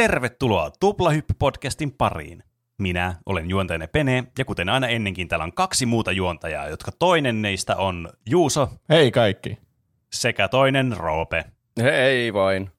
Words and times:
Tervetuloa 0.00 0.70
Tuplahyppy-podcastin 0.80 1.94
pariin. 1.98 2.42
Minä 2.78 3.14
olen 3.26 3.50
juontajana 3.50 3.88
Pene, 3.88 4.24
ja 4.38 4.44
kuten 4.44 4.68
aina 4.68 4.88
ennenkin, 4.88 5.28
täällä 5.28 5.44
on 5.44 5.52
kaksi 5.52 5.86
muuta 5.86 6.12
juontajaa, 6.12 6.68
jotka 6.68 6.92
toinen 6.98 7.42
neistä 7.42 7.76
on 7.76 8.08
Juuso 8.30 8.68
Hei 8.88 9.10
kaikki. 9.10 9.58
sekä 10.12 10.48
toinen 10.48 10.96
Roope. 10.96 11.44
Hei 11.82 12.32
vain. 12.34 12.70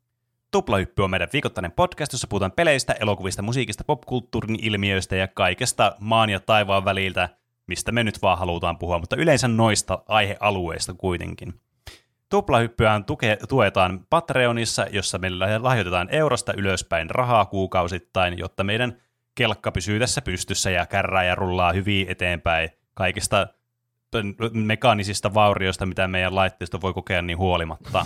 Tuplahyppy 0.52 1.04
on 1.04 1.10
meidän 1.10 1.28
viikoittainen 1.34 1.72
podcast, 1.72 2.14
jossa 2.14 2.28
puhutaan 2.28 2.52
peleistä, 2.52 2.94
elokuvista, 2.94 3.42
musiikista, 3.42 3.84
popkulttuurin 3.84 4.58
ilmiöistä 4.62 5.16
ja 5.16 5.28
kaikesta 5.28 5.96
maan 6.00 6.30
ja 6.30 6.40
taivaan 6.40 6.86
väliltä, 6.86 7.30
mistä 7.68 7.92
me 7.92 8.04
nyt 8.04 8.22
vaan 8.22 8.38
halutaan 8.38 8.78
puhua, 8.78 9.00
mutta 9.00 9.16
yleensä 9.16 9.48
noista 9.48 10.04
aihealueista 10.08 10.94
kuitenkin. 10.94 11.54
Tuplahyppyään 12.32 13.06
tuke, 13.06 13.38
tuetaan 13.50 14.06
Patreonissa, 14.10 14.86
jossa 14.92 15.18
meillä 15.18 15.64
lahjoitetaan 15.64 16.08
eurosta 16.12 16.54
ylöspäin 16.58 17.10
rahaa 17.10 17.46
kuukausittain, 17.46 18.38
jotta 18.38 18.64
meidän 18.64 18.98
kelkka 19.36 19.72
pysyy 19.72 20.00
tässä 20.00 20.22
pystyssä 20.22 20.70
ja 20.70 20.86
kärrää 20.86 21.24
ja 21.24 21.36
rullaa 21.36 21.74
hyvin 21.74 22.06
eteenpäin 22.10 22.70
kaikista 22.94 23.48
mekaanisista 24.54 25.34
vaurioista, 25.34 25.86
mitä 25.86 26.08
meidän 26.08 26.36
laitteisto 26.36 26.82
voi 26.82 26.94
kokea 26.94 27.22
niin 27.22 27.38
huolimatta. 27.38 28.06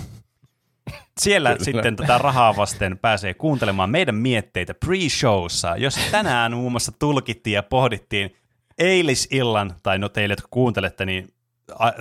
Siellä 1.22 1.50
Kyllä. 1.50 1.64
sitten 1.64 1.96
tätä 1.96 2.18
rahaa 2.18 2.56
vasten 2.56 2.98
pääsee 2.98 3.34
kuuntelemaan 3.34 3.90
meidän 3.90 4.16
mietteitä 4.16 4.74
pre-showssa, 4.86 5.78
jos 5.78 6.00
tänään 6.12 6.54
muun 6.54 6.72
muassa 6.72 6.92
tulkittiin 6.92 7.54
ja 7.54 7.64
pohdittiin 7.64 8.36
eilisillan, 8.78 9.76
tai 9.84 10.00
no 10.00 10.10
teille, 10.10 10.32
jotka 10.32 10.48
kuuntelette, 10.52 11.06
niin 11.06 11.34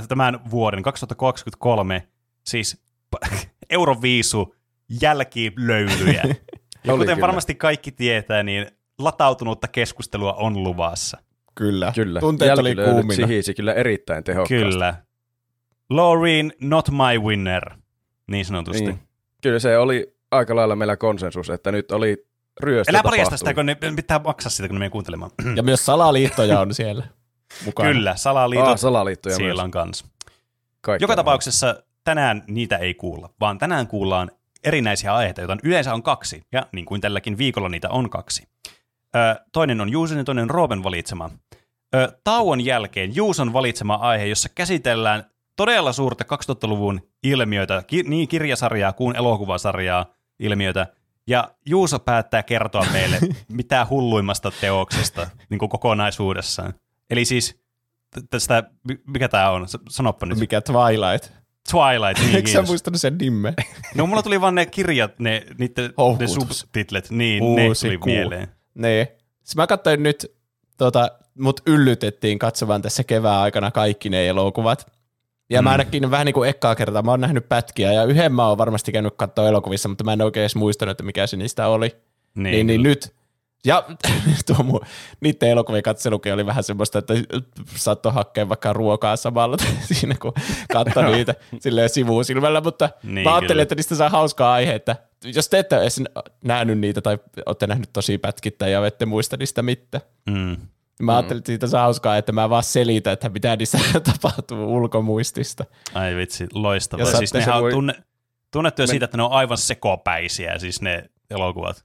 tämän 0.09 0.51
vuoden 0.51 0.83
2023, 0.83 2.09
siis 2.45 2.83
Euroviisu 3.71 4.55
jälkilöylyjä. 5.03 6.23
ja 6.85 6.93
kuten 6.93 7.07
kyllä. 7.07 7.21
varmasti 7.21 7.55
kaikki 7.55 7.93
tietää, 7.93 8.43
niin 8.43 8.67
latautunutta 8.99 9.69
keskustelua 9.69 10.33
on 10.33 10.63
luvassa. 10.63 11.19
Kyllä. 11.55 11.93
Kyllä. 11.95 12.21
Tunteet 12.21 12.59
oli 12.59 12.75
kuumina. 12.75 13.15
sihisi 13.27 13.55
kyllä 13.55 13.75
erittäin 13.75 14.25
tehokkaasti. 14.25 14.65
Kyllä. 14.65 14.95
Laureen, 15.91 16.53
not 16.61 16.91
my 16.91 17.19
winner, 17.19 17.71
niin 18.27 18.45
sanotusti. 18.45 18.87
Niin. 18.87 18.99
Kyllä 19.43 19.59
se 19.59 19.79
oli 19.79 20.17
aika 20.31 20.57
lailla 20.57 20.77
meillä 20.77 20.97
konsensus, 20.97 21.51
että 21.51 21.73
nyt 21.73 21.93
oli 21.93 22.27
ryöstö 22.61 22.93
Älä 22.93 23.03
paljasta 23.03 23.37
sitä, 23.37 23.55
kun 23.55 23.67
ne 23.67 23.77
pitää 23.97 24.21
maksaa 24.25 24.51
sitä, 24.51 24.69
kun 24.69 24.75
ne 24.75 24.79
menee 24.79 24.91
kuuntelemaan. 24.91 25.31
Ja 25.57 25.63
myös 25.63 25.87
salaliittoja 25.87 26.61
on 26.61 26.75
siellä 26.75 27.07
mukana. 27.65 27.89
Kyllä, 27.93 28.17
salaliitot 28.17 28.69
ah, 28.69 28.79
salaliittoja 28.79 29.37
siellä 29.37 29.63
myös. 29.63 29.65
on 29.65 29.71
kans. 29.71 30.05
Kaikki 30.81 31.05
Joka 31.05 31.13
on 31.13 31.17
tapauksessa 31.17 31.84
tänään 32.05 32.45
niitä 32.47 32.77
ei 32.77 32.95
kuulla, 32.95 33.31
vaan 33.41 33.59
tänään 33.59 33.87
kuullaan 33.87 34.31
erinäisiä 34.65 35.15
aiheita, 35.15 35.41
joita 35.41 35.57
yleensä 35.63 35.95
on 35.95 36.03
kaksi, 36.03 36.43
ja 36.53 36.67
niin 36.73 36.85
kuin 36.85 37.01
tälläkin 37.01 37.39
viikolla 37.39 37.69
niitä 37.69 37.91
on 37.91 38.11
kaksi. 38.11 38.49
Ö, 39.17 39.45
toinen 39.53 39.81
on 39.81 39.89
Juuson 39.89 40.19
ja 40.19 40.25
toinen 40.25 40.43
on 40.43 40.51
Rooben 40.51 40.83
valitsema. 40.83 41.31
Ö, 41.95 42.19
tauon 42.25 42.65
jälkeen 42.65 43.17
Juuson 43.17 43.53
valitsema 43.53 43.95
aihe, 43.95 44.27
jossa 44.27 44.49
käsitellään 44.55 45.25
todella 45.57 45.93
suurta 45.93 46.25
2000-luvun 46.25 47.01
ilmiöitä, 47.23 47.83
ki- 47.87 48.03
niin 48.03 48.29
kirjasarjaa 48.29 48.93
kuin 48.93 49.17
elokuvasarjaa 49.17 50.07
ilmiöitä, 50.39 50.87
ja 51.27 51.51
Juuso 51.67 51.99
päättää 51.99 52.43
kertoa 52.43 52.87
meille 52.93 53.19
mitä 53.49 53.87
hulluimmasta 53.91 54.51
teoksesta 54.61 55.31
niin 55.51 55.59
kuin 55.59 55.69
kokonaisuudessaan. 55.69 56.75
Eli 57.11 57.25
siis 57.25 57.61
tästä, 58.31 58.63
mikä 59.07 59.29
tämä 59.29 59.51
on? 59.51 59.67
Sanoppa 59.89 60.27
nyt. 60.27 60.39
Mikä 60.39 60.61
Twilight? 60.61 61.44
Twilight, 61.71 62.23
niin 62.23 62.37
Eikö 62.37 62.51
sä 62.51 62.63
muistanut 62.63 63.01
sen 63.01 63.19
nimen? 63.19 63.55
No 63.95 64.07
mulla 64.07 64.23
tuli 64.23 64.41
vaan 64.41 64.55
ne 64.55 64.67
kirjat, 64.67 65.19
ne, 65.19 65.43
niiden, 65.59 65.93
ne 66.19 66.27
subtitlet, 66.27 67.11
niin 67.11 67.43
Uusi 67.43 67.87
ne 67.87 67.91
tuli 67.91 67.99
kuu. 67.99 68.13
mieleen. 68.13 68.49
Niin. 68.75 69.07
Siis 69.43 69.57
mä 69.57 69.67
katsoin 69.67 70.03
nyt, 70.03 70.33
tota, 70.77 71.11
mut 71.39 71.61
yllytettiin 71.67 72.39
katsomaan 72.39 72.83
tässä 72.83 73.05
kevään 73.05 73.41
aikana 73.41 73.71
kaikki 73.71 74.11
ne 74.11 74.29
elokuvat. 74.29 74.93
Ja 75.51 75.63
mm. 75.63 75.65
mä 75.65 75.71
ainakin 75.71 76.11
vähän 76.11 76.27
niin 76.27 76.35
kuin 76.35 76.49
ekkaa 76.49 76.75
kertaa, 76.75 77.03
mä 77.03 77.11
oon 77.11 77.21
nähnyt 77.21 77.49
pätkiä 77.49 77.93
ja 77.93 78.05
yhden 78.05 78.33
mä 78.33 78.49
oon 78.49 78.59
varmasti 78.59 78.93
käynyt 78.93 79.15
katsoa 79.17 79.49
elokuvissa, 79.49 79.89
mutta 79.89 80.05
mä 80.05 80.13
en 80.13 80.23
oikein 80.23 80.43
edes 80.43 80.57
muistanut, 80.57 80.91
että 80.91 81.05
mikä 81.05 81.27
se 81.27 81.37
niistä 81.37 81.69
oli. 81.69 81.97
Niin, 82.35 82.53
niin, 82.53 82.67
niin 82.67 82.83
nyt, 82.83 83.15
ja 83.65 83.85
tuo 84.47 84.63
mun, 84.65 84.81
niiden 85.21 85.49
elokuvien 85.49 85.83
katselukin 85.83 86.35
oli 86.35 86.47
vähän 86.47 86.65
semmoista, 86.65 86.99
että 86.99 87.15
saattoi 87.77 88.13
hakea 88.13 88.49
vaikka 88.49 88.73
ruokaa 88.73 89.17
samalla 89.17 89.57
siinä, 89.93 90.15
kun 90.21 90.33
katsoi 90.73 91.13
niitä 91.13 91.35
silleen 91.61 91.89
sivusilmällä, 91.89 92.61
mutta 92.61 92.91
niin, 93.03 93.25
mä 93.25 93.35
ajattelin, 93.35 93.49
kyllä. 93.49 93.63
että 93.63 93.75
niistä 93.75 93.95
saa 93.95 94.09
hauskaa 94.09 94.53
aihe, 94.53 94.75
että 94.75 94.97
jos 95.25 95.49
te 95.49 95.59
ette 95.59 95.77
edes 95.77 96.03
nähnyt 96.45 96.79
niitä 96.79 97.01
tai 97.01 97.19
olette 97.47 97.67
nähnyt 97.67 97.91
tosi 97.93 98.19
pätkittä 98.19 98.69
ja 98.69 98.87
ette 98.87 99.07
muista 99.07 99.37
niistä 99.37 99.63
mitään. 99.63 100.03
Mm. 100.31 100.57
Mä 101.03 101.13
mm. 101.13 101.17
ajattelin, 101.17 101.39
että 101.39 101.53
siitä 101.53 101.67
saa 101.67 101.83
hauskaa, 101.83 102.17
että 102.17 102.33
mä 102.33 102.51
vaan 102.51 102.63
selitän, 102.63 103.13
että 103.13 103.29
mitä 103.29 103.57
niissä 103.57 103.79
tapahtuu 104.13 104.77
ulkomuistista. 104.77 105.65
Ai 105.95 106.17
vitsi, 106.17 106.47
loistavaa. 106.55 107.07
Siis 107.07 107.35
nehän 107.35 107.63
voi... 107.63 107.71
on 107.71 107.75
tunne, 107.75 107.95
tunnettuja 108.51 108.85
Men... 108.85 108.91
siitä, 108.91 109.05
että 109.05 109.17
ne 109.17 109.23
on 109.23 109.33
aivan 109.33 109.59
sekopäisiä, 109.59 110.59
siis 110.59 110.83
ne 110.83 111.11
elokuvat. 111.31 111.85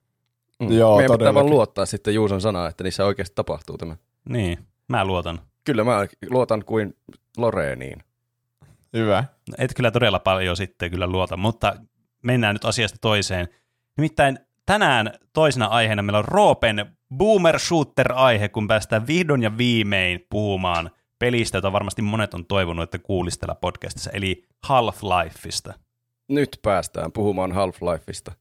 Mm. 0.60 0.72
Joo, 0.72 0.98
Meidän 0.98 1.18
pitää 1.18 1.34
vaan 1.34 1.50
luottaa 1.50 1.86
sitten 1.86 2.14
Juuson 2.14 2.42
sanaa, 2.42 2.68
että 2.68 2.84
niissä 2.84 3.06
oikeasti 3.06 3.36
tapahtuu 3.36 3.78
tämä. 3.78 3.96
Niin, 4.30 4.58
mä 4.88 5.06
luotan. 5.06 5.40
Kyllä 5.64 5.84
mä 5.84 6.08
luotan 6.30 6.66
kuin 6.66 6.96
Loreeniin. 7.38 8.04
Hyvä. 8.94 9.24
No, 9.50 9.56
et 9.58 9.74
kyllä 9.76 9.92
todella 9.92 10.20
paljon 10.20 10.58
sitten 10.58 10.92
kyllä 10.92 11.08
luota, 11.08 11.38
mutta 11.38 11.76
mennään 12.24 12.56
nyt 12.56 12.66
asiasta 12.66 12.98
toiseen. 13.02 13.48
Nimittäin 13.98 14.40
tänään 14.66 15.14
toisena 15.34 15.66
aiheena 15.66 16.02
meillä 16.02 16.20
on 16.20 16.26
Roopen 16.26 16.98
Boomer 17.18 17.60
Shooter-aihe, 17.60 18.50
kun 18.50 18.68
päästään 18.68 19.08
vihdoin 19.08 19.44
ja 19.44 19.58
viimein 19.58 20.26
puhumaan 20.30 20.92
pelistä, 21.20 21.58
jota 21.58 21.72
varmasti 21.72 22.02
monet 22.02 22.34
on 22.34 22.46
toivonut, 22.46 22.84
että 22.84 23.00
kuulistella 23.00 23.56
podcastissa, 23.56 24.12
eli 24.12 24.44
Half-Lifeista. 24.68 25.74
Nyt 26.28 26.60
päästään 26.62 27.12
puhumaan 27.12 27.52
Half-Lifeista. 27.52 28.32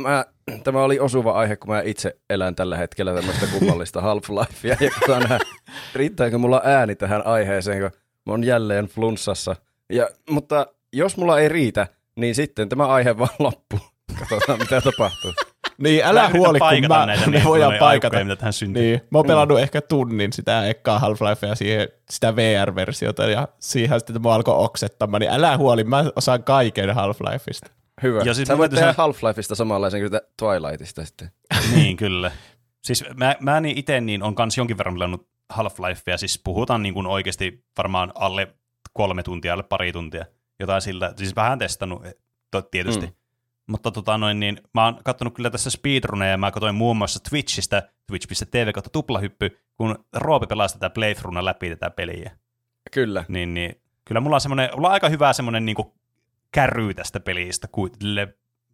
Mä, 0.00 0.24
tämä 0.64 0.82
oli 0.82 0.98
osuva 0.98 1.32
aihe, 1.32 1.56
kun 1.56 1.70
mä 1.70 1.82
itse 1.84 2.16
elän 2.30 2.54
tällä 2.54 2.76
hetkellä 2.76 3.14
tämmöistä 3.14 3.46
kummallista 3.58 4.00
Half-Lifea, 4.06 4.76
ja 4.80 4.90
katsotaan, 4.90 5.40
riittääkö 5.94 6.38
mulla 6.38 6.60
ääni 6.64 6.96
tähän 6.96 7.26
aiheeseen, 7.26 7.80
kun 7.80 7.90
mä 8.26 8.32
oon 8.32 8.44
jälleen 8.44 8.86
flunssassa. 8.86 9.56
Ja, 9.92 10.08
mutta 10.30 10.66
jos 10.92 11.16
mulla 11.16 11.40
ei 11.40 11.48
riitä, 11.48 11.86
niin 12.16 12.34
sitten 12.34 12.68
tämä 12.68 12.86
aihe 12.86 13.18
vaan 13.18 13.30
loppuu. 13.48 13.80
Katsotaan, 14.18 14.58
mitä 14.58 14.80
tapahtuu. 14.80 15.32
Niin, 15.78 16.04
älä 16.04 16.22
mä 16.22 16.30
huoli, 16.38 16.58
kun 16.58 16.88
mä, 16.88 17.06
näitä, 17.06 17.26
me 17.30 17.36
niin, 17.36 17.44
voidaan 17.44 17.74
paikata. 17.78 18.16
Aikoja, 18.16 18.24
mitä 18.24 18.36
tähän 18.36 18.52
syntyy. 18.52 18.82
Niin, 18.82 19.00
mä 19.10 19.18
oon 19.18 19.26
pelannut 19.26 19.58
mm. 19.58 19.62
ehkä 19.62 19.80
tunnin 19.80 20.32
sitä 20.32 20.66
ekkaa 20.66 20.98
Half-Lifea 20.98 21.54
siihen, 21.54 21.88
sitä 22.10 22.36
VR-versiota, 22.36 23.26
ja 23.26 23.48
siihen 23.58 24.00
sitten 24.00 24.22
mä 24.22 24.34
alkoi 24.34 24.54
oksettamaan, 24.64 25.20
niin 25.20 25.32
älä 25.32 25.56
huoli, 25.56 25.84
mä 25.84 26.04
osaan 26.16 26.44
kaiken 26.44 26.88
Half-Lifeista. 26.90 27.79
Hyvä. 28.02 28.22
Ja 28.24 28.34
siis 28.34 28.48
Sä 28.48 28.58
voit 28.58 28.70
tehdä 28.70 28.92
Half-Lifeista 28.92 29.54
samanlaisen 29.54 30.00
kuin 30.00 30.20
Twilightista 30.36 31.04
sitten. 31.04 31.30
niin, 31.74 31.96
kyllä. 31.96 32.30
Siis 32.82 33.04
mä, 33.16 33.36
mä 33.40 33.60
niin 33.60 33.78
itse 33.78 34.00
niin 34.00 34.22
on 34.22 34.34
kans 34.34 34.56
jonkin 34.56 34.78
verran 34.78 34.94
pelannut 34.94 35.28
Half-Lifea, 35.52 36.16
siis 36.16 36.40
puhutaan 36.44 36.82
niin 36.82 36.94
kuin 36.94 37.06
oikeasti 37.06 37.64
varmaan 37.78 38.12
alle 38.14 38.54
kolme 38.92 39.22
tuntia, 39.22 39.52
alle 39.52 39.62
pari 39.62 39.92
tuntia, 39.92 40.24
jotain 40.60 40.82
siltä, 40.82 41.12
siis 41.16 41.36
vähän 41.36 41.58
testannut 41.58 42.02
tietysti. 42.70 43.06
Mm. 43.06 43.12
Mutta 43.66 43.90
tota 43.90 44.18
noin, 44.18 44.40
niin 44.40 44.60
mä 44.74 44.84
oon 44.84 44.98
katsonut 45.04 45.34
kyllä 45.34 45.50
tässä 45.50 45.70
speedruneja, 45.70 46.30
ja 46.30 46.38
mä 46.38 46.50
katsoin 46.50 46.74
muun 46.74 46.96
muassa 46.96 47.20
Twitchistä, 47.30 47.82
twitch.tv 48.06 48.72
kautta 48.72 48.90
tuplahyppy, 48.90 49.58
kun 49.76 50.04
Roopi 50.16 50.46
pelaa 50.46 50.68
tätä 50.68 50.90
playthroughna 50.90 51.44
läpi 51.44 51.68
tätä 51.70 51.90
peliä. 51.90 52.30
Kyllä. 52.90 53.24
Niin, 53.28 53.54
niin 53.54 53.80
kyllä 54.04 54.20
mulla 54.20 54.36
on, 54.36 54.40
semmoinen, 54.40 54.70
mulla 54.74 54.88
on 54.88 54.92
aika 54.94 55.08
hyvä 55.08 55.32
semmoinen 55.32 55.66
niin 55.66 55.76
kärry 56.52 56.94
tästä 56.94 57.20
pelistä 57.20 57.68
kuitenkin 57.72 58.14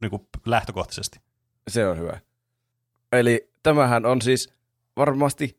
niin 0.00 0.10
kuin 0.10 0.28
lähtökohtaisesti. 0.46 1.18
Se 1.68 1.88
on 1.88 1.98
hyvä. 1.98 2.20
Eli 3.12 3.50
tämähän 3.62 4.06
on 4.06 4.22
siis 4.22 4.52
varmasti 4.96 5.58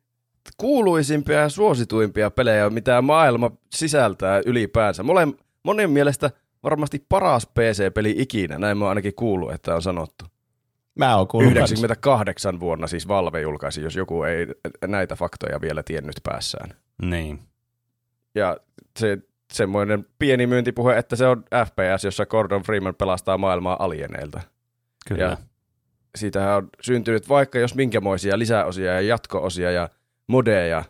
kuuluisimpia 0.58 1.40
ja 1.40 1.50
suosituimpia 1.50 2.32
pelejä, 2.32 2.70
mitä 2.70 3.02
maailma 3.02 3.52
sisältää 3.76 4.42
ylipäänsä. 4.46 5.04
Molen, 5.04 5.34
monen 5.64 5.90
mielestä 5.90 6.32
varmasti 6.64 7.06
paras 7.10 7.48
PC-peli 7.48 8.16
ikinä, 8.18 8.58
näin 8.58 8.78
mä 8.78 8.90
ainakin 8.90 9.16
kuullut, 9.16 9.52
että 9.52 9.76
on 9.76 9.82
sanottu. 9.82 10.26
Mä 10.96 11.18
oon 11.18 11.28
kuullut 11.28 11.52
98 11.52 12.52
kanssa. 12.52 12.60
vuonna 12.60 12.88
siis 12.88 13.08
Valve 13.08 13.42
julkaisi, 13.42 13.82
jos 13.82 13.96
joku 13.96 14.24
ei 14.24 14.48
näitä 14.88 15.16
faktoja 15.16 15.62
vielä 15.62 15.84
tiennyt 15.84 16.16
päässään. 16.24 16.74
Niin. 17.02 17.40
Ja 18.36 18.58
se 19.00 19.18
semmoinen 19.54 20.06
pieni 20.20 20.48
myyntipuhe, 20.48 20.98
että 20.98 21.16
se 21.16 21.28
on 21.28 21.44
FPS, 21.66 22.04
jossa 22.04 22.26
Gordon 22.26 22.62
Freeman 22.64 22.96
pelastaa 22.96 23.38
maailmaa 23.38 23.76
alieneilta. 23.80 24.42
Kyllä. 25.08 25.24
Ja 25.24 25.38
siitähän 26.16 26.56
on 26.56 26.70
syntynyt 26.82 27.30
vaikka 27.30 27.60
jos 27.60 27.76
minkämoisia 27.76 28.40
lisäosia 28.40 28.94
ja 28.94 29.02
jatkoosia 29.02 29.72
ja 29.72 29.90
modeja, 30.28 30.84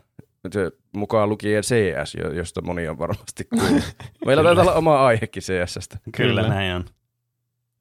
mukaan 0.96 1.28
lukien 1.28 1.62
CS, 1.62 2.16
josta 2.34 2.62
moni 2.62 2.88
on 2.88 2.98
varmasti 2.98 3.44
kuullut. 3.44 3.96
Meillä 4.26 4.42
taitaa 4.42 4.62
olla 4.62 4.74
oma 4.74 5.06
aihekin 5.06 5.42
CSstä. 5.42 5.98
Kyllä, 6.16 6.40
Kyllä 6.42 6.48
näin 6.54 6.74
on. 6.74 6.84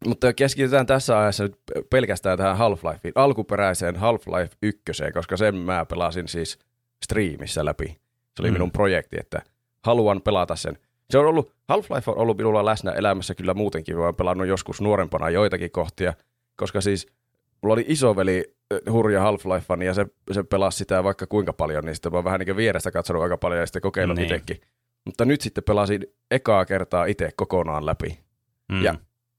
Mutta 0.05 0.33
keskitytään 0.33 0.85
tässä 0.85 1.19
ajassa 1.19 1.43
nyt 1.43 1.57
pelkästään 1.89 2.37
tähän 2.37 2.57
Half-Lifeen, 2.57 3.11
alkuperäiseen 3.15 3.95
Half-Life 3.95 4.57
1, 4.61 4.81
koska 5.13 5.37
sen 5.37 5.55
mä 5.55 5.85
pelasin 5.85 6.27
siis 6.27 6.59
striimissä 7.03 7.65
läpi. 7.65 7.85
Se 8.35 8.41
oli 8.41 8.47
Mm. 8.49 8.51
mm. 8.51 8.53
minun 8.53 8.71
projekti, 8.71 9.17
että 9.19 9.41
haluan 9.87 10.21
pelata 10.21 10.55
sen. 10.55 10.77
Se 11.09 11.17
on 11.17 11.25
ollut, 11.25 11.53
Half-Life 11.73 12.11
on 12.11 12.17
ollut 12.17 12.37
minulla 12.37 12.65
läsnä 12.65 12.91
elämässä 12.91 13.35
kyllä 13.35 13.53
muutenkin, 13.53 13.97
mä 13.97 14.03
oon 14.03 14.15
pelannut 14.15 14.47
joskus 14.47 14.81
nuorempana 14.81 15.29
joitakin 15.29 15.71
kohtia, 15.71 16.13
koska 16.55 16.81
siis 16.81 17.07
mulla 17.61 17.73
oli 17.73 17.85
isoveli 17.87 18.55
eh, 18.71 18.79
hurja 18.91 19.21
Half-Lifean 19.23 19.81
ja 19.85 19.93
se, 19.93 20.05
se 20.31 20.43
pelasi 20.43 20.77
sitä 20.77 21.03
vaikka 21.03 21.27
kuinka 21.27 21.53
paljon, 21.53 21.85
niin 21.85 21.95
sitten 21.95 22.11
mä 22.11 22.17
oon 22.17 22.23
vähän 22.25 22.39
niin 22.39 22.57
vierestä 22.57 22.91
katsonut 22.91 23.23
aika 23.23 23.37
paljon 23.37 23.59
ja 23.59 23.65
sitten 23.65 23.81
kokeillut 23.81 24.17
Niin. 24.17 24.29
niin. 24.29 24.39
itsekin. 24.39 24.61
Mutta 25.05 25.25
nyt 25.25 25.41
sitten 25.41 25.63
pelasin 25.63 26.03
ekaa 26.31 26.65
kertaa 26.65 27.05
itse 27.05 27.29
kokonaan 27.35 27.85
läpi. 27.85 28.19
Mm. 28.71 28.83
Ja 28.83 28.95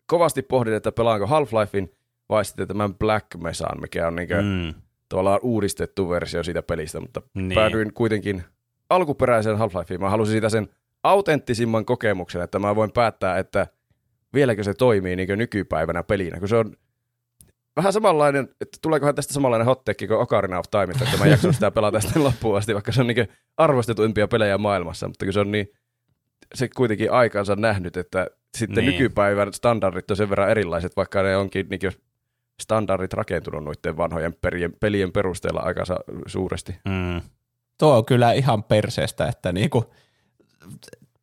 kovasti 0.07 0.43
pohdin, 0.43 0.75
että 0.75 0.93
pelaanko 0.93 1.27
Half-Lifein 1.27 1.89
vai 2.29 2.45
sitten 2.45 2.69
tämän 2.69 2.95
Black 2.95 3.27
Mesan, 3.43 3.81
mikä 3.81 4.07
on 4.07 4.17
niin 4.17 4.29
mm. 4.29 4.75
tavallaan 5.09 5.41
uudistettu 5.43 6.09
versio 6.11 6.43
siitä 6.43 6.63
pelistä, 6.63 7.01
mutta 7.01 7.23
Niin. 7.35 7.55
päädyin 7.55 7.93
kuitenkin 7.95 8.45
alkuperäiseen 8.91 9.57
Half-Lifeen. 9.59 10.01
Mä 10.01 10.11
halusin 10.11 10.33
siitä 10.33 10.49
sen 10.49 10.69
autenttisimman 11.03 11.85
kokemuksen, 11.85 12.43
että 12.43 12.59
mä 12.59 12.77
voin 12.77 12.93
päättää, 12.93 13.39
että 13.39 13.67
vieläkö 14.35 14.65
se 14.65 14.75
toimii 14.75 15.17
niin 15.17 15.39
nykypäivänä 15.39 16.03
pelinä, 16.03 16.39
kun 16.39 16.49
se 16.49 16.57
on 16.57 16.77
vähän 17.77 17.93
samanlainen, 17.93 18.49
että 18.61 18.79
tuleekohan 18.83 19.15
tästä 19.15 19.35
samanlainen 19.35 19.67
hottekki 19.67 20.07
kuin 20.07 20.19
Ocarina 20.21 20.59
of 20.59 20.65
Time, 20.71 20.93
että 21.05 21.19
mä 21.19 21.27
jaksan 21.27 21.55
sitä 21.55 21.71
pelata 21.71 22.01
sitten 22.01 22.25
loppuun 22.29 22.57
asti, 22.59 22.75
vaikka 22.75 22.93
se 22.93 23.01
on 23.01 23.07
niin 23.07 23.29
arvostetuimpia 23.57 24.29
pelejä 24.29 24.59
maailmassa, 24.59 25.09
mutta 25.09 25.25
kun 25.27 25.33
se 25.33 25.41
on 25.41 25.51
niin, 25.53 25.73
se 26.55 26.69
kuitenkin 26.77 27.13
aikansa 27.13 27.57
nähnyt, 27.57 27.97
että 27.97 28.27
sitten 28.57 28.85
Niin. 28.85 28.93
nykypäivän 28.93 29.53
standardit 29.53 30.11
on 30.11 30.17
sen 30.17 30.31
verran 30.31 30.51
erilaiset, 30.51 30.97
vaikka 30.97 31.23
ne 31.23 31.37
onkin 31.37 31.67
niin 31.71 31.93
standardit 32.63 33.13
rakentunut 33.13 33.65
noiden 33.65 33.97
vanhojen 33.97 34.35
perien, 34.41 34.73
pelien 34.81 35.13
perusteella 35.13 35.61
aika 35.61 35.85
sa- 35.85 36.05
suuresti. 36.27 36.77
Mm. 36.85 37.21
Tuo 37.79 37.97
on 37.97 38.05
kyllä 38.05 38.33
ihan 38.33 38.63
perseestä, 38.65 39.27
että 39.27 39.53
niinku, 39.53 39.85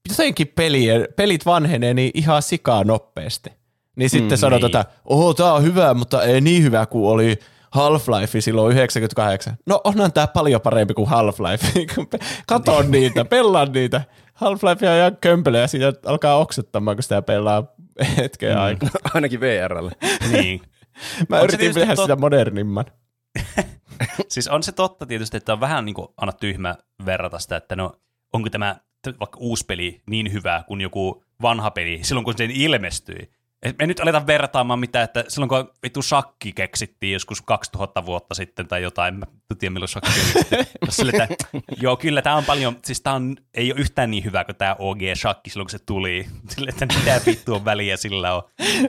jotenkin 0.09 0.47
pelien, 0.47 1.07
pelit 1.15 1.45
vanhenee 1.45 1.93
niin 1.93 2.11
ihan 2.13 2.41
sikaa 2.41 2.83
nopeasti. 2.83 3.49
Niin 3.95 4.09
sitten 4.09 4.37
Mm, 4.37 4.39
sanotaan, 4.39 4.71
niin. 4.71 4.81
että 4.81 4.91
oho, 5.05 5.33
tää 5.33 5.53
on 5.53 5.63
hyvä, 5.63 5.93
mutta 5.93 6.23
ei 6.23 6.41
niin 6.41 6.63
hyvä 6.63 6.85
kuin 6.85 7.09
oli 7.09 7.39
Half-Life 7.75 8.41
silloin 8.41 8.71
98. 8.77 9.57
No 9.65 9.81
onhan 9.83 10.13
tää 10.13 10.27
paljon 10.27 10.61
parempi 10.61 10.93
kuin 10.93 11.07
Half-Life. 11.09 11.85
Kato 12.47 12.81
niitä, 12.81 13.25
pelaa 13.25 13.65
niitä. 13.65 14.01
Half-Life 14.33 14.89
on 14.89 14.97
ihan 14.97 15.17
kömpelö 15.21 15.59
ja 15.59 15.67
siitä 15.67 15.93
alkaa 16.05 16.35
oksettamaan, 16.37 16.97
kun 16.97 17.03
sitä 17.03 17.21
pelaa 17.21 17.63
hetken 18.17 18.55
Mm. 18.55 18.61
aikaa. 18.61 18.89
Ainakin 19.13 19.39
VRlle. 19.39 19.91
niin. 20.31 20.61
Mä 21.29 21.35
On 21.39 21.49
se 21.49 21.55
yritin 21.55 21.73
tehdä 21.73 21.93
tot- 21.93 22.01
sitä 22.01 22.15
modernimman. 22.15 22.85
Siis 24.29 24.47
on 24.47 24.63
se 24.63 24.71
totta 24.71 25.05
tietysti, 25.05 25.37
että 25.37 25.53
on 25.53 25.59
vähän 25.59 25.85
niin 25.85 25.95
kuin 25.95 26.07
aina 26.17 26.31
tyhmä 26.31 26.75
verrata 27.05 27.39
sitä, 27.39 27.57
että 27.57 27.75
no 27.75 27.93
onko 28.33 28.49
tämä 28.49 28.75
vaikka 29.19 29.37
uusi 29.39 29.65
peli 29.65 30.01
niin 30.09 30.33
hyvä 30.33 30.63
kuin 30.67 30.81
joku 30.81 31.23
vanha 31.41 31.71
peli 31.71 31.99
silloin, 32.03 32.25
kun 32.25 32.37
se 32.37 32.47
ilmestyi. 32.53 33.29
Et 33.63 33.77
me 33.79 33.87
nyt 33.87 33.99
aletaan 33.99 34.27
vertaamaan 34.27 34.79
mitä, 34.79 35.03
että 35.03 35.23
silloin 35.27 35.49
kun 35.49 35.71
vittu 35.83 36.01
shakki 36.01 36.51
keksittiin 36.51 37.13
joskus 37.13 37.41
2000 37.41 38.05
vuotta 38.05 38.35
sitten 38.35 38.67
tai 38.67 38.83
jotain, 38.83 39.13
en 39.13 39.19
mä 39.19 39.25
tiedä 39.59 39.73
milloin 39.73 39.89
shakki. 39.89 40.11
Sille, 40.89 41.11
että, 41.29 41.47
joo, 41.81 41.97
kyllä 41.97 42.21
tämä 42.21 42.35
on 42.35 42.45
paljon, 42.45 42.79
siis 42.83 43.01
tämä 43.01 43.21
ei 43.53 43.71
ole 43.71 43.81
yhtään 43.81 44.11
niin 44.11 44.23
hyvä 44.23 44.43
kuin 44.43 44.55
tämä 44.55 44.75
OG 44.79 44.99
shakki 45.15 45.49
silloin, 45.49 45.65
kun 45.65 45.71
se 45.71 45.85
tuli. 45.85 46.25
Sille, 46.55 46.69
että 46.69 46.85
mitä 46.85 47.21
vittu 47.25 47.53
on 47.53 47.65
väliä 47.65 47.97
sillä 47.97 48.35
on. 48.35 48.43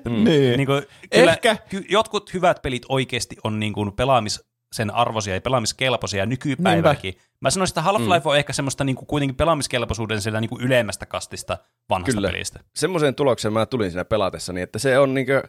Mm. 0.05 0.25
Niin. 0.25 0.57
Niin 0.57 0.67
kuin, 0.67 0.83
kyllä 1.11 1.33
Ehkä. 1.33 1.57
ky- 1.69 1.87
jotkut 1.89 2.35
hyvät 2.35 2.63
pelit 2.63 2.87
oikeasti 2.89 3.37
on 3.45 3.61
niin 3.61 3.73
kuin 3.73 3.93
pelaamis 3.93 4.45
sen 4.73 4.95
arvoisia 4.95 5.35
ja 5.35 5.41
pelaamiskelpoisia 5.41 6.27
nykypäivänäkin. 6.27 7.15
Mä 7.41 7.51
sanoisin, 7.51 7.73
että 7.73 7.91
Half-Life 7.91 8.25
mm. 8.25 8.31
on 8.31 8.37
ehkä 8.37 8.53
semmoista 8.53 8.85
niin 8.85 8.97
kuin 8.97 9.07
kuitenkin 9.07 9.37
pelaamiskelpoisuuden 9.37 10.21
siellä 10.21 10.41
niin 10.41 10.49
kuin 10.49 10.63
ylemmästä 10.63 11.07
kastista 11.07 11.59
vanhasta 11.91 12.15
Kyllä. 12.15 12.29
pelistä. 12.31 12.61
Semmoiseen 12.75 13.15
tulokseen 13.15 13.53
mä 13.53 13.67
tulin 13.67 13.91
siinä 13.91 14.05
pelatessani, 14.05 14.61
että 14.61 14.79
se 14.79 14.99
on 14.99 15.15
niinkö 15.15 15.43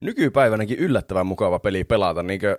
nykypäivänäkin 0.00 0.78
yllättävän 0.78 1.26
mukava 1.26 1.58
peli 1.58 1.84
pelata 1.84 2.22
niinkö 2.22 2.58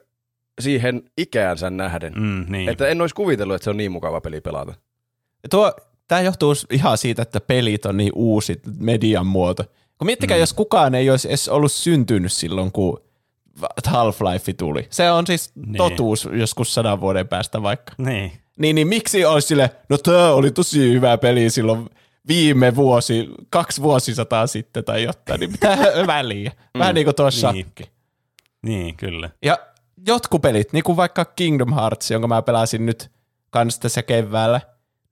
siihen 0.61 1.03
ikäänsä 1.17 1.69
nähden. 1.69 2.13
Mm. 2.13 2.21
Mm, 2.21 2.45
niin. 2.49 2.69
Että 2.69 2.87
en 2.87 3.01
olisi 3.01 3.15
kuvitellut, 3.15 3.55
että 3.55 3.63
se 3.63 3.69
on 3.69 3.77
niin 3.77 3.91
mukava 3.91 4.21
peli 4.21 4.41
pelata. 4.41 4.73
Tuo, 5.49 5.73
tämä 6.07 6.21
johtuu 6.21 6.53
ihan 6.69 6.97
siitä, 6.97 7.21
että 7.21 7.39
pelit 7.41 7.85
on 7.85 7.97
niin 7.97 8.11
uusi 8.15 8.61
median 8.79 9.27
muoto. 9.27 9.63
Kun 9.97 10.05
miettikää, 10.05 10.37
mm. 10.37 10.39
jos 10.39 10.53
kukaan 10.53 10.95
ei 10.95 11.09
olisi 11.09 11.27
edes 11.27 11.49
ollut 11.49 11.71
syntynyt 11.71 12.31
silloin, 12.31 12.71
kun 12.71 13.01
Half-Life 13.88 14.53
tuli. 14.57 14.88
Se 14.89 15.12
on 15.12 15.27
siis 15.27 15.51
Niin. 15.56 15.77
totuus 15.77 16.30
joskus 16.33 16.74
sadan 16.74 17.01
vuoden 17.01 17.27
päästä 17.27 17.62
vaikka. 17.63 17.94
niin. 17.98 18.31
Niin, 18.59 18.75
niin 18.75 18.88
miksi 18.88 19.25
olisi 19.25 19.48
sille, 19.48 19.69
no 19.89 19.98
tämä 19.98 20.31
oli 20.31 20.51
tosi 20.51 20.94
hyvä 20.94 21.18
peli 21.18 21.50
silloin 21.50 21.89
viime 22.27 22.75
vuosi, 22.75 23.30
kaksi 23.50 23.81
vuosisataa 23.81 24.48
sitten 24.48 24.83
tai 24.83 25.03
jotain, 25.03 25.39
niin 25.39 25.51
mitä 25.51 25.77
väliä? 26.07 26.51
Vähän 26.80 26.95
niin 26.95 27.06
kuin 27.06 27.15
tuo 27.15 27.25
Niin. 27.30 27.39
shakki. 27.39 27.83
niin, 28.62 28.95
kyllä. 28.98 29.30
Ja 29.42 29.57
jotkut 30.07 30.42
pelit, 30.42 30.74
niin 30.74 30.83
kuin 30.83 30.98
vaikka 30.98 31.25
Kingdom 31.25 31.74
Hearts, 31.74 32.12
jonka 32.12 32.27
mä 32.27 32.42
pelasin 32.42 32.86
nyt 32.86 33.12
kans 33.50 33.80
tässä 33.80 34.03
keväällä, 34.03 34.62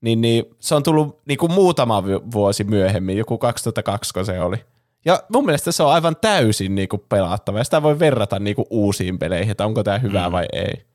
niin, 0.02 0.22
niin 0.22 0.46
se 0.60 0.76
on 0.76 0.84
tullut 0.84 1.22
niin 1.26 1.38
kuin 1.38 1.52
muutama 1.52 2.04
vu- 2.06 2.32
vuosi 2.32 2.64
myöhemmin, 2.64 3.18
joku 3.18 3.38
2002 3.38 4.14
kun 4.14 4.26
se 4.26 4.40
oli. 4.42 4.58
Ja 5.06 5.24
mun 5.34 5.46
mielestä 5.46 5.72
se 5.72 5.84
on 5.84 5.92
aivan 5.92 6.16
täysin 6.22 6.76
niin 6.76 6.90
kuin 6.90 7.02
pelattava, 7.10 7.58
ja 7.58 7.64
sitä 7.64 7.84
voi 7.84 8.00
verrata 8.00 8.40
niin 8.40 8.56
kuin 8.56 8.66
uusiin 8.70 9.20
peleihin, 9.20 9.52
että 9.52 9.66
onko 9.66 9.84
tämä 9.84 9.98
hyvä 10.00 10.28
Mm. 10.28 10.32
vai 10.32 10.46
ei. 10.54 10.86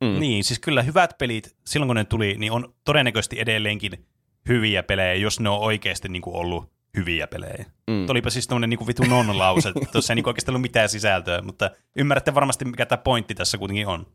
Mm. 0.00 0.20
Niin, 0.20 0.44
siis 0.44 0.60
kyllä 0.60 0.82
hyvät 0.82 1.18
pelit, 1.18 1.56
silloin 1.66 1.88
kun 1.88 1.96
ne 1.96 2.04
tuli, 2.04 2.34
niin 2.38 2.52
on 2.52 2.74
todennäköisesti 2.84 3.40
edelleenkin 3.40 4.06
hyviä 4.48 4.82
pelejä, 4.82 5.14
jos 5.14 5.40
ne 5.40 5.48
on 5.48 5.58
oikeasti 5.58 6.08
niin 6.08 6.22
kuin 6.22 6.36
ollut 6.36 6.70
hyviä 6.96 7.26
pelejä. 7.26 7.64
Mm. 7.90 8.06
Olipa 8.08 8.30
siis 8.30 8.46
tämmöinen 8.46 8.70
niin 8.70 8.86
vitu 8.86 9.02
non-lause, 9.02 9.72
tuossa 9.92 10.12
ei 10.12 10.14
niin 10.14 10.28
oikeasti 10.28 10.50
ollut 10.50 10.62
mitään 10.62 10.88
sisältöä, 10.88 11.42
mutta 11.42 11.70
ymmärrätte 11.96 12.34
varmasti, 12.34 12.64
mikä 12.64 12.86
tämä 12.86 12.98
pointti 12.98 13.34
tässä 13.34 13.58
kuitenkin 13.58 13.86
on. 13.86 14.06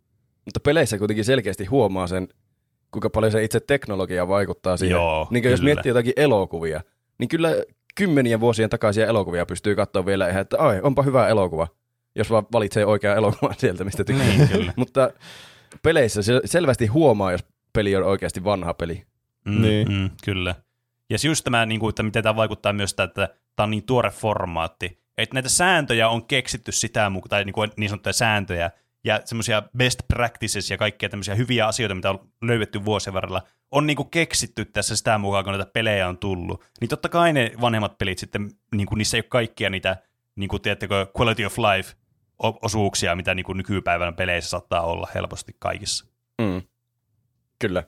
Mutta 0.45 0.59
peleissä 0.59 0.97
kuitenkin 0.97 1.25
selkeästi 1.25 1.65
huomaa 1.65 2.07
sen, 2.07 2.27
kuinka 2.91 3.09
paljon 3.09 3.31
se 3.31 3.43
itse 3.43 3.59
teknologia 3.59 4.27
vaikuttaa 4.27 4.77
siihen. 4.77 4.95
Joo, 4.95 5.27
niin 5.31 5.43
jos 5.43 5.61
miettii 5.61 5.89
jotakin 5.89 6.13
elokuvia, 6.15 6.81
niin 7.17 7.27
kyllä 7.27 7.49
kymmenien 7.99 8.39
vuosien 8.39 8.69
takaisia 8.69 9.07
elokuvia 9.07 9.45
pystyy 9.45 9.75
katsoa 9.75 10.05
vielä 10.05 10.29
ihan, 10.29 10.41
että 10.41 10.57
ai, 10.59 10.79
onpa 10.83 11.03
hyvä 11.03 11.27
elokuva, 11.27 11.67
jos 12.15 12.29
vaan 12.29 12.45
valitsee 12.51 12.85
oikean 12.85 13.17
elokuvan 13.17 13.55
sieltä, 13.59 13.83
mistä 13.83 14.03
tykkää. 14.03 14.27
Niin, 14.27 14.49
kyllä. 14.49 14.73
Mutta 14.77 15.11
peleissä 15.83 16.21
se 16.21 16.41
selvästi 16.45 16.87
huomaa, 16.87 17.31
jos 17.31 17.45
peli 17.73 17.95
on 17.95 18.03
oikeasti 18.03 18.43
vanha 18.43 18.73
peli. 18.73 19.03
Mm, 19.45 19.61
Niin. 19.61 19.91
mm, 19.91 20.09
kyllä. 20.25 20.55
Ja 21.09 21.19
se 21.19 21.27
just 21.27 21.43
tämä, 21.43 21.65
niin 21.65 21.79
kuin, 21.79 21.89
että 21.89 22.03
miten 22.03 22.23
tämä 22.23 22.35
vaikuttaa 22.35 22.73
myös 22.73 22.91
että 22.91 23.29
tämä 23.55 23.63
on 23.63 23.71
niin 23.71 23.83
tuore 23.83 24.09
formaatti, 24.09 24.99
että 25.17 25.33
näitä 25.33 25.49
sääntöjä 25.49 26.09
on 26.09 26.25
keksitty 26.25 26.71
sitä 26.71 27.09
mukaan, 27.09 27.29
tai 27.29 27.45
niin, 27.45 27.53
kuin 27.53 27.71
niin 27.77 27.89
sanottuja 27.89 28.13
sääntöjä, 28.13 28.71
ja 29.03 29.21
semmoisia 29.25 29.63
best 29.77 29.99
practices 30.07 30.71
ja 30.71 30.77
kaikkia 30.77 31.09
tämmöisiä 31.09 31.35
hyviä 31.35 31.67
asioita, 31.67 31.95
mitä 31.95 32.09
on 32.09 32.29
löydetty 32.41 32.85
vuosien 32.85 33.13
varrella, 33.13 33.41
on 33.71 33.87
niin 33.87 33.97
kuin 33.97 34.09
keksitty 34.09 34.65
tässä 34.65 34.95
sitä 34.95 35.17
mukaan, 35.17 35.43
kun 35.43 35.53
näitä 35.53 35.71
pelejä 35.73 36.07
on 36.07 36.17
tullut. 36.17 36.65
Niin 36.81 36.89
totta 36.89 37.09
kai 37.09 37.33
ne 37.33 37.51
vanhemmat 37.61 37.97
pelit 37.97 38.17
sitten, 38.17 38.51
niin 38.75 38.87
kuin 38.87 38.97
niissä 38.97 39.17
ei 39.17 39.19
ole 39.19 39.29
kaikkia 39.29 39.69
niitä, 39.69 39.97
niin 40.35 40.49
kuin 40.49 40.61
tiedättekö, 40.61 41.07
quality 41.19 41.45
of 41.45 41.57
life 41.57 41.93
osuuksia, 42.39 43.15
mitä 43.15 43.35
niin 43.35 43.43
kuin 43.43 43.57
nykypäivänä 43.57 44.11
peleissä 44.11 44.49
saattaa 44.49 44.81
olla 44.81 45.07
helposti 45.15 45.55
kaikissa. 45.59 46.05
Mm. 46.41 46.61
Kyllä. 47.59 47.83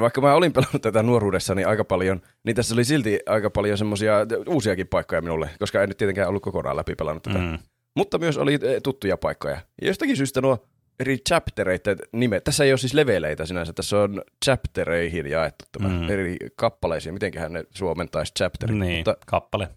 Vaikka 0.00 0.20
mä 0.20 0.34
olin 0.34 0.52
pelannut 0.52 0.82
tätä 0.82 1.02
nuoruudessani 1.02 1.64
aika 1.64 1.84
paljon, 1.84 2.22
niin 2.44 2.56
tässä 2.56 2.74
oli 2.74 2.84
silti 2.84 3.20
aika 3.26 3.50
paljon 3.50 3.78
semmoisia 3.78 4.14
uusiakin 4.48 4.88
paikkoja 4.88 5.22
minulle, 5.22 5.50
koska 5.58 5.82
en 5.82 5.88
nyt 5.88 5.98
tietenkään 5.98 6.28
ollut 6.28 6.42
kokonaan 6.42 6.76
läpi 6.76 6.94
pelannut 6.94 7.22
tätä. 7.22 7.38
Mm. 7.38 7.58
Mutta 7.96 8.18
myös 8.18 8.38
oli 8.38 8.54
eh, 8.62 8.82
tuttuja 8.82 9.16
paikkoja. 9.16 9.60
Ja 9.82 9.86
jostakin 9.88 10.16
syystä 10.16 10.40
nuo 10.40 10.66
eri 11.00 11.18
chaptereiden 11.28 11.96
nimet, 12.12 12.44
tässä 12.44 12.64
ei 12.64 12.72
ole 12.72 12.78
siis 12.78 12.94
leveleitä 12.94 13.46
sinänsä, 13.46 13.72
tässä 13.72 13.98
on 14.00 14.22
chaptereihin 14.44 15.26
jaettu 15.26 15.64
tämä 15.72 15.88
Mm. 15.88 16.10
eri 16.10 16.36
kappaleisiin, 16.56 17.14
mitenköhän 17.14 17.52
ne 17.52 17.64
suomentaisi 17.76 18.32
chapterit, 18.38 18.76
Niin, 18.78 18.96
mutta 18.98 19.16
kappale. 19.26 19.68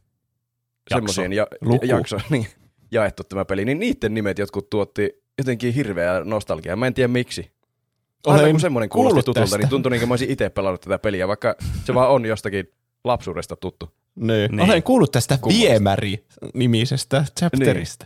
Semmoisiin 0.90 1.34
ja, 1.34 1.48
Luku. 1.62 1.86
jakso, 1.86 2.18
niin, 2.30 2.48
jaettu 2.92 3.24
tämä 3.24 3.46
peli, 3.46 3.66
niin 3.66 3.80
niiden 3.80 4.14
nimet 4.14 4.40
jotkut 4.40 4.70
tuotti 4.70 5.24
jotenkin 5.38 5.74
hirveää 5.74 6.24
nostalgiaa. 6.24 6.76
Mä 6.76 6.88
en 6.88 6.94
tiedä 6.94 7.08
miksi. 7.08 7.52
Aina 8.26 8.40
Olen 8.42 8.52
kun 8.54 8.60
semmoinen 8.60 8.90
kuulosti 8.90 9.16
tutulta, 9.20 9.40
tästä. 9.40 9.58
niin 9.58 9.70
tuntui 9.70 9.92
niin 9.92 10.00
kuin 10.02 10.10
mä 10.10 10.14
olisin 10.14 10.30
itse 10.30 10.50
pelannut 10.50 10.82
tätä 10.82 11.00
peliä, 11.00 11.28
vaikka 11.28 11.56
se 11.86 11.94
vaan 11.94 12.10
on 12.10 12.26
jostakin 12.26 12.72
lapsuudesta 13.04 13.56
tuttu. 13.56 13.94
Niin. 14.16 14.28
Niin. 14.28 14.52
niin. 14.52 14.62
Olen 14.62 14.84
kuullut 14.84 15.12
tästä 15.12 15.40
viemäri-nimisestä 15.48 17.26
chapterista. 17.40 18.06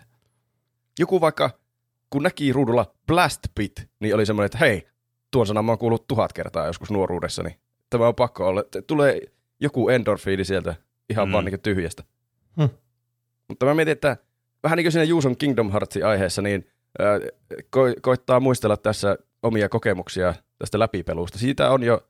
Joku 0.99 1.21
vaikka, 1.21 1.49
kun 2.09 2.23
näki 2.23 2.53
ruudulla 2.53 2.93
Blast 3.07 3.41
Pit, 3.55 3.87
niin 3.99 4.15
oli 4.15 4.25
semmoinen, 4.25 4.45
että 4.45 4.57
hei, 4.57 4.87
tuon 5.31 5.47
sanan 5.47 5.65
mä 5.65 5.71
oon 5.71 5.79
kuullut 5.79 6.07
tuhat 6.07 6.33
kertaa 6.33 6.65
joskus 6.65 6.91
nuoruudessani. 6.91 7.57
Tämä 7.89 8.07
on 8.07 8.15
pakko 8.15 8.47
olla. 8.47 8.63
Tulee 8.87 9.21
joku 9.59 9.89
endorfiini 9.89 10.45
sieltä 10.45 10.75
ihan 11.09 11.27
Mm. 11.27 11.31
vaan 11.31 11.45
niin 11.45 11.59
tyhjästä. 11.61 12.03
Hmm. 12.61 12.69
Mutta 13.47 13.65
mä 13.65 13.73
mietin, 13.73 13.91
että 13.91 14.17
vähän 14.63 14.77
niin 14.77 14.85
kuin 14.85 14.91
siinä 14.91 15.03
Juuson 15.03 15.37
Kingdom 15.37 15.71
Heartsin 15.71 16.05
aiheessa, 16.05 16.41
niin 16.41 16.67
äh, 17.01 17.19
ko- 17.53 17.99
koittaa 18.01 18.39
muistella 18.39 18.77
tässä 18.77 19.17
omia 19.43 19.69
kokemuksia 19.69 20.33
tästä 20.59 20.79
läpipelusta. 20.79 21.39
Siitä 21.39 21.69
on 21.71 21.83
jo 21.83 22.07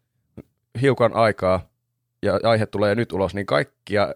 hiukan 0.81 1.13
aikaa, 1.13 1.69
ja 2.27 2.39
aihe 2.43 2.65
tulee 2.65 2.95
nyt 2.95 3.13
ulos, 3.13 3.33
niin 3.35 3.45
kaikkia 3.45 4.13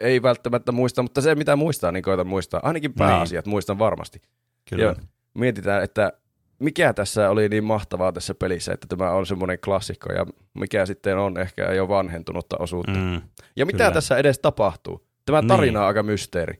ei 0.00 0.22
välttämättä 0.22 0.72
muista, 0.72 1.02
mutta 1.02 1.20
se 1.20 1.34
mitä 1.34 1.56
muistaa, 1.56 1.92
niin 1.92 2.02
koitan 2.02 2.26
muistaa. 2.26 2.60
Ainakin 2.62 2.94
pääasiat 2.94 3.46
muistan 3.46 3.78
varmasti. 3.78 4.20
Kyllä. 4.70 4.84
Ja 4.84 4.94
mietitään, 5.34 5.82
että 5.84 6.12
mikä 6.58 6.92
tässä 6.92 7.30
oli 7.30 7.48
niin 7.48 7.64
mahtavaa 7.64 8.12
tässä 8.12 8.34
pelissä, 8.34 8.72
että 8.72 8.86
tämä 8.86 9.10
on 9.10 9.26
semmoinen 9.26 9.58
klassikko 9.64 10.12
ja 10.12 10.26
mikä 10.54 10.86
sitten 10.86 11.18
on 11.18 11.38
ehkä 11.38 11.72
jo 11.72 11.88
vanhentunutta 11.88 12.56
osuutta. 12.58 12.98
Mm. 12.98 13.20
Ja 13.56 13.66
mitä 13.66 13.78
Kyllä. 13.78 13.90
tässä 13.90 14.16
edes 14.16 14.38
tapahtuu? 14.38 15.06
Tämä 15.26 15.42
tarina 15.42 15.60
Niin. 15.60 15.76
on 15.76 15.84
aika 15.86 16.02
mysteeri. 16.02 16.54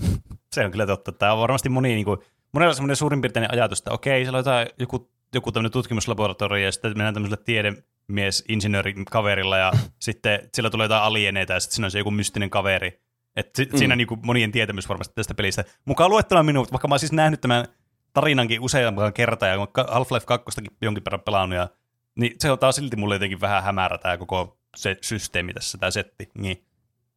Se 0.54 0.64
on 0.64 0.70
kyllä 0.70 0.86
totta. 0.86 1.12
Tämä 1.12 1.32
on 1.32 1.38
varmasti 1.38 1.68
moni, 1.68 1.88
niin 1.94 2.04
kuin, 2.04 2.18
monella 2.52 2.74
semmoinen 2.74 2.96
suurin 2.96 3.20
piirteinen 3.20 3.52
ajatus, 3.52 3.78
että 3.78 3.90
okei, 3.90 4.24
siellä 4.24 4.36
on 4.36 4.40
jotain, 4.40 4.68
joku, 4.78 5.10
joku 5.34 5.52
tämmöinen 5.52 5.72
tutkimuslaboratorio 5.72 6.64
ja 6.64 6.72
sitten 6.72 6.90
mennään 6.90 7.14
tämmöisellä 7.14 7.42
tiedemies 8.06 8.44
insinöörin 8.48 9.04
kaverilla 9.04 9.56
ja 9.58 9.72
sitten 9.98 10.48
sillä 10.54 10.70
tulee 10.70 10.84
jotain 10.84 11.02
alieneita 11.02 11.52
ja 11.52 11.60
sitten 11.60 11.74
siinä 11.74 11.86
on 11.86 11.90
se 11.90 11.98
joku 11.98 12.10
mystinen 12.10 12.50
kaveri. 12.50 13.00
Et 13.36 13.50
si- 13.56 13.64
Mm. 13.72 13.78
Siinä 13.78 13.96
niin 13.96 14.06
kuin 14.06 14.20
monien 14.24 14.52
tietämys 14.52 14.88
varmasti 14.88 15.14
tästä 15.14 15.34
pelistä. 15.34 15.64
Mukaan 15.84 16.10
luettuna 16.10 16.42
minut, 16.42 16.72
vaikka 16.72 16.88
mä 16.88 16.92
oon 16.92 16.98
siis 16.98 17.12
nähnyt 17.12 17.40
tämän 17.40 17.64
tarinankin 18.12 18.60
useamman 18.60 19.12
kertaa 19.12 19.48
ja 19.48 19.56
Half-Life 19.56 20.24
2 20.26 20.44
jonkin 20.82 21.04
verran 21.04 21.20
pelannut 21.20 21.56
ja 21.56 21.68
niin 22.14 22.34
se 22.38 22.50
on 22.50 22.58
taas 22.58 22.76
silti 22.76 22.96
mulle 22.96 23.14
jotenkin 23.14 23.40
vähän 23.40 23.62
hämärä 23.62 23.98
tämä 23.98 24.16
koko 24.16 24.58
se 24.76 24.96
systeemi 25.00 25.52
tässä, 25.54 25.78
tämä 25.78 25.90
setti. 25.90 26.28
Niin. 26.38 26.64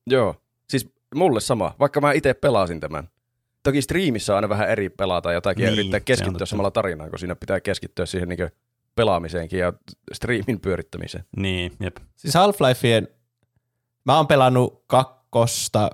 Joo, 0.07 0.35
siis 0.69 0.93
mulle 1.15 1.39
sama, 1.39 1.75
vaikka 1.79 2.01
mä 2.01 2.11
itse 2.11 2.33
pelasin 2.33 2.79
tämän. 2.79 3.09
Toki 3.63 3.81
striimissä 3.81 4.33
on 4.33 4.35
aina 4.35 4.49
vähän 4.49 4.69
eri 4.69 4.89
pelata 4.89 5.31
jotakin 5.33 5.63
ja 5.63 5.69
Niin, 5.71 5.79
yrittää 5.79 5.99
se 5.99 6.01
on 6.01 6.05
keskittyä 6.05 6.45
samalla 6.45 6.71
tarinaan, 6.71 7.09
kun 7.09 7.19
siinä 7.19 7.35
pitää 7.35 7.59
keskittyä 7.59 8.05
siihen 8.05 8.29
niin 8.29 8.49
pelaamiseenkin 8.97 9.59
ja 9.59 9.73
striimin 10.13 10.59
pyörittämiseen. 10.59 11.25
Niin, 11.37 11.71
jep. 11.79 11.97
Siis 12.15 12.35
Half-Lifeien, 12.35 13.07
mä 14.05 14.17
oon 14.17 14.27
pelannut 14.27 14.83
kakkosta, 14.87 15.89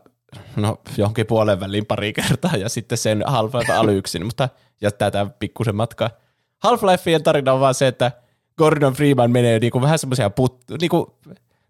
no 0.55 0.77
johonkin 0.98 1.27
puolen 1.27 1.60
väliin 1.60 1.86
pari 1.86 2.13
kertaa 2.13 2.55
ja 2.57 2.69
sitten 2.69 2.98
sen 2.98 3.24
Half-Life 3.27 3.72
alyksin, 3.72 4.25
mutta 4.25 4.50
jättää 4.81 5.12
tämän 5.12 5.33
pikkusen 5.39 5.75
matkaa. 5.75 6.10
Half-Lifeien 6.67 7.24
tarina 7.24 7.53
on 7.53 7.60
vaan 7.60 7.74
se, 7.74 7.88
että 7.88 8.12
Gordon 8.57 8.93
Freeman 8.93 9.31
menee 9.31 9.60
niinku 9.60 9.81
vähän 9.81 10.00
semmoisia 10.00 10.27
put- 10.27 10.77
niinku 10.81 11.17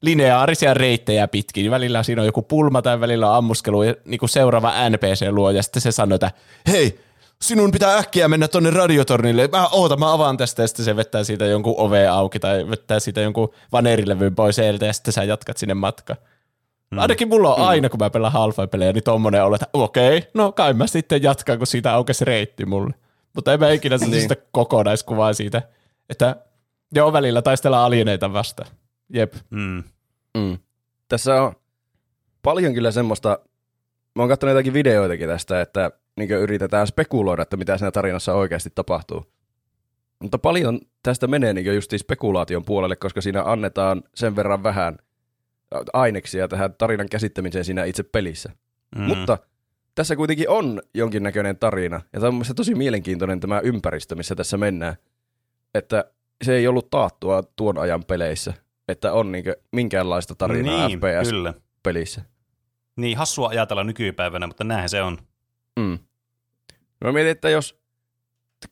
lineaarisia 0.01 0.73
reittejä 0.73 1.27
pitkin. 1.27 1.71
Välillä 1.71 2.03
siinä 2.03 2.21
on 2.21 2.25
joku 2.25 2.41
pulma 2.41 2.81
tai 2.81 2.99
välillä 2.99 3.29
on 3.29 3.35
ammuskelu 3.35 3.83
ja 3.83 3.95
niinku 4.05 4.27
seuraava 4.27 4.89
NPC 4.89 5.27
luo 5.31 5.51
ja 5.51 5.63
sitten 5.63 5.81
se 5.81 5.91
sanoo, 5.91 6.15
että 6.15 6.31
hei, 6.67 6.99
sinun 7.43 7.71
pitää 7.71 7.97
äkkiä 7.97 8.27
mennä 8.27 8.47
tonne 8.47 8.69
radiotornille. 8.69 9.49
Mä 9.51 9.67
oota, 9.67 9.97
mä 9.97 10.13
avaan 10.13 10.37
tästä 10.37 10.61
ja 10.61 10.67
sitten 10.67 10.85
se 10.85 10.95
vettää 10.95 11.23
siitä 11.23 11.45
jonkun 11.45 11.75
ove 11.77 12.07
auki 12.07 12.39
tai 12.39 12.69
vettää 12.69 12.99
siitä 12.99 13.21
jonkun 13.21 13.53
vanerilevyn 13.71 14.35
pois 14.35 14.59
edeltä 14.59 14.85
ja 14.85 14.93
sitten 14.93 15.13
sä 15.13 15.23
jatkat 15.23 15.57
sinne 15.57 15.73
matkaan. 15.73 16.19
Mm. 16.91 16.97
Ainakin 16.97 17.27
mulla 17.27 17.55
on 17.55 17.67
aina, 17.67 17.89
kun 17.89 17.99
mä 17.99 18.09
pelaan 18.09 18.33
Half-Life-pelejä, 18.33 18.93
niin 18.93 19.03
tommonen 19.03 19.43
olo, 19.43 19.55
että 19.55 19.67
okei, 19.73 20.27
no 20.33 20.51
kai 20.51 20.73
mä 20.73 20.87
sitten 20.87 21.23
jatkan, 21.23 21.57
kun 21.57 21.67
siitä 21.67 21.93
aukesi 21.93 22.25
reitti 22.25 22.65
mulle. 22.65 22.93
Mutta 23.35 23.53
en 23.53 23.59
mä 23.59 23.71
ikinä 23.71 23.97
niin. 23.97 24.21
sitä 24.21 24.35
kokonaiskuvaa 24.51 25.33
siitä, 25.33 25.61
että 26.09 26.35
joo, 26.95 27.13
välillä 27.13 27.41
taistellaan 27.41 27.85
alieneita 27.85 28.33
vastaan. 28.33 28.69
Jep. 29.13 29.33
Mm. 29.49 29.83
Mm. 30.37 30.57
Tässä 31.09 31.43
on 31.43 31.53
paljon 32.43 32.73
kyllä 32.73 32.91
semmoista, 32.91 33.39
mä 34.15 34.21
oon 34.21 34.29
katsonut 34.29 34.53
jotakin 34.53 34.73
videoitakin 34.73 35.27
tästä, 35.27 35.61
että 35.61 35.91
niin 36.17 36.31
yritetään 36.31 36.87
spekuloida, 36.87 37.41
että 37.41 37.57
mitä 37.57 37.77
siinä 37.77 37.91
tarinassa 37.91 38.33
oikeasti 38.33 38.69
tapahtuu. 38.75 39.25
Mutta 40.21 40.37
paljon 40.37 40.79
tästä 41.03 41.27
menee 41.27 41.53
niin 41.53 41.75
just 41.75 41.93
spekulaation 41.97 42.65
puolelle, 42.65 42.95
koska 42.95 43.21
siinä 43.21 43.43
annetaan 43.45 44.03
sen 44.15 44.35
verran 44.35 44.63
vähän 44.63 44.97
aineksia 45.93 46.47
tähän 46.47 46.73
tarinan 46.77 47.09
käsittämiseen 47.09 47.65
siinä 47.65 47.83
itse 47.83 48.03
pelissä. 48.03 48.51
Mm. 48.95 49.01
Mutta 49.01 49.37
tässä 49.95 50.15
kuitenkin 50.15 50.49
on 50.49 50.81
jonkinnäköinen 50.93 51.57
tarina, 51.57 52.01
ja 52.13 52.19
tämä 52.19 52.27
on 52.27 52.33
mielestäni 52.33 52.55
tosi 52.55 52.75
mielenkiintoinen 52.75 53.39
tämä 53.39 53.59
ympäristö, 53.59 54.15
missä 54.15 54.35
tässä 54.35 54.57
mennään. 54.57 54.95
Että 55.73 56.05
se 56.43 56.55
ei 56.55 56.67
ollut 56.67 56.89
taattua 56.89 57.43
tuon 57.55 57.77
ajan 57.77 58.03
peleissä, 58.03 58.53
että 58.87 59.13
on 59.13 59.31
niinkö 59.31 59.55
minkäänlaista 59.71 60.35
tarinaa 60.35 60.87
niin, 60.87 60.99
FPS-pelissä. 60.99 62.21
Kyllä. 62.21 62.33
Niin, 62.95 63.17
hassua 63.17 63.47
ajatella 63.47 63.83
nykypäivänä, 63.83 64.47
mutta 64.47 64.63
näinhän 64.63 64.89
se 64.89 65.01
on. 65.01 65.17
Mm. 65.79 65.99
Mä 67.05 67.11
mietin, 67.11 67.31
että 67.31 67.49
jos 67.49 67.79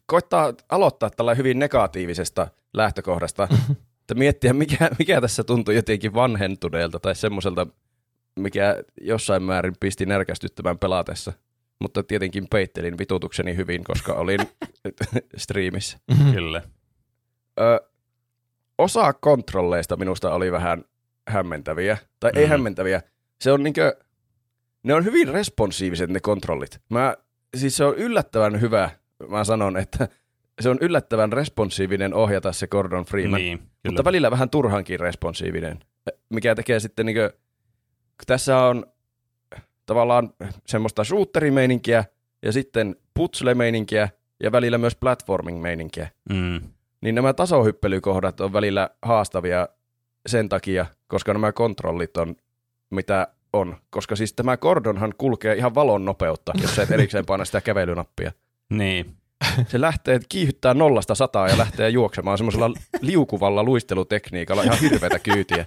koittaa 0.06 0.54
aloittaa 0.70 1.10
tällä 1.10 1.34
hyvin 1.34 1.60
negatiivisesta 1.60 2.48
lähtökohdasta, 2.74 3.48
että 4.02 4.16
miettiä, 4.16 4.54
mikä, 4.54 4.90
mikä 5.00 5.22
tässä 5.22 5.44
tuntuu 5.44 5.74
jotenkin 5.74 6.14
vanhentuneelta 6.14 7.00
tai 7.00 7.16
semmoiselta, 7.16 7.68
mikä 8.40 8.84
jossain 9.02 9.44
määrin 9.44 9.76
pisti 9.80 10.06
närkästyttämään 10.06 10.80
pelatessa. 10.80 11.34
Mutta 11.80 12.04
tietenkin 12.04 12.48
peittelin 12.48 12.98
vitutukseni 12.98 13.56
hyvin, 13.56 13.84
koska 13.84 14.14
olin 14.14 14.40
striimissä. 15.38 15.98
Kyllä. 16.34 16.62
Ö, 17.60 17.90
osa 18.78 19.14
kontrolleista 19.14 19.98
minusta 19.98 20.34
oli 20.34 20.52
vähän 20.52 20.84
hämmentäviä, 21.28 21.98
tai 22.20 22.32
mm. 22.32 22.38
ei 22.40 22.46
Mm. 22.46 22.50
hämmentäviä. 22.50 23.02
Se 23.42 23.52
on 23.52 23.64
niinkö, 23.64 23.98
ne 24.84 24.94
on 24.94 25.06
hyvin 25.06 25.28
responsiiviset 25.28 26.10
ne 26.10 26.20
kontrollit. 26.20 26.82
Mä, 26.90 27.16
siis 27.58 27.78
se 27.78 27.86
on 27.86 27.96
yllättävän 27.96 28.62
hyvä, 28.62 28.90
mä 29.30 29.44
sanon, 29.44 29.78
että 29.78 30.08
se 30.62 30.70
on 30.70 30.78
yllättävän 30.82 31.34
responsiivinen 31.34 32.14
ohjata 32.14 32.52
se 32.54 32.68
Gordon 32.68 33.06
Freeman, 33.06 33.42
Niin, 33.42 33.58
kyllä. 33.58 33.70
mutta 33.86 34.04
välillä 34.04 34.32
vähän 34.32 34.50
turhankin 34.50 35.00
responsiivinen, 35.00 35.80
mikä 36.30 36.56
tekee 36.56 36.80
sitten 36.80 37.06
niinkö, 37.06 37.30
kun 37.92 38.26
tässä 38.28 38.58
on 38.58 38.86
tavallaan 39.86 40.34
semmoista 40.68 41.04
shooterimeininkiä 41.04 42.06
ja 42.44 42.52
sitten 42.52 42.96
putsle-meininkiä 43.14 44.10
ja 44.44 44.52
välillä 44.52 44.78
myös 44.78 44.96
platforming-meininkiä 44.96 46.10
Mm. 46.30 46.62
niin 47.02 47.16
nämä 47.16 47.34
tasohyppelykohdat 47.34 48.42
on 48.42 48.54
välillä 48.54 48.90
haastavia 49.02 49.68
sen 50.28 50.50
takia, 50.50 50.86
koska 51.08 51.34
nämä 51.34 51.52
kontrollit 51.52 52.18
on 52.18 52.36
mitä 52.90 53.28
on. 53.54 53.78
Koska 53.90 54.16
siis 54.16 54.34
tämä 54.34 54.58
Gordonhan 54.58 55.14
kulkee 55.18 55.56
ihan 55.56 55.76
valon 55.76 56.06
nopeutta, 56.06 56.54
jos 56.62 56.76
sä 56.76 56.84
et 56.84 56.92
erikseen 56.92 57.26
paina 57.26 57.46
sitä 57.46 57.62
kävelynappia. 57.62 58.32
Niin. 58.70 59.16
Se 59.68 59.82
lähtee, 59.82 60.20
kiihyttää 60.30 60.74
nollasta 60.74 61.16
sataa 61.16 61.48
ja 61.48 61.58
lähtee 61.58 61.90
juoksemaan 61.90 62.38
semmoisella 62.38 62.74
liukuvalla 63.02 63.64
luistelutekniikalla 63.64 64.64
ihan 64.64 64.80
hirveätä 64.80 65.20
kyytiä. 65.20 65.66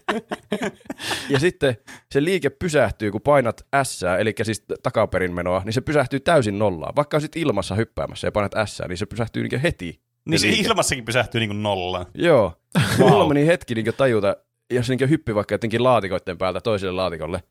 Ja 1.28 1.40
sitten 1.40 1.76
se 2.12 2.24
liike 2.24 2.50
pysähtyy, 2.50 3.10
kun 3.10 3.20
painat 3.20 3.66
S, 3.82 4.02
eli 4.18 4.34
siis 4.42 4.64
takaperin 4.82 5.34
menoa, 5.34 5.62
niin 5.64 5.72
se 5.72 5.80
pysähtyy 5.80 6.20
täysin 6.20 6.58
nollaan. 6.58 6.96
Vaikka 6.96 7.14
olisit 7.14 7.36
ilmassa 7.36 7.74
hyppäämässä 7.74 8.26
ja 8.26 8.32
painat 8.32 8.52
S, 8.64 8.82
niin 8.88 8.98
se 8.98 9.06
pysähtyy 9.06 9.48
niin 9.48 9.60
heti. 9.60 10.00
Niin 10.28 10.38
se 10.38 10.46
liike. 10.46 10.68
ilmassakin 10.68 11.04
pysähtyy 11.04 11.40
niin 11.40 11.62
nollaan. 11.62 12.06
Joo. 12.14 12.52
Wow. 12.98 13.10
Mulla 13.10 13.28
meni 13.28 13.46
hetki 13.46 13.74
niin 13.74 13.94
tajuta, 13.96 14.36
jos 14.70 14.88
niin 14.88 15.10
hyppi 15.10 15.34
vaikka 15.34 15.54
jotenkin 15.54 15.84
laatikoiden 15.84 16.38
päältä 16.38 16.60
toiselle 16.60 16.92
laatikolle, 16.92 17.42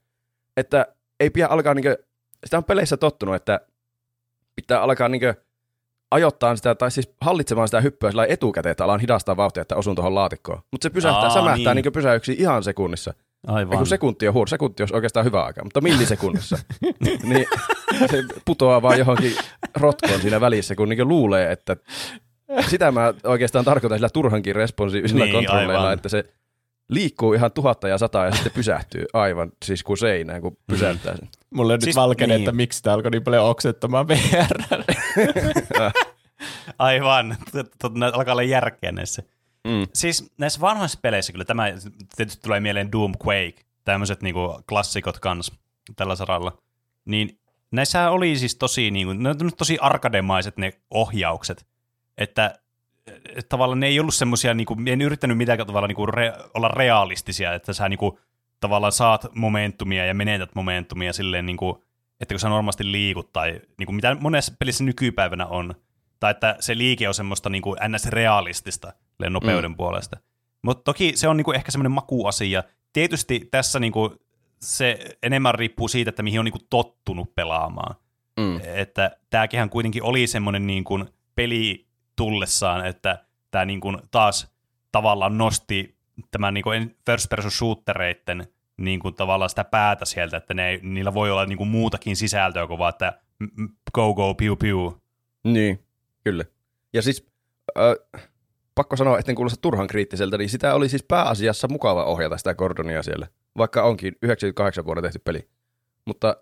että 0.57 0.87
ei 1.19 1.29
pidä 1.29 1.47
alkaa, 1.47 1.73
niin 1.73 1.83
kuin, 1.83 1.95
sitä 2.45 2.57
on 2.57 2.63
peleissä 2.63 2.97
tottunut, 2.97 3.35
että 3.35 3.59
pitää 4.55 4.81
alkaa 4.81 5.09
niin 5.09 5.21
ajoittaa 6.11 6.55
sitä, 6.55 6.75
tai 6.75 6.91
siis 6.91 7.09
hallitsemaan 7.21 7.67
sitä 7.67 7.81
hyppyä 7.81 8.11
sillä 8.11 8.25
etukäteen, 8.29 8.71
että 8.71 8.83
alan 8.83 8.99
hidastaa 8.99 9.37
vauhtia, 9.37 9.61
että 9.61 9.75
osun 9.75 9.95
tuohon 9.95 10.15
laatikkoon. 10.15 10.59
Mutta 10.71 10.85
se 10.85 10.89
pysähtää, 10.89 11.23
Aa, 11.23 11.29
sämähtää 11.33 11.73
niin. 11.73 11.83
niin. 11.83 11.93
pysäyksi 11.93 12.35
ihan 12.39 12.63
sekunnissa. 12.63 13.13
Aivan. 13.47 13.77
kun 13.77 13.87
sekunti 13.87 14.27
on 14.27 14.33
huur, 14.33 14.47
sekunti 14.47 14.83
olisi 14.83 14.95
oikeastaan 14.95 15.25
hyvä 15.25 15.43
aika, 15.43 15.63
mutta 15.63 15.81
millisekunnissa. 15.81 16.57
niin 17.29 17.45
se 18.11 18.23
putoaa 18.45 18.81
vaan 18.81 18.99
johonkin 18.99 19.35
rotkoon 19.75 20.21
siinä 20.21 20.41
välissä, 20.41 20.75
kun 20.75 20.89
niin 20.89 21.07
luulee, 21.07 21.51
että 21.51 21.77
sitä 22.69 22.91
mä 22.91 23.13
oikeastaan 23.23 23.65
tarkoitan 23.65 23.97
sillä 23.97 24.09
turhankin 24.09 24.55
responsiivisilla 24.55 25.25
Niin, 25.25 25.33
niin, 25.33 25.45
kontrolleilla, 25.45 25.81
aivan. 25.83 25.93
että 25.93 26.09
se 26.09 26.25
liikkuu 26.89 27.33
ihan 27.33 27.51
tuhatta 27.51 27.87
ja 27.87 27.97
sataa 27.97 28.25
ja 28.25 28.31
sitten 28.31 28.51
pysähtyy 28.61 29.05
aivan 29.13 29.51
siis 29.65 29.83
kuin 29.83 29.97
seinään, 29.97 30.41
kun 30.41 30.57
pysäyttää 30.67 31.17
sen. 31.17 31.29
Mulle 31.49 31.73
Siis- 31.73 31.85
nyt 31.85 31.95
valkene, 31.95 32.33
niin. 32.33 32.41
että 32.43 32.51
miksi 32.51 32.83
tämä 32.83 32.93
alkoi 32.93 33.11
niin 33.11 33.23
paljon 33.23 33.45
oksettamaan 33.45 34.07
VR. 34.07 34.81
Aivan. 36.79 37.37
Alkaa 38.13 38.31
olla 38.31 38.43
järkeä 38.43 38.91
näissä. 38.91 39.23
Mm. 39.67 39.87
Siis 39.93 40.31
näissä 40.37 40.61
vanhoissa 40.61 40.99
peleissä 41.01 41.31
kyllä 41.31 41.45
tämä 41.45 41.65
tietysti 42.15 42.41
tulee 42.41 42.59
mieleen 42.59 42.91
Doom 42.91 43.13
Quake, 43.27 43.55
tämmöiset 43.83 44.21
niinku 44.21 44.61
klassikot 44.69 45.19
kans 45.19 45.51
tällä 45.95 46.15
saralla. 46.15 46.57
Niin 47.05 47.39
näissä 47.71 48.09
oli 48.09 48.37
siis 48.37 48.55
tosi, 48.55 48.91
niinku, 48.91 49.13
ne 49.13 49.29
on 49.29 49.37
tosi 49.57 49.77
arkademaiset 49.81 50.57
ne 50.57 50.73
ohjaukset, 50.89 51.65
että 52.17 52.59
tavallaan 53.49 53.79
ne 53.79 53.87
ei 53.87 53.99
ollut 53.99 54.13
semmoisia, 54.13 54.53
niinku, 54.53 54.77
en 54.85 55.01
yrittänyt 55.01 55.37
mitään 55.37 55.67
tavalla 55.67 55.87
niinku 55.87 56.05
re, 56.05 56.33
olla 56.53 56.67
realistisia, 56.67 57.53
että 57.53 57.73
sä 57.73 57.89
niinku, 57.89 58.19
tavallaan 58.59 58.91
saat 58.91 59.25
momentumia 59.35 60.05
ja 60.05 60.13
menetät 60.13 60.55
momentumia 60.55 61.13
silleen, 61.13 61.45
niinku, 61.45 61.83
että 62.21 62.33
kun 62.33 62.39
sä 62.39 62.49
normaalisti 62.49 62.91
liikut 62.91 63.33
tai 63.33 63.61
niin 63.77 63.85
kuin 63.85 63.95
mitä 63.95 64.17
monessa 64.19 64.53
pelissä 64.59 64.83
nykypäivänä 64.83 65.45
on, 65.45 65.75
tai 66.19 66.31
että 66.31 66.55
se 66.59 66.77
liike 66.77 67.07
on 67.07 67.13
semmoista 67.13 67.49
niin 67.49 67.61
kuin 67.61 67.77
ns-realistista 67.87 68.93
nopeuden 69.29 69.71
mm. 69.71 69.77
puolesta. 69.77 70.17
Mutta 70.61 70.83
toki 70.83 71.11
se 71.15 71.27
on 71.27 71.37
niin 71.37 71.45
kuin 71.45 71.55
ehkä 71.55 71.71
semmoinen 71.71 71.91
makuasia. 71.91 72.63
Tietysti 72.93 73.47
tässä 73.51 73.79
niin 73.79 73.91
kuin 73.91 74.11
se 74.61 74.99
enemmän 75.23 75.55
riippuu 75.55 75.87
siitä, 75.87 76.09
että 76.09 76.23
mihin 76.23 76.39
on 76.39 76.45
niin 76.45 76.51
kuin 76.51 76.67
tottunut 76.69 77.35
pelaamaan. 77.35 77.95
Mm. 78.39 78.59
Että 78.63 79.17
tämäkin 79.29 79.69
kuitenkin 79.69 80.03
oli 80.03 80.27
semmoinen 80.27 80.67
niin 80.67 80.83
kuin 80.83 81.05
peli 81.35 81.87
tullessaan, 82.15 82.85
että 82.85 83.25
tämä 83.51 83.65
niin 83.65 83.81
kuin 83.81 83.97
taas 84.11 84.53
tavallaan 84.91 85.37
nosti 85.37 85.97
tämän 86.31 86.53
niin 86.53 86.63
kuin 86.63 86.97
first 87.05 87.29
person 87.29 87.51
shootereiden 87.51 88.47
niin 88.77 88.99
kuin 88.99 89.15
tavallaan 89.15 89.49
sitä 89.49 89.63
päätä 89.63 90.05
sieltä, 90.05 90.37
että 90.37 90.53
ne, 90.53 90.79
niillä 90.81 91.13
voi 91.13 91.31
olla 91.31 91.45
niin 91.45 91.57
kuin 91.57 91.69
muutakin 91.69 92.15
sisältöä 92.15 92.67
kuin 92.67 92.79
vaan, 92.79 92.89
että 92.89 93.21
go 93.93 94.13
go 94.13 94.33
piu 94.33 94.55
piu. 94.55 95.01
Niin, 95.43 95.85
kyllä. 96.23 96.45
Ja 96.93 97.01
siis 97.01 97.27
äh, 97.77 98.21
pakko 98.75 98.95
sanoa, 98.95 99.19
että 99.19 99.31
en 99.31 99.35
kuulosta 99.35 99.61
turhan 99.61 99.87
kriittiseltä, 99.87 100.37
niin 100.37 100.49
sitä 100.49 100.75
oli 100.75 100.89
siis 100.89 101.03
pääasiassa 101.03 101.67
mukava 101.67 102.05
ohjata 102.05 102.37
sitä 102.37 102.55
Gordonia 102.55 103.03
siellä, 103.03 103.27
vaikka 103.57 103.83
onkin 103.83 104.15
98 104.21 104.85
vuonna 104.85 105.01
tehty 105.01 105.19
peli. 105.19 105.49
Mutta 106.05 106.37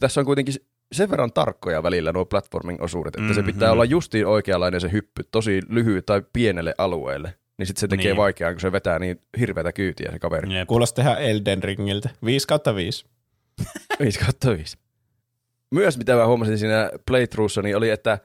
tässä 0.00 0.20
on 0.20 0.24
kuitenkin 0.26 0.54
sen 0.92 1.10
verran 1.10 1.32
tarkkoja 1.32 1.82
välillä 1.82 2.12
nuo 2.12 2.24
platforming-osuudet, 2.24 3.08
että 3.08 3.20
mm-hmm. 3.20 3.34
se 3.34 3.42
pitää 3.42 3.72
olla 3.72 3.84
justiin 3.84 4.26
oikeanlainen 4.26 4.80
se 4.80 4.92
hyppy, 4.92 5.22
tosi 5.30 5.60
lyhyt 5.68 6.06
tai 6.06 6.22
pienelle 6.32 6.74
alueelle. 6.78 7.34
Niin 7.58 7.66
sitten 7.66 7.80
se 7.80 7.88
tekee 7.88 8.04
niin. 8.04 8.16
vaikeaa, 8.16 8.52
kun 8.52 8.60
se 8.60 8.72
vetää 8.72 8.98
niin 8.98 9.20
hirveätä 9.38 9.72
kyytiä 9.72 10.12
se 10.12 10.18
kaveri. 10.18 10.54
Jep. 10.54 10.68
Kuulostaa 10.68 11.02
ihan 11.02 11.22
Elden 11.22 11.62
Ringiltä. 11.62 12.10
5 12.24 12.46
kautta 12.46 12.74
5. 12.74 13.04
5 14.00 14.18
kautta 14.24 14.50
5. 14.50 14.78
Myös 15.70 15.98
mitä 15.98 16.14
mä 16.14 16.26
huomasin 16.26 16.58
siinä 16.58 16.90
playthroughssa, 17.06 17.62
niin 17.62 17.76
oli, 17.76 17.90
että 17.90 18.18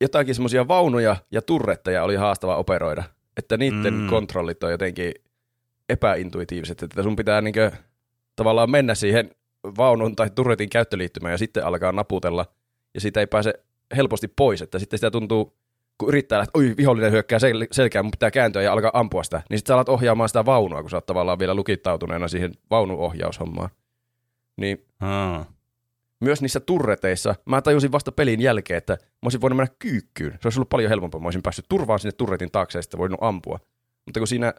jotakin 0.00 0.34
semmoisia 0.34 0.68
vaunuja 0.68 1.16
ja 1.30 1.42
turretteja 1.42 2.04
oli 2.04 2.16
haastava 2.16 2.56
operoida. 2.56 3.04
Että 3.36 3.56
niiden 3.56 3.94
mm. 3.94 4.08
kontrollit 4.08 4.64
on 4.64 4.70
jotenkin 4.70 5.14
epäintuitiiviset, 5.88 6.82
että 6.82 7.02
sun 7.02 7.16
pitää 7.16 7.40
niinkö 7.40 7.70
tavallaan 8.36 8.70
mennä 8.70 8.94
siihen 8.94 9.30
vaunun 9.64 10.16
tai 10.16 10.30
turretin 10.30 10.70
käyttöliittymään 10.70 11.32
ja 11.32 11.38
sitten 11.38 11.64
alkaa 11.64 11.92
naputella, 11.92 12.46
ja 12.94 13.00
siitä 13.00 13.20
ei 13.20 13.26
pääse 13.26 13.54
helposti 13.96 14.28
pois, 14.28 14.62
että 14.62 14.78
sitten 14.78 14.98
sitä 14.98 15.10
tuntuu, 15.10 15.56
kun 15.98 16.08
yrittää, 16.08 16.42
että 16.42 16.58
oi, 16.58 16.74
vihollinen 16.76 17.12
hyökkää 17.12 17.38
sel- 17.38 17.66
selkään, 17.72 18.04
mun 18.04 18.10
pitää 18.10 18.30
kääntyä 18.30 18.62
ja 18.62 18.72
alkaa 18.72 18.90
ampua 18.94 19.22
sitä, 19.22 19.42
niin 19.50 19.58
sitten 19.58 19.72
sä 19.72 19.74
alat 19.74 19.88
ohjaamaan 19.88 20.28
sitä 20.28 20.44
vaunua, 20.44 20.80
kun 20.80 20.90
sä 20.90 20.96
oot 20.96 21.06
tavallaan 21.06 21.38
vielä 21.38 21.54
lukittautuneena 21.54 22.28
siihen 22.28 22.52
vaunuohjaushommaan. 22.70 23.70
Niin 24.56 24.84
hmm. 25.00 25.44
myös 26.20 26.42
niissä 26.42 26.60
turreteissa, 26.60 27.34
mä 27.46 27.62
tajusin 27.62 27.92
vasta 27.92 28.12
pelin 28.12 28.40
jälkeen, 28.40 28.78
että 28.78 28.92
mä 28.92 28.98
olisin 29.22 29.40
voinut 29.40 29.56
mennä 29.56 29.74
kyykkyyn. 29.78 30.32
Se 30.32 30.38
olisi 30.44 30.58
ollut 30.58 30.68
paljon 30.68 30.88
helpompaa, 30.88 31.20
mä 31.20 31.26
olisin 31.26 31.42
päässyt 31.42 31.66
turvaan 31.68 31.98
sinne 31.98 32.12
turretin 32.12 32.50
taakse 32.50 32.78
ja 32.78 32.82
sitten 32.82 32.98
voinut 32.98 33.18
ampua. 33.22 33.58
Mutta 34.06 34.20
kun 34.20 34.26
siinä 34.26 34.54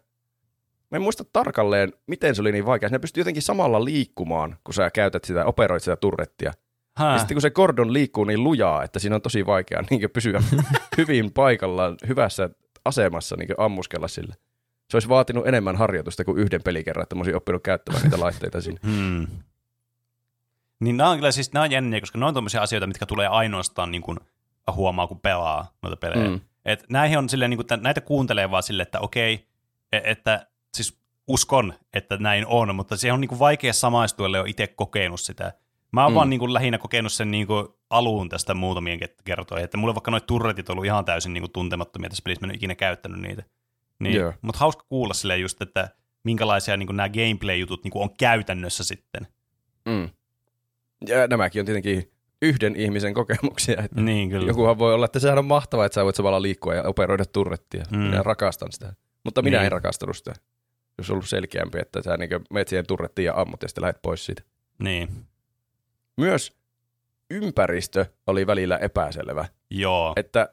Mä 0.94 0.98
en 0.98 1.02
muista 1.02 1.24
tarkalleen, 1.34 1.94
miten 2.08 2.36
se 2.36 2.42
oli 2.42 2.52
niin 2.52 2.66
vaikea. 2.66 2.90
Ne 2.90 3.00
pystyy 3.00 3.22
jotenkin 3.22 3.44
samalla 3.44 3.86
liikkumaan, 3.86 4.58
kun 4.64 4.74
sä 4.74 4.92
käytät 4.92 5.24
sitä, 5.24 5.46
operoit 5.46 5.84
sitä 5.84 5.96
turrettia. 5.96 6.54
Ja 7.00 7.18
sitten 7.18 7.36
kun 7.36 7.42
se 7.42 7.50
kordon 7.50 7.94
liikkuu 7.94 8.24
niin 8.24 8.44
lujaa, 8.44 8.84
että 8.84 9.00
siinä 9.00 9.16
on 9.16 9.22
tosi 9.22 9.46
vaikea 9.46 9.84
niin 9.90 10.10
pysyä 10.10 10.44
hyvin 10.98 11.34
paikallaan, 11.34 11.96
hyvässä 12.08 12.50
asemassa 12.86 13.36
niin 13.36 13.50
ammuskella 13.58 14.08
sille. 14.08 14.36
Se 14.90 14.96
olisi 14.96 15.10
vaatinut 15.10 15.48
enemmän 15.48 15.76
harjoitusta 15.76 16.26
kuin 16.26 16.38
yhden 16.38 16.64
pelikerran, 16.64 17.04
että 17.04 17.16
mä 17.16 17.20
olisin 17.20 17.36
oppinut 17.36 17.64
käyttämään 17.64 18.04
niitä 18.04 18.20
laitteita 18.26 18.62
siinä. 18.62 18.80
Hmm. 18.86 19.28
Niin 20.80 20.98
nämä 20.98 21.10
on 21.10 21.18
kyllä 21.18 21.32
siis 21.32 21.54
nämä 21.54 21.64
on 21.64 21.72
jänniä, 21.72 22.00
koska 22.00 22.18
ne 22.18 22.26
on 22.26 22.34
tämmöisiä 22.34 22.62
asioita, 22.62 22.88
mitkä 22.88 23.06
tulee 23.06 23.28
ainoastaan 23.28 23.92
niin 23.92 24.02
kuin 24.02 24.20
huomaa, 24.76 25.08
kun 25.08 25.20
pelaa 25.20 25.72
noita 25.82 25.98
pelejä. 25.98 26.30
Mm. 26.30 26.40
Et 26.66 26.86
näihin 26.90 27.18
on 27.18 27.30
silleen, 27.30 27.50
niin 27.50 27.66
kuin, 27.68 27.82
näitä 27.82 28.02
kuuntelee 28.02 28.52
vaan 28.52 28.64
silleen, 28.64 28.88
että 28.88 29.00
okei, 29.00 29.48
e- 29.92 30.02
että 30.04 30.48
siis 30.76 31.04
uskon, 31.28 31.74
että 31.94 32.18
näin 32.18 32.46
on, 32.48 32.76
mutta 32.76 32.98
se 32.98 33.12
on 33.12 33.22
niin 33.22 33.30
kuin 33.30 33.40
vaikea 33.40 33.74
samaistua, 33.74 34.26
ellei 34.26 34.42
ole 34.42 34.50
itse 34.50 34.68
kokenut 34.68 35.20
sitä. 35.20 35.54
Mä 35.92 36.04
oon 36.04 36.12
mm. 36.12 36.16
vaan 36.16 36.30
niin 36.30 36.40
kuin 36.40 36.54
lähinnä 36.54 36.78
kokenut 36.78 37.12
sen 37.12 37.32
niin 37.32 37.48
kuin 37.48 37.68
alun 37.90 38.30
tästä 38.30 38.54
muutamien 38.54 39.00
kertoja, 39.24 39.64
että 39.64 39.78
mulle 39.78 39.96
vaikka 39.96 40.12
noit 40.12 40.26
turretit 40.26 40.70
on 40.70 40.74
ollut 40.74 40.86
ihan 40.86 41.06
täysin 41.06 41.34
niin 41.34 41.42
kuin 41.42 41.52
tuntemattomia 41.52 42.10
tässä 42.10 42.22
pelissä, 42.24 42.46
mä 42.46 42.52
en 42.52 42.56
ikinä 42.56 42.76
käyttänyt 42.76 43.22
niitä. 43.22 43.44
Niin, 44.00 44.16
yeah. 44.16 44.34
Mutta 44.42 44.60
hauska 44.60 44.86
kuulla 44.90 45.14
silleen 45.14 45.42
just, 45.42 45.62
että 45.62 45.90
minkälaisia 46.24 46.78
niin 46.78 46.88
kuin 46.88 46.98
nämä 46.98 47.10
gameplay-jutut 47.10 47.84
niin 47.84 47.92
kuin 47.92 48.04
on 48.04 48.16
käytännössä 48.18 48.84
sitten. 48.84 49.28
Mm. 49.86 50.10
Ja 51.08 51.28
nämäkin 51.28 51.60
on 51.60 51.66
tietenkin 51.66 52.12
yhden 52.42 52.76
ihmisen 52.76 53.14
kokemuksia. 53.14 53.82
Että 53.84 54.02
niin, 54.02 54.30
kyllä. 54.30 54.48
Jokuhan 54.48 54.80
voi 54.80 54.94
olla, 54.94 55.06
että 55.06 55.20
sehän 55.20 55.38
on 55.38 55.46
mahtavaa, 55.46 55.86
että 55.86 55.94
sä 55.94 56.04
voit 56.04 56.16
samalla 56.16 56.42
liikkua 56.42 56.76
ja 56.76 56.84
operoida 56.84 57.26
turrettia. 57.26 57.84
Mm. 57.92 57.98
Minä 57.98 58.24
rakastan 58.24 58.72
sitä. 58.72 58.94
Mutta 59.24 59.42
minä 59.42 59.58
niin. 59.58 59.66
en 59.66 59.72
rakastanut 59.72 60.18
sitä 60.18 60.34
jos 60.98 61.10
ollut 61.10 61.30
selkeämpi, 61.30 61.80
että 61.80 62.02
sä 62.02 62.18
niin 62.18 62.30
menet 62.50 62.68
siihen 62.68 62.88
turrettiin 62.88 63.26
ja 63.26 63.34
ammut 63.36 63.62
ja 63.62 63.68
sitten 63.68 63.82
lähdet 63.82 64.02
pois 64.02 64.26
siitä. 64.26 64.42
Niin. 64.80 65.10
Myös 66.18 66.58
ympäristö 67.32 68.06
oli 68.28 68.48
välillä 68.48 68.78
epäselvä. 68.78 69.46
Joo. 69.70 70.14
Että 70.16 70.50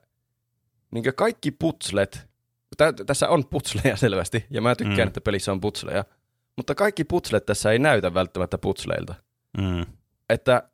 niin 0.91 1.05
kaikki 1.17 1.51
putslet, 1.51 2.29
tä, 2.77 2.93
tässä 3.07 3.29
on 3.29 3.47
putsleja 3.47 3.97
selvästi, 3.97 4.47
ja 4.51 4.61
mä 4.61 4.77
tykkään, 4.77 4.99
mm. 4.99 5.09
että 5.09 5.21
pelissä 5.21 5.53
on 5.53 5.61
putsleja, 5.61 6.05
mutta 6.57 6.75
kaikki 6.75 7.05
putslet 7.05 7.47
tässä 7.47 7.73
ei 7.73 7.79
näytä 7.79 8.15
välttämättä 8.15 8.59
putsleilta. 8.59 9.15
Mm. 9.59 9.87
Että 10.29 10.71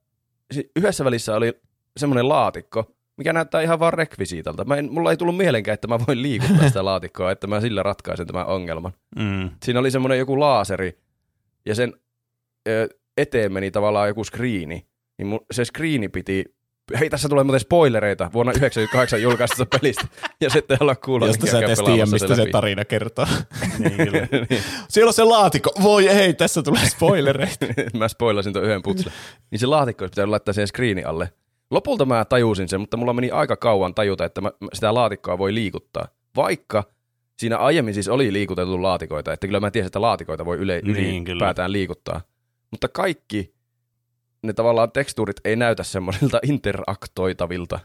yhdessä 0.77 1.05
välissä 1.05 1.37
oli 1.37 1.61
semmoinen 1.97 2.29
laatikko, 2.29 2.96
mikä 3.17 3.33
näyttää 3.33 3.61
ihan 3.61 3.81
vaan 3.81 3.93
rekvisiitalta. 3.93 4.65
Mä 4.65 4.77
en, 4.77 4.93
mulla 4.93 5.11
ei 5.11 5.17
tullut 5.17 5.37
mielenkään, 5.37 5.75
että 5.75 5.89
mä 5.89 5.99
voin 6.09 6.23
liikuttaa 6.23 6.69
sitä 6.69 6.85
laatikkoa, 6.85 7.31
että 7.31 7.47
mä 7.47 7.61
sillä 7.61 7.83
ratkaisen 7.83 8.27
tämän 8.27 8.47
ongelman. 8.47 8.93
Mm. 9.19 9.51
Siinä 9.65 9.81
oli 9.81 9.91
semmoinen 9.91 10.19
joku 10.19 10.41
laaseri, 10.41 10.99
ja 11.67 11.75
sen 11.75 11.95
ö, 12.69 12.89
eteen 13.17 13.53
meni 13.53 13.71
tavallaan 13.71 14.09
joku 14.09 14.25
skriini. 14.25 14.87
Niin 15.19 15.27
mun, 15.27 15.41
se 15.51 15.65
skriini 15.65 16.09
piti 16.09 16.57
Hei, 17.01 17.11
tässä 17.11 17.29
tulee 17.29 17.45
muuten 17.45 17.61
spoilereita 17.61 18.31
vuonna 18.33 18.53
1998 18.53 19.23
julkaistusta 19.23 19.79
pelistä, 19.79 20.09
ja 20.41 20.51
sitten 20.51 20.77
olla 20.81 20.97
kuulla. 20.97 21.27
Josta 21.27 21.47
sä 21.47 21.59
et 21.59 21.85
tiedä, 21.85 22.07
mistä 22.07 22.35
se, 22.35 22.47
tarina 22.47 22.85
kertoo. 22.85 23.27
niin, 23.79 23.97
kyllä. 23.97 24.29
niin. 24.51 24.63
Siellä 24.89 25.09
on 25.09 25.15
se 25.15 25.25
laatikko. 25.25 25.71
Voi 25.83 26.09
ei, 26.09 26.35
tässä 26.35 26.63
tulee 26.63 26.89
spoilereita. 26.89 27.67
mä 27.99 28.09
spoilasin 28.09 28.53
tuon 28.53 28.65
yhden 28.65 28.83
putsle. 28.83 29.13
Niin 29.51 29.59
se 29.59 29.67
laatikko 29.67 30.05
olisi 30.05 30.11
pitänyt 30.11 30.31
laittaa 30.31 30.53
siihen 30.55 30.69
skriini 30.69 31.05
alle. 31.05 31.29
Lopulta 31.71 32.05
mä 32.05 32.25
tajusin 32.25 32.69
sen, 32.69 32.81
mutta 32.81 32.97
mulla 32.97 33.13
meni 33.13 33.31
aika 33.31 33.57
kauan 33.57 33.95
tajuta, 33.95 34.25
että 34.25 34.41
mä, 34.41 34.51
sitä 34.75 34.95
laatikkoa 34.95 35.39
voi 35.39 35.55
liikuttaa. 35.55 36.09
Vaikka 36.37 36.85
siinä 37.37 37.57
aiemmin 37.57 37.95
siis 37.95 38.09
oli 38.09 38.33
liikutettu 38.33 38.83
laatikoita, 38.83 39.33
että 39.33 39.47
kyllä 39.47 39.61
mä 39.61 39.71
tiesin, 39.71 39.87
että 39.87 40.01
laatikoita 40.01 40.45
voi 40.45 40.57
yle, 40.57 40.81
niin, 40.85 41.27
ylipäätään 41.29 41.73
liikuttaa. 41.73 42.21
Mutta 42.71 42.89
kaikki 42.89 43.55
ne 44.43 44.53
tavallaan 44.53 44.93
tekstuurit 44.93 45.37
ei 45.45 45.57
näytä 45.57 45.83
semmoisilta 45.83 46.41
interaktoitavilta. 46.53 47.81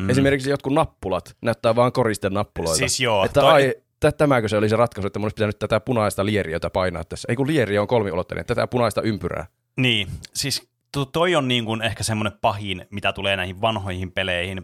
Mm. 0.00 0.10
Esimerkiksi 0.10 0.50
jotkut 0.50 0.72
nappulat 0.72 1.36
näyttää 1.42 1.76
vaan 1.76 1.92
koristen 1.92 2.32
nappuloilta. 2.32 2.78
Siis 2.78 3.00
joo. 3.00 3.24
Että 3.24 3.40
toi... 3.40 3.52
ai, 3.52 3.74
tämäkö 4.16 4.48
se 4.48 4.56
oli 4.56 4.68
se 4.68 4.76
ratkaisu, 4.76 5.06
että 5.06 5.18
mun 5.18 5.24
olisi 5.24 5.34
pitänyt 5.34 5.58
tätä 5.58 5.80
punaista 5.80 6.26
lieriötä 6.26 6.70
painaa 6.70 7.04
tässä. 7.04 7.26
Ei 7.28 7.36
kun 7.36 7.46
lieri 7.46 7.78
on 7.78 7.86
kolmiulotteinen, 7.86 8.46
tätä 8.46 8.66
punaista 8.66 9.02
ympyrää. 9.02 9.46
Niin, 9.76 10.08
siis 10.34 10.68
toi 11.12 11.36
on 11.36 11.48
niin 11.48 11.64
kuin 11.64 11.82
ehkä 11.82 12.02
semmoinen 12.02 12.38
pahin, 12.40 12.86
mitä 12.90 13.12
tulee 13.12 13.36
näihin 13.36 13.60
vanhoihin 13.60 14.12
peleihin. 14.12 14.62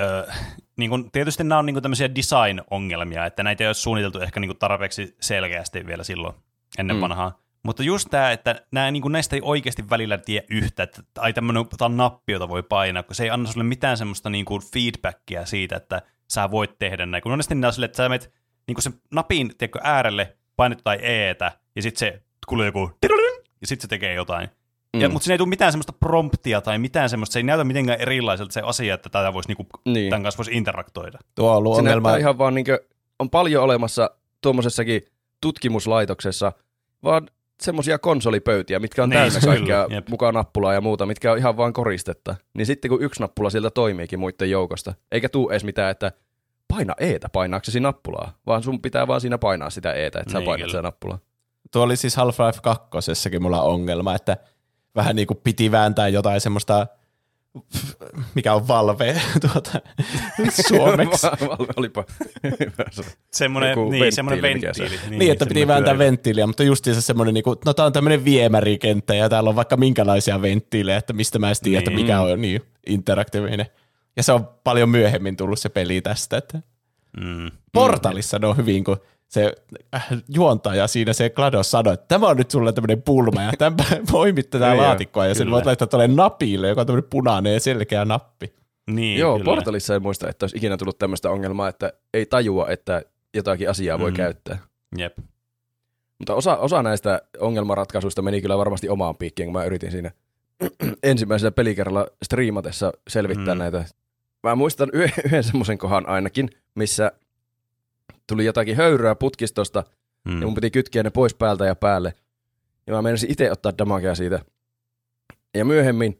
Öö, 0.00 0.26
niin 0.76 0.90
kuin, 0.90 1.10
tietysti 1.10 1.44
nämä 1.44 1.58
on 1.58 1.66
niin 1.66 1.74
kuin 1.74 1.82
tämmöisiä 1.82 2.14
design-ongelmia, 2.14 3.26
että 3.26 3.42
näitä 3.42 3.64
ei 3.64 3.68
ole 3.68 3.74
suunniteltu 3.74 4.18
ehkä 4.18 4.40
niin 4.40 4.48
kuin 4.48 4.58
tarpeeksi 4.58 5.16
selkeästi 5.20 5.86
vielä 5.86 6.04
silloin 6.04 6.34
ennen 6.78 6.96
mm. 6.96 7.00
vanhaa. 7.00 7.38
Mutta 7.62 7.82
just 7.82 8.08
tämä, 8.10 8.32
että 8.32 8.62
nämä, 8.72 8.90
niin 8.90 9.02
kuin 9.02 9.12
näistä 9.12 9.36
ei 9.36 9.42
oikeasti 9.44 9.90
välillä 9.90 10.18
tiedä 10.18 10.46
yhtä, 10.50 10.82
että 10.82 11.02
ai 11.18 11.32
tämmöinen 11.32 11.64
nappi, 11.88 12.32
jota 12.32 12.48
voi 12.48 12.62
painaa, 12.62 13.02
kun 13.02 13.14
se 13.14 13.24
ei 13.24 13.30
anna 13.30 13.52
sulle 13.52 13.64
mitään 13.64 13.96
semmoista 13.96 14.30
niin 14.30 14.44
kuin 14.44 14.62
feedbackia 14.72 15.46
siitä, 15.46 15.76
että 15.76 16.02
sä 16.28 16.50
voit 16.50 16.78
tehdä 16.78 17.06
näin. 17.06 17.22
Kun 17.22 17.32
monesti 17.32 17.54
on 17.66 17.72
sille, 17.72 17.86
että 17.86 17.96
sä 17.96 18.08
menet 18.08 18.32
niin 18.66 18.74
kuin 18.74 18.82
sen 18.82 18.94
napin 19.14 19.52
tiedätkö, 19.58 19.78
äärelle, 19.82 20.36
painat 20.56 20.80
tai 20.84 20.98
eetä, 21.02 21.52
ja 21.76 21.82
sitten 21.82 21.98
se 21.98 22.22
kuuluu 22.46 22.64
joku 22.64 22.90
ja 23.60 23.66
sitten 23.66 23.82
se 23.82 23.88
tekee 23.88 24.14
jotain. 24.14 24.48
Mm. 24.94 25.00
Ja, 25.00 25.08
mutta 25.08 25.24
siinä 25.24 25.34
ei 25.34 25.38
tule 25.38 25.48
mitään 25.48 25.72
semmoista 25.72 25.92
promptia 25.92 26.60
tai 26.60 26.78
mitään 26.78 27.10
semmoista, 27.10 27.32
se 27.32 27.38
ei 27.38 27.42
näytä 27.42 27.64
mitenkään 27.64 28.00
erilaiselta 28.00 28.52
se 28.52 28.60
asia, 28.60 28.94
että 28.94 29.08
tätä 29.08 29.32
voisi 29.32 29.48
niinku, 29.48 29.66
niin. 29.84 30.10
tämän 30.10 30.22
kanssa 30.22 30.38
voisi 30.38 30.52
interaktoida. 30.52 31.18
Tuo 31.34 31.50
on 31.50 31.56
ollut 31.56 31.74
se 31.74 31.78
ongelma. 31.78 32.16
ihan 32.16 32.38
vaan 32.38 32.54
niinku, 32.54 32.72
on 33.18 33.30
paljon 33.30 33.64
olemassa 33.64 34.10
tuommoisessakin 34.40 35.02
tutkimuslaitoksessa, 35.40 36.52
vaan 37.02 37.28
semmoisia 37.62 37.98
konsolipöytiä, 37.98 38.78
mitkä 38.78 39.02
on 39.02 39.08
niin, 39.10 39.18
täynnä 39.18 39.40
kaikkea 39.40 39.86
Jep. 39.90 40.08
mukaan 40.08 40.34
nappulaa 40.34 40.74
ja 40.74 40.80
muuta, 40.80 41.06
mitkä 41.06 41.32
on 41.32 41.38
ihan 41.38 41.56
vaan 41.56 41.72
koristetta. 41.72 42.36
Niin 42.54 42.66
sitten 42.66 42.88
kun 42.88 43.02
yksi 43.02 43.20
nappula 43.20 43.50
sieltä 43.50 43.70
toimiikin 43.70 44.18
muiden 44.18 44.50
joukosta, 44.50 44.94
eikä 45.12 45.28
tuu 45.28 45.50
edes 45.50 45.64
mitään, 45.64 45.90
että 45.90 46.12
paina 46.68 46.94
eetä 47.00 47.28
painaaksesi 47.28 47.80
nappulaa, 47.80 48.32
vaan 48.46 48.62
sun 48.62 48.82
pitää 48.82 49.06
vaan 49.06 49.20
siinä 49.20 49.38
painaa 49.38 49.70
sitä 49.70 49.92
eetä, 49.92 50.20
että 50.20 50.38
niin, 50.38 50.42
sä 50.42 50.46
painat 50.46 50.68
sitä 50.70 50.82
nappulaa. 50.82 51.18
Tuo 51.72 51.82
oli 51.82 51.96
siis 51.96 52.16
Half-Life 52.16 52.60
2. 52.62 53.38
mulla 53.40 53.62
ongelma, 53.62 54.14
että 54.14 54.36
vähän 54.96 55.16
niin 55.16 55.26
kuin 55.26 55.40
piti 55.44 55.70
vääntää 55.70 56.08
jotain 56.08 56.40
semmoista, 56.40 56.86
mikä 58.34 58.54
on 58.54 58.68
valve 58.68 59.20
tuota, 59.52 59.80
suomeksi. 60.68 61.26
Valve 61.48 61.72
olipa 61.76 62.04
Semmoinen, 63.32 63.70
Joku 63.70 63.80
niin, 63.82 63.90
venttiili, 63.90 64.12
semmoinen 64.12 64.42
venttiili. 64.42 64.98
Niin, 65.10 65.32
että 65.32 65.46
piti 65.46 65.66
vääntää 65.66 65.94
pyörivä. 65.94 66.04
venttiiliä, 66.10 66.46
mutta 66.46 66.62
justiinsa 66.62 67.00
semmoinen, 67.00 67.34
niin 67.34 67.44
kuin, 67.44 67.56
no 67.66 67.74
tää 67.74 67.86
on 67.86 67.92
tämmöinen 67.92 68.24
viemärikenttä 68.24 69.14
ja 69.14 69.28
täällä 69.28 69.50
on 69.50 69.56
vaikka 69.56 69.76
minkälaisia 69.76 70.42
venttiilejä, 70.42 70.98
että 70.98 71.12
mistä 71.12 71.38
mä 71.38 71.48
en 71.50 71.56
tiedä, 71.62 71.78
että 71.78 71.90
Niin. 71.90 72.00
mikä 72.00 72.20
on 72.20 72.40
niin 72.40 72.62
interaktiivinen. 72.86 73.66
Ja 74.16 74.22
se 74.22 74.32
on 74.32 74.48
paljon 74.64 74.88
myöhemmin 74.88 75.36
tullut 75.36 75.58
se 75.58 75.68
peli 75.68 76.00
tästä, 76.00 76.36
että 76.36 76.62
Mm. 77.20 77.50
Portalissa 77.72 78.38
ne 78.38 78.46
on 78.46 78.56
hyvin, 78.56 78.84
kun 78.84 78.96
se 79.34 79.52
äh, 79.94 80.06
juontaja 80.34 80.86
siinä 80.86 81.12
se 81.12 81.30
GLaDOS 81.30 81.70
sanoi, 81.70 81.94
että 81.94 82.06
tämä 82.08 82.28
on 82.28 82.36
nyt 82.36 82.50
sulle 82.50 82.72
tämmöinen 82.72 83.02
pulma 83.02 83.42
ja 83.42 83.52
tämän 83.58 83.76
poimit 84.12 84.50
tätä 84.50 84.66
Joo, 84.66 84.76
laatikkoa 84.76 85.26
ja 85.26 85.34
sen 85.34 85.50
voit 85.50 85.66
laittaa 85.66 85.86
tuolle 85.88 86.08
napille, 86.08 86.68
joka 86.68 86.80
on 86.80 86.86
tämmöinen 86.86 87.10
punainen 87.10 87.52
ja 87.52 87.60
selkeä 87.60 88.04
nappi. 88.04 88.54
Niin, 88.90 89.18
Joo, 89.20 89.32
kyllä. 89.38 89.44
Portalissa 89.44 89.94
ei 89.94 90.00
muista, 90.00 90.28
että 90.28 90.44
olisi 90.44 90.56
ikinä 90.56 90.76
tullut 90.76 90.98
tämmöistä 90.98 91.30
ongelmaa, 91.30 91.68
että 91.68 91.92
ei 92.14 92.26
tajua, 92.26 92.68
että 92.68 93.02
jotakin 93.34 93.70
asiaa 93.70 93.98
voi 93.98 94.10
Mm. 94.10 94.16
käyttää. 94.16 94.58
Jep. 94.98 95.18
Mutta 96.18 96.34
osa, 96.34 96.56
osa 96.56 96.82
näistä 96.82 97.22
ongelmanratkaisuista 97.40 98.22
meni 98.22 98.40
kyllä 98.40 98.58
varmasti 98.58 98.88
omaan 98.88 99.16
piikkiin, 99.16 99.46
kun 99.46 99.52
mä 99.52 99.64
yritin 99.64 99.90
siinä 99.90 100.10
ensimmäisellä 101.02 101.50
pelikerralla 101.52 102.06
striimatessa 102.24 102.92
selvittää 103.08 103.54
Mm. 103.54 103.58
näitä. 103.58 103.84
Mä 104.42 104.54
muistan 104.54 104.88
yhden, 104.92 105.24
yhden 105.24 105.44
semmoisen 105.44 105.78
kohan 105.78 106.08
ainakin, 106.08 106.50
missä 106.74 107.12
tuli 108.28 108.44
jotakin 108.44 108.76
höyryä 108.76 109.14
putkistosta 109.14 109.84
Mm. 110.28 110.40
ja 110.40 110.46
mun 110.46 110.54
piti 110.54 110.70
kytkeä 110.70 111.02
ne 111.02 111.10
pois 111.10 111.34
päältä 111.34 111.66
ja 111.66 111.74
päälle. 111.74 112.14
Ja 112.86 112.94
mä 112.94 113.02
menisin 113.02 113.30
itse 113.30 113.52
ottaa 113.52 113.78
damagea 113.78 114.14
siitä. 114.14 114.40
Ja 115.54 115.64
myöhemmin 115.64 116.18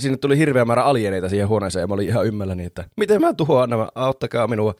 sinne 0.00 0.16
tuli 0.16 0.38
hirveä 0.38 0.64
määrä 0.64 0.82
alieneita 0.82 1.28
siihen 1.28 1.48
huoneeseen 1.48 1.80
ja 1.80 1.86
mä 1.86 1.94
olin 1.94 2.08
ihan 2.08 2.26
ymmälläni, 2.26 2.64
että 2.64 2.84
miten 2.96 3.20
mä 3.20 3.34
tuhoan 3.34 3.70
nämä, 3.70 3.88
auttakaa 3.94 4.48
minua. 4.48 4.74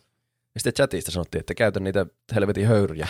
Ja 0.54 0.60
sitten 0.60 0.72
chatista 0.74 1.10
sanottiin, 1.10 1.40
että 1.40 1.54
käytä 1.54 1.80
niitä 1.80 2.06
helvetin 2.34 2.66
höyryjä. 2.66 3.08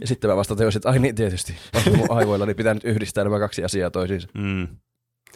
ja 0.00 0.06
sitten 0.06 0.30
mä 0.30 0.36
vasta 0.36 0.56
tajusin, 0.56 0.78
että 0.78 0.88
ai 0.88 0.98
niin 0.98 1.14
tietysti, 1.14 1.54
vasta 1.74 1.90
mun 1.90 2.10
aivoillani 2.10 2.54
pitää 2.54 2.74
nyt 2.74 2.84
yhdistää 2.84 3.24
nämä 3.24 3.38
kaksi 3.38 3.64
asiaa 3.64 3.90
toisiinsa. 3.90 4.28
Mm. 4.34 4.68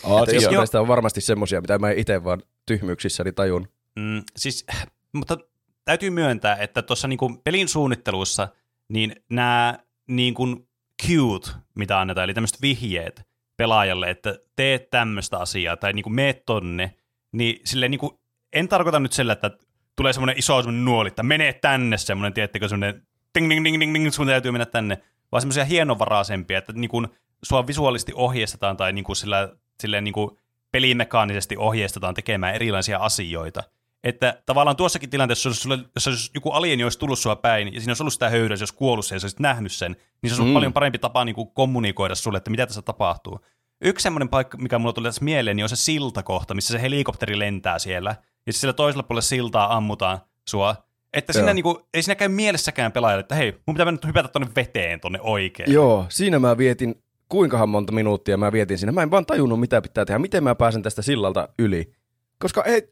Oh, 0.02 0.28
siis, 0.28 0.50
näistä 0.50 0.80
on 0.80 0.88
varmasti 0.88 1.20
semmosia, 1.20 1.60
mitä 1.60 1.78
mä 1.78 1.90
itse 1.90 2.24
vaan 2.24 2.42
tyhmyyksissäni 2.66 3.32
tajun. 3.32 3.68
Mm, 3.96 4.22
siis, 4.36 4.66
mutta 5.12 5.38
täytyy 5.84 6.10
myöntää, 6.10 6.56
että 6.56 6.82
tuossa 6.82 7.08
niinku 7.08 7.40
pelin 7.44 7.68
suunnittelussa 7.68 8.48
niin 8.88 9.16
nämä 9.30 9.78
niinku 10.08 10.68
cute, 11.06 11.50
mitä 11.74 12.00
annetaan, 12.00 12.24
eli 12.24 12.34
tämmöiset 12.34 12.62
vihjeet 12.62 13.26
pelaajalle, 13.56 14.10
että 14.10 14.38
teet 14.56 14.90
tämmöistä 14.90 15.38
asiaa 15.38 15.76
tai 15.76 15.92
niinku 15.92 16.10
meet 16.10 16.46
tonne, 16.46 16.94
niin 17.32 17.60
silleen 17.64 17.90
niinku, 17.90 18.20
en 18.52 18.68
tarkoita 18.68 19.00
nyt 19.00 19.12
sillä, 19.12 19.32
että 19.32 19.50
tulee 19.96 20.12
semmoinen 20.12 20.38
iso 20.38 20.62
semmoinen 20.62 20.84
nuoli, 20.84 21.08
että 21.08 21.22
menee 21.22 21.52
tänne 21.52 21.98
semmoinen, 21.98 22.32
tiettekö, 22.32 22.68
semmoinen 22.68 23.02
ding, 23.38 23.50
ding, 23.50 23.64
ding, 23.64 23.80
ding, 23.80 23.94
ding, 23.94 24.12
sun 24.12 24.26
täytyy 24.26 24.50
mennä 24.50 24.66
tänne, 24.66 24.98
vaan 25.32 25.40
semmoisia 25.40 25.64
hienovaraisempia, 25.64 26.58
että 26.58 26.72
niinku 26.72 27.06
sua 27.42 27.66
visuaalisesti 27.66 28.12
ohjeistetaan 28.14 28.76
tai 28.76 28.92
niinku 28.92 29.14
sillä, 29.14 29.48
silleen 29.80 30.04
niinku 30.04 30.38
pelimekaanisesti 30.72 31.56
ohjeistetaan 31.56 32.14
tekemään 32.14 32.54
erilaisia 32.54 32.98
asioita. 32.98 33.62
Että 34.04 34.42
tavallaan 34.46 34.76
tuossakin 34.76 35.10
tilanteessa, 35.10 35.48
jos, 35.48 35.62
sulle, 35.62 35.78
jos, 35.94 36.06
jos 36.06 36.30
joku 36.34 36.50
alieni 36.50 36.84
olisi 36.84 36.98
tullut 36.98 37.18
sua 37.18 37.36
päin 37.36 37.74
ja 37.74 37.80
siinä 37.80 37.90
olisi 37.90 38.02
ollut 38.02 38.12
sitä 38.12 38.30
höyryä, 38.30 38.56
se 38.56 38.62
olisi 38.62 38.74
kuollut 38.74 39.06
sen 39.06 39.16
ja 39.16 39.20
sä 39.20 39.24
olisit 39.24 39.40
nähnyt 39.40 39.72
sen, 39.72 39.92
niin 39.92 40.00
se 40.30 40.34
olisi 40.34 40.40
ollut 40.42 40.52
Mm. 40.52 40.54
paljon 40.54 40.72
parempi 40.72 40.98
tapa 40.98 41.24
niin 41.24 41.34
kuin 41.34 41.50
kommunikoida 41.54 42.14
sulle, 42.14 42.38
että 42.38 42.50
mitä 42.50 42.66
tässä 42.66 42.82
tapahtuu. 42.82 43.40
Yksi 43.84 44.02
semmoinen 44.02 44.28
paikka, 44.28 44.58
mikä 44.58 44.78
mulla 44.78 44.92
tuli 44.92 45.08
tässä 45.08 45.24
mieleen, 45.24 45.56
niin 45.56 45.64
on 45.64 45.68
se 45.68 45.76
siltakohta, 45.76 46.54
missä 46.54 46.72
se 46.72 46.82
helikopteri 46.82 47.38
lentää 47.38 47.78
siellä, 47.78 48.16
ja 48.46 48.52
sillä 48.52 48.72
toisella 48.72 49.02
puolella 49.02 49.22
siltaa 49.22 49.76
ammutaan 49.76 50.18
sua. 50.48 50.76
Että 51.12 51.32
siinä 51.32 51.48
Joo. 51.48 51.54
niinku, 51.54 51.88
ei 51.94 52.02
siinä 52.02 52.14
käy 52.14 52.28
mielessäkään 52.28 52.92
pelaajalle, 52.92 53.20
että 53.20 53.34
hei, 53.34 53.52
mun 53.66 53.74
pitää 53.74 53.92
nyt 53.92 54.06
hypätä 54.06 54.28
tonne 54.28 54.48
veteen 54.56 55.00
tonne 55.00 55.18
oikein. 55.22 55.72
Joo, 55.72 56.06
siinä 56.08 56.38
mä 56.38 56.58
vietin 56.58 57.02
kuinkahan 57.28 57.68
monta 57.68 57.92
minuuttia 57.92 58.36
mä 58.36 58.52
vietin 58.52 58.78
siinä. 58.78 58.92
Mä 58.92 59.02
en 59.02 59.10
vaan 59.10 59.26
tajunnut, 59.26 59.60
mitä 59.60 59.82
pitää 59.82 60.04
tehdä. 60.04 60.18
Miten 60.18 60.44
mä 60.44 60.54
pääsen 60.54 60.82
tästä 60.82 61.02
sillalta 61.02 61.48
yli. 61.58 61.92
Koska 62.38 62.64
ei, 62.64 62.88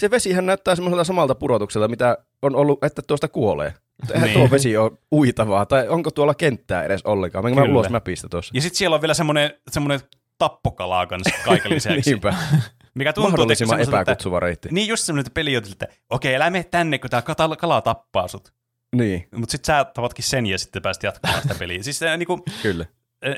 se 0.00 0.10
vesihän 0.10 0.46
näyttää 0.46 0.74
semmoiselta 0.74 1.04
samalta 1.04 1.34
pudotukselta, 1.34 1.88
mitä 1.88 2.18
on 2.42 2.56
ollut, 2.56 2.84
että 2.84 3.02
tuosta 3.02 3.28
kuolee. 3.28 3.74
Mutta 4.00 4.14
Eihän 4.14 4.28
Niin. 4.28 4.38
tuo 4.38 4.50
vesi 4.50 4.76
ole 4.76 4.92
uitavaa, 5.14 5.66
tai 5.66 5.88
onko 5.88 6.10
tuolla 6.10 6.34
kenttää 6.34 6.84
edes 6.84 7.02
ollenkaan. 7.02 7.44
Menkö 7.44 7.60
mä 7.60 7.66
ulos 7.66 7.90
mäpistä 7.90 8.28
tuossa? 8.28 8.50
Ja 8.54 8.60
sitten 8.62 8.78
siellä 8.78 8.94
on 8.94 9.00
vielä 9.00 9.14
semmoinen, 9.14 9.50
semmoinen 9.70 10.00
tappokalaa 10.38 11.06
kanssa 11.06 11.34
kaiken 11.44 11.70
lisäksi. 11.74 12.10
Niinpä. 12.10 12.34
mikä 12.94 13.12
tuntuu 13.12 13.30
Mahdollisimman 13.30 13.80
että- 13.80 14.00
epäkutsuva 14.00 14.40
reitti. 14.40 14.68
Niin 14.72 14.88
just 14.88 15.04
semmoinen, 15.04 15.20
että 15.26 15.34
peli 15.34 15.54
että 15.54 15.88
okei, 16.10 16.36
älä 16.36 16.50
mene 16.50 16.64
tänne, 16.64 16.98
kun 16.98 17.10
tää 17.10 17.22
kala 17.56 17.80
tappaa 17.80 18.28
sut. 18.28 18.52
Niin, 18.96 19.28
Mutta 19.36 19.52
sitten 19.52 19.66
sä 19.74 19.84
tavatkin 19.84 20.24
sen 20.24 20.46
ja 20.46 20.58
sitten 20.58 20.82
pääsit 20.82 21.02
jatkamaan 21.02 21.42
sitä 21.42 21.54
peliä. 21.54 21.82
Siis 21.82 22.02
äh, 22.02 22.18
niinku, 22.18 22.42
kyllä. 22.62 22.86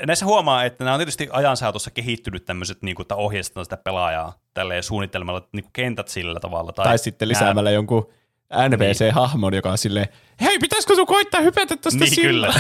Näissä 0.07 0.27
huomaa, 0.27 0.65
että 0.65 0.85
nämä 0.85 0.95
on 0.95 0.99
tietysti 0.99 1.29
ajan 1.33 1.57
saatossa 1.57 1.91
kehittynyt 1.91 2.45
tämmöiset, 2.45 2.83
niinku, 2.83 3.03
että 3.03 3.17
ohjeistetaan 3.17 3.67
sitä 3.67 3.77
pelaajaa 3.77 4.39
tälleen 4.55 4.83
suunnittelemalla 4.83 5.49
niinku 5.53 5.71
kentät 5.73 6.09
sillä 6.09 6.41
tavalla. 6.41 6.73
Tai, 6.73 6.85
tai 6.85 6.99
sitten 6.99 7.29
lisäämällä 7.29 7.71
jonkun 7.71 8.11
NPC-hahmon, 8.53 9.55
joka 9.55 9.71
on 9.71 9.79
silleen, 9.79 10.09
hei, 10.41 10.59
pitäisikö 10.59 10.95
sun 10.95 11.07
koittaa 11.07 11.41
hypätä 11.41 11.77
tuosta 11.77 12.05
Niin, 12.05 12.21
kyllä. 12.21 12.47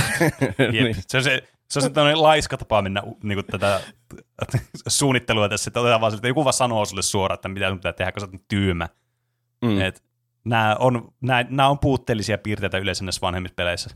Jep. 0.58 0.72
Niin. 0.72 0.96
Se 1.08 1.16
on 1.16 1.24
se, 1.24 1.42
se 1.70 1.78
on 1.78 1.82
se 1.82 1.90
tämmöinen 1.90 2.22
laiska 2.22 2.56
tapa 2.56 2.82
mennä 2.82 3.02
niinku, 3.22 3.42
tätä 3.42 3.80
suunnittelua 4.88 5.48
tässä, 5.48 5.68
että 5.68 5.80
otetaan 5.80 6.00
vaan 6.00 6.12
siltä, 6.12 6.20
että 6.20 6.28
joku 6.28 6.44
vaan 6.44 6.52
sanoo 6.52 6.85
sulle 6.85 7.02
suoraan, 7.02 7.35
että 7.35 7.48
mitä 7.48 7.68
sun 7.68 7.78
pitää 7.78 7.92
tehdä, 7.92 8.12
kun 8.12 8.20
sä 8.20 8.24
oot 8.24 8.32
niin 8.32 8.44
tyymä. 8.48 8.88
Mm. 9.64 9.80
Et, 9.80 10.02
nämä, 10.44 10.76
on, 10.78 11.12
nämä, 11.20 11.44
nämä 11.48 11.68
on 11.68 11.78
puutteellisia 11.78 12.38
piirteitä 12.38 12.78
yleensä 12.78 13.04
näissä 13.04 13.20
vanhemmissa 13.20 13.54
peleissä. 13.54 13.90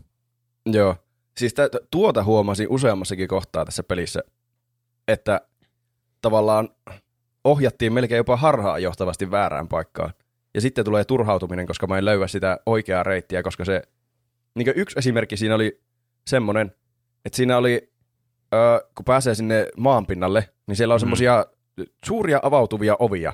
Joo. 0.66 0.96
Siis 1.38 1.54
tä, 1.54 1.68
tuota 1.90 2.24
huomasin 2.24 2.66
useammassakin 2.70 3.28
kohtaa 3.28 3.64
tässä 3.64 3.82
pelissä, 3.82 4.20
että 5.08 5.40
tavallaan 6.22 6.68
ohjattiin 7.44 7.92
melkein 7.92 8.16
jopa 8.16 8.36
harhaan 8.36 8.82
johtavasti 8.82 9.30
väärään 9.30 9.68
paikkaan. 9.68 10.12
Ja 10.54 10.60
sitten 10.60 10.84
tulee 10.84 11.04
turhautuminen, 11.04 11.66
koska 11.66 11.86
mä 11.86 11.98
en 11.98 12.04
löyä 12.04 12.26
sitä 12.26 12.58
oikeaa 12.66 13.02
reittiä, 13.02 13.42
koska 13.42 13.64
se, 13.64 13.82
niin 14.54 14.72
yksi 14.76 14.98
esimerkki 14.98 15.36
siinä 15.36 15.54
oli 15.54 15.80
semmoinen, 16.26 16.72
että 17.24 17.36
siinä 17.36 17.56
oli, 17.56 17.92
ö, 18.54 18.88
kun 18.94 19.04
pääsee 19.04 19.34
sinne 19.34 19.66
maanpinnalle, 19.76 20.48
niin 20.66 20.76
siellä 20.76 20.94
on 20.94 20.98
Mm. 20.98 21.00
semmoisia 21.00 21.46
suuria 22.04 22.40
avautuvia 22.42 22.96
ovia, 22.98 23.32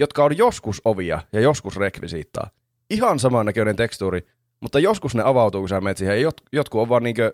jotka 0.00 0.24
on 0.24 0.38
joskus 0.38 0.82
ovia 0.84 1.22
ja 1.32 1.40
joskus 1.40 1.76
rekvisiittaa. 1.76 2.50
Ihan 2.90 3.18
samannäköinen 3.18 3.76
tekstuuri, 3.76 4.26
mutta 4.60 4.78
joskus 4.78 5.14
ne 5.14 5.22
avautuu, 5.24 5.60
kun 5.60 5.68
sä 5.68 5.80
menet 5.80 5.96
siihen, 5.96 6.22
jot, 6.22 6.40
jotkut 6.52 6.80
on 6.80 6.88
vaan 6.88 7.02
niinkö 7.02 7.32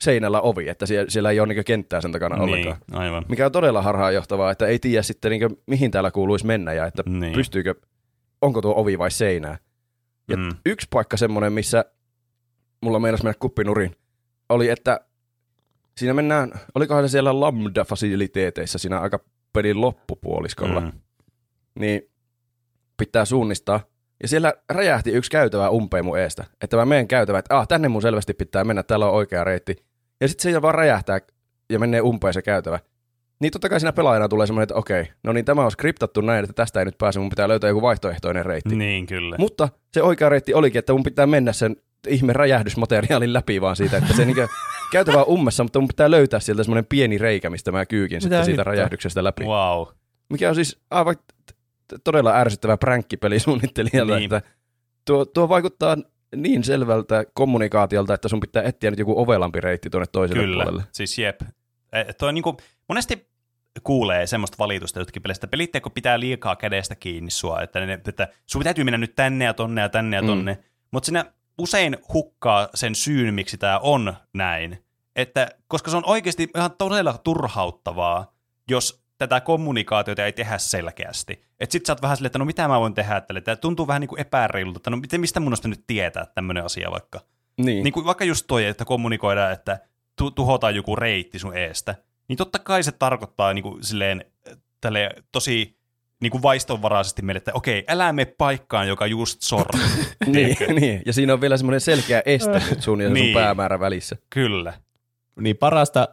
seinällä 0.00 0.40
ovi, 0.40 0.68
että 0.68 0.86
siellä, 0.86 1.10
siellä 1.10 1.30
ei 1.30 1.40
ole 1.40 1.48
niinkö 1.48 1.62
kenttää 1.64 2.00
sen 2.00 2.12
takana 2.12 2.42
ollenkaan. 2.42 2.76
Niin, 2.90 3.00
aivan. 3.00 3.24
Mikä 3.28 3.46
on 3.46 3.52
todella 3.52 3.82
harhaanjohtavaa, 3.82 4.50
että 4.50 4.66
ei 4.66 4.78
tiedä 4.78 5.02
sitten 5.02 5.30
niinkö, 5.30 5.50
mihin 5.66 5.90
täällä 5.90 6.10
kuuluisi 6.10 6.46
mennä 6.46 6.72
ja 6.72 6.86
että 6.86 7.02
Niin. 7.06 7.32
pystyykö, 7.32 7.74
onko 8.42 8.62
tuo 8.62 8.74
ovi 8.76 8.98
vai 8.98 9.10
seinää. 9.10 9.58
Ja 10.28 10.36
Mm. 10.36 10.48
yksi 10.66 10.86
paikka 10.90 11.16
semmoinen, 11.16 11.52
missä 11.52 11.84
mulla 12.80 12.98
meinasi 12.98 13.24
mennä 13.24 13.38
kuppinurin, 13.40 13.96
oli, 14.48 14.68
että 14.68 15.00
siinä 15.98 16.14
mennään, 16.14 16.52
olikohan 16.74 17.08
se 17.08 17.12
siellä 17.12 17.30
Lambda-fasiliteeteissa 17.32 18.78
siinä 18.78 19.00
aika 19.00 19.18
pelin 19.52 19.80
loppupuoliskolla, 19.80 20.80
Mm. 20.80 20.92
niin 21.78 22.02
pitää 22.96 23.24
suunnistaa. 23.24 23.80
Ja 24.22 24.28
siellä 24.28 24.54
räjähti 24.70 25.10
yksi 25.10 25.30
käytävä 25.30 25.70
umpeen 25.70 26.04
mun 26.04 26.18
eestä. 26.18 26.44
Että 26.60 26.76
mä 26.76 26.84
menen 26.84 27.08
käytävä, 27.08 27.38
että 27.38 27.58
ah, 27.58 27.68
tänne 27.68 27.88
mun 27.88 28.02
selvästi 28.02 28.34
pitää 28.34 28.64
mennä, 28.64 28.82
täällä 28.82 29.06
on 29.06 29.14
oikea 29.14 29.44
reitti. 29.44 29.76
Ja 30.20 30.28
sitten 30.28 30.52
se 30.52 30.62
vaan 30.62 30.74
räjähtää 30.74 31.20
ja 31.70 31.78
menee 31.78 32.00
umpeen 32.00 32.34
se 32.34 32.42
käytävä. 32.42 32.78
Niin 33.40 33.52
totta 33.52 33.68
kai 33.68 33.80
siinä 33.80 33.92
pelaajana 33.92 34.28
tulee 34.28 34.46
semmoinen, 34.46 34.62
että 34.62 34.74
okei, 34.74 35.08
no 35.24 35.32
niin 35.32 35.44
tämä 35.44 35.64
on 35.64 35.70
skriptattu 35.70 36.20
näin, 36.20 36.44
että 36.44 36.52
tästä 36.52 36.80
ei 36.80 36.84
nyt 36.84 36.98
pääse, 36.98 37.20
mun 37.20 37.30
pitää 37.30 37.48
löytää 37.48 37.68
joku 37.68 37.82
vaihtoehtoinen 37.82 38.46
reitti. 38.46 38.76
Niin, 38.76 39.06
kyllä. 39.06 39.36
Mutta 39.38 39.68
se 39.92 40.02
oikea 40.02 40.28
reitti 40.28 40.54
olikin, 40.54 40.78
että 40.78 40.92
mun 40.92 41.02
pitää 41.02 41.26
mennä 41.26 41.52
sen 41.52 41.76
ihme 42.08 42.32
räjähdysmateriaalin 42.32 43.32
läpi 43.32 43.60
vaan 43.60 43.76
siitä, 43.76 43.96
että 43.96 44.12
se 44.12 44.24
niinkö 44.24 44.48
käytävä 44.92 45.18
on 45.18 45.28
ummessa, 45.28 45.62
mutta 45.62 45.80
mun 45.80 45.88
pitää 45.88 46.10
löytää 46.10 46.40
sieltä 46.40 46.64
semmoinen 46.64 46.86
pieni 46.88 47.18
reikä, 47.18 47.50
mistä 47.50 47.72
mä 47.72 47.86
kyykin 47.86 48.20
sitten 48.20 48.44
siitä 48.44 48.64
räjähdyksestä 48.64 49.24
läpi. 49.24 49.44
Wow. 49.44 49.86
Mikä 50.30 50.48
on 50.48 50.54
siis 50.54 50.80
aivan 50.90 51.16
t- 51.16 51.20
t- 51.46 51.55
todella 52.04 52.34
ärsyttävä 52.36 52.76
pränkkipeli 52.76 53.38
suunnittelijalta, 53.40 54.16
Niin. 54.16 54.34
että 54.34 54.50
tuo, 55.04 55.24
tuo 55.24 55.48
vaikuttaa 55.48 55.96
niin 56.36 56.64
selvältä 56.64 57.24
kommunikaatiolta, 57.34 58.14
että 58.14 58.28
sun 58.28 58.40
pitää 58.40 58.62
etsiä 58.62 58.90
nyt 58.90 58.98
joku 58.98 59.20
ovelampi 59.20 59.60
reitti 59.60 59.90
tuonne 59.90 60.06
toiselle 60.12 60.42
Kyllä, 60.42 60.62
puolelle. 60.64 60.84
siis 60.92 61.18
jep. 61.18 61.40
Eh, 61.92 62.06
Toi 62.18 62.32
niinku, 62.32 62.56
monesti 62.88 63.28
kuulee 63.82 64.26
semmoista 64.26 64.56
valitusta 64.58 64.98
jotkin 64.98 65.22
pelistä, 65.22 65.46
pelitteekö 65.46 65.90
pitää 65.90 66.20
liikaa 66.20 66.56
kädestä 66.56 66.94
kiinni 66.94 67.30
sua, 67.30 67.62
että, 67.62 67.86
ne, 67.86 68.00
että 68.08 68.28
sun 68.46 68.62
täytyy 68.62 68.84
mennä 68.84 68.98
nyt 68.98 69.14
tänne 69.16 69.44
ja 69.44 69.54
tonne 69.54 69.80
ja 69.80 69.88
tänne 69.88 70.16
ja 70.16 70.22
Mm. 70.22 70.26
tonne, 70.28 70.58
mutta 70.90 71.06
sinä 71.06 71.24
usein 71.58 71.96
hukkaa 72.12 72.68
sen 72.74 72.94
syyn, 72.94 73.34
miksi 73.34 73.58
tämä 73.58 73.78
on 73.78 74.14
näin, 74.34 74.84
että 75.16 75.48
koska 75.68 75.90
se 75.90 75.96
on 75.96 76.06
oikeasti 76.06 76.48
ihan 76.56 76.70
todella 76.78 77.18
turhauttavaa, 77.18 78.32
jos 78.70 79.05
tätä 79.18 79.40
kommunikaatiota 79.40 80.24
ei 80.24 80.32
tehdä 80.32 80.58
selkeästi. 80.58 81.42
Että 81.60 81.72
sit 81.72 81.86
sä 81.86 81.92
oot 81.92 82.02
vähän 82.02 82.16
silleen, 82.16 82.28
että 82.28 82.38
no 82.38 82.44
mitä 82.44 82.68
mä 82.68 82.80
voin 82.80 82.94
tehdä 82.94 83.20
tälle. 83.20 83.40
Tämä 83.40 83.56
tuntuu 83.56 83.86
vähän 83.86 84.00
niin 84.00 84.08
kuin 84.08 84.20
epäreilulta, 84.20 84.78
että 84.78 84.90
no 84.90 84.96
miten, 84.96 85.20
mistä 85.20 85.40
mun 85.40 85.52
on 85.64 85.70
nyt 85.70 85.84
tietää 85.86 86.26
tämmöinen 86.34 86.64
asia 86.64 86.90
vaikka. 86.90 87.20
Niin. 87.56 87.84
Niin 87.84 87.92
kuin 87.92 88.06
vaikka 88.06 88.24
just 88.24 88.44
toi, 88.48 88.64
että 88.64 88.84
kommunikoidaan, 88.84 89.52
että 89.52 89.78
tu- 90.16 90.30
tuhotaan 90.30 90.74
joku 90.74 90.96
reitti 90.96 91.38
sun 91.38 91.56
eestä. 91.56 91.94
Niin 92.28 92.36
totta 92.36 92.58
kai 92.58 92.82
se 92.82 92.92
tarkoittaa 92.92 93.54
niin 93.54 93.62
kuin 93.62 93.84
silleen, 93.84 94.24
tälle 94.80 95.10
tosi 95.32 95.76
niin 96.20 96.30
kuin 96.30 96.42
vaistonvaraisesti 96.42 97.22
meille, 97.22 97.38
että 97.38 97.50
okei, 97.54 97.84
älä 97.88 98.12
mene 98.12 98.34
paikkaan, 98.38 98.88
joka 98.88 99.06
just 99.06 99.42
sorru. 99.42 99.78
niin, 100.26 100.56
niin, 100.80 101.02
ja 101.06 101.12
siinä 101.12 101.32
on 101.32 101.40
vielä 101.40 101.56
semmoinen 101.56 101.80
selkeä 101.80 102.22
este 102.26 102.62
nyt 102.70 102.82
sun 102.82 103.00
ja 103.00 103.06
sun 103.08 103.14
Niin. 103.14 103.34
päämäärä 103.34 103.80
välissä. 103.80 104.16
Kyllä. 104.30 104.72
Niin 105.40 105.56
parasta, 105.56 106.08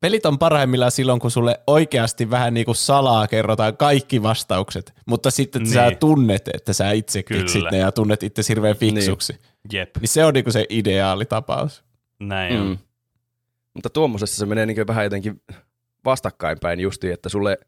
pelit 0.00 0.26
on 0.26 0.38
parhaimmillaan 0.38 0.90
silloin, 0.90 1.20
kun 1.20 1.30
sulle 1.30 1.60
oikeasti 1.66 2.30
vähän 2.30 2.54
niin 2.54 2.64
kuin 2.64 2.76
salaa 2.76 3.26
kerrotaan 3.28 3.76
kaikki 3.76 4.22
vastaukset, 4.22 4.94
mutta 5.06 5.30
sitten 5.30 5.62
niin. 5.62 5.72
sä 5.72 5.88
Niin. 5.88 5.98
tunnet, 5.98 6.48
että 6.54 6.72
sä 6.72 6.90
itse 6.90 7.22
Kyllä. 7.22 7.40
keksit 7.40 7.64
ne 7.70 7.78
ja 7.78 7.92
tunnet 7.92 8.22
itse 8.22 8.42
hirveän 8.48 8.76
fiksuksi. 8.76 9.32
Niin. 9.32 9.42
Jep, 9.72 9.96
niin 10.00 10.08
se 10.08 10.24
on 10.24 10.34
niin 10.34 10.44
kuin 10.44 10.52
se 10.52 10.66
ideaalitapaus. 10.68 11.84
näin 12.20 12.54
mm. 12.54 12.60
on. 12.60 12.78
Mutta 13.74 13.90
tuommoisessa 13.90 14.36
se 14.36 14.46
menee 14.46 14.66
niin 14.66 14.86
vähän 14.86 15.04
jotenkin 15.04 15.42
vastakkainpäin 16.04 16.80
justiin, 16.80 17.12
että 17.12 17.28
sulle 17.28 17.58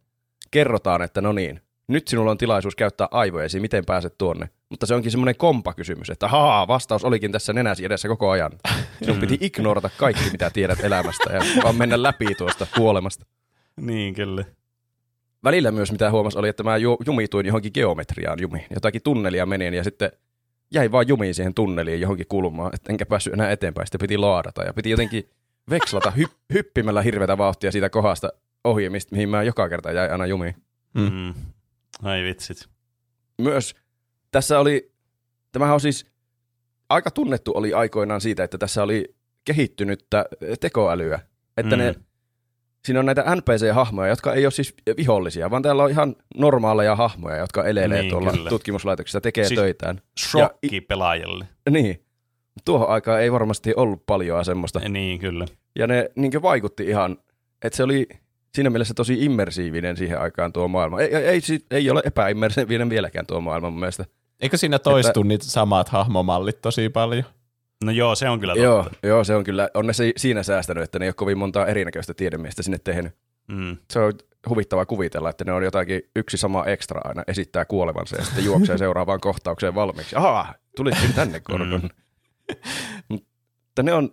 kerrotaan, 0.51 1.03
että 1.03 1.21
no 1.21 1.33
niin, 1.33 1.61
nyt 1.89 2.09
sinulla 2.09 2.31
on 2.31 2.39
tilaisuus 2.39 2.77
käyttää 2.77 3.09
aivojesi, 3.11 3.61
miten 3.61 3.85
pääset 3.85 4.19
tuonne. 4.19 4.49
Mutta 4.71 4.87
se 4.87 4.95
onkin 4.95 5.11
semmoinen 5.11 5.37
kompa-kysymys, 5.37 6.11
että 6.11 6.29
haa, 6.29 6.69
vastaus 6.69 7.05
olikin 7.05 7.33
tässä 7.33 7.53
nenäsi 7.53 7.85
edessä 7.85 8.09
koko 8.09 8.31
ajan. 8.31 8.53
Sinun 9.03 9.21
piti 9.21 9.39
ignorata 9.41 9.91
kaikki, 9.97 10.31
mitä 10.33 10.51
tiedät 10.51 10.85
elämästä 10.85 11.33
ja 11.33 11.41
vaan 11.65 11.77
mennä 11.77 12.03
läpi 12.03 12.35
tuosta 12.35 12.67
kuolemasta. 12.77 13.27
Niin, 13.81 14.15
kyllä. 14.15 14.45
Välillä 15.45 15.71
myös 15.71 15.93
mitä 15.93 16.11
huomasi 16.11 16.39
oli, 16.39 16.49
että 16.49 16.63
mä 16.63 16.77
ju- 16.77 16.99
jumituin 17.07 17.47
johonkin 17.47 17.71
geometriaan 17.75 18.41
jumiin. 18.41 18.67
Jotakin 18.75 19.03
tunnelia 19.03 19.47
menin 19.47 19.75
ja 19.75 19.85
sitten 19.85 20.13
jäi 20.75 20.93
vaan 20.93 21.09
jumiin 21.09 21.35
siihen 21.35 21.55
tunneliin 21.55 22.01
johonkin 22.01 22.27
kulmaan, 22.27 22.75
että 22.75 22.93
enkä 22.93 23.07
päässyt 23.07 23.33
enää 23.33 23.51
eteenpäin. 23.51 23.87
Sitten 23.87 24.01
piti 24.01 24.19
laadata 24.19 24.63
ja 24.65 24.75
piti 24.75 24.91
jotenkin 24.91 25.31
vekslata 25.71 26.13
hy- 26.19 26.35
hyppimällä 26.55 27.03
hirveätä 27.03 27.39
vauhtia 27.39 27.73
siitä 27.73 27.91
kohdasta 27.91 28.33
ohi, 28.65 28.91
mistä, 28.91 29.15
mihin 29.15 29.29
mä 29.29 29.43
joka 29.43 29.69
kerta 29.69 29.93
jäi 29.93 30.09
aina 30.09 30.27
jumiin. 30.27 30.55
Mm. 30.95 31.13
Mm. 31.13 31.35
Ai 32.03 32.23
vitsit. 32.23 32.67
Myös 33.39 33.75
tässä 34.31 34.59
oli, 34.59 34.93
tämähän 35.53 35.75
on 35.75 35.81
siis 35.81 36.07
aika 36.89 37.11
tunnettu 37.11 37.53
oli 37.55 37.73
aikoinaan 37.75 38.21
siitä, 38.21 38.45
että 38.45 38.59
tässä 38.59 38.83
oli 38.83 39.15
kehittynyttä 39.45 40.25
tekoälyä. 40.61 41.21
Että 41.57 41.77
Mm. 41.77 41.83
ne, 41.83 41.95
siinä 42.85 43.01
on 43.01 43.07
näitä 43.07 43.23
NPC-hahmoja, 43.35 44.09
jotka 44.09 44.35
ei 44.35 44.45
ole 44.47 44.51
siis 44.51 44.75
vihollisia, 44.97 45.51
vaan 45.51 45.63
täällä 45.63 45.83
on 45.85 45.91
ihan 45.91 46.17
normaaleja 46.37 46.97
hahmoja, 46.97 47.37
jotka 47.37 47.65
elelee 47.65 48.01
Niin, 48.03 48.11
tuolla 48.11 48.31
kyllä. 48.33 48.51
tutkimuslaitoksissa, 48.51 49.21
tekee 49.21 49.45
Siis- 49.45 49.61
töitään. 49.61 50.01
Shokki 50.21 50.81
pelaajalle. 50.81 51.49
Niin. 51.71 52.05
Tuohon 52.65 52.89
aikaan 52.89 53.21
ei 53.21 53.33
varmasti 53.33 53.75
ollut 53.77 54.07
paljon 54.07 54.45
semmoista. 54.45 54.81
Niin, 54.89 55.19
kyllä. 55.19 55.47
Ja 55.79 55.87
ne 55.87 56.11
niin 56.17 56.43
vaikutti 56.43 56.87
ihan, 56.87 57.19
että 57.63 57.77
se 57.77 57.83
oli 57.83 58.09
siinä 58.55 58.71
mielessä 58.71 58.95
tosi 58.95 59.25
immersiivinen 59.25 59.97
siihen 59.97 60.21
aikaan 60.21 60.53
tuo 60.53 60.69
maailma. 60.69 61.01
Ei, 61.01 61.15
ei, 61.17 61.25
ei, 61.27 61.41
si- 61.41 61.65
ei 61.71 61.91
ole 61.91 62.03
epäimmersiivinen 62.05 62.91
vieläkään 62.91 63.27
tuo 63.27 63.41
maailma 63.41 63.71
mun 63.71 63.81
mielestä. 63.81 64.05
Eikö 64.41 64.57
siinä 64.57 64.79
toistu 64.79 65.23
niitä 65.23 65.45
samat 65.45 65.89
hahmomallit 65.89 66.61
tosi 66.61 66.89
paljon? 66.89 67.25
No 67.85 67.93
joo, 67.93 68.15
se 68.15 68.29
on 68.29 68.41
kyllä 68.41 68.53
totta. 68.53 68.65
Joo, 68.65 68.87
joo, 69.03 69.25
se 69.25 69.35
on 69.35 69.45
kyllä, 69.45 69.69
on 69.75 69.87
ne 69.87 69.93
si- 69.93 70.13
siinä 70.17 70.43
säästänyt, 70.43 70.85
että 70.85 70.99
ne 70.99 71.05
ei 71.05 71.09
ole 71.09 71.15
kovin 71.15 71.39
montaa 71.39 71.67
erinäköistä 71.67 72.15
tiedemiestä 72.15 72.63
sinne 72.63 72.79
tehnyt. 72.85 73.13
Mm. 73.49 73.77
Se 73.91 73.99
on 73.99 74.13
huvittavaa 74.49 74.87
kuvitella, 74.87 75.31
että 75.31 75.45
ne 75.45 75.53
on 75.53 75.63
jotakin 75.65 76.03
yksi 76.17 76.37
sama 76.37 76.65
ekstra 76.65 77.01
aina, 77.05 77.23
esittää 77.29 77.65
kuolevansa 77.65 78.17
ja 78.17 78.25
sitten 78.25 78.45
juoksee 78.45 78.79
seuraavaan 78.85 79.21
kohtaukseen 79.21 79.75
valmiiksi. 79.75 80.17
Ahaa, 80.17 80.55
tulitkin 80.77 81.13
tänne 81.15 81.41
Gordon. 81.41 81.91
Mutta 83.09 83.83
ne 83.83 83.93
on, 83.93 84.11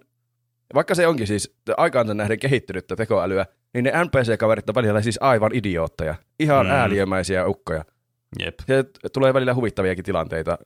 vaikka 0.74 0.96
se 0.96 1.08
onkin 1.08 1.28
siis 1.28 1.56
aikaansa 1.78 2.14
nähden 2.14 2.40
kehittynyttä 2.40 2.96
tekoälyä, 2.96 3.46
niin 3.74 3.84
ne 3.84 3.92
NPC-kaverit 3.92 4.70
on 4.70 4.76
välillä 4.76 5.02
siis 5.02 5.18
aivan 5.22 5.52
idiootteja. 5.56 6.16
Ihan 6.40 6.66
Mm. 6.66 6.72
mm. 6.72 6.76
ääliömäisiä 6.78 7.48
ukkoja. 7.48 7.86
Jep. 8.40 8.56
Se 8.68 8.84
tulee 9.14 9.34
välillä 9.34 9.54
huvittaviakin 9.54 10.04
tilanteita, 10.06 10.58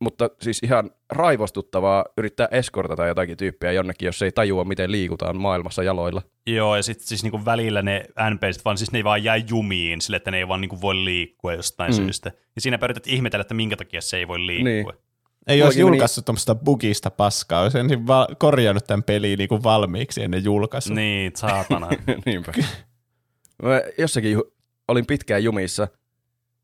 mutta 0.00 0.30
siis 0.40 0.58
ihan 0.62 0.90
raivostuttavaa 1.12 2.04
yrittää 2.18 2.48
eskortata 2.50 3.06
jotakin 3.06 3.36
tyyppiä 3.36 3.72
jonnekin, 3.72 4.06
jos 4.06 4.22
ei 4.22 4.32
tajua, 4.32 4.64
miten 4.64 4.92
liikutaan 4.92 5.36
maailmassa 5.36 5.82
jaloilla. 5.82 6.22
Joo, 6.46 6.76
ja 6.76 6.82
sitten 6.82 7.06
siis 7.06 7.22
niinku 7.22 7.44
välillä 7.44 7.82
ne 7.82 8.04
NPCt 8.30 8.64
vaan, 8.64 8.78
siis 8.78 8.92
ne 8.92 8.98
ei 8.98 9.04
vaan 9.04 9.24
jää 9.24 9.36
jumiin 9.36 10.00
sille, 10.00 10.16
että 10.16 10.30
ne 10.30 10.38
ei 10.38 10.48
vaan 10.48 10.60
niinku 10.60 10.80
voi 10.80 10.94
liikkua 11.04 11.52
jostain 11.54 11.90
mm. 11.92 11.96
Syystä. 11.96 12.32
Ja 12.54 12.60
siinä 12.60 12.78
pyrität 12.78 13.06
ihmetellä, 13.06 13.40
että 13.40 13.54
minkä 13.54 13.76
takia 13.76 14.00
se 14.00 14.16
ei 14.16 14.28
voi 14.28 14.46
liikkua. 14.46 14.92
Niin. 14.92 15.02
Ei 15.46 15.62
olisi 15.62 15.78
meni- 15.78 15.88
julkaissut 15.90 16.24
tuommoista 16.24 16.54
bugista 16.54 17.10
paskaa, 17.10 17.62
olisi 17.62 17.78
ensin 17.78 18.06
va- 18.06 18.28
korjannut 18.38 18.84
tämän 18.84 19.02
peliin 19.02 19.38
niin 19.38 19.48
kuin 19.48 19.62
valmiiksi 19.62 20.22
ennen 20.22 20.44
julkaisua. 20.44 20.94
Niin, 20.96 21.32
saatana. 21.36 21.88
Niinpä. 22.26 22.52
Mä 23.62 23.80
jossakin 23.98 24.32
ju- 24.32 24.54
olin 24.88 25.06
pitkään 25.06 25.44
jumissa, 25.44 25.88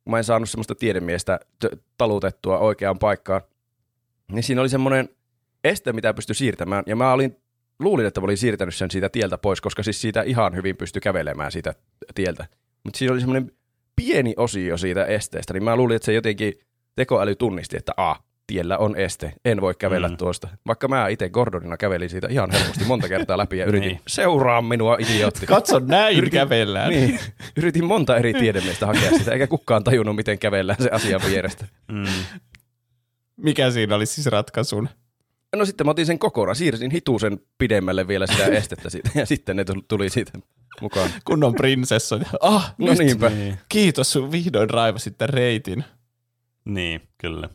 kun 0.08 0.12
mä 0.12 0.18
en 0.18 0.24
saanut 0.24 0.50
semmoista 0.50 0.74
tiedemiestä 0.74 1.40
t- 1.58 1.80
talutettua 1.98 2.58
oikeaan 2.58 2.98
paikkaan. 2.98 3.40
Niin 4.32 4.42
siinä 4.42 4.60
oli 4.60 4.68
semmoinen 4.68 5.08
este, 5.64 5.92
mitä 5.92 6.14
pystyi 6.14 6.34
siirtämään. 6.34 6.84
Ja 6.86 6.96
mä 6.96 7.12
olin, 7.12 7.36
luulin, 7.78 8.06
että 8.06 8.20
mä 8.20 8.24
olin 8.24 8.36
siirtänyt 8.36 8.74
sen 8.74 8.90
siitä 8.90 9.08
tieltä 9.08 9.38
pois, 9.38 9.60
koska 9.60 9.82
siis 9.82 10.00
siitä 10.00 10.22
ihan 10.22 10.54
hyvin 10.54 10.76
pystyi 10.76 11.00
kävelemään 11.00 11.52
siitä 11.52 11.74
tieltä. 12.14 12.46
Mutta 12.84 12.98
siinä 12.98 13.12
oli 13.12 13.20
semmoinen 13.20 13.52
pieni 13.96 14.34
osio 14.36 14.76
siitä 14.76 15.04
esteestä, 15.04 15.52
niin 15.52 15.64
mä 15.64 15.76
luulin, 15.76 15.96
että 15.96 16.06
se 16.06 16.12
jotenkin 16.12 16.54
tekoäly 16.96 17.34
tunnisti, 17.34 17.76
että 17.76 17.92
a, 17.96 18.16
tiellä 18.48 18.78
on 18.78 18.96
este, 18.96 19.32
en 19.44 19.60
voi 19.60 19.74
kävellä 19.78 20.08
Mm. 20.08 20.16
tuosta. 20.16 20.48
Vaikka 20.66 20.88
mä 20.88 21.08
itse 21.08 21.28
Gordonina 21.28 21.76
kävelin 21.76 22.10
siitä 22.10 22.26
ihan 22.30 22.50
helposti 22.50 22.84
monta 22.84 23.08
kertaa 23.08 23.38
läpi 23.38 23.58
ja 23.58 23.64
yritin, 23.66 23.88
Niin. 23.88 24.00
seuraa 24.06 24.62
minua 24.62 24.96
idiootti. 25.00 25.46
Katso 25.46 25.78
näin 25.78 26.16
Yritin- 26.18 26.30
kävellään. 26.38 26.90
Niin, 26.90 27.20
yritin 27.56 27.84
monta 27.84 28.16
eri 28.16 28.32
tiedemiestä 28.34 28.86
hakea 28.86 29.10
sitä, 29.18 29.32
eikä 29.32 29.46
kukaan 29.46 29.84
tajunnut, 29.84 30.16
miten 30.16 30.38
kävellään 30.38 30.82
se 30.82 30.88
asian 30.92 31.20
vierestä. 31.30 31.64
Mm. 31.92 32.04
Mikä 33.36 33.70
siinä 33.70 33.94
oli 33.94 34.06
siis 34.06 34.26
ratkaisun? 34.26 34.88
No 35.56 35.64
sitten 35.64 35.86
mä 35.86 35.90
otin 35.90 36.06
sen 36.06 36.18
kokonaan, 36.18 36.56
siirsin 36.56 36.90
hitusen 36.90 37.40
pidemmälle 37.58 38.08
vielä 38.08 38.26
sitä 38.26 38.44
estettä 38.46 38.90
siitä, 38.90 39.10
ja 39.14 39.26
sitten 39.26 39.56
ne 39.56 39.64
tul- 39.64 39.82
tuli 39.88 40.10
siitä 40.10 40.32
mukaan. 40.80 41.10
Kunnon 41.24 41.54
prinsessa. 41.54 42.20
Ah, 42.40 42.74
No 42.78 42.86
nyt. 42.86 42.98
niinpä. 42.98 43.28
Niin. 43.28 43.58
Kiitos, 43.68 44.12
sun 44.12 44.32
vihdoin 44.32 44.70
raivasit 44.70 45.18
tämän 45.18 45.28
reitin. 45.34 45.84
niin, 46.64 47.00
kyllä. 47.18 47.48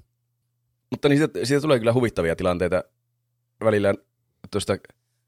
Mutta 0.94 1.10
niin 1.10 1.18
siitä, 1.18 1.46
siitä 1.46 1.62
tulee 1.62 1.80
kyllä 1.80 1.94
huvittavia 1.94 2.36
tilanteita 2.36 2.84
välillä 3.64 3.94
tuosta, 4.52 4.78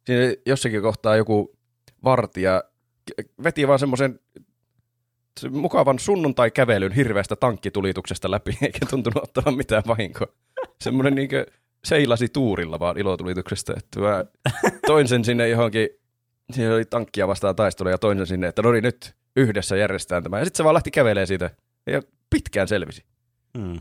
siinä 0.06 0.34
jossakin 0.46 0.82
kohtaa 0.82 1.16
joku 1.16 1.58
vartija 2.04 2.64
veti 3.44 3.68
vaan 3.68 3.80
semmoisen 3.80 4.20
se 5.40 5.50
mukavan 5.50 6.00
sunnuntai-kävelyn 6.00 6.92
hirveästä 6.92 7.36
tankkitulituksesta 7.36 8.32
läpi, 8.32 8.58
eikä 8.62 8.86
tuntunut 8.90 9.24
ottavan 9.24 9.58
mitään 9.58 9.84
vahinkoa. 9.88 10.28
Semmoinen 10.82 11.16
niinkö 11.16 11.46
seilasi 11.86 12.30
tuurilla 12.30 12.80
vaan 12.80 12.98
ilotulituksesta, 12.98 13.74
että 13.78 14.00
mä 14.00 14.26
toin 14.88 15.08
sen 15.08 15.26
sinne 15.26 15.50
johonkin, 15.50 15.90
siinä 16.52 16.74
oli 16.74 16.86
tankkia 16.86 17.28
vastaan 17.28 17.56
taistelu 17.56 17.90
ja 17.90 17.98
toin 17.98 18.18
sen 18.18 18.28
sinne, 18.28 18.48
että 18.48 18.62
no 18.62 18.72
niin 18.72 18.84
nyt 18.84 19.16
yhdessä 19.36 19.78
järjestetään 19.78 20.24
tämä. 20.24 20.40
Ja 20.40 20.46
sitten 20.46 20.58
se 20.58 20.64
vaan 20.64 20.74
lähti 20.74 20.92
kävelemään 20.92 21.28
siitä 21.28 21.50
ja 21.88 22.02
pitkään 22.30 22.68
selvisi. 22.68 23.04
Mm. 23.58 23.80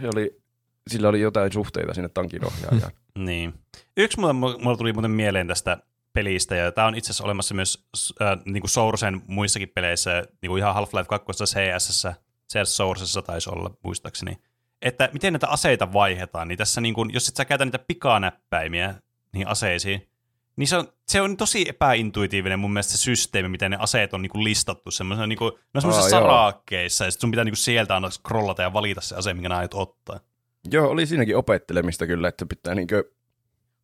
Se 0.00 0.08
oli, 0.14 0.40
sillä 0.88 1.08
oli 1.08 1.20
jotain 1.20 1.52
suhteita 1.52 1.94
sinne 1.94 2.08
tankin 2.08 2.46
ohjaajaan. 2.46 2.92
Niin. 3.18 3.54
Yksi 3.96 4.20
mulla, 4.20 4.32
mulla 4.32 4.76
tuli 4.76 4.92
muuten 4.92 5.10
mieleen 5.10 5.48
tästä 5.48 5.78
pelistä, 6.12 6.56
ja 6.56 6.72
tämä 6.72 6.86
on 6.86 6.94
itse 6.94 7.10
asiassa 7.10 7.24
olemassa 7.24 7.54
myös 7.54 7.86
äh, 8.22 8.38
niin 8.44 8.60
kuin 8.60 8.70
Sourcen 8.70 9.22
muissakin 9.26 9.68
peleissä, 9.74 10.22
niin 10.42 10.50
kuin 10.50 10.58
ihan 10.58 10.74
Half-Life 10.74 11.06
2 11.08 11.44
CS, 11.44 12.06
CS 12.52 12.76
Sourcessa 12.76 13.22
taisi 13.22 13.50
olla 13.50 13.70
muistaakseni, 13.84 14.38
että 14.82 15.08
miten 15.12 15.32
näitä 15.32 15.48
aseita 15.48 15.92
vaihdetaan, 15.92 16.48
niin 16.48 16.58
tässä 16.58 16.80
niin 16.80 16.94
kuin, 16.94 17.10
jos 17.12 17.28
et 17.28 17.36
sä 17.36 17.44
käytä 17.44 17.64
niitä 17.64 17.78
pikanäppäimiä 17.78 18.94
niihin 19.32 19.48
aseisiin, 19.48 20.08
niin 20.56 20.68
se 20.68 20.76
on, 20.76 20.88
se 21.08 21.20
on 21.20 21.36
tosi 21.36 21.68
epäintuitiivinen 21.68 22.58
mun 22.58 22.72
mielestä 22.72 22.92
se 22.92 22.98
systeemi, 22.98 23.48
miten 23.48 23.70
ne 23.70 23.76
aseet 23.80 24.14
on 24.14 24.22
niin 24.22 24.30
kuin 24.30 24.44
listattu 24.44 24.90
semmoisena, 24.90 25.26
niin 25.26 25.38
kuin, 25.38 25.52
ne 25.52 25.58
on 25.74 25.82
semmoisissa 25.82 26.10
sarakkeissa, 26.10 27.04
ja 27.04 27.10
sit 27.10 27.20
sun 27.20 27.30
pitää 27.30 27.44
niin 27.44 27.52
kuin 27.52 27.64
sieltä 27.64 27.94
aina 27.94 28.10
scrollata 28.10 28.62
ja 28.62 28.72
valita 28.72 29.00
se 29.00 29.16
ase, 29.16 29.34
minkä 29.34 29.56
aiot 29.56 29.74
ottaa. 29.74 30.20
Joo, 30.70 30.88
oli 30.88 31.06
siinäkin 31.06 31.36
opettelemista 31.36 32.06
kyllä, 32.06 32.28
että 32.28 32.46
pitää 32.46 32.74
niinkö 32.74 33.04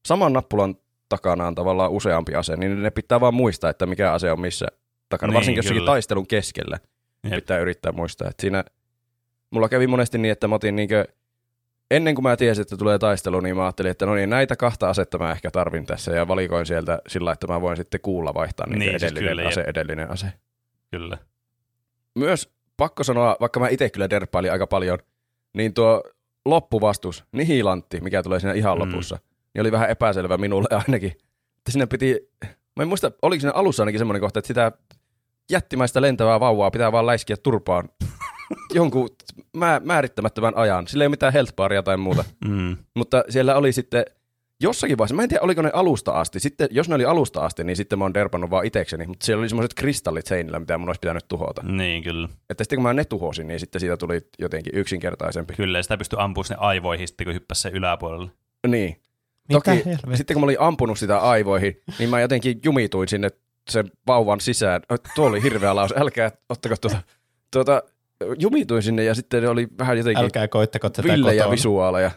saman 0.07 0.33
nappulan 0.33 0.77
takana 1.09 1.47
on 1.47 1.55
tavallaan 1.55 1.91
useampi 1.91 2.35
ase, 2.35 2.57
niin 2.57 2.83
ne 2.83 2.91
pitää 2.91 3.21
vaan 3.21 3.35
muistaa, 3.35 3.71
että 3.71 3.87
mikä 3.87 4.13
ase 4.13 4.33
on 4.33 4.41
missä 4.41 4.67
takana. 5.09 5.31
Niin, 5.31 5.35
Varsinkin 5.35 5.59
jossakin 5.59 5.81
kyllä. 5.81 5.91
taistelun 5.91 6.27
keskellä 6.27 6.79
Jep. 7.25 7.35
pitää 7.35 7.59
yrittää 7.59 7.93
muistaa. 7.93 8.29
Että 8.29 8.41
siinä 8.41 8.65
mulla 9.51 9.69
kävi 9.69 9.87
monesti 9.87 10.19
niin, 10.19 10.33
että 10.33 10.49
mä 10.49 10.55
otin 10.55 10.77
niinkö, 10.77 11.05
ennen 11.91 12.15
kuin 12.15 12.23
mä 12.23 12.37
tiesin, 12.37 12.63
että 12.63 12.77
tulee 12.77 12.99
taistelu, 12.99 13.41
niin 13.41 13.57
mä 13.57 13.63
ajattelin, 13.65 13.91
että 13.91 14.07
no 14.07 14.15
niin, 14.15 14.31
näitä 14.31 14.57
kahta 14.57 14.91
asetta 14.91 15.19
mä 15.19 15.33
ehkä 15.33 15.51
tarvin 15.51 15.87
tässä 15.87 16.13
ja 16.13 16.29
valikoin 16.29 16.67
sieltä 16.67 16.99
sillä, 17.07 17.33
että 17.33 17.47
mä 17.47 17.61
voin 17.61 17.77
sitten 17.77 18.01
kuulla 18.01 18.35
vaihtaa 18.35 18.67
niin 18.67 18.79
Niin, 18.79 18.91
siis 18.91 19.03
edellinen 19.03 19.37
kyllä, 19.37 19.49
ase, 19.49 19.61
jep. 19.61 19.69
edellinen 19.69 20.11
ase. 20.11 20.27
Kyllä. 20.91 21.19
myös 22.15 22.53
pakko 22.77 23.05
sanoa, 23.05 23.37
vaikka 23.41 23.61
mä 23.61 23.69
itse 23.69 23.91
kyllä 23.91 24.11
derppailin 24.11 24.53
aika 24.53 24.67
paljon, 24.67 24.99
niin 25.55 25.75
tuo 25.75 26.03
loppuvastus, 26.47 27.25
nihilantti, 27.33 28.01
mikä 28.01 28.23
tulee 28.23 28.41
siinä 28.41 28.55
ihan 28.55 28.79
Mm. 28.79 28.81
lopussa, 28.85 29.19
niin 29.55 29.61
oli 29.61 29.73
vähän 29.73 29.91
epäselvä 29.91 30.39
minulle 30.39 30.69
ainakin. 30.87 31.11
Että 31.59 31.73
sinne 31.73 31.87
piti, 31.87 32.31
mä 32.77 32.83
en 32.83 32.89
muista, 32.89 33.13
oliko 33.23 33.41
siinä 33.41 33.53
alussa 33.55 33.83
ainakin 33.83 33.99
semmoinen 33.99 34.21
kohta, 34.21 34.39
että 34.39 34.47
sitä 34.47 34.73
jättimäistä 35.51 36.01
lentävää 36.03 36.41
vauvaa 36.41 36.71
pitää 36.71 36.93
vaan 36.93 37.07
läiskiä 37.07 37.37
turpaan 37.37 37.89
jonkun 38.75 39.09
mä, 39.57 39.81
määrittämättömän 39.85 40.57
ajan. 40.57 40.87
Sillä 40.89 41.05
ei 41.05 41.07
ole 41.07 41.11
mitään 41.13 41.33
health 41.33 41.55
baria 41.57 41.83
tai 41.83 41.97
muuta. 41.97 42.25
Mm. 42.49 42.77
Mutta 42.97 43.25
siellä 43.29 43.57
oli 43.57 43.73
sitten 43.73 44.05
jossakin 44.63 44.99
vaiheessa, 44.99 45.15
mä 45.15 45.23
en 45.23 45.29
tiedä 45.29 45.43
oliko 45.45 45.63
ne 45.63 45.71
alusta 45.73 46.13
asti, 46.13 46.41
sitten 46.41 46.69
jos 46.71 46.89
ne 46.89 46.95
oli 46.95 47.05
alusta 47.05 47.41
asti, 47.41 47.65
niin 47.65 47.77
sitten 47.77 47.99
mä 47.99 48.05
oon 48.05 48.15
derpannut 48.15 48.51
vaan 48.51 48.67
itekseni, 48.67 49.07
mutta 49.07 49.27
siellä 49.27 49.41
oli 49.41 49.49
semmoiset 49.49 49.75
kristallit 49.75 50.27
seinillä, 50.27 50.61
mitä 50.61 50.79
mun 50.79 50.89
olisi 50.89 51.01
pitänyt 51.01 51.25
tuhota. 51.29 51.63
Niin, 51.63 52.03
kyllä. 52.03 52.29
Että 52.51 52.65
sitten 52.65 52.77
kun 52.77 52.83
mä 52.83 52.93
ne 52.95 53.05
tuhosin, 53.05 53.47
niin 53.47 53.61
sitten 53.61 53.81
siitä 53.81 53.97
tuli 53.97 54.21
jotenkin 54.39 54.73
yksinkertaisempi. 54.77 55.55
Kyllä, 55.55 55.79
ja 55.79 55.83
sitä 55.83 55.97
pystyy 55.99 56.23
ampumaan 56.23 56.45
sinne 56.47 56.59
aivoihin 56.61 57.09
sitten, 57.09 57.25
kun 57.25 57.35
hyppäsi 57.35 57.61
sen 57.63 57.73
yläpuolelle. 57.73 58.31
Niin. 58.67 58.97
Mitä 59.49 59.61
Toki 59.61 59.71
helvettiä? 59.85 60.17
sitten 60.17 60.35
kun 60.35 60.41
mä 60.41 60.45
olin 60.45 60.61
ampunut 60.61 60.99
sitä 60.99 61.19
aivoihin, 61.19 61.83
niin 61.99 62.11
mä 62.11 62.21
jotenkin 62.21 62.61
jumituin 62.65 63.09
sinne 63.09 63.31
sen 63.71 63.91
vauvan 64.07 64.41
sisään. 64.41 64.83
Oi, 64.91 64.99
Tuo 65.15 65.27
oli 65.27 65.43
hirveä 65.43 65.75
lause, 65.77 65.95
älkää 65.99 66.31
ottako 66.49 66.75
tuota. 66.81 67.03
tuota 67.53 67.83
jumituin 68.39 68.83
sinne 68.83 69.05
ja 69.05 69.15
sitten 69.15 69.43
ne 69.43 69.49
oli 69.49 69.69
vähän 69.79 69.99
jotenkin 69.99 70.25
Älkää 70.25 70.49
koittako 70.49 70.91
tätä 70.91 71.09
villejä 71.09 71.43
kotona. 71.43 71.53
visuaaleja. 71.53 72.11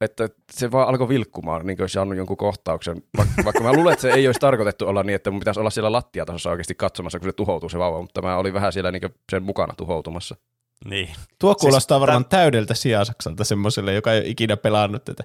Että 0.00 0.28
se 0.52 0.70
vaan 0.70 0.88
alkoi 0.88 1.08
vilkkumaan, 1.08 1.66
niin 1.66 1.76
kuin 1.76 1.82
olisi 1.82 1.92
saanut 1.92 2.16
jonkun 2.16 2.36
kohtauksen. 2.36 3.02
Vaikka, 3.16 3.44
vaikka 3.44 3.62
mä 3.62 3.72
luulen, 3.72 3.92
että 3.92 4.02
se 4.02 4.10
ei 4.10 4.28
olisi 4.28 4.40
tarkoitettu 4.40 4.86
olla 4.86 5.02
niin, 5.02 5.14
että 5.14 5.30
mun 5.30 5.40
pitäisi 5.40 5.60
olla 5.60 5.70
siellä 5.70 5.92
lattiatasossa 5.92 6.50
oikeasti 6.50 6.74
katsomassa, 6.74 7.18
kun 7.18 7.28
se 7.28 7.32
tuhoutuu 7.32 7.68
se 7.68 7.78
vauva, 7.78 8.00
mutta 8.00 8.22
mä 8.22 8.36
olin 8.36 8.54
vähän 8.54 8.72
siellä 8.72 8.92
niin 8.92 9.02
sen 9.30 9.42
mukana 9.42 9.74
tuhoutumassa. 9.76 10.36
Niin. 10.84 11.08
Tuo 11.38 11.54
kuulostaa 11.54 11.98
Siis 11.98 12.00
varmaan 12.00 12.24
täydeltä 12.24 12.74
sijasaksalta 12.74 13.44
semmoiselle, 13.44 13.94
joka 13.94 14.12
ei 14.12 14.20
ole 14.20 14.28
ikinä 14.28 14.56
pelannut 14.56 15.04
tätä. 15.04 15.24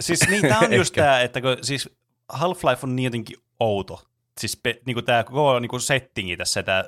Siis 0.00 0.28
niin, 0.28 0.42
tämä 0.42 0.58
on 0.58 0.72
just 0.72 0.94
tämä, 0.94 1.20
että 1.20 1.40
kun, 1.40 1.56
siis 1.62 1.90
Half-Life 2.32 2.78
on 2.82 2.96
niin 2.96 3.04
jotenkin 3.04 3.36
outo. 3.60 4.02
Siis 4.40 4.56
pe, 4.62 4.80
niin 4.86 4.94
kuin 4.94 5.04
tämä 5.04 5.24
koko 5.24 5.58
niin 5.58 5.68
kuin 5.68 5.80
settingi 5.80 6.36
tässä, 6.36 6.62
tämä 6.62 6.84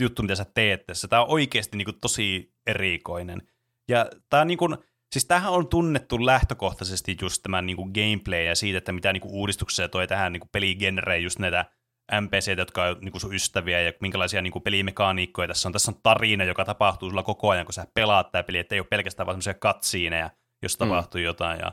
juttu, 0.00 0.22
mitä 0.22 0.34
sä 0.34 0.46
teet 0.54 0.86
tässä, 0.86 1.08
tämä 1.08 1.22
on 1.22 1.30
oikeasti 1.30 1.76
niin 1.76 1.84
kuin 1.84 2.00
tosi 2.00 2.52
erikoinen. 2.66 3.42
Ja 3.88 4.06
tämä 4.30 4.40
on 4.40 4.46
niin 4.46 4.58
kuin, 4.58 4.76
siis 5.12 5.24
tämähän 5.24 5.52
on 5.52 5.68
tunnettu 5.68 6.26
lähtökohtaisesti 6.26 7.16
just 7.22 7.42
tämän 7.42 7.66
niin 7.66 7.76
kuin 7.76 7.90
gameplay 7.94 8.42
ja 8.42 8.54
siitä, 8.54 8.78
että 8.78 8.92
mitä 8.92 9.12
niin 9.12 9.20
kuin 9.20 9.34
uudistuksia 9.34 9.88
toi 9.88 10.06
tähän 10.06 10.32
niin 10.32 10.40
kuin 10.40 10.50
peligenreen 10.52 11.22
just 11.22 11.38
näitä 11.38 11.64
NPC, 12.20 12.58
jotka 12.58 12.84
on 12.84 12.96
niin 13.00 13.12
kuin 13.12 13.20
sun 13.20 13.34
ystäviä 13.34 13.80
ja 13.80 13.92
minkälaisia 14.00 14.42
niin 14.42 14.52
kuin 14.52 14.62
pelimekaniikkoja 14.62 15.48
tässä 15.48 15.68
on. 15.68 15.72
Tässä 15.72 15.90
on 15.90 16.00
tarina, 16.02 16.44
joka 16.44 16.64
tapahtuu 16.64 17.10
sulla 17.10 17.22
koko 17.22 17.50
ajan, 17.50 17.66
kun 17.66 17.72
sä 17.72 17.86
pelaat 17.94 18.32
tämä 18.32 18.42
peli, 18.42 18.58
että 18.58 18.74
ei 18.74 18.80
ole 18.80 18.86
pelkästään 18.90 19.26
vaan 19.26 19.34
semmoisia 19.34 19.54
katsiineja, 19.54 20.30
jos 20.62 20.74
Mm. 20.74 20.78
tapahtuu 20.78 21.20
jotain 21.20 21.60
ja 21.60 21.72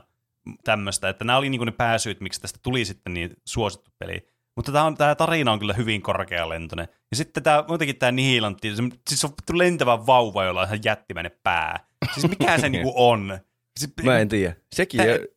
tämmöistä. 0.64 1.08
Että 1.08 1.24
nämä 1.24 1.38
oli 1.38 1.50
niin 1.50 1.58
kuin 1.58 1.66
ne 1.66 1.72
pääsyyt, 1.72 2.20
miksi 2.20 2.40
tästä 2.40 2.58
tuli 2.62 2.84
sitten 2.84 3.14
niin 3.14 3.36
suosittu 3.44 3.90
peli. 3.98 4.28
Mutta 4.58 4.72
tämä, 4.72 4.84
on, 4.84 4.94
tämä 4.96 5.14
tarina 5.14 5.52
on 5.52 5.58
kyllä 5.58 5.72
hyvin 5.74 6.02
korkealentoinen. 6.02 6.88
Ja 7.10 7.16
sitten 7.16 7.42
tämä, 7.42 7.64
muutenkin 7.68 7.96
tämä 7.96 8.12
Nihilantti, 8.12 8.76
se, 8.76 8.82
siis 9.08 9.24
on 9.24 9.30
lentävä 9.52 10.06
vauva, 10.06 10.44
jolla 10.44 10.60
on 10.60 10.66
ihan 10.66 10.80
jättimäinen 10.84 11.32
pää. 11.42 11.86
Siis 12.14 12.28
mikä 12.28 12.58
se 12.58 12.68
niinku 12.78 12.92
on? 12.96 13.38
Siis, 13.80 13.92
Mä 14.02 14.18
en 14.18 14.28
tiedä. 14.28 14.56
Sekin, 14.72 15.00
Tä- 15.00 15.34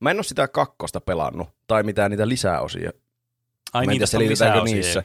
mä 0.00 0.10
en 0.10 0.16
ole 0.16 0.22
sitä 0.24 0.48
kakkosta 0.48 1.00
pelannut, 1.00 1.48
tai 1.66 1.82
mitään 1.82 2.10
niitä 2.10 2.28
lisäosia, 2.28 2.90
Ai 3.72 3.86
mä 3.86 3.92
en 3.92 3.98
niin, 3.98 4.08
tiedä, 4.10 4.28
lisäosia. 4.30 4.74
niissä. 4.74 5.02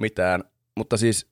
mitään. 0.00 0.44
Mutta 0.76 0.96
siis 0.96 1.26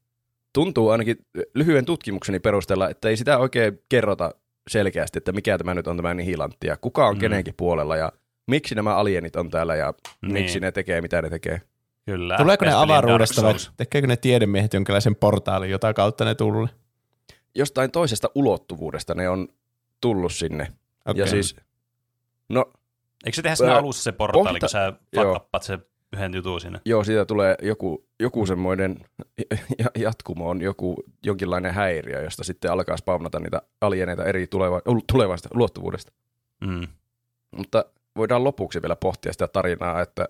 tuntuu 0.53 0.88
ainakin 0.90 1.16
lyhyen 1.55 1.85
tutkimukseni 1.85 2.40
perusteella, 2.40 2.88
että 2.90 3.09
ei 3.09 3.16
sitä 3.16 3.38
oikein 3.38 3.79
kerrota 3.88 4.31
selkeästi, 4.70 5.18
että 5.18 5.33
mikä 5.33 5.59
tämä 5.59 5.75
nyt 5.75 5.87
on 5.87 5.96
tämä 5.96 6.14
nihilantti 6.14 6.66
ja 6.66 6.77
kuka 6.77 7.07
on 7.07 7.14
Mm. 7.16 7.20
kenenkin 7.20 7.55
puolella 7.57 7.96
ja 7.96 8.12
miksi 8.46 8.74
nämä 8.74 8.94
alienit 8.96 9.37
on 9.37 9.50
täällä 9.50 9.76
ja 9.76 9.94
Niin. 10.22 10.32
miksi 10.32 10.61
ne 10.61 10.72
tekee, 10.72 11.00
mitä 11.00 11.22
ne 11.22 11.30
tekee. 11.30 11.61
Kyllä. 12.06 12.37
Tuleeko 12.37 12.64
ne 12.64 12.72
avaruudesta 12.72 13.42
vai 13.42 13.54
tekeekö 13.76 14.06
ne 14.06 14.16
tiedemiehet 14.16 14.74
jonkinlaisen 14.74 15.16
portaalin, 15.16 15.70
jota 15.70 15.94
kautta 15.94 16.24
ne 16.24 16.35
tulee? 16.35 16.68
Jostain 17.54 17.90
toisesta 17.90 18.30
ulottuvuudesta 18.35 19.14
ne 19.14 19.28
on 19.28 19.48
tullut 20.00 20.32
sinne. 20.32 20.72
Okay. 21.06 21.20
Ja 21.20 21.26
siis, 21.26 21.56
no 22.48 22.72
Eikö 23.24 23.37
se 23.37 23.42
tehdä 23.42 23.56
siinä 23.56 23.72
Ää, 23.72 23.78
alussa 23.78 24.02
se 24.02 24.12
portaali, 24.12 24.44
pohta- 24.61 24.61
kun 24.61 24.68
sä 24.68 24.92
fuck 25.52 25.62
se 25.62 25.78
yhden 26.12 26.35
jutun 26.35 26.61
sinne? 26.61 26.80
joo, 26.85 27.04
siitä 27.04 27.24
tulee 27.24 27.56
joku, 27.62 28.06
joku 28.20 28.46
semmoinen 28.46 28.96
ja- 29.78 29.90
jatkumo 29.98 30.50
on 30.50 30.61
joku 30.61 31.02
jonkinlainen 31.24 31.74
häiriö, 31.74 32.22
josta 32.22 32.44
sitten 32.44 32.72
alkaa 32.72 32.96
spawnata 32.96 33.40
niitä 33.40 33.62
alieneita 33.80 34.24
eri 34.24 34.46
tuleva, 34.46 34.80
tulevasta 35.12 35.48
ulottuvuudesta. 35.54 36.12
Mm. 36.61 36.87
Mutta 37.56 37.85
voidaan 38.16 38.44
lopuksi 38.44 38.83
vielä 38.83 38.96
pohtia 38.96 39.33
sitä 39.33 39.48
tarinaa, 39.48 40.02
että 40.02 40.29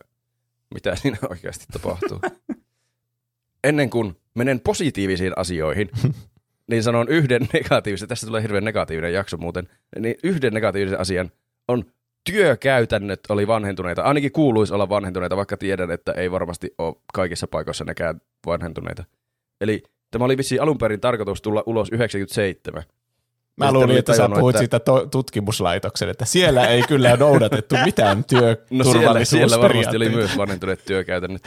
mitä 0.74 0.96
siinä 0.96 1.18
oikeasti 1.30 1.64
tapahtuu. 1.72 2.20
Ennen 3.64 3.90
kuin 3.90 4.16
menen 4.34 4.60
positiivisiin 4.60 5.32
asioihin, 5.36 5.90
niin 6.70 6.82
sanon 6.82 7.08
yhden 7.08 7.48
negatiivisen, 7.52 8.08
tästä 8.08 8.26
tulee 8.26 8.42
hirveän 8.42 8.64
negatiivinen 8.64 9.12
jakso 9.12 9.36
muuten, 9.36 9.68
niin 9.98 10.14
yhden 10.22 10.52
negatiivisen 10.52 11.00
asian 11.00 11.30
on 11.68 11.84
työkäytännöt 12.32 13.20
oli 13.28 13.46
vanhentuneita. 13.46 14.02
Ainakin 14.02 14.32
kuuluisi 14.32 14.74
olla 14.74 14.88
vanhentuneita, 14.88 15.36
vaikka 15.36 15.56
tiedän, 15.56 15.90
että 15.90 16.12
ei 16.12 16.30
varmasti 16.30 16.74
ole 16.78 16.96
kaikissa 17.14 17.46
paikoissa 17.46 17.84
nekään 17.84 18.20
vanhentuneita. 18.46 19.04
Eli 19.60 19.82
tämä 20.10 20.24
oli 20.24 20.36
vissiin 20.36 20.62
alun 20.62 20.78
perin 20.78 21.00
tarkoitus 21.00 21.42
tulla 21.42 21.62
ulos 21.66 21.88
97. 21.92 22.82
Mä 23.56 23.72
luulin, 23.72 23.96
että 23.98 24.16
sä 24.16 24.28
puhuit 24.28 24.56
että- 24.56 24.58
siitä 24.58 24.80
to- 24.80 25.06
tutkimuslaitoksen, 25.06 26.08
että 26.08 26.24
siellä 26.24 26.66
ei 26.66 26.82
kyllä 26.82 27.16
noudatettu 27.16 27.74
mitään 27.84 28.24
No 28.70 28.84
siellä, 28.84 29.24
siellä 29.24 29.58
varmasti 29.60 29.96
oli 29.96 30.04
työturvallisuusperiaatteita. 30.04 30.16
myös 30.16 30.36
vanhentuneet 30.38 30.84
työkäytännöt. 30.84 31.42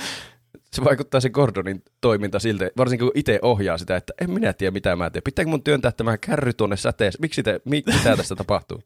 Se 0.74 0.84
vaikuttaa 0.84 1.22
se 1.22 1.30
Gordonin 1.30 1.84
toiminta 2.02 2.40
siltä, 2.40 2.70
varsinkin 2.78 3.06
kun 3.08 3.12
itse 3.16 3.40
ohjaa 3.42 3.78
sitä, 3.78 3.96
että 3.96 4.14
en 4.22 4.32
minä 4.32 4.54
tiedä 4.54 4.72
mitä 4.72 4.96
mä 4.96 5.10
teen. 5.10 5.24
Pitääkö 5.24 5.50
mun 5.50 5.64
työntää 5.64 5.92
tämä 5.92 6.18
kärry 6.18 6.54
tuonne 6.54 6.78
säteeseen? 6.78 7.22
Miksi 7.22 7.44
te, 7.44 7.62
mi, 7.66 7.84
mitä 7.86 8.16
tästä 8.18 8.36
tapahtuu? 8.36 8.82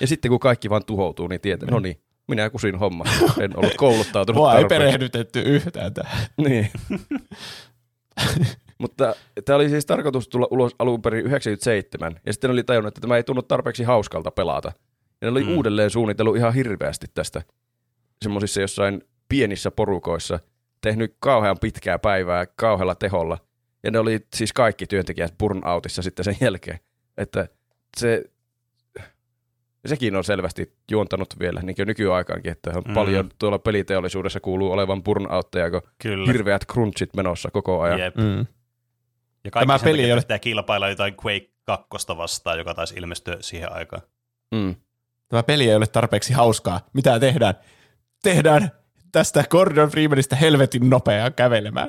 Ja 0.00 0.06
sitten 0.06 0.28
kun 0.28 0.40
kaikki 0.40 0.70
vaan 0.70 0.84
tuhoutuu, 0.84 1.26
niin 1.28 1.40
tietää, 1.40 1.70
no 1.70 1.78
niin, 1.78 2.00
minä 2.28 2.50
kusin 2.50 2.78
homma. 2.78 3.04
En 3.40 3.58
ollut 3.58 3.74
kouluttautunut 3.76 4.36
Mua 4.40 4.58
ei 4.58 4.64
perehdytetty 4.64 5.40
yhtään 5.40 5.94
tähän. 5.94 6.26
Niin. 6.36 6.70
Mutta 8.84 9.14
tämä 9.44 9.56
oli 9.56 9.68
siis 9.68 9.86
tarkoitus 9.86 10.28
tulla 10.28 10.48
ulos 10.50 10.74
alun 10.78 11.02
perin 11.02 11.26
97, 11.26 12.20
ja 12.26 12.32
sitten 12.32 12.50
oli 12.50 12.64
tajunnut, 12.64 12.88
että 12.88 13.00
tämä 13.00 13.16
ei 13.16 13.22
tunnu 13.22 13.42
tarpeeksi 13.42 13.84
hauskalta 13.84 14.30
pelata. 14.30 14.72
Ja 15.20 15.26
ne 15.26 15.28
oli 15.28 15.44
Mm. 15.44 15.56
uudelleen 15.56 15.90
suunnitellut 15.90 16.36
ihan 16.36 16.54
hirveästi 16.54 17.06
tästä 17.14 17.42
semmoisissa 18.22 18.60
jossain 18.60 19.02
pienissä 19.28 19.70
porukoissa, 19.70 20.40
tehnyt 20.80 21.16
kauhean 21.18 21.56
pitkää 21.60 21.98
päivää 21.98 22.46
kauhealla 22.56 22.94
teholla. 22.94 23.38
Ja 23.82 23.90
ne 23.90 23.98
oli 23.98 24.20
siis 24.36 24.52
kaikki 24.52 24.86
työntekijät 24.86 25.34
burnoutissa 25.38 26.02
sitten 26.02 26.24
sen 26.24 26.36
jälkeen. 26.40 26.78
Että 27.18 27.48
se, 27.96 28.24
sekin 29.86 30.16
on 30.16 30.24
selvästi 30.24 30.72
juontanut 30.90 31.34
vielä 31.40 31.60
niin 31.62 31.76
kuin 31.76 31.86
nykyaikaankin, 31.86 32.52
että 32.52 32.70
on 32.70 32.82
Mm. 32.82 32.88
mm. 32.90 32.94
paljon 32.94 33.28
tuolla 33.38 33.58
peliteollisuudessa 33.58 34.40
kuuluu 34.40 34.72
olevan 34.72 35.02
burnoutteja, 35.02 35.70
kun 35.70 35.82
Kyllä. 36.02 36.26
hirveät 36.32 36.64
crunchit 36.72 37.16
menossa 37.16 37.50
koko 37.50 37.80
ajan. 37.80 38.00
Jep. 38.00 38.16
Mm. 38.16 38.46
Ja 39.44 39.50
kaikki 39.50 39.66
Tämä 39.66 39.78
sen 39.78 39.84
peli 39.84 39.96
takia, 39.96 40.06
ei 40.06 40.12
ole- 40.12 40.20
pitää 40.20 40.38
kilpailla 40.38 40.88
jotain 40.88 41.14
Quake 41.24 41.50
2 41.64 41.88
vastaan, 42.16 42.58
joka 42.58 42.74
taisi 42.74 42.94
ilmestyä 42.94 43.36
siihen 43.40 43.72
aikaan. 43.72 44.02
Mm. 44.54 44.74
Tämä 45.28 45.42
peli 45.42 45.68
ei 45.68 45.76
ole 45.76 45.86
tarpeeksi 45.86 46.32
hauskaa. 46.32 46.80
Mitä 46.92 47.20
tehdään? 47.20 47.54
Tehdään 48.22 48.70
tästä 49.12 49.44
Gordon 49.50 49.88
Freemanista 49.88 50.36
helvetin 50.36 50.90
nopeaa 50.90 51.30
kävelemään. 51.30 51.88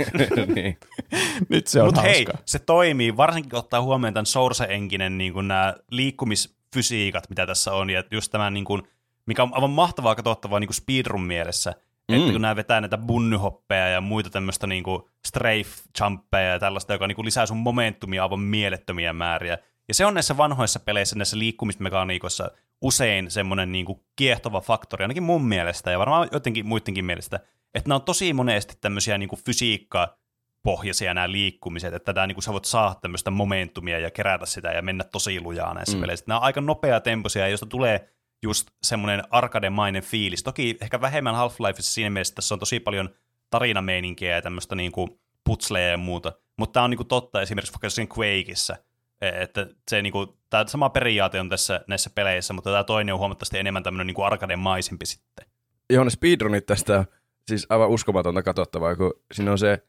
niin. 0.54 0.78
Nyt 1.48 1.66
se 1.66 1.82
on 1.82 1.92
hei, 2.02 2.24
hauskaa. 2.24 2.42
se 2.46 2.58
toimii, 2.58 3.16
varsinkin 3.16 3.50
kun 3.50 3.58
ottaa 3.58 3.82
huomioon 3.82 4.14
tämän 4.14 4.26
Source-enkinen 4.26 5.18
niin 5.18 5.48
nämä 5.48 5.74
liikkumisfysiikat, 5.90 7.30
mitä 7.30 7.46
tässä 7.46 7.72
on, 7.72 7.90
ja 7.90 8.04
just 8.10 8.32
tämä, 8.32 8.50
niin 8.50 8.64
kuin, 8.64 8.82
mikä 9.26 9.42
on 9.42 9.54
aivan 9.54 9.70
mahtavaa 9.70 10.14
katsottavaa 10.14 10.60
niin 10.60 10.74
speedrun 10.74 11.22
mielessä, 11.22 11.74
mm. 12.08 12.18
että 12.18 12.32
kun 12.32 12.42
nämä 12.42 12.56
vetää 12.56 12.80
näitä 12.80 12.98
bunnyhoppeja 12.98 13.88
ja 13.88 14.00
muita 14.00 14.30
tämmöistä 14.30 14.66
niin 14.66 14.84
kuin 14.84 15.02
strafe-jumpeja 15.28 16.48
ja 16.52 16.58
tällaista, 16.58 16.92
joka 16.92 17.06
niin 17.06 17.16
kuin 17.16 17.26
lisää 17.26 17.46
sun 17.46 17.56
momentumia 17.56 18.22
aivan 18.22 18.40
mielettömiä 18.40 19.12
määriä. 19.12 19.58
Ja 19.88 19.94
se 19.94 20.06
on 20.06 20.14
näissä 20.14 20.36
vanhoissa 20.36 20.80
peleissä, 20.80 21.16
näissä 21.16 21.38
liikkumismekaniikoissa 21.38 22.50
usein 22.82 23.30
semmoinen 23.30 23.72
niin 23.72 23.84
kuin 23.84 24.00
kiehtova 24.16 24.60
faktori, 24.60 25.04
ainakin 25.04 25.22
mun 25.22 25.44
mielestä 25.44 25.90
ja 25.90 25.98
varmaan 25.98 26.28
jotenkin 26.32 26.66
muidenkin 26.66 27.04
mielestä, 27.04 27.40
että 27.74 27.88
nämä 27.88 27.96
on 27.96 28.02
tosi 28.02 28.32
monesti 28.32 28.74
tämmöisiä 28.80 29.18
niin 29.18 29.28
kuin 29.28 29.40
fysiikka 29.44 30.18
pohjaisia 30.62 31.14
nämä 31.14 31.30
liikkumiset, 31.30 31.94
että 31.94 32.12
tämä, 32.12 32.26
niin 32.26 32.34
kuin 32.34 32.42
sä 32.42 32.52
voit 32.52 32.64
saada 32.64 32.94
tämmöistä 32.94 33.30
momentumia 33.30 33.98
ja 33.98 34.10
kerätä 34.10 34.46
sitä 34.46 34.72
ja 34.72 34.82
mennä 34.82 35.04
tosi 35.04 35.40
lujaa 35.40 35.74
näissä. 35.74 35.96
Mm. 35.96 36.00
peleissä. 36.00 36.24
Nämä 36.28 36.38
on 36.38 36.44
aika 36.44 36.60
nopea 36.60 37.00
temposia, 37.00 37.48
josta 37.48 37.66
tulee 37.66 38.08
just 38.42 38.68
semmoinen 38.82 39.22
arkademainen 39.30 40.02
fiilis. 40.02 40.42
Toki 40.42 40.76
ehkä 40.80 41.00
vähemmän 41.00 41.34
Half-Lifeissa 41.34 41.92
siinä 41.94 42.10
mielessä, 42.10 42.32
että 42.32 42.36
tässä 42.36 42.54
on 42.54 42.58
tosi 42.58 42.80
paljon 42.80 43.08
tarinameininkiä 43.50 44.34
ja 44.34 44.42
tämmöistä 44.42 44.74
niin 44.74 44.92
kuin 44.92 45.20
putsleja 45.44 45.88
ja 45.88 45.96
muuta. 45.96 46.32
Mutta 46.58 46.72
tämä 46.72 46.84
on 46.84 46.90
niinku 46.90 47.04
totta 47.04 47.42
esimerkiksi 47.42 47.72
vaikka 47.72 47.90
siinä 47.90 48.14
Quakeissa, 48.18 48.76
e, 49.20 49.28
että 49.42 49.66
se 49.90 50.02
niinku, 50.02 50.38
tämä 50.50 50.66
sama 50.66 50.90
periaate 50.90 51.40
on 51.40 51.48
tässä 51.48 51.80
näissä 51.86 52.10
peleissä, 52.14 52.54
mutta 52.54 52.70
tämä 52.70 52.84
toinen 52.84 53.12
on 53.12 53.18
huomattavasti 53.18 53.58
enemmän 53.58 53.82
tämmöinen 53.82 54.06
niinku 54.06 54.22
arcade-maisempi 54.22 55.06
sitten. 55.06 55.46
Joo, 55.90 56.04
ne 56.04 56.10
speedrunit 56.10 56.66
tästä 56.66 57.04
siis 57.48 57.66
aivan 57.68 57.88
uskomatonta 57.88 58.42
katsottavaa, 58.42 58.96
kun 58.96 59.12
siinä 59.34 59.52
on 59.52 59.58
se 59.58 59.82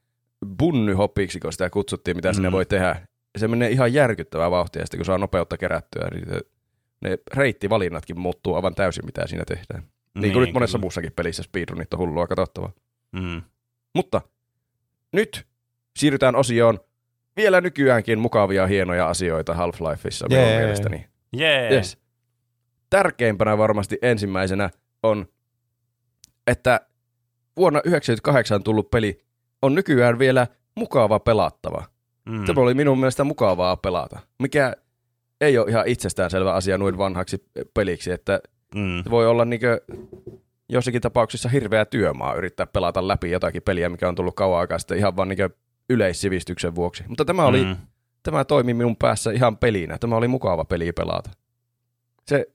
bunnyhopiksi, 0.58 1.40
kun 1.40 1.52
sitä 1.52 1.70
kutsuttiin, 1.70 2.18
mitä 2.18 2.30
mm. 2.30 2.34
sinne 2.34 2.52
voi 2.52 2.66
tehdä. 2.66 3.08
Se 3.38 3.48
menee 3.48 3.70
ihan 3.70 3.94
järkyttävää 3.94 4.52
vauhtia, 4.52 4.82
ja 4.82 4.86
sitten 4.86 4.98
kun 4.98 5.06
saa 5.06 5.18
nopeutta 5.18 5.58
kerättyä, 5.58 6.08
niin 6.12 6.30
se, 6.30 6.42
ne 7.04 7.18
reittivalinnatkin 7.34 8.20
muuttuu 8.20 8.56
aivan 8.56 8.76
täysin, 8.76 9.06
mitä 9.06 9.28
siinä 9.28 9.44
tehdään. 9.46 9.84
Niin, 9.84 10.22
niin 10.22 10.34
kuin 10.34 10.46
nyt 10.46 10.54
monessa 10.54 10.78
kyllä. 10.78 10.84
muussakin 10.84 11.12
pelissä 11.16 11.44
speedrunit 11.44 11.94
on 11.94 12.00
hullua 12.00 12.28
katsottavaa. 12.28 12.72
Mm. 13.12 13.42
Mutta 13.96 14.22
nyt 15.14 15.48
siirrytään 15.98 16.36
osioon 16.36 16.80
vielä 17.38 17.62
nykyäänkin 17.62 18.20
mukavia, 18.20 18.68
hienoja 18.68 19.08
asioita 19.08 19.54
Half-Lifeissa 19.54 20.28
minun 20.30 20.44
yeah. 20.44 20.60
mielestäni. 20.60 21.08
Yeah. 21.38 21.72
Yes. 21.72 21.98
Tärkeimpänä 22.90 23.58
varmasti 23.58 23.98
ensimmäisenä 24.02 24.70
on, 25.04 25.26
että 26.48 26.80
vuonna 27.58 27.80
1998 27.80 28.64
tullut 28.64 28.92
peli 28.92 29.22
on 29.62 29.76
nykyään 29.76 30.20
vielä 30.20 30.48
mukava 30.76 31.20
pelattava. 31.20 31.84
Mm. 32.26 32.46
Tämä 32.46 32.62
oli 32.62 32.74
minun 32.74 33.00
mielestä 33.00 33.24
mukavaa 33.24 33.78
pelata, 33.78 34.20
mikä 34.40 34.74
ei 35.44 35.58
ole 35.58 35.70
ihan 35.70 35.88
itsestäänselvä 35.88 36.54
asia 36.54 36.78
noin 36.78 36.98
vanhaksi 36.98 37.46
peliksi, 37.74 38.12
että 38.12 38.40
mm. 38.76 39.04
voi 39.10 39.28
olla 39.28 39.46
niinkö 39.46 39.82
jossakin 40.70 41.02
tapauksissa 41.02 41.50
hirveä 41.50 41.86
työmaa 41.86 42.36
yrittää 42.36 42.66
pelata 42.66 43.08
läpi 43.08 43.32
jotakin 43.32 43.62
peliä, 43.62 43.90
mikä 43.90 44.08
on 44.08 44.16
tullut 44.16 44.36
kauan 44.36 44.60
aikaa 44.60 44.80
sitten 44.80 44.98
ihan 44.98 45.16
vaan 45.16 45.28
niinkö 45.28 45.50
yleissivistyksen 45.90 46.76
vuoksi. 46.76 47.04
Mutta 47.08 47.26
tämä, 47.26 47.46
oli, 47.46 47.66
mm. 47.66 47.76
tämä 48.24 48.46
toimi 48.46 48.74
minun 48.74 48.96
päässä 48.96 49.32
ihan 49.32 49.58
pelinä. 49.58 49.98
Tämä 49.98 50.16
oli 50.16 50.28
mukava 50.28 50.66
peli 50.66 50.92
pelata. 50.92 51.30
Se 52.28 52.46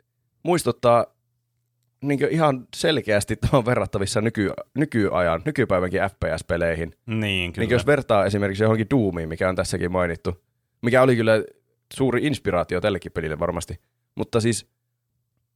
muistuttaa 0.43 1.07
niin 2.03 2.29
ihan 2.31 2.67
selkeästi 2.77 3.39
on 3.53 3.67
verrattavissa 3.67 4.21
nyky, 4.21 4.51
nykyajan, 4.75 5.43
nykypäivänkin 5.45 6.01
FPS-peleihin. 6.01 6.93
Niin, 7.07 7.53
kyllä. 7.53 7.65
Niin 7.65 7.73
jos 7.73 7.87
vertaa 7.87 8.25
esimerkiksi 8.25 8.65
johonkin 8.65 8.87
Doomiin, 8.91 9.29
mikä 9.29 9.49
on 9.49 9.57
tässäkin 9.57 9.93
mainittu, 9.93 10.45
mikä 10.83 11.03
oli 11.03 11.17
kyllä 11.17 11.33
suuri 11.95 12.27
inspiraatio 12.27 12.81
tällekin 12.81 13.13
pelille 13.13 13.39
varmasti. 13.39 13.81
Mutta 14.15 14.41
siis, 14.41 14.67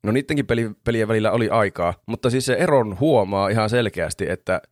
no 0.02 0.12
niidenkin 0.12 0.46
peli, 0.46 0.70
pelien 0.84 1.08
välillä 1.08 1.30
oli 1.32 1.48
aikaa, 1.48 1.94
mutta 2.06 2.30
siis 2.30 2.46
se 2.46 2.54
eron 2.54 3.00
huomaa 3.00 3.48
ihan 3.48 3.70
selkeästi, 3.70 4.30
että 4.30 4.62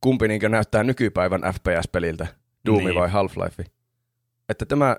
kumpi 0.00 0.28
niin 0.28 0.40
näyttää 0.48 0.84
nykypäivän 0.84 1.40
FPS-peliltä, 1.40 2.26
Doomi 2.66 2.84
niin. 2.84 2.94
vai 2.94 3.08
Half-Life. 3.08 3.64
Että 4.48 4.66
tämä, 4.66 4.96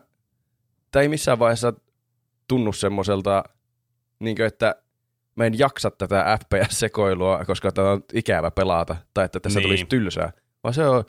tämä 0.91 1.03
ei 1.03 1.09
missään 1.09 1.39
vaiheessa 1.39 1.73
tunnu 2.47 2.73
semmoiselta, 2.73 3.43
niin 4.19 4.41
että 4.41 4.75
mä 5.35 5.45
en 5.45 5.59
jaksa 5.59 5.91
tätä 5.91 6.39
FPS-sekoilua, 6.43 7.45
koska 7.45 7.71
tämä 7.71 7.91
on 7.91 8.03
ikävä 8.13 8.51
pelata, 8.51 8.95
tai 9.13 9.25
että 9.25 9.39
tässä 9.39 9.59
niin. 9.59 9.67
tulisi 9.67 9.85
tylsää. 9.85 10.31
Vaan 10.63 10.73
se 10.73 10.87
on, 10.87 11.03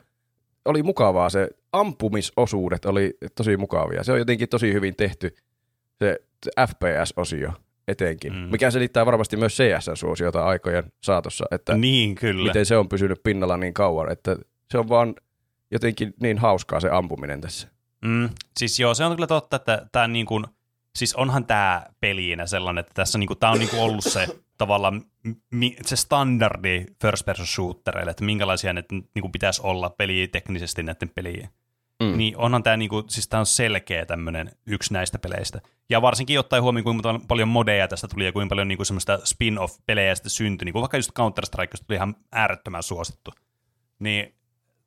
oli 0.69 0.83
mukavaa, 0.83 1.29
se 1.29 1.49
ampumisosuudet 1.71 2.85
oli 2.85 3.17
tosi 3.35 3.57
mukavia. 3.57 4.03
Se 4.03 4.11
on 4.11 4.19
jotenkin 4.19 4.49
tosi 4.49 4.73
hyvin 4.73 4.95
tehty, 4.95 5.35
se 5.99 6.19
FPS-osio 6.67 7.51
etenkin, 7.87 8.33
mm. 8.33 8.39
mikä 8.39 8.71
selittää 8.71 9.05
varmasti 9.05 9.37
myös 9.37 9.57
CS-suosiota 9.57 10.45
aikojen 10.45 10.83
saatossa, 11.03 11.45
että 11.51 11.75
niin, 11.75 12.15
kyllä. 12.15 12.47
miten 12.47 12.65
se 12.65 12.77
on 12.77 12.89
pysynyt 12.89 13.23
pinnalla 13.23 13.57
niin 13.57 13.73
kauan, 13.73 14.11
että 14.11 14.35
se 14.71 14.77
on 14.77 14.89
vaan 14.89 15.15
jotenkin 15.71 16.13
niin 16.21 16.37
hauskaa 16.37 16.79
se 16.79 16.89
ampuminen 16.89 17.41
tässä. 17.41 17.67
Mm. 18.05 18.29
Siis 18.57 18.79
joo, 18.79 18.93
se 18.93 19.05
on 19.05 19.15
kyllä 19.15 19.27
totta, 19.27 19.55
että 19.55 19.87
tämä 19.91 20.07
niin 20.07 20.25
kuin– 20.25 20.45
siis 20.95 21.15
onhan 21.15 21.45
tämä 21.45 21.85
peliinä 21.99 22.45
sellainen, 22.45 22.79
että 22.79 22.93
tässä 22.93 23.17
niinku, 23.17 23.35
tämä 23.35 23.51
on 23.51 23.59
niinku 23.59 23.81
ollut 23.81 24.03
se 24.03 24.27
tavallaan 24.59 25.01
mi, 25.51 25.75
se 25.85 25.95
standardi 25.95 26.85
first 27.01 27.25
person 27.25 27.47
shootereille, 27.47 28.11
että 28.11 28.23
minkälaisia 28.23 28.73
ne 28.73 28.83
niinku 28.89 29.29
pitäisi 29.29 29.61
olla 29.63 29.89
peli 29.89 30.27
teknisesti 30.27 30.83
näiden 30.83 31.09
pelien. 31.09 31.49
Mm. 32.03 32.17
Niin 32.17 32.37
onhan 32.37 32.63
tämä 32.63 32.77
niinku, 32.77 33.03
siis 33.07 33.27
tämä 33.27 33.39
on 33.39 33.45
selkeä 33.45 34.05
tämmöinen 34.05 34.51
yksi 34.65 34.93
näistä 34.93 35.19
peleistä. 35.19 35.61
Ja 35.89 36.01
varsinkin 36.01 36.39
ottaen 36.39 36.63
huomioon, 36.63 36.83
kuinka 36.83 37.19
paljon 37.27 37.47
modeja 37.47 37.87
tästä 37.87 38.07
tuli 38.07 38.25
ja 38.25 38.31
kuinka 38.31 38.49
paljon 38.49 38.67
niinku 38.67 38.85
semmoista 38.85 39.19
spin-off-pelejä 39.23 40.15
sitten 40.15 40.29
syntyi, 40.29 40.65
niin 40.65 40.73
kuin 40.73 40.81
vaikka 40.81 40.97
just 40.97 41.11
Counter-Strike, 41.19 41.85
tuli 41.87 41.95
ihan 41.95 42.15
äärettömän 42.31 42.83
suosittu. 42.83 43.31
Niin 43.99 44.35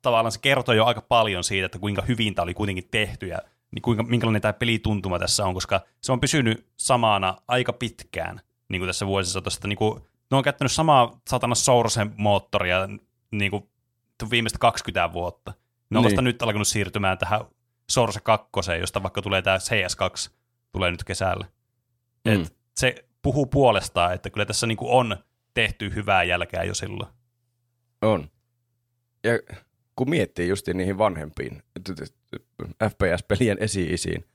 tavallaan 0.01 0.31
se 0.31 0.39
kertoo 0.39 0.75
jo 0.75 0.85
aika 0.85 1.01
paljon 1.01 1.43
siitä, 1.43 1.65
että 1.65 1.79
kuinka 1.79 2.01
hyvin 2.01 2.35
tämä 2.35 2.43
oli 2.43 2.53
kuitenkin 2.53 2.87
tehty 2.91 3.27
ja 3.27 3.39
niin 3.71 3.81
kuinka, 3.81 4.03
minkälainen 4.03 4.41
tämä 4.41 4.53
pelituntuma 4.53 5.19
tässä 5.19 5.45
on, 5.45 5.53
koska 5.53 5.81
se 6.01 6.11
on 6.11 6.19
pysynyt 6.19 6.67
samana 6.77 7.37
aika 7.47 7.73
pitkään 7.73 8.41
niin 8.69 8.79
kuin 8.79 8.87
tässä 8.87 9.07
vuosisatosta. 9.07 9.67
Niin 9.67 9.77
kuin, 9.77 10.01
ne 10.31 10.37
on 10.37 10.43
käyttänyt 10.43 10.71
samaa 10.71 11.19
satana 11.29 11.55
Sourcen 11.55 12.13
moottoria 12.17 12.87
niin 13.31 13.51
kuin 13.51 13.69
viimeistä 14.29 14.59
20 14.59 15.13
vuotta. 15.13 15.53
Ne 15.89 15.97
on 15.97 16.03
niin. 16.03 16.11
vasta 16.11 16.21
nyt 16.21 16.41
alkanut 16.41 16.67
siirtymään 16.67 17.17
tähän 17.17 17.41
Source 17.89 18.19
2, 18.19 18.49
josta 18.79 19.03
vaikka 19.03 19.21
tulee 19.21 19.41
tämä 19.41 19.57
CS2, 19.57 20.31
tulee 20.71 20.91
nyt 20.91 21.03
kesällä. 21.03 21.45
Mm. 22.25 22.33
Et 22.33 22.55
se 22.75 23.05
puhuu 23.21 23.45
puolestaan, 23.45 24.13
että 24.13 24.29
kyllä 24.29 24.45
tässä 24.45 24.67
niin 24.67 24.77
kuin 24.77 24.91
on 24.91 25.17
tehty 25.53 25.95
hyvää 25.95 26.23
jälkeä 26.23 26.63
jo 26.63 26.73
silloin. 26.73 27.09
On. 28.01 28.29
Ja 29.23 29.31
kun 29.95 30.09
miettii 30.09 30.47
just 30.47 30.67
niihin 30.67 30.97
vanhempiin 30.97 31.63
FPS-pelien 32.89 33.57
esi-isiin, 33.59 34.25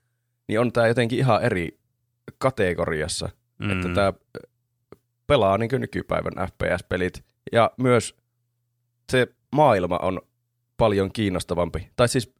niin 0.48 0.60
on 0.60 0.72
tämä 0.72 0.86
jotenkin 0.86 1.18
ihan 1.18 1.42
eri 1.42 1.80
kategoriassa, 2.38 3.28
mm. 3.58 3.70
että 3.70 3.88
tämä 3.94 4.12
pelaa 5.26 5.58
niin 5.58 5.70
nykypäivän 5.78 6.48
FPS-pelit, 6.48 7.24
ja 7.52 7.70
myös 7.76 8.16
se 9.12 9.26
maailma 9.52 9.98
on 10.02 10.20
paljon 10.76 11.12
kiinnostavampi. 11.12 11.90
Tai 11.96 12.08
siis 12.08 12.34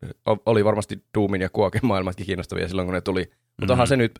oli 0.47 0.64
varmasti 0.64 1.05
Doomin 1.14 1.41
ja 1.41 1.49
Kuoken 1.49 1.87
maailmatkin 1.87 2.27
kiinnostavia 2.27 2.69
silloin, 2.69 2.87
kun 2.87 2.95
ne 2.95 3.01
tuli. 3.01 3.21
Mutta 3.21 3.35
mm-hmm. 3.61 3.71
onhan 3.71 3.87
se 3.87 3.97
nyt 3.97 4.19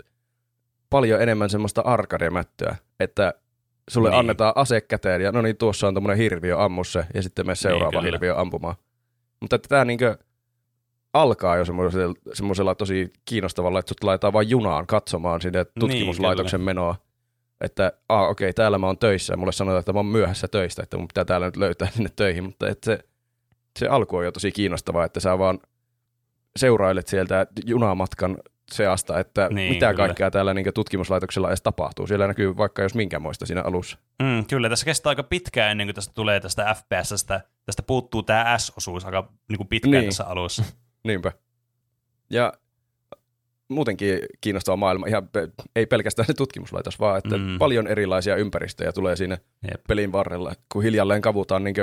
paljon 0.91 1.23
enemmän 1.23 1.51
semmoista 1.51 1.81
arcade-mättöä, 1.81 2.77
että 3.01 3.35
sulle 3.91 4.11
niin. 4.11 4.19
annetaan 4.19 4.53
ase 4.57 4.81
käteen 4.81 5.21
ja 5.21 5.33
no 5.33 5.43
niin, 5.43 5.57
tuossa 5.57 5.89
on 5.89 5.95
tämmöinen 5.95 6.19
hirviö, 6.19 6.65
ammu 6.65 6.85
se, 6.85 7.07
ja 7.15 7.23
sitten 7.23 7.47
me 7.47 7.55
seuraava 7.55 8.01
niin, 8.01 8.05
hirviö 8.05 8.41
ampumaan. 8.41 8.77
Mutta 9.41 9.57
että 9.57 9.69
tämä 9.69 9.85
niinkö 9.85 10.19
alkaa 11.23 11.57
jo 11.57 11.65
semmoisella, 11.65 12.15
semmoisella 12.33 12.75
tosi 12.75 13.13
kiinnostavalla, 13.25 13.79
että 13.79 13.89
sut 13.89 14.05
laitetaan 14.05 14.33
vain 14.33 14.51
junaan 14.51 14.87
katsomaan 14.87 15.41
sinne 15.41 15.63
niin, 15.63 15.73
tutkimuslaitoksen 15.81 16.61
niin, 16.61 16.65
menoa. 16.65 16.97
Että 17.61 17.93
ah, 18.09 18.23
okei, 18.31 18.47
okay, 18.47 18.53
täällä 18.53 18.79
mä 18.79 18.87
oon 18.87 18.99
töissä 18.99 19.33
ja 19.33 19.37
mulle 19.37 19.53
sanotaan, 19.53 19.81
että 19.81 19.93
mä 19.93 19.99
oon 19.99 20.07
myöhässä 20.07 20.49
töistä, 20.49 20.83
että 20.83 20.97
mun 20.97 21.09
pitää 21.09 21.25
täällä 21.25 21.47
nyt 21.47 21.57
löytää 21.57 21.89
sinne 21.91 22.11
töihin, 22.17 22.45
mutta 22.45 22.69
että 22.69 22.85
se, 22.85 22.99
se 23.79 23.89
alku 23.89 24.17
on 24.17 24.25
jo 24.25 24.33
tosi 24.33 24.53
kiinnostavaa, 24.53 25.05
että 25.05 25.21
sä 25.21 25.39
vaan 25.39 25.59
seurailet 26.57 27.09
sieltä 27.09 27.47
junamatkan 27.67 28.37
seasta, 28.73 29.21
että 29.21 29.49
niin, 29.53 29.73
mitä 29.73 29.93
kyllä. 29.93 30.07
kaikkea 30.07 30.31
täällä 30.31 30.55
niin 30.55 30.75
tutkimuslaitoksella 30.75 31.49
edes 31.49 31.63
tapahtuu. 31.63 32.07
Siellä 32.07 32.27
näkyy 32.27 32.57
vaikka 32.57 32.83
jos 32.83 32.95
minkämoista 32.95 33.47
siinä 33.47 33.63
alussa. 33.63 33.99
Mm, 34.23 34.47
kyllä, 34.47 34.69
tässä 34.69 34.85
kestää 34.85 35.11
aika 35.11 35.23
pitkään 35.23 35.71
ennen 35.71 35.87
kuin 35.87 35.95
tästä 35.95 36.15
tulee 36.15 36.41
tästä 36.41 36.75
FPSstä. 36.75 37.41
Tästä 37.67 37.83
puuttuu 37.83 38.23
tämä 38.23 38.59
S-osuus 38.59 39.05
aika 39.05 39.33
niin 39.49 39.57
kuin 39.57 39.69
pitkään 39.69 39.93
niin. 39.93 40.05
tässä 40.05 40.27
alussa. 40.27 40.65
Niinpä. 41.05 41.33
Ja 42.31 42.53
muutenkin 43.69 44.19
kiinnostava 44.41 44.77
maailma, 44.77 45.07
ihan 45.07 45.29
ei 45.77 45.87
pelkästään 45.87 46.27
se 46.27 46.35
tutkimuslaitos, 46.35 47.01
vaan 47.01 47.19
että 47.19 47.37
mm. 47.37 47.59
paljon 47.59 47.87
erilaisia 47.87 48.37
ympäristöjä 48.37 48.93
tulee 48.93 49.17
siinä 49.17 49.39
Jep. 49.71 49.85
pelin 49.89 50.13
varrella, 50.13 50.53
kun 50.73 50.83
hiljalleen 50.83 51.23
kavutaan 51.23 51.65
niin 51.65 51.75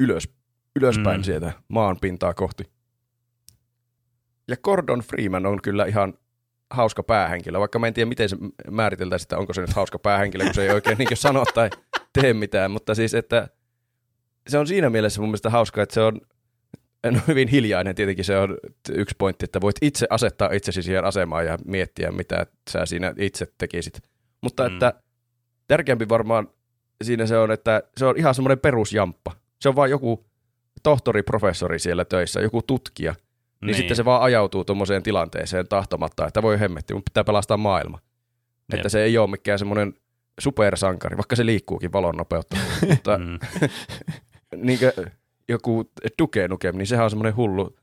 ylös, 0.00 0.28
ylöspäin 0.76 1.20
mm. 1.20 1.24
sieltä 1.24 1.52
maan 1.68 1.96
pintaa 2.00 2.34
kohti. 2.34 2.64
Ja 4.48 4.56
Gordon 4.56 5.00
Freeman 5.00 5.46
on 5.46 5.62
kyllä 5.62 5.86
ihan 5.86 6.14
hauska 6.70 7.02
päähenkilö, 7.02 7.58
vaikka 7.60 7.78
mä 7.78 7.86
en 7.86 7.94
tiedä, 7.94 8.08
miten 8.08 8.28
se 8.28 8.36
määriteltäisiin, 8.70 9.24
että 9.24 9.38
onko 9.38 9.52
se 9.52 9.60
nyt 9.60 9.72
hauska 9.72 9.98
päähenkilö, 9.98 10.44
kun 10.44 10.54
se 10.54 10.62
ei 10.62 10.70
oikein 10.70 10.98
niin 10.98 11.08
sano 11.14 11.44
tai 11.54 11.70
tee 12.12 12.34
mitään, 12.34 12.70
mutta 12.70 12.94
siis, 12.94 13.14
että 13.14 13.48
se 14.48 14.58
on 14.58 14.66
siinä 14.66 14.90
mielessä 14.90 15.20
mun 15.20 15.28
mielestä 15.28 15.50
hauska, 15.50 15.82
että 15.82 15.94
se 15.94 16.00
on 16.00 16.20
en 17.04 17.22
hyvin 17.28 17.48
hiljainen, 17.48 17.94
tietenkin 17.94 18.24
se 18.24 18.38
on 18.38 18.56
yksi 18.90 19.14
pointti, 19.18 19.44
että 19.44 19.60
voit 19.60 19.76
itse 19.82 20.06
asettaa 20.10 20.50
itsesi 20.52 20.82
siihen 20.82 21.04
asemaan 21.04 21.46
ja 21.46 21.58
miettiä, 21.64 22.12
mitä 22.12 22.46
sä 22.70 22.86
siinä 22.86 23.14
itse 23.18 23.46
tekisit. 23.58 24.02
Mutta 24.40 24.68
mm. 24.68 24.72
että 24.72 24.94
tärkeämpi 25.66 26.08
varmaan 26.08 26.48
siinä 27.04 27.26
se 27.26 27.38
on, 27.38 27.50
että 27.50 27.82
se 27.96 28.06
on 28.06 28.16
ihan 28.16 28.34
semmoinen 28.34 28.58
perusjamppa. 28.58 29.32
Se 29.60 29.68
on 29.68 29.76
vaan 29.76 29.90
joku 29.90 30.26
tohtori, 30.82 31.22
professori 31.22 31.78
siellä 31.78 32.04
töissä, 32.04 32.40
joku 32.40 32.62
tutkija– 32.62 33.14
niin, 33.60 33.66
niin 33.66 33.76
sitten 33.76 33.96
se 33.96 34.04
vaan 34.04 34.22
ajautuu 34.22 34.64
tuommoiseen 34.64 35.02
tilanteeseen 35.02 35.68
tahtomatta, 35.68 36.26
että 36.26 36.42
voi 36.42 36.60
hemmetti, 36.60 36.94
mun 36.94 37.02
pitää 37.02 37.24
pelastaa 37.24 37.56
maailma. 37.56 37.98
Jep. 38.72 38.78
Että 38.78 38.88
se 38.88 39.02
ei 39.02 39.18
ole 39.18 39.30
mikään 39.30 39.58
semmoinen 39.58 39.94
supersankari, 40.40 41.16
vaikka 41.16 41.36
se 41.36 41.46
liikkuukin 41.46 41.92
valon 41.92 42.16
nopeutta. 42.16 42.56
mutta 42.90 43.18
mm. 43.18 43.38
niin 44.66 44.78
kuin, 44.78 44.92
joku 45.48 45.90
Duke 46.18 46.48
Nukem, 46.48 46.76
niin 46.76 46.86
sehän 46.86 47.04
on 47.04 47.10
semmoinen 47.10 47.36
hullu 47.36 47.76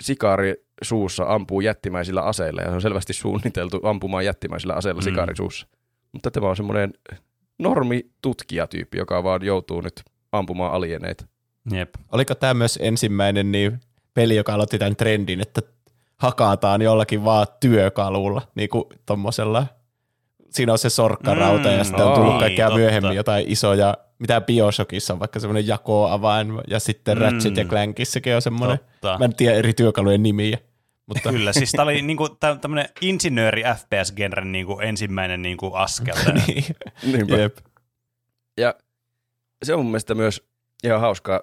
sikaari 0.00 0.54
suussa 0.82 1.24
ampuu 1.28 1.60
jättimäisillä 1.60 2.22
aseilla 2.22 2.62
ja 2.62 2.68
se 2.68 2.74
on 2.74 2.82
selvästi 2.82 3.12
suunniteltu 3.12 3.80
ampumaan 3.82 4.24
jättimäisillä 4.24 4.74
aseilla 4.74 5.00
Mm. 5.00 5.04
sikaari 5.04 5.36
suussa. 5.36 5.66
Mutta 6.12 6.30
tämä 6.30 6.48
on 6.48 6.56
semmoinen 6.56 6.94
normi 7.58 8.10
tutkijatyyppi, 8.22 8.98
joka 8.98 9.22
vaan 9.24 9.44
joutuu 9.44 9.80
nyt 9.80 10.02
ampumaan 10.32 10.72
alieneita. 10.72 11.26
Jep. 11.70 11.94
Oliko 12.12 12.34
tämä 12.34 12.54
myös 12.54 12.78
ensimmäinen 12.82 13.52
niin 13.52 13.80
peli, 14.14 14.36
joka 14.36 14.54
aloitti 14.54 14.78
tämän 14.78 14.96
trendin, 14.96 15.40
että 15.40 15.60
hakataan 16.16 16.82
jollakin 16.82 17.24
vaan 17.24 17.46
työkalulla, 17.60 18.42
niin 18.54 18.68
kuin 18.68 18.84
tommosella. 19.06 19.66
Siinä 20.50 20.72
on 20.72 20.78
se 20.78 20.90
sorkkarauta 20.90 21.68
Mm, 21.68 21.74
ja 21.78 21.84
sitten 21.84 22.04
on 22.06 22.14
tullut 22.14 22.30
niin, 22.32 22.40
kaikkea 22.40 22.66
totta. 22.66 22.78
myöhemmin 22.78 23.12
jotain 23.16 23.44
isoja, 23.48 23.94
mitä 24.18 24.40
Bioshockissa 24.40 25.12
on 25.12 25.18
vaikka 25.20 25.40
semmoinen 25.40 25.66
jakoavain 25.66 26.48
ja 26.68 26.80
sitten 26.80 27.18
Mm. 27.18 27.22
Ratchet 27.22 27.56
ja 27.56 27.64
Clankissakin 27.64 28.34
on 28.34 28.42
semmoinen. 28.42 28.78
Totta. 28.78 29.18
Mä 29.18 29.24
en 29.24 29.34
tiedä 29.34 29.56
eri 29.56 29.72
työkalujen 29.74 30.22
nimiä. 30.22 30.58
Mutta 31.06 31.30
Kyllä, 31.30 31.52
siis 31.52 31.72
tämä 31.72 31.82
oli 31.82 32.02
niinku, 32.06 32.28
tämmöinen 32.60 32.88
insinööri 33.00 33.62
FPS-genren 33.62 34.52
niinku 34.52 34.80
ensimmäinen 34.80 35.42
niinku 35.42 35.74
askel. 35.74 36.14
niin. 36.46 36.64
Niinpä. 37.02 37.36
Jep. 37.36 37.56
Ja 38.56 38.74
se 39.62 39.74
on 39.74 39.80
mun 39.80 39.90
mielestä 39.90 40.14
myös 40.14 40.48
ihan 40.84 41.00
hauskaa, 41.00 41.40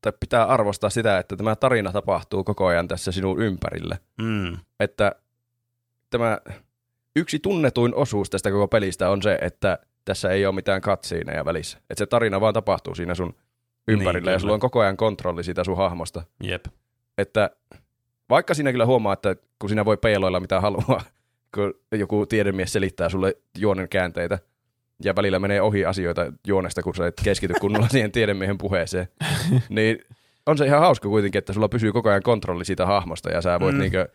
tai 0.00 0.12
pitää 0.20 0.44
arvostaa 0.44 0.90
sitä, 0.90 1.18
että 1.18 1.36
tämä 1.36 1.56
tarina 1.56 1.92
tapahtuu 1.92 2.44
koko 2.44 2.66
ajan 2.66 2.88
tässä 2.88 3.12
sinun 3.12 3.42
ympärillä. 3.42 3.96
mm. 4.22 4.56
Että 4.80 5.12
tämä 6.10 6.38
yksi 7.16 7.38
tunnetuin 7.38 7.94
osuus 7.94 8.30
tästä 8.30 8.50
koko 8.50 8.68
pelistä 8.68 9.10
on 9.10 9.22
se, 9.22 9.38
että 9.40 9.78
tässä 10.06 10.30
ei 10.30 10.46
ole 10.46 10.54
mitään 10.54 10.80
katsiineja 10.80 11.44
välissä. 11.44 11.78
Että 11.78 11.94
se 11.98 12.06
tarina 12.06 12.40
vaan 12.40 12.54
tapahtuu 12.54 12.94
siinä 12.94 13.14
sun 13.14 13.34
ympärillä 13.88 14.30
Niin, 14.30 14.32
ja 14.34 14.38
sulla 14.38 14.54
on 14.54 14.60
koko 14.60 14.80
ajan 14.80 14.96
kontrolli 14.96 15.44
siitä 15.44 15.64
sun 15.64 15.76
hahmosta. 15.76 16.22
Jep. 16.42 16.64
Että 17.18 17.50
vaikka 18.30 18.54
siinä 18.54 18.72
kyllä 18.72 18.86
huomaa, 18.86 19.12
että 19.12 19.36
kun 19.58 19.68
sinä 19.70 19.84
voi 19.84 19.96
peiloilla 19.96 20.40
mitä 20.40 20.60
haluaa, 20.60 21.02
kun 21.54 21.74
joku 21.92 22.26
tiedemies 22.26 22.72
selittää 22.72 23.08
sulle 23.08 23.34
juonen 23.58 23.88
käänteitä 23.88 24.38
ja 25.04 25.16
välillä 25.16 25.38
menee 25.38 25.62
ohi 25.62 25.84
asioita 25.84 26.32
juonesta, 26.46 26.82
kun 26.82 26.94
sä 26.94 27.06
et 27.06 27.14
keskity 27.24 27.54
kunnolla 27.60 27.88
siihen 27.92 28.12
tiedemiehen 28.12 28.58
puheeseen, 28.58 29.08
niin 29.68 29.98
on 30.46 30.58
se 30.58 30.66
ihan 30.66 30.80
hauska 30.80 31.08
kuitenkin, 31.08 31.38
että 31.38 31.52
sulla 31.52 31.68
pysyy 31.68 31.92
koko 31.92 32.08
ajan 32.08 32.22
kontrolli 32.22 32.64
siitä 32.64 32.86
hahmosta 32.86 33.30
ja 33.30 33.42
sä 33.42 33.60
voit 33.60 33.74
Mm. 33.74 33.80
niinkö 33.80 34.08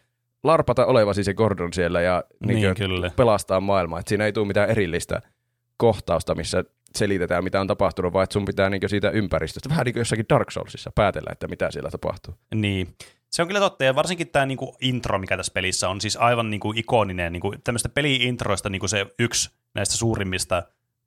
larpata 0.43 0.85
olevasi 0.85 1.23
se 1.23 1.33
Gordon 1.33 1.73
siellä 1.73 2.01
ja 2.01 2.23
niinkö 2.45 2.67
Niin, 2.67 2.75
kyllä. 2.75 3.11
pelastaa 3.15 3.59
maailmaa. 3.59 3.99
Että 3.99 4.09
siinä 4.09 4.25
ei 4.25 4.33
tule 4.33 4.47
mitään 4.47 4.69
erillistä 4.69 5.21
kohtausta, 5.81 6.35
missä 6.35 6.63
selitetään, 6.95 7.43
mitä 7.43 7.61
on 7.61 7.67
tapahtunut, 7.67 8.13
vaan 8.13 8.23
että 8.23 8.33
sun 8.33 8.45
pitää 8.45 8.69
niinkö 8.69 8.87
siitä 8.87 9.09
ympäristöstä, 9.09 9.69
vähän 9.69 9.85
niin 9.85 9.93
kuin 9.93 10.01
jossakin 10.01 10.25
Dark 10.29 10.51
Soulsissa, 10.51 10.91
päätellä, 10.95 11.29
että 11.31 11.47
mitä 11.47 11.71
siellä 11.71 11.89
tapahtuu. 11.89 12.33
Niin. 12.55 12.95
Se 13.29 13.41
on 13.41 13.47
kyllä 13.47 13.59
totta, 13.59 13.83
ja 13.83 13.95
varsinkin 13.95 14.27
tämä 14.27 14.45
niinku 14.45 14.75
intro, 14.81 15.19
mikä 15.19 15.37
tässä 15.37 15.53
pelissä 15.53 15.89
on, 15.89 16.01
siis 16.01 16.17
aivan 16.17 16.49
niinku 16.49 16.73
ikoninen. 16.75 17.33
Niinku, 17.33 17.53
tämmöistä 17.63 17.89
peli-introista 17.89 18.69
niinku 18.69 18.87
se 18.87 19.05
yksi 19.19 19.49
näistä 19.73 19.95
suurimmista 19.95 20.63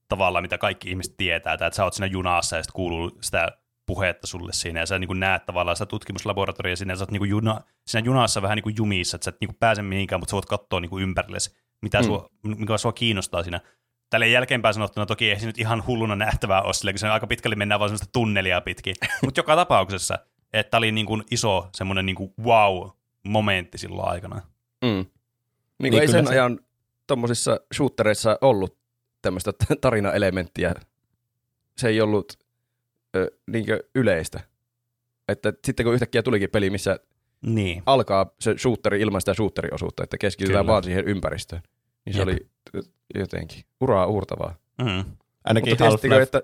tavalla, 0.09 0.41
mitä 0.41 0.59
kaikki 0.59 0.91
ihmiset 0.91 1.17
tietää, 1.17 1.57
tää, 1.57 1.67
että 1.67 1.77
sä 1.77 1.85
oot 1.85 1.95
siinä 1.95 2.07
junassa 2.07 2.57
ja 2.57 2.63
sitten 2.63 2.77
kuuluu 2.77 3.19
sitä 3.21 3.53
puhetta 3.87 4.27
sulle 4.27 4.53
siinä, 4.53 4.81
ja 4.81 4.87
sä 4.87 4.99
niin 4.99 5.21
näet 5.21 5.47
tavallaan 5.47 5.77
sitä 5.77 5.87
tutkimuslaboratoria 5.87 6.77
siinä, 6.77 6.93
ja 6.93 6.97
sä 6.97 7.03
oot 7.03 7.11
niin 7.11 7.29
juna, 7.29 7.61
siinä 7.87 8.07
junassa 8.07 8.43
vähän 8.43 8.59
niin 8.65 8.77
jumissa, 8.77 9.17
että 9.17 9.25
sä 9.25 9.29
et 9.29 9.41
niin 9.41 9.57
pääse 9.61 9.83
mihinkään, 9.83 10.21
mutta 10.21 10.31
sä 10.31 10.35
voit 10.35 10.47
katsoa 10.47 10.81
niin 10.81 11.03
ympärillesi, 11.03 11.57
mitä 11.83 11.99
Mm. 11.99 12.05
sua, 12.05 12.29
mikä 12.43 12.79
sua 12.79 12.93
kiinnostaa 12.93 13.43
siinä. 13.43 13.61
Tälle 14.15 14.29
jälkeenpäin 14.29 14.75
sanottuna 14.75 15.07
toki 15.07 15.31
ei 15.31 15.41
se 15.41 15.47
nyt 15.47 15.59
ihan 15.59 15.87
hulluna 15.87 16.17
nähtävää 16.17 16.63
ole, 16.63 16.75
sillä 16.75 16.93
kun 16.93 16.99
se 16.99 17.09
aika 17.09 17.27
pitkälle 17.27 17.57
mennään 17.57 17.79
vaan 17.79 17.89
semmoista 17.89 18.09
tunnelia 18.13 18.61
pitkin. 18.61 18.95
Mutta 19.25 19.39
joka 19.39 19.57
tapauksessa, 19.57 20.19
että 20.53 20.77
oli 20.77 20.93
niin 20.93 21.07
kuin 21.07 21.25
iso 21.31 21.69
semmoinen 21.75 22.07
niin 22.07 22.17
kuin 22.17 22.35
wow-momentti 22.43 23.79
silloin 23.79 24.09
aikana. 24.09 24.37
Mm. 24.37 24.89
Niin, 24.89 25.07
Niin 25.83 25.91
niin 25.91 26.01
ei 26.01 26.09
sen 26.09 26.27
se- 26.27 26.33
ajan 26.33 26.61
tuommoisissa 27.07 27.61
shootereissa 27.75 28.39
ollut 28.41 28.79
tämmöistä 29.23 29.53
tarinaelementtiä. 29.81 30.75
Se 31.79 31.89
ei 31.89 32.01
ollut 32.01 32.33
ö, 33.17 33.31
niinkö 33.47 33.81
yleistä. 33.95 34.41
Että 35.29 35.53
sitten 35.65 35.85
kun 35.85 35.95
yhtäkkiä 35.95 36.23
tulikin 36.23 36.51
peli, 36.51 36.71
missä 36.71 36.99
Niin. 37.47 37.83
alkaa 37.87 38.31
se 38.41 38.55
shooteri 38.59 39.01
ilman 39.01 39.21
sitä 39.21 39.35
shooteriosuutta, 39.35 40.05
että 40.05 40.19
keskitytään 40.19 40.65
Kyllä. 40.65 40.73
vaan 40.73 40.85
siihen 40.85 41.05
ympäristöön, 41.09 41.63
niin 42.07 42.15
se 42.15 42.19
Jep. 42.19 42.29
oli 42.29 42.39
jotenkin 43.15 43.65
uraa 43.81 44.07
uurtavaa. 44.07 44.55
Mm. 44.83 45.05
Ainakin 45.45 45.71
Mutta 45.71 45.85
tiesittekö, 45.85 46.15
Half-Life, 46.15 46.23
että... 46.23 46.43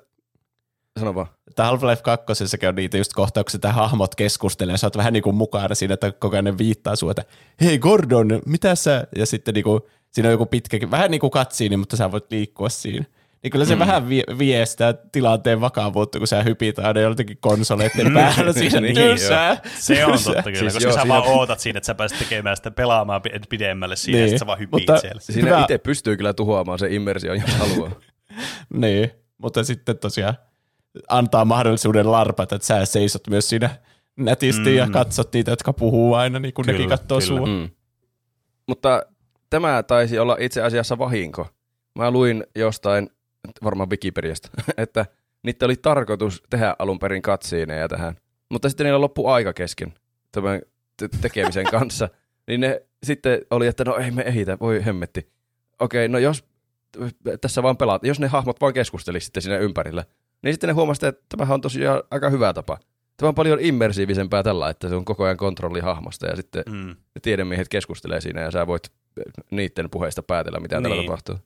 Sano 0.98 1.14
vaan. 1.14 1.26
että 1.48 1.70
Half-Life 1.70 2.02
2 2.02 2.44
on 2.68 2.74
niitä 2.74 2.98
just 2.98 3.12
kohtauksia, 3.12 3.58
että 3.58 3.72
hahmot 3.72 4.14
keskustelee, 4.14 4.72
ja 4.72 4.78
sä 4.78 4.86
oot 4.86 4.96
vähän 4.96 5.12
niin 5.12 5.22
kuin 5.22 5.36
mukana 5.36 5.74
siinä, 5.74 5.94
että 5.94 6.12
koko 6.12 6.36
ajan 6.36 6.44
ne 6.44 6.58
viittaa 6.58 6.96
sua, 6.96 7.10
että 7.10 7.24
hei 7.60 7.78
Gordon, 7.78 8.42
mitä 8.46 8.74
sä, 8.74 9.06
ja 9.16 9.26
sitten 9.26 9.54
niin 9.54 9.64
kuin, 9.64 9.80
siinä 10.10 10.28
on 10.28 10.32
joku 10.32 10.46
pitkä, 10.46 10.90
vähän 10.90 11.10
niin 11.10 11.20
kuin 11.20 11.30
katsiini, 11.30 11.76
mutta 11.76 11.96
sä 11.96 12.12
voit 12.12 12.30
liikkua 12.30 12.68
siinä. 12.68 13.04
Niin 13.42 13.50
kyllä 13.50 13.64
se 13.64 13.74
mm. 13.74 13.78
vähän 13.78 14.08
vie, 14.08 14.22
vie 14.38 14.66
sitä 14.66 14.94
tilanteen 15.12 15.60
vakavuutta, 15.60 16.18
kun 16.18 16.26
sä 16.26 16.42
hypit 16.42 16.78
aina 16.78 17.00
joltakin 17.00 17.36
konsoleiden 17.40 18.14
päällä 18.14 18.52
siinä 18.60 18.80
Niin, 18.80 18.94
tylsää. 18.94 19.60
Se 19.78 20.06
on 20.06 20.18
totta 20.24 20.42
kyllä, 20.42 20.58
Siis 20.58 20.72
koska 20.74 20.82
joo, 20.88 20.92
sä 20.92 21.00
siinä- 21.02 21.14
vaan 21.14 21.28
ootat 21.28 21.60
siinä, 21.60 21.76
että 21.78 21.86
sä 21.86 21.94
pääset 21.94 22.18
tekemään 22.18 22.56
sitä 22.56 22.70
pelaamaan 22.70 23.22
pi- 23.22 23.30
pidemmälle 23.48 23.96
siinä, 23.96 24.16
niin. 24.16 24.20
ja 24.20 24.24
Niin, 24.26 24.30
sit 24.30 24.38
sä 24.38 24.46
vaan 24.46 24.58
hypit 24.58 24.72
mutta- 24.72 24.98
siellä. 24.98 25.20
Siinä 25.20 25.48
Hyvä. 25.48 25.60
itse 25.60 25.78
pystyy 25.78 26.16
kyllä 26.16 26.32
tuhoamaan 26.32 26.78
se 26.78 26.94
immersio, 26.94 27.34
jos 27.34 27.54
haluaa. 27.54 27.90
Niin, 28.74 29.10
mutta 29.38 29.64
sitten 29.64 29.98
tosiaan 29.98 30.34
antaa 31.08 31.44
mahdollisuuden 31.44 32.12
larpata, 32.12 32.54
että 32.56 32.66
sä 32.66 32.84
seisot 32.84 33.28
myös 33.28 33.48
siinä 33.48 33.70
nätisti 34.16 34.70
mm. 34.70 34.76
ja 34.76 34.86
Mm. 34.86 34.92
katsot 34.92 35.32
niitä, 35.32 35.50
jotka 35.52 35.72
puhuu 35.72 36.14
aina, 36.14 36.38
niin 36.38 36.54
kuin 36.54 36.66
Kyllä, 36.66 36.78
nekin 36.78 36.88
katsoo 36.88 37.18
kyllä. 37.20 37.26
sua. 37.38 37.46
Mm. 37.46 37.70
Mutta 38.68 39.02
tämä 39.50 39.82
taisi 39.82 40.18
olla 40.18 40.36
itse 40.40 40.62
asiassa 40.62 40.98
vahinko. 40.98 41.46
Mä 41.98 42.10
luin 42.10 42.44
jostain, 42.56 43.10
varmaan 43.64 43.90
Wikipediasta, 43.90 44.48
että 44.76 45.06
niitä 45.42 45.64
oli 45.66 45.76
tarkoitus 45.76 46.42
tehdä 46.50 46.76
alun 46.78 46.98
perin 46.98 47.22
katsiineja 47.22 47.88
tähän. 47.88 48.16
Mutta 48.50 48.68
sitten 48.68 48.84
niillä 48.84 49.00
loppu 49.00 49.26
aika 49.26 49.52
kesken 49.52 49.94
tämän 50.32 50.60
te- 50.96 51.08
tekemisen 51.20 51.66
kanssa. 51.78 52.08
Niin 52.46 52.60
ne 52.60 52.82
sitten 53.02 53.40
oli, 53.50 53.66
että 53.66 53.84
no 53.84 53.96
ei 53.96 54.10
me 54.10 54.22
ehitä, 54.22 54.58
voi 54.60 54.84
hemmetti. 54.84 55.32
Okei, 55.78 56.08
no 56.08 56.18
jos 56.18 56.44
tässä 57.40 57.62
vaan 57.62 57.76
pelaat, 57.76 58.04
jos 58.04 58.20
ne 58.20 58.26
hahmot 58.26 58.60
vaan 58.60 58.72
keskustelisi 58.72 59.24
sitten 59.24 59.42
siinä 59.42 59.58
ympärillä, 59.58 60.04
niin 60.42 60.54
sitten 60.54 60.68
ne 60.68 60.74
huomasivat, 60.74 61.14
että 61.14 61.24
tämähän 61.28 61.54
on 61.54 61.60
tosiaan 61.60 62.02
aika 62.10 62.30
hyvä 62.30 62.52
tapa. 62.52 62.78
Tämä 63.16 63.28
on 63.28 63.34
paljon 63.34 63.58
immersiivisempää 63.60 64.42
tällä, 64.42 64.68
että 64.70 64.88
se 64.88 64.94
on 64.94 65.04
koko 65.04 65.24
ajan 65.24 65.36
kontrolli 65.36 65.80
hahmosta 65.80 66.26
ja 66.26 66.36
sitten 66.36 66.62
Mm. 66.70 66.88
ne 66.88 67.20
tiedemiehet 67.22 67.68
keskustelee 67.68 68.20
siinä 68.20 68.40
ja 68.40 68.50
sä 68.50 68.66
voit 68.66 68.82
niiden 69.50 69.90
puheista 69.90 70.22
päätellä, 70.22 70.60
mitä 70.60 70.76
niin. 70.76 70.82
Täällä 70.82 71.02
tapahtuu. 71.02 71.38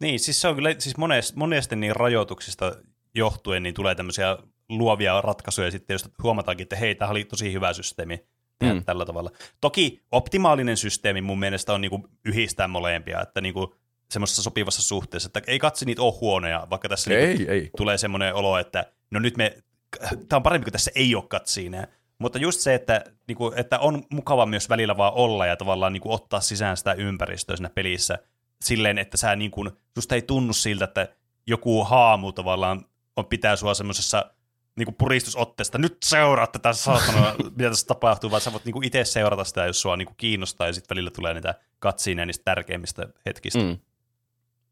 Niin, 0.00 0.20
siis 0.20 0.40
se 0.40 0.48
on 0.48 0.54
kyllä, 0.54 0.74
siis 0.78 0.96
monesti, 0.96 1.38
monesti 1.38 1.76
niin 1.76 1.96
rajoituksista 1.96 2.72
johtuen 3.14 3.62
niin 3.62 3.74
tulee 3.74 3.94
tämmöisiä 3.94 4.38
luovia 4.68 5.20
ratkaisuja 5.20 5.70
sitten, 5.70 5.94
jos 5.94 6.08
huomataankin, 6.22 6.62
että 6.64 6.76
hei, 6.76 6.94
tämä 6.94 7.10
oli 7.10 7.24
tosi 7.24 7.52
hyvä 7.52 7.72
systeemi 7.72 8.16
tehdä 8.58 8.74
Mm. 8.74 8.80
mm. 8.80 8.84
tällä 8.84 9.04
tavalla. 9.04 9.30
Toki 9.60 10.02
optimaalinen 10.12 10.76
systeemi 10.76 11.20
mun 11.20 11.38
mielestä 11.38 11.72
on 11.72 11.80
niinku 11.80 12.08
yhdistää 12.24 12.68
molempia, 12.68 13.20
että 13.20 13.40
niinku 13.40 13.74
semmoisessa 14.10 14.42
sopivassa 14.42 14.82
suhteessa, 14.82 15.26
että 15.26 15.42
ei 15.46 15.58
katsi 15.58 15.84
niitä 15.84 16.02
ole 16.02 16.14
huonoja, 16.20 16.66
vaikka 16.70 16.88
tässä 16.88 17.10
niinku 17.10 17.42
Ei, 17.42 17.48
ei. 17.50 17.70
tulee 17.76 17.98
semmoinen 17.98 18.34
olo, 18.34 18.58
että 18.58 18.92
no 19.10 19.20
nyt 19.20 19.36
me, 19.36 19.58
tämä 20.00 20.36
on 20.36 20.42
parempi, 20.42 20.64
kun 20.64 20.72
tässä 20.72 20.90
ei 20.94 21.14
ole 21.14 21.24
katsiineja. 21.28 21.86
Mutta 22.18 22.38
just 22.38 22.60
se, 22.60 22.74
että, 22.74 23.04
niinku, 23.28 23.52
että 23.56 23.78
on 23.78 24.02
mukava 24.10 24.46
myös 24.46 24.68
välillä 24.68 24.96
vaan 24.96 25.12
olla 25.12 25.46
ja 25.46 25.56
tavallaan 25.56 25.92
niinku, 25.92 26.12
ottaa 26.12 26.40
sisään 26.40 26.76
sitä 26.76 26.92
ympäristöä 26.92 27.56
siinä 27.56 27.70
pelissä 27.70 28.18
silleen, 28.64 28.98
että 28.98 29.16
sä 29.16 29.36
niinku, 29.36 29.64
susta 29.94 30.14
ei 30.14 30.22
tunnu 30.22 30.52
siltä, 30.52 30.84
että 30.84 31.08
joku 31.46 31.84
haamu 31.84 32.32
tavallaan 32.32 32.84
on, 33.16 33.26
pitää 33.26 33.56
sua 33.56 33.74
semmoisessa 33.74 34.30
niinku 34.76 34.92
puristusotteesta, 34.92 35.78
nyt 35.78 35.96
seuraa 36.04 36.46
tätä 36.46 36.72
saatana, 36.72 37.34
mitä 37.56 37.70
tässä 37.70 37.86
tapahtuu, 37.86 38.30
vaan 38.30 38.40
sä 38.40 38.52
voit 38.52 38.64
niinku 38.64 38.82
itse 38.84 39.04
seurata 39.04 39.44
sitä, 39.44 39.66
jos 39.66 39.82
sua 39.82 39.96
niinku 39.96 40.14
kiinnostaa, 40.16 40.66
ja 40.66 40.72
sitten 40.72 40.94
välillä 40.94 41.10
tulee 41.10 41.34
niitä 41.34 41.54
katsiineja 41.78 42.26
niistä 42.26 42.44
tärkeimmistä 42.44 43.08
hetkistä. 43.26 43.58
Mm. 43.58 43.78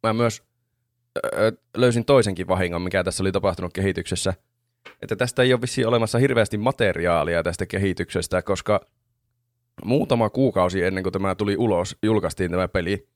Mä 0.02 0.12
myös 0.12 0.42
löysin 1.76 2.04
toisenkin 2.04 2.48
vahingon, 2.48 2.82
mikä 2.82 3.04
tässä 3.04 3.22
oli 3.22 3.32
tapahtunut 3.32 3.72
kehityksessä. 3.72 4.34
Että 5.02 5.16
tästä 5.16 5.42
ei 5.42 5.52
ole 5.52 5.60
vissiin 5.60 5.88
olemassa 5.88 6.18
hirveästi 6.18 6.58
materiaalia 6.58 7.42
tästä 7.42 7.66
kehityksestä, 7.66 8.42
koska 8.42 8.80
muutama 9.84 10.30
kuukausi 10.30 10.82
ennen 10.82 11.02
kuin 11.02 11.12
tämä 11.12 11.34
tuli 11.34 11.56
ulos, 11.56 11.96
julkaistiin 12.02 12.50
tämä 12.50 12.68
peli, 12.68 13.08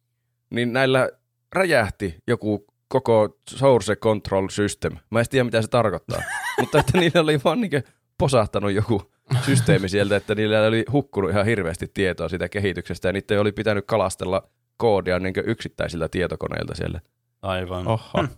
niin 0.51 0.73
näillä 0.73 1.09
räjähti 1.53 2.17
joku 2.27 2.67
koko 2.89 3.39
source 3.49 3.97
control 3.97 4.49
system. 4.49 4.97
Mä 5.11 5.21
en 5.21 5.27
tiedä, 5.31 5.45
mitä 5.45 5.63
se 5.63 5.69
tarkoittaa. 5.69 6.23
Mutta 6.61 6.79
että 6.79 6.99
niillä 6.99 7.21
oli 7.21 7.41
vaan 7.45 7.61
niin 7.61 7.83
posahtanut 8.19 8.73
joku 8.73 9.13
systeemi 9.47 9.89
sieltä, 9.89 10.17
että 10.17 10.35
niillä 10.35 10.67
oli 10.67 10.85
hukkunut 10.93 11.31
ihan 11.31 11.47
hirveästi 11.47 11.91
tietoa 11.95 12.29
siitä 12.29 12.49
kehityksestä, 12.49 13.09
ja 13.09 13.13
niiden 13.13 13.41
oli 13.41 13.53
pitänyt 13.53 13.87
kalastella 13.87 14.49
koodia 14.77 15.19
niin 15.19 15.35
yksittäisillä 15.45 16.09
tietokoneilta 16.09 16.75
siellä. 16.75 17.01
Aivan. 17.43 17.89
Oho. 17.89 18.21
Hmm. 18.21 18.29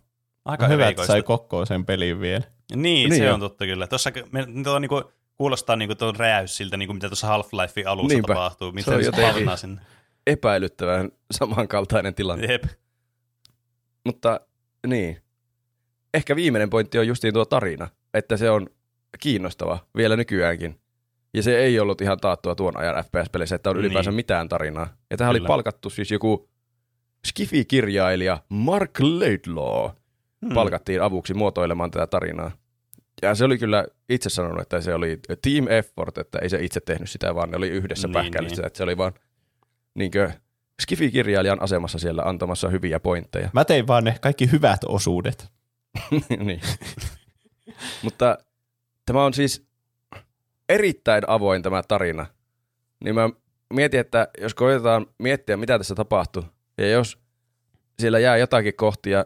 Aika 0.45 0.69
Hyvä, 0.69 0.89
että 0.89 1.07
sai 1.07 1.23
kokkoon 1.23 1.67
sen 1.67 1.87
pelin 1.87 2.21
vielä. 2.21 2.45
Niin, 2.71 2.83
Niin 2.83 3.11
niin 3.11 3.19
se 3.21 3.25
joo. 3.25 3.35
on 3.35 3.41
totta 3.41 3.65
kyllä. 3.67 3.87
Tuossa 3.87 4.11
me, 4.33 4.47
tuo, 4.65 4.79
niinku, 4.79 5.03
kuulostaa 5.37 5.77
niinku 5.77 5.95
tuon 5.95 6.17
räjäys 6.17 6.57
siltä, 6.57 6.77
niinku 6.77 6.95
mitä 6.95 7.09
tuossa 7.09 7.27
Half-Lifein 7.27 7.87
alussa 7.89 8.15
Niinpä. 8.15 8.35
tapahtuu. 8.35 8.73
Miten 8.73 8.95
on 8.95 9.05
se, 9.05 9.11
se 9.11 9.23
jotenkin- 9.23 9.59
sinne. 9.59 9.81
Epäilyttävän 10.27 11.11
samankaltainen 11.39 12.15
tilanne. 12.15 12.53
Jep. 12.53 12.65
Mutta 14.07 14.41
niin. 14.87 15.23
Ehkä 16.15 16.37
viimeinen 16.37 16.71
pointti 16.71 16.99
on 16.99 17.07
justiin 17.07 17.35
tuo 17.35 17.45
tarina, 17.45 17.89
että 18.15 18.37
se 18.37 18.51
on 18.51 18.67
kiinnostava 19.21 19.79
vielä 19.97 20.17
nykyäänkin. 20.17 20.81
Ja 21.35 21.43
se 21.43 21.59
ei 21.59 21.81
ollut 21.81 22.01
ihan 22.01 22.19
taattua 22.21 22.55
tuon 22.55 22.77
ajan 22.77 23.05
FPS-peleissä, 23.05 23.57
että 23.57 23.71
on 23.71 23.77
ylipäänsä 23.77 24.11
Niin. 24.11 24.17
mitään 24.17 24.49
tarinaa. 24.49 24.87
Ja 25.11 25.17
tähän 25.17 25.31
oli 25.31 25.39
Kyllä. 25.39 25.49
palkattu 25.49 25.91
siis 25.91 26.11
joku 26.11 26.49
Skifi-kirjailija 27.27 28.39
Mark 28.49 28.91
Laidlaw 29.01 29.91
Hmm. 30.47 30.55
palkattiin 30.55 31.03
avuksi 31.03 31.35
muotoilemaan 31.35 31.91
tätä 31.91 32.07
tarinaa. 32.07 32.51
Ja 33.23 33.35
se 33.35 33.45
oli 33.45 33.59
kyllä 33.59 33.85
itse 34.09 34.31
sanonut, 34.31 34.61
että 34.61 34.81
se 34.81 34.95
oli 34.95 35.19
team 35.43 35.69
effort, 35.69 36.19
että 36.19 36.39
ei 36.39 36.49
se 36.49 36.63
itse 36.65 36.81
tehnyt 36.81 37.11
sitä, 37.11 37.35
vaan 37.35 37.51
ne 37.51 37.57
oli 37.57 37.69
yhdessä 37.69 38.09
Niin, 38.09 38.13
pähkäillyt 38.13 38.51
niin. 38.51 38.57
sitä, 38.57 38.67
että 38.67 38.77
se 38.77 38.83
oli 38.83 38.97
vaan 38.97 39.13
niinkö 39.95 40.31
Skifi-kirjailijan 40.83 41.63
asemassa 41.63 41.99
siellä 41.99 42.23
antamassa 42.23 42.69
hyviä 42.69 43.01
pointteja. 43.01 43.51
Mä 43.53 43.65
tein 43.65 43.87
vaan 43.87 44.05
ne 44.05 44.17
kaikki 44.21 44.53
hyvät 44.53 44.81
osuudet. 44.87 45.49
niin. 46.39 46.61
Mutta 48.03 48.39
tämä 49.07 49.25
on 49.25 49.35
siis 49.35 49.67
erittäin 50.69 51.23
avoin 51.27 51.63
tämä 51.63 51.83
tarina. 51.83 52.27
Niin 53.05 53.15
mä 53.15 53.31
mietin, 53.75 54.01
että 54.01 54.29
jos 54.41 54.55
koetetaan 54.55 55.07
miettiä, 55.19 55.57
mitä 55.57 55.79
tässä 55.79 55.95
tapahtuu, 55.95 56.45
ja 56.79 56.91
jos 56.91 57.19
siellä 57.99 58.19
jää 58.19 58.37
jotakin 58.37 58.75
kohtia 58.77 59.25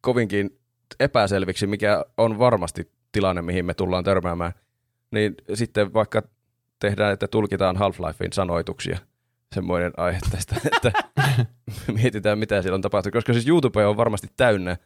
kovinkin 0.00 0.58
epäselviksi, 1.00 1.66
mikä 1.66 2.04
on 2.16 2.38
varmasti 2.38 2.90
tilanne, 3.16 3.42
mihin 3.42 3.64
me 3.64 3.74
tullaan 3.74 4.04
törmäämään, 4.04 4.52
niin 5.10 5.34
sitten 5.54 5.92
vaikka 5.92 6.22
tehdään, 6.78 7.12
että 7.12 7.28
tulkitaan 7.28 7.76
Half-Lifein 7.76 8.32
sanoituksia, 8.32 8.98
semmoinen 9.54 9.92
aihe 9.96 10.18
tästä, 10.30 10.56
että 10.74 10.92
mietitään, 11.92 12.38
mitä 12.38 12.62
siellä 12.62 12.74
on 12.74 12.80
tapahtunut. 12.80 13.12
Koska 13.12 13.32
siis 13.32 13.48
YouTube 13.48 13.86
on 13.86 13.96
varmasti 13.96 14.28
täynnä 14.36 14.76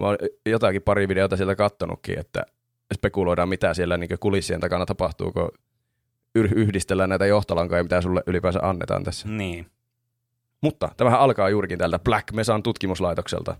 Mä 0.00 0.06
oon 0.06 0.16
jotakin 0.46 0.82
pari 0.82 1.08
videota 1.08 1.36
sieltä 1.36 1.54
kattonutkin, 1.56 2.18
että 2.18 2.46
spekuloidaan, 2.94 3.48
mitä 3.48 3.74
siellä 3.74 3.96
niin 3.96 4.18
kulissien 4.20 4.60
takana 4.60 4.86
tapahtuu, 4.86 5.32
kun 5.32 5.50
yhdistellään 6.34 7.08
näitä 7.08 7.26
johtolankoja, 7.26 7.82
mitä 7.82 8.00
sulle 8.00 8.22
ylipäänsä 8.26 8.60
annetaan 8.62 9.04
tässä. 9.04 9.28
Niin. 9.28 9.66
Mutta 10.60 10.88
tämähän 10.96 11.20
alkaa 11.20 11.50
juurikin 11.50 11.78
täältä 11.78 11.98
Black 11.98 12.32
Mesan 12.32 12.62
tutkimuslaitokselta, 12.62 13.56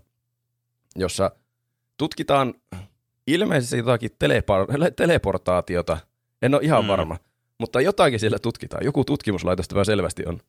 jossa 0.95 1.31
tutkitaan 1.97 2.53
ilmeisesti 3.33 3.77
jotakin 3.77 4.11
telepar- 4.11 4.91
teleportaatiota. 4.95 5.97
En 6.41 6.53
ole 6.55 6.61
ihan 6.63 6.83
Mm. 6.83 6.87
varma, 6.87 7.17
mutta 7.59 7.81
jotakin 7.81 8.19
siellä 8.19 8.39
tutkitaan. 8.39 8.85
Joku 8.85 9.05
tutkimuslaitos 9.05 9.67
tämä 9.67 9.83
selvästi 9.83 10.23
on. 10.25 10.39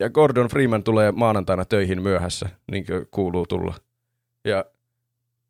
Ja 0.00 0.10
Gordon 0.10 0.48
Freeman 0.48 0.82
tulee 0.84 1.12
maanantaina 1.12 1.64
töihin 1.64 2.02
myöhässä, 2.02 2.48
niin 2.72 2.86
kuin 2.86 3.06
kuuluu 3.10 3.46
tulla. 3.46 3.74
Ja 4.44 4.64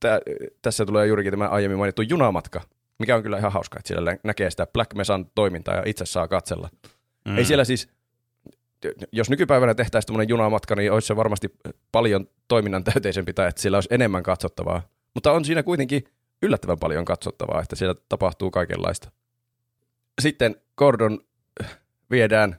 tä- 0.01 0.21
tässä 0.63 0.87
tulee 0.87 1.07
juurikin 1.07 1.33
tämä 1.33 1.49
aiemmin 1.49 1.79
mainittu 1.79 2.03
junamatka, 2.03 2.61
mikä 2.99 3.17
on 3.17 3.23
kyllä 3.23 3.39
ihan 3.39 3.53
hauska, 3.53 3.79
että 3.79 3.89
siellä 3.89 4.11
nä- 4.13 4.19
näkee 4.25 4.51
sitä 4.51 4.67
Black 4.67 4.95
Mesan 4.95 5.27
toimintaa 5.35 5.75
ja 5.75 5.83
itse 5.87 6.07
saa 6.07 6.29
katsella. 6.29 6.69
Mm. 7.29 7.39
Ei 7.39 7.45
siellä 7.45 7.65
siis, 7.65 7.89
jos 9.13 9.31
nykypäivänä 9.31 9.75
tehtäisiin 9.75 10.07
tämmöinen 10.07 10.29
junamatka, 10.29 10.77
niin 10.77 10.93
olisi 10.93 11.07
se 11.07 11.17
varmasti 11.17 11.55
paljon 11.93 12.29
toiminnan 12.49 12.85
täyteisempi 12.85 13.33
tai 13.33 13.49
että 13.49 13.61
siellä 13.63 13.77
olisi 13.77 13.89
enemmän 13.93 14.23
katsottavaa. 14.23 14.83
Mutta 15.15 15.33
on 15.33 15.45
siinä 15.45 15.63
kuitenkin 15.63 16.05
yllättävän 16.43 16.79
paljon 16.79 17.05
katsottavaa, 17.05 17.63
että 17.63 17.77
siellä 17.77 17.95
tapahtuu 18.09 18.51
kaikenlaista. 18.51 19.11
Sitten 20.21 20.57
Gordon 20.77 21.21
viedään 22.11 22.57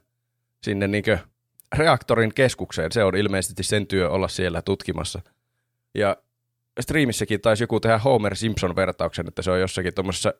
sinne 0.64 0.88
niinkö 0.88 1.18
reaktorin 1.78 2.34
keskukseen. 2.34 2.92
Se 2.92 3.04
on 3.04 3.16
ilmeisesti 3.18 3.64
sen 3.64 3.88
työ 3.88 4.10
olla 4.10 4.28
siellä 4.28 4.62
tutkimassa. 4.62 5.22
Ja 5.96 6.18
striimissäkin 6.82 7.42
taisi 7.42 7.64
joku 7.64 7.80
tehdä 7.80 7.98
Homer 7.98 8.36
Simpson-vertauksen, 8.36 9.28
että 9.28 9.42
se 9.42 9.52
on 9.52 9.60
jossakin 9.60 9.94
tuommoisessa 9.94 10.34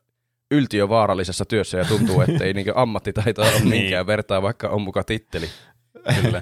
yltiövaarallisessa 0.52 1.46
työssä 1.46 1.78
ja 1.78 1.86
tuntuu, 1.86 2.22
että 2.28 2.44
ei 2.44 2.54
niinkö 2.54 2.74
ammattitaitoa 2.76 3.46
ole 3.46 3.54
Niin. 3.54 3.70
minkään 3.70 4.08
vertaa, 4.08 4.42
vaikka 4.42 4.70
on 4.70 4.82
muka 4.82 5.04
titteli. 5.04 5.50
Kyllä. 6.22 6.42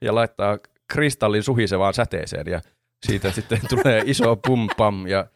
Ja 0.00 0.14
laittaa 0.14 0.58
kristallin 0.88 1.42
suhisevaan 1.42 1.94
säteeseen 1.94 2.46
ja 2.46 2.60
siitä 3.06 3.32
sitten 3.32 3.60
tulee 3.68 4.02
iso 4.06 4.36
pum 4.36 4.68
pam 4.76 5.06
ja 5.06 5.26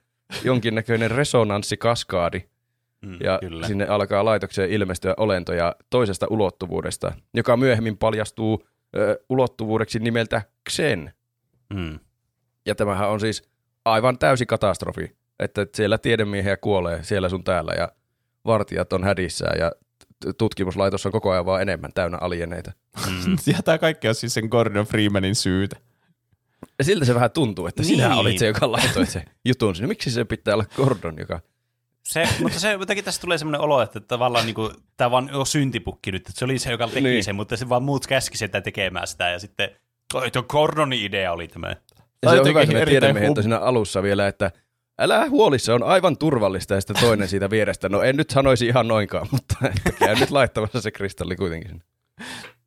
jonkinnäköinen 0.45 1.11
resonanssi-kaskaadi. 1.11 2.43
Mm, 3.07 3.16
Ja 3.24 3.39
kyllä. 3.41 3.66
sinne 3.66 3.87
alkaa 3.87 4.24
laitokseen 4.24 4.70
ilmestyä 4.70 5.14
olentoja 5.16 5.76
toisesta 5.91 6.26
ulottuvuudesta, 6.31 7.12
joka 7.35 7.57
myöhemmin 7.57 7.99
paljastuu 7.99 8.64
ö, 8.97 9.18
ulottuvuudeksi 9.28 9.99
nimeltä 9.99 10.43
Xen. 10.70 11.12
Mm. 11.74 11.99
Ja 12.66 12.74
tämähän 12.74 13.09
on 13.09 13.20
siis 13.20 13.51
aivan 13.85 14.18
täysi 14.18 14.47
katastrofi, 14.47 15.16
että 15.39 15.66
siellä 15.74 15.99
tiedemiehiä 15.99 16.57
kuolee 16.57 17.03
siellä 17.03 17.28
sun 17.28 17.45
täällä 17.45 17.72
ja 17.72 17.93
vartijat 18.45 18.93
on 18.93 19.05
hädissään 19.05 19.59
ja 19.61 19.72
tutkimuslaitos 20.39 21.07
on 21.07 21.12
koko 21.12 21.31
ajan 21.31 21.47
vaan 21.47 21.62
enemmän 21.62 21.93
täynnä 21.93 22.18
alieneita. 22.20 22.72
Mm. 23.07 23.37
Ja 23.53 23.62
tämä 23.62 23.78
kaikki 23.78 24.09
on 24.09 24.14
siis 24.14 24.35
sen 24.35 24.47
Gordon 24.51 24.87
Freemanin 24.87 25.35
syytä. 25.35 25.76
Ja 26.78 26.84
siltä 26.84 27.04
se 27.04 27.14
vähän 27.14 27.30
tuntuu, 27.30 27.66
että 27.66 27.82
sinä 27.82 28.08
Niin. 28.08 28.18
olit 28.18 28.38
se, 28.38 28.46
joka 28.46 28.72
laittoi 28.72 29.06
se 29.06 29.22
jutun 29.44 29.74
sinne. 29.76 29.86
Miksi 29.88 30.11
se 30.11 30.24
pitää 30.24 30.54
olla 30.54 30.64
Gordon, 30.76 31.18
joka... 31.18 31.40
Se, 32.08 32.28
mutta 32.42 32.61
se 32.61 32.72
jotenkin 32.72 33.04
tässä 33.04 33.20
tulee 33.20 33.38
semmoinen 33.38 33.61
olo, 33.61 33.82
että 33.82 34.00
tavallaan 34.00 34.44
niinku, 34.46 34.72
tämä 34.96 35.11
vaan 35.11 35.30
on 35.32 35.46
syntipukki 35.46 36.12
nyt, 36.12 36.28
että 36.28 36.38
se 36.38 36.44
oli 36.44 36.58
se, 36.58 36.70
joka 36.70 36.88
teki 36.88 37.00
Niin. 37.00 37.24
sen, 37.24 37.34
mutta 37.36 37.56
se 37.56 37.68
vaan 37.68 37.82
muut 37.82 38.06
käski 38.06 38.38
sitä 38.38 38.61
tekemään 38.61 39.06
sitä, 39.06 39.28
ja 39.28 39.38
sitten 39.38 39.70
toi, 40.12 40.30
toi 40.30 40.42
Gordonin 40.42 41.04
idea 41.04 41.32
oli 41.32 41.48
tämä. 41.48 41.68
Ja 42.22 42.30
se 42.30 42.40
on 42.40 42.46
hyvä, 42.48 42.62
että 42.62 42.84
tiedemiehet 42.84 43.28
hum- 43.28 43.38
on 43.38 43.42
siinä 43.42 43.58
alussa 43.58 44.02
vielä, 44.02 44.28
että 44.28 44.50
älä 44.98 45.28
huoli, 45.28 45.58
se 45.58 45.72
on 45.72 45.82
aivan 45.82 46.16
turvallista, 46.18 46.74
ja 46.74 46.80
sitten 46.80 47.00
toinen 47.00 47.28
siitä 47.28 47.50
vierestä. 47.50 47.88
No 47.88 48.02
en 48.02 48.16
nyt 48.16 48.30
sanoisi 48.30 48.66
ihan 48.66 48.88
noinkaan, 48.88 49.26
mutta 49.32 49.54
että 49.76 49.92
käy 49.92 50.14
nyt 50.14 50.30
laittamassa 50.30 50.80
se 50.80 50.90
kristalli 50.90 51.36
kuitenkin 51.36 51.68
sinne. 51.68 51.84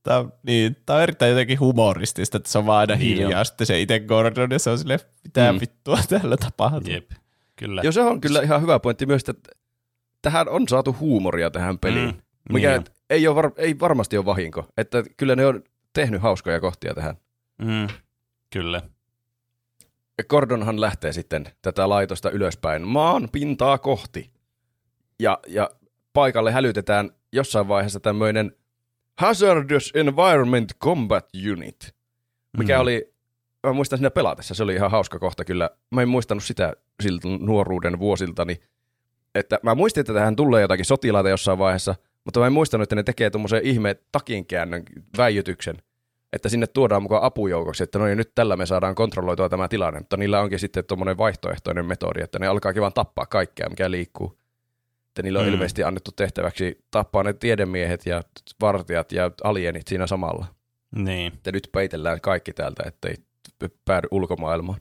Tämä 0.04 0.18
on, 0.20 0.34
niin, 0.44 0.76
tämä 0.86 0.98
on 0.98 1.04
erittäin 1.04 1.30
jotenkin 1.30 1.60
humoristista, 1.60 2.38
että 2.38 2.50
se 2.50 2.58
on 2.58 2.66
vaan 2.66 2.80
aina 2.80 2.96
Niin 2.96 3.18
hiljaa. 3.18 3.40
on. 3.40 3.46
Sitten 3.46 3.68
se 3.68 3.82
itse 3.82 4.00
Gordon 4.00 4.52
ja 4.52 4.60
se 4.60 4.70
on 4.70 4.78
silleen, 4.78 5.00
mitä 5.24 5.54
Mm. 5.54 5.60
vittua 5.60 6.00
täällä 6.10 6.38
tapahtuu. 6.38 6.94
Jep, 6.94 7.12
kyllä. 7.56 7.82
Joo, 7.84 7.92
se 7.92 8.02
on 8.02 8.22
kyllä 8.22 8.42
ihan 8.42 8.62
hyvä 8.62 8.80
pointti 8.80 9.06
myös, 9.06 9.24
että 9.30 9.52
tähän 10.22 10.50
on 10.50 10.68
saatu 10.68 10.96
huumoria 11.00 11.52
tähän 11.52 11.80
peliin, 11.80 12.10
Mm, 12.10 12.54
mikä 12.54 12.72
niin 12.72 12.84
ei, 13.10 13.28
ole 13.28 13.36
var- 13.36 13.52
ei 13.58 13.80
varmasti 13.80 14.18
ole 14.18 14.26
vahinko. 14.26 14.66
Että 14.78 15.04
kyllä 15.18 15.36
ne 15.36 15.46
on 15.46 15.64
tehnyt 15.94 16.22
hauskoja 16.22 16.60
kohtia 16.60 16.94
tähän. 16.94 17.16
Mm, 17.58 17.88
kyllä. 18.50 18.82
Ja 20.18 20.24
Gordonhan 20.24 20.82
lähtee 20.82 21.14
sitten 21.14 21.46
tätä 21.62 21.90
laitosta 21.90 22.30
ylöspäin 22.32 22.88
maan 22.88 23.30
pintaa 23.32 23.78
kohti. 23.78 24.30
Ja, 25.20 25.40
ja 25.48 25.70
paikalle 26.14 26.52
hälytetään 26.52 27.10
jossain 27.32 27.68
vaiheessa 27.68 28.00
tämmöinen 28.00 28.56
Hazardous 29.20 29.92
Environment 29.96 30.72
Combat 30.84 31.30
Unit, 31.52 31.96
mikä 32.58 32.76
Mm. 32.76 32.82
oli, 32.82 33.14
mä 33.68 33.74
muistan 33.74 34.00
siinä 34.00 34.12
pelatessa, 34.12 34.54
se 34.54 34.64
oli 34.64 34.76
ihan 34.76 34.92
hauska 34.92 35.20
kohta 35.20 35.46
kyllä. 35.46 35.70
Mä 35.92 36.02
en 36.02 36.10
muistanut 36.10 36.44
sitä 36.44 36.74
siltä 37.04 37.28
nuoruuden 37.40 38.00
vuosiltani, 38.00 38.60
että 39.36 39.60
mä 39.64 39.76
muistin, 39.76 40.02
että 40.02 40.14
tähän 40.14 40.36
tulee 40.36 40.62
jotakin 40.62 40.86
sotilaita 40.86 41.30
jossain 41.30 41.58
vaiheessa, 41.58 41.96
mutta 42.26 42.40
mä 42.40 42.48
en 42.48 42.54
muistanut, 42.54 42.84
että 42.84 42.96
ne 42.96 43.04
tekee 43.04 43.30
tuommoisen 43.30 43.62
ihme 43.64 43.96
takinkäännön 44.12 44.84
väijytyksen, 45.18 45.78
että 46.34 46.50
sinne 46.50 46.68
tuodaan 46.68 47.04
mukaan 47.04 47.24
apujoukoksi, 47.24 47.84
että 47.84 48.00
no 48.00 48.06
niin, 48.06 48.18
nyt 48.18 48.32
tällä 48.36 48.56
me 48.58 48.66
saadaan 48.66 48.96
kontrolloitua 48.96 49.50
tämä 49.50 49.68
tilanne, 49.68 50.00
mutta 50.00 50.18
niillä 50.18 50.42
onkin 50.42 50.60
sitten 50.60 50.86
tuommoinen 50.86 51.18
vaihtoehtoinen 51.18 51.86
metodi, 51.86 52.22
että 52.22 52.40
ne 52.40 52.48
alkaakin 52.48 52.82
vaan 52.82 52.94
tappaa 52.94 53.26
kaikkea, 53.26 53.70
mikä 53.70 53.92
liikkuu. 53.92 54.38
Että 55.14 55.24
niillä 55.24 55.40
on 55.40 55.46
Mm. 55.46 55.52
ilmeisesti 55.54 55.84
annettu 55.84 56.12
tehtäväksi 56.12 56.86
tappaa 56.92 57.24
ne 57.24 57.34
tiedemiehet 57.34 58.06
ja 58.06 58.22
vartijat 58.62 59.12
ja 59.12 59.32
alienit 59.44 59.88
siinä 59.88 60.08
samalla. 60.08 60.46
Niin. 60.96 61.34
Että 61.34 61.52
nyt 61.52 61.70
peitellään 61.72 62.22
kaikki 62.22 62.54
täältä, 62.54 62.84
ettei 62.86 63.16
päädy 63.86 64.08
ulkomaailmaan. 64.12 64.80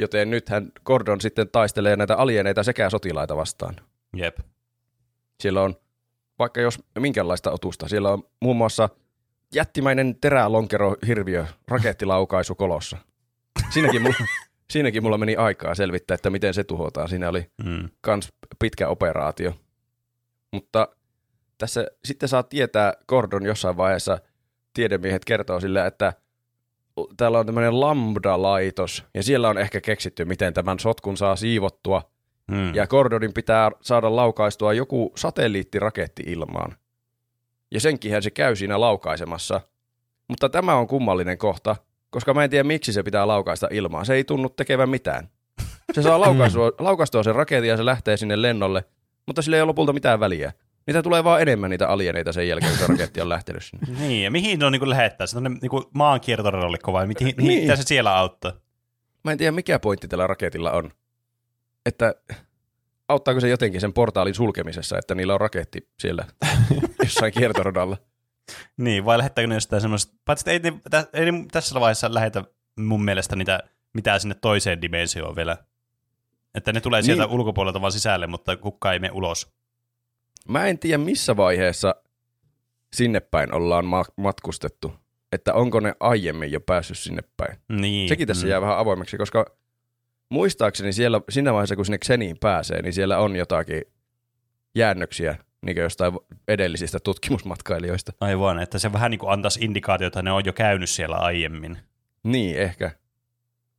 Joten 0.00 0.30
nythän 0.30 0.72
Gordon 0.84 1.20
sitten 1.20 1.48
taistelee 1.48 1.96
näitä 1.96 2.16
alieneita 2.16 2.62
sekä 2.62 2.90
sotilaita 2.90 3.36
vastaan. 3.36 3.76
Jep. 4.16 4.38
Siellä 5.40 5.62
on 5.62 5.74
vaikka 6.38 6.60
jos 6.60 6.78
minkälaista 6.98 7.50
otusta. 7.50 7.88
Siellä 7.88 8.10
on 8.10 8.22
muun 8.40 8.56
muassa 8.56 8.88
jättimäinen 9.54 10.16
terälonkero 10.20 10.96
hirviö 11.06 11.46
rakettilaukaisu 11.68 12.54
kolossa. 12.54 12.96
Siinäkin 13.70 14.02
mulla, 14.02 14.16
siinäkin 14.72 15.02
mulla 15.02 15.18
meni 15.18 15.36
aikaa 15.36 15.74
selvittää, 15.74 16.14
että 16.14 16.30
miten 16.30 16.54
se 16.54 16.64
tuhotaan. 16.64 17.08
Siinä 17.08 17.28
oli 17.28 17.46
Mm. 17.64 17.88
kans 18.00 18.28
pitkä 18.58 18.88
operaatio. 18.88 19.54
Mutta 20.52 20.88
tässä 21.58 21.86
sitten 22.04 22.28
saa 22.28 22.42
tietää 22.42 22.92
Gordon 23.08 23.46
jossain 23.46 23.76
vaiheessa, 23.76 24.18
tiedemiehet 24.74 25.24
kertoo 25.24 25.60
sille, 25.60 25.86
että 25.86 26.12
täällä 27.16 27.38
on 27.38 27.46
tämmöinen 27.46 27.80
lambda-laitos, 27.80 29.04
ja 29.14 29.22
siellä 29.22 29.48
on 29.48 29.58
ehkä 29.58 29.80
keksitty, 29.80 30.24
miten 30.24 30.54
tämän 30.54 30.78
sotkun 30.78 31.16
saa 31.16 31.36
siivottua 31.36 32.02
Hmm. 32.52 32.74
Ja 32.74 32.86
Gordonin 32.86 33.32
pitää 33.32 33.70
saada 33.80 34.16
laukaistua 34.16 34.72
joku 34.72 35.12
satelliittiraketti 35.16 36.22
ilmaan. 36.26 36.76
Ja 37.70 37.80
senkinhän 37.80 38.22
se 38.22 38.30
käy 38.30 38.56
siinä 38.56 38.80
laukaisemassa. 38.80 39.60
Mutta 40.28 40.48
tämä 40.48 40.74
on 40.74 40.86
kummallinen 40.86 41.38
kohta, 41.38 41.76
koska 42.12 42.34
mä 42.34 42.44
en 42.44 42.50
tiedä 42.50 42.64
miksi 42.64 42.92
se 42.92 43.02
pitää 43.02 43.26
laukaista 43.26 43.68
ilmaan. 43.70 44.06
Se 44.06 44.14
ei 44.14 44.24
tunnu 44.24 44.48
tekevän 44.48 44.88
mitään. 44.88 45.28
Se 45.92 46.02
saa 46.02 46.20
laukaistua, 46.20 46.72
laukaistua 46.78 47.22
sen 47.22 47.34
raketin 47.34 47.68
ja 47.70 47.76
se 47.76 47.84
lähtee 47.84 48.16
sinne 48.16 48.42
lennolle, 48.42 48.84
mutta 49.26 49.42
sillä 49.42 49.56
ei 49.56 49.60
ole 49.62 49.66
lopulta 49.66 49.92
mitään 49.92 50.20
väliä. 50.20 50.52
Niitä 50.86 51.02
tulee 51.02 51.24
vaan 51.24 51.42
enemmän 51.42 51.70
niitä 51.70 51.88
alieneita 51.88 52.32
sen 52.32 52.48
jälkeen, 52.48 52.70
kun 52.72 52.78
se 52.80 52.86
raketti 52.86 53.20
on 53.20 53.28
lähtenyt 53.28 53.64
sinne. 53.64 53.86
Niin, 54.00 54.24
ja 54.24 54.30
mihin 54.30 54.58
ne 54.58 54.66
on 54.66 54.72
niin 54.72 54.90
lähettää? 54.90 55.26
Se 55.26 55.36
on 55.38 55.44
niin 55.44 55.82
maan 55.94 56.20
kiertorallikko 56.20 56.92
vai 56.92 57.06
mihin, 57.06 57.34
Niin. 57.36 57.66
niin. 57.66 57.76
se 57.76 57.82
siellä 57.82 58.16
auttaa? 58.16 58.52
Mä 59.24 59.32
en 59.32 59.38
tiedä, 59.38 59.52
mikä 59.52 59.78
pointti 59.78 60.08
tällä 60.08 60.26
raketilla 60.26 60.70
on. 60.70 60.90
Että 61.86 62.14
auttaako 63.08 63.40
se 63.40 63.48
jotenkin 63.48 63.80
sen 63.80 63.92
portaalin 63.92 64.34
sulkemisessa, 64.34 64.98
että 64.98 65.14
niillä 65.14 65.34
on 65.34 65.40
raketti 65.40 65.88
siellä 65.98 66.24
jossain 67.04 67.32
kiertoradalla. 67.32 67.96
Niin, 68.76 69.04
vai 69.04 69.18
lähettääkö 69.18 69.46
ne 69.46 69.54
jostain 69.54 69.82
semmoista, 69.82 70.16
paitsi 70.24 70.50
ei, 70.50 70.60
tä- 70.90 71.06
ei 71.12 71.32
ne 71.32 71.44
tässä 71.52 71.80
vaiheessa 71.80 72.14
lähetä 72.14 72.44
mun 72.76 73.04
mielestä 73.04 73.36
niitä 73.36 73.60
mitään 73.92 74.20
sinne 74.20 74.34
toiseen 74.34 74.82
dimensioon 74.82 75.36
vielä. 75.36 75.56
Että 76.54 76.72
ne 76.72 76.80
tulee 76.80 77.02
sieltä 77.02 77.22
Niin. 77.22 77.32
ulkopuolelta 77.32 77.80
vaan 77.80 77.92
sisälle, 77.92 78.26
mutta 78.26 78.56
kukaan 78.56 78.92
ei 78.92 78.98
mene 78.98 79.12
ulos. 79.12 79.52
Mä 80.48 80.66
en 80.66 80.78
tiedä, 80.78 80.98
missä 80.98 81.36
vaiheessa 81.36 81.94
sinne 82.94 83.20
päin 83.20 83.54
ollaan 83.54 83.84
ma- 83.84 84.04
matkustettu. 84.16 84.94
Että 85.32 85.54
onko 85.54 85.80
ne 85.80 85.94
aiemmin 86.00 86.52
jo 86.52 86.60
päässyt 86.60 86.98
sinne 86.98 87.22
päin. 87.36 87.58
Niin. 87.68 88.08
Sekin 88.08 88.28
tässä 88.28 88.46
jää 88.48 88.60
vähän 88.60 88.78
avoimeksi, 88.78 89.16
koska 89.18 89.46
muistaakseni 90.28 90.92
siellä, 90.92 91.20
siinä 91.30 91.52
vaiheessa, 91.52 91.76
kun 91.76 91.84
sinne 91.86 91.98
Xeniin 91.98 92.36
pääsee, 92.40 92.82
niin 92.82 92.92
siellä 92.92 93.18
on 93.18 93.36
jotakin 93.36 93.82
jäännöksiä 94.74 95.38
niin 95.66 95.76
jostain 95.76 96.12
edellisistä 96.48 96.98
tutkimusmatkailijoista. 97.00 98.12
Aivan, 98.20 98.58
että 98.62 98.78
se 98.78 98.92
vähän 98.92 99.10
niin 99.10 99.18
kuin 99.18 99.32
antaisi 99.32 99.64
indikaatiota, 99.64 100.06
että 100.18 100.22
ne 100.22 100.32
on 100.32 100.44
jo 100.44 100.52
käynyt 100.52 100.90
siellä 100.90 101.16
aiemmin. 101.16 101.78
Niin, 102.22 102.56
ehkä. 102.58 102.90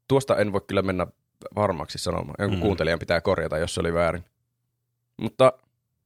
Tuosta 0.07 0.37
en 0.37 0.53
voi 0.53 0.61
kyllä 0.67 0.81
mennä 0.81 1.07
varmaksi 1.55 1.97
sanomaan. 1.97 2.35
Jonkun 2.39 2.59
Mm. 2.59 2.61
kuuntelijan 2.61 2.99
pitää 2.99 3.21
korjata, 3.21 3.57
jos 3.57 3.73
se 3.73 3.79
oli 3.79 3.93
väärin. 3.93 4.23
Mutta 5.21 5.53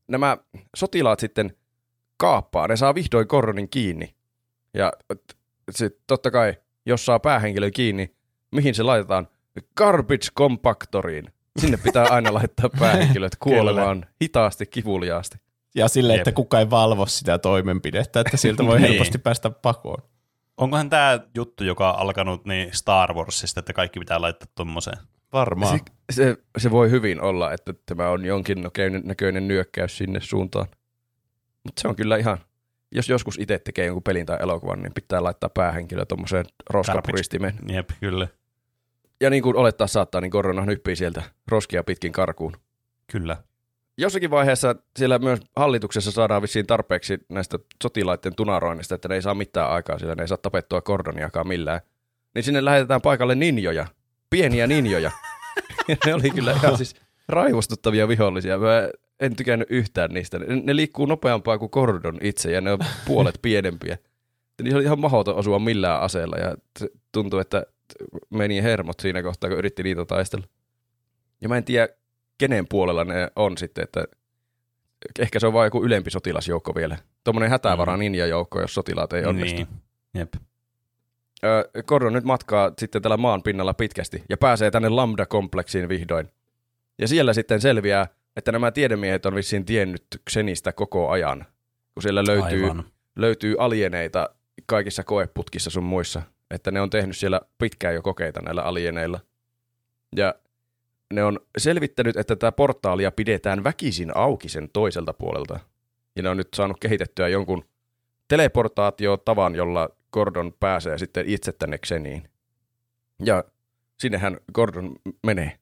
nämä 0.07 0.37
sotilaat 0.75 1.19
sitten 1.19 1.55
kaappaa. 2.17 2.67
Ne 2.67 2.75
saa 2.77 2.95
vihdoin 2.95 3.27
Korronin 3.27 3.69
kiinni. 3.69 4.15
Ja 4.73 4.93
se, 5.71 5.89
totta 6.07 6.31
kai, 6.31 6.53
jos 6.85 7.05
saa 7.05 7.19
päähenkilön 7.19 7.71
kiinni, 7.71 8.15
mihin 8.51 8.75
se 8.75 8.83
laitetaan? 8.83 9.27
Garbage 9.77 10.27
compactoriin. 10.37 11.25
Sinne 11.59 11.77
pitää 11.77 12.05
aina 12.05 12.33
laittaa 12.33 12.69
päähenkilöt 12.79 13.35
kuolemaan 13.39 14.05
hitaasti, 14.21 14.65
kivuliaasti. 14.65 15.37
Ja 15.77 15.87
sille, 15.87 16.13
Jep. 16.13 16.19
että 16.19 16.31
kukaan 16.31 16.61
ei 16.63 16.69
valvo 16.69 17.05
sitä 17.05 17.39
toimenpidettä, 17.39 18.19
että 18.19 18.37
sieltä 18.37 18.65
voi 18.65 18.77
Niin. 18.79 18.89
helposti 18.91 19.17
päästä 19.17 19.49
pakoon. 19.49 20.03
Onkohan 20.57 20.89
tämä 20.89 21.19
juttu, 21.35 21.63
joka 21.63 21.91
on 21.91 21.99
alkanut 21.99 22.45
niin 22.45 22.69
Star 22.73 23.13
Warsista, 23.13 23.59
että 23.59 23.73
kaikki 23.73 23.99
pitää 23.99 24.21
laittaa 24.21 24.47
tuommoiseen? 24.55 24.97
Varmaan. 25.33 25.79
Se, 25.79 25.83
se, 26.11 26.37
se 26.57 26.71
voi 26.71 26.91
hyvin 26.91 27.21
olla, 27.21 27.53
että 27.53 27.73
tämä 27.85 28.09
on 28.09 28.25
jonkin 28.25 28.61
näköinen, 28.61 29.01
näköinen 29.05 29.47
nyökkäys 29.47 29.97
sinne 29.97 30.19
suuntaan. 30.21 30.67
Mutta 31.63 31.81
se 31.81 31.87
on 31.87 31.95
kyllä 31.95 32.17
ihan, 32.17 32.37
jos 32.91 33.09
joskus 33.09 33.37
itse 33.39 33.59
tekee 33.59 33.85
jonkun 33.85 34.03
pelin 34.03 34.25
tai 34.25 34.37
elokuvan, 34.41 34.81
niin 34.81 34.93
pitää 34.93 35.23
laittaa 35.23 35.49
päähenkilö 35.49 36.05
tuommoiseen 36.05 36.45
roskapuristimeen. 36.69 37.55
Jep, 37.69 37.89
kyllä. 37.99 38.27
Ja 39.21 39.29
niin 39.29 39.43
kuin 39.43 39.55
olettaa 39.55 39.87
saattaa, 39.87 40.21
niin 40.21 40.31
korona 40.31 40.61
hyppii 40.61 40.95
sieltä 40.95 41.23
roskia 41.47 41.83
pitkin 41.83 42.11
karkuun. 42.11 42.53
Kyllä. 43.11 43.37
Jossakin 43.97 44.29
vaiheessa 44.29 44.75
siellä 44.95 45.19
myös 45.19 45.39
hallituksessa 45.55 46.11
saadaan 46.11 46.41
vissiin 46.41 46.67
tarpeeksi 46.67 47.19
näistä 47.29 47.59
sotilaiden 47.83 48.35
tunaroinnista, 48.35 48.95
että 48.95 49.07
ne 49.07 49.15
ei 49.15 49.21
saa 49.21 49.33
mitään 49.33 49.69
aikaa 49.69 49.99
siellä, 49.99 50.15
ne 50.15 50.23
ei 50.23 50.27
saa 50.27 50.37
tapettua 50.37 50.81
kordoniakaan 50.81 51.47
millään. 51.47 51.81
Niin 52.35 52.43
sinne 52.43 52.65
lähetetään 52.65 53.01
paikalle 53.01 53.35
ninjoja, 53.35 53.85
pieniä 54.29 54.67
ninjoja. 54.67 55.11
ja 55.87 55.95
ne 56.05 56.13
oli 56.13 56.29
kyllä 56.29 56.51
ihan 56.51 56.77
siis 56.77 56.95
raivostuttavia 57.27 58.07
vihollisia. 58.07 58.57
Mä 58.57 58.89
en 59.19 59.35
tykännyt 59.35 59.71
yhtään 59.71 60.09
niistä. 60.11 60.39
Ne, 60.39 60.45
ne 60.63 60.75
liikkuu 60.75 61.05
nopeampaa 61.05 61.57
kuin 61.57 61.71
kordon 61.71 62.17
itse 62.21 62.51
ja 62.51 62.61
ne 62.61 62.71
on 62.71 62.79
puolet 63.05 63.39
pienempiä. 63.41 63.97
Niin 64.61 64.75
oli 64.75 64.83
ihan 64.83 64.99
mahdoton 64.99 65.35
osua 65.35 65.59
millään 65.59 66.01
aseella 66.01 66.37
ja 66.37 66.55
se 66.79 66.89
tuntui, 67.11 67.41
että 67.41 67.65
meni 68.29 68.63
hermot 68.63 68.99
siinä 68.99 69.23
kohtaa, 69.23 69.49
kun 69.49 69.59
yritti 69.59 69.83
niitä 69.83 70.05
taistella. 70.05 70.47
Ja 71.41 71.49
mä 71.49 71.57
en 71.57 71.63
tiedä, 71.63 71.87
kenen 72.37 72.67
puolella 72.67 73.03
ne 73.03 73.31
on 73.35 73.57
sitten, 73.57 73.83
että 73.83 74.03
ehkä 75.19 75.39
se 75.39 75.47
on 75.47 75.53
vain 75.53 75.67
joku 75.67 75.83
ylempi 75.83 76.09
sotilasjoukko 76.09 76.75
vielä. 76.75 76.97
Tuommoinen 77.23 77.49
hätävara 77.49 77.93
Mm. 77.97 77.99
ninja-joukko, 77.99 78.61
jos 78.61 78.73
sotilaat 78.73 79.13
ei 79.13 79.25
onnistu. 79.25 79.57
Niin. 79.57 79.67
Jep. 80.13 80.33
Gordon 81.87 82.13
nyt 82.13 82.23
matkaa 82.23 82.71
sitten 82.77 83.01
tällä 83.01 83.17
maan 83.17 83.43
pinnalla 83.43 83.73
pitkästi 83.73 84.23
ja 84.29 84.37
pääsee 84.37 84.71
tänne 84.71 84.89
Lambda-kompleksiin 84.89 85.89
vihdoin. 85.89 86.27
Ja 86.99 87.07
siellä 87.07 87.33
sitten 87.33 87.61
selviää, 87.61 88.07
että 88.35 88.51
nämä 88.51 88.71
tiedemiehet 88.71 89.25
on 89.25 89.35
vissiin 89.35 89.65
tiennyt 89.65 90.03
Xenistä 90.29 90.71
koko 90.71 91.09
ajan, 91.09 91.45
kun 91.93 92.03
siellä 92.03 92.23
löytyy, 92.27 92.63
Aivan. 92.63 92.83
löytyy 93.15 93.55
alieneita 93.59 94.29
kaikissa 94.65 95.03
koeputkissa 95.03 95.69
sun 95.69 95.83
muissa. 95.83 96.21
Että 96.51 96.71
ne 96.71 96.81
on 96.81 96.89
tehnyt 96.89 97.17
siellä 97.17 97.41
pitkään 97.57 97.95
jo 97.95 98.01
kokeita 98.01 98.41
näillä 98.41 98.61
alieneilla. 98.63 99.19
Ja 100.15 100.35
ne 101.13 101.23
on 101.23 101.39
selvittänyt, 101.57 102.17
että 102.17 102.35
tätä 102.35 102.51
portaalia 102.51 103.11
pidetään 103.11 103.63
väkisin 103.63 104.17
auki 104.17 104.49
sen 104.49 104.69
toiselta 104.73 105.13
puolelta. 105.13 105.59
Ja 106.15 106.23
ne 106.23 106.29
on 106.29 106.37
nyt 106.37 106.47
saanut 106.55 106.77
kehitettyä 106.79 107.27
jonkun 107.27 107.63
teleportaatiotavan, 108.27 109.55
jolla 109.55 109.89
Gordon 110.13 110.53
pääsee 110.59 110.97
sitten 110.97 111.25
itse 111.29 111.51
tänne 111.51 111.77
Xeniin. 111.77 112.29
Ja 113.25 113.43
sinnehän 113.99 114.37
Gordon 114.53 114.95
menee. 115.25 115.59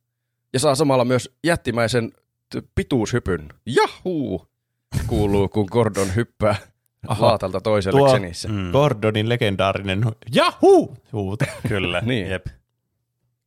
Ja 0.54 0.60
saa 0.60 0.76
samalla 0.76 1.06
myös 1.06 1.36
jättimäisen 1.44 2.12
pituushypyn. 2.76 3.50
Jahuu! 3.66 4.48
Kuuluu, 5.08 5.50
kun 5.50 5.68
Gordon 5.72 6.16
hyppää 6.16 6.56
Aha. 7.08 7.26
laatalta 7.26 7.62
toiselle 7.62 8.00
Tuo- 8.00 8.10
Xenissä. 8.14 8.48
Mm. 8.50 8.72
Gordonin 8.72 9.30
legendaarinen 9.30 10.02
Jahu! 10.34 10.98
huuto. 11.14 11.46
Kyllä. 11.68 12.02
Niin. 12.06 12.28
Jep. 12.30 12.46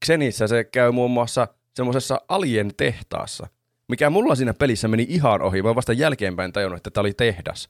Xenissä 0.04 0.46
se 0.46 0.64
käy 0.64 0.92
muun 0.92 1.10
muassa 1.10 1.48
semmoisessa 1.78 2.20
alien 2.28 2.70
tehtaassa, 2.76 3.46
mikä 3.88 4.10
mulla 4.10 4.34
siinä 4.34 4.54
pelissä 4.54 4.88
meni 4.88 5.06
ihan 5.08 5.42
ohi. 5.42 5.62
Mä 5.62 5.74
vasta 5.74 5.92
jälkeenpäin 5.92 6.52
tajunnut, 6.52 6.76
että 6.76 6.90
tämä 6.90 7.02
oli 7.02 7.14
tehdas. 7.14 7.68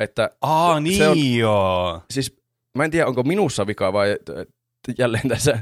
Että 0.00 0.30
Aa, 0.40 0.80
niin 0.80 1.08
on- 1.08 1.34
joo. 1.34 2.02
siis 2.10 2.36
mä 2.76 2.84
en 2.84 2.90
tiedä, 2.90 3.06
onko 3.06 3.22
minussa 3.22 3.66
vika 3.66 3.92
vai 3.92 4.16
jälleen 4.98 5.28
tässä 5.28 5.58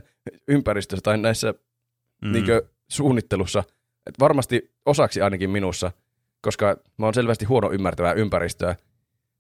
ympäristössä 0.49 1.03
tai 1.03 1.19
näissä 1.19 1.55
mm. 2.23 2.33
niinkö 2.33 2.69
suunnittelussa. 2.89 3.65
Et 4.07 4.15
varmasti 4.21 4.71
osaksi 4.87 5.21
ainakin 5.23 5.51
minussa, 5.51 5.93
koska 6.41 6.77
mä 6.99 7.07
oon 7.07 7.15
selvästi 7.15 7.45
huono 7.45 7.73
ymmärtävää 7.73 8.13
ympäristöä. 8.13 8.77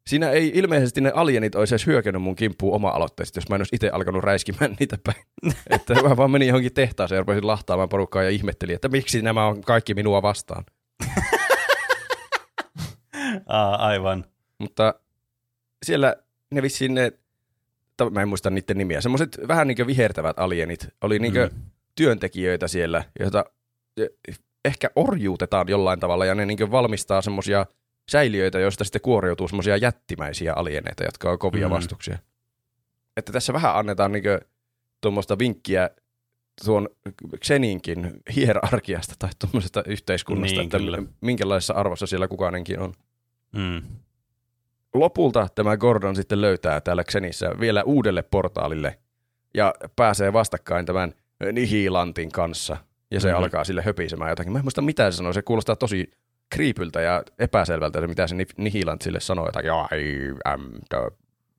Siinä 0.08 0.30
ei 0.30 0.52
ilmeisesti 0.54 1.00
ne 1.00 1.12
alienit 1.14 1.54
olisi 1.54 1.74
edes 1.74 1.86
hyökännyt 1.86 2.22
mun 2.22 2.36
kimppuun 2.36 2.74
oma-aloitteisesti, 2.74 3.38
jos 3.38 3.48
mä 3.48 3.54
en 3.54 3.60
olisi 3.60 3.76
itse 3.76 3.90
alkanut 3.90 4.24
räiskimään 4.24 4.76
niitä 4.80 4.98
päin. 5.04 5.24
että 5.70 6.02
mä 6.02 6.16
vaan 6.16 6.30
menin 6.30 6.48
johonkin 6.48 6.74
tehtaaseen 6.74 7.16
ja 7.16 7.20
rupesin 7.20 7.46
lahtaamaan 7.46 7.88
porukkaa 7.88 8.22
ja 8.22 8.30
ihmettelin, 8.30 8.74
että 8.74 8.88
miksi 8.88 9.22
nämä 9.22 9.46
on 9.46 9.60
kaikki 9.60 9.94
minua 9.94 10.22
vastaan. 10.22 10.64
Aa, 13.46 13.86
aivan. 13.86 14.24
Mutta 14.58 14.94
siellä 15.86 16.16
ne 16.50 16.62
vissiin 16.62 16.94
ne, 16.94 17.12
mä 18.10 18.22
en 18.22 18.28
muista 18.28 18.50
niiden 18.50 18.78
nimiä, 18.78 19.00
semmoiset 19.00 19.38
vähän 19.48 19.68
niin 19.68 19.76
kuin 19.76 19.86
vihertävät 19.86 20.38
alienit, 20.38 20.88
oli 21.00 21.18
niin 21.18 21.32
kuin 21.32 21.50
Mm. 21.52 21.62
työntekijöitä 21.94 22.68
siellä, 22.68 23.04
joita 23.20 23.44
eh, 23.96 24.38
ehkä 24.64 24.90
orjuutetaan 24.96 25.68
jollain 25.68 26.00
tavalla 26.00 26.26
ja 26.26 26.34
ne 26.34 26.46
niin 26.46 26.70
valmistaa 26.70 27.22
semmoisia 27.22 27.66
säiliöitä, 28.10 28.58
joista 28.58 28.84
sitten 28.84 29.02
kuoriutuu 29.02 29.48
semmoisia 29.48 29.76
jättimäisiä 29.76 30.52
alieneita, 30.54 31.04
jotka 31.04 31.30
on 31.30 31.38
kovia 31.38 31.68
Mm. 31.68 31.74
vastuksia. 31.74 32.18
Että 33.16 33.32
tässä 33.32 33.52
vähän 33.52 33.76
annetaan 33.76 34.12
niin 34.12 34.24
tuommoista 35.00 35.38
vinkkiä 35.38 35.90
tuon 36.64 36.88
Xeninkin 37.44 38.10
hierarkiasta 38.36 39.14
tai 39.18 39.30
tuommoisesta 39.38 39.82
yhteiskunnasta, 39.86 40.56
Niin, 40.58 40.64
että 40.66 40.78
kyllä. 40.78 41.02
minkälaisessa 41.20 41.74
arvossa 41.74 42.06
siellä 42.06 42.28
kukainenkin 42.28 42.80
on. 42.80 42.92
Mm. 43.52 43.82
Lopulta 44.94 45.48
tämä 45.54 45.76
Gordon 45.76 46.16
sitten 46.16 46.40
löytää 46.40 46.80
täällä 46.80 47.04
Xenissä 47.04 47.50
vielä 47.60 47.82
uudelle 47.82 48.22
portaalille 48.22 48.98
ja 49.54 49.74
pääsee 49.96 50.32
vastakkain 50.32 50.86
tämän 50.86 51.12
Nihilantin 51.52 52.32
kanssa. 52.32 52.76
Ja 53.10 53.20
se 53.20 53.28
Mhm. 53.28 53.32
mm-hmm. 53.34 53.44
alkaa 53.44 53.64
sille 53.64 53.82
höpisemään 53.82 54.30
jotakin. 54.30 54.52
Mä 54.52 54.58
en 54.58 54.64
muista 54.64 54.82
mitä 54.82 55.10
se 55.10 55.16
sanoi. 55.16 55.34
Se 55.34 55.42
kuulostaa 55.42 55.76
tosi 55.76 56.10
kriipyltä 56.50 57.00
ja 57.00 57.22
epäselvältä, 57.38 58.00
se 58.00 58.06
mitä 58.06 58.26
se 58.26 58.34
Ni- 58.34 58.46
Nihilant 58.56 59.02
sille 59.02 59.20
sanoi. 59.20 59.48
Jotakin, 59.48 59.70
I 59.70 60.34
am 60.44 60.60
the 60.88 60.98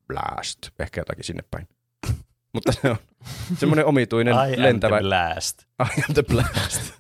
blast. 0.08 0.58
Ehkä 0.80 1.02
jotakin 1.02 1.24
sinne 1.24 1.44
päin. 1.52 1.68
Mutta 2.54 2.72
se 2.72 2.90
on 2.90 2.98
semmoinen 3.58 3.86
omituinen 3.86 4.34
I 4.34 4.54
am 4.54 4.64
lentävä... 4.64 5.00
the 5.00 5.10
last. 5.10 5.60
I 5.98 6.02
am 6.10 6.14
the 6.14 6.24
blast. 6.24 6.94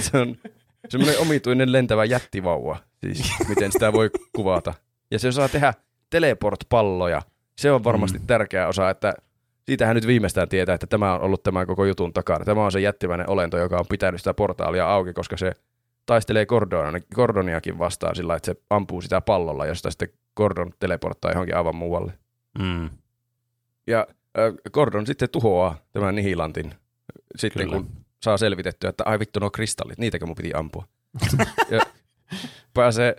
se 0.10 0.18
on 0.18 0.36
semmoinen 0.88 1.20
omituinen 1.20 1.72
lentävä 1.72 2.04
jättivauva, 2.04 2.78
siis 3.00 3.32
miten 3.48 3.72
sitä 3.72 3.92
voi 3.92 4.10
kuvata. 4.32 4.74
Ja 5.10 5.18
se 5.18 5.28
osaa 5.28 5.48
tehdä 5.48 5.74
teleport-palloja. 6.10 7.22
Se 7.58 7.72
on 7.72 7.84
varmasti 7.84 8.18
mm. 8.18 8.26
tärkeä 8.26 8.68
osa, 8.68 8.90
että 8.90 9.14
siitähän 9.66 9.94
nyt 9.94 10.06
viimeistään 10.06 10.48
tietää, 10.48 10.74
että 10.74 10.86
tämä 10.86 11.14
on 11.14 11.20
ollut 11.20 11.42
tämän 11.42 11.66
koko 11.66 11.84
jutun 11.84 12.12
takana. 12.12 12.44
Tämä 12.44 12.64
on 12.64 12.72
se 12.72 12.80
jättimäinen 12.80 13.30
olento, 13.30 13.58
joka 13.58 13.78
on 13.78 13.86
pitänyt 13.88 14.20
sitä 14.20 14.34
portaalia 14.34 14.90
auki, 14.90 15.12
koska 15.12 15.36
se 15.36 15.52
taistelee 16.06 16.46
Gordonia, 16.46 17.00
Gordoniakin 17.14 17.78
vastaan 17.78 18.16
sillä, 18.16 18.36
että 18.36 18.46
se 18.46 18.60
ampuu 18.70 19.00
sitä 19.00 19.20
pallolla, 19.20 19.66
josta 19.66 19.90
sitten 19.90 20.08
Gordon 20.36 20.70
teleporttaa 20.78 21.30
johonkin 21.30 21.56
aivan 21.56 21.76
muualle. 21.76 22.12
Mm. 22.58 22.90
Ja 23.86 24.06
äh, 24.38 24.54
Gordon 24.72 25.06
sitten 25.06 25.30
tuhoaa 25.30 25.78
tämän 25.92 26.14
Nihilantin 26.14 26.74
sitten, 27.36 27.66
Kyllä. 27.66 27.76
kun 27.76 27.90
saa 28.22 28.36
selvitettyä, 28.36 28.90
että 28.90 29.04
ai 29.06 29.18
vittu, 29.18 29.40
no 29.40 29.50
kristallit, 29.50 29.98
niitäkö 29.98 30.26
mun 30.26 30.34
piti 30.34 30.50
ampua. 30.54 30.84
ja 31.70 31.80
pääsee 32.74 33.16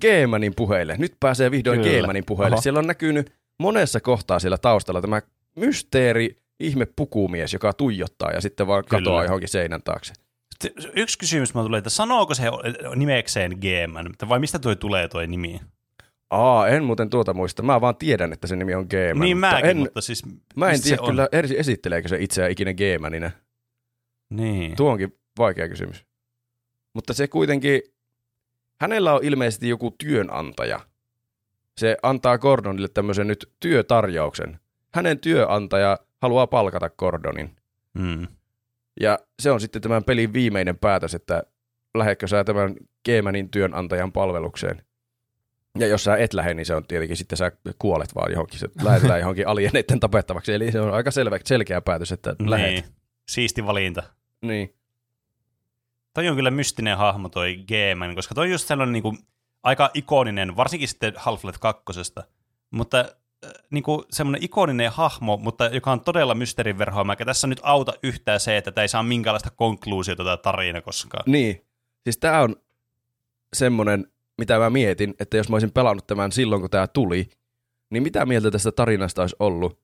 Geemanin 0.00 0.54
puheille. 0.56 0.96
Nyt 0.98 1.16
pääsee 1.20 1.50
vihdoin 1.50 1.80
Kyllä. 1.80 1.90
Geemanin 1.90 2.24
puheille. 2.26 2.54
Oho. 2.54 2.62
Siellä 2.62 2.78
on 2.78 2.86
näkynyt 2.86 3.32
monessa 3.58 4.00
kohtaa 4.00 4.38
siellä 4.38 4.58
taustalla 4.58 5.00
tämä 5.00 5.22
mysteeri 5.56 6.36
ihme 6.60 6.86
pukumies, 6.96 7.52
joka 7.52 7.72
tuijottaa 7.72 8.30
ja 8.30 8.40
sitten 8.40 8.66
vaan 8.66 8.84
katoaa 8.84 9.20
Kyllä. 9.20 9.24
johonkin 9.24 9.48
seinän 9.48 9.82
taakse. 9.82 10.12
Yksi 10.96 11.18
kysymys 11.18 11.54
mulle 11.54 11.66
tulee, 11.66 11.78
että 11.78 11.90
sanooko 11.90 12.34
se 12.34 12.42
nimekseen 12.96 13.58
Geeman, 13.60 14.10
vai 14.28 14.38
mistä 14.38 14.58
toi 14.58 14.76
tulee 14.76 15.08
toi 15.08 15.26
nimi? 15.26 15.60
Aa, 16.30 16.68
en 16.68 16.84
muuten 16.84 17.10
tuota 17.10 17.34
muista. 17.34 17.62
Mä 17.62 17.80
vaan 17.80 17.96
tiedän, 17.96 18.32
että 18.32 18.46
se 18.46 18.56
nimi 18.56 18.74
on 18.74 18.86
Geeman. 18.90 19.24
niin 19.24 19.36
mutta 19.36 19.50
mäkin, 19.50 19.70
en, 19.70 19.76
mutta 19.76 20.00
siis 20.00 20.22
Mä 20.56 20.70
en 20.70 20.82
tiedä 20.82 21.02
on? 21.02 21.08
kyllä, 21.08 21.28
edes 21.32 21.50
esitteleekö 21.50 22.08
se 22.08 22.16
itseään 22.20 22.50
ikinä 22.50 22.74
Geemanina. 22.74 23.30
Niin. 24.30 24.76
Tuo 24.76 24.90
onkin 24.90 25.18
vaikea 25.38 25.68
kysymys. 25.68 26.04
Mutta 26.94 27.14
se 27.14 27.28
kuitenkin, 27.28 27.82
hänellä 28.80 29.14
on 29.14 29.24
ilmeisesti 29.24 29.68
joku 29.68 29.94
työnantaja. 29.98 30.80
Se 31.78 31.96
antaa 32.02 32.38
Gordonille 32.38 32.88
tämmöisen 32.88 33.26
nyt 33.26 33.52
työtarjouksen. 33.60 34.60
Hänen 34.94 35.18
työnantaja 35.18 35.98
haluaa 36.22 36.46
palkata 36.46 36.90
Gordonin. 36.90 37.56
Mm. 37.94 38.26
Ja 39.00 39.18
se 39.42 39.50
on 39.50 39.60
sitten 39.60 39.82
tämän 39.82 40.04
pelin 40.04 40.32
viimeinen 40.32 40.78
päätös, 40.78 41.14
että 41.14 41.42
lähetkö 41.94 42.28
sä 42.28 42.44
tämän 42.44 42.76
Geemanin 43.04 43.50
työnantajan 43.50 44.12
palvelukseen. 44.12 44.82
Ja 45.78 45.86
jos 45.86 46.04
sä 46.04 46.16
et 46.16 46.34
lähde, 46.34 46.54
niin 46.54 46.66
se 46.66 46.74
on 46.74 46.86
tietenkin 46.86 47.16
sitten 47.16 47.38
sä 47.38 47.52
kuolet 47.78 48.14
vaan 48.14 48.32
johonkin, 48.32 48.58
se 48.58 48.68
lähetetään 48.82 49.20
johonkin 49.24 49.48
alieneiden 49.48 50.00
tapettavaksi. 50.00 50.54
Eli 50.54 50.72
se 50.72 50.80
on 50.80 50.94
aika 50.94 51.10
selvä, 51.10 51.38
selkeä 51.44 51.80
päätös, 51.80 52.12
että 52.12 52.36
lähet. 52.46 52.70
Niin. 52.70 52.84
Siisti 53.28 53.66
valinta. 53.66 54.02
Niin. 54.42 54.74
Toi 56.14 56.28
on 56.28 56.36
kyllä 56.36 56.50
mystinen 56.50 56.96
hahmo 56.96 57.28
toi 57.28 57.56
Geeman, 57.68 58.14
koska 58.14 58.34
toi 58.34 58.46
on 58.46 58.50
just 58.50 58.68
sellainen 58.68 58.92
niinku, 58.92 59.16
aika 59.62 59.90
ikoninen, 59.94 60.56
varsinkin 60.56 60.88
sitten 60.88 61.14
Half-Life 61.16 61.58
2. 61.60 61.84
Mutta 62.70 63.04
äh, 63.46 63.52
niinku, 63.70 64.04
semmoinen 64.10 64.44
ikoninen 64.44 64.92
hahmo, 64.92 65.36
mutta 65.36 65.66
joka 65.66 65.92
on 65.92 66.00
todella 66.00 66.34
mysteerin 66.34 66.76
eikä 67.10 67.24
tässä 67.24 67.46
nyt 67.46 67.60
auta 67.62 67.92
yhtään 68.02 68.40
se, 68.40 68.56
että 68.56 68.72
tämä 68.72 68.82
ei 68.82 68.88
saa 68.88 69.02
minkäänlaista 69.02 69.50
konkluusiota 69.50 70.24
tämä 70.24 70.36
tarina 70.36 70.80
koskaan. 70.80 71.22
Niin. 71.26 71.62
Siis 72.04 72.18
tää 72.18 72.42
on 72.42 72.56
semmonen, 73.56 74.06
mitä 74.38 74.58
mä 74.58 74.70
mietin, 74.70 75.14
että 75.20 75.36
jos 75.36 75.48
mä 75.48 75.54
olisin 75.54 75.72
pelannut 75.72 76.06
tämän 76.06 76.32
silloin, 76.32 76.60
kun 76.60 76.70
tää 76.70 76.86
tuli, 76.86 77.28
niin 77.90 78.02
mitä 78.02 78.26
mieltä 78.26 78.50
tästä 78.50 78.72
tarinasta 78.72 79.22
olisi 79.22 79.36
ollut? 79.38 79.78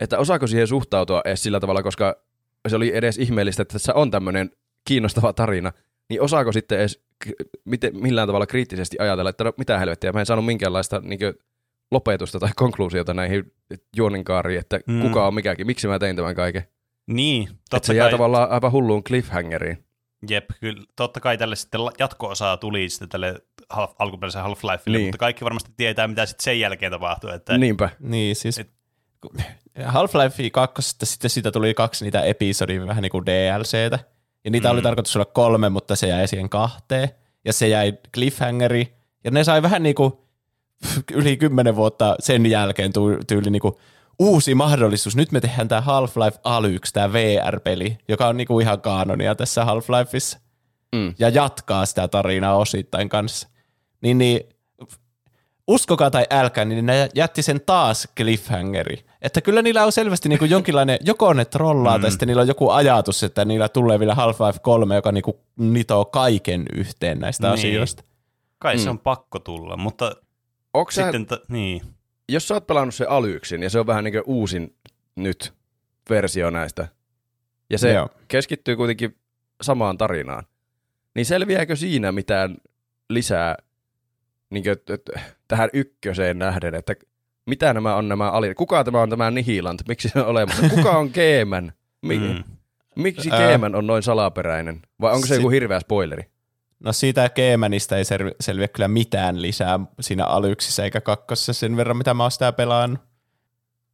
Että 0.00 0.18
osaako 0.18 0.46
siihen 0.46 0.66
suhtautua 0.66 1.22
edes 1.24 1.42
sillä 1.42 1.60
tavalla, 1.60 1.82
koska 1.82 2.16
se 2.68 2.76
oli 2.76 2.96
edes 2.96 3.18
ihmeellistä, 3.18 3.62
että 3.62 3.72
tässä 3.72 3.94
on 3.94 4.10
tämmöinen 4.10 4.50
kiinnostava 4.84 5.32
tarina, 5.32 5.72
niin 6.08 6.22
osaako 6.22 6.52
sitten 6.52 6.80
edes 6.80 7.04
miten, 7.64 7.96
millään 8.02 8.28
tavalla 8.28 8.46
kriittisesti 8.46 8.96
ajatella, 9.00 9.30
että 9.30 9.44
no, 9.44 9.52
mitä 9.58 9.78
helvettiä, 9.78 10.12
mä 10.12 10.20
en 10.20 10.26
saanut 10.26 10.46
minkäänlaista 10.46 11.00
niin 11.00 11.18
lopetusta 11.90 12.38
tai 12.40 12.50
konkluusiota 12.56 13.14
näihin 13.14 13.52
juoninkaariin, 13.96 14.58
että 14.60 14.80
Mm. 14.86 15.02
kuka 15.02 15.26
on 15.26 15.34
mikäkin, 15.34 15.66
miksi 15.66 15.88
mä 15.88 15.98
tein 15.98 16.16
tämän 16.16 16.34
kaiken. 16.34 16.62
Niin, 17.06 17.42
Että 17.48 17.56
totta 17.70 17.86
se 17.86 17.94
jää 17.94 18.04
kai, 18.04 18.10
tavallaan 18.12 18.50
aivan 18.50 18.72
hulluun 18.72 19.04
cliffhangeriin. 19.04 19.84
jep, 20.28 20.44
kyllä, 20.60 20.84
totta 20.96 21.20
kai 21.20 21.38
tälle 21.38 21.56
sitten 21.56 21.80
jatko-osaa 21.98 22.56
tuli 22.56 22.88
sitten 22.88 23.08
tälle 23.08 23.34
half, 23.70 23.92
alkuperäiselle 23.98 24.44
Half-Lifelle, 24.48 24.96
Niin. 24.96 25.06
mutta 25.06 25.18
kaikki 25.18 25.44
varmasti 25.44 25.70
tietää, 25.76 26.08
mitä 26.08 26.26
sitten 26.26 26.44
sen 26.44 26.60
jälkeen 26.60 26.92
tapahtuu. 26.92 27.30
Että, 27.30 27.58
Niinpä. 27.58 27.88
Niin, 28.00 28.36
siis 28.36 28.58
Et- 28.58 28.70
Half-Life 29.86 30.50
2, 30.52 30.82
sitten 31.06 31.30
siitä 31.30 31.50
tuli 31.52 31.74
kaksi 31.74 32.04
niitä 32.04 32.22
episodia, 32.22 32.86
vähän 32.86 33.02
niin 33.02 33.10
kuin 33.12 33.26
DLCtä. 33.26 33.98
Ja 34.44 34.50
niitä 34.50 34.68
mm. 34.68 34.72
oli 34.72 34.82
tarkoitus 34.82 35.16
olla 35.16 35.24
kolme, 35.24 35.68
mutta 35.68 35.96
se 35.96 36.06
jäi 36.08 36.28
siihen 36.28 36.48
kahteen. 36.48 37.08
Ja 37.44 37.52
se 37.52 37.68
jäi 37.68 37.92
cliffhangeri. 38.14 38.94
Ja 39.24 39.30
ne 39.30 39.44
sai 39.44 39.62
vähän 39.62 39.82
niin 39.82 39.94
kuin 39.94 40.12
yli 41.12 41.36
kymmenen 41.36 41.76
vuotta 41.76 42.16
sen 42.20 42.46
jälkeen 42.46 42.92
tyyli 43.26 43.50
niin 43.50 43.62
kuin 43.62 43.74
uusi 44.18 44.54
mahdollisuus. 44.54 45.16
Nyt 45.16 45.32
me 45.32 45.40
tehdään 45.40 45.68
tämä 45.68 45.80
Half-Life 45.80 46.38
Alyx, 46.44 46.92
tämä 46.92 47.12
VR-peli, 47.12 47.98
joka 48.08 48.26
on 48.28 48.36
niin 48.36 48.46
kuin 48.46 48.62
ihan 48.64 48.80
kaanonia 48.80 49.34
tässä 49.34 49.64
Half-Lifeissa. 49.64 50.38
Mm. 50.94 51.14
Ja 51.18 51.28
jatkaa 51.28 51.86
sitä 51.86 52.08
tarinaa 52.08 52.56
osittain 52.56 53.08
kanssa. 53.08 53.48
Niin, 54.02 54.18
niin 54.18 54.40
uskokaa 55.68 56.10
tai 56.10 56.26
älkää, 56.30 56.64
niin 56.64 56.86
ne 56.86 57.08
jätti 57.14 57.42
sen 57.42 57.60
taas 57.66 58.08
cliffhangeri. 58.16 59.04
Että 59.22 59.40
kyllä 59.40 59.62
niillä 59.62 59.84
on 59.84 59.92
selvästi 59.92 60.28
niin 60.28 60.38
kuin 60.38 60.50
jonkinlainen, 60.50 60.98
joko 61.00 61.32
ne 61.32 61.44
trollaa, 61.44 61.98
mm. 61.98 62.02
tai 62.02 62.10
sitten 62.10 62.26
niillä 62.28 62.42
on 62.42 62.48
joku 62.48 62.70
ajatus, 62.70 63.22
että 63.22 63.44
niillä 63.44 63.68
tulee 63.68 63.98
vielä 63.98 64.14
Half-Life 64.14 64.58
3, 64.62 64.94
joka 64.94 65.12
niin 65.12 65.22
kuin 65.22 65.36
nitoo 65.58 66.04
kaiken 66.04 66.64
yhteen 66.74 67.18
näistä 67.18 67.46
Niin. 67.46 67.54
asioista. 67.54 68.02
kai 68.58 68.78
se 68.78 68.84
Mm. 68.84 68.90
on 68.90 68.98
pakko 68.98 69.38
tulla, 69.38 69.76
mutta 69.76 70.12
Onko 70.78 70.90
sä, 70.90 71.02
sitten, 71.02 71.26
ta- 71.26 71.40
niin. 71.48 71.82
jos 72.28 72.48
sä 72.48 72.54
oot 72.54 72.66
pelannut 72.66 72.94
se 72.94 73.04
Alyksin, 73.08 73.62
ja 73.62 73.70
se 73.70 73.78
on 73.80 73.86
vähän 73.86 74.04
niin 74.04 74.12
kuin 74.12 74.22
uusin 74.26 74.74
nyt 75.16 75.52
versio 76.10 76.50
näistä, 76.50 76.88
ja 77.70 77.78
se 77.78 77.92
Joo. 77.92 78.08
keskittyy 78.28 78.76
kuitenkin 78.76 79.16
samaan 79.62 79.98
tarinaan, 79.98 80.44
niin 81.14 81.26
selviääkö 81.26 81.76
siinä 81.76 82.12
mitään 82.12 82.56
lisää 83.10 83.56
niin 84.50 84.64
kuin, 84.64 84.76
tähän 85.48 85.70
ykköseen 85.72 86.38
nähden, 86.38 86.74
että 86.74 86.94
mitä 87.46 87.74
nämä 87.74 87.96
on 87.96 88.08
nämä 88.08 88.30
ali... 88.30 88.54
Kuka 88.54 88.84
tämä 88.84 89.02
on 89.02 89.10
tämä 89.10 89.30
Nihilant? 89.30 89.82
Miksi 89.88 90.08
se 90.08 90.18
on 90.20 90.26
olemassa? 90.26 90.68
Kuka 90.68 90.90
on 90.90 91.10
Geeman? 91.14 91.72
Mi- 92.02 92.18
Mm. 92.18 92.44
Miksi 92.96 93.30
Ää. 93.30 93.38
Geeman 93.38 93.74
on 93.74 93.86
noin 93.86 94.02
salaperäinen? 94.02 94.82
Vai 95.00 95.12
onko 95.14 95.26
se 95.26 95.34
Sit- 95.34 95.36
joku 95.42 95.50
hirveä 95.50 95.80
spoileri? 95.80 96.22
No 96.80 96.92
siitä 96.92 97.28
Geemanista 97.28 97.96
ei 97.96 98.04
selvi- 98.04 98.34
selviä 98.40 98.68
kyllä 98.68 98.88
mitään 98.88 99.42
lisää 99.42 99.80
siinä 100.00 100.24
Alyxissä 100.24 100.84
eikä 100.84 101.00
kakkosessa 101.00 101.52
sen 101.52 101.76
verran, 101.76 101.96
mitä 101.96 102.14
mä 102.14 102.22
oon 102.24 102.30
sitä 102.30 102.52
pelannut. 102.52 103.00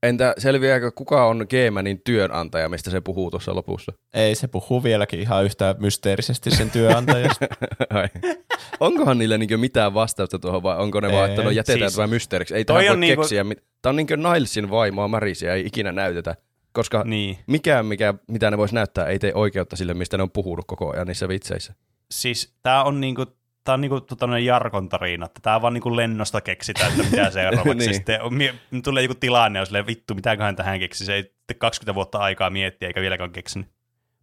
Entä 0.02 0.34
selviääkö, 0.38 0.90
kuka 0.94 1.26
on 1.26 1.46
Geemanin 1.50 2.00
työnantaja, 2.04 2.68
mistä 2.68 2.90
se 2.90 3.00
puhuu 3.00 3.30
tuossa 3.30 3.54
lopussa? 3.54 3.92
Ei, 4.14 4.34
se 4.34 4.48
puhuu 4.48 4.82
vieläkin 4.82 5.20
ihan 5.20 5.44
yhtä 5.44 5.74
mysteerisesti 5.78 6.50
sen 6.50 6.70
työnantajasta. 6.70 7.46
Onkohan 8.80 9.18
niillä 9.18 9.38
niinku 9.38 9.56
mitään 9.58 9.94
vastausta 9.94 10.38
tuohon 10.38 10.62
vai 10.62 10.76
onko 10.78 11.00
ne 11.00 11.12
vaan, 11.12 11.30
että 11.30 11.42
no 11.42 11.50
Ei. 11.50 11.56
jätetään 11.56 11.78
Siis- 11.80 11.94
tämä 11.96 12.06
mysteeriksi? 12.06 12.54
Ei 12.54 12.64
Toi 12.64 12.74
tähän 12.74 12.86
voi 12.88 12.92
on 12.94 13.00
niinku- 13.00 13.22
keksiä. 13.22 13.44
mit- 13.44 13.64
Tämä 13.82 13.90
on 13.90 13.96
niin 13.96 14.06
kuin 14.06 14.22
Nilesin 14.22 14.70
vaimoa 14.70 15.08
Marisia, 15.08 15.54
ei 15.54 15.66
ikinä 15.66 15.92
näytetä. 15.92 16.36
Koska 16.72 17.02
niin. 17.04 17.38
mikään, 17.46 17.86
mikä, 17.86 18.14
mitä 18.28 18.50
ne 18.50 18.58
vois 18.58 18.72
näyttää, 18.72 19.06
ei 19.06 19.18
tee 19.18 19.32
oikeutta 19.34 19.76
sille, 19.76 19.94
mistä 19.94 20.16
ne 20.16 20.22
on 20.22 20.30
puhunut 20.30 20.64
koko 20.66 20.92
ajan 20.92 21.06
niissä 21.06 21.28
vitseissä. 21.28 21.74
Siis 22.12 22.54
tää 22.62 22.84
on 22.84 23.00
niinku, 23.00 23.26
tää 23.64 23.72
on 23.72 23.80
niinku 23.80 24.00
tämmönen 24.00 24.44
Jarkon 24.44 24.88
tarina, 24.88 25.26
että 25.26 25.40
tää 25.42 25.62
vaan 25.62 25.74
niinku 25.74 25.96
lennosta 25.96 26.40
keksitään, 26.40 26.90
että 26.90 27.02
mitä 27.10 27.30
seuraavaksi. 27.40 27.74
Niin. 27.74 27.94
Sitten 27.94 28.22
on, 28.22 28.34
mie- 28.34 28.54
tulee 28.84 29.02
joku 29.02 29.14
tilanne, 29.14 29.58
ja 29.58 29.64
silleen, 29.64 29.86
vittu, 29.86 30.14
mitäköhän 30.14 30.56
tähän 30.56 30.78
keksi. 30.78 31.04
Se 31.04 31.14
ei 31.14 31.22
sitten 31.22 31.58
20 31.58 31.94
vuotta 31.94 32.18
aikaa 32.18 32.50
miettiä, 32.50 32.88
eikä 32.88 33.00
vieläkään 33.00 33.32
keksinyt. 33.32 33.68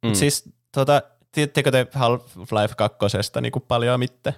Mm. 0.03 0.13
Siis 0.13 0.49
tota, 0.71 1.01
tiedättekö 1.31 1.71
te 1.71 1.87
Half-Life 1.95 2.73
2 2.77 2.97
niinku 3.41 3.59
paljon 3.59 3.99
mitään? 3.99 4.35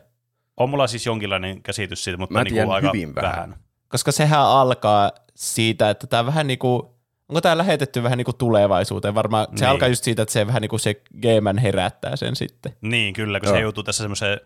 On 0.58 0.70
mulla 0.70 0.88
siis 0.88 1.06
jonkinlainen 1.06 1.64
käsitys 1.64 2.04
siitä, 2.04 2.18
mutta 2.18 2.34
Mä 2.34 2.44
niinku 2.44 2.72
aika 2.72 2.88
hyvin 2.94 3.16
vähän. 3.16 3.32
vähän. 3.32 3.56
Koska 3.88 4.12
sehän 4.12 4.42
alkaa 4.42 5.12
siitä, 5.36 5.90
että 5.90 6.08
tämä 6.08 6.26
vähän 6.26 6.48
niinku, 6.48 7.01
onko 7.32 7.42
tämä 7.42 7.58
lähetetty 7.58 8.04
vähän 8.04 8.18
niinku 8.18 8.34
tulevaisuuteen? 8.34 9.16
Varmaan 9.16 9.48
se 9.56 9.66
Niin. 9.66 9.70
alkaa 9.72 9.88
just 9.88 10.04
siitä, 10.04 10.22
että 10.22 10.34
se 10.34 10.48
vähän 10.48 10.62
niinku 10.62 10.78
se 10.78 11.02
Geeman 11.22 11.58
herättää 11.58 12.16
sen 12.16 12.36
sitten. 12.36 12.76
Niin, 12.82 13.14
kyllä, 13.14 13.40
kun 13.40 13.50
Joo. 13.50 13.56
se 13.56 13.62
joutuu 13.62 13.84
tässä 13.84 14.04
semmoiseen 14.04 14.40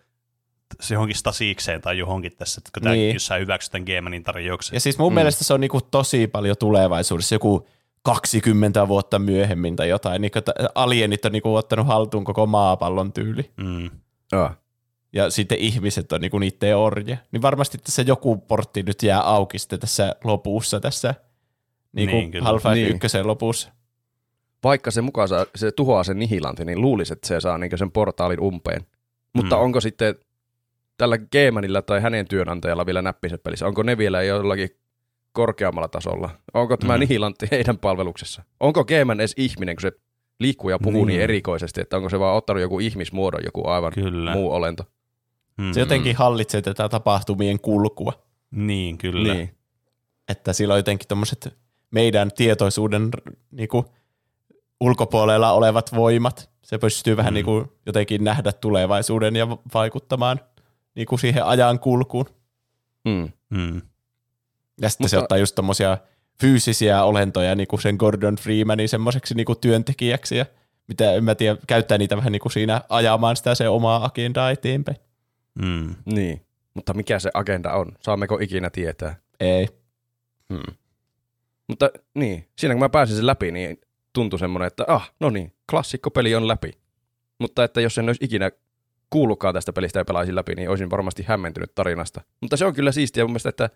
se 0.82 0.94
johonkin 0.94 1.16
stasiikseen 1.18 1.82
tai 1.82 1.98
johonkin 1.98 2.32
tässä, 2.38 2.60
että 2.60 2.70
kun 2.74 2.84
tämä, 2.84 2.96
Niin. 2.96 3.14
jos 3.14 3.26
sä 3.26 3.36
hyväksyt 3.36 3.72
tämän 3.72 3.86
Geemanin 3.86 4.24
tarjouksen. 4.24 4.76
Ja 4.76 4.80
siis 4.80 4.98
mun 4.98 5.12
mm. 5.12 5.16
mielestä 5.16 5.44
se 5.44 5.54
on 5.54 5.62
niinku 5.62 5.82
tosi 5.82 6.28
paljon 6.28 6.56
tulevaisuudessa, 6.60 7.36
joku 7.36 7.68
20 8.04 8.88
vuotta 8.88 9.20
myöhemmin 9.20 9.76
tai 9.76 9.90
jotain. 9.90 10.22
Niin, 10.22 10.32
että 10.36 10.54
alienit 10.76 11.26
on 11.26 11.32
niinku 11.32 11.56
ottanut 11.56 11.88
haltuun 11.88 12.24
koko 12.24 12.46
maapallon 12.46 13.14
tyyli. 13.14 13.52
Mm. 13.58 13.90
Ah. 14.32 14.58
Ja 15.14 15.30
sitten 15.30 15.58
ihmiset 15.58 16.12
on 16.12 16.22
niinku 16.22 16.40
niiden 16.40 16.78
orje. 16.78 17.20
Niin 17.32 17.42
varmasti 17.42 17.78
tässä 17.78 18.02
joku 18.02 18.38
portti 18.38 18.84
nyt 18.84 19.04
jää 19.04 19.22
auki 19.22 19.60
sitten 19.60 19.80
tässä 19.80 20.16
lopussa, 20.24 20.80
tässä 20.80 21.16
niinku 21.96 22.16
Niin, 22.16 22.32
kyllä. 22.32 22.46
Half-Life 22.50 22.74
Niin. 22.74 22.96
1 22.96 23.24
lopussa. 23.24 23.72
vaikka 24.64 24.92
se 24.92 25.02
mukaan 25.02 25.28
saa, 25.28 25.46
se 25.56 25.72
tuhoaa 25.72 26.04
sen 26.04 26.20
nihilanti, 26.20 26.66
niin 26.66 26.82
luulisi, 26.82 27.14
että 27.14 27.28
se 27.28 27.40
saa 27.42 27.58
niin 27.58 27.78
sen 27.78 27.92
portaalin 27.92 28.40
umpeen. 28.40 28.82
Mutta 29.34 29.56
Mm. 29.56 29.62
onko 29.62 29.82
sitten 29.82 30.16
tällä 30.98 31.18
Geemanilla 31.18 31.82
tai 31.82 32.02
hänen 32.02 32.28
työnantajalla 32.28 32.86
vielä 32.86 33.02
näppiset 33.02 33.44
pelissä, 33.44 33.68
onko 33.68 33.84
ne 33.84 33.98
vielä 33.98 34.24
jollakin 34.24 34.70
korkeammalla 35.32 35.88
tasolla? 35.88 36.30
Onko 36.54 36.78
tämä 36.78 36.94
Mm. 36.94 37.00
nihilantti 37.00 37.48
heidän 37.52 37.78
palveluksessa? 37.78 38.44
Onko 38.60 38.86
Geeman 38.86 39.20
edes 39.20 39.34
ihminen, 39.38 39.76
kun 39.76 39.82
se 39.82 39.92
liikkuu 40.40 40.70
ja 40.70 40.80
puhuu 40.80 40.92
niin. 40.94 41.08
Niin. 41.08 41.18
niin 41.18 41.24
erikoisesti, 41.24 41.82
että 41.82 41.98
onko 41.98 42.10
se 42.10 42.20
vaan 42.20 42.36
ottanut 42.38 42.62
joku 42.62 42.80
ihmismuodon, 42.80 43.42
joku 43.46 43.68
aivan 43.68 43.92
Kyllä. 43.94 44.34
muu 44.34 44.52
olento? 44.54 44.84
Mm. 45.58 45.72
Se 45.74 45.80
jotenkin 45.80 46.16
hallitsee 46.16 46.62
tätä 46.62 46.90
tapahtumien 46.90 47.60
kulkua. 47.60 48.14
Niin, 48.52 48.98
kyllä. 48.98 49.34
Niin. 49.34 49.56
Että 50.28 50.54
sillä 50.54 50.74
on 50.74 50.80
jotenkin 50.80 51.08
tommoset 51.08 51.58
meidän 51.92 52.32
tietoisuuden 52.36 53.10
niinku, 53.52 53.86
ulkopuolella 54.82 55.52
olevat 55.52 55.96
voimat. 55.96 56.50
Se 56.64 56.78
pystyy 56.78 57.18
vähän 57.18 57.34
Mm. 57.34 57.36
niinku, 57.36 57.74
jotenkin 57.86 58.24
nähdä 58.24 58.52
tulevaisuuden 58.52 59.36
ja 59.36 59.50
va- 59.50 59.58
vaikuttamaan 59.74 60.40
niinku, 60.96 61.18
siihen 61.18 61.46
ajan 61.46 61.80
kulkuun. 61.80 62.26
Mm. 63.06 63.32
Mm. 63.50 63.82
Ja 64.82 64.90
sitten 64.90 65.10
se 65.10 65.16
Mutta- 65.16 65.24
ottaa 65.24 65.38
just 65.38 65.56
tommosia 65.56 65.98
fyysisiä 66.42 67.04
olentoja, 67.04 67.56
niinku 67.56 67.78
sen 67.78 67.96
Gordon 67.96 68.36
Freemanin 68.36 68.90
semmoiseksi 68.90 69.36
niinku 69.36 69.56
työntekijäksi 69.56 70.38
ja 70.38 70.46
mitä 70.88 71.12
en 71.14 71.24
mä 71.24 71.36
tiedä, 71.36 71.58
käyttää 71.68 71.98
niitä 71.98 72.18
vähän 72.18 72.32
niinku 72.32 72.50
siinä 72.50 72.82
ajamaan 72.90 73.36
sitä 73.36 73.56
se 73.56 73.70
omaa 73.70 74.06
agendaa 74.06 74.52
eteenpäin. 74.52 74.98
Mm. 75.62 75.96
Niin. 76.06 76.42
Mutta 76.74 76.94
mikä 76.94 77.20
se 77.20 77.32
agenda 77.34 77.74
on? 77.74 77.92
Saammeko 78.02 78.38
ikinä 78.42 78.70
tietää? 78.70 79.16
Ei. 79.40 79.68
Hmm. 80.54 80.76
Mutta 81.68 81.90
niin, 82.16 82.48
siinä 82.58 82.74
kun 82.74 82.80
mä 82.80 82.90
pääsin 82.90 83.16
sen 83.16 83.26
läpi, 83.28 83.52
niin 83.52 83.82
tuntui 84.14 84.40
semmoinen, 84.40 84.68
että 84.68 84.84
ah, 84.88 85.12
no 85.20 85.30
niin, 85.30 85.54
klassikkopeli 85.70 86.36
on 86.36 86.48
läpi. 86.48 86.72
Mutta 87.40 87.64
että 87.64 87.82
jos 87.82 87.98
en 87.98 88.10
olisi 88.10 88.26
ikinä 88.26 88.52
kuullutkaan 89.10 89.54
tästä 89.54 89.74
pelistä 89.74 90.00
ja 90.00 90.06
pelaisin 90.06 90.36
läpi, 90.36 90.56
niin 90.56 90.70
olisin 90.70 90.90
varmasti 90.90 91.24
hämmentynyt 91.28 91.76
tarinasta. 91.76 92.22
Mutta 92.42 92.58
se 92.58 92.66
on 92.66 92.74
kyllä 92.74 92.92
siistiä 92.92 93.24
mun 93.24 93.32
mielestä, 93.32 93.50
että 93.50 93.70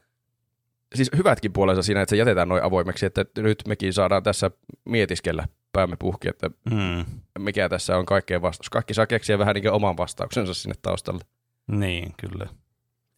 siis 0.96 1.12
hyvätkin 1.18 1.54
puolensa 1.54 1.84
siinä, 1.84 2.02
että 2.02 2.10
se 2.10 2.16
jätetään 2.18 2.50
noin 2.50 2.64
avoimeksi, 2.64 3.06
että 3.06 3.26
nyt 3.38 3.64
mekin 3.68 3.94
saadaan 3.94 4.24
tässä 4.24 4.52
mietiskellä 4.86 5.48
päämme 5.74 5.96
puhki, 6.00 6.30
että 6.30 6.50
Mm. 6.72 7.06
mikä 7.40 7.70
tässä 7.70 7.98
on 7.98 8.06
kaikkeen 8.06 8.42
vastaus. 8.42 8.70
Kaikki 8.70 8.94
saa 8.94 9.08
keksiä 9.08 9.40
vähän 9.40 9.56
niin 9.56 9.72
oman 9.72 9.98
vastauksensa 9.98 10.54
sinne 10.54 10.76
taustalle. 10.82 11.22
Niin, 11.68 12.14
kyllä. 12.18 12.50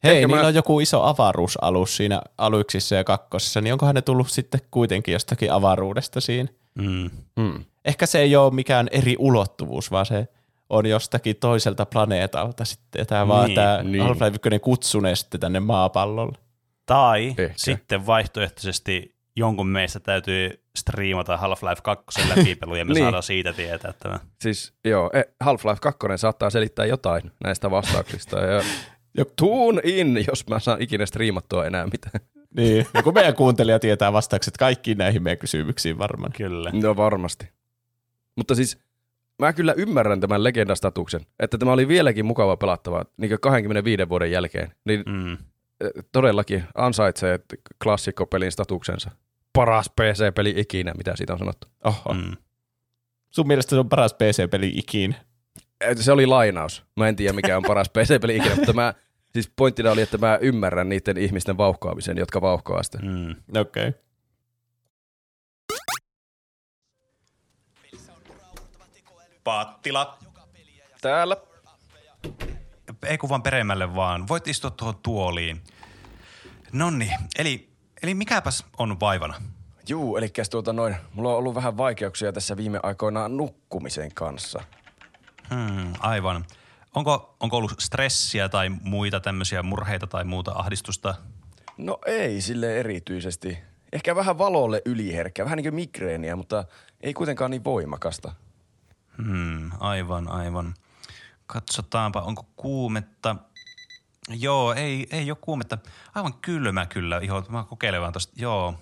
Hei, 0.03 0.15
Ehkä 0.17 0.27
niillä 0.27 0.41
mä- 0.41 0.47
on 0.47 0.55
joku 0.55 0.79
iso 0.79 1.03
avaruusalus 1.03 1.97
siinä 1.97 2.21
aluksissa 2.37 2.95
ja 2.95 3.03
kakkosessa, 3.03 3.61
niin 3.61 3.73
onkohan 3.73 3.95
ne 3.95 4.01
tullut 4.01 4.29
sitten 4.29 4.61
kuitenkin 4.71 5.13
jostakin 5.13 5.51
avaruudesta 5.51 6.21
siinä? 6.21 6.49
Mm. 6.75 7.09
Hmm. 7.39 7.63
Ehkä 7.85 8.05
se 8.05 8.19
ei 8.19 8.35
ole 8.35 8.53
mikään 8.53 8.87
eri 8.91 9.15
ulottuvuus, 9.19 9.91
vaan 9.91 10.05
se 10.05 10.27
on 10.69 10.85
jostakin 10.85 11.35
toiselta 11.35 11.85
planeetalta 11.85 12.65
sitten. 12.65 13.07
Tämä 13.07 13.27
vaan 13.27 13.45
Niin, 13.47 13.55
tämä 13.55 13.83
niin. 13.83 14.03
Half-Life 14.03 14.39
1 14.47 14.59
kutsunee 14.59 15.15
sitten 15.15 15.39
tänne 15.39 15.59
maapallolle. 15.59 16.37
Tai 16.85 17.27
Ehkä. 17.27 17.53
sitten 17.55 18.05
vaihtoehtoisesti 18.05 19.15
jonkun 19.35 19.67
meistä 19.67 19.99
täytyy 19.99 20.63
striimata 20.77 21.37
Half-Life 21.37 21.81
2 21.83 22.21
läpipelu 22.37 22.75
ja 22.75 22.85
me 22.85 22.93
Niin. 22.93 23.03
saadaan 23.05 23.23
siitä 23.23 23.53
tietää 23.53 23.93
tämä. 23.99 24.19
Siis 24.41 24.73
joo, 24.85 25.09
e, 25.13 25.21
Half-Life 25.43 25.79
2 25.81 25.97
saattaa 26.15 26.49
selittää 26.49 26.85
jotain 26.85 27.31
näistä 27.43 27.71
vastauksista. 27.71 28.39
Ja 28.39 28.61
Jo- 29.17 29.25
tune 29.35 29.81
in, 29.83 30.25
jos 30.27 30.47
mä 30.47 30.59
saan 30.59 30.81
ikinä 30.81 31.05
striimattua 31.05 31.65
enää 31.65 31.87
mitään. 31.91 32.25
Niin, 32.55 32.85
joku 32.93 33.11
meidän 33.11 33.35
kuuntelija 33.35 33.79
tietää 33.79 34.13
vastaukset 34.13 34.57
kaikkiin 34.57 34.97
näihin 34.97 35.23
meidän 35.23 35.37
kysymyksiin 35.37 35.97
varmaan. 35.97 36.31
Kyllä. 36.31 36.71
No 36.73 36.95
varmasti. 36.95 37.49
Mutta 38.35 38.55
siis 38.55 38.77
mä 39.39 39.53
kyllä 39.53 39.73
ymmärrän 39.77 40.19
tämän 40.19 40.43
legendastatuksen, 40.43 41.21
että 41.39 41.57
tämä 41.57 41.71
oli 41.71 41.87
vieläkin 41.87 42.25
mukava 42.25 42.57
pelattavaa 42.57 43.05
niin 43.17 43.39
25 43.41 44.09
vuoden 44.09 44.31
jälkeen. 44.31 44.71
Niin 44.85 45.03
Mm. 45.07 45.31
eh, 45.33 45.37
todellakin 46.11 46.63
ansaitsee 46.75 47.39
klassikkopelin 47.83 48.51
statuksensa. 48.51 49.11
Paras 49.53 49.89
PC-peli 49.89 50.53
ikinä, 50.57 50.93
mitä 50.97 51.15
siitä 51.15 51.33
on 51.33 51.39
sanottu. 51.39 51.67
Oho. 51.83 52.13
Mm. 52.13 52.31
Sun 53.29 53.47
mielestä 53.47 53.69
se 53.69 53.79
on 53.79 53.89
paras 53.89 54.13
PC-peli 54.13 54.71
ikinä. 54.75 55.15
Eh, 55.81 55.95
Se 55.95 56.11
oli 56.11 56.25
lainaus. 56.25 56.83
Mä 56.95 57.07
en 57.07 57.15
tiedä, 57.15 57.33
mikä 57.33 57.57
on 57.57 57.63
paras 57.67 57.89
PC-peli 57.97 58.35
ikinä, 58.35 58.55
mutta 58.55 58.73
mä, 58.73 58.93
siis 59.33 59.51
pointtina 59.55 59.91
oli, 59.91 60.01
että 60.01 60.17
mä 60.17 60.37
ymmärrän 60.41 60.89
niiden 60.89 61.17
ihmisten 61.17 61.57
vauhkoamisen, 61.57 62.17
jotka 62.17 62.41
vauhkoaa 62.41 62.83
sitä. 62.83 62.97
Mm. 63.01 63.35
Okei. 63.59 63.87
Okay. 63.87 64.01
Paattila. 69.43 70.17
Täällä. 71.01 71.37
Ei 73.05 73.17
kun 73.17 73.29
vaan 73.29 73.43
peremmälle 73.43 73.95
vaan. 73.95 74.27
Voit 74.27 74.47
istua 74.47 74.71
tuohon 74.71 74.95
tuoliin. 75.03 75.61
Nonni, 76.71 77.11
eli, 77.37 77.69
eli 78.03 78.13
mikäpäs 78.13 78.65
on 78.77 78.99
vaivana? 78.99 79.33
Juu, 79.87 80.17
eli 80.17 80.31
tuota 80.51 80.73
noin, 80.73 80.95
mulla 81.13 81.29
on 81.29 81.37
ollut 81.37 81.55
vähän 81.55 81.77
vaikeuksia 81.77 82.33
tässä 82.33 82.57
viime 82.57 82.79
aikoina 82.83 83.27
nukkumisen 83.27 84.13
kanssa. 84.13 84.63
Hmm, 85.55 85.93
aivan. 85.99 86.45
Onko, 86.95 87.35
onko 87.39 87.57
ollut 87.57 87.75
stressiä 87.79 88.49
tai 88.49 88.69
muita 88.69 89.19
tämmöisiä 89.19 89.63
murheita 89.63 90.07
tai 90.07 90.23
muuta 90.23 90.51
ahdistusta? 90.55 91.15
No 91.77 91.99
ei 92.05 92.41
sille 92.41 92.79
erityisesti. 92.79 93.57
Ehkä 93.93 94.15
vähän 94.15 94.37
valolle 94.37 94.81
yliherkkä, 94.85 95.45
vähän 95.45 95.57
niin 95.57 95.65
kuin 95.65 95.75
migreeniä, 95.75 96.35
mutta 96.35 96.65
ei 97.01 97.13
kuitenkaan 97.13 97.51
niin 97.51 97.63
voimakasta. 97.63 98.35
Hmm, 99.25 99.71
aivan, 99.79 100.27
aivan. 100.27 100.73
Katsotaanpa, 101.47 102.21
onko 102.21 102.45
kuumetta. 102.55 103.35
Joo, 104.29 104.73
ei, 104.73 105.07
ei 105.11 105.31
ole 105.31 105.37
kuumetta. 105.41 105.77
Aivan 106.15 106.33
kylmä 106.33 106.85
kyllä 106.85 107.19
iho. 107.19 107.45
Mä 107.49 107.63
kokeilen 107.63 108.01
vaan 108.01 108.13
tosta. 108.13 108.33
Joo. 108.35 108.75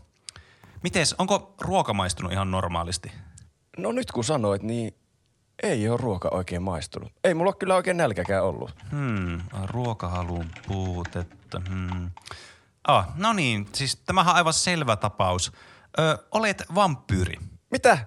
Mites, 0.84 1.16
onko 1.18 1.56
ruoka 1.62 1.94
maistunut 1.94 2.32
ihan 2.32 2.52
normaalisti? 2.52 3.12
No 3.78 3.92
nyt 3.92 4.12
kun 4.12 4.24
sanoit, 4.24 4.64
niin 4.64 4.94
ei 5.64 5.90
ole 5.90 5.98
ruoka 5.98 6.30
oikein 6.32 6.62
maistunut. 6.62 7.12
Ei 7.24 7.34
mulla 7.34 7.50
ole 7.50 7.56
kyllä 7.60 7.76
oikein 7.76 7.98
nälkäkään 7.98 8.44
ollut. 8.44 8.76
Hmm, 8.92 9.42
ruokahalun 9.66 10.46
puutetta. 10.68 11.62
Hmm. 11.70 12.12
Ah, 12.88 13.08
no 13.16 13.34
niin, 13.34 13.68
siis 13.74 13.96
tämähän 13.96 14.32
on 14.32 14.38
aivan 14.38 14.54
selvä 14.54 14.96
tapaus. 14.96 15.52
Ö, 16.00 16.18
olet 16.32 16.64
vampyyri. 16.76 17.36
Mitä? 17.72 17.98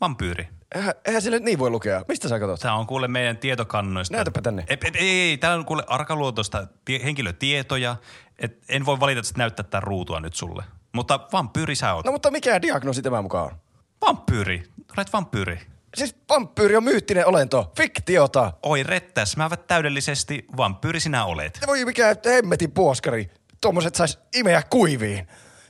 Vampyyri. 0.00 0.48
Eihän, 0.74 0.94
eihän 1.04 1.22
sille 1.22 1.38
niin 1.38 1.58
voi 1.58 1.70
lukea. 1.70 2.04
Mistä 2.08 2.28
sä 2.28 2.38
katsot? 2.38 2.60
Tämä 2.60 2.74
on 2.74 2.86
kuule 2.86 3.08
meidän 3.08 3.36
tietokannoista. 3.36 4.16
Näytäpä 4.16 4.42
tänne. 4.42 4.64
Ei, 4.68 4.78
ei, 4.84 4.90
ei, 4.94 5.20
ei 5.20 5.38
täällä 5.38 5.58
on 5.58 5.64
kuule 5.64 5.84
arkaluontoista 5.86 6.66
tie, 6.84 7.04
henkilötietoja. 7.04 7.96
Et 8.38 8.64
en 8.68 8.86
voi 8.86 9.00
valitettavasti 9.00 9.38
näyttää 9.38 9.64
tätä 9.64 9.80
ruutua 9.80 10.20
nyt 10.20 10.34
sulle. 10.34 10.64
Mutta 10.92 11.20
vampyyri 11.32 11.74
sä 11.74 11.94
oot. 11.94 12.06
No 12.06 12.12
mutta 12.12 12.30
mikä 12.30 12.62
diagnoosi 12.62 13.02
tämä 13.02 13.22
mukaan 13.22 13.44
on? 13.44 13.58
Vampyyri. 14.06 14.62
Olet 14.96 15.12
vampyyri. 15.12 15.60
Siis 15.98 16.16
vampyyri 16.28 16.76
on 16.76 16.84
myyttinen 16.84 17.26
olento, 17.26 17.72
fiktiota. 17.76 18.52
Oi 18.62 18.82
rettäsmäävät 18.82 19.66
täydellisesti. 19.66 20.44
Vampyyri 20.56 21.00
sinä 21.00 21.24
olet. 21.24 21.60
Voi 21.66 21.84
mikä 21.84 22.16
hemmetin 22.26 22.72
puoskari. 22.72 23.30
Tuommoiset 23.60 23.94
sais 23.94 24.18
imeä 24.34 24.62
kuiviin. 24.70 25.28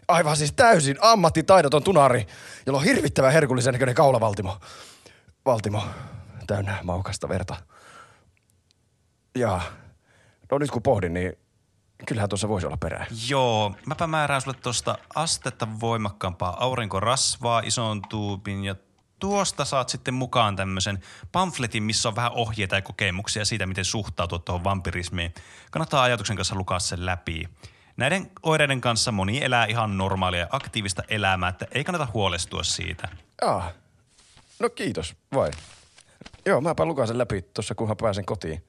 Aivan 0.08 0.36
siis 0.36 0.52
täysin 0.52 0.96
ammattitaidoton 1.00 1.82
tunari, 1.82 2.26
jolla 2.66 2.78
on 2.78 2.84
hirvittävän 2.84 3.32
herkullisen 3.32 3.72
näköinen 3.72 3.94
kaulavaltimo. 3.94 4.58
Valtimo 5.46 5.82
täynnä 6.46 6.78
maukasta 6.82 7.28
verta. 7.28 7.56
Ja 9.38 9.60
no 10.50 10.58
nyt 10.58 10.70
kun 10.70 10.82
pohdin, 10.82 11.14
niin 11.14 11.32
kyllähän 12.06 12.28
tuossa 12.28 12.48
voisi 12.48 12.66
olla 12.66 12.76
perää. 12.76 13.06
Joo, 13.28 13.74
mäpä 13.86 14.06
määrään 14.06 14.40
sulle 14.40 14.56
tuosta 14.62 14.98
astetta 15.14 15.68
voimakkaampaa 15.80 16.64
aurinkorasvaa 16.64 17.60
ison 17.60 18.02
tuubin 18.08 18.64
ja 18.64 18.74
tuosta 19.18 19.64
saat 19.64 19.88
sitten 19.88 20.14
mukaan 20.14 20.56
tämmöisen 20.56 21.02
pamfletin, 21.32 21.82
missä 21.82 22.08
on 22.08 22.16
vähän 22.16 22.32
ohjeita 22.32 22.74
ja 22.74 22.82
kokemuksia 22.82 23.44
siitä, 23.44 23.66
miten 23.66 23.84
suhtautua 23.84 24.38
tuohon 24.38 24.64
vampirismiin. 24.64 25.34
Kannattaa 25.70 26.02
ajatuksen 26.02 26.36
kanssa 26.36 26.54
lukea 26.54 26.78
sen 26.78 27.06
läpi. 27.06 27.48
Näiden 27.96 28.30
oireiden 28.42 28.80
kanssa 28.80 29.12
moni 29.12 29.44
elää 29.44 29.66
ihan 29.66 29.98
normaalia 29.98 30.40
ja 30.40 30.48
aktiivista 30.50 31.02
elämää, 31.08 31.48
että 31.48 31.66
ei 31.72 31.84
kannata 31.84 32.08
huolestua 32.14 32.62
siitä. 32.62 33.08
Ah, 33.42 33.72
no 34.60 34.70
kiitos, 34.70 35.16
vai? 35.34 35.50
Joo, 36.46 36.60
mäpä 36.60 36.84
lukasen 36.84 37.18
läpi 37.18 37.42
tuossa, 37.42 37.74
kunhan 37.74 37.96
pääsen 37.96 38.24
kotiin. 38.24 38.64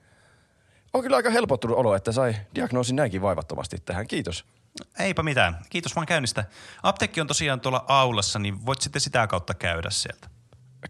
On 0.93 1.01
kyllä 1.01 1.17
aika 1.17 1.29
helpottunut 1.29 1.77
olo, 1.77 1.95
että 1.95 2.11
sai 2.11 2.35
diagnoosin 2.55 2.95
näinkin 2.95 3.21
vaivattomasti 3.21 3.77
tähän. 3.85 4.07
Kiitos. 4.07 4.45
Eipä 4.99 5.23
mitään. 5.23 5.59
Kiitos 5.69 5.95
vaan 5.95 6.07
käynnistä. 6.07 6.45
Apteekki 6.83 7.21
on 7.21 7.27
tosiaan 7.27 7.61
tuolla 7.61 7.85
aulassa, 7.87 8.39
niin 8.39 8.65
voit 8.65 8.81
sitten 8.81 9.01
sitä 9.01 9.27
kautta 9.27 9.53
käydä 9.53 9.89
sieltä. 9.89 10.29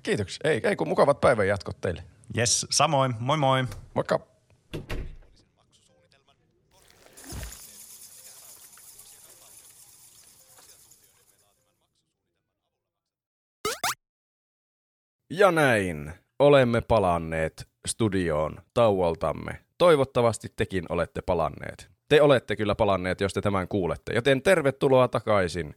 Kiitoksia. 0.03 0.51
Ei, 0.51 0.61
ei 0.63 0.75
kun 0.75 0.87
mukavat 0.87 1.21
päivän 1.21 1.47
jatkot 1.47 1.81
teille. 1.81 2.03
Yes, 2.37 2.67
samoin. 2.69 3.15
Moi 3.19 3.37
moi. 3.37 3.63
Moikka. 3.93 4.19
Ja 15.29 15.51
näin. 15.51 16.13
Olemme 16.39 16.81
palanneet 16.81 17.67
studioon 17.87 18.61
tauoltamme. 18.73 19.59
Toivottavasti 19.77 20.47
tekin 20.55 20.85
olette 20.89 21.21
palanneet. 21.21 21.89
Te 22.09 22.21
olette 22.21 22.55
kyllä 22.55 22.75
palanneet, 22.75 23.21
jos 23.21 23.33
te 23.33 23.41
tämän 23.41 23.67
kuulette. 23.67 24.13
Joten 24.13 24.41
tervetuloa 24.41 25.07
takaisin. 25.07 25.75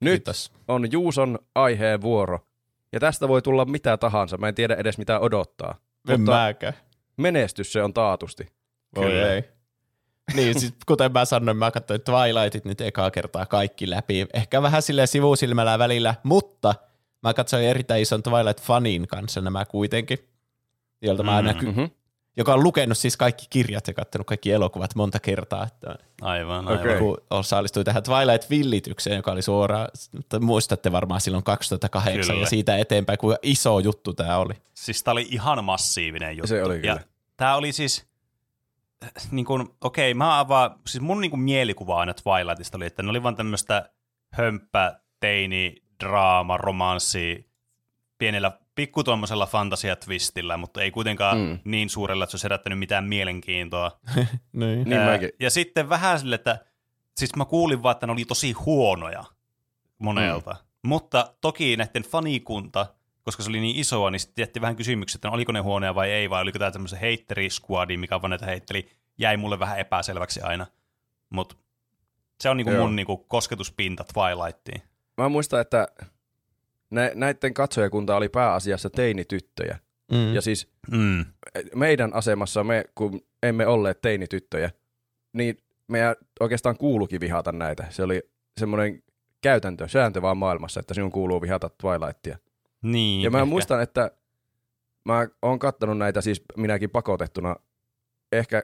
Nyt 0.00 0.12
Kiitos. 0.12 0.52
on 0.68 0.92
Juuson 0.92 1.38
aiheen 1.54 2.00
vuoro. 2.00 2.40
Ja 2.94 3.00
tästä 3.00 3.28
voi 3.28 3.42
tulla 3.42 3.64
mitä 3.64 3.96
tahansa. 3.96 4.36
Mä 4.36 4.48
en 4.48 4.54
tiedä 4.54 4.74
edes 4.74 4.98
mitä 4.98 5.20
odottaa. 5.20 5.74
En 6.08 6.20
Mutta 6.20 6.32
mäkään. 6.32 6.74
menestys 7.16 7.72
se 7.72 7.82
on 7.82 7.94
taatusti. 7.94 8.46
Voi 8.96 9.06
Kyllä. 9.06 9.32
ei. 9.32 9.42
Niin, 10.34 10.60
siis 10.60 10.74
kuten 10.86 11.12
mä 11.12 11.24
sanoin, 11.24 11.56
mä 11.56 11.70
katsoin 11.70 12.00
Twilightit 12.00 12.64
nyt 12.64 12.80
ekaa 12.80 13.10
kertaa 13.10 13.46
kaikki 13.46 13.90
läpi. 13.90 14.26
Ehkä 14.34 14.62
vähän 14.62 14.82
sille 14.82 15.06
sivusilmällä 15.06 15.78
välillä, 15.78 16.14
mutta 16.22 16.74
mä 17.22 17.34
katsoin 17.34 17.64
erittäin 17.64 18.02
ison 18.02 18.22
Twilight-fanin 18.22 19.06
kanssa 19.06 19.40
nämä 19.40 19.64
kuitenkin, 19.64 20.18
jolta 21.02 21.22
mä 21.22 21.40
Mm. 21.42 21.46
näky, 21.46 21.66
Mm-hmm. 21.66 21.90
Joka 22.36 22.54
on 22.54 22.62
lukenut 22.62 22.98
siis 22.98 23.16
kaikki 23.16 23.46
kirjat 23.50 23.88
ja 23.88 23.94
katsonut 23.94 24.26
kaikki 24.26 24.52
elokuvat 24.52 24.94
monta 24.94 25.20
kertaa. 25.20 25.64
Että 25.64 25.96
Aivan, 26.22 26.68
aivan. 26.68 26.80
Okei. 26.80 26.98
kun 26.98 27.18
osallistui 27.30 27.84
tähän 27.84 28.02
Twilight-villitykseen, 28.02 29.16
joka 29.16 29.32
oli 29.32 29.42
suoraan, 29.42 29.88
mutta 30.12 30.40
muistatte 30.40 30.92
varmaan 30.92 31.20
silloin 31.20 31.44
2008 31.44 32.26
Kyllä. 32.26 32.40
ja 32.40 32.46
siitä 32.46 32.76
eteenpäin, 32.76 33.18
kuinka 33.18 33.38
iso 33.42 33.78
juttu 33.78 34.12
tämä 34.12 34.38
oli. 34.38 34.54
Siis 34.74 35.02
tää 35.02 35.12
oli 35.12 35.26
ihan 35.30 35.64
massiivinen 35.64 36.36
juttu. 36.36 36.48
Se 36.48 36.64
oli 36.64 36.80
kyllä. 36.80 36.92
Ja 36.92 37.00
tää 37.36 37.56
oli 37.56 37.72
siis, 37.72 38.06
äh, 39.04 39.10
niin 39.30 39.46
kun, 39.46 39.74
okei, 39.80 40.14
mä 40.14 40.38
avaan, 40.38 40.70
siis 40.86 41.02
mun 41.02 41.20
niin 41.20 41.30
kun 41.30 41.40
mielikuva 41.40 42.00
aina 42.00 42.14
Twilightista 42.14 42.78
oli, 42.78 42.86
että 42.86 43.02
ne 43.02 43.10
oli 43.10 43.22
vaan 43.22 43.36
tämmöistä 43.36 43.90
hömppä, 44.32 45.00
teini, 45.20 45.74
draama, 46.04 46.56
romanssi, 46.56 47.50
pienellä 48.18 48.52
pikku 48.74 49.04
tuommoisella 49.04 49.46
fantasiatvistillä, 49.46 50.56
mutta 50.56 50.82
ei 50.82 50.90
kuitenkaan 50.90 51.38
Mm. 51.38 51.58
niin 51.64 51.90
suurella, 51.90 52.24
että 52.24 52.30
se 52.30 52.34
olisi 52.34 52.44
herättänyt 52.44 52.78
mitään 52.78 53.04
mielenkiintoa. 53.04 54.00
Niin. 54.52 54.84
Niin 54.84 54.92
Ää, 54.92 55.10
mäkin. 55.10 55.30
Ja 55.40 55.50
sitten 55.50 55.88
vähän 55.88 56.18
sille, 56.20 56.34
että 56.34 56.58
siis 57.16 57.36
mä 57.36 57.44
kuulin 57.44 57.82
vaan, 57.82 57.92
että 57.92 58.06
ne 58.06 58.12
oli 58.12 58.24
tosi 58.24 58.52
huonoja 58.52 59.24
monelta. 59.98 60.50
Mm. 60.52 60.88
Mutta 60.88 61.34
toki 61.40 61.76
näiden 61.76 62.02
fanikunta, 62.02 62.86
koska 63.22 63.42
se 63.42 63.48
oli 63.48 63.60
niin 63.60 63.76
isoa, 63.76 64.10
niin 64.10 64.20
sitten 64.20 64.42
jätti 64.42 64.60
vähän 64.60 64.76
kysymyksiä, 64.76 65.16
että 65.18 65.28
no, 65.28 65.34
oliko 65.34 65.52
ne 65.52 65.60
huonoja 65.60 65.94
vai 65.94 66.10
ei, 66.10 66.30
vai 66.30 66.42
oliko 66.42 66.58
tämä 66.58 66.70
tämmöisen 66.70 66.98
heitterisquadi, 67.00 67.96
mikä 67.96 68.22
vaan 68.22 68.30
näitä 68.30 68.46
heitteli, 68.46 68.88
jäi 69.18 69.36
mulle 69.36 69.58
vähän 69.58 69.78
epäselväksi 69.78 70.40
aina. 70.40 70.66
Mutta 71.30 71.56
se 72.40 72.50
on 72.50 72.56
niinku 72.56 72.72
Joo. 72.72 72.82
mun 72.82 72.96
niinku 72.96 73.16
kosketuspinta 73.16 74.04
Twilightiin. 74.14 74.82
Mä 75.16 75.28
muistan, 75.28 75.60
että 75.60 75.88
nä- 76.90 77.12
näiden 77.14 77.54
katsojakunta 77.54 78.16
oli 78.16 78.28
pääasiassa 78.28 78.90
teinityttöjä. 78.90 79.78
Mm. 80.12 80.34
Ja 80.34 80.40
siis 80.42 80.68
Mm. 80.90 81.24
meidän 81.74 82.14
asemassa 82.14 82.64
me, 82.64 82.84
kun 82.94 83.20
emme 83.42 83.66
olleet 83.66 84.00
teinityttöjä, 84.00 84.70
niin 85.32 85.58
meidän 85.88 86.16
oikeastaan 86.40 86.76
kuulukin 86.76 87.20
vihata 87.20 87.52
näitä. 87.52 87.86
Se 87.90 88.02
oli 88.02 88.22
semmoinen 88.60 89.02
käytäntö, 89.40 89.88
sääntö 89.88 90.22
vaan 90.22 90.36
maailmassa, 90.36 90.80
että 90.80 90.94
sinun 90.94 91.12
kuuluu 91.12 91.42
vihata 91.42 91.70
Twilightia. 91.80 92.38
Niin, 92.82 93.22
Ja 93.22 93.30
mä 93.30 93.38
ehkä. 93.38 93.44
muistan, 93.46 93.82
että 93.82 94.10
mä 95.04 95.28
oon 95.42 95.58
kattonut 95.58 95.98
näitä 95.98 96.20
siis 96.20 96.42
minäkin 96.56 96.90
pakotettuna. 96.90 97.56
Ehkä 98.32 98.62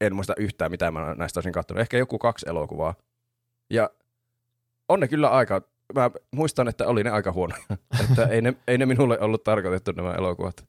en 0.00 0.14
muista 0.14 0.34
yhtään, 0.36 0.70
mitä 0.70 0.90
mä 0.90 1.14
näistä 1.14 1.38
olisin 1.38 1.52
kattonut. 1.52 1.80
Ehkä 1.80 1.98
joku 1.98 2.18
kaksi 2.18 2.46
elokuvaa. 2.48 2.94
Ja 3.70 3.90
on 4.88 5.00
ne 5.00 5.08
kyllä 5.08 5.28
aika, 5.30 5.62
mä 5.94 6.10
muistan, 6.32 6.68
että 6.68 6.86
oli 6.86 7.04
ne 7.04 7.10
aika 7.10 7.32
huonoja. 7.32 7.62
että 8.10 8.24
ei 8.24 8.42
ne, 8.42 8.54
ei 8.68 8.78
ne 8.78 8.86
minulle 8.86 9.20
ollut 9.20 9.44
tarkoitettu 9.44 9.92
nämä 9.92 10.12
elokuvat. 10.12 10.64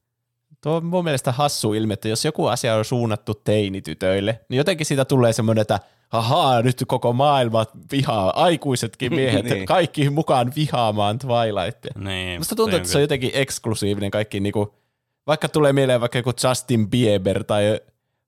Tuo 0.63 0.75
on 0.75 0.85
mun 0.85 1.03
mielestä 1.03 1.31
hassu 1.31 1.73
ilme, 1.73 1.93
että 1.93 2.07
jos 2.07 2.25
joku 2.25 2.47
asia 2.47 2.75
on 2.75 2.85
suunnattu 2.85 3.33
teinitytöille, 3.33 4.39
niin 4.49 4.57
jotenkin 4.57 4.85
siitä 4.85 5.05
tulee 5.05 5.33
semmoinen, 5.33 5.61
että 5.61 5.79
ahaa, 6.11 6.61
nyt 6.61 6.83
koko 6.87 7.13
maailma 7.13 7.65
vihaa, 7.91 8.43
aikuisetkin 8.43 9.15
miehet, 9.15 9.43
Niin. 9.45 9.53
niin. 9.53 9.65
kaikki 9.65 10.09
mukaan 10.09 10.51
vihaamaan 10.55 11.19
Twilightia. 11.19 11.91
Niin, 11.97 12.39
Musta 12.39 12.55
tuntuu, 12.55 12.77
että 12.77 12.89
se 12.89 12.97
on 12.97 13.01
jotenkin 13.01 13.31
eksklusiivinen 13.33 14.11
kaikki, 14.11 14.39
niinku, 14.39 14.73
vaikka 15.27 15.49
tulee 15.49 15.73
mieleen 15.73 16.01
vaikka 16.01 16.17
joku 16.17 16.31
Justin 16.43 16.89
Bieber 16.89 17.43
tai 17.43 17.79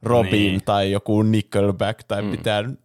Robin 0.03 0.31
Niin. 0.31 0.61
tai 0.65 0.91
joku 0.91 1.21
Nickelback 1.21 2.03
tai 2.07 2.21
mm. 2.21 2.27
mitään, 2.27 2.77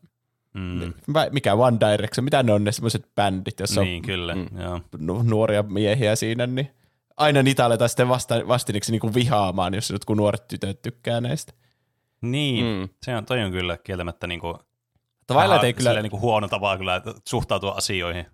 Mm. 0.57 0.93
mikä 1.31 1.55
One 1.55 1.77
Direction, 1.81 2.25
mitä 2.25 2.43
ne 2.43 2.53
on 2.53 2.65
ne 2.65 2.73
semmoiset 2.73 3.09
bändit, 3.15 3.61
jossa 3.61 3.81
Niin, 3.81 4.03
kyllä. 4.03 4.35
Mm. 4.35 4.47
Joo. 4.61 4.73
on 4.73 4.83
nu- 4.99 5.23
nuoria 5.23 5.63
miehiä 5.63 6.17
siinä, 6.17 6.47
niin 6.47 6.71
aina 7.17 7.43
niitä 7.43 7.65
aletaan 7.65 7.89
sitten 7.89 8.09
vasta, 8.09 8.35
vastiniksi 8.49 8.93
niinku 8.93 9.15
vihaamaan, 9.15 9.75
jos 9.75 9.91
jotkut 9.91 10.17
nuoret 10.17 10.49
tytöt 10.49 10.83
tykkää 10.83 11.21
näistä. 11.21 11.53
Niin, 12.21 12.65
Mm. 12.65 12.89
se 13.03 13.17
on, 13.17 13.27
toi 13.27 13.43
on 13.43 13.51
kyllä 13.53 13.77
kieltämättä 13.85 14.27
niinku, 14.27 14.59
Twilight 15.27 15.65
ei 15.65 15.73
kyllä, 15.73 15.89
silleen 15.91 16.03
niinku 16.03 16.21
huono 16.21 16.49
tapa 16.49 16.79
kyllä 16.79 17.03
suhtautua 17.29 17.73
asioihin. 17.73 18.27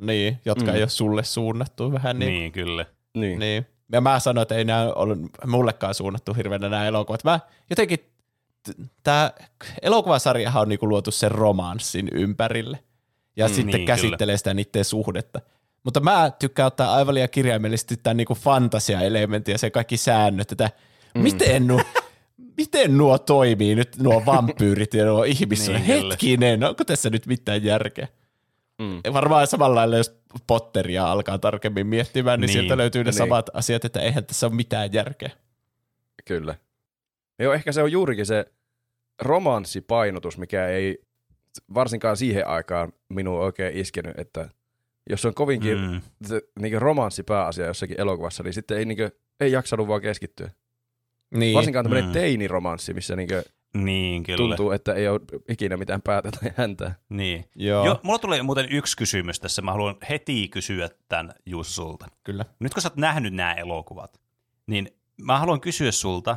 niin, 0.00 0.40
jotka 0.44 0.64
Mm. 0.70 0.74
ei 0.74 0.82
ole 0.82 0.88
sulle 0.88 1.24
suunnattu 1.24 1.92
vähän 1.92 2.18
Niin, 2.18 2.26
niin. 2.28 2.38
niin 2.40 2.52
kyllä. 2.52 2.86
Niin. 3.14 3.38
niin. 3.38 3.66
Ja 3.92 4.00
mä 4.00 4.18
sanoin, 4.20 4.42
että 4.42 4.54
ei 4.54 4.64
nämä 4.64 4.92
ole 4.92 5.16
mullekaan 5.46 5.94
suunnattu 5.94 6.34
hirveänä 6.34 6.68
nämä 6.68 6.86
elokuvat. 6.86 7.24
Mä 7.24 7.40
jotenkin, 7.70 7.98
tämä 9.02 9.32
elokuvasarjahan 9.82 10.62
on 10.62 10.68
niinku 10.68 10.88
luotu 10.88 11.10
sen 11.10 11.30
romanssin 11.30 12.08
ympärille. 12.12 12.78
Ja 13.36 13.48
Mm, 13.48 13.54
sitten 13.54 13.74
niin, 13.78 13.86
käsittelee 13.86 14.36
sitä 14.36 14.54
niiden 14.54 14.84
suhdetta. 14.84 15.40
Mutta 15.84 16.00
mä 16.00 16.30
tykkään 16.38 16.66
ottaa 16.66 16.94
aivan 16.94 17.14
liian 17.14 17.28
kirjaimellisesti 17.30 17.96
tämän 17.96 18.16
niinku 18.16 18.34
fantasia-elementin 18.34 19.52
ja 19.52 19.58
se 19.58 19.70
kaikki 19.70 19.96
säännöt, 19.96 20.52
että 20.52 20.70
Mm. 21.14 21.22
miten 21.22 21.66
nuo, 21.66 21.80
miten 22.56 22.98
nuo 22.98 23.18
toimii 23.18 23.74
nyt 23.74 23.96
nuo 23.96 24.22
vampyyrit 24.26 24.94
ja 24.94 25.04
nuo 25.04 25.24
ihmiset. 25.24 25.74
Niin, 25.74 25.84
kyllä. 25.86 26.12
Hetkinen, 26.12 26.64
onko 26.64 26.84
tässä 26.84 27.10
nyt 27.10 27.26
mitään 27.26 27.64
järkeä? 27.64 28.08
Mm. 28.78 29.12
Varmaan 29.12 29.46
samalla 29.46 29.74
lailla, 29.74 29.96
jos 29.96 30.18
Potteria 30.46 31.12
alkaa 31.12 31.38
tarkemmin 31.38 31.86
miettimään, 31.86 32.40
niin, 32.40 32.46
Niin, 32.48 32.54
niin 32.54 32.62
sieltä 32.62 32.76
löytyy 32.76 33.04
ne 33.04 33.10
niin. 33.10 33.18
samat 33.18 33.50
asiat, 33.54 33.84
että 33.84 34.00
eihän 34.00 34.24
tässä 34.24 34.46
ole 34.46 34.54
mitään 34.54 34.92
järkeä. 34.92 35.30
Kyllä. 36.24 36.54
Joo, 37.38 37.52
ehkä 37.52 37.72
se 37.72 37.82
on 37.82 37.92
juurikin 37.92 38.26
se 38.26 38.52
romanssipainotus, 39.22 40.38
mikä 40.38 40.66
ei 40.68 40.98
varsinkaan 41.74 42.16
siihen 42.16 42.46
aikaan 42.48 42.92
minun 43.08 43.40
oikein 43.40 43.76
iskenyt, 43.76 44.18
että 44.18 44.48
jos 45.10 45.24
on 45.24 45.34
kovinkin 45.34 45.78
mm. 45.80 46.00
Se, 46.26 46.42
niin 46.60 46.82
romanssi 46.82 47.22
pääasia 47.22 47.66
jossakin 47.66 48.00
elokuvassa, 48.00 48.42
niin 48.42 48.54
sitten 48.54 48.78
ei, 48.78 48.84
niin 48.84 48.96
kuin, 48.98 49.10
ei 49.40 49.52
jaksanut 49.52 49.88
vaan 49.88 50.00
keskittyä. 50.00 50.50
Niin. 51.34 51.54
Varsinkaan 51.54 51.84
tämmöinen 51.84 52.08
Mm. 52.08 52.12
teiniromanssi, 52.12 52.94
missä 52.94 53.16
niin 53.16 53.28
kuin 53.28 53.42
Niin, 53.84 54.22
kyllä. 54.22 54.36
tuntuu, 54.36 54.70
että 54.70 54.94
ei 54.94 55.08
ole 55.08 55.20
ikinä 55.48 55.76
mitään 55.76 56.02
päätä 56.02 56.30
tai 56.30 56.50
häntää. 56.56 56.94
Niin. 57.08 57.44
Joo, 57.54 57.86
Jo, 57.86 58.00
mulla 58.02 58.18
tulee 58.18 58.42
muuten 58.42 58.66
yksi 58.70 58.96
kysymys 58.96 59.40
tässä. 59.40 59.62
Mä 59.62 59.72
haluan 59.72 59.96
heti 60.10 60.48
kysyä 60.48 60.88
tämän 61.08 61.32
Juuso 61.46 61.70
sulta. 61.70 62.06
kyllä. 62.24 62.44
Nyt 62.60 62.74
kun 62.74 62.82
sä 62.82 62.88
oot 62.88 62.96
nähnyt 62.96 63.34
nämä 63.34 63.52
elokuvat, 63.54 64.20
niin 64.66 64.88
mä 65.22 65.38
haluan 65.38 65.60
kysyä 65.60 65.92
sulta, 65.92 66.36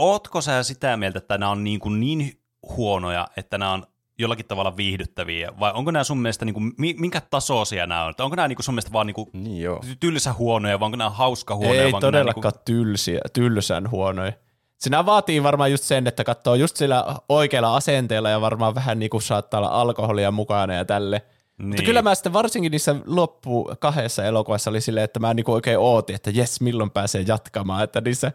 ootko 0.00 0.40
sä 0.40 0.62
sitä 0.62 0.96
mieltä, 0.96 1.18
että 1.18 1.38
nämä 1.38 1.50
on 1.50 1.64
niin, 1.64 1.80
kuin 1.80 2.00
niin 2.00 2.40
huonoja, 2.76 3.28
että 3.36 3.58
nämä 3.58 3.72
on 3.72 3.86
jollakin 4.18 4.46
tavalla 4.46 4.76
viihdyttäviä, 4.76 5.52
vai 5.60 5.72
onko 5.74 5.90
nämä 5.90 6.04
sun 6.04 6.18
mielestä, 6.18 6.44
niin 6.44 6.54
kuin, 6.54 6.72
minkä 6.76 7.20
tasoisia 7.20 7.86
nämä 7.86 8.04
on? 8.04 8.14
Onko 8.18 8.36
nämä 8.36 8.48
niin 8.48 8.56
kuin 8.56 8.64
sun 8.64 8.74
mielestä 8.74 8.92
vaan 8.92 9.06
niin 9.06 9.14
kuin 9.14 9.30
Niin 9.32 9.62
joo. 9.62 9.80
tylsä 10.00 10.32
huonoja, 10.32 10.80
vai 10.80 10.86
onko 10.86 10.96
nämä 10.96 11.10
hauska 11.10 11.56
huonoja? 11.56 11.82
ei 11.82 11.92
todellakaan 12.00 12.52
Niin 12.54 12.64
tylsiä, 12.64 13.20
tylsän 13.32 13.90
huonoja. 13.90 14.32
Sinä 14.78 15.06
vaatii 15.06 15.42
varmaan 15.42 15.70
just 15.70 15.84
sen, 15.84 16.06
että 16.06 16.24
katsoo 16.24 16.54
just 16.54 16.76
sillä 16.76 17.04
oikealla 17.28 17.76
asenteella 17.76 18.30
ja 18.30 18.40
varmaan 18.40 18.74
vähän 18.74 18.98
niin 18.98 19.10
kuin 19.10 19.22
saattaa 19.22 19.60
olla 19.60 19.68
alkoholia 19.68 20.30
mukana 20.30 20.74
ja 20.74 20.84
tälle. 20.84 21.22
niin, 21.58 21.68
Mutta 21.68 21.82
kyllä 21.82 22.02
mä 22.02 22.14
sitten 22.14 22.32
varsinkin 22.32 22.72
niissä 22.72 22.96
loppu 23.06 23.70
kahdessa 23.78 24.24
elokuvassa 24.24 24.70
oli 24.70 24.80
silleen, 24.80 25.04
että 25.04 25.20
mä 25.20 25.34
niinku 25.34 25.52
oikein 25.52 25.78
ootin, 25.78 26.16
että 26.16 26.30
jes, 26.30 26.60
milloin 26.60 26.90
pääsee 26.90 27.24
jatkamaan, 27.26 27.84
että 27.84 28.00
niissä 28.00 28.32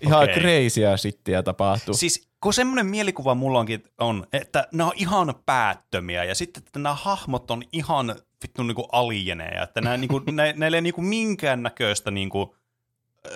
Ihan 0.00 0.22
Okei. 0.22 0.34
crazyä 0.34 0.96
shittiä 0.96 1.42
tapahtuu. 1.42 1.94
Siis 1.94 2.28
kun 2.40 2.54
semmoinen 2.54 2.86
mielikuva 2.86 3.34
mulla 3.34 3.58
onkin 3.58 3.82
on, 3.98 4.26
että 4.32 4.68
nämä 4.72 4.86
on 4.86 4.96
ihan 4.96 5.34
päättömiä 5.46 6.24
ja 6.24 6.34
sitten, 6.34 6.62
että 6.66 6.78
nämä 6.78 6.94
hahmot 6.94 7.50
on 7.50 7.62
ihan 7.72 8.16
vittu 8.42 8.62
niinku 8.62 8.88
alieneja, 8.92 9.62
että 9.62 9.80
nämä, 9.80 9.96
niinku, 9.96 10.18
nä, 10.32 10.52
näillä 10.56 10.76
ei 10.76 10.82
niinku 10.82 11.02
minkään 11.02 11.62
näköistä 11.62 12.10
niinku, 12.10 12.56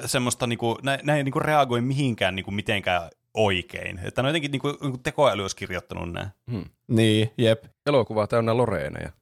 semmoista, 0.07 0.47
niinku, 0.47 0.79
nä, 0.83 0.99
nä 1.03 1.17
ei 1.17 1.25
niinku 1.25 1.41
reagoi 1.41 1.81
mihinkään 1.81 2.37
niinku 2.37 2.51
mitenkään 2.51 3.11
oikein. 3.35 4.01
Että 4.05 4.23
ne 4.23 4.27
on 4.27 4.31
jotenkin 4.31 4.51
niinku, 4.51 4.69
niinku 4.81 4.99
tekoäly 4.99 5.43
olisi 5.43 5.57
kirjoittanut 5.57 6.13
nämä. 6.13 6.31
hmm. 6.51 6.65
Niin, 6.89 7.31
jep. 7.39 7.65
Elokuva 7.87 8.27
täynnä 8.27 8.57
Loreeneja. 8.57 9.13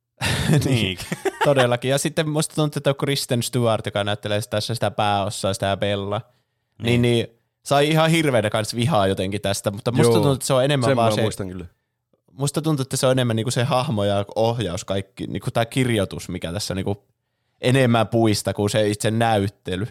niin. 0.64 0.98
Todellakin. 1.44 1.90
Ja 1.90 1.98
sitten 1.98 2.28
musta 2.28 2.54
tuntuu, 2.54 2.78
että 2.78 2.94
Kristen 2.94 3.42
Stewart, 3.42 3.86
joka 3.86 4.04
näyttelee 4.04 4.40
tässä 4.50 4.74
sitä 4.74 4.90
pääossaa, 4.90 5.54
sitä 5.54 5.76
Bella, 5.76 6.20
niin, 6.82 7.02
niin 7.02 7.26
sai 7.62 7.88
ihan 7.88 8.10
hirveänä 8.10 8.50
kanssa 8.50 8.76
vihaa 8.76 9.06
jotenkin 9.06 9.40
tästä, 9.40 9.70
mutta 9.70 9.92
musta 9.92 10.06
Joo. 10.06 10.14
tuntuu, 10.14 10.32
että 10.32 10.46
se 10.46 10.54
on 10.54 10.64
enemmän 10.64 10.88
Sen 10.90 10.96
mä 10.96 11.02
vaan 11.02 11.14
se, 11.14 11.22
muistan 11.22 11.48
kyllä. 11.48 11.66
musta 12.32 12.62
tuntuu, 12.62 12.82
että 12.82 12.96
se 12.96 13.06
on 13.06 13.12
enemmän 13.12 13.36
niinku 13.36 13.50
se 13.50 13.64
hahmo 13.64 14.04
ja 14.04 14.24
ohjaus 14.34 14.84
kaikki, 14.84 15.26
niinku 15.26 15.50
tämä 15.50 15.66
kirjoitus, 15.66 16.28
mikä 16.28 16.52
tässä 16.52 16.74
niinku 16.74 17.04
enemmän 17.60 18.08
puista 18.08 18.54
kuin 18.54 18.70
se 18.70 18.88
itse 18.88 19.10
näyttely. 19.10 19.86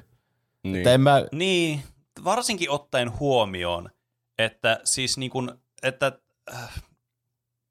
Niin. 0.63 0.75
Että 0.75 0.93
en 0.93 1.01
mä, 1.01 1.25
Niin, 1.31 1.83
varsinkin 2.23 2.69
ottaen 2.69 3.19
huomioon, 3.19 3.89
että 4.37 4.79
siis 4.83 5.17
niin 5.17 5.31
kuin, 5.31 5.51
että 5.83 6.11
äh, 6.53 6.81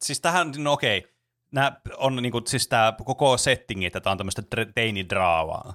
siis 0.02 0.20
tähän, 0.20 0.52
no 0.58 0.72
okei, 0.72 1.06
nämä 1.52 1.72
on 1.96 2.16
niin 2.16 2.32
kuin, 2.32 2.46
siis 2.46 2.68
tämä 2.68 2.94
koko 3.04 3.36
settingi, 3.36 3.86
että 3.86 4.00
tämä 4.00 4.12
on 4.12 4.18
tämmöistä 4.18 4.42
dr- 4.42 4.72
teinidraavaa, 4.74 5.74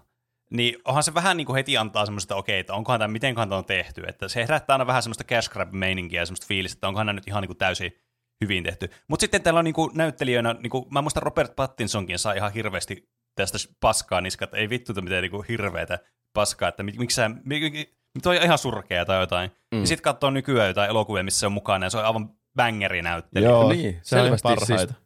niin 0.49 0.75
onhan 0.85 1.03
se 1.03 1.13
vähän 1.13 1.37
niin 1.37 1.45
kuin 1.47 1.55
heti 1.55 1.77
antaa 1.77 2.05
semmoista, 2.05 2.33
että 2.33 2.39
okei, 2.39 2.59
että 2.59 2.73
onkohan 2.73 2.99
tämä, 2.99 3.11
miten 3.11 3.35
tämä 3.35 3.57
on 3.57 3.65
tehty, 3.65 4.03
että 4.07 4.27
se 4.27 4.41
herättää 4.41 4.73
aina 4.73 4.87
vähän 4.87 5.03
semmoista 5.03 5.23
cash 5.23 5.49
grab 5.49 5.71
meininkiä 5.73 6.21
ja 6.21 6.25
semmoista 6.25 6.47
fiilistä, 6.47 6.77
että 6.77 6.87
onkohan 6.87 7.05
nämä 7.05 7.15
nyt 7.17 7.27
ihan 7.27 7.41
niin 7.41 7.49
kuin 7.49 7.57
täysin 7.57 7.95
hyvin 8.41 8.63
tehty. 8.63 8.89
Mutta 9.07 9.21
sitten 9.21 9.41
täällä 9.41 9.57
on 9.57 9.63
niin 9.63 9.73
kuin 9.73 9.91
näyttelijöinä, 9.93 10.55
niin 10.59 10.69
kuin, 10.69 10.85
mä 10.91 11.01
muistan 11.01 11.23
Robert 11.23 11.55
Pattinsonkin 11.55 12.19
saa 12.19 12.33
ihan 12.33 12.53
hirveästi 12.53 13.09
tästä 13.35 13.57
paskaa 13.79 14.21
niskat, 14.21 14.53
ei 14.53 14.69
vittu 14.69 14.93
miten 15.01 15.21
niin 15.21 15.31
kuin 15.31 15.45
hirveätä 15.49 15.99
paskaa, 16.33 16.69
että 16.69 16.83
mik, 16.83 16.97
miksi 16.97 17.15
sä, 17.15 17.31
mik, 17.43 17.97
toi 18.23 18.37
on 18.37 18.43
ihan 18.43 18.57
surkea 18.57 19.05
tai 19.05 19.19
jotain. 19.21 19.51
Mm. 19.71 19.79
Ja 19.79 19.87
sitten 19.87 20.03
katsoo 20.03 20.29
nykyään 20.29 20.67
jotain 20.67 20.89
elokuvia, 20.89 21.23
missä 21.23 21.39
se 21.39 21.45
on 21.45 21.51
mukana 21.51 21.85
ja 21.85 21.89
se 21.89 21.97
on 21.97 22.05
aivan 22.05 22.29
bangeri 22.55 23.01
näyttelijä. 23.01 23.49
joo, 23.49 23.69
Niin, 23.69 23.99
se 24.03 24.15
on 24.15 24.21
selvästi 24.23 24.43
parhaita. 24.43 24.93
siis- 24.93 25.05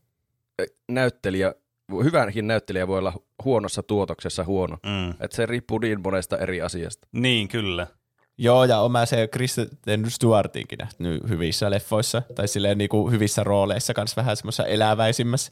näyttelijä, 0.88 1.54
hyvänkin 2.04 2.48
näyttelijä 2.48 2.88
voi 2.88 2.98
olla 2.98 3.14
huonossa 3.44 3.84
tuotoksessa 3.84 4.44
huono. 4.44 4.78
Mm. 4.86 5.10
Että 5.10 5.36
se 5.36 5.46
riippuu 5.46 5.78
niin 5.78 6.02
monesta 6.02 6.38
eri 6.38 6.62
asiasta. 6.62 7.08
Niin, 7.12 7.48
kyllä. 7.48 7.88
Joo, 8.38 8.66
ja 8.66 8.80
on 8.80 8.92
mä 8.92 9.06
se 9.06 9.28
Kristen 9.28 9.68
Stewartinkin 10.08 10.78
nähnyt 10.78 11.30
hyvissä 11.30 11.72
leffoissa, 11.72 12.22
tai 12.36 12.48
silleen 12.48 12.78
niinku 12.78 13.10
hyvissä 13.10 13.44
rooleissa 13.44 13.94
kanssa 13.94 14.16
vähän 14.16 14.38
semmoisessa 14.38 14.66
eläväisimmässä. 14.66 15.52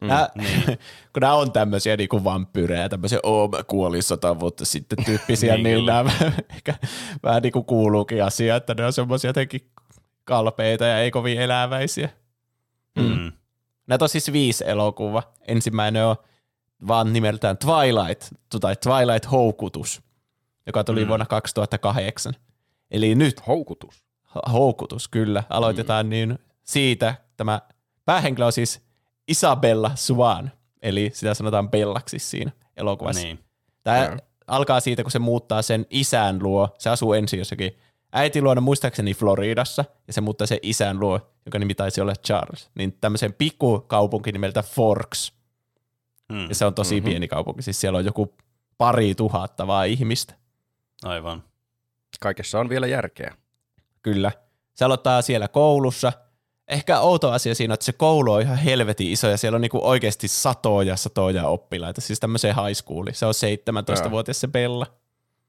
Mm, 0.00 0.08
nää, 0.08 0.28
niin. 0.34 0.64
kun 1.12 1.20
nämä 1.20 1.34
on 1.34 1.52
tämmöisiä 1.52 1.96
niinku 1.96 2.24
vampyyrejä, 2.24 2.88
tämmöisiä, 2.88 3.18
oo 3.22 3.48
mä 3.48 3.64
kuolin 3.64 4.02
sata 4.02 4.40
vuotta 4.40 4.64
sitten 4.64 5.04
tyyppisiä, 5.04 5.54
Niin, 5.54 5.62
niin, 5.64 5.76
niin 5.76 5.86
nämä 5.86 6.10
ehkä 6.56 6.74
vähän 7.22 7.42
niinku 7.42 7.62
kuuluukin 7.62 8.24
asia, 8.24 8.56
että 8.56 8.74
ne 8.74 8.84
on 8.86 8.92
semmoisia 8.92 9.28
jotenkin 9.28 9.70
kalpeita 10.24 10.84
ja 10.84 10.98
ei 10.98 11.10
kovin 11.10 11.40
eläväisiä. 11.40 12.08
Mm. 12.98 13.32
Näitä 13.88 14.04
on 14.04 14.08
siis 14.08 14.32
viisi 14.32 14.64
elokuva. 14.66 15.22
Ensimmäinen 15.48 16.04
on 16.06 16.16
vaan 16.88 17.12
nimeltään 17.12 17.58
Twilight, 17.58 18.32
tai 18.60 18.76
Twilight 18.76 19.30
Houkutus, 19.30 20.02
joka 20.66 20.84
tuli 20.84 21.04
Mm. 21.04 21.08
vuonna 21.08 21.26
2008. 21.26 22.34
Eli 22.90 23.14
nyt 23.14 23.46
Houkutus. 23.46 24.04
Houkutus, 24.52 25.08
kyllä. 25.08 25.42
Aloitetaan 25.50 26.06
mm. 26.06 26.10
niin 26.10 26.38
siitä. 26.64 27.14
Tämä 27.36 27.60
päähenkilö 28.04 28.46
on 28.46 28.52
siis 28.52 28.80
Isabella 29.28 29.90
Swan, 29.94 30.50
eli 30.82 31.10
sitä 31.14 31.34
sanotaan 31.34 31.70
Bellaksi 31.70 32.18
siinä 32.18 32.52
elokuvassa. 32.76 33.22
Niin. 33.22 33.38
Tämä 33.82 34.04
Joo. 34.04 34.16
alkaa 34.46 34.80
siitä, 34.80 35.02
kun 35.02 35.10
se 35.12 35.18
muuttaa 35.18 35.62
sen 35.62 35.86
isän 35.90 36.42
luo. 36.42 36.68
Se 36.78 36.90
asuu 36.90 37.12
ensin 37.12 37.38
jossakin 37.38 37.78
äitin 38.12 38.44
luona 38.44 38.60
muistaakseni 38.60 39.14
Floridassa, 39.14 39.84
ja 40.06 40.12
se 40.12 40.20
muuttaa 40.20 40.46
sen 40.46 40.58
isän 40.62 41.00
luo, 41.00 41.20
joka 41.46 41.58
nimi 41.58 41.74
taisi 41.74 42.00
olla 42.00 42.14
Charles. 42.14 42.70
Niin 42.74 42.96
tämmöisen 43.00 43.32
pikkukaupunki 43.32 44.32
nimeltä 44.32 44.62
Forks. 44.62 45.32
Mm. 46.32 46.48
Ja 46.48 46.54
se 46.54 46.64
on 46.66 46.74
tosi 46.74 46.94
Mhm. 46.94 46.98
mm-hmm. 46.98 47.10
pieni 47.10 47.28
kaupunki, 47.28 47.62
siis 47.62 47.80
siellä 47.80 47.98
on 47.98 48.04
joku 48.04 48.34
pari 48.78 49.14
tuhatta 49.14 49.66
vaan 49.66 49.88
ihmistä. 49.88 50.34
Aivan. 51.04 51.44
Kaikessa 52.20 52.60
on 52.60 52.68
vielä 52.68 52.86
järkeä. 52.86 53.34
Kyllä. 54.02 54.32
Se 54.74 54.84
aloittaa 54.84 55.22
siellä 55.22 55.48
koulussa. 55.48 56.12
Ehkä 56.68 57.00
outo 57.00 57.30
asia 57.30 57.54
siinä, 57.54 57.74
että 57.74 57.86
se 57.86 57.92
koulu 57.92 58.32
on 58.32 58.42
ihan 58.42 58.56
helvetin 58.58 59.10
iso 59.12 59.28
ja 59.28 59.36
siellä 59.36 59.56
on 59.56 59.60
niinku 59.60 59.80
oikeasti 59.82 60.28
satoja 60.28 60.96
satoja 60.96 61.46
oppilaita. 61.48 62.00
Siis 62.00 62.20
tämmöiseen 62.20 62.54
high 62.54 62.74
schooliin. 62.76 63.14
Se 63.14 63.26
on 63.26 63.34
17-vuotias 63.34 64.40
se 64.40 64.48
Bella. 64.48 64.86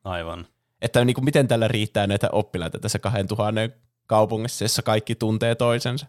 Aivan. 0.03 0.48
Että 0.81 1.06
niinku 1.06 1.22
miten 1.22 1.47
tällä 1.47 1.68
riittää 1.68 2.07
näitä 2.07 2.30
oppilaita 2.31 2.80
tässä 2.80 2.99
2000 2.99 3.61
kaupungissa, 4.07 4.64
jossa 4.65 4.81
kaikki 4.81 5.15
tuntee 5.15 5.56
toisensa. 5.56 6.06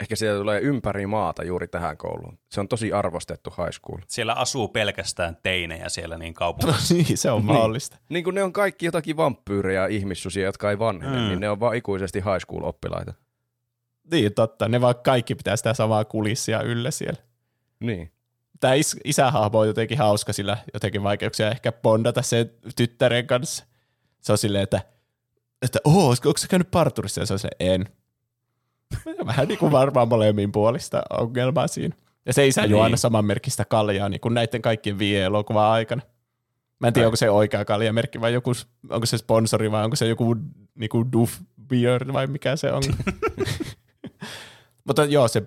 Ehkä 0.00 0.16
sieltä 0.16 0.38
tulee 0.40 0.60
ympäri 0.60 1.06
maata 1.06 1.44
juuri 1.44 1.68
tähän 1.68 1.96
kouluun. 1.96 2.38
Se 2.50 2.60
on 2.60 2.68
tosi 2.68 2.92
arvostettu 2.92 3.50
high 3.50 3.70
school. 3.80 3.98
Siellä 4.06 4.32
asuu 4.34 4.68
pelkästään 4.68 5.36
teinejä 5.42 5.88
siellä 5.88 6.18
niin 6.18 6.30
No 6.32 6.34
kaupungissa. 6.38 6.94
niin, 6.94 7.18
se 7.18 7.30
on 7.30 7.44
mahdollista. 7.44 7.96
Niin 8.08 8.24
kuin 8.24 8.34
ne 8.34 8.42
on 8.42 8.52
kaikki 8.52 8.86
jotakin 8.86 9.16
vampyyrejä 9.16 9.80
ja 9.80 9.86
ihmissusia, 9.86 10.44
jotka 10.44 10.70
ei 10.70 10.78
vanhene, 10.78 11.16
Mm. 11.16 11.22
mm. 11.22 11.28
niin 11.28 11.40
ne 11.40 11.50
on 11.50 11.60
vaan 11.60 11.76
ikuisesti 11.76 12.18
high 12.18 12.40
school 12.46 12.62
oppilaita. 12.64 13.14
Niin, 14.10 14.34
totta. 14.34 14.68
Ne 14.68 14.80
vaan 14.80 14.94
kaikki 15.04 15.34
pitää 15.34 15.56
sitä 15.56 15.74
samaa 15.74 16.04
kulissia 16.04 16.62
yllä 16.62 16.90
siellä. 16.90 17.20
Niin. 17.80 18.12
Tämä 18.62 18.74
is- 18.74 18.96
isähahmo 19.04 19.58
on 19.58 19.66
jotenkin 19.66 19.98
hauska, 19.98 20.32
sillä 20.32 20.56
jotenkin 20.74 21.02
vaikeuksia 21.02 21.50
ehkä 21.50 21.72
bondata 21.72 22.22
sen 22.22 22.50
tyttären 22.76 23.26
kanssa. 23.26 23.64
Se 24.20 24.32
on 24.32 24.38
silleen, 24.38 24.62
että, 24.64 24.80
että 25.62 25.78
oo, 25.84 26.08
onko 26.10 26.38
sä 26.38 26.48
käynyt 26.48 26.70
parturissa? 26.70 27.20
Ja 27.20 27.26
se 27.26 27.32
on 27.32 27.38
se, 27.38 27.48
en. 27.60 27.88
Vähän 29.26 29.48
niin 29.48 29.58
kuin 29.58 29.72
varmaan 29.72 30.08
molemmin 30.08 30.52
puolista 30.52 31.02
ongelmaa 31.10 31.66
siinä. 31.66 31.96
Ja 32.26 32.32
se 32.32 32.46
isä 32.46 32.64
juo 32.64 32.78
Niin. 32.78 32.84
aina 32.84 32.96
samanmerkistä 32.96 33.64
kaljaa 33.64 34.08
niin 34.08 34.20
kuin 34.20 34.34
näiden 34.34 34.62
kaikkien 34.62 34.98
vie 34.98 35.22
elokuvan 35.24 35.66
aikana. 35.70 36.02
Mä 36.78 36.86
en 36.86 36.92
tiedä, 36.92 37.08
onko 37.08 37.16
se 37.16 37.30
oikea 37.30 37.64
kaljamerkki 37.64 38.20
vai 38.20 38.32
joku, 38.32 38.52
onko 38.90 39.06
se 39.06 39.18
sponsori 39.18 39.70
vai 39.70 39.84
onko 39.84 39.96
se 39.96 40.08
joku 40.08 40.36
niin 40.74 40.88
kuin 40.90 41.12
Duff 41.12 41.40
Beer 41.68 42.12
vai 42.12 42.26
mikä 42.26 42.56
se 42.56 42.72
on. 42.72 42.82
Mutta 44.86 45.04
joo, 45.04 45.28
se 45.28 45.42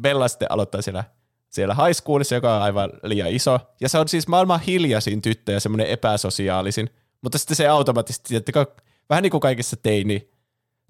Bella 0.00 0.28
sitten 0.28 0.52
aloittaa 0.52 0.82
siellä, 0.82 1.04
siellä 1.52 1.74
high 1.74 1.92
schoolissa, 1.92 2.34
joka 2.34 2.56
on 2.56 2.62
aivan 2.62 2.90
liian 3.02 3.28
iso. 3.28 3.60
Ja 3.80 3.88
se 3.88 3.98
on 3.98 4.08
siis 4.08 4.28
maailman 4.28 4.60
hiljaisin 4.60 5.22
tyttö 5.22 5.52
ja 5.52 5.60
semmoinen 5.60 5.86
epäsosiaalisin. 5.86 6.90
Mutta 7.22 7.38
sitten 7.38 7.56
se 7.56 7.68
automaattisesti, 7.68 8.36
että 8.36 8.66
vähän 9.10 9.22
niin 9.22 9.30
kuin 9.30 9.40
kaikissa 9.40 9.76
teini 9.76 10.30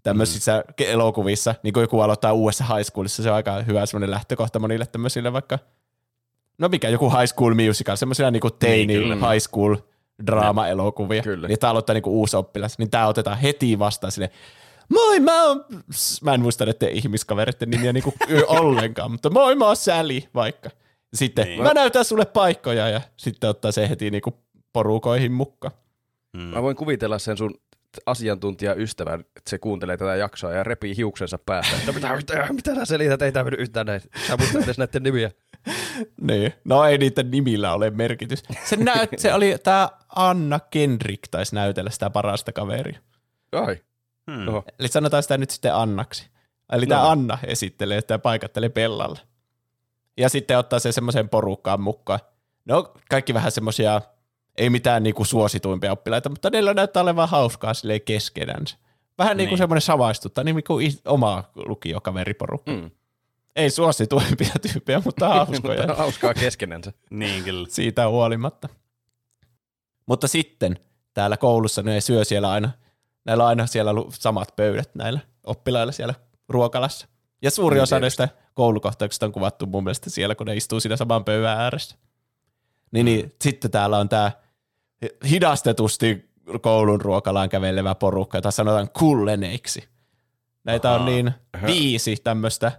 tämmöisissä 0.03 0.65
mm. 0.69 0.75
elokuvissa, 0.79 1.55
niin 1.63 1.73
kuin 1.75 1.83
joku 1.83 2.01
aloittaa 2.01 2.33
uudessa 2.33 2.65
high 2.65 2.87
schoolissa, 2.91 3.23
se 3.23 3.31
on 3.31 3.37
aika 3.37 3.63
hyvä 3.63 3.87
semmoinen 3.87 4.11
lähtökohta 4.11 4.59
monille 4.59 4.87
tämmöisille 4.87 5.33
vaikka, 5.33 5.59
no 6.59 6.69
mikä 6.69 6.89
joku 6.89 7.11
high 7.11 7.27
school 7.27 7.55
musical, 7.55 7.97
semmoisilla 7.97 8.31
niin 8.31 8.41
kuin 8.41 8.55
teini 8.59 8.87
Niin, 8.87 9.03
kyllä. 9.03 9.31
high 9.31 9.43
school 9.43 9.77
draama-elokuvia. 10.27 11.23
Kyllä. 11.23 11.49
Niin 11.49 11.59
tämä 11.59 11.71
aloittaa 11.71 11.95
niin 11.95 12.03
kuin 12.03 12.15
uusi 12.15 12.37
oppilas, 12.37 12.79
niin 12.79 12.91
tämä 12.91 13.07
otetaan 13.07 13.39
heti 13.39 13.79
vastaan 13.79 14.13
sille 14.13 14.31
moi 14.93 15.21
mä 15.21 15.45
oon, 15.45 15.65
mä 16.23 16.35
en 16.35 16.41
muista 16.41 16.65
näiden 16.67 16.89
ihmiskavereiden 16.89 17.71
nimiä 17.71 17.93
niin 17.93 18.03
kuin 18.05 18.15
ollenkaan, 18.61 19.11
mutta 19.11 19.31
moi 19.31 19.55
mä 19.55 19.67
oon 19.67 19.77
Sally 19.77 20.21
vaikka. 20.35 20.71
Sitten 21.15 21.47
Niin. 21.47 21.63
mä 21.63 21.75
näytän 21.75 22.05
sulle 22.05 22.25
paikkoja 22.25 22.89
ja 22.89 23.01
sitten 23.17 23.51
ottaa 23.51 23.73
se 23.73 23.89
heti 23.89 24.11
niin 24.11 24.23
kuin 24.23 24.35
porukoihin 24.73 25.33
mukaan. 25.33 25.75
Mm. 26.37 26.43
Mä 26.43 26.63
voin 26.63 26.77
kuvitella 26.77 27.19
sen 27.19 27.37
sun 27.37 27.55
asiantuntijaystävän, 28.07 29.21
että 29.21 29.51
se 29.51 29.59
kuuntelee 29.59 29.97
tätä 29.97 30.17
jaksoa 30.17 30.53
ja 30.53 30.65
repii 30.65 30.97
hiuksensa 30.97 31.39
päästä. 31.39 31.77
Että 31.77 31.93
mitä, 31.93 32.17
mitä, 32.17 32.47
mitä 32.53 32.75
nää 32.75 32.85
selität, 32.85 33.23
ei 33.23 33.33
tää 33.33 33.45
mennyt 33.45 33.61
yhtään 33.61 33.87
näin. 33.87 34.01
Sä 34.27 34.37
muista 34.37 34.59
edes 34.59 34.79
näiden 34.79 35.03
nimiä. 35.03 35.31
Niin. 36.21 36.53
No 36.65 36.85
ei 36.85 36.99
niiden 36.99 37.31
nimillä 37.31 37.73
ole 37.75 37.91
merkitys. 37.91 38.43
Se, 38.65 38.77
näyt, 38.77 39.11
se 39.17 39.35
oli 39.35 39.57
tämä 39.63 39.89
Anna 40.17 40.61
Kendrick 40.61 41.23
taisi 41.31 41.55
näytellä 41.55 41.91
sitä 41.91 42.11
parasta 42.11 42.53
kaveria. 42.53 42.99
Ai, 43.53 43.77
Hmm. 44.31 44.49
oho. 44.49 44.65
Eli 44.79 44.89
sanotaan 44.89 45.23
sitä 45.23 45.39
nyt 45.39 45.51
sitten 45.51 45.75
Annaksi. 45.75 46.31
Eli 46.73 46.87
tämä 46.87 47.03
No. 47.03 47.09
Anna 47.09 47.39
esittelee 47.45 48.01
sitä 48.01 48.19
paikattelee 48.19 48.69
Bellalle. 48.69 49.19
Ja 50.17 50.29
sitten 50.29 50.59
ottaa 50.59 50.79
se 50.79 50.93
semmoiseen 50.93 51.29
porukkaan 51.29 51.81
mukaan. 51.81 52.21
No 52.65 52.93
kaikki 53.11 53.35
vähän 53.35 53.53
semmoisia, 53.53 54.01
ei 54.57 54.71
mitään 54.71 55.03
niinku 55.03 55.25
suosituimpia 55.25 55.93
oppilaita, 55.93 56.29
mutta 56.29 56.51
niillä 56.51 56.75
näyttää 56.75 57.03
olevan 57.03 57.29
hauskaa 57.29 57.75
silleen 57.75 58.01
keskenänsä. 58.01 58.77
Vähän 59.19 59.37
niin 59.37 59.49
kuin 59.49 59.53
Niin. 59.53 59.59
semmoinen 59.59 59.81
samaistuttaa, 59.83 60.45
niin 60.45 60.65
kuin 60.67 60.93
oma 61.05 61.45
lukiokaveriporukka. 61.55 62.73
Mm. 62.73 62.91
Ei 63.57 63.71
suosituimpia 63.71 64.53
tyyppejä, 64.73 65.03
mutta 65.05 65.29
hauskoja. 65.29 65.79
Mutta 65.81 65.95
hauskaa 66.03 66.35
keskenänsä. 66.35 66.93
Niin 67.11 67.45
kyllä. 67.45 67.67
siitä 67.71 68.09
huolimatta. 68.09 68.69
Mutta 70.07 70.29
sitten 70.29 70.79
täällä 71.15 71.37
koulussa 71.37 71.83
ne 71.83 72.01
syö 72.01 72.25
siellä 72.25 72.51
aina, 72.51 72.71
näillä 73.25 73.45
on 73.45 73.49
aina 73.49 73.67
siellä 73.67 73.91
samat 74.11 74.57
pöydät 74.57 74.95
näillä 74.95 75.21
oppilailla 75.45 75.93
siellä 75.93 76.15
ruokalassa. 76.49 77.07
Ja 77.43 77.51
suuri 77.51 77.81
osa 77.81 78.01
näistä 78.01 78.29
koulukohtauksista 78.55 79.27
on 79.27 79.33
kuvattu 79.33 79.67
mun 79.67 79.85
mielestä 79.85 80.11
siellä, 80.11 80.35
kun 80.35 80.47
ne 80.47 80.57
istuu 80.57 80.81
siinä 80.81 80.97
saman 80.97 81.25
pöydän 81.25 81.61
ääressä. 81.61 81.97
Niin, 82.91 83.05
niin 83.05 83.33
sitten 83.41 83.71
täällä 83.71 83.99
on 83.99 84.09
tämä 84.09 84.33
hidastetusti 85.31 86.31
koulun 86.61 87.01
ruokalaan 87.01 87.49
kävelevä 87.49 87.95
porukka, 87.95 88.39
jota 88.39 88.51
sanotaan 88.51 88.89
kulleneiksi. 88.99 89.89
Näitä 90.65 90.91
on 90.91 90.97
Ahaa. 90.97 91.09
niin 91.09 91.35
viisi 91.67 92.17
tämmöistä 92.25 92.73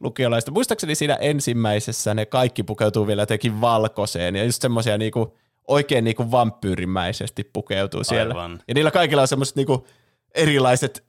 lukiolaista. 0.00 0.50
Muistaakseni 0.50 0.94
siinä 0.94 1.14
ensimmäisessä 1.14 2.14
ne 2.14 2.26
kaikki 2.26 2.62
pukeutuu 2.62 3.06
vielä 3.06 3.22
jotenkin 3.22 3.60
valkoiseen 3.60 4.36
ja 4.36 4.44
just 4.44 4.62
semmoisia 4.62 4.98
niinku, 4.98 5.36
oikein 5.68 6.04
niinku 6.04 6.30
vampyyrimäisesti 6.30 7.44
pukeutuu 7.44 8.04
siellä. 8.04 8.34
Aivan. 8.34 8.60
Ja 8.68 8.74
niillä 8.74 8.90
kaikilla 8.90 9.22
on 9.22 9.28
semmoiset 9.28 9.56
niinku 9.56 9.86
erilaiset 10.34 11.04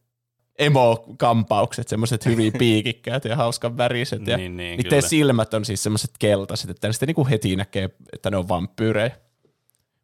emo-kampaukset, 0.59 1.87
semmoiset 1.87 2.25
hyvin 2.25 2.53
piikikkäät 2.59 3.25
ja 3.25 3.35
hauskan 3.35 3.77
väriset. 3.77 4.27
Ja 4.27 4.37
Niin, 4.37 4.57
niin, 4.57 4.77
niiden 4.77 4.89
kyllä. 4.89 5.01
silmät 5.01 5.53
on 5.53 5.65
siis 5.65 5.83
semmoiset 5.83 6.11
keltaiset, 6.19 6.69
että 6.69 6.87
ne 6.87 6.93
sitten 6.93 7.07
niinku 7.07 7.27
heti 7.29 7.55
näkee, 7.55 7.89
että 8.13 8.31
ne 8.31 8.37
on 8.37 8.47
vampyyrejä. 8.47 9.11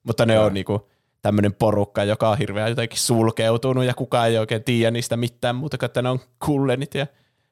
Mutta 0.03 0.25
ne 0.25 0.39
on 0.39 0.53
niinku 0.53 0.89
tämmöinen 1.21 1.53
porukka, 1.53 2.03
joka 2.03 2.29
on 2.29 2.37
hirveän 2.37 2.69
jotenkin 2.69 2.99
sulkeutunut 2.99 3.85
ja 3.85 3.93
kukaan 3.93 4.27
ei 4.27 4.37
oikein 4.37 4.63
tiedä 4.63 4.91
niistä 4.91 5.17
mitään 5.17 5.55
muuta, 5.55 5.77
kuin 5.77 5.87
että 5.87 6.01
ne 6.01 6.09
on 6.09 6.19
kullenit 6.45 6.95
ja 6.95 7.07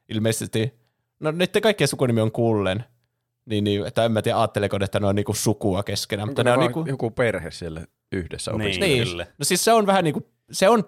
ilmeisesti, 0.08 0.74
no 1.20 1.30
niiden 1.30 1.62
kaikkien 1.62 1.88
sukunimi 1.88 2.20
on 2.20 2.32
kullen, 2.32 2.84
niin, 3.46 3.64
niin 3.64 3.86
että 3.86 4.04
en 4.04 4.12
mä 4.12 4.22
tiedä, 4.22 4.38
ajatteleeko, 4.38 4.78
ne, 4.78 4.84
että 4.84 5.00
ne 5.00 5.06
on 5.06 5.14
niinku 5.14 5.34
sukua 5.34 5.82
keskenään, 5.82 6.28
mutta 6.28 6.44
ne 6.44 6.50
ne 6.50 6.54
on 6.54 6.60
niinku, 6.60 6.84
joku 6.88 7.10
perhe 7.10 7.50
siellä 7.50 7.86
yhdessä 8.12 8.52
Niin. 8.52 8.80
niin, 8.80 9.18
no 9.18 9.44
siis 9.44 9.64
se 9.64 9.72
on 9.72 9.86
vähän 9.86 10.04
niinku, 10.04 10.30
se 10.52 10.68
on 10.68 10.84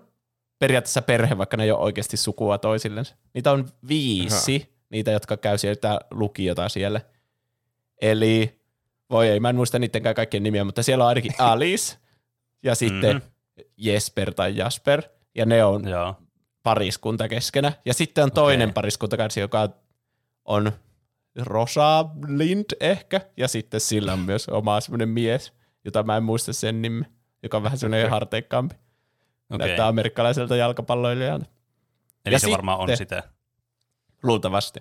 periaatteessa 0.58 1.02
perhe, 1.02 1.38
vaikka 1.38 1.56
ne 1.56 1.64
ei 1.64 1.70
ole 1.70 1.80
oikeasti 1.80 2.16
sukua 2.16 2.58
toisillensa. 2.58 3.14
Niitä 3.34 3.52
on 3.52 3.68
viisi, 3.88 4.74
niitä, 4.90 5.10
jotka 5.10 5.36
käy 5.36 5.58
sieltä 5.58 6.00
lukiota 6.10 6.68
siellä. 6.68 7.00
Eli, 8.02 8.60
voi 9.10 9.28
ei, 9.28 9.40
mä 9.40 9.48
en 9.48 9.56
muista 9.56 9.78
niidenkään 9.78 10.14
kaikkien 10.14 10.42
nimiä, 10.42 10.64
mutta 10.64 10.82
siellä 10.82 11.04
on 11.04 11.08
ainakin 11.08 11.32
Alice 11.38 11.96
ja 12.62 12.74
sitten 12.74 13.16
Mhm. 13.16 13.24
Jesper 13.76 14.34
tai 14.34 14.56
Jasper, 14.56 15.02
ja 15.34 15.46
ne 15.46 15.64
on 15.64 15.88
Joo. 15.88 16.14
pariskunta 16.62 17.28
keskenä. 17.28 17.72
Ja 17.84 17.94
sitten 17.94 18.24
on 18.24 18.32
toinen 18.32 18.66
Okei. 18.68 18.72
pariskunta 18.74 19.16
kanssa, 19.16 19.40
joka 19.40 19.68
on 20.44 20.72
Rosalind 21.40 22.64
ehkä, 22.80 23.20
ja 23.36 23.48
sitten 23.48 23.80
sillä 23.80 24.12
on 24.12 24.18
myös 24.18 24.48
oma 24.48 24.80
semmoinen 24.80 25.08
mies, 25.08 25.52
jota 25.84 26.02
mä 26.02 26.16
en 26.16 26.22
muista 26.22 26.52
sen 26.52 26.82
nimi, 26.82 27.04
joka 27.42 27.56
on 27.56 27.62
vähän 27.62 27.78
semmoinen 27.78 28.04
Okei. 28.04 28.10
harteikkaampi. 28.10 28.74
Okei. 28.74 29.58
Näyttää 29.66 29.88
amerikkalaiselta 29.88 30.56
jalkapalloilijalta. 30.56 31.46
Eli 32.26 32.34
Ja 32.34 32.38
se 32.38 32.50
varmaan 32.50 32.78
on 32.78 32.88
sitten- 32.88 33.18
sitä. 33.22 33.22
Luultavasti. 34.22 34.80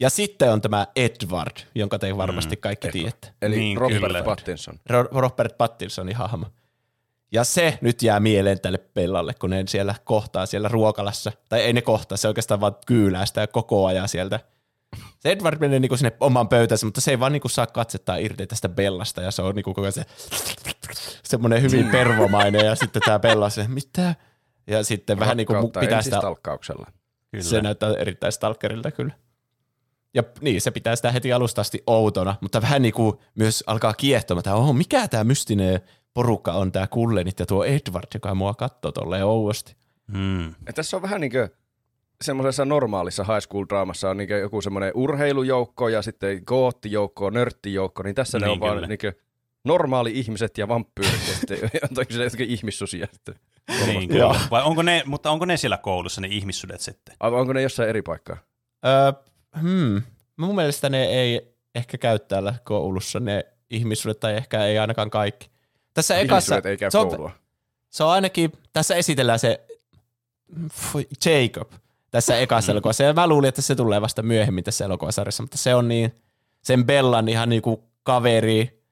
Ja 0.00 0.10
sitten 0.10 0.52
on 0.52 0.60
tämä 0.60 0.86
Edward, 0.96 1.56
jonka 1.74 1.98
te 1.98 2.16
varmasti 2.16 2.56
kaikki 2.56 2.88
Edward. 2.88 3.00
tiedätte. 3.00 3.28
Eli 3.42 3.56
Niin, 3.58 3.76
Robert 3.78 4.00
kyllä. 4.02 4.22
Pattinson. 4.22 4.74
Ro- 4.92 5.08
Robert 5.12 5.58
Pattinsonin 5.58 6.16
hahmo. 6.16 6.46
Ja 7.32 7.44
se 7.44 7.78
nyt 7.80 8.02
jää 8.02 8.20
mieleen 8.20 8.60
tälle 8.60 8.78
Bellalle, 8.94 9.34
kun 9.34 9.50
ne 9.50 9.64
siellä 9.68 9.94
kohtaa 10.04 10.46
siellä 10.46 10.68
ruokalassa. 10.68 11.32
Tai 11.48 11.60
ei 11.60 11.72
ne 11.72 11.82
kohtaa, 11.82 12.16
se 12.18 12.28
oikeastaan 12.28 12.60
vaan 12.60 12.74
kyylää 12.86 13.26
sitä 13.26 13.46
koko 13.46 13.86
ajan 13.86 14.08
sieltä. 14.08 14.40
Se 15.26 15.32
Edward 15.32 15.60
menee 15.60 15.80
niinku 15.80 15.96
sinne 15.96 16.12
oman 16.20 16.48
pöytänsä, 16.48 16.86
mutta 16.86 17.00
se 17.00 17.10
ei 17.10 17.20
vaan 17.20 17.32
niinku 17.32 17.48
saa 17.48 17.66
katsettaa 17.66 18.16
irti 18.16 18.46
tästä 18.46 18.68
Bellasta. 18.68 19.22
Ja 19.22 19.30
se 19.30 19.42
on 19.42 19.54
niinku 19.54 19.74
koko 19.74 19.80
ajan 19.82 19.92
se 19.92 20.04
semmoinen 21.22 21.62
hyvin 21.62 21.88
pervomainen. 21.90 22.66
Ja 22.66 22.74
sitten 22.74 23.02
tämä 23.02 23.18
Bella 23.18 23.50
se, 23.50 23.68
mitä? 23.68 24.14
Ja 24.66 24.84
sitten 24.84 25.18
vähän 25.18 25.36
niinku 25.36 25.54
pitää 25.54 25.82
sitä 25.82 25.96
ensistalkkauksella. 25.96 26.86
Kyllä. 27.30 27.44
se 27.44 27.60
näyttää 27.60 27.94
erittäin 27.98 28.32
stalkerilta 28.32 28.90
kyllä. 28.90 29.14
Ja 30.14 30.22
niin, 30.40 30.60
se 30.60 30.70
pitää 30.70 30.96
sitä 30.96 31.12
heti 31.12 31.32
alusta 31.32 31.60
asti 31.60 31.82
outona, 31.86 32.34
mutta 32.40 32.62
vähän 32.62 32.82
niin 32.82 32.94
kuin 32.94 33.16
myös 33.34 33.64
alkaa 33.66 33.94
kiehtomaan, 33.94 34.40
että 34.40 34.54
oho, 34.54 34.72
mikä 34.72 35.08
tämä 35.08 35.24
mystinen 35.24 35.80
porukka 36.14 36.52
on, 36.52 36.72
tämä 36.72 36.86
Kullenit 36.86 37.40
ja 37.40 37.46
tuo 37.46 37.64
Edward, 37.64 38.08
joka 38.14 38.34
mua 38.34 38.54
katsoo 38.54 38.92
tolleen 38.92 39.24
ouosti. 39.24 39.76
Hmm. 40.12 40.54
Ja 40.66 40.72
tässä 40.74 40.96
on 40.96 41.02
vähän 41.02 41.20
niin 41.20 41.32
kuin 41.32 41.48
semmoisessa 42.22 42.64
normaalissa 42.64 43.24
high 43.24 43.40
school 43.40 43.64
draamassa 43.68 44.10
on 44.10 44.16
niin 44.16 44.28
joku 44.28 44.60
semmoinen 44.60 44.92
urheilujoukko 44.94 45.88
ja 45.88 46.02
sitten 46.02 46.42
goottijoukko, 46.46 47.30
nörttijoukko, 47.30 48.02
niin 48.02 48.14
tässä 48.14 48.38
ne 48.38 48.46
Niin, 48.46 48.52
on 48.52 48.60
vaan 48.60 48.74
kyllä. 48.74 48.86
niin 48.86 48.98
normaali 49.64 50.12
ihmiset 50.14 50.58
ja 50.58 50.68
vampyyrit 50.68 51.20
jotenkin 51.90 52.16
se 52.16 52.24
jotenkin 52.24 52.50
ihmissusia 52.50 53.06
sitten. 53.12 53.34
Niin, 53.86 54.08
kyllä. 54.08 54.40
Vai 54.50 54.62
onko 54.62 54.82
ne, 54.82 55.02
mutta 55.06 55.30
onko 55.30 55.44
ne 55.44 55.56
siellä 55.56 55.76
koulussa, 55.78 56.20
ne 56.20 56.28
ihmissudet 56.30 56.80
sitten? 56.80 57.16
Aivan, 57.20 57.40
onko 57.40 57.52
ne 57.52 57.62
jossain 57.62 57.88
eri 57.88 58.02
paikkaa? 58.02 58.36
Öö, 58.86 59.12
hmm. 59.60 60.02
Mun 60.36 60.54
mielestä 60.54 60.88
ne 60.88 61.04
ei 61.04 61.56
ehkä 61.74 61.98
käy 61.98 62.18
täällä 62.18 62.54
koulussa, 62.64 63.20
ne 63.20 63.44
ihmissuudet, 63.70 64.20
tai 64.20 64.34
ehkä 64.36 64.64
ei 64.64 64.78
ainakaan 64.78 65.10
kaikki. 65.10 65.50
Tässä 65.94 66.18
ekassa, 66.18 66.54
Ihmissudet 66.54 66.66
ei 66.66 66.76
käy 66.76 66.90
se 66.90 66.98
on, 66.98 67.08
koulua. 67.08 67.30
se 67.90 68.04
on 68.04 68.10
ainakin, 68.10 68.52
tässä 68.72 68.94
esitellään 68.94 69.38
se 69.38 69.66
Fui, 70.72 71.06
Jacob 71.24 71.72
tässä 72.16 72.38
ekassa 72.38 72.72
elokuvassa. 72.72 73.04
Ja 73.04 73.12
mä 73.12 73.26
luulin, 73.26 73.48
että 73.48 73.62
se 73.62 73.74
tulee 73.74 74.00
vasta 74.00 74.22
myöhemmin 74.22 74.64
tässä 74.64 74.84
elokuvasarjassa, 74.84 75.42
mutta 75.42 75.58
se 75.58 75.74
on 75.74 75.88
niin, 75.88 76.14
sen 76.62 76.86
Bellan 76.86 77.28
ihan 77.28 77.48
niinku 77.48 77.84
kaveri 78.02 78.82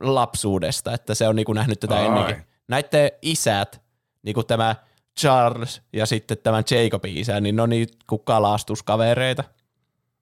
lapsuudesta, 0.00 0.92
että 0.94 1.14
se 1.14 1.28
on 1.28 1.36
niinku 1.36 1.52
nähnyt 1.52 1.80
tätä 1.80 1.94
Ai. 1.96 2.06
ennenkin. 2.06 2.36
Näiden 2.68 3.10
isät, 3.22 3.80
niinku 4.22 4.42
tämä 4.42 4.76
Charles 5.20 5.82
ja 5.92 6.06
sitten 6.06 6.38
tämän 6.38 6.64
Jacobin 6.70 7.16
isä, 7.16 7.40
niin 7.40 7.56
ne 7.56 7.62
on 7.62 7.70
niinku 7.70 8.18
kalastuskavereita. 8.18 9.44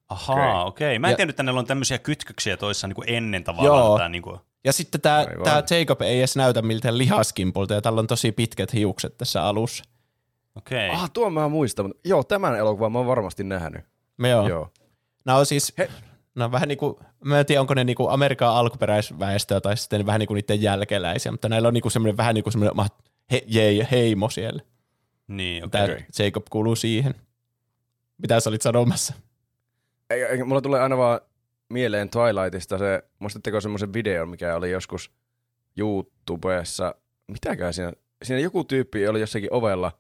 Ahaa, 0.09 0.65
okei. 0.65 0.89
Okay. 0.89 0.99
Mä 0.99 1.07
en 1.07 1.11
Ja- 1.11 1.17
tiennyt, 1.17 1.33
että 1.35 1.43
näillä 1.43 1.59
on 1.59 1.67
tämmöisiä 1.67 1.99
kytköksiä 1.99 2.57
toissa 2.57 2.87
niin 2.89 2.95
kuin 2.95 3.09
ennen 3.11 3.45
tavallaan. 3.45 3.79
Joo. 3.79 3.99
Tää, 3.99 4.09
niin 4.09 4.23
kuin, 4.23 4.41
Ja 4.65 4.73
sitten 4.73 5.01
tämä, 5.01 5.27
tämä 5.45 5.63
Jacob 5.71 6.03
ei 6.03 6.19
edes 6.19 6.37
näytä 6.37 6.63
miltään 6.63 6.99
lihaskimpulta, 6.99 7.75
ja 7.75 7.83
tällä 7.83 7.99
on 8.01 8.07
tosi 8.07 8.33
pitkät 8.33 8.73
hiukset 8.73 9.19
tässä 9.19 9.45
alussa. 9.45 9.85
Okei. 10.59 10.89
Okay. 10.89 11.03
Ah, 11.03 11.11
tuon 11.11 11.33
mä 11.33 11.49
muistan, 11.49 11.87
mutta 11.87 12.01
joo, 12.05 12.25
tämän 12.25 12.57
elokuvan 12.57 12.93
mä 12.93 12.99
oon 12.99 13.07
varmasti 13.07 13.45
nähnyt. 13.45 13.85
Me 14.17 14.29
joo. 14.29 14.49
Joo. 14.49 14.73
Nämä 15.25 15.39
on 15.39 15.47
siis, 15.47 15.73
He- 15.79 15.91
nämä 16.35 16.45
on 16.45 16.53
vähän 16.53 16.69
niin 16.69 16.79
kuin, 16.79 16.97
mä 17.25 17.41
en 17.41 17.47
tiedä 17.47 17.61
onko 17.61 17.75
ne 17.75 17.85
niin 17.85 17.97
kuin 17.97 18.11
Amerikan 18.11 18.49
alkuperäisväestöä 18.49 19.61
tai 19.61 19.77
sitten 19.77 20.07
vähän 20.07 20.19
niin 20.19 20.27
kuin 20.27 20.37
niiden 20.37 20.63
jälkeläisiä, 20.63 21.33
mutta 21.33 21.49
näillä 21.49 21.69
on 21.69 21.75
niin 21.75 21.83
kuin 21.83 21.93
semmoinen 21.93 22.17
vähän 22.17 22.35
niin 22.35 22.45
kuin 22.45 22.53
semmoinen 22.53 22.87
he, 23.33 23.43
je, 23.47 23.89
heimo 23.91 24.31
siellä. 24.31 24.63
Niin, 25.29 25.71
Tämä 25.71 25.85
okei. 25.85 25.97
Okei. 25.97 26.27
Jacob 26.27 26.45
kuuluu 26.51 26.77
siihen. 26.77 27.15
Mitä 28.19 28.41
sä 28.41 28.51
olit 28.51 28.63
sanomassa? 28.63 29.15
Ei, 30.11 30.23
ei, 30.23 30.45
mulla 30.45 30.61
tulee 30.61 30.81
aina 30.81 30.97
vaan 30.97 31.21
mieleen 31.69 32.11
Twilightista 32.11 32.79
se, 32.79 33.03
muistatteko 33.19 33.61
semmoisen 33.61 33.93
videon, 33.93 34.29
mikä 34.29 34.57
oli 34.57 34.71
joskus 34.71 35.11
YouTubessa, 35.77 36.95
mitäkään 37.27 37.75
siinä, 37.75 37.93
siinä 38.23 38.41
joku 38.41 38.65
tyyppi 38.65 39.09
oli 39.09 39.21
jossakin 39.21 39.53
ovella, 39.53 39.93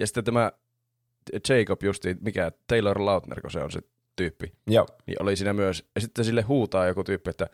ja 0.00 0.06
sitten 0.06 0.24
tämä 0.24 0.52
Jacob 1.48 1.82
justi, 1.82 2.16
mikä 2.20 2.52
Taylor 2.66 3.04
Lautner, 3.04 3.40
kun 3.40 3.50
se 3.50 3.58
on 3.58 3.70
se 3.70 3.80
tyyppi, 4.16 4.52
Joo. 4.66 4.86
niin 5.06 5.22
oli 5.22 5.36
siinä 5.36 5.52
myös, 5.52 5.84
ja 5.94 6.00
sitten 6.00 6.24
sille 6.24 6.42
huutaa 6.42 6.86
joku 6.86 7.04
tyyppi, 7.04 7.30
että 7.30 7.46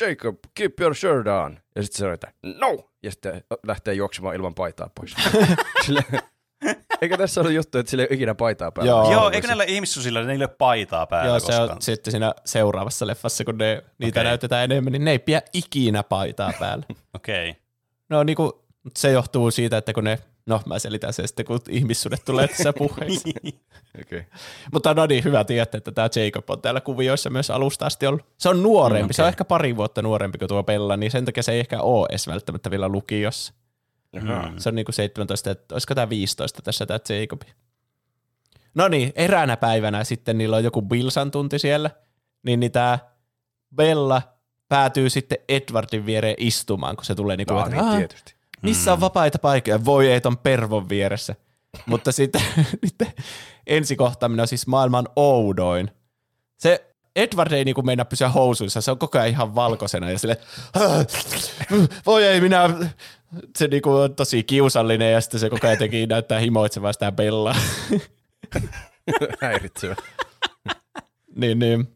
Jacob, 0.00 0.38
keep 0.54 0.80
your 0.80 0.94
shirt 0.94 1.26
on, 1.26 1.58
ja 1.76 1.82
sitten 1.82 1.96
se 1.96 1.98
sanoo, 1.98 2.14
että 2.14 2.32
no, 2.42 2.90
ja 3.02 3.10
sitten 3.10 3.44
lähtee 3.66 3.94
juoksemaan 3.94 4.34
ilman 4.34 4.54
paitaa 4.54 4.90
pois. 4.94 5.14
sille, 5.86 6.04
eikö 7.00 7.16
tässä 7.16 7.40
ollut 7.40 7.52
juttu, 7.52 7.78
että 7.78 7.90
sillä 7.90 8.02
ei 8.02 8.08
ole 8.10 8.14
ikinä 8.14 8.34
paitaa 8.34 8.72
päällä? 8.72 8.90
Joo. 8.90 9.12
Joo, 9.12 9.30
eikö 9.30 9.46
näillä 9.46 9.64
ihmissusilla, 9.64 10.22
ne 10.22 10.32
ei 10.32 10.38
ole 10.38 10.48
paitaa 10.48 11.06
päällä 11.06 11.28
Joo, 11.28 11.40
se 11.40 11.46
koskaan? 11.46 11.70
on 11.70 11.82
sitten 11.82 12.10
siinä 12.10 12.34
seuraavassa 12.44 13.06
leffassa, 13.06 13.44
kun 13.44 13.58
ne, 13.58 13.84
niitä 13.98 14.20
Okei. 14.20 14.28
näytetään 14.28 14.64
enemmän, 14.64 14.92
niin 14.92 15.04
ne 15.04 15.10
ei 15.10 15.18
pidä 15.18 15.42
ikinä 15.52 16.02
paitaa 16.02 16.52
päällä. 16.58 16.84
Okei. 17.14 17.50
Okay. 17.50 17.62
No 18.08 18.22
niin 18.22 18.36
kuin, 18.36 18.52
se 18.96 19.10
johtuu 19.10 19.50
siitä, 19.50 19.76
että 19.76 19.92
kun 19.92 20.04
ne, 20.04 20.18
no 20.46 20.60
mä 20.66 20.78
selitän 20.78 21.12
sen 21.12 21.28
sitten, 21.28 21.46
kun 21.46 21.60
ihmissuudet 21.68 22.24
tulee 22.24 22.48
tässä 22.48 22.72
puheessa. 22.78 23.28
Okei. 24.02 24.26
Mutta 24.72 24.94
no 24.94 25.06
niin, 25.06 25.24
hyvä 25.24 25.44
tietää, 25.44 25.78
että 25.78 25.92
tämä 25.92 26.08
Jacob 26.24 26.50
on 26.50 26.60
täällä 26.62 26.80
kuvioissa 26.80 27.30
myös 27.30 27.50
alusta 27.50 27.86
asti 27.86 28.06
ollut. 28.06 28.22
Se 28.38 28.48
on 28.48 28.62
nuorempi, 28.62 29.12
Mm, 29.12 29.14
se 29.14 29.22
on 29.22 29.28
ehkä 29.28 29.44
pari 29.44 29.76
vuotta 29.76 30.02
nuorempi 30.02 30.38
kuin 30.38 30.48
tuo 30.48 30.62
Bella, 30.62 30.96
niin 30.96 31.10
sen 31.10 31.24
takia 31.24 31.42
se 31.42 31.52
ei 31.52 31.60
ehkä 31.60 31.80
ole 31.80 32.06
edes 32.10 32.26
välttämättä 32.26 32.70
vielä 32.70 32.88
lukiossa. 32.88 33.52
Mm. 34.12 34.58
Se 34.58 34.68
on 34.68 34.74
niinku 34.74 34.92
17, 34.92 35.50
että 35.50 35.74
olisiko 35.74 35.94
tämä 35.94 36.08
15 36.08 36.62
tässä 36.62 36.86
tämä 36.86 36.98
Jacob. 37.20 37.42
No 38.74 38.88
niin, 38.88 39.12
eräänä 39.16 39.56
päivänä 39.56 40.04
sitten 40.04 40.38
niillä 40.38 40.56
on 40.56 40.64
joku 40.64 40.82
Bilsan 40.82 41.30
tunti 41.30 41.58
siellä, 41.58 41.90
niin, 42.42 42.60
niin 42.60 42.72
tämä 42.72 42.98
Bella 43.76 44.22
päätyy 44.68 45.10
sitten 45.10 45.38
Edwardin 45.48 46.06
viereen 46.06 46.34
istumaan, 46.38 46.96
kun 46.96 47.04
se 47.04 47.14
tulee 47.14 47.36
niinku, 47.36 47.54
No, 47.54 47.60
että, 47.60 47.70
niin 47.76 47.84
"Aa, 47.84 47.96
tietysti. 47.96 48.33
Missä 48.64 48.92
on 48.92 49.00
vapaita 49.00 49.38
paikkoja? 49.38 49.84
Voi 49.84 50.12
ei 50.12 50.20
ton 50.20 50.38
pervon 50.38 50.88
vieressä. 50.88 51.34
Mutta 51.86 52.12
sitten 52.12 52.42
niiden 52.82 53.12
ensikohtaaminen 53.66 54.42
on 54.42 54.48
siis 54.48 54.66
maailman 54.66 55.08
oudoin. 55.16 55.90
Se 56.58 56.94
Edward 57.16 57.52
ei 57.52 57.64
niinku 57.64 57.82
meinaa 57.82 58.04
pysyä 58.04 58.28
housuissa, 58.28 58.80
se 58.80 58.90
on 58.90 58.98
koko 58.98 59.18
ajan 59.18 59.30
ihan 59.30 59.54
valkoisena 59.54 60.10
ja 60.10 60.18
sille 60.18 60.36
voi 62.06 62.24
ei 62.24 62.40
minä, 62.40 62.70
se 63.56 63.68
niinku 63.68 63.90
on 63.90 64.14
tosi 64.14 64.42
kiusallinen 64.42 65.12
ja 65.12 65.20
sitten 65.20 65.40
se 65.40 65.50
koko 65.50 65.66
ajan 65.66 65.74
jotenkin 65.74 66.08
näyttää 66.08 66.38
himoitsevaa 66.38 66.92
sitä 66.92 67.12
Bellaa. 67.12 67.56
Häiritsevä. 69.42 69.96
niin, 71.36 71.58
niin. 71.58 71.88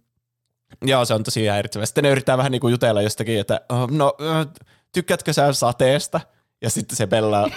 Joo, 0.82 1.04
se 1.04 1.14
on 1.14 1.22
tosi 1.22 1.46
häiritsevä. 1.46 1.86
Sitten 1.86 2.04
ne 2.04 2.10
yrittää 2.10 2.38
vähän 2.38 2.52
niinku 2.52 2.68
jutella 2.68 3.02
jostakin, 3.02 3.40
että 3.40 3.60
no, 3.90 4.16
tykkäätkö 4.92 5.32
sä 5.32 5.52
sateesta? 5.52 6.20
Ja 6.62 6.70
sitten 6.70 6.96
se 6.96 7.06
Bella, 7.06 7.50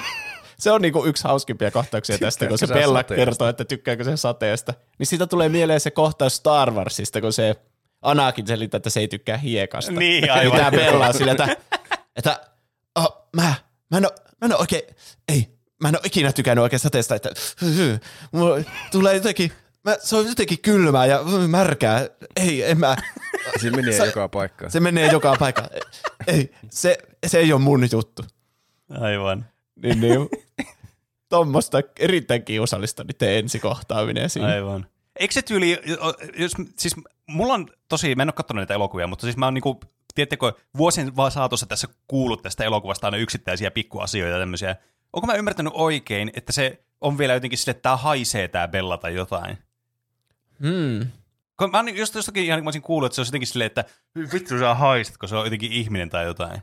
se 0.59 0.71
on 0.71 0.81
niinku 0.81 1.05
yksi 1.05 1.23
hauskimpia 1.23 1.71
kohtauksia 1.71 2.17
tästä, 2.17 2.47
kun 2.47 2.57
se 2.57 2.67
Bella 2.67 2.99
sateesta? 2.99 3.25
kertoo, 3.25 3.47
että 3.47 3.65
tykkääkö 3.65 4.03
se 4.03 4.17
sateesta. 4.17 4.73
Niin 4.99 5.07
siitä 5.07 5.27
tulee 5.27 5.49
mieleen 5.49 5.79
se 5.79 5.91
kohtaus 5.91 6.35
Star 6.35 6.71
Warsista, 6.71 7.21
kun 7.21 7.33
se 7.33 7.55
Anakin 8.01 8.47
selittää, 8.47 8.77
että 8.77 8.89
se 8.89 8.99
ei 8.99 9.07
tykkää 9.07 9.37
hiekasta. 9.37 9.91
Niin, 9.91 10.31
aivan. 10.31 10.43
Niin 10.43 10.55
tää 10.55 10.71
Bella 10.71 11.07
on 11.07 11.13
sillä, 11.13 11.31
että, 11.31 11.57
että 12.15 12.41
oh, 12.95 13.27
mä, 13.35 13.53
mä, 13.91 13.97
en 13.97 14.05
oo, 14.05 14.11
mä 14.41 14.45
en 14.45 14.53
oo 14.53 14.59
oikein, 14.59 14.81
ei, 15.29 15.47
mä 15.81 15.89
en 15.89 15.95
ole 15.95 16.01
ikinä 16.05 16.31
tykännyt 16.31 16.63
oikein 16.63 16.79
sateesta, 16.79 17.15
että 17.15 17.29
mulla 18.31 18.63
tulee 18.91 19.13
jotenkin, 19.13 19.51
mä, 19.83 19.97
se 19.99 20.15
on 20.15 20.27
jotenkin 20.27 20.59
kylmää 20.59 21.05
ja 21.05 21.19
märkää. 21.47 22.07
Ei, 22.35 22.63
en 22.63 22.79
mä. 22.79 22.95
Se 23.61 23.69
menee 23.71 23.97
Sä- 23.97 24.05
joka 24.05 24.29
paikkaan. 24.29 24.71
Se 24.71 24.79
menee 24.79 25.11
joka 25.11 25.35
paikkaan. 25.39 25.69
Ei, 26.27 26.51
se, 26.71 26.97
se 27.27 27.39
ei 27.39 27.53
ole 27.53 27.61
mun 27.61 27.87
juttu. 27.91 28.25
Aivan. 28.99 29.45
Niin, 29.83 30.01
niin. 30.01 30.29
Tuommoista 31.29 31.77
erittäin 31.99 32.43
kiusallista 32.43 33.03
niiden 33.03 33.37
ensikohtaaminen 33.37 34.29
siinä. 34.29 34.47
Aivan. 34.47 34.87
Eikö 35.19 35.33
se 35.33 35.41
tyyli, 35.41 35.79
jos, 36.37 36.51
siis 36.77 36.95
mulla 37.27 37.53
on 37.53 37.67
tosi, 37.89 38.15
mä 38.15 38.23
en 38.23 38.29
ole 38.29 38.33
katsonut 38.33 38.59
näitä 38.59 38.73
elokuvia, 38.73 39.07
mutta 39.07 39.25
siis 39.25 39.37
mä 39.37 39.45
oon 39.45 39.53
niinku, 39.53 39.79
tiedättekö, 40.15 40.53
vuosien 40.77 41.15
vaan 41.15 41.31
saatossa 41.31 41.65
tässä 41.65 41.87
kuullut 42.07 42.41
tästä 42.41 42.63
elokuvasta 42.63 43.07
aina 43.07 43.17
yksittäisiä 43.17 43.71
pikkuasioita 43.71 44.33
ja 44.33 44.39
tämmöisiä. 44.39 44.75
Onko 45.13 45.27
mä 45.27 45.33
ymmärtänyt 45.33 45.73
oikein, 45.75 46.31
että 46.33 46.51
se 46.51 46.83
on 47.01 47.17
vielä 47.17 47.33
jotenkin 47.33 47.59
sille, 47.59 47.71
että 47.71 47.81
tää 47.81 47.97
haisee 47.97 48.47
tää 48.47 48.67
Bella 48.67 48.97
tai 48.97 49.15
jotain? 49.15 49.57
Hmm. 50.59 51.07
Kun 51.57 51.71
mä 51.71 51.77
oon 51.77 51.97
just 51.97 52.15
jostakin 52.15 52.43
ihan, 52.43 52.63
mä 52.63 52.67
olisin 52.67 52.81
kuullut, 52.81 53.05
että 53.05 53.15
se 53.15 53.21
on 53.21 53.27
jotenkin 53.27 53.47
silleen, 53.47 53.67
että 53.67 53.85
vittu 54.33 54.59
sä 54.59 54.75
haistat, 54.75 55.17
kun 55.17 55.29
se 55.29 55.35
on 55.35 55.45
jotenkin 55.45 55.71
ihminen 55.71 56.09
tai 56.09 56.25
jotain. 56.25 56.61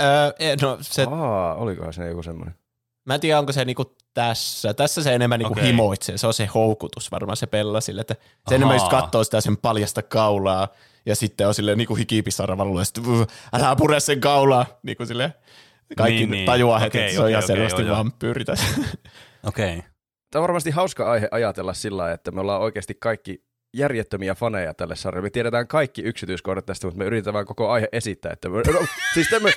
Öö, 0.00 0.56
no 0.62 0.78
se, 0.80 1.06
Aa, 1.10 1.54
olikohan 1.54 1.92
se 1.92 2.06
joku 2.08 2.22
semmoinen? 2.22 2.54
mä 3.06 3.14
en 3.14 3.20
tiedä, 3.20 3.38
onko 3.38 3.52
se 3.52 3.64
niinku 3.64 3.96
tässä. 4.14 4.74
Tässä 4.74 5.02
se 5.02 5.14
enemmän 5.14 5.38
niinku 5.38 5.52
Okei. 5.52 5.64
himoitsee. 5.66 6.18
Se 6.18 6.26
on 6.26 6.34
se 6.34 6.46
houkutus 6.46 7.10
varmaan 7.12 7.36
se 7.36 7.46
Bella 7.46 7.80
sille, 7.80 8.00
että 8.00 8.14
se 8.14 8.20
Ahaa. 8.46 8.54
enemmän 8.56 8.76
just 8.76 8.88
katsoo 8.88 9.24
sitä 9.24 9.40
sen 9.40 9.56
paljasta 9.56 10.02
kaulaa 10.02 10.68
ja 11.06 11.16
sitten 11.16 11.48
on 11.48 11.54
silleen 11.54 11.78
niinku 11.78 11.94
hikipisara 11.94 12.58
valulla 12.58 12.80
ja 12.80 12.84
sitten 12.84 13.04
"Vuh, 13.04 13.26
älä 13.52 13.76
pure 13.76 14.00
sen 14.00 14.20
kaulaa. 14.20 14.66
Niinku 14.82 15.06
silleen, 15.06 15.34
kaikki 15.96 16.18
Niin, 16.20 16.30
niin, 16.30 16.46
tajuaa 16.46 16.78
heti, 16.78 16.98
Okei, 16.98 17.02
että 17.04 17.14
se 17.16 17.22
on 17.22 17.30
ihan 17.30 17.38
okei, 17.44 17.56
selvästi 17.56 17.82
joo. 17.82 17.96
vampyyri 17.96 18.44
tässä. 18.44 18.66
Okei. 19.46 19.76
Okay. 19.78 19.90
Tämä 20.30 20.40
on 20.40 20.42
varmasti 20.42 20.70
hauska 20.70 21.10
aihe 21.10 21.28
ajatella 21.30 21.74
sillä 21.74 21.96
lailla, 22.02 22.14
että 22.14 22.30
me 22.30 22.40
ollaan 22.40 22.60
oikeasti 22.60 22.94
kaikki 22.94 23.44
järjettömiä 23.74 24.34
faneja 24.34 24.74
tälle 24.74 24.96
sarjalle. 24.96 25.26
Me 25.26 25.30
tiedetään 25.30 25.68
kaikki 25.68 26.02
yksityiskohdat 26.02 26.66
tästä, 26.66 26.86
mutta 26.86 26.98
me 26.98 27.04
yritetään 27.04 27.34
vaan 27.34 27.46
koko 27.46 27.70
aihe 27.70 27.88
esittää. 27.92 28.32
Että 28.32 28.48
me, 28.48 28.56
no, 28.72 28.86
siis 29.14 29.28
tämmö, 29.30 29.50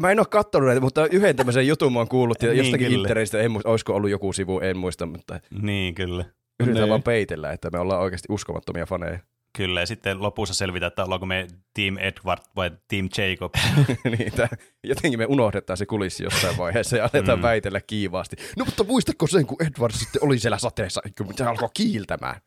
mä 0.00 0.10
en 0.10 0.20
ole 0.20 0.26
katsonut 0.30 0.66
näitä, 0.66 0.80
mutta 0.80 1.06
yhden 1.06 1.36
tämmöisen 1.36 1.66
jutun 1.66 1.92
mä 1.92 1.98
oon 1.98 2.08
kuullut 2.08 2.42
ja 2.42 2.48
Niin, 2.48 2.58
jostakin 2.58 2.86
kyllä. 2.86 2.98
internetistä, 3.02 3.38
en, 3.40 3.50
muista, 3.50 3.68
olisiko 3.70 3.94
ollut 3.94 4.10
joku 4.10 4.32
sivu, 4.32 4.60
en 4.60 4.76
muista, 4.76 5.06
mutta 5.06 5.40
Niin, 5.62 5.94
kyllä. 5.94 6.24
yritetään 6.60 6.88
vaan 6.88 7.02
peitellä, 7.02 7.52
että 7.52 7.70
me 7.72 7.78
ollaan 7.78 8.00
oikeasti 8.00 8.26
uskomattomia 8.30 8.86
faneja. 8.86 9.18
Kyllä, 9.56 9.80
ja 9.80 9.86
sitten 9.86 10.22
lopussa 10.22 10.54
selvitä, 10.54 10.86
että 10.86 11.04
ollaanko 11.04 11.26
me 11.26 11.46
Team 11.74 11.98
Edward 11.98 12.42
vai 12.56 12.70
Team 12.88 13.08
Jacob. 13.18 13.54
niin, 14.18 14.32
tää, 14.32 14.48
jotenkin 14.84 15.18
me 15.18 15.26
unohdetaan 15.26 15.76
se 15.76 15.86
kulissi 15.86 16.24
jossain 16.24 16.56
vaiheessa 16.56 16.96
ja 16.96 17.04
aletaan 17.14 17.38
Mm. 17.38 17.42
mm. 17.42 17.46
väitellä 17.48 17.80
kiivaasti. 17.86 18.36
No 18.56 18.64
mutta 18.64 18.84
muistatko 18.84 19.26
sen, 19.26 19.46
kun 19.46 19.56
Edward 19.66 19.92
sitten 19.94 20.24
oli 20.24 20.38
siellä 20.38 20.58
sateessa, 20.58 21.00
kun 21.18 21.34
se 21.36 21.44
alkoi 21.44 21.68
kiiltämään? 21.74 22.40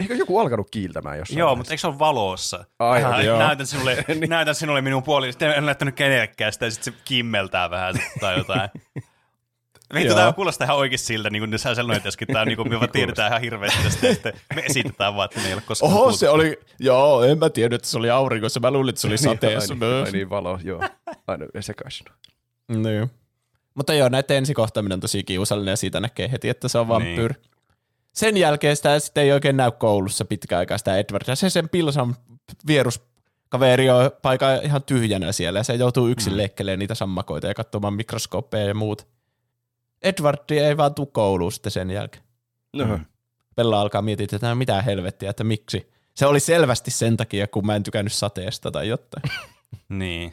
Eikö 0.00 0.14
joku 0.14 0.38
alkanut 0.38 0.70
kiiltämään 0.70 1.18
jossain 1.18 1.38
Joo, 1.38 1.46
vaiheessa? 1.46 1.58
mutta 1.58 1.72
eikö 1.72 1.80
se 1.80 1.86
ole 1.86 1.98
valossa? 1.98 2.64
Ai, 2.78 3.02
Vähän, 3.02 3.24
joo. 3.26 3.38
näytän, 3.38 3.66
sinulle, 3.66 4.04
näytän 4.28 4.54
sinulle 4.54 4.80
minun 4.80 5.02
puoli, 5.02 5.32
sitten 5.32 5.50
en 5.50 5.66
näyttänyt 5.66 5.94
kenellekään 5.94 6.52
sitä, 6.52 6.64
ja 6.66 6.70
sitten 6.70 6.92
se 6.94 7.00
kimmeltää 7.04 7.70
vähän 7.70 7.94
tai 8.20 8.38
jotain. 8.38 8.70
Vittu, 9.94 10.14
tämä 10.14 10.32
kuulostaa 10.32 10.64
ihan 10.64 10.76
oikein 10.76 10.98
siltä, 10.98 11.30
niin 11.30 11.48
kuin 11.48 11.58
sä 11.58 11.74
sanoit 11.74 12.06
äsken, 12.06 12.28
tämä 12.28 12.40
on 12.40 12.46
niin 12.46 12.56
kuin 12.56 12.68
me 12.68 12.78
vaan 12.80 12.90
tiedetään 12.90 13.28
ihan 13.30 13.40
hirveästi 13.40 13.82
tästä, 13.82 14.08
sitten 14.12 14.32
me 14.54 14.62
esitetään 14.62 15.16
vaan, 15.16 15.24
että 15.24 15.40
me 15.40 15.46
ei 15.48 15.54
ole 15.54 15.62
koskaan 15.66 15.92
Oho, 15.92 16.02
kuultu. 16.02 16.16
se 16.16 16.28
oli, 16.28 16.58
joo, 16.78 17.22
en 17.22 17.38
mä 17.38 17.50
tiedä, 17.50 17.76
että 17.76 17.88
se 17.88 17.98
oli 17.98 18.10
aurinkossa. 18.10 18.60
Mä 18.60 18.70
luulin, 18.70 18.88
että 18.88 19.00
se 19.00 19.06
oli 19.06 19.18
sateessa. 19.28 19.74
Niin, 19.74 19.82
ai, 19.84 19.90
niin, 19.90 20.04
ai 20.06 20.12
niin, 20.12 20.30
valo, 20.30 20.58
joo. 20.64 20.88
Aina 21.26 21.46
sekaisin. 21.60 22.06
Niin. 22.68 23.10
Mutta 23.74 23.94
joo, 23.94 24.08
näiden 24.08 24.36
ensikohtaaminen 24.36 24.96
on 24.96 25.00
tosi 25.00 25.24
kiusallinen 25.24 25.72
ja 25.72 25.76
siitä 25.76 26.00
näkee 26.00 26.30
heti, 26.32 26.48
että 26.48 26.68
se 26.68 26.78
on 26.78 26.88
vampyyri. 26.88 27.34
Niin. 27.34 27.51
Sen 28.12 28.36
jälkeen 28.36 28.76
sitä 28.76 28.98
sitten 28.98 29.24
ei 29.24 29.32
oikein 29.32 29.56
näy 29.56 29.70
koulussa 29.70 30.24
sitä 30.76 30.96
Edwardia. 30.96 31.36
Se 31.36 31.50
sen 31.50 31.68
Pilsan 31.68 32.16
vieruskaveri 32.66 33.90
on 33.90 34.10
paikka 34.22 34.54
ihan 34.54 34.82
tyhjänä 34.82 35.32
siellä 35.32 35.58
ja 35.58 35.62
se 35.62 35.74
joutuu 35.74 36.08
yksin 36.08 36.32
mm. 36.32 36.36
leikkelemään 36.36 36.78
niitä 36.78 36.94
sammakoita 36.94 37.46
ja 37.46 37.54
katsomaan 37.54 37.94
mikroskooppeja 37.94 38.64
ja 38.64 38.74
muut. 38.74 39.06
Edwardi 40.02 40.58
ei 40.58 40.76
vaan 40.76 40.94
tuu 40.94 41.06
kouluun 41.06 41.52
sitten 41.52 41.72
sen 41.72 41.90
jälkeen. 41.90 42.24
No, 42.76 42.84
Mm. 42.84 43.04
Bella 43.56 43.80
alkaa 43.80 44.02
miettiä, 44.02 44.24
että 44.32 44.48
"No 44.48 44.54
mitä 44.54 44.82
helvettiä, 44.82 45.30
että 45.30 45.44
miksi. 45.44 45.92
Se 46.14 46.26
oli 46.26 46.40
selvästi 46.40 46.90
sen 46.90 47.16
takia, 47.16 47.46
kun 47.46 47.66
mä 47.66 47.76
en 47.76 47.82
tykännyt 47.82 48.12
sateesta 48.12 48.70
tai 48.70 48.88
jotain. 48.88 49.22
Niin. 49.88 50.32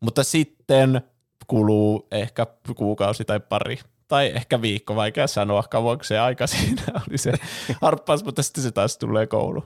Mutta 0.00 0.24
sitten 0.24 1.00
kuluu 1.46 2.08
ehkä 2.10 2.46
kuukausi 2.76 3.24
tai 3.24 3.40
pari, 3.40 3.78
tai 4.08 4.32
ehkä 4.34 4.62
viikko, 4.62 4.96
vaikea 4.96 5.26
sanoa, 5.26 5.62
kauanko 5.62 6.04
se 6.04 6.18
aika 6.18 6.46
siinä 6.56 6.82
oli 7.08 7.18
se 7.18 7.32
harppaus, 7.82 8.24
mutta 8.24 8.42
sitten 8.42 8.62
se 8.64 8.70
taas 8.70 8.98
tulee 8.98 9.26
koulu. 9.26 9.64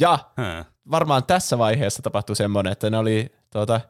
Ja 0.00 0.18
Huh. 0.36 0.66
varmaan 0.90 1.24
tässä 1.26 1.58
vaiheessa 1.58 2.02
tapahtui 2.02 2.36
semmoinen, 2.36 2.72
että 2.72 2.90
ne 2.90 2.98
oli, 2.98 3.32
tuota, 3.52 3.80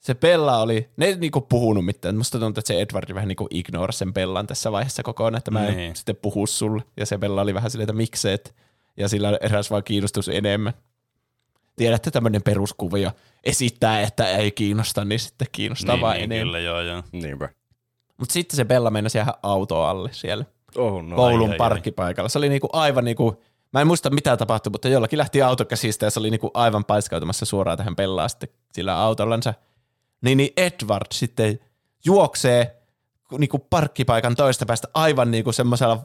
se 0.00 0.14
Bella 0.14 0.58
oli, 0.58 0.88
ne 0.96 1.06
ei 1.06 1.16
niinku 1.16 1.40
puhunut 1.40 1.84
mitään, 1.84 2.16
musta 2.16 2.38
tuntuu, 2.38 2.60
että 2.60 2.68
se 2.74 2.80
Edward 2.80 3.14
vähän 3.14 3.28
niinku 3.28 3.48
ignorasi 3.50 3.98
sen 3.98 4.14
Bellan 4.14 4.46
tässä 4.46 4.72
vaiheessa 4.72 5.02
kokonaan, 5.02 5.38
että 5.38 5.50
mä 5.50 5.66
en 5.66 5.76
Niin. 5.76 5.96
sitten 5.96 6.16
puhu 6.16 6.46
sulle, 6.46 6.82
ja 6.96 7.06
se 7.06 7.18
Bella 7.18 7.42
oli 7.42 7.54
vähän 7.54 7.70
silleen, 7.70 7.84
että 7.84 7.92
miksi 7.96 8.30
et, 8.30 8.54
ja 8.96 9.08
sillä 9.08 9.38
eräs 9.40 9.70
vaan 9.70 9.84
kiinnostus 9.84 10.28
enemmän. 10.28 10.72
Tiedätte 11.76 12.10
tämmöinen 12.10 12.42
peruskuvio, 12.42 13.10
esittää, 13.44 14.00
että 14.00 14.28
ei 14.28 14.50
kiinnosta, 14.50 15.04
niin 15.04 15.18
sitten 15.20 15.48
kiinnostaa 15.52 15.94
Niin, 15.94 16.02
vaan 16.02 16.14
niin, 16.16 16.24
enemmän. 16.24 16.46
kyllä, 16.46 16.58
joo, 16.58 16.80
joo. 16.80 17.02
niinpä. 17.12 17.48
Mutta 18.18 18.32
sitten 18.32 18.56
se 18.56 18.64
Bella 18.64 18.90
meinasi 18.90 19.18
jäädä 19.18 19.34
autoon 19.42 19.88
alle 19.88 20.08
siellä 20.12 20.44
Oh, 20.76 21.02
no. 21.02 21.16
koulun 21.16 21.48
ai, 21.48 21.54
ai. 21.54 21.58
parkkipaikalla. 21.58 22.28
Se 22.28 22.38
oli 22.38 22.48
niinku 22.48 22.68
aivan 22.72 23.04
niinku, 23.04 23.42
mä 23.72 23.80
en 23.80 23.86
muista 23.86 24.10
mitä 24.10 24.36
tapahtui, 24.36 24.70
mutta 24.70 24.88
jollakin 24.88 25.18
lähti 25.18 25.42
auto 25.42 25.64
käsistä 25.64 26.06
ja 26.06 26.10
se 26.10 26.20
oli 26.20 26.30
niinku 26.30 26.50
aivan 26.54 26.84
paiskautumassa 26.84 27.46
suoraan 27.46 27.78
tähän 27.78 27.96
Bellaan 27.96 28.30
sitten 28.30 28.48
sillä 28.72 28.98
autollansa. 28.98 29.54
Niin, 30.20 30.38
niin 30.38 30.52
Edward 30.56 31.06
sitten 31.12 31.58
juoksee 32.04 32.82
niinku 33.38 33.58
parkkipaikan 33.58 34.36
toista 34.36 34.66
päästä 34.66 34.88
aivan 34.94 35.30
niinku 35.30 35.52
semmoisella 35.52 35.98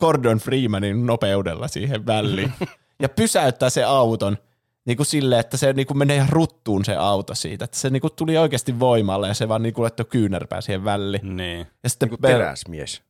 Gordon 0.00 0.38
Freemanin 0.38 1.06
nopeudella 1.06 1.68
siihen 1.68 2.06
väliin. 2.06 2.52
ja 3.02 3.08
pysäyttää 3.08 3.70
se 3.70 3.84
auton 3.84 4.38
niinku 4.86 5.04
silleen, 5.04 5.40
että 5.40 5.56
se 5.56 5.72
niinku 5.72 5.94
menee 5.94 6.16
ihan 6.16 6.28
ruttuun 6.28 6.84
se 6.84 6.96
auto 6.96 7.34
siitä. 7.34 7.64
Että 7.64 7.76
se 7.76 7.90
niinku 7.90 8.10
tuli 8.10 8.38
oikeasti 8.38 8.80
voimalla 8.80 9.28
ja 9.28 9.34
se 9.34 9.48
vaan 9.48 9.62
niinku 9.62 9.82
laittoi 9.82 10.06
kyynärpää 10.06 10.60
siihen 10.60 10.84
väliin. 10.84 11.36
Niin. 11.36 11.66
Ja 11.82 11.90
sitten 11.90 12.08
Niin 12.08 12.18
Bell- 12.18 12.38
teräsmies. 12.38 13.02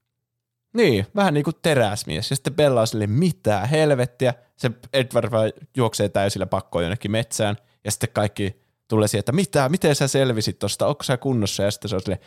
niin, 0.77 1.07
vähän 1.17 1.35
niin 1.35 1.45
kuin 1.45 1.57
teräsmies. 1.63 2.31
Ja 2.31 2.37
sitten 2.37 2.55
Bella 2.55 2.81
on 2.81 2.87
silleen, 2.87 3.11
mitä 3.11 3.67
helvettiä. 3.67 4.35
Se 4.57 4.71
Edward 4.93 5.31
vaan 5.31 5.53
juoksee 5.77 6.09
täysillä 6.09 6.47
pakkoon 6.47 6.85
jonnekin 6.85 7.11
metsään. 7.11 7.57
Ja 7.85 7.91
sitten 7.91 8.09
kaikki 8.13 8.63
tulee 8.89 9.09
siihen, 9.09 9.21
että 9.21 9.33
mitä, 9.33 9.69
miten 9.69 9.95
sä 9.95 10.09
selvisit 10.09 10.59
tosta, 10.59 10.87
onko 10.87 11.03
sä 11.03 11.17
kunnossa? 11.17 11.63
Ja 11.63 11.71
sitten 11.71 11.89
se 11.89 11.95
on 11.95 12.01
silleen, 12.01 12.21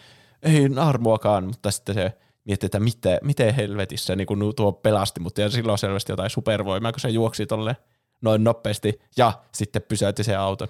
ei 0.44 0.70
armuakaan, 0.80 1.44
mutta 1.48 1.72
sitten 1.72 1.96
se 1.96 2.12
miettii, 2.46 2.68
että 2.68 2.80
miten, 2.80 3.18
miten 3.24 3.56
helvetissä 3.56 4.16
niin 4.16 4.28
kuin 4.28 4.56
tuo 4.56 4.72
pelasti, 4.72 5.20
mutta 5.20 5.42
ja 5.42 5.50
silloin 5.50 5.72
on 5.72 5.78
selvästi 5.78 6.12
jotain 6.12 6.30
supervoimaa, 6.30 6.92
kun 6.92 7.00
se 7.00 7.10
juoksi 7.10 7.46
tolle 7.46 7.78
noin 8.26 8.44
nopeasti 8.44 9.00
ja 9.18 9.34
sitten 9.52 9.82
pysäytti 9.82 10.24
sen 10.24 10.40
auton. 10.40 10.68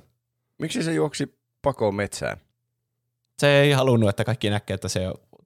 Miksi 0.57 0.83
se 0.83 0.93
juoksi 0.93 1.39
pakoon 1.61 1.95
metsään? 1.95 2.37
Se 3.39 3.47
ei 3.47 3.71
halunnut, 3.71 4.09
että 4.09 4.23
kaikki 4.23 4.49
näkee, 4.49 4.73
että 4.73 4.87
se 4.87 5.01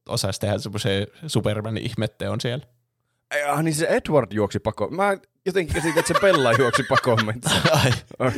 osaisi 0.09 0.39
tehdä 0.39 0.57
semmoisen 0.57 1.07
Supermanin 1.27 1.83
ihmetteon 1.83 2.41
siellä. 2.41 2.65
Ei, 3.31 3.43
ah, 3.43 3.63
niin 3.63 3.75
se 3.75 3.85
Edward 3.85 4.31
juoksi 4.31 4.59
pakoon. 4.59 4.95
Mä 4.95 5.17
jotenkin 5.45 5.73
käsitin, 5.75 5.99
että 5.99 6.13
se 6.13 6.19
Bella 6.19 6.53
juoksi 6.53 6.83
pakoon 6.83 7.25
metsään. 7.25 7.61
Ai, 7.79 7.91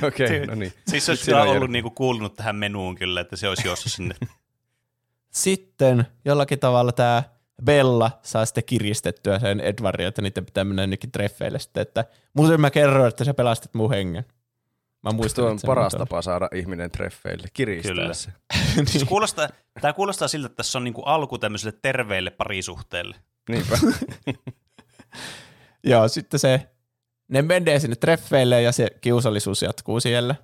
Okei, 0.08 0.26
okay, 0.26 0.46
no 0.46 0.56
niin. 0.56 0.74
Siis 0.88 1.06
se 1.06 1.12
olisi 1.12 1.26
kyllä 1.26 1.38
on 1.38 1.48
ollut 1.48 1.62
järki. 1.62 1.72
niinku 1.72 1.90
kuulunut 1.90 2.36
tähän 2.36 2.56
menuun 2.56 2.96
kyllä, 2.96 3.22
että 3.22 3.36
se 3.36 3.50
olisi 3.50 3.68
juossut 3.68 3.92
sinne. 3.92 4.16
sitten 5.32 6.06
jollakin 6.26 6.60
tavalla 6.60 6.92
tämä 6.92 7.24
Bella 7.66 8.20
saa 8.24 8.46
sitten 8.46 8.64
kiristettyä 8.64 9.40
sen 9.40 9.60
Edwardin, 9.60 10.08
että 10.08 10.22
niiden 10.22 10.46
pitää 10.46 10.64
mennä 10.64 10.82
jonnekin 10.82 11.12
treffeille 11.12 11.60
sitten, 11.60 11.82
että 11.82 12.06
muuten 12.34 12.62
mä 12.62 12.72
kerroin, 12.72 13.10
että 13.10 13.24
sä 13.24 13.34
pelastit 13.34 13.74
mun 13.74 13.90
hengen. 13.90 14.26
Mä 15.04 15.12
muistan, 15.12 15.44
Tuo 15.44 15.52
on 15.52 15.60
paras 15.66 15.94
tapa 15.94 16.22
saada 16.22 16.50
ihminen 16.56 16.92
treffeille, 16.92 17.48
kiristää 17.54 17.94
Kyllä. 17.94 18.14
se. 18.14 18.32
Siis 18.92 19.04
kuulostaa, 19.04 19.50
tämä 19.82 19.94
kuulostaa 19.94 20.28
siltä, 20.28 20.46
että 20.46 20.56
tässä 20.56 20.78
on 20.78 20.84
niinku 20.84 21.02
alku 21.02 21.38
tämmöiselle 21.38 21.78
terveelle 21.82 22.30
parisuhteelle. 22.30 23.16
Niinpä. 23.50 23.78
Joo, 25.84 26.08
sitten 26.08 26.40
se, 26.40 26.70
ne 27.28 27.42
menee 27.42 27.80
sinne 27.80 27.96
treffeille 27.96 28.62
ja 28.62 28.72
se 28.72 28.88
kiusallisuus 29.02 29.62
jatkuu 29.62 30.00
siellä. 30.00 30.36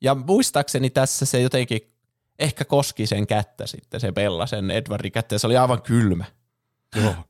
Ja 0.00 0.14
muistaakseni 0.14 0.90
tässä 0.90 1.26
se 1.26 1.40
jotenkin 1.40 1.91
ehkä 2.38 2.64
koski 2.64 3.06
sen 3.06 3.26
kättä 3.26 3.66
sitten, 3.66 4.00
se 4.00 4.12
Bella, 4.12 4.46
sen 4.46 4.70
Edwardin 4.70 5.12
kättä, 5.12 5.34
ja 5.34 5.38
se 5.38 5.46
oli 5.46 5.56
aivan 5.56 5.82
kylmä. 5.82 6.24
Joo. 7.02 7.14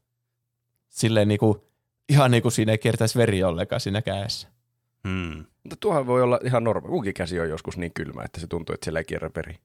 Silleen 0.88 1.28
niinku, 1.28 1.68
ihan 2.08 2.30
niin 2.30 2.42
kuin 2.42 2.52
siinä 2.52 2.72
ei 2.72 2.78
kiertäisi 2.78 3.18
veri 3.18 3.44
ollenkaan 3.44 3.80
siinä 3.80 4.02
kädessä. 4.02 4.48
Hmm. 5.08 5.44
Mutta 5.62 5.76
tuohan 5.80 6.06
voi 6.06 6.22
olla 6.22 6.40
ihan 6.44 6.64
normaali. 6.64 6.92
Munkin 6.92 7.14
käsi 7.14 7.40
on 7.40 7.48
joskus 7.48 7.76
niin 7.76 7.92
kylmä, 7.94 8.22
että 8.22 8.40
se 8.40 8.46
tuntuu, 8.46 8.74
että 8.74 8.84
siellä 8.84 9.00
ei 9.00 9.04
kierrä 9.04 9.30
peri. 9.30 9.58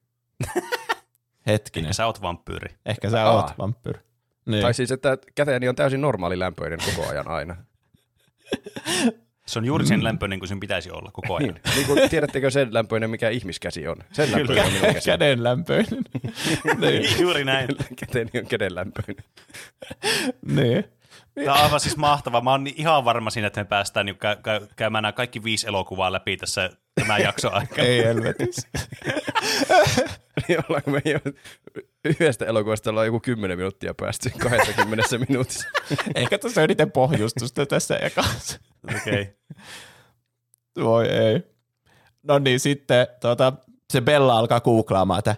Hetkinen. 1.47 1.85
Ehkä 1.85 1.93
sä 1.93 2.05
oot 2.05 2.21
vampyyri. 2.21 2.75
Ehkä 2.85 3.09
sä 3.09 3.25
Aa. 3.25 3.31
oot 3.31 3.51
vampyyri. 3.57 3.99
Niin. 4.45 4.61
Tai 4.61 4.73
siis, 4.73 4.91
että 4.91 5.17
käteeni 5.35 5.69
on 5.69 5.75
täysin 5.75 6.01
normaali 6.01 6.39
lämpöinen 6.39 6.79
koko 6.85 7.09
ajan 7.09 7.27
aina. 7.27 7.55
Se 9.47 9.59
on 9.59 9.65
juuri 9.65 9.85
sen 9.85 10.03
lämpöinen 10.03 10.39
kuin 10.39 10.49
sen 10.49 10.59
pitäisi 10.59 10.91
olla 10.91 11.11
koko 11.13 11.35
ajan. 11.35 11.49
Niin, 11.49 11.75
niin 11.75 11.87
kuin, 11.87 12.09
tiedättekö 12.09 12.51
sen 12.51 12.73
lämpöinen, 12.73 13.09
mikä 13.09 13.29
ihmiskäsi 13.29 13.87
on? 13.87 13.97
Sen 14.11 14.31
lämpöinen 14.31 14.65
on 14.65 14.73
minun 14.73 14.93
käsi. 14.93 15.09
Käden 15.09 15.43
lämpöinen. 15.43 16.03
niin. 16.81 17.21
juuri 17.21 17.43
näin. 17.43 17.67
Käteeni 17.95 18.31
on 18.39 18.47
käden 18.47 18.75
lämpöinen. 18.75 19.23
niin. 20.45 20.83
Tämä 21.45 21.57
on 21.57 21.63
aivan 21.63 21.79
siis 21.79 21.97
mahtava. 21.97 22.41
Mä 22.41 22.51
oon 22.51 22.63
niin 22.63 22.75
ihan 22.77 23.05
varma 23.05 23.29
siinä, 23.29 23.47
että 23.47 23.61
me 23.61 23.65
päästään 23.65 24.05
niin 24.05 24.15
kä- 24.15 24.37
kä- 24.39 24.67
käymään 24.75 25.01
nämä 25.01 25.11
kaikki 25.11 25.43
viisi 25.43 25.67
elokuvaa 25.67 26.11
läpi 26.11 26.37
tässä 26.37 26.69
tämän 26.95 27.21
jakson 27.21 27.53
aikana. 27.53 27.87
Ei 27.87 28.03
helvetis. 28.03 28.67
Niin 30.47 30.59
ollaanko 30.69 30.91
me 30.91 31.01
jo 31.05 31.19
yhdestä 32.05 32.45
elokuvasta 32.45 32.89
ollaan 32.89 33.05
joku 33.05 33.19
10 33.19 33.57
minuuttia 33.57 33.93
päästy 33.93 34.29
20 34.29 35.05
minuutissa. 35.27 35.67
Ehkä 36.15 36.37
tässä 36.37 36.61
on 36.61 36.63
eniten 36.63 36.91
pohjustusta 36.91 37.65
tässä 37.65 37.97
ekassa. 37.97 38.59
Okei. 38.95 39.21
Okay. 39.21 39.25
Voi 40.83 41.07
ei. 41.07 41.43
No 42.23 42.39
niin, 42.39 42.59
sitten 42.59 43.07
tuota, 43.21 43.53
se 43.93 44.01
Bella 44.01 44.37
alkaa 44.37 44.61
googlaamaan, 44.61 45.19
että 45.19 45.35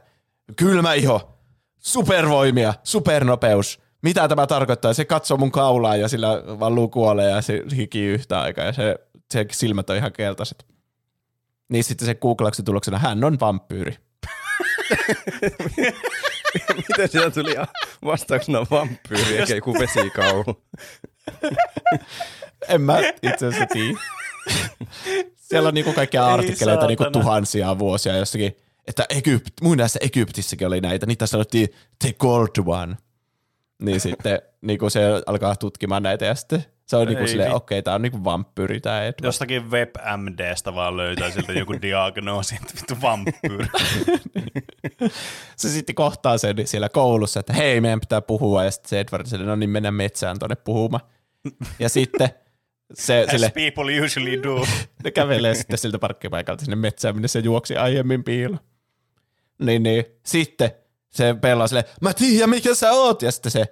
kylmä 0.55 0.93
iho, 0.93 1.39
supervoimia, 1.79 2.73
supernopeus. 2.83 3.79
Mitä 4.01 4.27
tämä 4.27 4.47
tarkoittaa? 4.47 4.93
Se 4.93 5.05
katsoo 5.05 5.37
mun 5.37 5.51
kaulaa 5.51 5.95
ja 5.95 6.07
sillä 6.07 6.43
valluu 6.59 6.87
kuolee 6.89 7.29
ja 7.29 7.41
se 7.41 7.63
hiki 7.75 8.05
yhtä 8.05 8.41
aikaa 8.41 8.65
ja 8.65 8.73
se, 8.73 8.95
se 9.33 9.45
silmät 9.51 9.89
on 9.89 9.95
ihan 9.95 10.13
keltaiset. 10.13 10.65
Niin 11.69 11.83
sitten 11.83 12.05
se 12.05 12.15
googlauksen 12.15 12.65
tuloksena 12.65 12.99
hän 12.99 13.23
on 13.23 13.39
vampyyri. 13.39 13.97
Miten 16.75 17.09
sieltä 17.09 17.31
tuli 17.31 17.55
vastauksena 18.05 18.65
vampyyri 18.71 19.37
eikä 19.37 19.55
joku 19.55 19.73
vesikaulu? 19.73 20.63
En 22.67 22.81
mä 22.81 22.99
itse 22.99 23.47
asiassa 23.47 23.65
tiedä. 23.65 23.99
Siellä 25.35 25.67
on 25.67 25.73
niinku 25.73 25.93
kaikkia 25.93 26.27
Ei 26.27 26.33
artikkeleita 26.33 26.87
niinku 26.87 27.05
tuhansia 27.11 27.79
vuosia 27.79 28.17
jossakin, 28.17 28.57
että 28.87 29.05
Egypt, 29.09 29.61
mun 29.61 29.77
näissä 29.77 29.99
Egyptissäkin 30.01 30.67
oli 30.67 30.81
näitä, 30.81 31.05
niitä 31.05 31.25
sanottiin 31.25 31.69
the 32.03 32.13
gold 32.13 32.49
one. 32.65 32.97
Niin 33.81 33.99
sitten 34.09 34.41
niinku 34.61 34.89
se 34.89 35.01
alkaa 35.25 35.55
tutkimaan 35.55 36.03
näitä 36.03 36.25
ja 36.25 36.35
sitten 36.35 36.65
se 36.85 36.95
on 36.95 37.07
niinku 37.07 37.21
Ei 37.23 37.27
silleen, 37.27 37.53
okei, 37.53 37.79
okay, 37.79 37.83
tää 37.83 37.95
on 37.95 38.01
niinku 38.01 38.23
vampyyri 38.23 38.79
tää 38.79 39.03
Edward. 39.03 39.23
Jostakin 39.23 39.71
WebMDstä 39.71 40.75
vaan 40.75 40.97
löytää 40.97 41.31
siltä 41.31 41.53
joku 41.53 41.73
diagnoosi, 41.81 42.55
että 42.55 42.73
vittu 42.75 43.01
vampyyri. 43.01 43.67
Se 45.55 45.69
sitten 45.69 45.95
kohtaa 45.95 46.37
sen 46.37 46.55
siellä 46.65 46.89
koulussa, 46.89 47.39
että 47.39 47.53
hei, 47.53 47.81
meidän 47.81 47.99
pitää 47.99 48.21
puhua, 48.21 48.63
ja 48.63 48.71
sitten 48.71 48.89
se 48.89 48.99
Edward 48.99 49.25
sille, 49.25 49.45
no 49.45 49.55
niin 49.55 49.69
mennään 49.69 49.93
metsään 49.93 50.39
tuonne 50.39 50.55
puhumaan. 50.55 51.03
Ja 51.79 51.89
sitten 51.89 52.29
se 52.93 53.25
As 53.27 53.31
sille, 53.31 53.51
people 53.55 54.05
usually 54.05 54.43
do. 54.43 54.65
ne 55.03 55.11
kävelee 55.11 55.55
sitten 55.55 55.77
siltä 55.77 55.99
parkkipaikalta 55.99 56.65
sinne 56.65 56.75
metsään, 56.75 57.15
minne 57.15 57.27
se 57.27 57.39
juoksi 57.39 57.75
aiemmin 57.75 58.23
piilo. 58.23 58.57
Niin, 59.59 59.83
niin. 59.83 60.05
Sitten 60.25 60.71
se 61.09 61.35
pelaa 61.41 61.67
sille, 61.67 61.85
mä 62.01 62.13
tiedän 62.13 62.49
mikä 62.49 62.75
sä 62.75 62.91
oot. 62.91 63.21
Ja 63.21 63.31
sitten 63.31 63.51
se, 63.51 63.65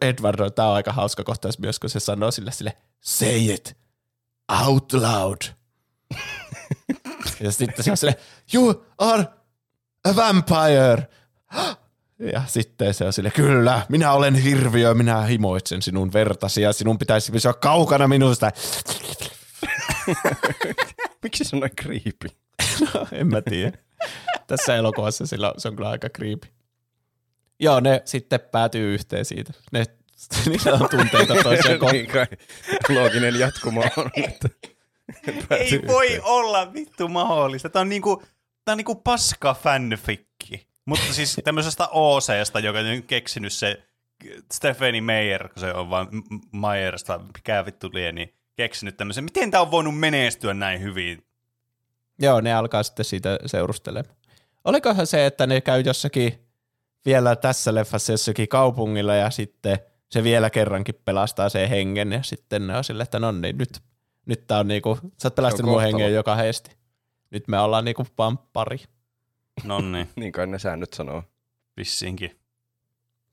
Edward, 0.00 0.50
tää 0.50 0.68
on 0.68 0.74
aika 0.74 0.92
hauska 0.92 1.24
kohtaus 1.24 1.58
myös, 1.58 1.78
kun 1.78 1.90
se 1.90 2.00
sanoo 2.00 2.30
sille 2.30 2.52
sille, 2.52 2.76
say 3.00 3.36
it 3.36 3.76
out 4.66 4.92
loud. 4.92 5.42
ja 7.40 7.52
sitten 7.52 7.84
se 7.84 7.90
on 7.90 7.96
sille, 7.96 8.18
you 8.54 8.84
are 8.98 9.26
a 10.04 10.16
vampire. 10.16 11.08
Ja 12.32 12.42
sitten 12.46 12.94
se 12.94 13.04
on 13.04 13.12
sille, 13.12 13.30
kyllä, 13.30 13.86
minä 13.88 14.12
olen 14.12 14.34
hirviö, 14.34 14.94
minä 14.94 15.22
himoitsen 15.22 15.82
sinun 15.82 16.12
vertasi 16.12 16.62
ja 16.62 16.72
sinun 16.72 16.98
pitäisi 16.98 17.32
pysyä 17.32 17.52
kaukana 17.52 18.08
minusta. 18.08 18.50
Miksi 21.22 21.44
se 21.44 21.56
on 21.56 21.60
noin 21.60 21.76
creepy? 21.80 22.28
en 23.12 23.26
mä 23.26 23.42
tiedä. 23.42 23.78
Tässä 24.56 24.76
elokuvassa 24.76 25.26
sillä, 25.26 25.54
se 25.58 25.68
on 25.68 25.76
kyllä 25.76 25.88
aika 25.90 26.08
creepy. 26.08 26.48
Joo, 27.60 27.80
ne 27.80 28.02
sitten 28.04 28.40
päätyy 28.40 28.94
yhteen 28.94 29.24
siitä. 29.24 29.52
Ne, 29.72 29.84
niillä 30.46 30.72
on 30.72 30.88
tunteita 30.90 31.34
toisiaan 31.42 31.78
kohtaan. 31.78 31.92
niin 31.92 32.10
kai 32.10 32.26
looginen 32.88 33.38
jatkumo 33.38 33.84
on, 33.96 34.10
että 34.16 34.48
Ei 35.50 35.82
voi 35.86 36.06
yhteen. 36.06 36.24
olla 36.24 36.72
vittu 36.72 37.08
mahdollista. 37.08 37.68
Tämä 37.68 37.80
on 37.80 37.88
niinku, 37.88 38.22
tää 38.64 38.72
on 38.72 38.76
niinku 38.76 38.94
paska 38.94 39.54
fanfikki. 39.54 40.66
Mutta 40.84 41.12
siis 41.12 41.40
tämmöisestä 41.44 41.88
OCsta, 41.90 42.60
joka 42.60 42.78
on 42.78 42.84
nyt 42.84 43.06
keksinyt 43.06 43.52
se 43.52 43.82
Stephanie 44.52 45.00
Meyer, 45.00 45.48
kun 45.48 45.60
se 45.60 45.74
on 45.74 45.90
vaan 45.90 46.08
M- 46.12 46.58
Meyersta, 46.58 47.18
mikä 47.18 47.64
vittu 47.66 47.90
lie, 47.92 48.12
niin 48.12 48.34
keksinyt 48.56 48.96
tämmöisen. 48.96 49.24
Miten 49.24 49.50
tämä 49.50 49.60
on 49.60 49.70
voinut 49.70 49.98
menestyä 49.98 50.54
näin 50.54 50.80
hyvin? 50.82 51.24
Joo, 52.18 52.40
ne 52.40 52.54
alkaa 52.54 52.82
sitten 52.82 53.04
siitä 53.04 53.38
seurustelemaan. 53.46 54.16
Olikohan 54.64 55.06
se, 55.06 55.26
että 55.26 55.46
ne 55.46 55.60
käy 55.60 55.80
jossakin 55.80 56.38
vielä 57.06 57.36
tässä 57.36 57.74
leffassa 57.74 58.12
jossakin 58.12 58.48
kaupungilla 58.48 59.14
ja 59.14 59.30
sitten 59.30 59.78
se 60.08 60.24
vielä 60.24 60.50
kerrankin 60.50 60.94
pelastaa 61.04 61.48
sen 61.48 61.68
hengen 61.68 62.12
ja 62.12 62.22
sitten 62.22 62.66
ne 62.66 62.76
on 62.76 62.84
sille, 62.84 63.02
että 63.02 63.18
no 63.18 63.32
niin, 63.32 63.58
nyt, 63.58 63.80
nyt 64.26 64.46
tää 64.46 64.58
on 64.58 64.68
niinku, 64.68 64.98
sä 65.22 65.28
oot 65.28 65.34
pelastanut 65.34 65.72
mun 65.72 65.82
hengen 65.82 66.14
joka 66.14 66.34
heesti. 66.34 66.76
Nyt 67.30 67.48
me 67.48 67.60
ollaan 67.60 67.84
niinku 67.84 68.06
vaan 68.18 68.38
pari. 68.38 68.78
Nonni, 69.64 70.08
Niin 70.16 70.32
kai 70.32 70.46
ne 70.46 70.58
säännöt 70.58 70.92
sanoo. 70.92 71.22
vissiinkin. 71.76 72.38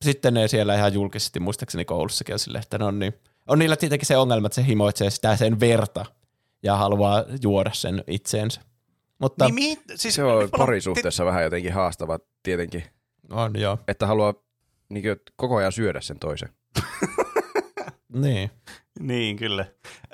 sitten 0.01 0.33
ne 0.33 0.47
siellä 0.47 0.75
ihan 0.75 0.93
julkisesti, 0.93 1.39
muistaakseni 1.39 1.85
koulussakin 1.85 2.35
on 2.35 2.39
silleen, 2.39 2.63
että 2.63 2.77
no 2.77 2.91
niin. 2.91 3.13
On 3.47 3.59
niillä 3.59 3.75
tietenkin 3.75 4.05
se 4.05 4.17
ongelma, 4.17 4.47
että 4.47 4.55
se 4.55 4.67
himoitsee 4.67 5.09
sitä 5.09 5.35
sen 5.35 5.59
verta 5.59 6.05
ja 6.63 6.75
haluaa 6.75 7.25
juoda 7.41 7.71
sen 7.73 8.03
itseensä. 8.07 8.61
Mutta 9.19 9.45
Niin, 9.45 9.55
mihin, 9.55 9.77
siis, 9.95 10.15
Se 10.15 10.23
on 10.23 10.49
parisuhteessa 10.57 11.25
vähän 11.25 11.43
jotenkin 11.43 11.73
haastava 11.73 12.19
tietenkin, 12.43 12.83
on 13.31 13.59
joo. 13.59 13.77
että 13.87 14.07
haluaa 14.07 14.33
niin 14.89 15.03
kuin, 15.03 15.15
koko 15.35 15.55
ajan 15.55 15.71
syödä 15.71 16.01
sen 16.01 16.19
toisen. 16.19 16.49
Niin. 18.13 18.51
Niin, 18.99 19.37
kyllä. 19.37 19.65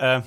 Ö, 0.02 0.22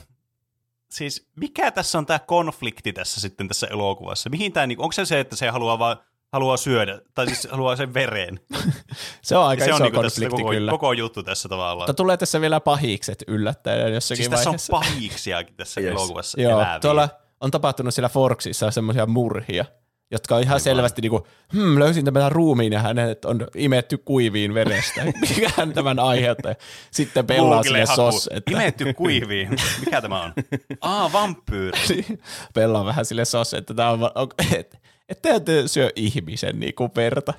siis 0.90 1.26
mikä 1.36 1.70
tässä 1.70 1.98
on 1.98 2.06
tämä 2.06 2.18
konflikti 2.18 2.92
tässä 2.92 3.20
sitten 3.20 3.48
tässä 3.48 3.66
elokuvassa? 3.66 4.30
Mihin 4.30 4.52
tää, 4.52 4.66
niinku, 4.66 4.82
onko 4.82 4.92
se 4.92 5.05
se, 5.05 5.20
että 5.20 5.36
se 5.36 5.48
haluaa 5.48 5.78
vaan 5.78 5.96
haluaa 6.32 6.56
syödä, 6.56 7.00
tai 7.14 7.26
siis 7.26 7.48
haluaa 7.50 7.76
sen 7.76 7.94
veren? 7.94 8.40
Se 9.22 9.36
on 9.36 9.46
aika 9.46 9.64
se 9.64 9.70
on 9.70 9.76
iso 9.76 9.84
niinku 9.84 10.02
tässä 10.02 10.20
konflikti 10.20 10.42
koko, 10.42 10.50
kyllä. 10.55 10.70
koko 10.70 10.92
juttu 10.92 11.22
tässä 11.22 11.48
tavallaan. 11.48 11.78
Mutta 11.88 11.94
tulee 11.94 12.16
tässä 12.16 12.40
vielä 12.40 12.60
pahikset 12.60 13.24
yllättäen 13.26 13.94
jossakin 13.94 14.16
Siis 14.16 14.28
tässä 14.28 14.50
on 14.50 14.52
vaiheessa. 14.52 14.70
pahiksiakin 14.70 15.55
tässä 15.56 15.80
Yes. 15.80 15.90
elokuvassa 15.90 16.40
Joo, 16.40 16.60
eläviä. 16.60 16.80
tuolla 16.80 17.09
on 17.40 17.51
tapahtunut 17.51 17.94
siellä 17.94 18.09
Forksissa 18.09 18.70
semmoisia 18.70 19.06
murhia, 19.06 19.65
jotka 20.10 20.36
on 20.36 20.43
ihan 20.43 20.60
selvästi 20.60 21.02
niinku, 21.02 21.27
hmm, 21.52 21.78
löysin 21.78 22.05
tämän 22.05 22.32
ruumiin 22.32 22.73
ja 22.73 22.81
hänet 22.81 23.24
on 23.24 23.47
imetty 23.55 23.98
kuiviin 23.98 24.55
verestä. 24.55 25.05
Mikähän 25.36 25.73
tämän 25.73 25.98
aiheuttaa? 25.98 26.55
Sitten 26.90 27.27
pelaa 27.27 27.62
haku. 27.86 27.97
sos, 27.97 28.31
että 28.32 28.51
Imetty 28.51 28.94
kuiviin. 28.94 29.48
Mikä 29.81 30.01
tämä 30.01 30.23
on? 30.23 30.32
Aa, 30.81 31.12
vampyyri. 31.12 32.06
pelaa 32.55 32.85
vähän 32.85 33.05
sille 33.05 33.24
sos, 33.24 33.55
että 33.55 33.74
tämä 33.74 33.90
on, 33.90 34.10
on 34.15 34.28
et, 34.56 34.78
et 35.09 35.23
syö 35.66 35.90
ihmisen 35.97 36.60
niinku 36.60 36.90
verta. 36.97 37.35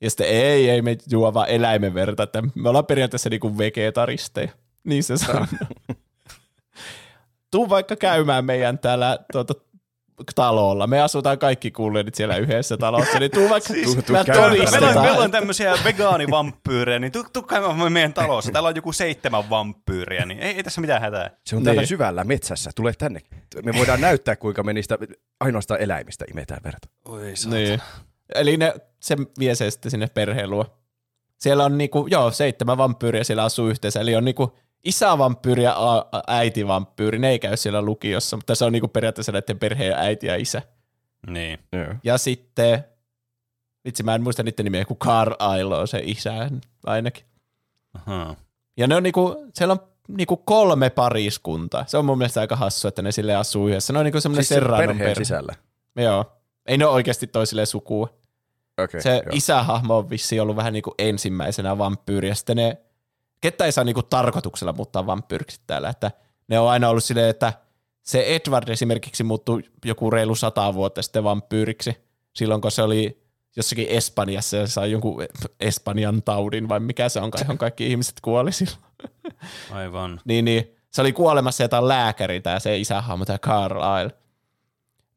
Ja 0.00 0.10
sitten 0.10 0.28
ei, 0.28 0.70
ei 0.70 0.82
me 0.82 0.96
juo 1.10 1.34
vaan 1.34 1.48
eläimen 1.48 1.94
verta, 1.94 2.22
että 2.22 2.42
me 2.54 2.68
ollaan 2.68 2.86
periaatteessa 2.86 3.30
niinku 3.30 3.58
vegetaristeja. 3.58 4.48
Niin 4.84 5.04
se 5.04 5.16
sanoo. 5.16 5.46
Tuu 7.54 7.68
vaikka 7.68 7.96
käymään 7.96 8.44
meidän 8.44 8.78
täällä 8.78 9.18
tuota, 9.32 9.54
talolla. 10.34 10.86
Me 10.86 11.00
asutaan 11.02 11.38
kaikki 11.38 11.70
kuulijat 11.70 12.14
siellä 12.14 12.36
yhdessä 12.36 12.76
talossa, 12.76 13.18
niin 13.18 13.30
tuu 13.30 13.48
vaikka 13.50 13.72
Siis- 13.74 13.94
tuu, 13.94 14.02
tuu. 14.02 14.16
Meillä 14.70 14.88
on, 14.88 15.02
meillä 15.02 15.22
on 15.24 15.30
tämmöisiä 15.30 15.74
vegaanivampyyrejä, 15.84 16.98
niin 16.98 17.12
tuu, 17.12 17.24
tuu 17.32 17.42
käymään 17.42 17.92
meidän 17.92 18.14
talossa. 18.14 18.52
Täällä 18.52 18.68
on 18.68 18.76
joku 18.76 18.92
seitsemän 18.92 19.50
vampyyriä, 19.50 20.24
niin 20.26 20.38
ei, 20.40 20.56
ei 20.56 20.62
tässä 20.62 20.80
mitään 20.80 21.00
hätää. 21.02 21.30
Se 21.46 21.56
on 21.56 21.60
Niin. 21.60 21.64
täällä 21.64 21.86
syvällä 21.86 22.24
metsässä, 22.24 22.70
tule 22.74 22.92
tänne. 22.98 23.20
Me 23.64 23.72
voidaan 23.78 24.00
näyttää, 24.00 24.36
kuinka 24.36 24.62
me 24.62 24.72
niistä 24.72 24.98
ainoastaan 25.40 25.80
eläimistä 25.80 26.24
imetään 26.30 26.60
verta. 26.64 26.88
Oi 27.08 27.34
Niin. 27.50 27.80
Eli 28.34 28.56
ne, 28.56 28.74
se 29.00 29.16
vie 29.38 29.54
se 29.54 29.70
sitten 29.70 29.90
sinne 29.90 30.06
perheen 30.06 30.50
luo. 30.50 30.66
Siellä 31.40 31.64
on 31.64 31.78
niinku, 31.78 32.06
joo, 32.10 32.30
seitsemän 32.30 32.78
vampyyriä 32.78 33.24
siellä 33.24 33.44
asuu 33.44 33.68
yhteensä, 33.68 34.00
eli 34.00 34.16
on 34.16 34.24
niinku 34.24 34.56
isävampyyri 34.84 35.62
ja 35.62 35.76
äitivampyyri, 36.26 37.18
ne 37.18 37.30
ei 37.30 37.38
käy 37.38 37.56
siellä 37.56 37.82
lukiossa, 37.82 38.36
mutta 38.36 38.54
se 38.54 38.64
on 38.64 38.72
niinku 38.72 38.88
periaatteessa 38.88 39.32
näiden 39.32 39.58
perheen 39.58 39.92
äiti 39.98 40.26
ja 40.26 40.36
isä. 40.36 40.62
Niin. 41.26 41.58
Joo. 41.72 41.94
Ja 42.04 42.18
sitten, 42.18 42.84
vitsi 43.84 44.02
mä 44.02 44.14
en 44.14 44.22
muista 44.22 44.42
niiden 44.42 44.64
nimeä, 44.64 44.84
kun 44.84 44.96
Carlisle 44.96 45.76
on 45.78 45.88
se 45.88 46.00
isä 46.04 46.50
ainakin. 46.86 47.24
Aha. 47.94 48.36
Ja 48.76 48.86
ne 48.86 48.96
on 48.96 49.02
niinku, 49.02 49.46
siellä 49.54 49.72
on 49.72 49.80
niinku 50.08 50.36
kolme 50.36 50.90
pariskuntaa. 50.90 51.84
Se 51.86 51.98
on 51.98 52.04
mun 52.04 52.18
mielestä 52.18 52.40
aika 52.40 52.56
hassu, 52.56 52.88
että 52.88 53.02
ne 53.02 53.12
sille 53.12 53.34
asuu 53.36 53.68
yhdessä. 53.68 53.92
Ne 53.92 53.98
on 53.98 54.04
niinku 54.04 54.20
semmoinen 54.20 54.44
Siis 54.44 54.48
se 54.48 54.54
Serranon 54.54 54.78
perheen 54.78 54.98
perhe. 54.98 55.14
sisällä. 55.14 55.54
Joo. 55.96 56.24
Ei 56.66 56.78
ne 56.78 56.86
ole 56.86 56.94
oikeasti 56.94 57.26
toisilleen 57.26 57.66
sukua. 57.66 58.08
Okay, 58.78 59.00
se 59.00 59.10
joo. 59.10 59.22
isähahmo 59.32 59.98
on 59.98 60.10
vissiin 60.10 60.42
ollut 60.42 60.56
vähän 60.56 60.72
niin 60.72 60.82
kuin 60.82 60.94
ensimmäisenä 60.98 61.78
vampyyri, 61.78 62.28
ja 62.28 62.34
sitten 62.34 62.56
ne, 62.56 62.78
kettä 63.44 63.64
ei 63.64 63.72
saa 63.72 63.84
niin 63.84 63.94
kuin 63.94 64.06
tarkoituksella 64.10 64.72
muuttaa 64.72 65.06
vampyyriksi 65.06 65.60
täällä, 65.66 65.88
että 65.88 66.10
ne 66.48 66.58
on 66.58 66.70
aina 66.70 66.88
ollut 66.88 67.04
silleen, 67.04 67.30
että 67.30 67.52
se 68.02 68.24
Edward 68.26 68.68
esimerkiksi 68.68 69.24
muuttui 69.24 69.62
joku 69.84 70.10
reilu 70.10 70.34
sata 70.34 70.74
vuotta 70.74 71.02
sitten 71.02 71.24
vampyyriksi, 71.24 71.96
silloin 72.34 72.60
kun 72.60 72.70
se 72.70 72.82
oli 72.82 73.22
jossakin 73.56 73.86
Espanjassa 73.88 74.56
ja 74.56 74.66
sai 74.66 74.90
jonkun 74.90 75.16
Espanjan 75.60 76.22
taudin, 76.22 76.68
vai 76.68 76.80
mikä 76.80 77.08
se 77.08 77.20
on, 77.20 77.30
johon 77.40 77.58
kaikki 77.58 77.86
ihmiset 77.86 78.14
kuoli 78.22 78.52
silloin. 78.52 78.78
Aivan. 79.70 80.20
Niin, 80.24 80.44
niin. 80.44 80.76
Se 80.90 81.00
oli 81.00 81.12
kuolemassa 81.12 81.62
ja 81.62 81.68
tämä 81.68 81.88
lääkäri, 81.88 82.40
tämä 82.40 82.58
se 82.58 82.78
isähahmo, 82.78 83.24
tämä 83.24 83.38
Carlisle. 83.38 84.18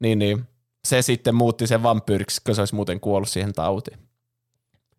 Niin, 0.00 0.18
niin. 0.18 0.44
Se 0.84 1.02
sitten 1.02 1.34
muutti 1.34 1.66
sen 1.66 1.82
vampyyriksi, 1.82 2.40
kun 2.46 2.54
se 2.54 2.60
olisi 2.60 2.74
muuten 2.74 3.00
kuollut 3.00 3.28
siihen 3.28 3.52
tautiin. 3.52 3.98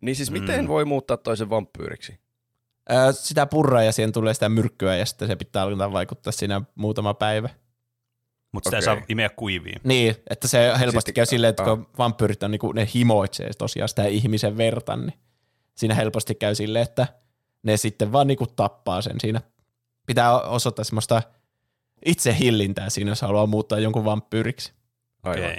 Niin 0.00 0.16
siis 0.16 0.30
miten 0.30 0.60
Mm. 0.60 0.68
voi 0.68 0.84
muuttaa 0.84 1.16
toisen 1.16 1.50
vampyyriksi? 1.50 2.18
Sitä 3.12 3.46
purraa 3.46 3.82
ja 3.82 3.92
siihen 3.92 4.12
tulee 4.12 4.34
sitä 4.34 4.48
myrkkyä 4.48 4.96
ja 4.96 5.06
sitten 5.06 5.28
se 5.28 5.36
pitää 5.36 5.62
alkaa 5.62 5.92
vaikuttaa 5.92 6.32
siinä 6.32 6.62
muutama 6.74 7.14
päivä. 7.14 7.48
Mutta 8.52 8.66
sitä 8.70 8.76
ei 8.76 8.92
Okei. 8.92 9.00
saa 9.00 9.06
imeä 9.08 9.28
kuiviin. 9.28 9.80
Niin, 9.84 10.16
että 10.30 10.48
se 10.48 10.72
helposti 10.78 11.08
Siis- 11.08 11.14
käy 11.14 11.26
silleen, 11.26 11.50
että 11.50 11.62
ah. 11.62 11.68
kun 11.68 11.86
vampyyrit 11.98 12.42
on, 12.42 12.50
niin 12.50 12.58
kuin, 12.58 12.74
ne 12.74 12.88
himoitsee 12.94 13.50
tosiaan 13.58 13.88
sitä 13.88 14.04
ihmisen 14.04 14.56
verta, 14.56 14.96
niin 14.96 15.12
siinä 15.74 15.94
helposti 15.94 16.34
käy 16.34 16.54
silleen, 16.54 16.82
että 16.82 17.06
ne 17.62 17.76
sitten 17.76 18.12
vaan 18.12 18.26
niin 18.26 18.38
kuin 18.38 18.50
tappaa 18.56 19.02
sen 19.02 19.20
siinä. 19.20 19.40
Pitää 20.06 20.40
osoittaa 20.40 20.84
semmoista 20.84 21.22
itsehillintää 22.04 22.90
siinä, 22.90 23.10
jos 23.10 23.22
haluaa 23.22 23.46
muuttaa 23.46 23.78
jonkun 23.78 24.04
vampyyriksi. 24.04 24.72
Okei. 25.24 25.58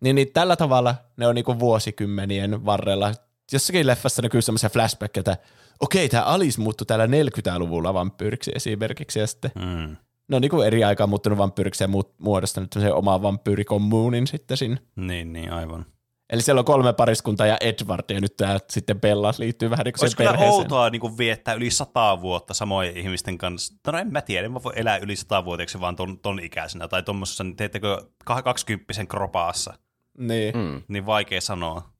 Niin, 0.00 0.16
niin 0.16 0.32
tällä 0.32 0.56
tavalla 0.56 0.94
ne 1.16 1.26
on 1.26 1.34
niinku 1.34 1.58
vuosikymmenien 1.58 2.64
varrella. 2.64 3.14
Jossakin 3.52 3.86
leffassa 3.86 4.22
näkyy 4.22 4.42
semmoisia 4.42 4.70
flashbackkejä, 4.70 5.20
että 5.20 5.36
okei, 5.80 6.08
tämä 6.08 6.24
Alice 6.24 6.60
muuttui 6.60 6.86
täällä 6.86 7.06
40-luvulla 7.06 7.94
vampyyriksi 7.94 8.50
esimerkiksi, 8.54 9.18
ja 9.18 9.26
sitten 9.26 9.50
Mm. 9.54 9.96
ne 10.28 10.36
on 10.36 10.42
niinku 10.42 10.62
eri 10.62 10.84
aikaa 10.84 11.06
muuttunut 11.06 11.38
vampyyriksi 11.38 11.84
ja 11.84 11.88
muut, 11.88 12.14
muodostanut 12.18 12.72
semmoisen 12.72 12.94
oman 12.98 13.22
vampyyrikommuunin 13.22 14.26
sitten 14.26 14.56
sinne. 14.56 14.78
Niin, 14.96 15.32
niin, 15.32 15.52
aivan. 15.52 15.86
Eli 16.30 16.42
siellä 16.42 16.58
on 16.58 16.64
kolme 16.64 16.92
pariskuntaa 16.92 17.46
ja 17.46 17.56
Edward, 17.60 18.04
ja 18.10 18.20
nyt 18.20 18.36
tämä 18.36 18.58
sitten 18.70 19.00
Bella 19.00 19.32
liittyy 19.38 19.70
vähän 19.70 19.84
niin 19.84 19.92
kuin 19.92 20.02
Olisi 20.04 20.10
sen 20.10 20.16
kyllä 20.16 20.30
perheeseen. 20.30 20.60
outoa 20.62 20.90
niin 20.90 21.00
kuin 21.00 21.18
viettää 21.18 21.54
yli 21.54 21.70
sata 21.70 22.20
vuotta 22.20 22.54
samojen 22.54 22.96
ihmisten 22.96 23.38
kanssa. 23.38 23.74
No 23.92 23.98
en 23.98 24.12
mä 24.12 24.20
tiedä, 24.22 24.46
en 24.46 24.52
mä 24.52 24.62
voi 24.62 24.72
elää 24.76 24.96
yli 24.96 25.16
satavuotiaaksi 25.16 25.80
vaan 25.80 25.96
ton, 25.96 26.18
ton 26.18 26.40
ikäisenä. 26.42 26.88
Tai 26.88 27.02
tuommoisessa, 27.02 27.44
niin 27.44 27.56
teettekö 27.56 28.02
kaksikymppisen 28.24 29.08
kropaassa. 29.08 29.74
Niin. 30.18 30.56
Mm. 30.56 30.82
Niin 30.88 31.06
vaikea 31.06 31.40
sanoa. 31.40 31.90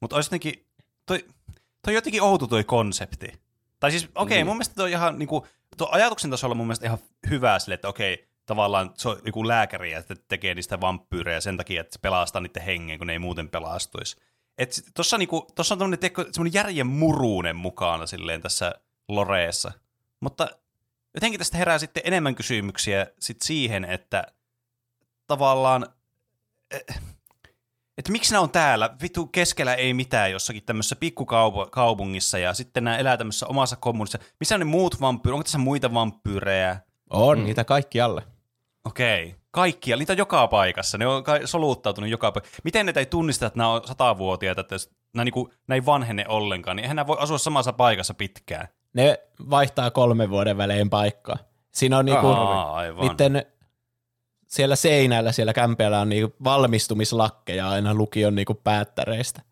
Mutta 0.00 0.16
olisi 0.16 0.28
jotenkin, 0.28 0.66
toi, 1.06 1.24
toi 1.82 1.94
jotenkin 1.94 2.22
outo 2.22 2.46
toi 2.46 2.64
konsepti. 2.64 3.32
Tai 3.80 3.90
siis, 3.90 4.04
okei, 4.04 4.22
okay, 4.22 4.36
Niin. 4.36 4.46
mun 4.46 4.56
mielestä 4.56 4.74
toi 4.74 4.90
ihan 4.90 5.18
niinku, 5.18 5.46
tuo 5.76 5.88
ajatuksen 5.90 6.30
tasolla 6.30 6.54
mun 6.54 6.66
mielestä 6.66 6.86
ihan 6.86 6.98
hyvä 7.30 7.58
sille, 7.58 7.74
että 7.74 7.88
okei, 7.88 8.28
tavallaan 8.46 8.90
se 8.94 9.08
on 9.08 9.20
joku 9.26 9.48
lääkäri, 9.48 9.92
että 9.92 10.16
tekee 10.28 10.54
niistä 10.54 10.80
vampyyrejä 10.80 11.40
sen 11.40 11.56
takia, 11.56 11.80
että 11.80 11.92
se 11.92 11.98
pelastaa 12.02 12.40
niiden 12.40 12.62
hengen, 12.62 12.98
kun 12.98 13.06
ne 13.06 13.12
ei 13.12 13.18
muuten 13.18 13.48
pelastuisi. 13.48 14.16
Et 14.58 14.82
tossa, 14.94 15.18
niinku, 15.18 15.46
tossa 15.54 15.74
on 15.74 15.78
tämmönen, 15.78 15.98
tiedätkö, 15.98 16.26
semmonen 16.32 16.54
järjen 16.54 16.86
murunen 16.86 17.56
mukana 17.56 18.06
silleen 18.06 18.42
tässä 18.42 18.74
Loreessa. 19.08 19.72
Mutta 20.20 20.48
jotenkin 21.14 21.38
tästä 21.38 21.58
herää 21.58 21.78
sitten 21.78 22.02
enemmän 22.06 22.34
kysymyksiä 22.34 23.06
sit 23.20 23.42
siihen, 23.42 23.84
että 23.84 24.26
tavallaan, 25.26 25.86
eh, 26.70 27.00
että 28.00 28.12
miksi 28.12 28.32
nämä 28.32 28.42
on 28.42 28.50
täällä, 28.50 28.90
vittu 29.02 29.26
keskellä 29.26 29.74
ei 29.74 29.94
mitään 29.94 30.30
jossakin 30.32 30.62
tämmöisessä 30.62 30.96
pikkukaupungissa 30.96 32.38
ja 32.38 32.54
sitten 32.54 32.84
nämä 32.84 32.96
elää 32.98 33.16
tämmöisessä 33.16 33.46
omassa 33.46 33.76
kommunissa. 33.76 34.18
Missä 34.40 34.54
on 34.54 34.60
ne 34.60 34.64
muut 34.64 35.00
vampyyrit, 35.00 35.34
onko 35.34 35.44
tässä 35.44 35.58
muita 35.58 35.94
vampyyrejä? 35.94 36.76
On 37.10 37.38
Mm. 37.38 37.44
niitä 37.44 37.64
kaikki 37.64 38.00
alle. 38.00 38.22
Okei, 38.84 39.34
kaikkia, 39.50 39.96
niitä 39.96 40.12
on 40.12 40.18
joka 40.18 40.48
paikassa, 40.48 40.98
ne 40.98 41.06
on 41.06 41.24
kai 41.24 41.40
soluttautunut 41.46 42.10
joka 42.10 42.32
paikassa. 42.32 42.56
Miten 42.64 42.86
ne 42.86 42.92
ei 42.96 43.06
tunnista, 43.06 43.46
että 43.46 43.56
nämä 43.58 43.70
on 43.72 43.80
satavuotiaita, 43.84 44.60
että 44.60 44.74
jos 44.74 44.90
nämä, 45.14 45.24
niinku, 45.24 45.50
nämä 45.68 45.74
ei 45.76 45.86
vanhene 45.86 46.24
ollenkaan, 46.28 46.76
niin 46.76 46.84
eihän 46.84 46.96
nämä 46.96 47.06
voi 47.06 47.16
asua 47.20 47.38
samassa 47.38 47.72
paikassa 47.72 48.14
pitkään. 48.14 48.68
Ne 48.94 49.18
vaihtaa 49.50 49.90
kolmen 49.90 50.30
vuoden 50.30 50.56
välein 50.58 50.90
paikkaa. 50.90 51.36
Siinä 51.72 51.98
on 51.98 52.04
niinku, 52.04 52.26
Aa, 52.26 52.74
aivan. 52.74 53.06
niiden 53.08 53.46
siellä 54.50 54.76
seinällä, 54.76 55.32
siellä 55.32 55.52
kämpeällä 55.52 56.00
on 56.00 56.08
niinku 56.08 56.36
valmistumislakkeja 56.44 57.68
aina 57.68 57.94
lukion 57.94 58.34
niinku 58.34 58.54
päättäreistä. 58.54 59.42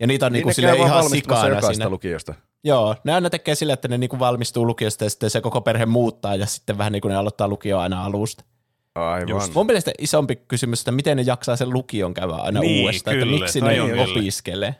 Ja 0.00 0.06
niitä 0.06 0.26
on 0.26 0.32
niinku 0.32 0.48
ne 0.48 0.52
sille 0.54 0.76
ihan 0.76 1.10
sikana 1.10 1.60
siinä. 1.60 1.88
lukiosta. 1.88 2.34
Joo, 2.64 2.96
ne 3.04 3.12
aina 3.14 3.30
tekee 3.30 3.54
sillä, 3.54 3.72
että 3.72 3.88
ne 3.88 3.98
niinku 3.98 4.18
valmistuu 4.18 4.66
lukiosta 4.66 5.04
ja 5.04 5.10
sitten 5.10 5.30
se 5.30 5.40
koko 5.40 5.60
perhe 5.60 5.86
muuttaa 5.86 6.36
ja 6.36 6.46
sitten 6.46 6.78
vähän 6.78 6.92
niin 6.92 7.00
kuin 7.00 7.10
ne 7.10 7.16
aloittaa 7.16 7.48
lukio 7.48 7.78
aina 7.78 8.04
alusta. 8.04 8.44
Aivan. 8.94 9.28
Just. 9.28 9.54
Mun 9.54 9.66
mielestä 9.66 9.90
isompi 9.98 10.36
kysymys, 10.36 10.80
että 10.80 10.92
miten 10.92 11.16
ne 11.16 11.22
jaksaa 11.26 11.56
sen 11.56 11.70
lukion 11.70 12.14
käydä 12.14 12.34
aina 12.34 12.60
Niin, 12.60 12.84
uudestaan, 12.84 13.16
kyllä, 13.16 13.32
että 13.32 13.44
miksi 13.44 13.60
ne 13.60 13.82
on 13.82 13.88
kyllä. 13.90 14.02
opiskelee. 14.02 14.74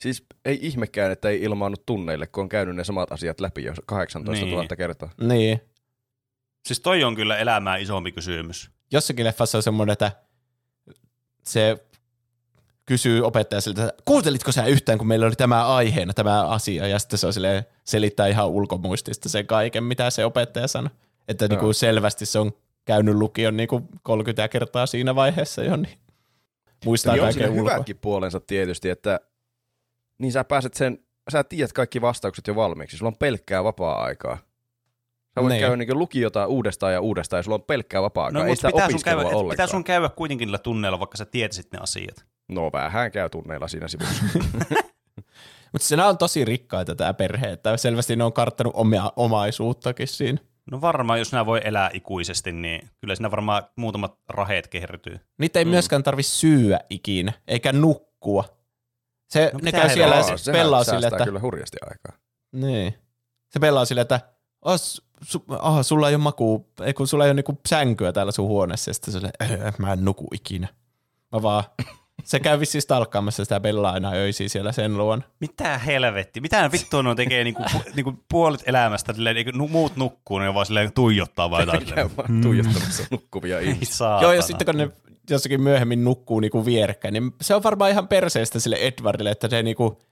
Siis 0.00 0.24
ei 0.44 0.58
ihmekään, 0.62 1.12
että 1.12 1.28
ei 1.28 1.42
ilmaannut 1.42 1.86
tunneille, 1.86 2.26
kun 2.26 2.42
on 2.42 2.48
käynyt 2.48 2.76
ne 2.76 2.84
samat 2.84 3.12
asiat 3.12 3.40
läpi 3.40 3.64
jo 3.64 3.72
18 3.86 4.46
000 4.46 4.60
Niin. 4.62 4.68
kertaa. 4.76 5.10
Niin. 5.20 5.60
Siis 6.66 6.80
toi 6.80 7.04
on 7.04 7.14
kyllä 7.14 7.38
elämää 7.38 7.76
isompi 7.76 8.12
kysymys. 8.12 8.70
Jossakin 8.92 9.24
leffassa 9.24 9.58
on 9.58 9.62
semmoinen, 9.62 9.92
että 9.92 10.12
se 11.42 11.86
kysyy 12.86 13.26
opettaja 13.26 13.60
siltä, 13.60 13.88
että 13.88 14.02
kuuntelitko 14.04 14.52
sä 14.52 14.66
yhtään, 14.66 14.98
kun 14.98 15.06
meillä 15.06 15.26
oli 15.26 15.36
tämä 15.36 15.66
aiheena, 15.66 16.12
tämä 16.14 16.48
asia, 16.48 16.86
ja 16.86 16.98
sitten 16.98 17.18
se 17.18 17.26
on 17.26 17.32
silleen, 17.32 17.66
selittää 17.84 18.26
ihan 18.26 18.48
ulkomuistista 18.48 19.28
sen 19.28 19.46
kaiken, 19.46 19.84
mitä 19.84 20.10
se 20.10 20.24
opettaja 20.24 20.68
sanoi. 20.68 20.90
Että 21.28 21.48
niin 21.48 21.58
kuin 21.58 21.74
selvästi 21.74 22.26
se 22.26 22.38
on 22.38 22.52
käynyt 22.84 23.14
lukion 23.14 23.56
niin 23.56 23.68
kuin 23.68 23.88
30 24.02 24.48
kertaa 24.48 24.86
siinä 24.86 25.14
vaiheessa 25.14 25.64
jo, 25.64 25.76
niin 25.76 25.98
muistaa 26.84 27.14
Niin 27.14 27.22
kaiken 27.22 27.50
ulkoa. 27.50 27.72
hyvätkin 27.72 27.98
puolensa 27.98 28.40
tietysti, 28.40 28.90
että 28.90 29.20
niin 30.18 30.32
sä 30.32 30.44
pääset 30.44 30.74
sen, 30.74 30.98
sä 31.32 31.44
tiedät 31.44 31.72
kaikki 31.72 32.00
vastaukset 32.00 32.46
jo 32.46 32.54
valmiiksi, 32.54 32.96
sulla 32.96 33.08
on 33.10 33.16
pelkkää 33.16 33.64
vapaa-aikaa. 33.64 34.38
Sä 35.34 35.42
voit 35.42 35.48
Niin. 35.52 35.60
käydä 35.60 35.76
niin 35.76 35.98
lukiota 35.98 36.46
uudestaan 36.46 36.92
ja 36.92 37.00
uudestaan 37.00 37.38
ja 37.38 37.42
sulla 37.42 37.54
on 37.54 37.62
pelkkää 37.62 38.02
vapaa-aikaa, 38.02 38.42
No, 38.42 38.48
ei 38.48 38.56
sitä 38.56 38.68
pitää 38.68 38.90
sun, 38.90 39.00
käydä, 39.04 39.20
ollenkaan. 39.20 39.48
pitää 39.48 39.66
sun 39.66 39.84
käydä 39.84 40.08
kuitenkin 40.08 40.46
niillä 40.46 40.58
tunneilla, 40.58 40.98
vaikka 40.98 41.16
sä 41.16 41.24
tietisit 41.24 41.72
ne 41.72 41.78
asiat. 41.82 42.24
No 42.48 42.70
vähän 42.72 43.12
käy 43.12 43.28
tunneilla 43.30 43.68
siinä 43.68 43.88
sivussa. 43.88 44.24
Mutta 45.72 45.86
siinä 45.88 46.06
on 46.06 46.18
tosi 46.18 46.44
rikkaita 46.44 46.94
tämä 46.94 47.14
perhe, 47.14 47.46
että 47.52 47.76
selvästi 47.76 48.16
ne 48.16 48.24
on 48.24 48.32
karttanut 48.32 48.72
omia 48.76 49.12
omaisuuttakin 49.16 50.08
siinä. 50.08 50.38
No 50.70 50.80
varmaan, 50.80 51.18
jos 51.18 51.32
nämä 51.32 51.46
voi 51.46 51.60
elää 51.64 51.90
ikuisesti, 51.94 52.52
niin 52.52 52.88
kyllä 53.00 53.14
siinä 53.14 53.30
varmaan 53.30 53.62
muutamat 53.76 54.18
raheet 54.28 54.68
kertyy. 54.68 55.16
Niitä 55.38 55.58
ei 55.58 55.64
Mm. 55.64 55.70
myöskään 55.70 56.02
tarvi 56.02 56.22
syödä 56.22 56.80
ikinä, 56.90 57.32
eikä 57.48 57.72
nukkua. 57.72 58.44
Se, 59.28 59.50
No 59.52 59.58
ne 59.62 59.72
käy 59.72 59.88
siellä 59.88 60.16
ja 60.16 60.24
pelaa 60.52 60.84
sille, 60.84 61.06
että... 61.06 61.24
kyllä 61.24 61.40
hurjasti 61.40 61.76
aikaa. 61.90 62.22
Niin. 62.52 62.94
Se 63.50 63.60
pelaa 63.60 63.84
sille, 63.84 64.00
että 64.00 64.20
oh, 64.64 64.74
su, 65.24 65.44
oh, 65.48 65.82
sulla 65.82 66.08
ei 66.08 66.14
ole 66.14 66.22
maku, 66.22 66.66
ei 66.82 66.94
kun 66.94 67.06
sulla 67.08 67.24
ei 67.24 67.28
ole 67.30 67.34
niinku 67.34 67.60
sänkyä 67.68 68.12
täällä 68.12 68.32
sun 68.32 68.48
huoneessa. 68.48 68.90
Ja 68.90 68.94
sitten 68.94 69.12
se 69.12 69.18
sille, 69.20 69.32
"Äh, 69.42 69.74
mä 69.78 69.92
en 69.92 70.04
nuku 70.04 70.26
ikinä. 70.34 70.68
Mä 71.32 71.42
vaan, 71.42 71.64
se 72.24 72.40
käy 72.40 72.60
vissiin 72.60 72.82
stalkkaamassa 72.82 73.44
sitä 73.44 73.60
Bellaa 73.60 73.92
aina 73.92 74.10
öisiä 74.12 74.48
siellä 74.48 74.72
sen 74.72 74.98
luon. 74.98 75.24
Mitä 75.40 75.78
helvetti? 75.78 76.40
Mitä 76.40 76.70
vittua 76.72 77.02
ne 77.02 77.14
tekee 77.14 77.44
niinku, 77.44 77.62
niinku 77.96 78.14
puolet 78.28 78.62
elämästä, 78.66 79.12
silleen, 79.12 79.36
niinku, 79.36 79.58
nu, 79.58 79.68
muut 79.68 79.96
nukkuu, 79.96 80.38
ne 80.38 80.54
vaan 80.54 80.66
silleen 80.66 80.92
tuijottaa 80.92 81.50
vai 81.50 81.62
jotain. 81.62 81.86
Käy 81.86 82.08
vaan 82.16 82.40
tuijottamassa 82.42 83.04
nukkuvia 83.10 83.58
Ei 83.58 83.68
ihmisiä. 83.68 84.06
Joo, 84.22 84.32
ja 84.32 84.42
sitten 84.42 84.64
kun 84.64 84.76
ne 84.76 84.90
jossakin 85.30 85.60
myöhemmin 85.62 86.04
nukkuu 86.04 86.40
niinku 86.40 86.64
vierekkäin, 86.64 87.14
niin 87.14 87.32
se 87.40 87.54
on 87.54 87.62
varmaan 87.62 87.90
ihan 87.90 88.08
perseestä 88.08 88.60
sille 88.60 88.76
Edwardille, 88.76 89.30
että 89.30 89.48
se 89.48 89.62
niinku 89.62 90.02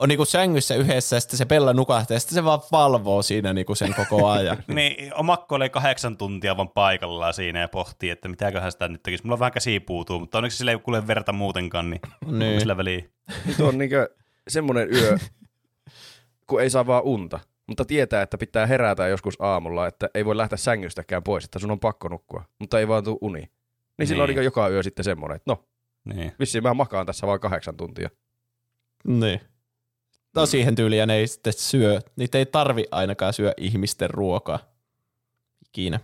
on 0.00 0.08
niinku 0.08 0.24
sängyssä 0.24 0.74
yhdessä 0.74 1.16
ja 1.16 1.20
sitten 1.20 1.38
se 1.38 1.44
Bella 1.46 1.72
nukahtaa 1.72 2.14
ja 2.14 2.20
sitten 2.20 2.34
se 2.34 2.44
vaan 2.44 2.60
valvoo 2.72 3.22
siinä 3.22 3.52
niinku 3.52 3.74
sen 3.74 3.94
koko 3.94 4.28
ajan. 4.28 4.56
Niin, 4.74 5.14
omakkoilee 5.14 5.68
kahdeksan 5.68 6.16
tuntia 6.16 6.56
vaan 6.56 6.68
paikallaan 6.68 7.34
siinä 7.34 7.60
ja 7.60 7.68
pohtii, 7.68 8.10
että 8.10 8.28
mitäköhän 8.28 8.72
sitä 8.72 8.88
nyt 8.88 9.02
tekisi. 9.02 9.24
Mulla 9.24 9.34
on 9.34 9.38
vähän 9.40 9.52
käsi 9.52 9.80
puutuu, 9.80 10.20
mutta 10.20 10.38
onneksi 10.38 10.58
sillä 10.58 10.70
ei 10.70 10.78
kuule 10.78 11.06
verta 11.06 11.32
muutenkaan, 11.32 11.90
niin, 11.90 12.00
Niin. 12.26 12.38
niin. 12.38 12.60
sillä 12.60 12.76
väliä. 12.76 13.04
Nyt 13.46 13.60
on 13.60 13.78
niinkö 13.78 14.08
semmoinen 14.48 14.88
yö, 14.94 15.18
kun 16.46 16.62
ei 16.62 16.70
saa 16.70 16.86
vaan 16.86 17.02
unta, 17.04 17.40
mutta 17.66 17.84
tietää, 17.84 18.22
että 18.22 18.38
pitää 18.38 18.66
herätä 18.66 19.08
joskus 19.08 19.34
aamulla, 19.38 19.86
että 19.86 20.08
ei 20.14 20.24
voi 20.24 20.36
lähteä 20.36 20.56
sängystäkään 20.58 21.22
pois, 21.22 21.44
että 21.44 21.58
sun 21.58 21.70
on 21.70 21.80
pakko 21.80 22.08
nukkua, 22.08 22.44
mutta 22.58 22.78
ei 22.78 22.88
vaan 22.88 23.04
tuu 23.04 23.18
uni. 23.20 23.40
Niin, 23.40 23.50
niin. 23.98 24.06
silloin 24.08 24.22
on 24.22 24.28
Niin. 24.28 24.36
niinkö 24.36 24.42
joka 24.60 24.68
yö 24.68 24.82
sitten 24.82 25.04
semmoinen, 25.04 25.36
että 25.36 25.50
no, 25.50 25.64
Niin. 26.14 26.32
vissiin 26.40 26.62
mä 26.64 26.74
makaan 26.74 27.06
tässä 27.06 27.26
vaan 27.26 27.40
kahdeksan 27.40 27.76
tuntia. 27.76 28.10
Niin. 29.04 29.40
No 30.34 30.46
siihen 30.46 30.74
tyyliin 30.74 31.08
ne 31.08 31.14
ei 31.14 31.26
sitten 31.26 31.52
syö, 31.52 32.00
niitä 32.16 32.38
ei 32.38 32.46
tarvi 32.46 32.84
ainakaan 32.90 33.32
syö 33.32 33.52
ihmisten 33.56 34.10
ruokaa 34.10 34.58
ikinä. 35.68 36.00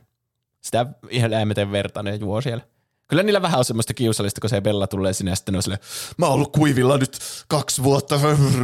Sitä 0.61 0.86
ihan 1.11 1.32
eläimeten 1.32 1.73
verta 1.73 2.02
ne 2.02 2.15
juo 2.15 2.40
siellä. 2.40 2.65
Kyllä 3.09 3.23
niillä 3.23 3.43
vähän 3.43 3.59
on 3.59 3.65
semmoista 3.65 3.94
kiusallista, 3.94 4.40
kun 4.40 4.51
se 4.51 4.61
Bella 4.61 4.86
tulee 4.86 5.12
sinne 5.12 5.31
ja 5.32 5.36
sitten 5.36 5.57
on 5.57 5.62
silleen, 5.62 5.81
mä 6.16 6.27
oon 6.27 6.35
ollut 6.35 6.52
kuivilla 6.52 6.98
nyt 6.98 7.19
kaksi 7.48 7.82
vuotta, 7.82 8.20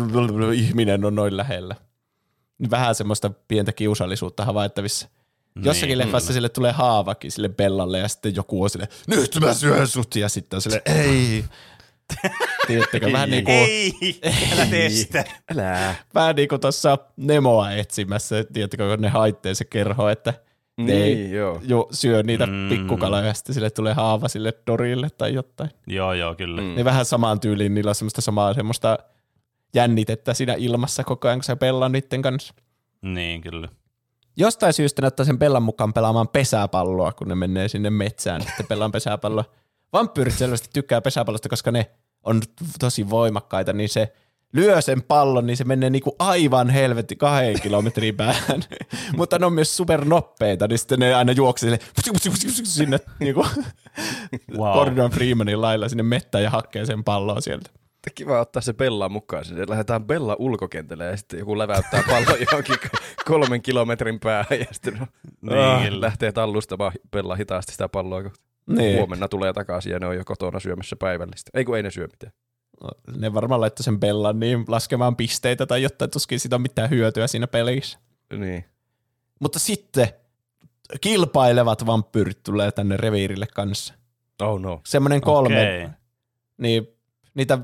ihminen 0.54 1.04
on 1.04 1.14
noin 1.14 1.36
lähellä. 1.36 1.74
Niin 2.58 2.70
vähän 2.70 2.94
semmoista 2.94 3.30
pientä 3.48 3.72
kiusallisuutta 3.72 4.44
havaittavissa. 4.44 5.08
Jossakin 5.62 5.88
Niin. 5.88 5.98
leffassa 5.98 6.32
sille 6.32 6.48
tulee 6.48 6.72
haavakin 6.72 7.32
sille 7.32 7.48
Bellalle 7.48 7.98
ja 7.98 8.08
sitten 8.08 8.34
joku 8.34 8.62
on 8.62 8.70
sille, 8.70 8.88
nyt 9.06 9.38
mä 9.40 9.54
syön 9.54 9.88
sut 9.88 10.16
ja 10.16 10.28
sitten 10.28 10.56
on 10.56 10.60
sille, 10.60 10.82
ei. 10.84 11.44
Tiedättekö, 12.66 13.12
vähän 13.12 13.30
niin 13.30 13.44
kuin, 13.44 13.56
Ei, 13.56 13.92
älä 14.52 14.66
tee 14.66 14.88
sitä. 14.90 15.24
Älä. 15.54 15.94
vähän 16.14 16.36
niin 16.36 16.48
kuin 16.48 16.60
tuossa 16.60 16.98
Nemoa 17.16 17.72
etsimässä, 17.72 18.44
tiedättekö, 18.52 18.88
kun 18.90 19.00
ne 19.02 19.08
haitteen 19.08 19.54
se 19.56 19.64
kerho, 19.64 20.08
että 20.08 20.34
ne 20.80 20.92
ei 20.92 21.14
Niin, 21.14 21.32
joo. 21.32 21.60
jo 21.64 21.88
syö 21.90 22.22
niitä 22.22 22.46
Mm. 22.46 22.68
pikkukaloja 22.68 23.26
ja 23.26 23.34
sitten 23.34 23.54
sille 23.54 23.70
tulee 23.70 23.92
haava 23.94 24.28
sille 24.28 24.52
Dorille 24.66 25.08
tai 25.10 25.34
jotain. 25.34 25.70
Joo, 25.86 26.12
joo, 26.12 26.34
kyllä. 26.34 26.60
Mm. 26.62 26.74
Niin 26.74 26.84
vähän 26.84 27.04
samaan 27.04 27.40
tyyliin, 27.40 27.74
niillä 27.74 27.88
on 27.88 27.94
semmoista 27.94 28.20
samaa 28.20 28.54
semmoista 28.54 28.98
jännitettä 29.74 30.34
siinä 30.34 30.54
ilmassa 30.58 31.04
koko 31.04 31.28
ajan, 31.28 31.38
kun 31.38 31.44
se 31.44 31.56
pelaa 31.56 31.88
niiden 31.88 32.22
kanssa. 32.22 32.54
Niin, 33.02 33.40
kyllä. 33.40 33.68
Jostain 34.36 34.72
syystä 34.72 35.06
ottaa 35.06 35.26
sen 35.26 35.38
Bellan 35.38 35.62
mukaan 35.62 35.92
pelaamaan 35.92 36.28
pesäpalloa, 36.28 37.12
kun 37.12 37.28
ne 37.28 37.34
menee 37.34 37.68
sinne 37.68 37.90
metsään, 37.90 38.42
sitten 38.42 38.66
pelaan 38.66 38.92
pesäpalloa. 38.92 39.44
Vampyyrit 39.96 40.34
selvästi 40.34 40.68
tykkää 40.72 41.00
pesäpallosta, 41.00 41.48
koska 41.48 41.70
ne 41.70 41.90
on 42.22 42.42
tosi 42.78 43.10
voimakkaita, 43.10 43.72
niin 43.72 43.88
se 43.88 44.12
lyö 44.52 44.80
sen 44.80 45.02
pallon, 45.02 45.46
niin 45.46 45.56
se 45.56 45.64
menee 45.64 45.90
niinku 45.90 46.16
aivan 46.18 46.70
helvetti 46.70 47.16
kahden 47.16 47.60
kilometrin 47.60 48.16
päähän. 48.16 48.62
Mutta 49.16 49.38
ne 49.38 49.46
on 49.46 49.52
myös 49.52 49.76
supernopeita, 49.76 50.68
niin 50.68 50.78
sitten 50.78 50.98
ne 50.98 51.14
aina 51.14 51.32
juoksee 51.32 51.78
sinne 52.62 53.00
niinku 53.20 53.46
Wow. 54.58 54.72
Gordon 54.72 55.10
Freemanin 55.10 55.60
lailla 55.60 55.88
sinne 55.88 56.02
mettään 56.02 56.44
ja 56.44 56.50
hakkee 56.50 56.86
sen 56.86 57.04
pallon 57.04 57.42
sieltä. 57.42 57.70
Kiva 58.14 58.40
ottaa 58.40 58.62
se 58.62 58.72
Bella 58.72 59.08
mukaan 59.08 59.44
sinne. 59.44 59.64
Lähdetään 59.68 60.04
Bella 60.04 60.36
ulkokentälle 60.38 61.04
ja 61.04 61.16
sitten 61.16 61.38
joku 61.38 61.58
läväyttää 61.58 62.02
pallon 62.10 62.40
johonkin 62.40 62.76
kolmen 63.24 63.62
kilometrin 63.62 64.20
päähän 64.20 64.60
ja 64.60 64.66
sitten 64.72 64.98
no, 65.40 65.78
Niin, 65.80 66.00
lähtee 66.00 66.32
tallustamaan 66.32 66.92
Bella 67.10 67.34
hitaasti 67.34 67.72
sitä 67.72 67.88
palloa 67.88 68.22
kohti. 68.22 68.46
Niin. 68.66 68.98
Huomenna 68.98 69.28
tulee 69.28 69.52
takaisin 69.52 69.92
ja 69.92 69.98
ne 69.98 70.06
on 70.06 70.16
jo 70.16 70.24
kotona 70.24 70.60
syömässä 70.60 70.96
päivällistä. 70.96 71.50
Ei 71.54 71.64
kun 71.64 71.76
ei 71.76 71.82
ne 71.82 71.90
syö 71.90 72.06
mitään. 72.06 72.32
Ne 73.16 73.34
varmaan 73.34 73.60
laittoi 73.60 73.84
sen 73.84 74.00
Bellan 74.00 74.40
niin 74.40 74.64
laskemaan 74.68 75.16
pisteitä 75.16 75.66
tai 75.66 75.82
jotain, 75.82 76.10
tuskin 76.10 76.40
siitä 76.40 76.56
on 76.56 76.62
mitään 76.62 76.90
hyötyä 76.90 77.26
siinä 77.26 77.46
pelissä. 77.46 77.98
Niin. 78.32 78.64
Mutta 79.40 79.58
sitten 79.58 80.08
kilpailevat 81.00 81.86
vampyyrit 81.86 82.42
tulee 82.42 82.72
tänne 82.72 82.96
reviirille 82.96 83.46
kanssa. 83.54 83.94
Oh 84.40 84.60
no. 84.60 84.80
Semmoinen 84.86 85.20
kolme, 85.20 85.60
Okei. 85.62 85.88
niin 86.58 86.88
niitä, 87.34 87.58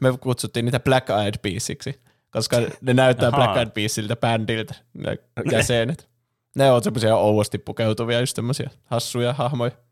me 0.00 0.18
kutsuttiin 0.20 0.64
niitä 0.64 0.80
Black 0.80 1.10
Eyed 1.10 1.34
Peasiksi, 1.42 2.00
koska 2.30 2.56
ne 2.80 2.94
näyttää. 2.94 3.30
Black 3.32 3.56
Eyed 3.56 3.70
Peasiltä 3.70 4.16
bändiltä, 4.16 4.74
ne 4.94 5.16
jäsenet. 5.52 6.08
Ne 6.56 6.70
on 6.70 6.82
semmoisia 6.82 7.16
ouosti 7.16 7.58
pukeutuvia, 7.58 8.20
just 8.20 8.36
semmoisia 8.36 8.70
hassuja 8.84 9.32
hahmoja. 9.32 9.85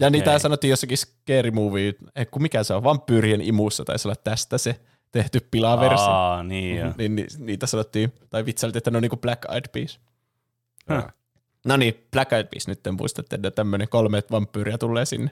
Ja 0.00 0.10
niitä 0.10 0.38
sanottiin 0.38 0.70
jossakin 0.70 0.98
Scary 0.98 1.50
Movie, 1.50 1.92
kun 2.30 2.42
mikä 2.42 2.64
se 2.64 2.74
on, 2.74 2.84
vampyyrien 2.84 3.40
imussa 3.40 3.84
taisi 3.84 4.08
olla 4.08 4.16
tästä 4.24 4.58
se 4.58 4.80
tehty 5.12 5.48
pilaversio. 5.50 6.06
Aa, 6.06 6.42
niin 6.42 6.76
joo. 6.76 6.92
Niin, 6.98 7.16
ni, 7.16 7.26
niitä 7.38 7.66
sanottiin, 7.66 8.12
tai 8.30 8.46
vitsailtiin, 8.46 8.78
että 8.78 8.90
ne 8.90 8.96
on 8.96 9.02
niinku 9.02 9.16
Black 9.16 9.44
Eyed 9.52 9.68
Peas. 9.72 10.00
Huh. 10.94 11.10
No 11.66 11.76
niin, 11.76 12.06
Black 12.10 12.32
Eyed 12.32 12.46
Peas 12.46 12.68
nyt 12.68 12.80
muistatte, 12.98 13.36
että 13.36 13.50
tämmöinen 13.50 13.88
kolme 13.88 14.22
vampyyriä 14.30 14.78
tulee 14.78 15.04
sinne. 15.04 15.30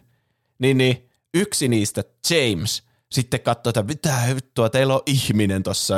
Niin, 0.59 0.79
niin 0.79 1.09
yksi 1.35 1.69
niistä, 1.69 2.05
James, 2.31 2.83
sitten 3.11 3.41
katsoo, 3.41 3.71
että 3.71 3.83
mitä 3.83 4.15
vittua, 4.35 4.71
teillä 4.71 4.95
on 4.95 5.03
ihminen 5.07 5.63
tossa. 5.63 5.95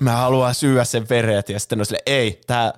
Mä 0.00 0.12
haluan 0.12 0.54
syödä 0.54 0.84
sen 0.84 1.08
veret. 1.08 1.48
Ja 1.48 1.60
sitten 1.60 1.80
on 1.80 1.86
sille, 1.86 2.02
ei, 2.06 2.40
tää, 2.46 2.72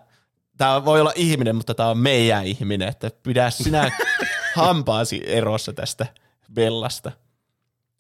tää 0.58 0.84
voi 0.84 1.00
olla 1.00 1.12
ihminen, 1.14 1.56
mutta 1.56 1.74
tää 1.74 1.90
on 1.90 1.98
meidän 1.98 2.46
ihminen. 2.46 2.88
Että 2.88 3.10
pidä 3.22 3.50
sinä 3.50 3.90
hampaasi 4.58 5.22
erossa 5.26 5.72
tästä 5.72 6.06
Bellasta. 6.54 7.12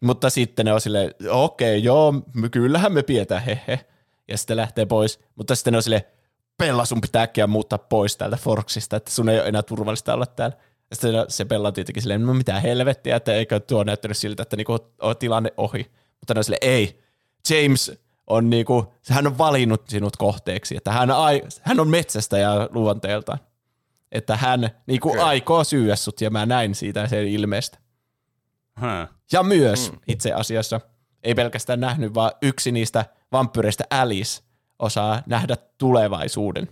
Mutta 0.00 0.30
sitten 0.30 0.66
ne 0.66 0.72
on 0.72 0.80
silleen, 0.80 1.14
okei, 1.30 1.84
joo, 1.84 2.12
m- 2.12 2.50
kyllähän 2.50 2.92
me 2.92 3.02
pidetään, 3.02 3.42
hehe. 3.42 3.86
Ja 4.28 4.38
sitten 4.38 4.56
lähtee 4.56 4.86
pois. 4.86 5.20
Mutta 5.34 5.54
sitten 5.54 5.72
ne 5.72 5.76
on 5.76 5.82
silleen, 5.82 6.02
Bella, 6.58 6.84
sun 6.84 7.00
pitää 7.00 7.22
äkkiä 7.22 7.46
muuttaa 7.46 7.78
pois 7.78 8.16
täältä 8.16 8.36
Forksista, 8.36 8.96
että 8.96 9.10
sun 9.10 9.28
ei 9.28 9.40
ole 9.40 9.48
enää 9.48 9.62
turvallista 9.62 10.14
olla 10.14 10.26
täällä. 10.26 10.56
Ja 10.90 10.96
sitten 10.96 11.24
se 11.28 11.44
Bella 11.44 11.68
on 11.68 11.74
tietenkin 11.74 12.02
silleen, 12.02 12.26
no 12.26 12.34
mitä 12.34 12.60
helvettiä, 12.60 13.16
että 13.16 13.34
eikö 13.34 13.60
tuo 13.60 13.84
näyttänyt 13.84 14.16
siltä, 14.16 14.42
että 14.42 14.56
niinku 14.56 14.78
on 15.00 15.16
tilanne 15.16 15.52
ohi. 15.56 15.90
Mutta 16.20 16.34
ne 16.34 16.38
on 16.38 16.44
silleen, 16.44 16.70
ei, 16.70 17.00
James 17.50 17.92
on 18.26 18.50
niinku, 18.50 18.94
hän 19.08 19.26
on 19.26 19.38
valinnut 19.38 19.88
sinut 19.88 20.16
kohteeksi, 20.16 20.76
että 20.76 20.92
hän, 20.92 21.10
ai, 21.10 21.42
hän 21.62 21.80
on 21.80 21.88
metsästä 21.88 22.38
ja 22.38 22.68
luonteeltaan. 22.72 23.38
Että 24.12 24.36
hän 24.36 24.70
niinku 24.86 25.08
Okei. 25.10 25.22
aikoo 25.22 25.64
syyä 25.64 25.96
sut 25.96 26.20
ja 26.20 26.30
mä 26.30 26.46
näin 26.46 26.74
siitä 26.74 27.08
sen 27.08 27.28
ilmeestä. 27.28 27.78
Huh. 28.80 29.14
Ja 29.32 29.42
myös 29.42 29.92
mm. 29.92 29.98
itse 30.08 30.32
asiassa, 30.32 30.80
ei 31.22 31.34
pelkästään 31.34 31.80
nähnyt, 31.80 32.14
vaan 32.14 32.32
yksi 32.42 32.72
niistä 32.72 33.04
vampyyreistä 33.32 33.84
Alice 33.90 34.42
osaa 34.78 35.22
nähdä 35.26 35.56
tulevaisuuden. 35.78 36.68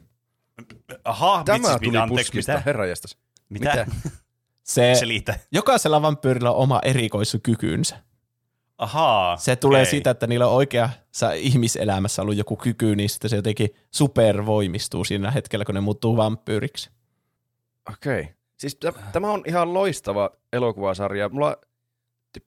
Aha, 1.05 1.43
Tämä 1.45 1.59
vitsis, 1.59 1.77
tuli 1.83 1.99
puskista, 2.09 2.53
mitä? 2.53 2.63
herranjestas. 2.67 3.19
Mitä? 3.49 3.71
Mitä? 3.71 3.87
Se, 4.63 4.95
Selitä. 4.99 5.39
jokaisella 5.53 6.03
vampyyrillä 6.03 6.51
on 6.51 6.57
oma 6.57 6.81
erikoiskykynsä. 6.85 7.97
Ahaa. 8.79 9.37
Se 9.37 9.57
tulee 9.57 9.83
okei. 9.83 9.91
siitä, 9.91 10.11
että 10.11 10.27
niillä 10.27 10.47
on 10.47 10.53
oikeassa 10.53 11.33
ihmiselämässä 11.33 12.23
ollut 12.23 12.37
joku 12.37 12.57
kyky, 12.57 12.97
niin 12.97 13.11
sitten 13.11 13.31
se 13.31 13.37
jotenkin 13.37 13.71
supervoimistuu 13.91 15.05
siinä 15.05 15.31
hetkellä, 15.31 15.65
kun 15.65 15.75
ne 15.75 15.81
muuttuu 15.81 16.17
vampyyriksi. 16.17 16.91
Okei. 17.93 18.29
Siis 18.57 18.75
t- 18.75 19.13
tämä 19.13 19.31
on 19.31 19.43
ihan 19.47 19.75
loistava 19.75 20.31
elokuvasarja. 20.53 21.29
Mulla 21.29 21.57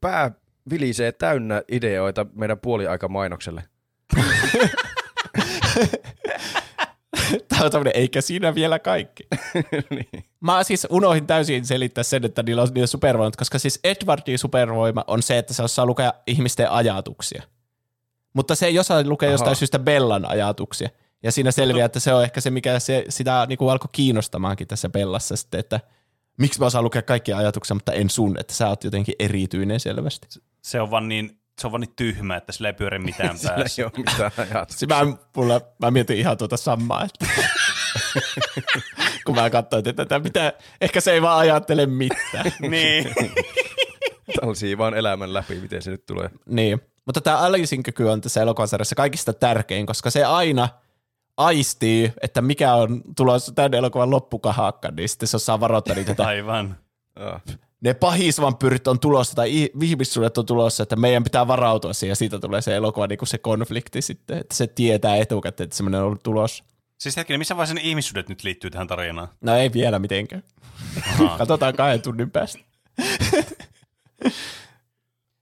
pää 0.02 0.32
vilisee 0.70 1.12
täynnä 1.12 1.64
ideoita 1.72 2.26
meidän 2.34 2.60
puoliaikamainokselle. 2.60 3.64
Tämä 7.50 7.66
on 7.66 7.72
tämmöinen, 7.72 7.96
eikä 7.96 8.22
siinä 8.22 8.56
vielä 8.56 8.80
kaikki. 8.80 9.28
niin. 9.90 10.24
Mä 10.40 10.64
siis 10.64 10.88
unohdin 10.90 11.28
täysin 11.28 11.66
selittää 11.66 12.04
sen, 12.04 12.26
että 12.26 12.44
niillä 12.44 12.62
on 12.62 12.68
niillä 12.74 12.88
supervoimat, 12.88 13.36
koska 13.36 13.60
siis 13.60 13.80
Edwardin 13.84 14.40
supervoima 14.40 15.04
on 15.08 15.24
se, 15.24 15.38
että 15.38 15.54
se 15.54 15.64
osaa 15.64 15.86
lukea 15.86 16.14
ihmisten 16.28 16.72
ajatuksia. 16.72 17.44
Mutta 18.34 18.56
se 18.56 18.66
ei 18.66 18.80
osaa 18.80 19.04
lukea 19.04 19.30
Aha. 19.30 19.34
jostain 19.34 19.56
syystä 19.56 19.80
Bellan 19.80 20.26
ajatuksia. 20.26 20.90
Ja 21.24 21.32
siinä 21.32 21.52
selviää, 21.52 21.86
että 21.86 22.00
se 22.00 22.14
on 22.14 22.24
ehkä 22.24 22.42
se, 22.42 22.52
mikä 22.52 22.80
se, 22.80 23.06
sitä 23.10 23.46
niin 23.50 23.58
kuin 23.58 23.72
alkoi 23.72 23.90
kiinnostamaankin 23.92 24.68
tässä 24.68 24.90
Bellassa 24.90 25.36
sitten, 25.36 25.60
että 25.60 25.80
miksi 26.38 26.60
mä 26.60 26.66
osaan 26.66 26.84
lukea 26.84 27.02
kaikkia 27.02 27.38
ajatuksia, 27.38 27.76
mutta 27.76 27.94
en 27.94 28.10
sun, 28.10 28.40
että 28.40 28.54
sä 28.54 28.68
oot 28.68 28.84
jotenkin 28.84 29.16
erityinen 29.20 29.80
selvästi. 29.80 30.28
Se 30.62 30.82
on 30.82 30.92
vaan 30.92 31.10
niin, 31.10 31.40
se 31.62 31.68
on 31.68 31.72
vaan 31.72 31.82
niin 31.82 31.94
tyhmä, 31.96 32.36
että 32.36 32.52
sillä 32.52 32.70
ei 32.70 32.74
pyöri 32.74 33.00
mitään 33.00 33.38
Sillä 33.38 33.54
päässä. 33.56 33.82
ei 33.82 33.86
ole 33.86 33.92
mitään 33.98 34.32
ajatusta. 34.38 34.80
Siis 34.80 34.90
mä, 34.90 35.06
mulla, 35.36 35.62
mä 35.80 35.92
mietin 35.92 36.18
ihan 36.18 36.38
tuota 36.38 36.58
samaa, 36.58 37.04
että 37.04 37.26
kun 39.26 39.36
mä 39.36 39.50
katsoin, 39.50 39.80
että 39.80 39.94
tätä 40.06 40.20
mitä, 40.20 40.54
ehkä 40.82 41.02
se 41.02 41.12
ei 41.12 41.22
vaan 41.22 41.40
ajattele 41.40 41.86
mitään. 41.86 42.52
niin. 42.70 43.14
Talsii 44.42 44.78
vaan 44.78 44.94
elämän 44.94 45.34
läpi, 45.34 45.56
miten 45.56 45.82
se 45.82 45.92
nyt 45.92 46.06
tulee. 46.06 46.30
Niin, 46.46 46.82
mutta 47.06 47.22
tämä 47.22 47.38
Alicein 47.38 47.84
kyky 47.84 48.04
on 48.04 48.22
tässä 48.22 48.42
elokuvasarjassa 48.42 48.96
kaikista 48.96 49.34
tärkein, 49.34 49.86
koska 49.86 50.10
se 50.10 50.26
aina 50.26 50.70
aistii, 51.40 52.14
että 52.22 52.42
mikä 52.42 52.74
on 52.74 53.02
tulossa 53.18 53.52
tämän 53.52 53.74
elokuvan 53.74 54.12
loppukahakka, 54.12 54.92
niin 54.92 55.10
sitten 55.10 55.28
se 55.28 55.36
osaa 55.36 55.60
varoittaa 55.60 55.96
niitä, 55.96 56.12
että 56.12 56.28
Aivan. 56.28 56.78
Ne 57.82 57.94
pahisvampyyrit 57.94 58.88
on 58.88 59.00
tulossa 59.00 59.36
tai 59.36 59.70
ihmissuudet 59.82 60.38
on 60.38 60.46
tulossa, 60.46 60.84
että 60.84 60.96
meidän 60.96 61.24
pitää 61.24 61.48
varautua 61.48 61.94
siihen 61.94 62.12
ja 62.12 62.16
siitä 62.16 62.40
tulee 62.40 62.62
se 62.62 62.76
elokuva 62.76 63.08
niin 63.08 63.18
kuin 63.18 63.28
se 63.28 63.38
konflikti 63.38 64.02
sitten, 64.02 64.38
että 64.38 64.56
se 64.56 64.68
tietää 64.68 65.16
etukäteen, 65.16 65.66
että 65.66 65.78
semmoinen 65.78 66.02
on 66.02 66.20
tulossa. 66.24 66.64
Siis 66.98 67.18
hetkinen, 67.18 67.40
missä 67.40 67.56
vaiheessa 67.56 67.76
ne 67.76 67.82
ihmissuudet 67.84 68.30
nyt 68.30 68.44
liittyy 68.44 68.70
tähän 68.70 68.88
tarinaan? 68.88 69.28
No 69.42 69.56
ei 69.56 69.74
vielä 69.74 70.00
mitenkään. 70.00 70.44
Ahaa. 71.14 71.38
Katsotaan 71.38 71.74
kahden 71.74 72.02
tunnin 72.02 72.32
päästä. 72.32 72.60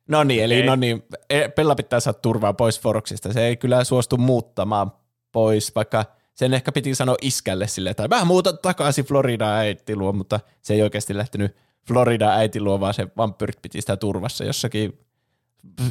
no 0.08 0.24
niin, 0.24 0.44
eli 0.44 0.54
Okei. 0.56 0.66
no 0.68 0.76
niin, 0.76 1.04
e- 1.30 1.50
Pella 1.50 1.76
pitää 1.76 2.00
saada 2.00 2.20
turvaa 2.20 2.54
pois 2.54 2.80
Foroksista. 2.80 3.34
Se 3.34 3.46
ei 3.46 3.58
kyllä 3.58 3.84
suostu 3.84 4.18
muuttamaan 4.18 4.92
pois, 5.32 5.76
vaikka 5.76 6.06
sen 6.34 6.54
ehkä 6.54 6.72
piti 6.72 6.96
sanoa 6.96 7.16
iskälle 7.22 7.68
sille, 7.68 7.90
että 7.90 8.08
mä 8.08 8.26
muutan 8.26 8.58
takaisin 8.62 9.06
Florida 9.06 9.56
äiti 9.56 9.96
luo, 9.96 10.14
mutta 10.14 10.40
se 10.62 10.74
ei 10.74 10.82
oikeasti 10.82 11.18
lähtenyt 11.18 11.56
Florida 11.88 12.30
äiti 12.30 12.62
luo, 12.62 12.80
vaan 12.80 12.94
se 12.94 13.08
vampyrit 13.18 13.62
piti 13.62 13.82
sitä 13.82 13.98
turvassa 13.98 14.44
jossakin 14.44 15.00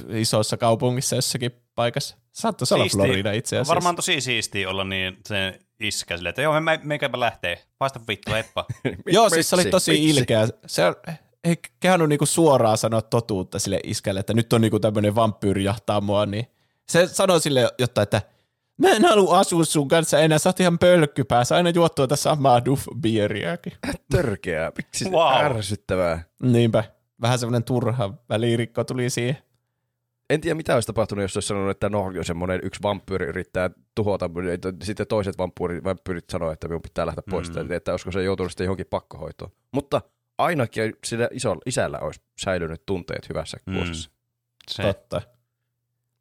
isossa 0.08 0.56
kaupungissa 0.56 1.16
jossakin 1.16 1.50
paikassa. 1.74 2.16
Saattaisi 2.32 2.74
olla. 2.74 2.86
Florida 2.88 3.32
itse 3.32 3.56
asiassa. 3.56 3.74
Varmaan 3.74 3.96
tosi 3.96 4.20
siistiä 4.20 4.70
olla 4.70 4.84
niin 4.84 5.18
se 5.28 5.60
iskä 5.80 6.16
silleen, 6.16 6.30
että 6.30 6.42
joo, 6.42 6.60
me, 6.60 6.80
meikäpä 6.82 7.20
lähtee. 7.20 7.62
Paista 7.78 8.00
vittu, 8.08 8.34
eppa. 8.34 8.66
Joo, 9.06 9.30
siis 9.30 9.50
se 9.50 9.56
oli 9.56 9.64
tosi 9.64 9.90
vitsi. 9.90 10.08
ilkeä. 10.08 10.48
Se 10.66 10.86
on, 10.86 10.94
ei 11.44 11.56
kehannut 11.80 12.08
niinku 12.08 12.26
suoraan 12.26 12.78
sanoa 12.78 13.02
totuutta 13.02 13.58
sille 13.58 13.80
iskälle, 13.84 14.20
että 14.20 14.34
nyt 14.34 14.52
on 14.52 14.60
niinku 14.60 14.80
tämmöinen 14.80 15.14
vampyyri 15.14 15.64
jahtaa 15.64 16.00
mua, 16.00 16.26
niin 16.26 16.46
se 16.88 17.06
sanoi 17.06 17.40
sille 17.40 17.68
jotta, 17.78 18.02
että 18.02 18.22
mä 18.78 18.88
en 18.88 19.04
halua 19.04 19.38
asua 19.38 19.64
sun 19.64 19.88
kanssa 19.88 20.18
enää, 20.18 20.38
sä 20.38 20.48
oot 20.48 20.60
ihan 20.60 20.78
pölkkypää, 20.78 21.44
sä 21.44 21.56
aina 21.56 21.70
juot 21.70 21.94
tuota 21.94 22.16
samaa 22.16 22.58
duff-bieriäkin. 22.60 23.72
Törkeää, 24.10 24.72
miksi 24.76 25.04
se 25.04 25.10
Wow. 25.10 25.44
ärsyttävää. 25.44 26.22
Niinpä, 26.42 26.84
vähän 27.20 27.38
semmoinen 27.38 27.64
turha 27.64 28.14
välirikko 28.28 28.84
tuli 28.84 29.10
siihen. 29.10 29.38
En 30.30 30.40
tiedä, 30.40 30.54
mitä 30.54 30.74
olisi 30.74 30.86
tapahtunut, 30.86 31.22
jos 31.22 31.36
olisi 31.36 31.46
sanonut, 31.48 31.70
että 31.70 31.88
no, 31.88 32.10
jos 32.10 32.26
semmoinen 32.26 32.60
yksi 32.62 32.82
vampyyri 32.82 33.26
yrittää 33.26 33.70
tuhota, 33.94 34.30
sitten 34.82 35.06
toiset 35.06 35.38
vampyyrit, 35.38 35.84
vampyyrit 35.84 36.30
sanoo, 36.30 36.50
että 36.50 36.68
minun 36.68 36.82
pitää 36.82 37.06
lähteä 37.06 37.22
pois, 37.30 37.50
Mm. 37.54 37.60
mm. 37.62 37.72
että 37.72 37.90
olisiko 37.90 38.12
se 38.12 38.22
joutunut 38.22 38.52
sitten 38.52 38.64
johonkin 38.64 38.86
pakkohoitoon. 38.90 39.50
Mutta 39.72 40.00
ainakin 40.38 40.92
sillä 41.04 41.28
isolla, 41.32 41.60
isällä 41.66 41.98
olisi 41.98 42.20
säilynyt 42.44 42.82
tunteet 42.86 43.28
hyvässä 43.28 43.56
Mm. 43.66 43.74
kuosissa. 43.74 44.10
Se, 44.70 44.82
Totta. 44.82 45.22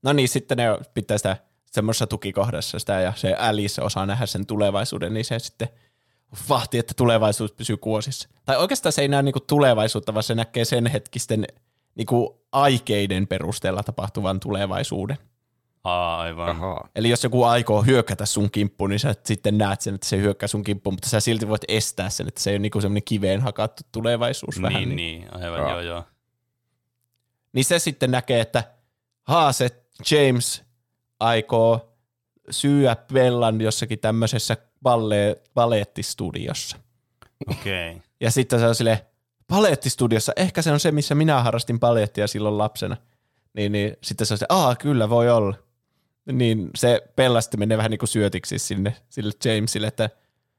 No 0.03 0.14
niin, 0.14 0.30
sitten 0.30 0.57
ne 0.57 0.64
pitää 0.94 1.18
sitä 1.18 1.38
semmoisessa 1.76 2.08
tukikohdassa 2.08 2.80
sitä 2.80 3.02
ja 3.02 3.14
se 3.16 3.34
Alice 3.34 3.82
osaa 3.82 4.06
nähdä 4.06 4.26
sen 4.26 4.46
tulevaisuuden, 4.46 5.14
niin 5.14 5.26
se 5.26 5.40
sitten 5.40 5.68
vahtii, 6.50 6.80
että 6.80 6.94
tulevaisuus 6.98 7.52
pysyy 7.52 7.78
kuosissa. 7.78 8.30
Tai 8.46 8.58
oikeastaan 8.58 8.94
se 8.94 9.02
ei 9.02 9.08
näe 9.08 9.24
niinku 9.24 9.40
tulevaisuutta, 9.40 10.14
vaan 10.14 10.24
se 10.24 10.36
näkee 10.36 10.66
sen 10.66 10.88
hetkisten 10.88 11.46
niinku 11.96 12.42
aikeiden 12.52 13.28
perusteella 13.28 13.84
tapahtuvan 13.84 14.40
tulevaisuuden. 14.40 15.18
Aivan. 15.84 16.50
Ahaa. 16.50 16.90
Eli 16.96 17.10
jos 17.10 17.24
joku 17.24 17.44
aikoo 17.44 17.82
hyökätä 17.82 18.26
sun 18.26 18.52
kimppuun, 18.52 18.90
niin 18.90 19.00
sä 19.00 19.16
sitten 19.24 19.58
näet 19.58 19.82
sen, 19.82 19.96
että 19.96 20.08
se 20.08 20.18
hyökkää 20.18 20.48
sun 20.48 20.64
kimppuun, 20.64 20.94
mutta 20.94 21.10
sä 21.10 21.20
silti 21.20 21.48
voit 21.48 21.62
estää 21.68 22.10
sen, 22.10 22.28
että 22.28 22.42
se 22.42 22.50
ei 22.50 22.54
ole 22.54 22.60
niinku 22.60 22.82
semmoinen 22.82 23.04
kiveen 23.04 23.42
hakattu 23.42 23.84
tulevaisuus 23.92 24.62
vähän. 24.62 24.84
Niin, 24.84 24.96
niin, 24.96 25.34
aivan, 25.34 25.60
Joo. 25.60 25.70
joo, 25.70 25.82
joo. 25.82 26.04
niin 27.54 27.66
se 27.66 27.80
sitten 27.80 28.12
näkee, 28.12 28.42
että 28.42 28.64
haa, 29.24 29.52
se 29.52 29.70
James 30.12 30.65
aikoo 31.20 31.98
syyä 32.50 32.96
Bellan 33.14 33.62
jossakin 33.62 34.00
tämmöisessä 34.00 34.58
balle, 34.82 35.42
baleettistudiossa. 35.54 36.78
Okei. 37.48 37.90
Okay. 37.90 38.02
Ja 38.22 38.32
sitten 38.32 38.60
se 38.60 38.68
on 38.68 38.76
silleen, 38.76 39.00
baleettistudiossa, 39.48 40.34
ehkä 40.36 40.62
se 40.62 40.72
on 40.72 40.80
se, 40.80 40.92
missä 40.92 41.16
minä 41.16 41.44
harrastin 41.44 41.80
baleettia 41.80 42.28
silloin 42.28 42.58
lapsena. 42.58 42.98
Niin, 43.54 43.72
niin 43.72 43.98
sitten 44.04 44.28
se 44.28 44.34
on 44.34 44.38
se, 44.38 44.46
aa, 44.50 44.76
kyllä 44.76 45.10
voi 45.10 45.30
olla. 45.30 45.56
Niin 46.32 46.70
se 46.76 47.02
Bella 47.16 47.42
sitten 47.42 47.60
menee 47.60 47.78
vähän 47.78 47.92
niin 47.92 48.00
kuin 48.00 48.10
syötiksi 48.10 48.60
sinne 48.60 48.96
sille 49.10 49.32
Jamesille, 49.46 49.88
että 49.88 50.10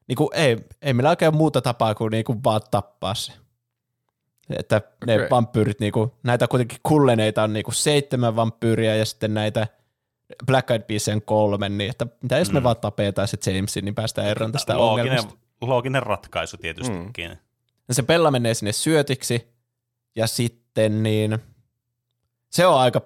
niin 0.09 0.16
kuin, 0.16 0.28
ei, 0.33 0.57
ei 0.83 0.95
meillä 0.95 1.11
oikein 1.11 1.37
muuta 1.37 1.61
tapaa 1.61 1.95
kuin, 1.95 2.11
niin 2.11 2.24
kuin 2.24 2.45
vaan 2.45 2.61
tappaa 2.70 3.15
se. 3.15 3.33
Että 4.51 4.83
ne 5.07 5.15
Okei. 5.15 5.31
vampyyrit, 5.31 5.81
niin 5.81 5.93
kuin, 5.93 6.11
näitä 6.23 6.49
kuitenkin 6.49 6.78
kulleneita 6.83 7.43
on 7.43 7.53
niin 7.53 7.65
kuin 7.65 7.74
seitsemän 7.74 8.37
vampyyriä 8.37 8.97
ja 8.97 9.05
sitten 9.05 9.35
näitä 9.35 9.66
Black 10.47 10.70
Eyed 10.70 10.82
Peasien 10.82 11.23
kolme, 11.23 11.69
niin 11.69 11.90
että 11.90 12.07
mitä 12.23 12.39
jos 12.39 12.53
me 12.53 12.61
Mm. 12.61 12.65
vaan 12.65 12.77
tapetaan 12.77 13.28
se 13.28 13.53
Jamesin, 13.53 13.85
niin 13.85 13.94
päästään 13.94 14.28
eroon 14.28 14.53
tästä 14.53 14.78
Looginen, 14.78 15.11
ongelmasta. 15.12 15.40
looginen 15.61 16.03
ratkaisu 16.03 16.57
tietystikin. 16.57 17.31
Mm. 17.31 17.36
Ja 17.89 17.94
se 17.94 18.03
Bella 18.03 18.31
menee 18.31 18.55
sinne 18.55 18.73
syötiksi 18.73 19.48
ja 20.16 20.27
sitten 20.27 21.03
niin 21.03 21.39
se 22.51 22.66
on 22.66 22.81
aika 22.81 23.01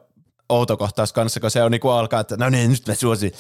outo 0.49 0.77
kohtaus 0.77 1.13
kanssa, 1.13 1.41
kun 1.41 1.51
se 1.51 1.63
on 1.63 1.71
niinku 1.71 1.89
alkaa, 1.89 2.21
että 2.21 2.37
no 2.37 2.49
niin, 2.49 2.71
nyt 2.71 2.87
mä 2.87 2.95
suosin 2.95 3.33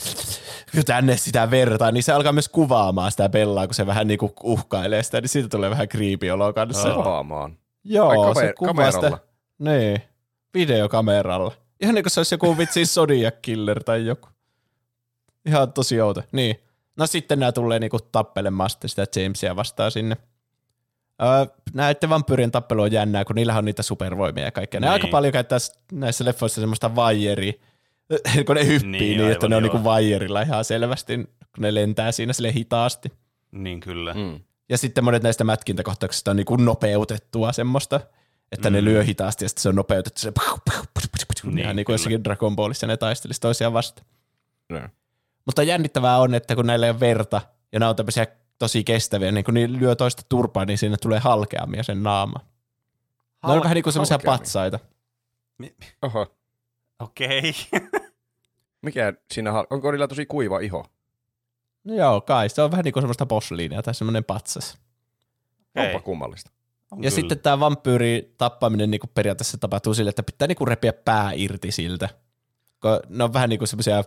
tänne 0.86 1.16
sitä 1.16 1.50
verta, 1.50 1.92
niin 1.92 2.02
se 2.02 2.12
alkaa 2.12 2.32
myös 2.32 2.48
kuvaamaan 2.48 3.10
sitä 3.10 3.28
Bellaa, 3.28 3.66
kun 3.66 3.74
se 3.74 3.86
vähän 3.86 4.06
niinku 4.06 4.32
uhkailee 4.42 5.02
sitä, 5.02 5.20
niin 5.20 5.28
siitä 5.28 5.48
tulee 5.48 5.70
vähän 5.70 5.88
creepy 5.88 6.30
olo 6.30 6.52
kanssa. 6.52 6.88
Joo. 6.88 7.02
Kuvaamaan. 7.02 7.56
Joo, 7.84 8.10
Ai, 8.28 8.34
se 8.34 8.40
kamer- 8.40 8.54
kuvaa 8.58 8.74
kameralla. 8.74 9.16
sitä, 9.16 9.18
niin, 9.58 10.02
videokameralla. 10.54 11.52
Ihan 11.80 11.94
niin 11.94 12.02
kuin 12.04 12.10
se 12.10 12.20
olisi 12.20 12.34
joku 12.34 12.58
vitsi 12.58 12.84
Zodiac 12.84 13.34
Killer 13.42 13.84
tai 13.84 14.06
joku. 14.06 14.28
Ihan 15.46 15.72
tosi 15.72 16.00
outo. 16.00 16.22
Niin. 16.32 16.56
No 16.96 17.06
sitten 17.06 17.38
nämä 17.38 17.52
tulee 17.52 17.78
niinku 17.78 17.98
tappelemaan 18.12 18.70
sitten 18.70 18.90
sitä 18.90 19.20
Jamesia 19.20 19.56
vastaan 19.56 19.90
sinne. 19.90 20.16
Öö, 21.22 21.46
näiden 21.74 22.10
vampyyrien 22.10 22.50
tappelu 22.50 22.82
on 22.82 22.92
jännää, 22.92 23.24
kun 23.24 23.36
niillä 23.36 23.58
on 23.58 23.64
niitä 23.64 23.82
supervoimia 23.82 24.44
ja 24.44 24.50
kaikkea. 24.50 24.80
Ne 24.80 24.86
Niin. 24.86 24.92
aika 24.92 25.06
paljon 25.08 25.32
käyttää 25.32 25.58
näissä 25.92 26.24
leffoissa 26.24 26.60
semmoista 26.60 26.94
vaijeria, 26.94 27.52
kun 28.46 28.56
ne 28.56 28.66
hyppii 28.66 28.90
Niin, 28.90 29.18
niin, 29.18 29.30
että 29.32 29.48
ne 29.48 29.56
on 29.56 29.64
joo. 29.64 29.72
niinku 29.72 29.84
vaijerilla 29.84 30.40
ihan 30.42 30.64
selvästi, 30.64 31.16
kun 31.16 31.62
ne 31.62 31.74
lentää 31.74 32.12
siinä 32.12 32.32
sille 32.32 32.52
hitaasti. 32.52 33.12
Niin 33.52 33.80
kyllä. 33.80 34.14
Mm. 34.14 34.20
Mm. 34.20 34.40
Ja 34.68 34.78
sitten 34.78 35.04
monet 35.04 35.22
näistä 35.22 35.44
mätkintäkohtauksista 35.44 36.30
on 36.30 36.36
niinku 36.36 36.56
nopeutettua 36.56 37.52
semmoista, 37.52 38.00
että 38.52 38.70
mm. 38.70 38.74
ne 38.74 38.80
Mm. 38.80 38.84
lyö 38.84 39.02
hitaasti 39.02 39.44
ja 39.44 39.48
sitten 39.48 39.62
se 39.62 39.68
on 39.68 39.74
nopeutettu. 39.74 40.20
Se 40.20 40.32
Niin, 41.44 41.54
niin, 41.54 41.58
ihan 41.64 41.76
niin 41.76 41.84
kuin 41.86 41.94
jossakin 41.94 42.24
Dragon 42.24 42.56
Ballissa 42.56 42.86
ne 42.86 42.96
taistelisi 42.96 43.40
toisiaan 43.40 43.72
vastaan. 43.72 44.06
No. 44.68 44.80
Mutta 45.46 45.62
jännittävää 45.62 46.18
on, 46.18 46.34
että 46.34 46.54
kun 46.56 46.66
näillä 46.66 46.86
ei 46.86 46.90
ole 46.90 47.00
verta 47.00 47.40
ja 47.72 47.78
nämä 47.80 47.90
on 47.90 47.96
tämmöisiä 47.96 48.26
tosi 48.58 48.84
kestäviä, 48.84 49.32
niin 49.32 49.44
kun 49.44 49.54
ne 49.54 49.72
lyö 49.72 49.94
toista 49.96 50.22
turpaa, 50.28 50.64
niin 50.64 50.78
siinä 50.78 50.96
tulee 51.02 51.18
halkeamia 51.18 51.82
sen 51.82 52.02
naama. 52.02 52.38
Ne 52.38 53.52
on 53.52 53.58
Hal- 53.58 53.62
vähän 53.62 53.74
niin 53.74 53.82
kuin 53.82 53.92
semmoisia 53.92 54.14
halkeamia. 54.14 54.38
patsaita. 54.38 54.78
Oho. 56.02 56.26
Okei. 56.98 57.54
Mikä 58.82 59.12
siinä, 59.32 59.50
hal- 59.52 59.66
onko 59.70 59.90
niillä 59.90 60.08
tosi 60.08 60.26
kuiva 60.26 60.58
iho? 60.58 60.86
No 61.84 61.94
joo, 61.94 62.20
kai. 62.20 62.48
Se 62.48 62.62
on 62.62 62.70
vähän 62.70 62.84
niin 62.84 62.92
kuin 62.92 63.02
semmoista 63.02 63.26
posliinia 63.26 63.82
tai 63.82 63.94
semmoinen 63.94 64.24
patsas. 64.24 64.78
Okei. 65.76 65.86
Onpa 65.86 66.04
kummallista. 66.04 66.50
On 66.90 66.98
Ja 66.98 67.10
kyllä. 67.10 67.10
sitten 67.10 67.38
tämä 67.38 67.60
vampyyri 67.60 68.34
tappaminen 68.38 68.90
niin 68.90 69.00
kuin 69.00 69.10
periaatteessa 69.14 69.58
tapahtuu 69.58 69.94
sille, 69.94 70.08
että 70.08 70.22
pitää 70.22 70.48
niin 70.48 70.56
kuin 70.56 70.68
repiä 70.68 70.92
pää 70.92 71.32
irti 71.34 71.72
siltä. 71.72 72.08
Kun 72.82 73.00
ne 73.08 73.24
on 73.24 73.32
vähän 73.32 73.48
niin 73.48 73.58
kuin 73.58 73.68
semmoisia 73.68 74.04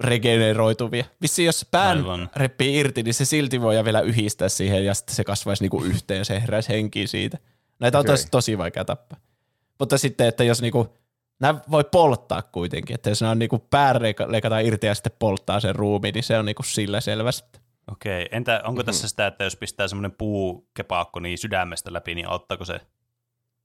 regeneroituvia. 0.00 1.04
Vissiin 1.22 1.46
jos 1.46 1.66
pään 1.70 1.98
Aivan. 1.98 2.30
repii 2.36 2.78
irti, 2.78 3.02
niin 3.02 3.14
se 3.14 3.24
silti 3.24 3.60
voi 3.60 3.84
vielä 3.84 4.00
yhdistää 4.00 4.48
siihen 4.48 4.84
ja 4.84 4.94
sitten 4.94 5.14
se 5.14 5.24
kasvaisi 5.24 5.62
niin 5.64 5.70
kuin 5.70 5.86
yhteen 5.90 6.18
ja 6.18 6.24
se 6.24 6.40
heräisi 6.40 6.68
henkiin 6.68 7.08
siitä. 7.08 7.38
Näitä 7.78 7.98
on 7.98 8.00
Okei. 8.00 8.12
tosi, 8.12 8.26
tosi 8.30 8.58
vaikea 8.58 8.84
tappaa. 8.84 9.18
Mutta 9.78 9.98
sitten, 9.98 10.26
että 10.26 10.44
jos 10.44 10.62
niinku, 10.62 10.96
nämä 11.40 11.60
voi 11.70 11.84
polttaa 11.84 12.42
kuitenkin, 12.42 12.94
että 12.94 13.10
jos 13.10 13.20
nämä 13.20 13.30
on 13.30 13.38
niinku 13.38 13.58
pää 13.58 13.92
leika- 13.94 14.32
leikataan 14.32 14.64
irti 14.64 14.86
ja 14.86 14.94
sitten 14.94 15.12
polttaa 15.18 15.60
sen 15.60 15.76
ruumiin, 15.76 16.14
niin 16.14 16.24
se 16.24 16.38
on 16.38 16.44
niinku 16.44 16.62
sillä 16.62 17.00
selvästi. 17.00 17.59
Okei. 17.92 18.28
Entä 18.32 18.58
Mhm. 18.58 18.68
onko 18.68 18.82
tässä 18.82 19.08
sitä, 19.08 19.26
että 19.26 19.44
jos 19.44 19.56
pistää 19.56 19.88
semmoinen 19.88 20.12
puukepaakko 20.18 21.20
niin 21.20 21.38
sydämestä 21.38 21.92
läpi, 21.92 22.14
niin 22.14 22.28
auttaako 22.28 22.64
se? 22.64 22.80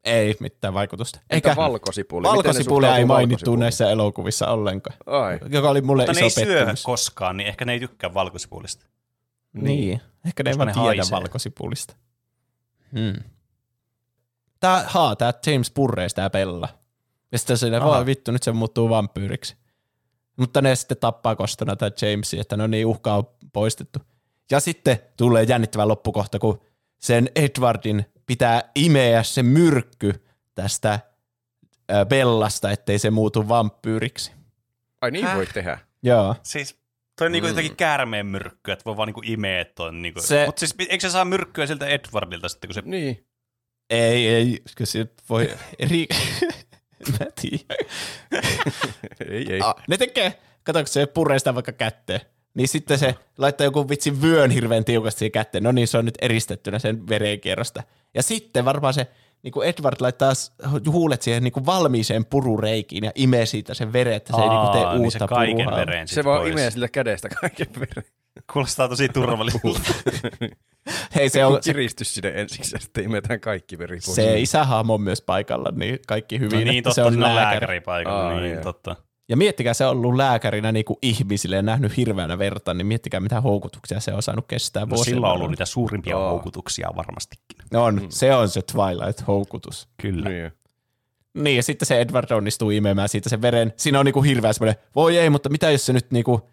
Ei 0.04 0.36
mitään 0.40 0.74
vaikutusta. 0.74 1.20
Entä 1.20 1.36
Eikä 1.36 1.56
valkosipuli? 1.56 2.22
Miten 2.22 2.32
ne 2.32 2.36
valkosipulia 2.44 2.98
ei 2.98 3.06
mainittu 3.06 3.56
näissä 3.56 3.90
elokuvissa 3.90 4.48
ollenkaan, 4.48 4.98
Ai, 5.06 5.40
joka 5.50 5.70
oli 5.70 5.82
mulle 5.82 6.06
Mutta 6.06 6.22
ne 6.22 6.28
iso 6.28 6.42
ei 6.42 6.46
syö 6.46 6.56
pettymys. 6.60 6.84
koskaan, 6.84 7.38
niin 7.38 7.48
ehkä 7.48 7.66
ne 7.66 7.74
ei 7.74 7.80
tykkää 7.80 8.14
valkosipulista. 8.14 8.86
Niin. 9.54 10.02
Ehkä 10.26 10.44
ne 10.44 10.50
ei 10.50 10.58
vaan 10.58 10.68
ne 10.68 10.74
tiedä 10.74 10.86
haisee. 10.88 11.12
valkosipulista. 11.12 11.96
Hmm. 12.92 13.14
Tää, 14.60 14.84
haa, 14.88 15.16
tää 15.16 15.34
James 15.48 15.72
Purreis 15.72 16.14
tää 16.14 16.30
Bella. 16.30 16.68
Ja 17.32 17.38
sitten 17.38 17.58
se, 17.58 17.82
voi 17.82 18.06
vittu, 18.06 18.32
nyt 18.32 18.44
se 18.44 18.52
muuttuu 18.52 18.90
vampyyriksi. 18.90 19.56
Mutta 20.38 20.62
ne 20.62 20.76
sitten 20.76 20.98
tappaa 20.98 21.36
kostona 21.36 21.76
tää 21.76 21.92
Jamesin, 22.02 22.40
että 22.42 22.58
no 22.58 22.68
niin, 22.68 22.86
uhka 22.86 23.16
on 23.16 23.24
poistettu. 23.54 24.00
Ja 24.52 24.60
sitten 24.60 24.98
tulee 25.18 25.44
jännittävä 25.44 25.88
loppukohta, 25.88 26.40
kun 26.40 26.62
sen 27.00 27.30
Edwardin 27.36 28.06
pitää 28.26 28.72
imeä 28.76 29.24
se 29.24 29.44
myrkky 29.44 30.14
tästä 30.56 31.00
Bellasta, 32.10 32.72
ettei 32.72 33.00
se 33.00 33.10
muutu 33.10 33.48
vampyyriksi. 33.48 34.32
ai 35.02 35.12
niin 35.12 35.26
Häh? 35.26 35.36
voi 35.36 35.46
tehdä. 35.46 35.80
Joo. 36.04 36.36
Siis 36.44 36.78
toi 37.18 37.26
on 37.26 37.32
niinku 37.32 37.48
Mm. 37.48 37.50
jotenkin 37.52 37.76
käärmeen 37.78 38.26
myrkkyä, 38.26 38.74
että 38.74 38.86
voi 38.86 38.98
vaan 38.98 39.08
niinku 39.08 39.22
imeä 39.26 39.66
ton. 39.66 40.02
Niinku. 40.02 40.22
Se- 40.22 40.46
Mutta 40.46 40.60
siis 40.60 40.76
eikö 40.80 41.00
se 41.02 41.10
saa 41.10 41.26
myrkkyä 41.26 41.68
siltä 41.68 41.86
Edwardilta 41.88 42.50
sitten, 42.50 42.68
kun 42.68 42.74
se... 42.74 42.82
Niin. 42.86 43.28
Ei, 43.90 44.28
ei, 44.28 44.62
kyllä 44.76 44.86
se 44.92 45.08
voi 45.30 45.54
eri... 45.80 46.08
Mä 47.20 47.26
tiedän. 47.42 47.78
ei, 49.32 49.54
ei. 49.54 49.60
Ah, 49.64 49.76
ne 49.88 49.98
tekee, 49.98 50.40
kun 50.66 50.88
se 50.88 51.06
puree 51.06 51.40
sitä 51.40 51.56
vaikka 51.56 51.72
kätteen, 51.72 52.22
niin 52.56 52.68
sitten 52.68 52.98
se 52.98 53.16
laittaa 53.38 53.66
joku 53.66 53.90
vitsi 53.90 54.22
vyön 54.22 54.52
hirveän 54.52 54.86
tiukasti 54.86 55.20
siihen 55.20 55.32
kätteen. 55.32 55.64
No 55.64 55.72
niin, 55.72 55.88
se 55.88 55.98
on 55.98 56.06
nyt 56.06 56.18
eristettynä 56.22 56.80
sen 56.80 57.08
verenkierrosta. 57.08 57.84
Ja 58.14 58.24
sitten 58.24 58.66
varmaan 58.66 58.94
se 58.94 59.08
niin 59.44 59.52
kuin 59.52 59.68
Edward 59.70 59.96
laittaa 60.00 60.34
huulet 60.92 61.22
siihen 61.22 61.44
niin 61.44 61.52
kuin 61.54 61.66
valmiiseen 61.66 62.26
purureikiin 62.26 63.04
ja 63.04 63.12
imee 63.16 63.46
siitä 63.46 63.74
sen 63.74 63.94
veren, 63.94 64.14
että 64.14 64.36
se 64.36 64.42
ei 64.42 64.50
niin 64.50 64.62
kuin 64.62 64.72
tee 64.72 64.82
Aa, 64.84 64.92
uutta 64.92 65.02
niin 65.02 65.12
se 65.12 65.20
kaiken 65.28 65.56
puruhaa. 65.56 65.80
veren 65.80 66.08
Se 66.08 66.24
vaan 66.24 66.42
pois. 66.42 66.52
imee 66.52 66.72
siltä 66.72 66.88
kädestä 66.88 67.30
kaiken 67.30 67.68
veren. 67.80 68.04
Kuulostaa 68.54 68.88
tosi 68.88 69.10
turvalliselta. 69.10 69.80
Hei, 71.16 71.30
se, 71.30 71.46
on, 71.46 71.60
kiristys 71.64 72.14
sinne 72.16 72.30
ensiksi 72.36 72.76
ja 72.76 72.80
sitten 72.80 73.04
imetään 73.04 73.40
kaikki 73.40 73.78
veri 73.78 74.00
pois. 74.06 74.16
se 74.16 74.40
isähahmo 74.40 74.94
on 74.94 75.02
myös 75.02 75.22
paikalla, 75.22 75.72
niin 75.76 76.00
kaikki 76.08 76.40
hyvin. 76.40 76.60
no 76.60 76.66
niin, 76.66 76.78
että 76.78 76.84
totta, 76.90 76.96
se 76.96 77.04
on 77.04 77.22
lääkäri. 77.22 77.36
lääkäri 77.36 77.82
paikalla. 77.82 78.28
Aa, 78.28 78.40
niin, 78.40 78.62
totta. 78.62 78.96
Ja 79.30 79.38
miettikää, 79.38 79.74
se 79.74 79.86
on 79.86 79.92
ollut 79.92 80.16
lääkärinä 80.16 80.72
niin 80.72 80.86
kuin 80.86 80.98
ihmisille 81.02 81.56
ja 81.56 81.62
nähnyt 81.62 81.98
hirveänä 81.98 82.38
verta, 82.38 82.74
niin 82.74 82.88
miettikää, 82.88 83.20
mitä 83.20 83.42
houkutuksia 83.42 84.00
se 84.00 84.14
on 84.14 84.24
saanut 84.24 84.46
kestää 84.48 84.86
No, 84.86 84.98
sillä 84.98 85.28
on 85.28 85.34
ollut 85.34 85.50
niitä 85.50 85.66
suurimpia 85.66 86.12
Joo. 86.12 86.30
houkutuksia 86.30 86.90
varmastikin. 86.96 87.58
On, 87.74 87.96
mm. 87.96 88.08
se 88.10 88.36
on 88.36 88.50
se 88.50 88.62
Twilight-houkutus. 88.72 89.88
Kyllä. 90.02 90.30
Niin. 90.30 90.52
Niin, 91.34 91.56
ja 91.56 91.64
sitten 91.64 91.86
se 91.86 92.02
Edward 92.02 92.32
onnistuu 92.32 92.70
imemään 92.70 93.10
siitä 93.10 93.30
sen 93.30 93.42
veren. 93.42 93.74
Siinä 93.78 94.00
on 94.00 94.06
niinku 94.06 94.22
hirveä 94.22 94.54
semmoinen, 94.54 94.84
voi 94.96 95.18
ei, 95.18 95.30
mutta 95.30 95.50
mitä 95.50 95.72
jos 95.72 95.86
se 95.86 95.94
nyt 95.94 96.12
niinku 96.12 96.50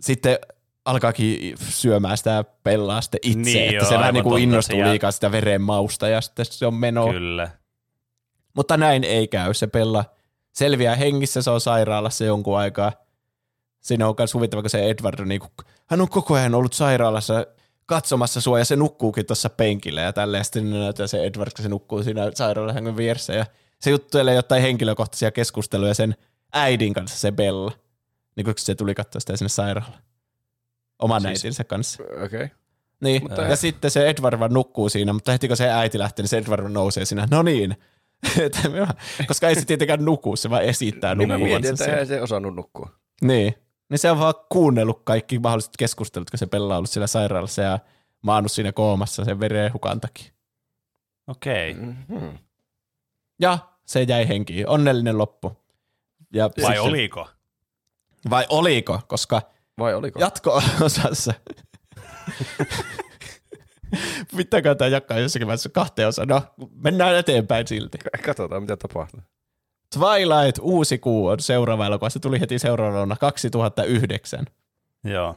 sitten 0.00 0.38
alkaakin 0.84 1.54
syömään 1.58 2.18
sitä 2.18 2.44
pellaa 2.62 3.00
sitten 3.00 3.20
itse, 3.22 3.38
Niin 3.40 3.62
että 3.62 3.74
joo, 3.74 3.88
se 3.88 3.98
vähän 3.98 4.14
niinku 4.14 4.30
totta, 4.30 4.42
innostuu 4.42 4.78
jää- 4.78 4.90
liikaa 4.90 5.10
sitä 5.12 5.32
veren 5.32 5.62
mausta 5.62 6.08
ja 6.08 6.20
sitten 6.20 6.44
se 6.44 6.66
on 6.66 6.74
meno. 6.74 7.08
Kyllä. 7.08 7.48
Mutta 8.56 8.76
näin 8.76 9.04
ei 9.04 9.28
käy. 9.28 9.54
Se 9.54 9.66
pella 9.66 10.04
selviää 10.56 10.94
hengissä, 10.94 11.42
se 11.42 11.50
on 11.50 11.60
sairaalassa 11.60 12.24
jonkun 12.24 12.58
aikaa. 12.58 12.92
Siinä 13.80 14.08
on 14.08 14.14
myös 14.18 14.34
huvittava, 14.34 14.62
kun 14.62 14.70
se 14.70 14.90
Edward 14.90 15.20
on 15.20 15.28
niinku, 15.28 15.48
hän 15.86 16.00
on 16.00 16.08
koko 16.08 16.34
ajan 16.34 16.54
ollut 16.54 16.72
sairaalassa 16.72 17.46
katsomassa 17.86 18.40
sua 18.40 18.58
ja 18.58 18.64
se 18.64 18.76
nukkuukin 18.76 19.26
tuossa 19.26 19.50
penkillä 19.50 20.00
ja 20.00 20.12
tälleen. 20.12 20.44
Sitten 20.44 20.70
näyttää 20.70 21.06
se 21.06 21.24
Edward, 21.24 21.50
kun 21.56 21.62
se 21.62 21.68
nukkuu 21.68 22.02
siinä 22.02 22.30
sairaalan 22.34 22.96
vieressä 22.96 23.32
ja 23.32 23.46
se 23.80 23.90
juttelee 23.90 24.34
jotain 24.34 24.62
henkilökohtaisia 24.62 25.30
keskusteluja 25.30 25.94
sen 25.94 26.14
äidin 26.52 26.94
kanssa, 26.94 27.18
se 27.18 27.32
Bella. 27.32 27.72
Niin 28.36 28.44
kun 28.44 28.54
se 28.56 28.74
tuli 28.74 28.94
katsoa 28.94 29.20
sitä 29.20 29.36
sinne 29.36 29.48
sairaalaan. 29.48 30.02
Oman 30.98 31.22
Siis- 31.22 31.30
äitinsä 31.30 31.64
kanssa. 31.64 32.02
Okei. 32.02 32.24
Okay. 32.24 32.48
Niin, 33.00 33.22
Mutta- 33.22 33.42
ja 33.42 33.56
sitten 33.56 33.90
se 33.90 34.08
Edward 34.08 34.38
vaan 34.38 34.52
nukkuu 34.52 34.88
siinä, 34.88 35.12
mutta 35.12 35.32
heti 35.32 35.48
kun 35.48 35.56
se 35.56 35.70
äiti 35.70 35.98
lähtee, 35.98 36.22
niin 36.22 36.28
se 36.28 36.38
Edward 36.38 36.68
nousee 36.68 37.04
siinä. 37.04 37.28
No 37.30 37.42
niin. 37.42 37.76
Koska 39.28 39.48
ei 39.48 39.54
se 39.54 39.64
tietenkään 39.64 40.04
nuku, 40.04 40.36
se 40.36 40.50
vaan 40.50 40.62
esittää 40.62 41.14
Niin 41.14 41.28
mä 41.28 41.38
mietin, 41.38 41.52
nukkuvansa. 41.54 41.84
että 41.84 41.92
eihän 41.94 42.06
se 42.06 42.22
osannut 42.22 42.54
nukkua. 42.54 42.90
Niin. 43.22 43.54
Niin 43.90 43.98
se 43.98 44.10
on 44.10 44.18
vaan 44.18 44.34
kuunnellut 44.48 45.02
kaikki 45.04 45.38
mahdolliset 45.38 45.72
keskustelut, 45.78 46.30
kun 46.30 46.38
se 46.38 46.46
Bella 46.46 46.74
on 46.74 46.78
ollut 46.78 46.90
siellä 46.90 47.06
sairaalassa 47.06 47.62
ja 47.62 47.78
maannut 48.22 48.52
siinä 48.52 48.72
koomassa 48.72 49.24
sen 49.24 49.40
veren 49.40 49.72
hukan 49.72 50.00
takia. 50.00 50.32
Okei. 51.26 51.74
Mm-hmm. 51.74 52.38
Ja 53.40 53.58
se 53.84 54.02
jäi 54.02 54.28
henkiin. 54.28 54.68
Onnellinen 54.68 55.18
loppu. 55.18 55.52
Ja 56.32 56.44
Vai 56.44 56.50
sitten- 56.56 56.80
oliko? 56.82 57.28
Vai 58.30 58.46
oliko, 58.48 59.00
koska 59.08 59.42
Vai 59.78 59.94
oliko? 59.94 60.20
jatko-osassa 60.20 61.34
Pitääkö 64.36 64.74
tämä 64.74 64.88
jakaa 64.88 65.18
jossakin 65.18 65.46
vaiheessa 65.46 65.68
kahteen 65.68 66.08
osaan? 66.08 66.28
No, 66.28 66.42
mennään 66.84 67.16
eteenpäin 67.16 67.66
silti. 67.66 67.98
Katsotaan, 68.24 68.62
mitä 68.62 68.76
tapahtuu. 68.76 69.20
Twilight 69.98 70.58
uusi 70.60 70.98
kuu 70.98 71.26
on 71.26 71.40
seuraava 71.40 71.86
elokuva. 71.86 72.10
Se 72.10 72.18
tuli 72.18 72.40
heti 72.40 72.58
seuraavana 72.58 72.96
vuonna 72.96 73.16
2009. 73.16 74.44
Joo. 75.04 75.36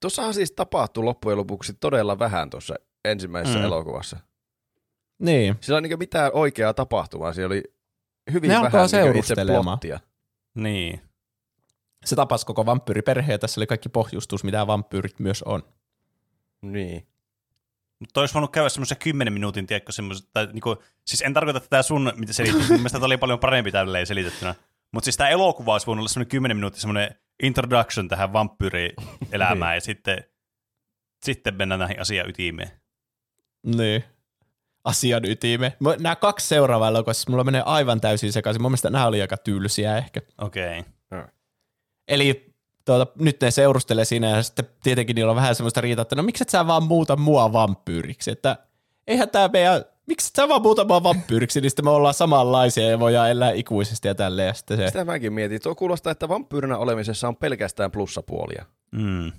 Tuossahan 0.00 0.34
siis 0.34 0.52
tapahtui 0.52 1.04
loppujen 1.04 1.38
lopuksi 1.38 1.74
todella 1.80 2.18
vähän 2.18 2.50
tuossa 2.50 2.74
ensimmäisessä 3.04 3.58
Mm. 3.58 3.64
elokuvassa. 3.64 4.16
Niin. 5.18 5.56
Sillä 5.60 5.78
ei 5.78 5.82
niin 5.82 5.98
mitään 5.98 6.30
oikeaa 6.34 6.74
tapahtumaa. 6.74 7.32
Siellä 7.32 7.52
oli 7.52 7.62
hyvin 8.32 8.48
Ne 8.48 8.54
vähän 8.62 8.88
niin 8.92 9.16
itse 9.16 9.34
plottia. 9.46 10.00
Niin. 10.54 11.00
Se 12.04 12.16
tapasi 12.16 12.46
koko 12.46 12.66
vampyyriperhe 12.66 13.32
ja 13.32 13.38
tässä 13.38 13.60
oli 13.60 13.66
kaikki 13.66 13.88
pohjustus, 13.88 14.44
mitä 14.44 14.66
vampyyrit 14.66 15.20
myös 15.20 15.42
on. 15.42 15.62
Niin. 16.62 17.06
Mutta 18.00 18.20
olisi 18.20 18.34
voinut 18.34 18.52
käydä 18.52 18.68
semmoisen 18.68 18.96
10 18.98 19.32
minuutin, 19.32 19.66
tiedätkö, 19.66 19.92
semmoisen, 19.92 20.28
tai 20.32 20.46
niinku, 20.52 20.76
siis 21.06 21.22
en 21.22 21.34
tarkoita 21.34 21.60
tätä 21.60 21.82
sun, 21.82 22.12
mitä 22.16 22.32
selität, 22.32 22.58
mun 22.68 22.68
mielestä 22.68 22.98
tämä 22.98 23.06
oli 23.06 23.16
paljon 23.16 23.38
parempi 23.38 23.72
tälleen 23.72 24.06
selitettynä. 24.06 24.54
Mutta 24.92 25.04
siis 25.04 25.16
tämä 25.16 25.30
elokuva 25.30 25.72
olisi 25.72 25.86
voinut 25.86 26.00
olla 26.00 26.08
semmoinen 26.08 26.30
10 26.30 26.56
minuutin 26.56 26.80
semmoinen 26.80 27.14
introduction 27.42 28.08
tähän 28.08 28.32
vampyyrielämään 28.32 29.74
ja 29.74 29.80
sitten, 29.80 30.24
sitten 31.24 31.54
mennään 31.54 31.78
näihin 31.78 32.00
asian 32.00 32.28
ytimeen. 32.28 32.70
Niin. 33.66 34.04
Asian 34.84 35.24
ytime. 35.24 35.76
Mä- 35.80 35.96
Nämä 35.98 36.16
kaksi 36.16 36.46
seuraavaa 36.46 36.88
elokuvaa, 36.88 37.14
mulla 37.28 37.44
menee 37.44 37.62
aivan 37.66 38.00
täysin 38.00 38.32
sekaisin. 38.32 38.62
Mun 38.62 38.70
mielestä 38.70 38.90
nämä 38.90 39.06
oli 39.06 39.20
aika 39.20 39.36
tylsiä 39.36 39.96
ehkä. 39.96 40.20
Okei. 40.38 40.84
Okay. 41.10 41.24
Eli 42.08 42.47
tuota, 42.88 43.12
nyt 43.18 43.40
ne 43.40 43.50
seurustelee 43.50 44.04
siinä 44.04 44.28
ja 44.28 44.42
sitten 44.42 44.68
tietenkin 44.82 45.14
niillä 45.14 45.30
on 45.30 45.36
vähän 45.36 45.54
semmoista 45.54 45.80
riitaa, 45.80 46.02
että 46.02 46.16
no 46.16 46.22
miksi 46.22 46.42
et 46.42 46.48
sä 46.48 46.66
vaan 46.66 46.82
muuta 46.82 47.16
mua 47.16 47.52
vampyyriksi, 47.52 48.30
että 48.30 48.56
eihän 49.06 49.30
tää 49.30 49.48
meidän, 49.48 49.84
miksi 50.06 50.28
et 50.30 50.36
sä 50.36 50.48
vaan 50.48 50.62
muuta 50.62 50.84
mua 50.84 51.02
vampyyriksi, 51.02 51.60
niin 51.60 51.70
sitten 51.70 51.84
me 51.84 51.90
ollaan 51.90 52.14
samanlaisia 52.14 52.90
ja 52.90 53.00
voidaan 53.00 53.30
elää 53.30 53.50
ikuisesti 53.50 54.08
ja 54.08 54.14
tälleen 54.14 54.46
ja 54.46 54.54
sitten 54.54 54.76
se, 54.76 54.86
Sitä 54.86 55.04
mäkin 55.04 55.32
mietin. 55.32 55.62
Tuo 55.62 55.74
kuulostaa, 55.74 56.10
että 56.10 56.28
vampyyrinä 56.28 56.78
olemisessa 56.78 57.28
on 57.28 57.36
pelkästään 57.36 57.90
plussapuolia. 57.90 58.64
Mm. 58.92 59.32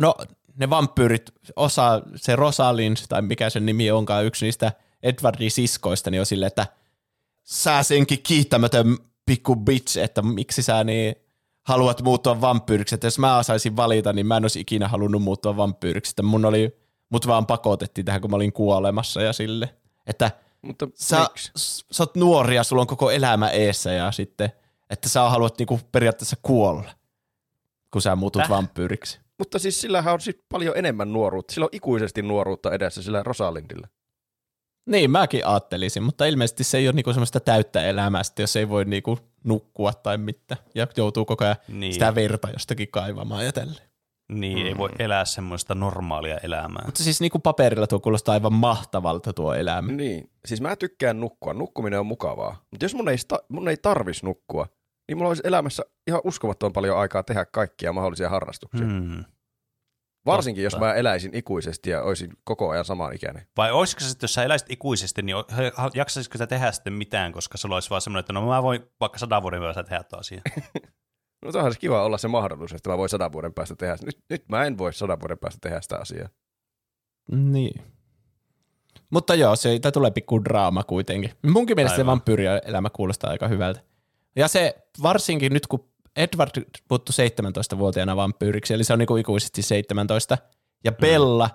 no 0.00 0.14
ne 0.56 0.70
vampyyrit, 0.70 1.30
osa, 1.56 2.02
se 2.16 2.36
Rosalind 2.36 2.96
tai 3.08 3.22
mikä 3.22 3.50
sen 3.50 3.66
nimi 3.66 3.90
onkaan, 3.90 4.24
yksi 4.24 4.44
niistä 4.44 4.72
Edwardin 5.02 5.50
siskoista, 5.50 6.10
niin 6.10 6.20
on 6.20 6.26
silleen, 6.26 6.46
että 6.46 6.66
sä 7.42 7.82
senkin 7.82 8.22
kiittämätön 8.22 8.96
pikku 9.26 9.56
bitch, 9.56 9.98
että 9.98 10.22
miksi 10.22 10.62
sä 10.62 10.84
niin 10.84 11.25
haluat 11.66 12.02
muuttua 12.02 12.40
vampyyriksi, 12.40 12.94
että 12.94 13.06
jos 13.06 13.18
mä 13.18 13.38
osaisin 13.38 13.76
valita, 13.76 14.12
niin 14.12 14.26
mä 14.26 14.36
en 14.36 14.44
olisi 14.44 14.60
ikinä 14.60 14.88
halunnut 14.88 15.22
muuttua 15.22 15.56
vampyyriksi, 15.56 16.12
että 16.12 16.22
mun 16.22 16.44
oli, 16.44 16.78
mut 17.08 17.26
vaan 17.26 17.46
pakotettiin 17.46 18.04
tähän, 18.04 18.20
kun 18.20 18.30
mä 18.30 18.36
olin 18.36 18.52
kuolemassa 18.52 19.22
ja 19.22 19.32
sille, 19.32 19.74
että 20.06 20.30
Mutta 20.62 20.88
sä, 20.94 21.20
miksi? 21.20 21.52
sä 21.90 22.02
oot 22.02 22.16
nuori 22.16 22.56
ja 22.56 22.64
sulla 22.64 22.82
on 22.82 22.86
koko 22.86 23.10
elämä 23.10 23.48
eessä 23.48 23.92
ja 23.92 24.12
sitten, 24.12 24.52
että 24.90 25.08
sä 25.08 25.22
haluat 25.22 25.58
niinku 25.58 25.80
periaatteessa 25.92 26.36
kuolla, 26.42 26.90
kun 27.90 28.02
sä 28.02 28.16
muutut 28.16 28.42
Täh? 28.42 28.50
vampyyriksi. 28.50 29.20
Mutta 29.38 29.58
siis 29.58 29.80
sillähän 29.80 30.14
on 30.14 30.20
sit 30.20 30.44
paljon 30.48 30.76
enemmän 30.76 31.12
nuoruutta. 31.12 31.54
Sillä 31.54 31.64
on 31.64 31.70
ikuisesti 31.72 32.22
nuoruutta 32.22 32.72
edessä 32.72 33.02
sillä 33.02 33.22
Rosalindilla. 33.22 33.88
Niin, 34.86 35.10
mäkin 35.10 35.46
ajattelisin, 35.46 36.02
mutta 36.02 36.24
ilmeisesti 36.24 36.64
se 36.64 36.78
ei 36.78 36.88
ole 36.88 36.94
niinku 36.94 37.12
semmoista 37.12 37.40
täyttä 37.40 37.82
elämää, 37.84 38.22
sitten, 38.22 38.42
jos 38.42 38.56
ei 38.56 38.68
voi 38.68 38.84
niinku 38.84 39.18
nukkua 39.44 39.92
tai 39.92 40.18
mitään, 40.18 40.60
ja 40.74 40.86
joutuu 40.96 41.24
koko 41.24 41.44
ajan 41.44 41.56
Niin. 41.68 41.92
sitä 41.92 42.14
verta 42.14 42.48
jostakin 42.52 42.88
kaivamaan 42.90 43.44
ja 43.44 43.52
tälleen. 43.52 43.86
Niin, 44.32 44.58
mm. 44.58 44.66
ei 44.66 44.76
voi 44.78 44.90
elää 44.98 45.24
semmoista 45.24 45.74
normaalia 45.74 46.38
elämää. 46.42 46.82
Mutta 46.86 47.02
siis 47.02 47.20
niinku 47.20 47.38
paperilla 47.38 47.86
tuo 47.86 48.00
kuulostaa 48.00 48.32
aivan 48.32 48.52
mahtavalta 48.52 49.32
tuo 49.32 49.54
elämä. 49.54 49.92
Niin. 49.92 50.30
Siis 50.46 50.60
mä 50.60 50.76
tykkään 50.76 51.20
nukkua. 51.20 51.54
Nukkuminen 51.54 52.00
on 52.00 52.06
mukavaa. 52.06 52.56
Mutta 52.70 52.84
jos 52.84 52.94
mun 52.94 53.08
ei, 53.08 53.16
sta- 53.18 53.44
mun 53.48 53.68
ei 53.68 53.76
tarvis 53.76 54.22
nukkua, 54.22 54.66
niin 55.08 55.18
mulla 55.18 55.28
olisi 55.28 55.42
elämässä 55.44 55.82
ihan 56.06 56.20
uskomattoman 56.24 56.72
paljon 56.72 56.98
aikaa 56.98 57.22
tehdä 57.22 57.44
kaikkia 57.44 57.92
mahdollisia 57.92 58.28
harrastuksia. 58.28 58.86
Hmm. 58.86 59.24
Varsinkin 60.26 60.64
jos 60.64 60.70
Totta. 60.70 60.86
mä 60.86 60.94
eläisin 60.94 61.34
ikuisesti 61.34 61.90
ja 61.90 62.02
olisin 62.02 62.30
koko 62.44 62.70
ajan 62.70 62.84
samanikäinen. 62.84 63.46
Vai 63.56 63.72
olisiko 63.72 64.00
se, 64.00 64.10
että 64.10 64.24
jos 64.24 64.34
sä 64.34 64.42
eläisit 64.42 64.70
ikuisesti, 64.70 65.22
niin 65.22 65.36
jaksaisitko 65.94 66.38
sä 66.38 66.46
tehdä 66.46 66.72
sitten 66.72 66.92
mitään, 66.92 67.32
koska 67.32 67.58
sulla 67.58 67.76
olisi 67.76 67.90
vaan 67.90 68.00
semmoinen, 68.00 68.20
että 68.20 68.32
no 68.32 68.46
mä 68.46 68.62
voin 68.62 68.82
vaikka 69.00 69.18
sadan 69.18 69.42
vuoden 69.42 69.60
päästä 69.60 69.82
tehdä 69.82 70.02
tuo 70.02 70.18
asia. 70.18 70.40
No 71.44 71.52
se 71.52 71.58
se 71.72 71.78
kiva 71.78 72.04
olla 72.04 72.18
se 72.18 72.28
mahdollisuus, 72.28 72.72
että 72.72 72.90
mä 72.90 72.98
voin 72.98 73.08
sadan 73.08 73.32
vuoden 73.32 73.54
päästä 73.54 73.76
tehdä. 73.76 73.96
Nyt, 74.04 74.18
nyt 74.30 74.48
mä 74.48 74.64
en 74.64 74.78
voi 74.78 74.92
sadan 74.92 75.20
vuoden 75.20 75.38
päästä 75.38 75.58
tehdä 75.62 75.80
sitä 75.80 75.96
asiaa. 75.96 76.28
Niin. 77.32 77.82
Mutta 79.10 79.34
joo, 79.34 79.56
siitä 79.56 79.92
tulee 79.92 80.10
pikku 80.10 80.44
draama 80.44 80.84
kuitenkin. 80.84 81.32
Munkin 81.46 81.76
mielestä 81.76 81.96
se 81.96 82.02
Aivan. 82.02 82.10
vampyyrielämä 82.10 82.90
kuulostaa 82.90 83.30
aika 83.30 83.48
hyvältä. 83.48 83.80
Ja 84.36 84.48
se 84.48 84.76
varsinkin 85.02 85.52
nyt, 85.52 85.66
kun 85.66 85.88
Edward 86.16 86.64
puuttu 86.88 87.12
17-vuotiaana 87.12 88.16
vampyyriksi, 88.16 88.74
eli 88.74 88.84
se 88.84 88.92
on 88.92 88.98
niinku 88.98 89.16
ikuisesti 89.16 89.62
17, 89.62 90.38
ja 90.84 90.92
Bella 90.92 91.50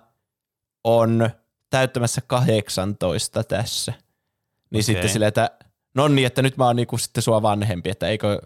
on 0.83 1.29
täyttämässä 1.69 2.21
18 2.27 3.43
tässä. 3.43 3.91
Niin 3.91 4.77
Okei. 4.77 4.83
sitten 4.83 5.09
silleen, 5.09 5.27
että 5.27 5.51
no 5.93 6.07
niin, 6.07 6.27
että 6.27 6.41
nyt 6.41 6.57
mä 6.57 6.65
oon 6.65 6.75
niinku 6.75 6.97
sitten 6.97 7.23
sua 7.23 7.41
vanhempi, 7.41 7.89
että 7.89 8.07
eikö, 8.07 8.41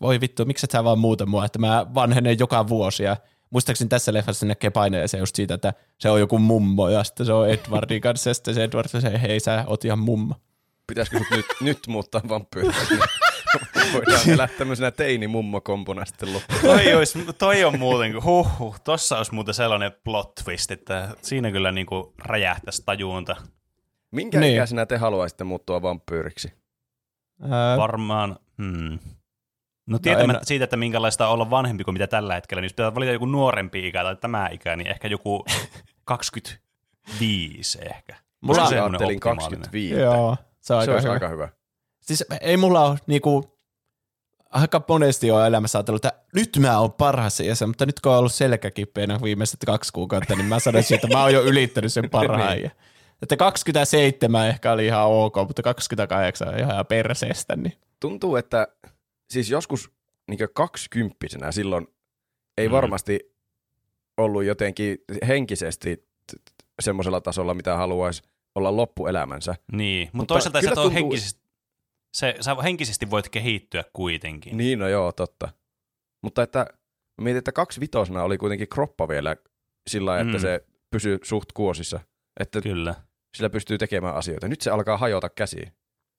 voi 0.00 0.20
vittu, 0.20 0.44
miksi 0.44 0.66
et 0.66 0.70
sä 0.70 0.84
vaan 0.84 0.98
muuta 0.98 1.26
mua, 1.26 1.44
että 1.44 1.58
mä 1.58 1.86
vanhenen 1.94 2.38
joka 2.38 2.68
vuosi 2.68 3.02
ja 3.02 3.16
muistaakseni 3.50 3.88
tässä 3.88 4.12
leffassa 4.12 4.46
näkee 4.46 4.70
paineeseen 4.70 5.20
just 5.20 5.36
siitä, 5.36 5.54
että 5.54 5.72
se 5.98 6.10
on 6.10 6.20
joku 6.20 6.38
mummo 6.38 6.88
ja 6.88 7.04
sitten 7.04 7.26
se 7.26 7.32
on 7.32 7.50
Edwardin 7.50 8.00
kanssa 8.00 8.30
ja 8.30 8.34
sitten 8.34 8.54
se 8.54 8.64
Edward 8.64 8.88
se, 8.88 9.22
hei 9.22 9.40
sä 9.40 9.64
oot 9.66 9.84
ihan 9.84 9.98
mummo. 9.98 10.34
Pitäisikö 10.86 11.20
nyt, 11.30 11.46
nyt 11.60 11.78
muuttaa 11.88 12.20
vampyyriksi? 12.28 12.94
Voidaan 13.92 14.30
elää 14.30 14.48
tämmöisenä 14.58 14.90
teini-mummokompona 14.90 16.04
sitten 16.04 16.32
loppuun. 16.32 16.60
toi, 16.62 16.94
olisi, 16.94 17.18
toi 17.38 17.64
on 17.64 17.78
muuten, 17.78 18.22
huh, 18.24 18.58
huh, 18.58 18.80
tossa 18.80 19.16
olisi 19.16 19.34
muuten 19.34 19.54
sellainen 19.54 19.92
plot 20.04 20.32
twist, 20.44 20.70
että 20.70 21.08
siinä 21.22 21.50
kyllä 21.50 21.72
niinku 21.72 22.14
räjähtäisi 22.24 22.82
tajuunta. 22.86 23.36
Minkä 24.10 24.40
Niin. 24.40 24.52
ikäisenä 24.54 24.86
te 24.86 24.96
haluaisitte 24.96 25.44
muuttua 25.44 25.82
vampyyriksi? 25.82 26.52
Ää, 27.50 27.76
Varmaan, 27.76 28.36
hmm. 28.58 28.98
No 29.86 29.98
tietämättä 29.98 30.44
siitä, 30.46 30.64
että 30.64 30.76
minkälaista 30.76 31.26
on 31.26 31.32
olla 31.34 31.50
vanhempi 31.50 31.84
kuin 31.84 31.92
mitä 31.92 32.06
tällä 32.06 32.34
hetkellä, 32.34 32.60
niin 32.60 32.64
jos 32.66 32.72
pitää 32.72 32.94
valita 32.94 33.12
joku 33.12 33.26
nuorempi 33.26 33.88
ikä 33.88 34.02
tai 34.02 34.16
tämä 34.16 34.48
ikä, 34.52 34.76
niin 34.76 34.86
ehkä 34.86 35.08
joku 35.08 35.44
25 36.04 37.78
ehkä. 37.94 38.16
Mulla 38.40 38.62
ajattelin 38.62 38.94
optimaalinen? 38.94 39.20
25. 39.20 39.94
joo, 40.00 40.36
se 40.60 40.74
on 40.74 40.84
Se 40.84 40.90
aika 40.90 40.92
olisi 40.92 41.04
hyvä. 41.04 41.14
aika 41.14 41.28
hyvä. 41.28 41.48
Siis 42.00 42.24
ei 42.40 42.56
mulla 42.56 42.84
ole 42.86 42.98
niinku 43.06 43.58
aika 44.50 44.82
monesti 44.88 45.30
on 45.30 45.46
elämässä 45.46 45.78
ajatellut, 45.78 46.04
että 46.04 46.20
nyt 46.34 46.50
mä 46.58 46.78
oon 46.78 46.92
parhaassa 46.92 47.42
iässä, 47.42 47.66
mutta 47.66 47.86
nyt 47.86 48.00
kun 48.00 48.12
on 48.12 48.18
ollut 48.18 48.32
selkäkipeänä 48.34 49.18
viimeiset 49.22 49.60
kaksi 49.66 49.92
kuukautta, 49.92 50.34
niin 50.36 50.46
mä 50.46 50.58
sanoisin, 50.60 50.94
että 50.94 51.06
mä 51.08 51.22
oon 51.22 51.32
jo 51.32 51.42
ylittänyt 51.42 51.92
sen 51.92 52.10
parhaan 52.10 52.56
Niin. 52.58 52.70
Että 53.22 53.36
27 53.36 54.48
ehkä 54.48 54.72
oli 54.72 54.86
ihan 54.86 55.06
ok, 55.06 55.36
mutta 55.36 55.62
28 55.62 56.48
on 56.48 56.58
ihan 56.58 56.86
perseestä. 56.86 57.56
Niin. 57.56 57.72
Tuntuu, 58.00 58.36
että 58.36 58.68
siis 59.30 59.50
joskus 59.50 59.90
niin 60.28 60.38
kaksikymppisenä 60.54 61.52
silloin 61.52 61.86
ei 62.58 62.68
Mm. 62.68 62.72
varmasti 62.72 63.34
ollut 64.16 64.44
jotenkin 64.44 64.98
henkisesti 65.28 66.08
semmoisella 66.82 67.20
tasolla, 67.20 67.54
mitä 67.54 67.76
haluaisi 67.76 68.22
olla 68.54 68.76
loppuelämänsä. 68.76 69.54
Niin, 69.72 70.06
mutta 70.12 70.16
Mutta 70.16 70.34
toisaalta 70.34 70.62
sä, 70.62 70.74
tuntuu- 70.74 70.90
henkisesti, 70.90 71.40
se, 72.14 72.34
sä 72.40 72.54
henkisesti 72.62 73.10
voit 73.10 73.28
kehittyä 73.28 73.84
kuitenkin. 73.92 74.56
Niin, 74.56 74.78
no 74.78 74.88
joo, 74.88 75.12
totta. 75.12 75.48
Mutta 76.22 76.42
että 76.42 76.66
mietin, 77.20 77.38
että 77.38 77.52
kaksi 77.52 77.80
vitosena 77.80 78.22
oli 78.22 78.38
kuitenkin 78.38 78.68
kroppa 78.68 79.08
vielä 79.08 79.36
sillä 79.90 80.10
lailla, 80.10 80.22
että 80.28 80.38
Mm. 80.38 80.42
se 80.42 80.64
pysyy 80.90 81.18
suht 81.22 81.52
kuosissa. 81.52 82.00
Että 82.40 82.60
Kyllä. 82.60 82.94
sillä 83.36 83.50
pystyy 83.50 83.78
tekemään 83.78 84.14
asioita. 84.14 84.48
Nyt 84.48 84.60
se 84.60 84.70
alkaa 84.70 84.96
hajota 84.96 85.28
käsiin. 85.28 85.62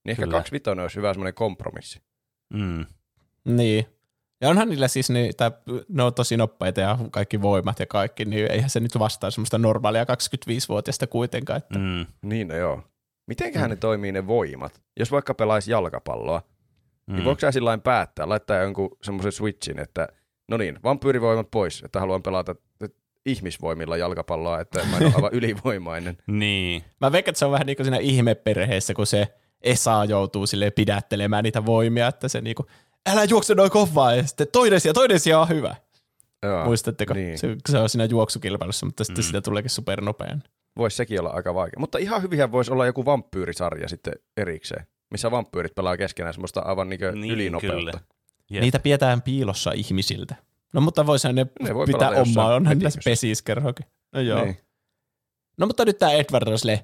Niin 0.05 0.11
ehkä 0.11 0.21
Kyllä. 0.23 0.37
kaksi 0.37 0.51
vitonen 0.51 0.81
olisi 0.83 0.95
hyvä 0.95 1.13
semmoinen 1.13 1.33
kompromissi. 1.33 2.01
Mm. 2.53 2.85
niin. 3.45 3.85
Ja 4.41 4.49
onhan 4.49 4.69
niillä 4.69 4.87
siis 4.87 5.09
niitä, 5.09 5.51
ne 5.89 6.03
on 6.03 6.13
tosi 6.13 6.37
nopeita 6.37 6.81
ja 6.81 6.97
kaikki 7.11 7.41
voimat 7.41 7.79
ja 7.79 7.85
kaikki, 7.85 8.25
niin 8.25 8.51
eihän 8.51 8.69
se 8.69 8.79
nyt 8.79 8.99
vastaa 8.99 9.31
semmoista 9.31 9.57
normaalia 9.57 10.03
25-vuotiaista 10.03 11.07
kuitenkaan. 11.07 11.57
Että 11.57 11.79
Mm. 11.79 12.05
Niin, 12.21 12.47
no 12.47 12.55
joo. 12.55 12.83
Mitenköhän 13.31 13.69
Mm. 13.69 13.71
ne 13.71 13.75
toimii 13.75 14.11
ne 14.11 14.27
voimat? 14.27 14.81
Jos 14.99 15.11
vaikka 15.11 15.33
pelaisi 15.33 15.71
jalkapalloa, 15.71 16.41
Mm. 17.07 17.15
niin 17.15 17.25
voiko 17.25 17.39
sä 17.39 17.51
sillä 17.51 17.77
päättää, 17.77 18.29
laittaa 18.29 18.57
jonkun 18.57 18.97
semmoisen 19.03 19.31
switchin, 19.31 19.79
että 19.79 20.07
no 20.47 20.57
niin, 20.57 20.79
vampyyrivoimat 20.83 21.51
pois, 21.51 21.81
että 21.85 21.99
haluan 21.99 22.23
pelata 22.23 22.55
ihmisvoimilla 23.25 23.97
jalkapalloa, 23.97 24.59
että 24.59 24.79
mä 24.91 24.97
en 24.97 25.03
ole 25.05 25.13
aivan 25.15 25.33
ylivoimainen. 25.41 26.17
Niin. 26.27 26.83
Mä 27.01 27.11
veikkaan, 27.11 27.31
että 27.31 27.39
se 27.39 27.45
on 27.45 27.51
vähän 27.51 27.65
niin 27.67 27.75
kuin 27.77 27.85
siinä 27.85 27.97
ihmeperheessä, 27.97 28.93
kun 28.93 29.07
se 29.07 29.27
Esa 29.61 30.05
joutuu 30.05 30.47
sille 30.47 30.71
pidättelemään 30.71 31.43
niitä 31.43 31.65
voimia, 31.65 32.07
että 32.07 32.27
se 32.27 32.41
niinku, 32.41 32.65
älä 33.09 33.23
juokse 33.23 33.55
noin 33.55 33.71
kovaa, 33.71 34.15
ja 34.15 34.23
sitten 34.27 34.47
toinen 34.51 34.79
sija, 34.81 34.93
toinen 34.93 35.19
sija 35.19 35.39
on 35.39 35.49
hyvä. 35.49 35.75
Joo, 36.43 36.65
Muistatteko? 36.65 37.13
Niin. 37.13 37.37
Se, 37.37 37.55
se 37.69 37.77
on 37.77 37.89
siinä 37.89 38.05
juoksukilpailussa, 38.05 38.85
mutta 38.85 39.03
sitten 39.03 39.23
Mm. 39.23 39.25
mm. 39.25 39.27
sitä 39.27 39.41
tuleekin 39.41 39.69
supernopean. 39.69 40.43
Voisi 40.77 40.97
sekin 40.97 41.19
olla 41.19 41.29
aika 41.29 41.53
vaikea. 41.53 41.79
Mutta 41.79 41.97
ihan 41.97 42.21
hyvinhän 42.21 42.51
voisi 42.51 42.71
olla 42.71 42.85
joku 42.85 43.05
vampyyrisarja 43.05 43.89
sitten 43.89 44.13
erikseen, 44.37 44.85
missä 45.09 45.31
vampyyrit 45.31 45.75
pelaa 45.75 45.97
keskenään 45.97 46.33
semmoista 46.33 46.59
aivan 46.61 46.89
niin 46.89 46.99
Niin, 47.13 47.33
ylinopeutta. 47.33 47.77
kyllä. 47.77 47.99
Jep. 48.49 48.61
Niitä 48.61 48.79
pidetään 48.79 49.21
piilossa 49.21 49.71
ihmisiltä. 49.71 50.35
No 50.73 50.81
mutta 50.81 51.05
voisihan 51.05 51.35
ne, 51.35 51.47
Ne 51.61 51.75
voi 51.75 51.85
pitää 51.85 52.09
omaa, 52.09 52.55
onhan 52.55 52.77
niillä 52.77 52.91
pesiskerhokin. 53.05 53.85
No 54.11 54.21
joo. 54.21 54.43
Niin. 54.43 54.57
No 55.57 55.67
mutta 55.67 55.85
nyt 55.85 55.97
tämä 55.97 56.11
Edward 56.11 56.47
on 56.47 56.59
silleen, 56.59 56.79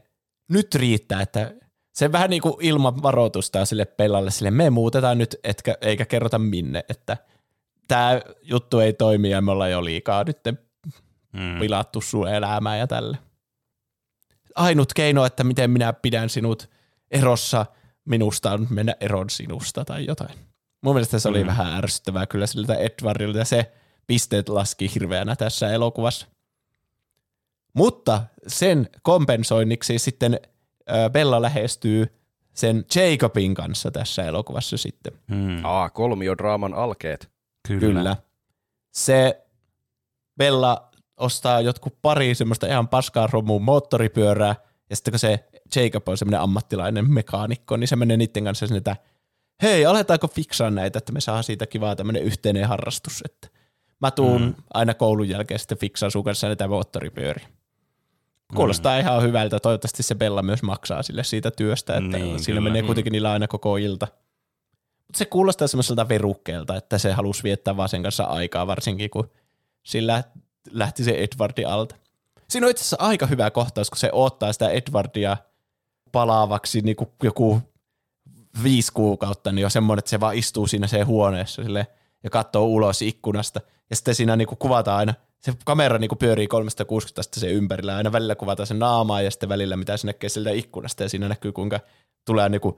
nyt 0.50 0.76
riittää, 0.76 1.22
että 1.22 1.54
se 1.96 2.12
vähän 2.12 2.30
niin 2.30 2.42
kuin 2.42 2.54
ilman 2.60 3.04
varoitusta 3.04 3.66
sille 3.66 3.86
pelalle 3.86 4.32
sille, 4.32 4.52
me 4.52 4.70
muutetaan 4.70 5.18
nyt, 5.18 5.36
etkä, 5.44 5.78
eikä 5.82 6.06
kerrota 6.06 6.40
minne, 6.40 6.84
että 6.90 7.18
tämä 7.88 8.22
juttu 8.42 8.80
ei 8.80 8.94
toimi 8.94 9.30
ja 9.30 9.42
me 9.42 9.52
ollaan 9.52 9.72
jo 9.72 9.84
liikaa 9.86 10.24
nyt 10.24 10.38
Mm. 11.34 11.60
pilattu 11.60 12.02
sun 12.02 12.28
elämää 12.28 12.78
ja 12.78 12.88
tälle. 12.88 13.18
Ainut 14.58 14.94
keino, 14.94 15.26
että 15.26 15.44
miten 15.44 15.70
minä 15.72 15.94
pidän 15.94 16.30
sinut 16.30 16.70
erossa 17.12 17.66
minusta 18.06 18.52
on 18.52 18.68
mennä 18.70 18.96
eron 19.00 19.30
sinusta 19.30 19.86
tai 19.86 20.06
jotain. 20.06 20.36
Mun 20.82 20.96
mielestä 20.96 21.20
se 21.20 21.30
oli 21.30 21.44
Mm. 21.44 21.48
vähän 21.48 21.74
ärsyttävää 21.74 22.26
kyllä 22.26 22.48
siltä 22.48 22.76
Edwardilta 22.76 23.38
ja 23.38 23.46
se 23.46 23.72
pisteet 24.08 24.50
laski 24.50 24.92
hirveänä 24.96 25.36
tässä 25.36 25.70
elokuvassa. 25.72 26.28
Mutta 27.74 28.24
sen 28.48 28.90
kompensoinniksi 29.02 30.00
sitten 30.00 30.40
Bella 31.12 31.42
lähestyy 31.42 32.14
sen 32.54 32.86
Jacobin 32.96 33.54
kanssa 33.54 33.92
tässä 33.92 34.24
elokuvassa 34.26 34.78
sitten. 34.78 35.14
Mm. 35.28 35.66
Aa, 35.66 35.90
kolmiodraaman 35.90 36.74
alkeet. 36.74 37.30
Kyllä. 37.68 37.80
Kyllä. 37.80 38.16
Se 38.92 39.46
Bella 40.38 40.87
ostaa 41.18 41.62
jotkut 41.62 42.02
pari 42.02 42.36
semmoista 42.36 42.68
ihan 42.68 42.88
paskaa 42.88 43.28
romuun 43.28 43.62
moottoripyörää, 43.62 44.56
ja 44.90 44.96
sitten 44.96 45.12
kun 45.12 45.20
se 45.20 45.46
Jacob 45.76 46.08
on 46.08 46.18
semmoinen 46.18 46.42
ammattilainen 46.42 47.12
mekaanikko, 47.12 47.78
niin 47.78 47.88
se 47.88 47.96
menee 47.96 48.18
niiden 48.18 48.44
kanssa 48.44 48.68
sinne, 48.68 48.78
että 48.78 48.96
hei, 49.62 49.86
aletaanko 49.86 50.28
fiksaa 50.28 50.70
näitä, 50.70 50.98
että 50.98 51.12
me 51.12 51.22
saadaan 51.22 51.44
siitä 51.44 51.68
kivaa 51.68 51.96
tämmöinen 51.96 52.24
yhteinen 52.24 52.68
harrastus, 52.68 53.24
että 53.26 53.48
mä 54.02 54.12
tuun 54.12 54.42
Mm. 54.42 54.54
aina 54.74 54.94
koulun 54.94 55.30
jälkeen 55.30 55.60
sitten 55.60 55.78
fiksaan 55.78 56.12
sun 56.12 56.24
kanssa 56.24 56.48
näitä 56.48 56.68
moottoripyöriä. 56.68 57.48
Kuulostaa 58.56 58.96
mm. 58.96 59.00
ihan 59.00 59.24
hyvältä. 59.24 59.60
Toivottavasti 59.60 60.04
se 60.04 60.16
Bella 60.16 60.42
myös 60.42 60.64
maksaa 60.64 61.04
sille 61.04 61.24
siitä 61.24 61.52
työstä, 61.52 61.94
että 61.98 62.18
Niin, 62.18 62.40
siinä 62.40 62.60
kyllä. 62.60 62.70
menee 62.70 62.82
Mm. 62.82 62.86
kuitenkin 62.86 63.12
niillä 63.12 63.32
aina 63.32 63.48
koko 63.48 63.78
ilta. 63.78 64.08
Mutta 65.08 65.18
se 65.18 65.26
kuulostaa 65.26 65.68
semmoiselta 65.68 66.10
verukkeelta, 66.10 66.76
että 66.76 66.98
se 66.98 67.12
halusi 67.12 67.44
viettää 67.44 67.78
vaan 67.78 67.90
sen 67.90 68.04
kanssa 68.04 68.24
aikaa, 68.24 68.68
varsinkin 68.68 69.10
kun 69.10 69.30
sillä 69.84 70.24
lähti 70.72 71.04
se 71.04 71.12
Edwardi 71.12 71.66
alta. 71.66 71.96
Siinä 72.48 72.68
on 72.68 72.72
itse 72.72 72.82
asiassa 72.82 72.98
aika 73.00 73.26
hyvä 73.26 73.52
kohtaus, 73.52 73.90
kun 73.90 73.98
se 73.98 74.10
odottaa 74.14 74.54
sitä 74.54 74.70
Edwardia 74.70 75.38
palaavaksi 76.12 76.82
niin 76.82 76.96
kuin 76.96 77.10
joku 77.24 77.62
viisi 78.64 78.92
kuukautta, 78.94 79.52
niin 79.52 79.66
on 79.66 79.72
semmoinen, 79.72 80.00
että 80.00 80.10
se 80.10 80.20
vaan 80.20 80.36
istuu 80.36 80.68
siinä 80.68 80.88
se 80.88 81.02
huoneessa 81.02 81.64
sille 81.64 81.88
ja 82.24 82.30
katsoo 82.30 82.66
ulos 82.66 83.02
ikkunasta. 83.02 83.62
Ja 83.90 83.96
sitten 83.96 84.16
siinä 84.16 84.36
niin 84.36 84.48
kuin 84.48 84.58
kuvataan 84.58 84.98
aina, 84.98 85.14
se 85.40 85.54
kamera 85.66 85.98
niin 85.98 86.10
kuin 86.10 86.20
pyörii 86.20 86.48
360 86.48 87.20
astetta 87.22 87.40
sen 87.40 87.52
ympärillä, 87.52 87.96
aina 87.96 88.12
välillä 88.12 88.36
kuvataan 88.36 88.68
sen 88.68 88.80
naamaa 88.80 89.22
ja 89.22 89.32
sitten 89.32 89.50
välillä 89.50 89.78
mitä 89.78 89.98
se 89.98 90.08
näkee 90.08 90.30
sieltä 90.30 90.52
ikkunasta, 90.52 91.04
ja 91.04 91.10
siinä 91.10 91.28
näkyy 91.28 91.52
kuinka 91.52 91.80
tulee 92.26 92.50
niin 92.50 92.62
kuin 92.62 92.76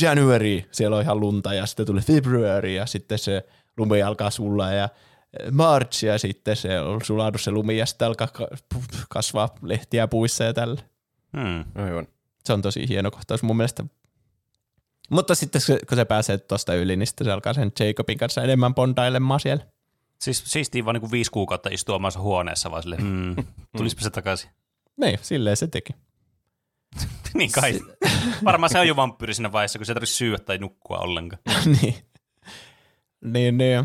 January, 0.00 0.62
siellä 0.70 0.96
on 0.96 1.02
ihan 1.02 1.20
lunta, 1.20 1.54
ja 1.54 1.66
sitten 1.66 1.86
tulee 1.86 2.02
February, 2.02 2.72
ja 2.72 2.86
sitten 2.86 3.18
se 3.18 3.46
lumi 3.76 4.02
alkaa 4.02 4.30
sulla, 4.30 4.72
ja 4.72 4.88
March, 5.52 6.04
ja 6.04 6.18
sitten 6.18 6.56
se 6.56 6.80
on 6.80 7.04
sulanut 7.04 7.40
se 7.40 7.50
lumi, 7.50 7.78
ja 7.78 7.86
sitten 7.86 8.08
alkaa 8.08 8.26
ka- 8.26 8.48
kasvaa 9.08 9.48
lehtiä 9.62 10.08
puissa 10.08 10.44
ja 10.44 10.54
tällä. 10.54 10.80
Mm. 11.32 11.82
Aivan. 11.82 12.06
Se 12.44 12.52
on 12.52 12.62
tosi 12.62 12.88
hieno 12.88 13.10
kohtaus 13.10 13.42
mun 13.42 13.56
mielestä. 13.56 13.84
Mutta 15.10 15.34
sitten 15.34 15.60
kun 15.88 15.96
se 15.96 16.04
pääsee 16.04 16.38
tuosta 16.38 16.74
yli, 16.74 16.96
niin 16.96 17.06
sitten 17.06 17.24
se 17.24 17.32
alkaa 17.32 17.54
sen 17.54 17.72
Jacobin 17.80 18.18
kanssa 18.18 18.42
enemmän 18.42 18.74
bondailemaan 18.74 19.40
siellä. 19.40 19.64
Siis 20.20 20.42
siistiin 20.46 20.84
vaan 20.84 20.94
niinku 20.94 21.10
viisi 21.10 21.30
kuukautta 21.30 21.68
istua 21.72 21.96
omassa 21.96 22.20
huoneessa 22.20 22.70
vaan 22.70 22.82
silleen, 22.82 23.04
mm, 23.04 23.36
tulisipä 23.76 24.02
se 24.02 24.10
takaisin. 24.10 24.50
Niin, 24.96 25.18
silleen 25.22 25.56
se 25.56 25.66
teki. 25.66 25.92
niin 27.34 27.52
kai. 27.52 27.80
Varmaan 28.44 28.70
se 28.70 28.78
on 28.78 28.88
jo 28.88 28.96
vampyyri 28.96 29.34
siinä 29.34 29.52
vaiheessa, 29.52 29.78
kun 29.78 29.86
se 29.86 29.92
ei 29.92 29.94
tarvitse 29.94 30.14
syödä 30.14 30.38
tai 30.38 30.58
nukkua 30.58 30.98
ollenkaan. 30.98 31.42
niin. 31.82 31.94
niin, 33.24 33.58
niin. 33.58 33.84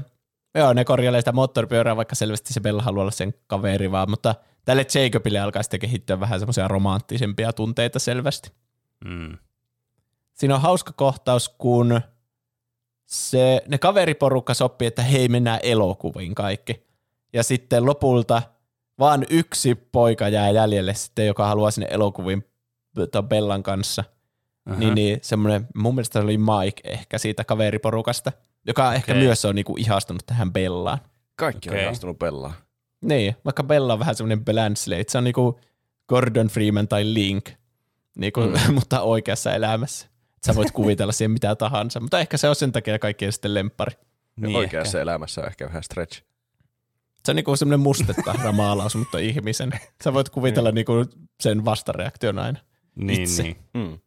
Joo, 0.59 0.73
ne 0.73 0.85
korjailee 0.85 1.21
sitä 1.21 1.31
moottoripyörää, 1.31 1.95
vaikka 1.95 2.15
selvästi 2.15 2.53
se 2.53 2.59
Bella 2.59 2.81
haluaa 2.81 3.01
olla 3.01 3.11
sen 3.11 3.33
kaveri 3.47 3.91
vaan, 3.91 4.09
mutta 4.09 4.35
tälle 4.65 4.85
Jacobille 4.93 5.39
alkaa 5.39 5.63
sitten 5.63 5.79
kehittyä 5.79 6.19
vähän 6.19 6.39
semmoisia 6.39 6.67
romanttisempia 6.67 7.53
tunteita 7.53 7.99
selvästi. 7.99 8.51
Mm. 9.05 9.37
Siinä 10.33 10.55
on 10.55 10.61
hauska 10.61 10.93
kohtaus, 10.93 11.49
kun 11.49 12.01
se, 13.05 13.61
ne 13.67 13.77
kaveriporukka 13.77 14.53
sopii, 14.53 14.87
että 14.87 15.01
hei, 15.01 15.27
mennään 15.27 15.59
elokuviin 15.63 16.35
kaikki. 16.35 16.87
Ja 17.33 17.43
sitten 17.43 17.85
lopulta 17.85 18.41
vaan 18.99 19.25
yksi 19.29 19.75
poika 19.75 20.29
jää 20.29 20.49
jäljelle 20.49 20.93
sitten, 20.93 21.27
joka 21.27 21.47
haluaa 21.47 21.71
sinne 21.71 21.87
elokuviin 21.91 22.45
Bellan 23.27 23.63
kanssa. 23.63 24.03
Aha. 24.65 24.79
Niin, 24.79 24.95
niin 24.95 25.19
semmoinen, 25.21 25.67
mun 25.75 25.95
mielestä 25.95 26.19
se 26.19 26.23
oli 26.23 26.37
Mike 26.37 26.89
ehkä 26.89 27.17
siitä 27.17 27.43
kaveriporukasta, 27.43 28.31
joka 28.67 28.93
ehkä 28.93 29.11
Okei. 29.11 29.23
myös 29.23 29.45
on 29.45 29.55
niinku 29.55 29.75
ihastunut 29.77 30.23
tähän 30.25 30.53
Bellaan. 30.53 30.97
Kaikki 31.35 31.69
Okei. 31.69 31.79
on 31.79 31.85
ihastunut 31.85 32.19
pelaa. 32.19 32.53
Niin, 33.01 33.35
vaikka 33.45 33.63
Bella 33.63 33.93
on 33.93 33.99
vähän 33.99 34.15
semmoinen 34.15 34.45
bland 34.45 34.75
slate, 34.75 35.05
se 35.07 35.17
on 35.17 35.23
niinku 35.23 35.59
Gordon 36.07 36.47
Freeman 36.47 36.87
tai 36.87 37.13
Link, 37.13 37.49
niinku, 38.17 38.41
mm. 38.41 38.73
mutta 38.73 39.01
oikeassa 39.01 39.53
elämässä. 39.53 40.07
Et 40.37 40.43
Sä 40.43 40.55
voit 40.55 40.71
kuvitella 40.71 41.11
siihen 41.11 41.31
mitä 41.31 41.55
tahansa, 41.55 41.99
mutta 41.99 42.19
ehkä 42.19 42.37
se 42.37 42.49
on 42.49 42.55
sen 42.55 42.71
takia 42.71 42.99
kaikkien 42.99 43.33
sitten 43.33 43.53
lemppari. 43.53 43.95
Niin 44.35 44.55
Oikeassa 44.55 44.97
ehkä. 44.97 45.01
elämässä 45.01 45.41
on 45.41 45.47
ehkä 45.47 45.65
vähän 45.65 45.83
stretch. 45.83 46.23
Se 47.25 47.31
on 47.31 47.35
niinku 47.35 47.55
semmoinen 47.55 47.79
mustetta 47.79 48.51
maalaus, 48.51 48.95
mutta 48.95 49.17
ihmisen. 49.17 49.71
Sä 50.03 50.13
voit 50.13 50.29
kuvitella 50.29 50.71
niinku 50.71 51.05
sen 51.39 51.65
vastareaktion 51.65 52.39
aina. 52.39 52.59
Niin, 52.95 53.21
itse. 53.21 53.43
niin. 53.43 53.57
Mm. 53.73 53.99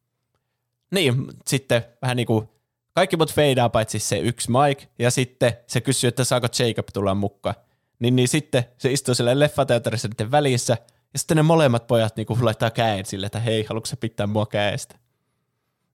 Niin, 0.91 1.27
sitten 1.47 1.85
vähän 2.03 2.17
niinku 2.17 2.52
kaikki 2.95 3.17
mut 3.17 3.33
feidaa 3.33 3.69
paitsi 3.69 3.99
se 3.99 4.19
yksi 4.19 4.51
Mike, 4.51 4.89
ja 4.99 5.11
sitten 5.11 5.53
se 5.67 5.81
kysyy, 5.81 6.09
että 6.09 6.25
saako 6.25 6.47
Jacob 6.59 6.87
tulla 6.93 7.15
mukaan. 7.15 7.55
Niin, 7.99 8.17
niin 8.17 8.29
sitten 8.29 8.65
se 8.79 8.93
istuu 8.93 9.15
siellä 9.15 9.39
leffateatterissa 9.39 10.09
niiden 10.09 10.31
välissä, 10.31 10.77
ja 11.13 11.19
sitten 11.19 11.37
ne 11.37 11.43
molemmat 11.43 11.87
pojat 11.87 12.17
niinku 12.17 12.39
laittaa 12.41 12.71
käen 12.71 13.07
sille, 13.07 13.27
että 13.27 13.41
hei, 13.41 13.65
haluatko 13.69 13.87
sä 13.87 13.97
pitää 13.97 14.27
mua 14.27 14.47
käestä? 14.47 14.99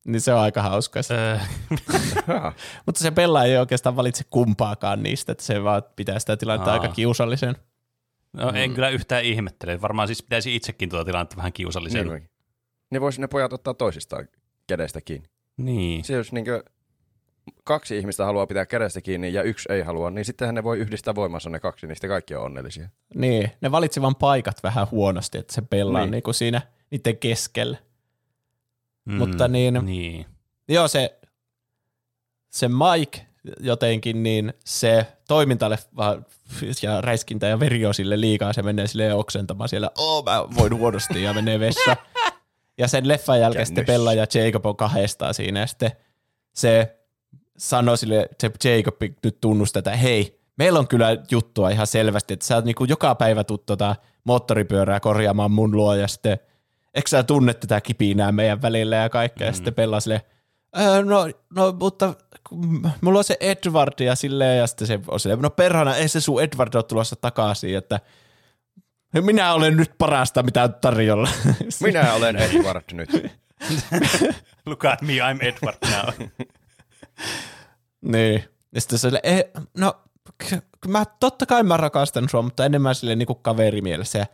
Niin 0.06 0.20
se 0.20 0.34
on 0.34 0.40
aika 0.40 0.62
hauska. 0.62 1.00
Jaa. 2.28 2.52
Mutta 2.86 3.00
se 3.00 3.10
Bella 3.10 3.44
ei 3.44 3.56
oikeastaan 3.56 3.96
valitse 3.96 4.24
kumpaakaan 4.30 5.02
niistä, 5.02 5.32
että 5.32 5.44
se 5.44 5.64
vaan 5.64 5.82
pitää 5.96 6.18
sitä 6.18 6.36
tilannetta 6.36 6.70
Aa. 6.70 6.80
aika 6.80 6.94
kiusallisen. 6.94 7.56
no, 8.32 8.52
en 8.54 8.74
kyllä 8.74 8.88
yhtään 8.88 9.24
ihmettele. 9.24 9.80
Varmaan 9.80 10.08
siis 10.08 10.22
pitäisi 10.22 10.56
itsekin 10.56 10.88
tuota 10.88 11.04
tilannetta 11.04 11.36
vähän 11.36 11.52
kiusallisena. 11.52 12.12
Niin, 12.12 12.30
ne 12.90 13.00
vois 13.00 13.18
ne 13.18 13.26
pojat 13.26 13.52
ottaa 13.52 13.74
toisistaan 13.74 14.28
kädestä 14.66 15.00
kiinni. 15.00 15.28
Niin. 15.56 16.04
Se 16.04 16.12
jos 16.14 16.32
niinkö 16.32 16.62
kaksi 17.64 17.98
ihmistä 17.98 18.24
haluaa 18.24 18.46
pitää 18.46 18.66
kädestä 18.66 19.00
kiinni 19.00 19.32
ja 19.32 19.42
yksi 19.42 19.72
ei 19.72 19.82
halua, 19.82 20.10
niin 20.10 20.24
sittenhän 20.24 20.54
ne 20.54 20.64
voi 20.64 20.78
yhdistää 20.78 21.14
voimansa 21.14 21.50
ne 21.50 21.60
kaksi, 21.60 21.86
niin 21.86 21.96
sitten 21.96 22.10
kaikki 22.10 22.34
on 22.34 22.42
onnellisia. 22.44 22.88
Niin, 23.14 23.50
ne 23.60 23.70
valitsi 23.70 24.02
vaan 24.02 24.16
paikat 24.16 24.62
vähän 24.62 24.86
huonosti, 24.90 25.38
että 25.38 25.54
se 25.54 25.62
on 25.84 25.94
Niin. 25.94 26.10
niinku 26.10 26.32
siinä 26.32 26.62
niiden 26.90 27.18
keskellä. 27.18 27.76
Mm, 29.04 29.14
Mutta 29.14 29.48
niin- 29.48 29.74
niin. 29.82 30.26
Joo, 30.68 30.88
se, 30.88 31.18
se 32.50 32.68
Mike 32.68 33.26
jotenkin, 33.60 34.22
niin 34.22 34.52
se 34.64 35.06
toimintalle 35.28 35.78
vaan 35.96 36.26
ja 36.82 37.00
räiskintä 37.00 37.46
ja 37.46 37.60
veri 37.60 37.86
on 37.86 37.94
sille 37.94 38.20
liikaa, 38.20 38.52
se 38.52 38.62
menee 38.62 38.86
sille 38.86 39.14
oksentamaan 39.14 39.68
siellä, 39.68 39.90
oo 39.98 40.22
mä 40.22 40.44
voin 40.56 40.74
huonosti 40.74 41.22
ja 41.22 41.32
menee 41.34 41.60
vessa. 41.60 41.96
Ja 42.80 42.88
sen 42.88 43.08
leffan 43.08 43.40
jälkeen 43.40 43.66
sitten 43.66 43.82
Jännys. 43.82 43.94
Bella 43.94 44.12
ja 44.12 44.26
Jacob 44.34 44.66
on 44.66 44.76
kahdestaan 44.76 45.34
siinä 45.34 45.60
ja 45.60 45.66
sitten 45.66 45.90
se 46.52 46.97
sanoi 47.58 47.98
sille, 47.98 48.28
se 48.40 48.50
Jacob 48.76 49.02
nyt 49.24 49.40
tunnusta, 49.40 49.78
että 49.78 49.96
hei, 49.96 50.40
meillä 50.56 50.78
on 50.78 50.88
kyllä 50.88 51.16
juttua 51.30 51.70
ihan 51.70 51.86
selvästi, 51.86 52.34
että 52.34 52.46
sä 52.46 52.54
oot 52.54 52.64
niinku 52.64 52.84
joka 52.84 53.14
päivä 53.14 53.44
tuut 53.44 53.66
tota 53.66 53.96
moottoripyörää 54.24 55.00
korjaamaan 55.00 55.50
mun 55.50 55.70
luo 55.76 55.94
ja 55.94 56.08
sitten 56.08 56.38
eikö 56.94 57.08
sä 57.08 57.22
tunne 57.22 57.54
tätä 57.54 57.80
kipinää 57.80 58.32
meidän 58.32 58.62
välillä 58.62 58.96
ja 58.96 59.08
kaikkea, 59.08 59.46
ja 59.46 59.52
sitten 59.52 59.74
Bella 59.74 60.00
silleen, 60.00 60.20
"Öö, 60.80 61.02
no, 61.02 61.26
no, 61.54 61.72
mutta 61.80 62.14
mulla 63.00 63.18
on 63.18 63.24
se 63.24 63.36
Edward 63.40 63.92
ja 64.00 64.14
silleen, 64.14 64.58
ja 64.58 64.66
sitten 64.66 64.86
se 64.86 65.00
on 65.08 65.20
silleen, 65.20 65.40
no 65.40 65.50
perhana, 65.50 65.96
ei 65.96 66.08
se 66.08 66.20
sun 66.20 66.42
Edward 66.42 66.74
ole 66.74 66.82
tulossa 66.82 67.16
takaisin, 67.16 67.76
että 67.76 68.00
minä 69.20 69.52
olen 69.54 69.76
nyt 69.76 69.90
parasta, 69.98 70.42
mitä 70.42 70.62
on 70.62 70.74
tarjolla. 70.80 71.28
Minä 71.82 72.12
olen 72.14 72.36
Edward 72.36 72.84
nyt. 72.92 73.10
Look 74.66 74.84
at 74.84 75.02
me, 75.02 75.12
I'm 75.12 75.38
Edward 75.42 75.76
now. 75.90 76.28
niin. 78.00 78.44
Ja 78.74 78.80
sitten 78.80 78.98
se 78.98 79.20
eh, 79.22 79.44
no, 79.76 79.94
mä, 80.86 81.04
totta 81.20 81.46
kai 81.46 81.62
mä 81.62 81.76
rakastan 81.76 82.28
sua, 82.28 82.42
mutta 82.42 82.64
enemmän 82.64 82.94
sille 82.94 83.16
niinku 83.16 83.34
kaverimielessä. 83.34 84.18
Ja 84.18 84.26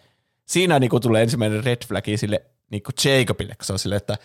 siinä 0.46 0.78
niinku 0.78 1.00
tulee 1.00 1.22
ensimmäinen 1.22 1.64
red 1.64 1.86
flagi 1.88 2.16
sille 2.16 2.42
niinku 2.70 2.90
Jacobille, 3.04 3.54
kun 3.54 3.64
se 3.64 3.72
on 3.72 3.78
silleen, 3.78 3.96
että 3.96 4.18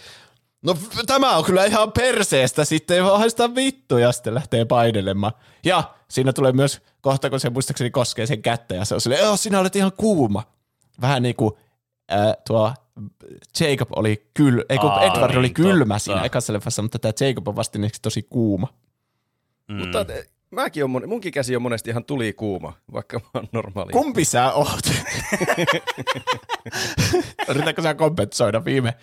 no 0.61 0.77
tämä 1.07 1.37
on 1.37 1.43
kyllä 1.45 1.65
ihan 1.65 1.91
perseestä, 1.91 2.65
sitten 2.65 2.97
ei 2.97 3.03
vaan 3.03 3.19
haista 3.19 3.55
vittu, 3.55 3.97
ja 3.97 4.11
sitten 4.11 4.35
lähtee 4.35 4.65
painelemaan. 4.65 5.33
Ja 5.63 5.83
siinä 6.09 6.33
tulee 6.33 6.51
myös 6.51 6.81
kohta, 7.01 7.29
kun 7.29 7.39
se 7.39 7.49
muistaakseni 7.49 7.91
koskee 7.91 8.25
sen 8.25 8.41
kättä, 8.41 8.75
ja 8.75 8.85
se 8.85 8.95
on 8.95 9.01
silleen, 9.01 9.37
sinä 9.37 9.59
olet 9.59 9.75
ihan 9.75 9.91
kuuma. 9.97 10.43
Vähän 11.01 11.23
niin 11.23 11.35
kuin 11.35 11.53
tuo 12.47 12.73
Jacob 13.59 13.89
oli 13.95 14.29
kyl, 14.33 14.63
ei 14.69 14.77
kun 14.77 14.89
Aa, 14.91 15.01
Edward 15.03 15.35
oli 15.35 15.47
niin, 15.47 15.53
kylmä 15.53 15.93
totta. 15.93 15.99
siinä 15.99 16.23
ekassa 16.23 16.53
leffassa, 16.53 16.81
mutta 16.81 16.99
tämä 16.99 17.11
Jacob 17.21 17.47
on 17.47 17.55
vastineeksi 17.55 18.01
tosi 18.01 18.23
kuuma. 18.29 18.67
Mm. 19.67 19.75
Mutta 19.75 20.05
eh, 20.13 20.27
mäkin 20.51 20.83
on, 20.83 20.91
munkin 21.07 21.33
käsi 21.33 21.55
on 21.55 21.61
monesti 21.61 21.89
ihan 21.89 22.05
tuli 22.05 22.33
kuuma, 22.33 22.73
vaikka 22.93 23.19
mä 23.19 23.25
oon 23.33 23.47
normaali. 23.51 23.91
Kumpi 23.91 24.25
sä 24.25 24.53
oot? 24.53 24.79
Yritätkö 27.49 27.81
sä 27.81 27.93
kompensoida 27.93 28.65
viime, 28.65 28.93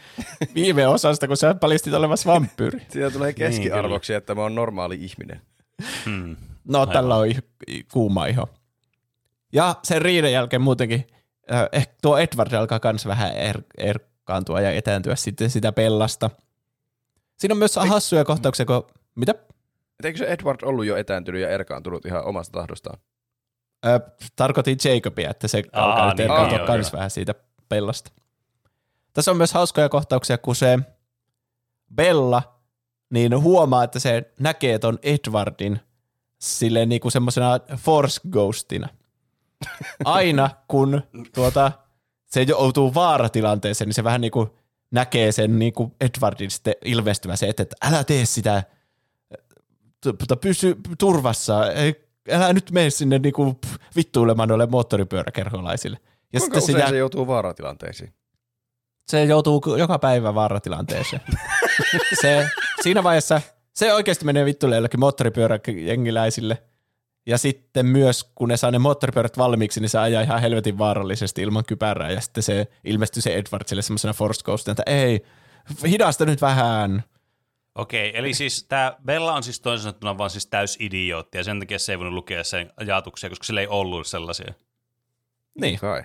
viime 0.55 0.87
osasta, 0.89 1.27
kun 1.29 1.37
sä 1.37 1.55
paljastit 1.55 1.95
olevassa 1.95 2.33
vampyyri? 2.33 2.81
Siitä 2.93 3.11
tulee 3.11 3.29
Niin, 3.29 3.35
keskiarvoksi, 3.37 4.15
että 4.15 4.35
mä 4.35 4.43
oon 4.43 4.55
normaali 4.55 4.95
ihminen. 5.05 5.41
Hmm. 6.05 6.37
No, 6.65 6.81
Aivan. 6.81 6.93
tällä 6.93 7.17
on 7.17 7.29
kuuma 7.93 8.27
iho. 8.27 8.49
Ja 9.53 9.75
sen 9.83 10.03
riidan 10.03 10.33
jälkeen 10.33 10.63
muutenkin, 10.63 11.07
tuo 12.03 12.19
Edward 12.19 12.53
alkaa 12.53 12.81
kans 12.81 13.07
vähän 13.07 13.33
er, 13.33 13.63
erkaantua 13.79 14.61
ja 14.61 14.71
etääntyä 14.71 15.17
sitten 15.17 15.51
sitä 15.51 15.73
pellasta. 15.73 16.31
Siinä 17.37 17.53
on 17.53 17.59
myös 17.59 17.77
hassuja 17.77 18.25
kohtauksia, 18.25 18.67
kun... 18.67 18.87
Mitä? 19.15 19.35
Et 19.99 20.05
Eikö 20.05 20.19
se 20.19 20.25
Edward 20.25 20.61
ollut 20.63 20.87
jo 20.87 20.97
etääntynyt 20.97 21.43
ja 21.43 21.49
erkaantunut 21.49 22.07
ihan 22.07 22.25
omasta 22.25 22.59
tahdostaan? 22.59 22.99
Ö, 23.87 24.01
tarkoitin 24.37 24.79
Jacobia, 24.85 25.31
että 25.31 25.49
se 25.49 25.63
Aa, 25.73 25.85
alkaa 25.85 26.09
nyt 26.09 26.19
niin, 26.19 26.31
erkaantua 26.31 26.67
kans 26.67 26.87
joo. 26.87 26.97
vähän 26.97 27.11
siitä 27.11 27.35
pellasta. 27.69 28.11
Tässä 29.13 29.31
on 29.31 29.37
myös 29.37 29.53
hauskoja 29.53 29.89
kohtauksia, 29.89 30.39
kun 30.39 30.57
se 30.57 30.79
Bella 31.95 32.43
niin 33.11 33.41
huomaa, 33.41 33.85
että 33.85 33.99
se 33.99 34.33
näkee 34.41 34.79
ton 34.79 34.99
Edwardin 35.03 35.81
silleen 36.39 36.89
niinku 36.89 37.11
semmosena 37.11 37.61
force 37.77 38.21
ghostina. 38.31 38.89
Aina 40.05 40.51
kun 40.69 41.03
tuota, 41.35 41.73
se 42.27 42.43
joutuu 42.43 42.95
vaaratilanteeseen, 42.95 43.89
niin 43.89 43.95
se 43.95 44.05
vähän 44.05 44.21
niinku 44.21 44.57
näkee 44.91 45.33
sen 45.33 45.59
niinku 45.59 45.95
Edwardin 46.01 46.51
sitten 46.51 46.75
ilmestyvän 46.85 47.37
se, 47.37 47.49
että, 47.49 47.63
että 47.63 47.77
älä 47.83 48.05
tee 48.05 48.27
sitä, 48.27 48.63
t- 50.01 50.41
pysy 50.41 50.77
turvassa, 50.99 51.73
ei, 51.73 52.09
älä 52.31 52.53
nyt 52.53 52.71
mene 52.71 52.91
sinne 52.91 53.19
niinku 53.19 53.59
vittuilemaan 53.97 54.49
noille 54.49 54.67
moottoripyöräkerholaisille. 54.67 55.99
Ja 56.33 56.41
Kuinka 56.41 56.61
sitten 56.61 56.63
se, 56.63 56.73
usein 56.73 56.79
jää, 56.79 56.91
se 56.91 56.97
joutuu 56.97 57.27
vaaratilanteisiin? 57.27 58.15
se 59.09 59.25
joutuu 59.25 59.63
joka 59.79 59.99
päivä 59.99 60.35
vaaratilanteeseen. 60.35 61.23
se, 62.23 62.49
siinä 62.83 63.03
vaiheessa 63.03 63.41
se 63.73 63.95
oikeasti 63.95 64.25
menee 64.25 64.45
vittuille 64.45 64.77
jollekin 64.77 65.01
moottoripyöräjengiläisille. 65.01 66.63
Ja 67.27 67.39
sitten 67.39 67.87
myös, 67.87 68.25
kun 68.35 68.49
ne 68.49 68.57
saa 68.57 68.71
ne 68.71 68.79
moottoripyörät 68.79 69.39
valmiiksi, 69.39 69.81
niin 69.81 69.89
se 69.89 69.99
ajaa 69.99 70.23
ihan 70.23 70.41
helvetin 70.41 70.79
vaarallisesti 70.79 71.43
ilman 71.43 71.65
kypärää. 71.65 72.11
Ja 72.11 72.21
sitten 72.21 72.43
se 72.43 72.67
ilmestyy 72.85 73.23
se 73.23 73.35
Edward 73.35 73.63
sille 73.67 73.83
semmoisena 73.83 74.13
Force 74.13 74.45
Ghostina, 74.45 74.73
että 74.73 74.83
ei, 74.87 75.25
hidasta 75.89 76.25
nyt 76.25 76.41
vähän. 76.41 77.05
Okei, 77.75 78.19
eli 78.19 78.35
siis 78.35 78.65
tämä 78.65 78.97
Bella 79.05 79.35
on 79.35 79.43
siis 79.43 79.61
toisin 79.61 79.83
sanottuna 79.83 80.19
vaan 80.19 80.31
siis 80.31 80.47
täys 80.47 80.77
idiootti, 80.81 81.39
ja 81.39 81.45
sen 81.45 81.61
takia 81.61 81.79
se 81.79 81.93
ei 81.93 81.99
voinut 81.99 82.15
lukea 82.15 82.45
sen 82.45 82.73
ajatuksia, 82.77 83.31
koska 83.31 83.45
sillä 83.45 83.61
ei 83.61 83.67
ollut 83.67 84.07
sellaisia. 84.07 84.55
Niin. 85.61 85.79
Kai. 85.79 86.03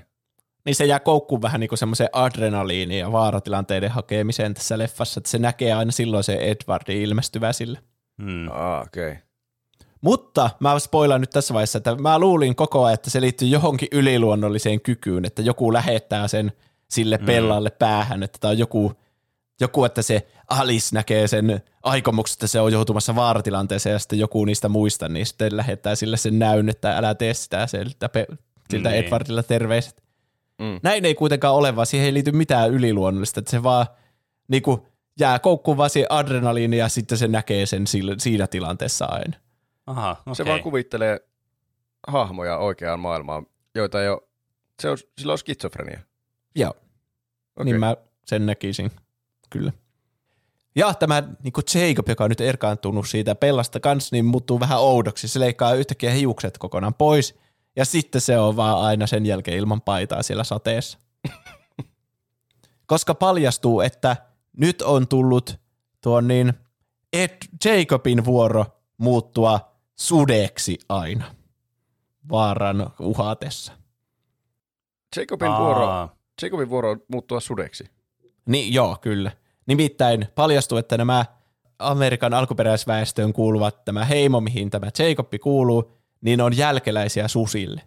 Niin 0.65 0.76
se 0.76 0.85
jää 0.85 0.99
koukkuun 0.99 1.41
vähän 1.41 1.60
niin 1.60 1.68
kuin 1.68 1.80
semmoiseen 1.80 2.10
adrenaliiniin 2.14 2.99
ja 2.99 3.11
vaaratilanteiden 3.11 3.91
hakemiseen 3.91 4.53
tässä 4.53 4.77
leffassa, 4.77 5.19
että 5.19 5.30
se 5.30 5.38
näkee 5.38 5.73
aina 5.73 5.91
silloin 5.91 6.23
se 6.23 6.34
Edwardin 6.34 7.02
ilmestyvä 7.02 7.53
sille. 7.53 7.80
Hmm. 8.22 8.48
Ah, 8.52 8.81
okei. 8.81 9.11
Okay. 9.11 9.22
Mutta 10.02 10.49
mä 10.60 10.80
spoilaan 10.80 11.22
nyt 11.22 11.30
tässä 11.30 11.53
vaiheessa, 11.53 11.78
että 11.78 11.95
mä 11.95 12.19
luulin 12.19 12.56
koko 12.56 12.84
ajan, 12.84 12.94
että 12.94 13.10
se 13.10 13.22
liittyy 13.22 13.48
johonkin 13.48 13.88
yliluonnolliseen 13.91 14.82
kykyyn, 14.82 15.26
että 15.26 15.41
joku 15.41 15.73
lähettää 15.73 16.28
sen 16.28 16.52
sille 16.88 17.18
pellalle 17.18 17.69
päähän, 17.69 18.23
että 18.23 18.38
tämä 18.41 18.52
on 18.52 18.57
joku, 18.57 18.94
joku, 19.60 19.86
että 19.86 20.02
se 20.02 20.28
Alice 20.48 20.95
näkee 20.95 21.28
sen 21.28 21.61
aikomukset, 21.84 22.36
että 22.36 22.48
se 22.48 22.60
on 22.60 22.72
joutumassa 22.72 23.15
vaaratilanteeseen 23.15 23.94
ja 23.94 23.99
sitten 23.99 24.19
joku 24.19 24.45
niistä 24.45 24.69
muista, 24.69 25.10
niin 25.10 25.26
sitten 25.26 25.57
lähettää 25.57 25.95
sille 25.95 26.18
sen 26.18 26.40
näyn, 26.40 26.69
että 26.69 26.98
älä 26.98 27.15
tee 27.15 27.34
sitä 27.34 27.68
siltä, 27.68 28.10
pe- 28.10 28.28
siltä 28.69 28.90
Niin. 28.90 29.06
Edwardilla 29.06 29.44
terveiset. 29.44 30.03
Mm. 30.60 30.80
Näin 30.84 31.06
ei 31.06 31.15
kuitenkaan 31.15 31.56
ole, 31.56 31.76
vaan 31.76 31.88
siihen 31.88 32.06
ei 32.06 32.14
liity 32.14 32.32
mitään 32.32 32.72
yliluonnollista, 32.72 33.40
että 33.40 33.52
se 33.52 33.64
vaan 33.64 33.86
niin 34.48 34.64
kuin, 34.64 34.82
jää 35.19 35.40
koukkuun 35.40 35.78
vaan 35.78 35.90
siihen 35.90 36.11
adrenaliini 36.11 36.78
ja 36.78 36.90
sitten 36.90 37.18
se 37.18 37.28
näkee 37.28 37.65
sen 37.65 37.84
siinä 38.18 38.48
tilanteessa 38.48 39.06
aina. 39.06 39.38
Aha, 39.88 40.12
okei. 40.12 40.36
Se 40.36 40.45
vaan 40.45 40.64
kuvittelee 40.64 41.20
hahmoja 42.08 42.58
oikeaan 42.58 42.99
maailmaan, 42.99 43.45
joita 43.76 44.02
ei 44.02 44.10
ole, 44.10 44.22
se 44.82 44.90
on, 44.90 44.98
sillä 45.18 45.32
on 45.32 45.38
skitsofrenia. 45.38 45.99
Joo. 46.56 46.70
Okei. 46.70 47.66
Niin 47.66 47.80
mä 47.80 47.95
sen 48.26 48.45
näkisin, 48.45 48.91
kyllä. 49.49 49.72
Ja 50.76 50.94
tämä 50.94 51.24
niin 51.44 51.53
kuin 51.53 51.66
Jacob, 51.76 52.10
joka 52.10 52.24
on 52.24 52.30
nyt 52.30 52.41
erkaantunut 52.41 53.08
siitä 53.08 53.36
pellasta 53.36 53.80
kanssa, 53.80 54.16
niin 54.16 54.26
muuttuu 54.26 54.60
vähän 54.60 54.80
oudoksi. 54.80 55.28
Se 55.28 55.40
leikkaa 55.40 55.74
yhtäkkiä 55.74 56.12
hiukset 56.12 56.58
kokonaan 56.58 56.94
pois, 56.94 57.40
ja 57.76 57.86
sitten 57.86 58.22
se 58.22 58.40
on 58.40 58.56
vaan 58.56 58.78
aina 58.78 59.08
sen 59.08 59.26
jälkeen 59.26 59.58
ilman 59.58 59.82
paitaa 59.82 60.24
siellä 60.24 60.44
sateessa. 60.44 60.98
Koska 62.86 63.16
paljastuu, 63.16 63.82
että 63.82 64.18
nyt 64.58 64.82
on 64.82 65.08
tullut 65.08 65.60
tuon 66.02 66.28
niin 66.28 66.53
Ed, 67.14 67.38
Jacobin 67.66 68.26
vuoro 68.26 68.66
muuttua 68.98 69.70
sudeksi 70.02 70.78
aina 70.90 71.36
vaaran 72.32 72.91
uhatessa. 72.99 73.73
Jacobin, 75.15 75.48
Aa, 75.48 75.60
vuoro, 75.60 76.10
Jacobin 76.41 76.69
vuoro 76.69 76.91
on 76.91 77.02
muuttua 77.07 77.40
sudeksi. 77.40 77.84
Niin 78.45 78.73
joo, 78.73 78.98
kyllä. 79.02 79.32
Nimittäin 79.65 80.28
paljastuu, 80.36 80.78
että 80.78 80.98
nämä 80.98 81.26
Amerikan 81.80 82.34
alkuperäisväestöön 82.34 83.34
kuuluvat 83.34 83.86
tämä 83.86 84.06
heimo, 84.06 84.41
mihin 84.41 84.69
tämä 84.69 84.88
Jacobi 84.99 85.40
kuuluu, 85.40 85.98
niin 86.22 86.41
on 86.41 86.57
jälkeläisiä 86.57 87.28
susille. 87.28 87.82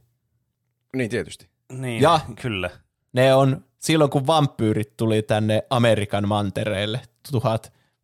Niin 0.96 1.10
tietysti. 1.10 1.48
Niin, 1.72 2.02
Ja- 2.02 2.20
kyllä. 2.42 2.70
Ne 3.12 3.34
on 3.34 3.64
silloin, 3.78 4.10
kun 4.10 4.26
vampyyrit 4.26 4.96
tuli 4.96 5.22
tänne 5.22 5.62
Amerikan 5.70 6.28
mantereelle 6.28 7.00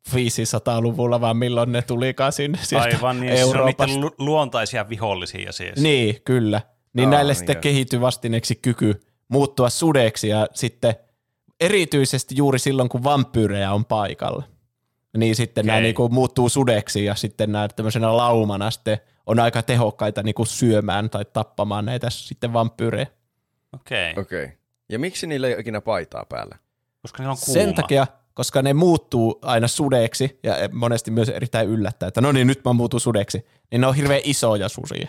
500-luvulla, 0.08 1.20
vaan 1.20 1.36
milloin 1.36 1.72
ne 1.72 1.82
tulikaan 1.82 2.32
sinne 2.32 2.58
sieltä 2.62 2.96
Aivan, 2.96 3.20
niin 3.20 3.36
se 3.36 3.44
on 3.44 3.50
Euroopasta. 3.50 3.86
niiden 3.86 4.00
lu- 4.00 4.14
luontaisia 4.18 4.88
vihollisia 4.88 5.52
siis. 5.52 5.76
Niin, 5.76 6.22
kyllä. 6.24 6.60
Niin 6.92 7.08
Aa, 7.08 7.14
näille 7.14 7.32
niin 7.32 7.36
sitten 7.38 7.54
joo. 7.54 7.60
kehittyi 7.60 8.00
vastineeksi 8.00 8.54
kyky 8.54 9.02
muuttua 9.28 9.70
sudeksi 9.70 10.28
ja 10.28 10.46
sitten 10.54 10.94
erityisesti 11.60 12.34
juuri 12.36 12.58
silloin, 12.58 12.88
kun 12.88 13.04
vampyyrejä 13.04 13.72
on 13.72 13.84
paikalla. 13.84 14.42
Niin 15.16 15.36
sitten 15.36 15.66
nämä 15.66 15.76
Okei. 15.76 15.82
niinku 15.82 16.08
muuttuu 16.08 16.48
sudeksi 16.48 17.04
ja 17.04 17.14
sitten 17.14 17.52
nämä 17.52 17.68
tämmöisenä 17.68 18.16
laumana 18.16 18.70
sitten 18.70 18.98
on 19.26 19.40
aika 19.40 19.62
tehokkaita 19.62 20.22
niinku 20.22 20.44
syömään 20.44 21.10
tai 21.10 21.24
tappamaan 21.32 21.84
näitä 21.84 22.10
sitten 22.10 22.52
vampyyrejä. 22.52 23.06
Okei, 23.72 24.10
okay. 24.10 24.22
Okei. 24.22 24.44
Okay. 24.44 24.56
Ja 24.88 24.98
miksi 24.98 25.26
niillä 25.26 25.46
ei 25.46 25.54
ole 25.54 25.60
ikinä 25.60 25.80
paitaa 25.80 26.24
päällä? 26.28 26.56
koska 27.02 27.22
niillä 27.22 27.32
on 27.32 27.38
kuuma. 27.44 27.60
Sen 27.60 27.74
takia, 27.74 28.06
koska 28.40 28.62
ne 28.62 28.74
muuttuu 28.74 29.38
aina 29.42 29.68
sudeksi 29.68 30.38
ja 30.42 30.54
monesti 30.72 31.10
myös 31.10 31.28
erittäin 31.28 31.68
yllättää, 31.68 32.06
että 32.06 32.20
no 32.20 32.32
niin, 32.32 32.46
nyt 32.46 32.64
mä 32.64 32.72
muutun 32.72 33.00
sudeksi, 33.00 33.46
niin 33.70 33.80
ne 33.80 33.86
on 33.86 33.94
hirveän 33.94 34.20
isoja 34.24 34.68
susia. 34.68 35.08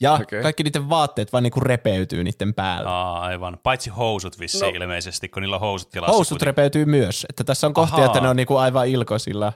Ja 0.00 0.12
okay. 0.12 0.42
kaikki 0.42 0.62
niiden 0.62 0.88
vaatteet 0.88 1.32
vaan 1.32 1.42
niinku 1.42 1.60
repeytyy 1.60 2.24
niiden 2.24 2.54
päällä. 2.54 2.90
Aa, 2.90 3.20
aivan. 3.20 3.58
Paitsi 3.62 3.90
housut 3.90 4.40
vissiin 4.40 4.74
No. 4.74 4.82
ilmeisesti, 4.82 5.28
kun 5.28 5.42
niillä 5.42 5.56
on 5.56 5.60
housut 5.60 5.94
jalassa. 5.94 6.12
Housut 6.12 6.28
kuitenkin. 6.28 6.46
repeytyy 6.46 6.84
myös, 6.84 7.26
että 7.28 7.44
tässä 7.44 7.66
on 7.66 7.74
kohtia, 7.74 7.94
Ahaa. 7.96 8.06
että 8.06 8.20
ne 8.20 8.28
on 8.28 8.36
niinku 8.36 8.56
aivan 8.56 8.88
ilkoisilla, 8.88 9.52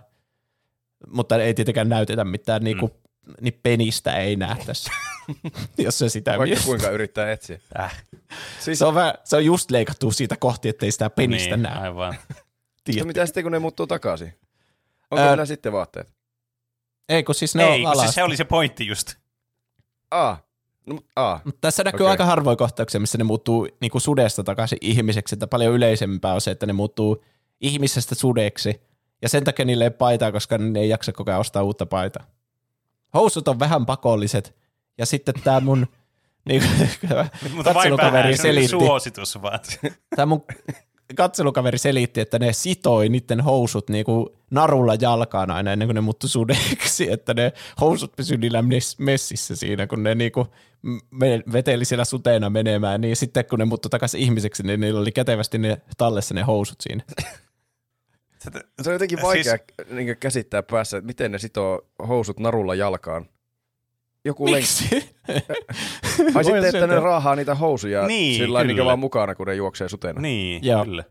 mutta 1.13 1.37
ei 1.37 1.55
tietenkään 1.55 1.89
näytetä 1.89 2.25
mitään, 2.25 2.63
niinku, 2.65 2.87
mm. 2.87 3.35
niin 3.41 3.61
penistä 3.63 4.17
ei 4.17 4.37
näe 4.37 4.57
tässä, 4.67 4.93
jos 5.79 5.99
se 5.99 6.09
sitä 6.09 6.31
Vaikka 6.31 6.45
miettii. 6.45 6.67
kuinka 6.67 6.91
yrittää 6.91 7.33
etsiä. 7.33 7.59
Äh, 7.81 8.05
Siis, 8.61 8.79
Se 8.79 8.85
on, 8.85 8.95
vähän, 8.95 9.15
se 9.25 9.37
on 9.37 9.45
just 9.45 9.71
leikattu 9.71 10.11
siitä 10.11 10.37
kohti, 10.37 10.69
ettei 10.69 10.93
sitä 10.93 11.11
penistä 11.11 11.57
niin, 11.57 11.63
näe. 11.63 11.79
aivan. 11.79 12.15
Tiedät. 12.85 13.03
no 13.03 13.07
mitä 13.07 13.27
sitten, 13.27 13.43
kun 13.43 13.53
ne 13.53 13.59
muuttuu 13.59 13.87
takaisin? 13.87 14.35
Onko 15.11 15.23
Ää, 15.23 15.47
sitten 15.47 15.73
vaatteet? 15.73 16.15
Ei, 17.09 17.23
kun 17.25 17.35
siis 17.35 17.55
ne 17.55 17.65
Ei, 17.65 17.87
on 17.87 17.93
kun 17.93 18.03
siis 18.03 18.15
se 18.15 18.23
oli 18.23 18.37
se 18.37 18.45
pointti 18.45 18.87
just. 18.87 19.15
Aa. 20.11 20.39
No, 20.87 20.99
aa. 21.17 21.41
Mutta 21.45 21.59
tässä 21.61 21.85
näkyy 21.85 22.05
Okei. 22.07 22.11
aika 22.11 22.25
harvoin 22.25 22.57
kohtauksia, 22.57 23.01
missä 23.01 23.19
ne 23.19 23.25
muuttuu 23.25 23.69
niinku 23.81 24.01
sudesta 24.01 24.45
takaisin 24.45 24.79
ihmiseksi, 24.81 25.35
että 25.35 25.47
paljon 25.47 25.75
yleisempää 25.75 26.35
on 26.35 26.41
se, 26.41 26.51
että 26.51 26.67
ne 26.67 26.73
muuttuu 26.73 27.25
ihmisestä 27.61 28.15
sudeksi, 28.15 28.81
ja 29.23 29.29
sen 29.29 29.45
takia 29.45 29.65
niille 29.65 29.85
ei 29.85 29.91
paitaa, 29.91 30.33
koska 30.33 30.59
ne 30.59 30.81
ei 30.81 30.89
jaksa 30.89 31.13
koko 31.13 31.31
ajan 31.31 31.41
ostaa 31.41 31.63
uutta 31.63 31.87
paitaa. 31.87 32.25
Housut 33.15 33.49
on 33.49 33.59
vähän 33.59 33.87
pakolliset, 33.87 34.57
ja 34.99 35.07
sitten 35.07 35.35
tämä 35.45 35.61
mun 35.61 35.87
niinku, 36.49 36.69
Mutta 37.55 37.75
vain 37.75 37.75
katselukaveri 37.75 38.13
vähän, 38.23 38.37
se 38.37 38.43
oli 38.51 38.55
selitti, 38.67 38.69
suositus 38.69 39.43
vaan. 39.43 39.61
tämä 40.17 40.27
mun 40.27 40.45
katselukaveri 41.15 41.79
selitti, 41.79 42.21
että 42.21 42.39
ne 42.39 42.53
sitoi 42.53 43.09
niiden 43.09 43.41
housut 43.41 43.91
niinku 43.91 44.37
narulla 44.51 44.95
jalkaan 44.95 45.51
aina 45.51 45.73
ennen 45.73 45.89
kuin 45.89 45.95
ne 45.95 46.01
muuttui 46.01 46.31
sudeksi, 46.31 47.11
että 47.13 47.35
ne 47.35 47.53
housut 47.81 48.17
pysyi 48.17 48.37
niillä 48.37 48.63
mes- 48.63 48.99
messissä 48.99 49.57
siinä, 49.57 49.87
kun 49.87 50.03
ne 50.03 50.15
niinku 50.15 50.47
veteli 51.53 51.85
siellä 51.85 52.05
suteena 52.05 52.51
menemään, 52.51 53.01
niin 53.01 53.17
sitten 53.17 53.45
kun 53.45 53.59
ne 53.59 53.65
muuttui 53.65 53.91
takaisin 53.91 54.21
ihmiseksi, 54.21 54.63
niin 54.63 54.81
niillä 54.81 55.01
oli 55.01 55.13
kätevästi 55.13 55.59
ne 55.59 55.81
tallessa 55.99 56.35
ne 56.35 56.43
housut 56.43 56.81
siinä. 56.81 57.03
Se 58.83 58.89
on 58.91 58.93
jotenkin 58.93 59.23
vaikea 59.23 59.59
siis... 59.89 60.19
käsittää 60.21 60.63
päässä, 60.63 60.97
että 60.97 61.07
miten 61.07 61.33
ne 61.33 61.39
sitoo 61.39 61.87
housut 62.09 62.41
narulla 62.41 62.75
jalkaan. 62.75 63.27
Joku. 64.25 64.45
Miksi? 64.49 64.89
Ai 66.35 66.45
sitten, 66.45 66.65
että 66.65 66.87
ne 66.87 67.01
raahaa 67.01 67.37
niitä 67.37 67.55
housuja 67.55 68.07
Niin, 68.07 68.37
sillä 68.39 68.55
lailla, 68.55 68.73
kyllä. 68.73 68.85
vaan 68.85 68.99
mukana, 68.99 69.35
kun 69.35 69.47
ne 69.47 69.55
juoksee 69.55 69.89
sutena. 69.89 70.21
Niin, 70.21 70.65
Joo. 70.67 70.85
kyllä. 70.85 71.05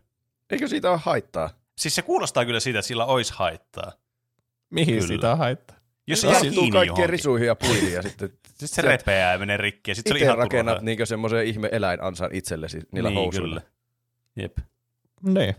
Eikö 0.50 0.68
siitä 0.68 0.90
ole 0.90 0.98
haittaa? 1.02 1.50
Siis 1.78 1.94
se 1.94 2.02
kuulostaa 2.02 2.44
kyllä 2.44 2.60
siitä, 2.60 2.78
että 2.78 2.86
sillä 2.86 3.04
olisi 3.04 3.32
haittaa. 3.36 3.92
Mihin 4.70 4.94
Kyllä. 4.94 5.06
siitä 5.06 5.32
on 5.32 5.38
haittaa? 5.38 5.76
Jos 6.06 6.20
se 6.20 6.26
tarttuu 6.26 6.50
kiinni 6.50 6.70
kaikkien 6.70 6.86
johonkin. 6.86 7.08
risuihin 7.10 7.46
ja 7.46 7.54
puihin 7.54 7.92
ja 7.92 8.02
sitten 8.02 8.28
Sitten 8.48 8.68
se 8.68 8.82
repeää 8.82 9.32
ja 9.32 9.38
menee 9.38 9.56
rikki 9.56 9.90
ja 9.90 9.94
sitten 9.94 10.10
se 10.10 10.14
oli 10.14 10.18
itse 10.18 10.24
ihan 10.26 10.38
rakennat 10.38 10.82
niinkö 10.82 11.06
semmoisen 11.06 11.46
ihme 11.46 11.68
eläinansaan 11.72 12.30
itsellesi 12.34 12.80
niillä 12.92 13.08
niin, 13.08 13.18
housuilla. 13.18 13.60
Kyllä. 13.60 13.72
Jep. 14.36 14.58
Niin. 15.22 15.54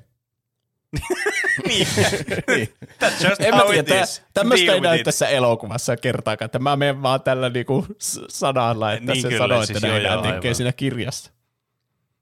niin. 1.68 1.88
That's 3.04 3.28
just 3.30 3.42
En 3.42 3.54
how 3.54 3.74
it 3.74 3.90
is. 4.04 4.22
tämmöistä 4.34 4.72
ei 4.74 4.82
näy 4.82 4.98
it. 4.98 5.04
tässä 5.04 5.28
elokuvassa 5.28 5.98
kertaakaan, 5.98 6.46
että 6.46 6.60
mä 6.60 6.76
menen 6.76 7.04
vaan 7.04 7.22
tällä 7.22 7.50
niinku 7.50 7.86
sanalla, 8.30 8.94
että 8.94 9.12
Niin 9.12 9.22
se 9.22 9.38
sanoo, 9.38 9.66
siis 9.66 9.78
että 9.78 9.88
näin 9.88 10.04
joo, 10.04 10.22
tekee 10.22 10.38
aivan. 10.40 10.56
siinä 10.56 10.72
kirjassa. 10.72 11.32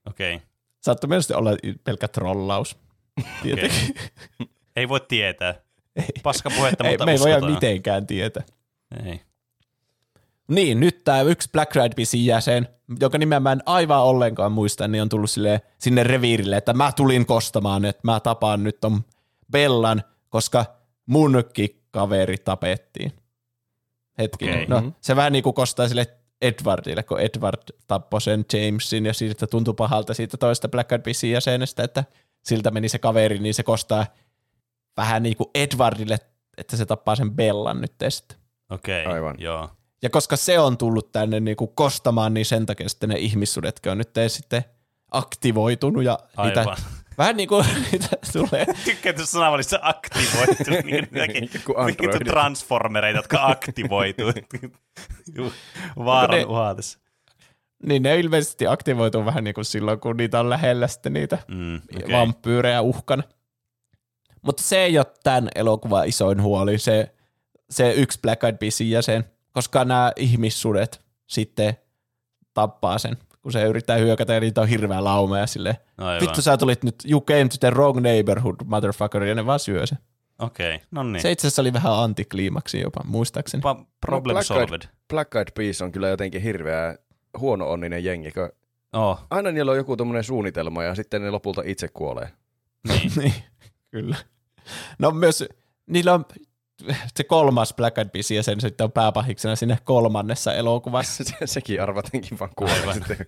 Okei. 0.09 0.35
Okay. 0.35 0.47
Saattoi 0.81 1.07
mielestäni 1.07 1.37
olla 1.37 1.51
pelkkä 1.83 2.07
trollaus. 2.07 2.77
Tietenkin. 3.43 3.95
Ei 4.75 4.89
voi 4.89 4.99
tietää. 5.07 5.55
Ei. 5.95 6.05
Paska 6.23 6.49
puhetta, 6.49 6.83
ei, 6.83 6.91
mutta 6.91 7.05
me 7.05 7.11
ei 7.11 7.15
uskotaan. 7.15 7.51
mitenkään 7.51 8.07
tietää. 8.07 8.43
Ei. 9.05 9.21
Niin, 10.51 10.79
nyt 10.79 11.03
tämä 11.03 11.21
yksi 11.21 11.49
Black 11.51 11.75
Eyed 11.75 11.93
Peasin 11.95 12.25
jäsen, 12.25 12.67
jonka 12.99 13.17
nimeä 13.17 13.39
mä 13.39 13.51
en 13.51 13.63
aivan 13.65 14.03
ollenkaan 14.03 14.51
muista, 14.51 14.87
niin 14.87 15.01
on 15.01 15.09
tullut 15.09 15.29
sille, 15.29 15.61
sinne 15.79 16.03
reviirille, 16.03 16.57
että 16.57 16.73
mä 16.73 16.91
tulin 16.91 17.25
kostamaan, 17.25 17.85
että 17.85 18.01
mä 18.03 18.19
tapaan 18.19 18.63
nyt 18.63 18.79
ton 18.79 19.01
Bellan, 19.51 20.03
koska 20.29 20.65
munkin 21.05 21.81
kaveri 21.91 22.37
tapettiin. 22.37 23.11
Hetki. 24.17 24.45
Okei. 24.49 24.65
No, 24.65 24.81
Mhm. 24.81 24.89
se 25.01 25.15
vähän 25.15 25.31
niin 25.31 25.43
kuin 25.43 25.53
kostaa 25.53 25.87
sille 25.87 26.07
Edwardille, 26.41 27.03
kun 27.03 27.19
Edward 27.19 27.61
tappoi 27.87 28.21
sen 28.21 28.45
Jamesin 28.53 29.05
ja 29.05 29.13
siitä 29.13 29.47
tuntui 29.47 29.73
pahalta 29.73 30.13
siitä 30.13 30.37
toista 30.37 30.69
Black 30.69 30.91
Eyed 30.91 31.01
Peasin 31.01 31.31
jäsenestä, 31.31 31.83
että 31.83 32.03
siltä 32.43 32.71
meni 32.71 32.89
se 32.89 32.99
kaveri, 32.99 33.39
niin 33.39 33.53
se 33.53 33.63
kostaa 33.63 34.05
vähän 34.97 35.23
niin 35.23 35.37
kuin 35.37 35.49
Edwardille, 35.55 36.19
että 36.57 36.77
se 36.77 36.85
tappaa 36.85 37.15
sen 37.15 37.31
Bellan 37.31 37.81
nyt 37.81 37.93
sitten. 38.09 38.37
Okei, 38.69 39.01
okay. 39.01 39.13
Aivan. 39.13 39.35
joo. 39.39 39.69
Ja 40.03 40.09
koska 40.09 40.35
se 40.35 40.59
on 40.59 40.77
tullut 40.77 41.11
tänne 41.11 41.39
niinku 41.39 41.67
kostamaan, 41.67 42.33
niin 42.33 42.45
sen 42.45 42.65
takia 42.65 42.89
sitten 42.89 43.09
ne 43.09 43.15
ihmissudetkin 43.15 43.91
on 43.91 43.97
nyt 43.97 44.09
sitten 44.27 44.63
aktivoitunut 45.11 46.03
ja 46.03 46.19
niitä, 46.43 46.59
Aivan. 46.59 46.77
vähän 47.17 47.37
niin 47.37 47.49
kuin 47.49 47.65
niitä 47.91 48.07
tulee. 48.33 48.65
Tykkään 48.85 49.15
tuossa 49.15 49.31
sanavalissa 49.31 49.79
aktivoitu. 49.81 50.63
niin 50.85 51.49
Kuin 51.65 52.25
transformereita, 52.25 53.19
jotka 53.19 53.45
aktivoituu. 53.47 54.31
Vaaran 56.05 56.39
Ne- 56.39 56.45
uhatessa. 56.45 56.99
Niin 57.85 58.03
ne 58.03 58.19
ilmeisesti 58.19 58.67
aktivoituu 58.67 59.25
vähän 59.25 59.43
niin 59.43 59.53
kuin 59.53 59.65
silloin, 59.65 59.99
kun 59.99 60.17
niitä 60.17 60.39
on 60.39 60.49
lähellä 60.49 60.87
sitten 60.87 61.13
niitä 61.13 61.37
Mm, 61.47 61.75
okay. 61.75 62.03
okay. 62.03 62.11
vampyyrejä 62.11 62.81
uhkana. 62.81 63.23
Mutta 64.41 64.63
se 64.63 64.77
ei 64.83 64.97
ole 64.97 65.05
tämän 65.23 65.49
elokuvan 65.55 66.07
isoin 66.07 66.41
huoli, 66.41 66.77
se, 66.77 67.11
se 67.69 67.91
yksi 67.93 68.19
Black 68.21 68.43
Eyed 68.43 68.57
Peasin 68.57 68.89
jäsen, 68.89 69.25
koska 69.53 69.85
nämä 69.85 70.11
ihmissudet 70.15 71.01
sitten 71.27 71.73
tappaa 72.53 72.97
sen, 72.97 73.17
kun 73.41 73.51
se 73.51 73.63
yrittää 73.63 73.97
hyökätä 73.97 74.33
ja 74.33 74.39
niitä 74.39 74.61
on 74.61 74.67
hirveä 74.67 75.03
lauma 75.03 75.39
ja 75.39 75.47
silleen, 75.47 75.75
Aivan. 75.97 76.21
vittu 76.21 76.41
sä 76.41 76.57
tulit 76.57 76.83
nyt, 76.83 76.95
you 77.09 77.21
came 77.21 77.47
to 77.49 77.55
the 77.59 77.69
wrong 77.71 77.99
neighborhood, 77.99 78.55
motherfucker, 78.65 79.23
ja 79.23 79.35
ne 79.35 79.45
vaan 79.45 79.59
syö 79.59 79.85
sen. 79.87 79.97
Okei, 80.39 80.75
okay. 80.75 80.87
no 80.91 81.03
niin. 81.03 81.21
Se 81.21 81.31
itse 81.31 81.47
asiassa 81.47 81.61
oli 81.61 81.73
vähän 81.73 81.93
antikliimaksi 81.93 82.79
jopa, 82.81 83.01
muistaakseni. 83.05 83.61
Pa- 83.63 83.85
problem 84.01 84.33
No, 84.35 84.39
Black 84.41 84.51
Eyed- 84.51 84.67
solved. 84.67 84.81
Black 85.09 85.35
Eyed 85.35 85.47
Peas 85.55 85.81
on 85.81 85.91
kyllä 85.91 86.09
jotenkin 86.09 86.41
hirveä 86.41 86.97
huono-onninen 87.39 88.03
jengi, 88.03 88.31
kun 88.31 88.49
Oh, 88.93 89.19
aina 89.29 89.51
niillä 89.51 89.71
on 89.71 89.77
joku 89.77 89.97
tommonen 89.97 90.23
suunnitelma 90.23 90.83
ja 90.83 90.95
sitten 90.95 91.21
ne 91.21 91.29
lopulta 91.31 91.61
itse 91.65 91.87
kuolee. 91.87 92.29
niin. 92.87 93.11
niin, 93.21 93.33
kyllä. 93.91 94.15
No 94.99 95.11
myös, 95.11 95.43
niillä 95.87 96.13
on 96.13 96.25
se 97.17 97.23
kolmas 97.23 97.73
Black 97.73 97.97
Eyed 97.97 98.09
Peas 98.09 98.31
ja 98.31 98.43
sen 98.43 98.61
sitten 98.61 98.83
on 98.85 98.91
pääpahiksena 98.91 99.55
sinne 99.55 99.77
kolmannessa 99.83 100.53
elokuvassa. 100.53 101.23
Se, 101.29 101.33
sekin 101.45 101.81
arvatenkin 101.81 102.39
vaan 102.39 102.51
kuolee 102.55 102.93
sitten. 102.93 103.25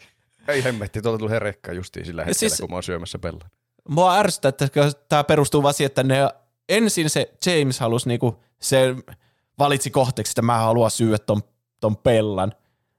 Ei 0.48 0.64
hemmetti, 0.64 1.02
tuolta 1.02 1.20
tuli 1.20 1.40
rekka 1.40 1.72
justiin 1.74 2.06
sillä 2.06 2.22
hetkellä, 2.26 2.50
siis- 2.50 2.62
kun 2.62 2.70
mä 2.70 2.76
oon 2.76 2.84
syömässä 2.84 3.20
pellan. 3.20 3.50
Mua 3.90 4.16
ärsyttää, 4.18 4.50
että 4.50 4.70
tämä 5.10 5.24
perustuu 5.24 5.64
vaan 5.64 5.74
siihen, 5.74 5.88
että 5.88 6.04
ne 6.04 6.30
ensin 6.70 7.10
se 7.10 7.34
James 7.46 7.80
halusi 7.80 8.08
niinku, 8.08 8.40
se 8.62 8.96
valitsi 9.60 9.90
kohteeksi, 9.92 10.32
että 10.32 10.42
mä 10.42 10.58
haluan 10.58 10.92
syödä 10.92 11.18
ton, 11.18 11.42
ton 11.80 11.98
pellan. 11.98 12.52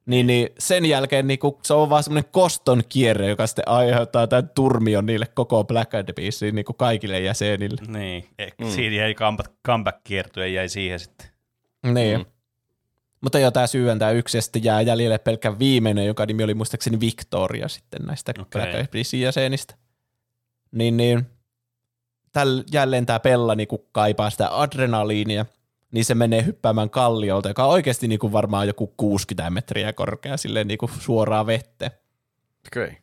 Niin, 0.06 0.26
niin 0.26 0.48
sen 0.58 0.86
jälkeen 0.86 1.26
niinku, 1.26 1.58
se 1.62 1.74
on 1.74 1.90
vaan 1.90 2.02
semmoinen 2.02 2.30
koston 2.32 2.82
kierre, 2.88 3.28
joka 3.28 3.46
sitten 3.46 3.68
aiheuttaa 3.68 4.26
tämän 4.26 4.48
turmion 4.48 5.06
niille 5.06 5.26
koko 5.26 5.64
Black 5.64 5.94
Eyed 5.94 6.12
Peasiin 6.12 6.54
niinku 6.54 6.72
kaikille 6.72 7.20
jäsenille. 7.20 7.80
niin. 7.98 8.28
Mm. 8.60 8.70
Siinä 8.70 8.96
jäi 8.96 9.14
comeback, 9.14 9.52
comeback 9.66 9.98
kiertue 10.04 10.48
jäi 10.48 10.68
siihen 10.68 11.00
sitten. 11.00 11.26
Niin. 11.92 12.18
Mm. 12.18 12.24
Mutta 13.20 13.38
joo, 13.38 13.50
tämä 13.50 13.66
syy 13.66 13.90
on 13.90 13.98
tämä 13.98 14.10
yksi, 14.10 14.38
ja 14.38 14.42
sitten 14.42 14.64
jää 14.64 14.80
jäljelle 14.80 15.18
pelkkä 15.18 15.58
viimeinen, 15.58 16.06
joka 16.06 16.26
nimi 16.26 16.44
oli 16.44 16.54
muistaakseni 16.54 17.00
Victoria 17.00 17.68
sitten 17.68 18.02
näistä 18.02 18.32
okay. 18.38 18.46
Black 18.52 18.74
Eyed 18.74 18.86
Peasin 18.86 19.20
jäsenistä. 19.20 19.74
Niin, 20.72 20.96
niin 20.96 21.26
täl, 22.32 22.62
jälleen 22.72 23.06
tämä 23.06 23.20
Pella 23.20 23.54
niinku 23.54 23.88
kaipaa 23.92 24.30
sitä 24.30 24.60
adrenaliinia, 24.60 25.46
niin 25.94 26.04
se 26.04 26.14
menee 26.14 26.44
hyppäämään 26.44 26.90
kalliolta, 26.90 27.48
joka 27.48 27.64
on 27.64 27.70
oikeasti 27.70 28.08
niinku 28.08 28.32
varmaan 28.32 28.66
joku 28.66 28.94
60 28.96 29.50
metriä 29.50 29.92
korkea, 29.92 30.36
silleen 30.36 30.68
niinku 30.68 30.90
suoraan 30.98 31.46
vettä. 31.46 31.90
Okei. 32.66 32.84
Okay. 32.84 32.94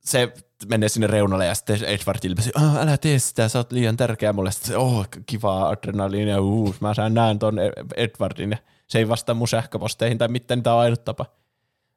se 0.00 0.32
menee 0.68 0.88
sinne 0.88 1.06
reunalle 1.06 1.46
ja 1.46 1.54
sitten 1.54 1.84
Edward 1.84 2.18
ilmesi, 2.24 2.50
oh, 2.56 2.76
älä 2.76 2.96
tee 2.96 3.18
sitä, 3.18 3.48
sä 3.48 3.58
oot 3.58 3.72
liian 3.72 3.96
tärkeä 3.96 4.32
mulle. 4.32 4.52
Sitten, 4.52 4.78
oh, 4.78 5.06
kivaa 5.26 5.68
adrenaliinia, 5.68 6.40
uh, 6.40 6.76
mä 6.80 6.94
saan 6.94 7.14
näen 7.14 7.38
ton 7.38 7.58
Edwardin 7.96 8.50
ja 8.50 8.58
se 8.86 8.98
ei 8.98 9.08
vastaa 9.08 9.34
mun 9.34 9.48
sähköposteihin 9.48 10.18
tai 10.18 10.28
mitään, 10.28 10.58
niitä 10.58 10.74
on 10.74 10.80
ainut 10.80 11.04
tapa. 11.04 11.26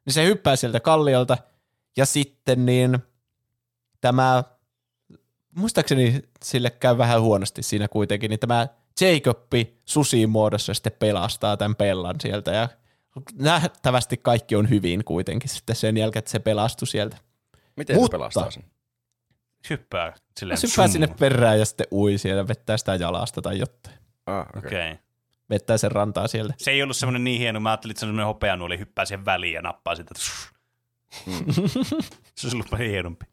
Niin 0.06 0.14
se 0.14 0.24
hyppää 0.24 0.56
sieltä 0.56 0.80
kalliolta 0.80 1.38
ja 1.96 2.06
sitten 2.06 2.66
niin 2.66 2.98
tämä, 4.00 4.44
muistaakseni 5.54 6.22
sille 6.44 6.70
käy 6.70 6.98
vähän 6.98 7.20
huonosti 7.20 7.62
siinä 7.62 7.88
kuitenkin, 7.88 8.28
niin 8.28 8.40
tämä 8.40 8.68
Jacobi 9.00 9.78
susiin 9.84 10.30
muodossa 10.30 10.74
sitten 10.74 10.92
pelastaa 10.98 11.56
tämän 11.56 11.76
pellan 11.76 12.16
sieltä 12.20 12.50
ja 12.50 12.68
nähtävästi 13.34 14.16
kaikki 14.16 14.56
on 14.56 14.70
hyvin 14.70 15.04
kuitenkin 15.04 15.50
sitten 15.50 15.76
sen 15.76 15.96
jälkeen, 15.96 16.18
että 16.18 16.30
se 16.30 16.38
pelastui 16.38 16.86
sieltä. 16.88 17.16
Miten 17.76 17.96
Mutta- 17.96 18.16
se 18.16 18.18
pelastaa 18.18 18.50
sen? 18.50 18.64
Hyppää 19.70 20.14
silleen. 20.40 20.58
Se 20.58 20.66
hyppää 20.66 20.88
sinne 20.88 21.06
perään 21.06 21.58
ja 21.58 21.64
sitten 21.64 21.86
ui 21.92 22.18
siellä, 22.18 22.48
vettää 22.48 22.76
sitä 22.76 22.94
jalasta 22.94 23.42
tai 23.42 23.58
jotain. 23.58 23.96
Ah, 24.26 24.40
okay. 24.40 24.58
Okei. 24.66 24.92
Okay. 24.92 25.04
Vettää 25.50 25.78
sen 25.78 25.92
rantaa 25.92 26.28
sieltä. 26.28 26.54
Se 26.56 26.70
ei 26.70 26.82
ollut 26.82 26.96
semmoinen 26.96 27.24
niin 27.24 27.38
hieno, 27.38 27.60
mä 27.60 27.70
ajattelin, 27.70 27.90
että 27.90 28.00
se 28.00 28.06
on 28.06 28.08
semmoinen 28.08 28.26
hopeanuoli, 28.26 28.78
hyppää 28.78 29.04
siihen 29.04 29.24
väliin 29.24 29.54
ja 29.54 29.62
nappaa 29.62 29.94
sitä. 29.94 30.14
Mm. 31.26 31.52
se 32.34 32.46
olisi 32.46 32.56
ollut 32.56 32.70
paljon 32.70 32.90
hienompi. 32.90 33.26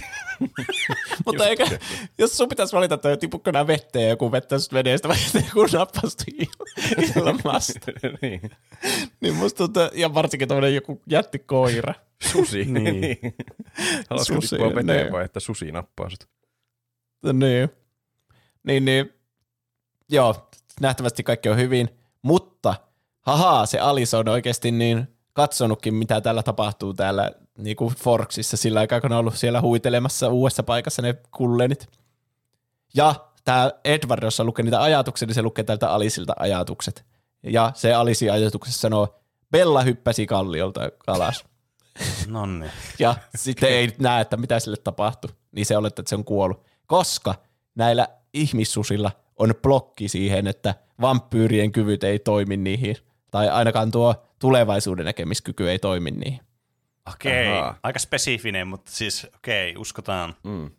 Mutta 1.26 1.48
eikä, 1.48 1.66
jos 2.18 2.36
sun 2.36 2.48
pitäisi 2.48 2.76
valita, 2.76 2.94
että 2.94 3.16
tipukko 3.16 3.50
nää 3.50 3.66
vetteen 3.66 4.02
ja 4.02 4.08
joku 4.08 4.32
vettä 4.32 4.58
sut 4.58 4.72
vedestä 4.72 5.08
vai 5.08 5.16
että 5.26 5.38
joku 5.48 5.76
nappasti 5.76 6.24
ilmasta, 7.16 7.92
niin. 8.22 8.50
niin 9.20 9.34
musta 9.34 9.58
tuntuu, 9.58 9.82
ja 9.94 10.14
varsinkin 10.14 10.48
tämmöinen 10.48 10.74
joku 10.74 11.02
jätti 11.06 11.38
koira. 11.38 11.94
Susi. 12.32 12.64
Niin. 12.64 13.00
niin. 13.00 13.18
Haluaisiko 14.10 14.40
Susi, 14.40 14.56
tippua 14.56 14.74
veteen 14.74 15.02
niin. 15.02 15.12
vai 15.12 15.24
että 15.24 15.40
susi 15.40 15.72
nappaa 15.72 16.10
sut? 16.10 16.28
Niin. 17.32 17.70
Niin, 18.62 18.84
niin. 18.84 19.12
Joo, 20.08 20.48
nähtävästi 20.80 21.22
kaikki 21.22 21.48
on 21.48 21.56
hyvin, 21.56 21.88
mutta 22.22 22.74
haha, 23.20 23.66
se 23.66 23.78
Alice 23.78 24.16
on 24.16 24.28
oikeasti 24.28 24.70
niin 24.70 25.08
katsonutkin, 25.32 25.94
mitä 25.94 26.20
täällä 26.20 26.42
tapahtuu 26.42 26.94
täällä 26.94 27.32
niin 27.60 27.76
kuin 27.76 27.94
Forksissa 27.94 28.56
sillä 28.56 28.80
aikaa, 28.80 29.00
kun 29.00 29.12
on 29.12 29.18
ollut 29.18 29.36
siellä 29.36 29.60
huitelemassa 29.60 30.28
uudessa 30.28 30.62
paikassa 30.62 31.02
ne 31.02 31.14
kullenit. 31.30 31.88
Ja 32.94 33.14
tämä 33.44 33.70
Edward, 33.84 34.22
jossa 34.22 34.44
lukee 34.44 34.62
niitä 34.62 34.82
ajatuksia, 34.82 35.26
niin 35.26 35.34
se 35.34 35.42
lukee 35.42 35.64
tältä 35.64 35.90
Alisilta 35.90 36.32
ajatukset. 36.38 37.04
Ja 37.42 37.72
se 37.74 37.94
Alisin 37.94 38.32
ajatuksessa 38.32 38.80
sanoo, 38.80 39.20
Bella 39.50 39.82
hyppäsi 39.82 40.26
kalliolta 40.26 40.80
alas. 41.06 41.44
Nonni. 42.26 42.66
Ja 42.98 43.16
sitten 43.34 43.68
ei 43.68 43.94
näe, 43.98 44.20
että 44.20 44.36
mitä 44.36 44.60
sille 44.60 44.76
tapahtui. 44.76 45.30
Niin 45.52 45.66
se 45.66 45.76
olettaa, 45.76 46.02
että 46.02 46.10
se 46.10 46.16
on 46.16 46.24
kuollut. 46.24 46.64
Koska 46.86 47.34
näillä 47.74 48.08
ihmissusilla 48.34 49.10
on 49.36 49.54
blokki 49.62 50.08
siihen, 50.08 50.46
että 50.46 50.74
vampyyrien 51.00 51.72
kyvyt 51.72 52.04
ei 52.04 52.18
toimi 52.18 52.56
niihin. 52.56 52.96
Tai 53.30 53.48
ainakaan 53.48 53.90
tuo 53.90 54.14
tulevaisuuden 54.38 55.04
näkemiskyky 55.04 55.70
ei 55.70 55.78
toimi 55.78 56.10
niihin. 56.10 56.40
Okei. 57.14 57.46
Ahaa. 57.46 57.78
aika 57.82 57.98
spesifinen, 57.98 58.68
mutta 58.68 58.92
siis 58.92 59.26
okei, 59.36 59.74
uskotaan. 59.76 60.34
Mm. 60.44 60.70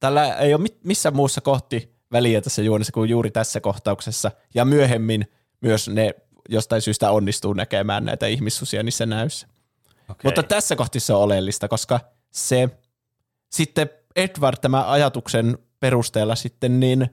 Tällä 0.00 0.34
ei 0.34 0.54
ole 0.54 0.62
mit- 0.62 0.84
missään 0.84 1.16
muussa 1.16 1.40
kohti 1.40 1.94
väliä 2.12 2.40
tässä 2.40 2.62
juonessa 2.62 2.92
kuin 2.92 3.10
juuri 3.10 3.30
tässä 3.30 3.60
kohtauksessa. 3.60 4.30
Ja 4.54 4.64
myöhemmin 4.64 5.26
myös 5.60 5.88
ne 5.88 6.14
jostain 6.48 6.82
syystä 6.82 7.10
onnistuu 7.10 7.52
näkemään 7.52 8.04
näitä 8.04 8.26
ihmissusia 8.26 8.82
niissä 8.82 9.06
näyssä. 9.06 9.46
Okay. 10.08 10.16
Mutta 10.24 10.42
tässä 10.42 10.76
kohti 10.76 11.00
se 11.00 11.12
on 11.12 11.22
oleellista, 11.22 11.68
koska 11.68 12.00
se 12.32 12.68
sitten 13.50 13.90
Edward 14.16 14.56
tämä 14.60 14.90
ajatuksen 14.90 15.58
perusteella 15.80 16.34
sitten 16.34 16.80
niin 16.80 17.08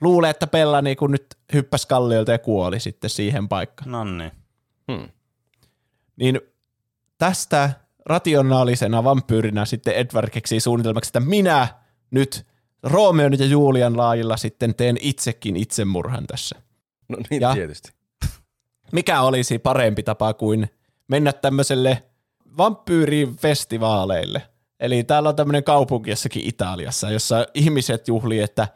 luulee, 0.00 0.30
että 0.30 0.46
Bella 0.46 0.82
niin 0.82 0.96
kuin 0.96 1.12
nyt 1.12 1.26
hyppäsi 1.52 1.88
kalliolta 1.88 2.32
ja 2.32 2.38
kuoli 2.38 2.80
sitten 2.80 3.10
siihen 3.10 3.48
paikkaan. 3.48 3.90
Nonni. 3.90 4.30
Hmm. 4.92 5.08
Niin 6.16 6.40
tästä 7.18 7.70
rationaalisena 8.06 9.04
vampyyrinä 9.04 9.64
sitten 9.64 9.94
Edward 9.94 10.30
keksii 10.30 10.60
suunnitelmaksi, 10.60 11.08
että 11.08 11.20
minä 11.20 11.68
nyt 12.10 12.46
Romeon 12.82 13.38
ja 13.38 13.46
Julian 13.46 13.96
laajilla 13.96 14.36
sitten 14.36 14.74
teen 14.74 14.96
itsekin 15.00 15.56
itsemurhan 15.56 16.26
tässä. 16.26 16.56
No 17.08 17.16
niin, 17.30 17.42
Ja- 17.42 17.54
tietysti. 17.54 17.92
mikä 18.92 19.20
olisi 19.20 19.58
parempi 19.58 20.02
tapa 20.02 20.34
kuin 20.34 20.70
mennä 21.08 21.32
tämmöiselle 21.32 22.02
vampyyrifestivaaleille. 22.58 24.42
Eli 24.80 25.04
täällä 25.04 25.28
on 25.28 25.36
tämmöinen 25.36 25.64
kaupunki 25.64 26.10
jossakin 26.10 26.42
Italiassa, 26.46 27.10
jossa 27.10 27.46
ihmiset 27.54 28.08
juhlii, 28.08 28.40
että 28.40 28.68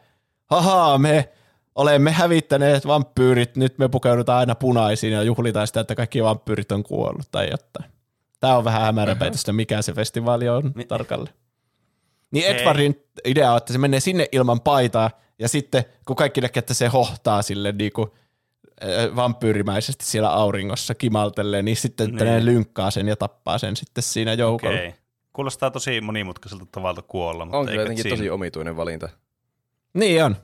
haha, 0.45 0.97
me 0.97 1.29
olemme 1.75 2.11
hävittäneet 2.11 2.87
vampyyrit, 2.87 3.57
nyt 3.57 3.77
me 3.77 3.89
pukeudutaan 3.89 4.39
aina 4.39 4.55
punaisiin 4.55 5.13
ja 5.13 5.23
juhlitaan 5.23 5.67
sitä, 5.67 5.79
että 5.79 5.95
kaikki 5.95 6.23
vampyyrit 6.23 6.71
on 6.71 6.83
kuollut 6.83 7.27
tai 7.31 7.47
jotain. 7.51 7.92
Tämä 8.43 8.57
on 8.57 8.63
vähän 8.63 8.81
hämäräpäitöstä, 8.81 9.53
mikä 9.53 9.81
se 9.81 9.93
festivaali 9.93 10.49
on 10.49 10.71
Mi- 10.75 10.85
tarkalleen. 10.85 11.35
Niin. 12.31 12.45
Edwardin 12.45 13.03
idea 13.25 13.51
on, 13.51 13.57
että 13.57 13.73
se 13.73 13.79
menee 13.79 13.99
sinne 13.99 14.27
ilman 14.31 14.61
paitaa, 14.61 15.11
ja 15.39 15.47
sitten 15.47 15.83
kun 16.05 16.15
kaikki 16.15 16.41
näkee, 16.41 16.59
että 16.59 16.73
se 16.73 16.87
hohtaa 16.87 17.41
sille 17.41 17.71
niinku, 17.71 18.15
äh, 18.83 19.15
vampyyrimäisesti 19.15 20.05
siellä 20.05 20.29
auringossa 20.29 20.95
kimaltelee, 20.95 21.61
niin 21.61 21.77
sitten 21.77 22.09
Niin. 22.09 22.25
ne 22.25 22.45
lynkkaa 22.45 22.91
sen 22.91 23.07
ja 23.07 23.15
tappaa 23.15 23.57
sen 23.57 23.75
sitten 23.75 24.03
siinä 24.03 24.33
joukolla. 24.33 24.73
Okei. 24.75 24.87
Okay. 24.87 24.99
Kuulostaa 25.33 25.71
tosi 25.71 26.01
monimutkaiselta 26.01 26.65
tavalta 26.71 27.01
kuolla. 27.01 27.45
Mutta 27.45 27.57
On 27.57 27.65
kyllä 27.65 27.81
jotenkin 27.81 28.03
siinä- 28.03 28.17
tosi 28.17 28.29
omituinen 28.29 28.77
valinta. 28.77 29.09
Niin 29.93 30.23
on. 30.23 30.35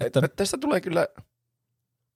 Että... 0.00 0.28
Tästä 0.36 0.58
tulee 0.58 0.80
kyllä, 0.80 1.08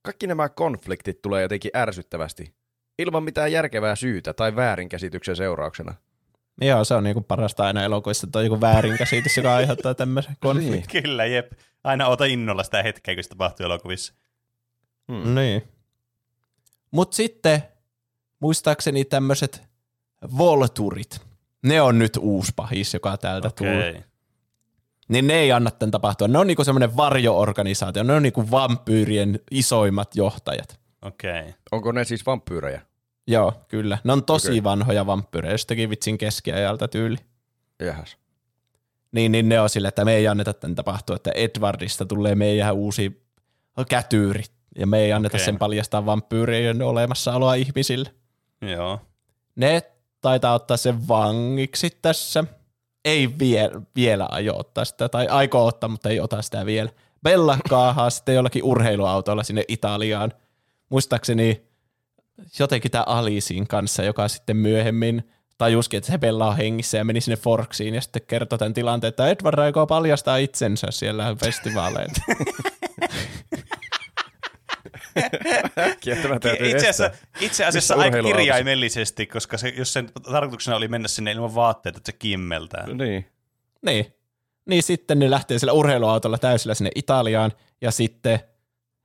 kaikki 0.02 0.26
nämä 0.26 0.48
konfliktit 0.48 1.22
tulee 1.22 1.42
jotenkin 1.42 1.70
ärsyttävästi. 1.76 2.54
Ilman 3.00 3.22
mitään 3.22 3.52
järkevää 3.52 3.96
syytä 3.96 4.32
tai 4.32 4.56
väärinkäsityksen 4.56 5.36
seurauksena. 5.36 5.94
Joo, 6.60 6.84
se 6.84 6.94
on 6.94 7.04
niinku 7.04 7.20
parasta 7.20 7.64
aina 7.66 7.84
elokuvissa, 7.84 8.26
että 8.26 8.38
on 8.38 8.44
joku 8.44 8.60
väärinkäsitys, 8.60 9.36
joka 9.36 9.54
aiheuttaa 9.54 9.94
tämmöisen 9.94 10.36
konfliktin. 10.46 11.02
Kyllä, 11.02 11.26
jep. 11.26 11.52
Aina 11.84 12.06
ota 12.06 12.24
innolla 12.24 12.62
sitä 12.62 12.82
hetkeä, 12.82 13.14
kun 13.14 13.24
se 13.24 13.28
tapahtuu 13.28 13.66
elokuvissa. 13.66 14.14
Hmm. 15.12 15.34
Niin. 15.34 15.62
Mutta 16.90 17.16
sitten 17.16 17.62
muistaakseni 18.40 19.04
tämmöiset 19.04 19.62
Volturit, 20.38 21.20
ne 21.62 21.82
on 21.82 21.98
nyt 21.98 22.16
uusi 22.20 22.52
pahis, 22.56 22.94
joka 22.94 23.16
täältä 23.16 23.48
okay. 23.48 23.68
tulee. 23.68 24.04
Niin 25.08 25.26
ne 25.26 25.34
ei 25.34 25.52
anna 25.52 25.70
tämän 25.70 25.90
tapahtua. 25.90 26.28
Ne 26.28 26.38
on 26.38 26.46
niinku 26.46 26.64
semmoinen 26.64 26.96
varjo-organisaatio, 26.96 28.02
ne 28.02 28.12
on 28.12 28.22
niinku 28.22 28.50
vampyyrien 28.50 29.40
isoimmat 29.50 30.16
johtajat. 30.16 30.80
Okei. 31.02 31.40
Okay. 31.40 31.52
Onko 31.72 31.92
ne 31.92 32.04
siis 32.04 32.26
vampyyrejä? 32.26 32.89
Joo, 33.30 33.52
kyllä. 33.68 33.98
Ne 34.04 34.12
on 34.12 34.24
tosi 34.24 34.50
okay. 34.50 34.64
Vanhoja 34.64 35.06
vampyyrejä, 35.06 35.54
jostakin 35.54 35.90
vitsin 35.90 36.18
keskiajalta 36.18 36.88
tyyli. 36.88 37.16
Jahas. 37.78 38.16
Niin, 39.12 39.32
niin 39.32 39.48
ne 39.48 39.60
on 39.60 39.70
sille, 39.70 39.88
että 39.88 40.04
me 40.04 40.14
ei 40.14 40.28
anneta 40.28 40.54
tämän 40.54 40.74
tapahtua, 40.74 41.16
että 41.16 41.30
Edwardista 41.30 42.06
tulee 42.06 42.34
meidän 42.34 42.74
uusi 42.74 43.22
kätyyri. 43.88 44.42
Ja 44.78 44.86
me 44.86 44.98
ei 44.98 45.12
anneta 45.12 45.36
okay. 45.36 45.44
sen 45.44 45.58
paljastaa 45.58 46.06
vampyyrien 46.06 46.82
olemassaoloa 46.82 47.54
ihmisille. 47.54 48.10
Joo. 48.62 49.00
Ne 49.56 49.82
taitaa 50.20 50.54
ottaa 50.54 50.76
sen 50.76 51.08
vangiksi 51.08 51.98
tässä. 52.02 52.44
Ei 53.04 53.38
vie, 53.38 53.70
vielä 53.96 54.26
aio 54.30 54.58
ottaa 54.58 54.84
sitä, 54.84 55.08
tai 55.08 55.26
aikoo 55.26 55.66
ottaa, 55.66 55.88
mutta 55.88 56.08
ei 56.08 56.20
ota 56.20 56.42
sitä 56.42 56.66
vielä. 56.66 56.90
Bella 57.22 57.58
kaahaa 57.68 58.10
sitten 58.10 58.34
jollakin 58.34 58.64
urheiluautolla 58.64 59.42
sinne 59.42 59.64
Italiaan. 59.68 60.32
Muistaakseni 60.88 61.69
jotenkin 62.58 62.90
tämä 62.90 63.04
Alisin 63.06 63.66
kanssa, 63.66 64.02
joka 64.02 64.28
sitten 64.28 64.56
myöhemmin 64.56 65.30
tajusikin, 65.58 65.98
että 65.98 66.12
se 66.12 66.18
on 66.32 66.56
hengissä 66.56 66.98
ja 66.98 67.04
meni 67.04 67.20
sinne 67.20 67.36
Forksiin 67.36 67.94
ja 67.94 68.00
sitten 68.00 68.22
kertoi 68.26 68.58
tämän 68.58 68.74
tilanteen, 68.74 69.08
että 69.08 69.28
Edward 69.28 69.58
aikoo 69.58 69.86
paljastaa 69.86 70.36
itsensä 70.36 70.86
siellä 70.90 71.36
festivaaleilla. 71.44 72.14
Täytyy 76.40 76.70
Itse 76.70 76.88
asiassa, 76.88 77.10
itse 77.40 77.64
asiassa 77.64 77.94
aika 77.94 78.22
kirjaimellisesti, 78.22 79.26
koska 79.26 79.58
se, 79.58 79.68
jos 79.68 79.92
sen 79.92 80.10
tarkoituksena 80.32 80.76
oli 80.76 80.88
mennä 80.88 81.08
sinne 81.08 81.32
ilman 81.32 81.54
vaatteita, 81.54 81.96
että 81.96 82.12
se 82.12 82.18
kimmeltää. 82.18 82.86
Niin. 82.86 83.26
Niin. 83.82 84.14
Niin 84.66 84.82
sitten 84.82 85.18
ne 85.18 85.30
lähtee 85.30 85.58
sillä 85.58 85.72
urheiluautolla 85.72 86.38
täysillä 86.38 86.74
sinne 86.74 86.90
Italiaan 86.94 87.52
ja 87.80 87.90
sitten, 87.90 88.40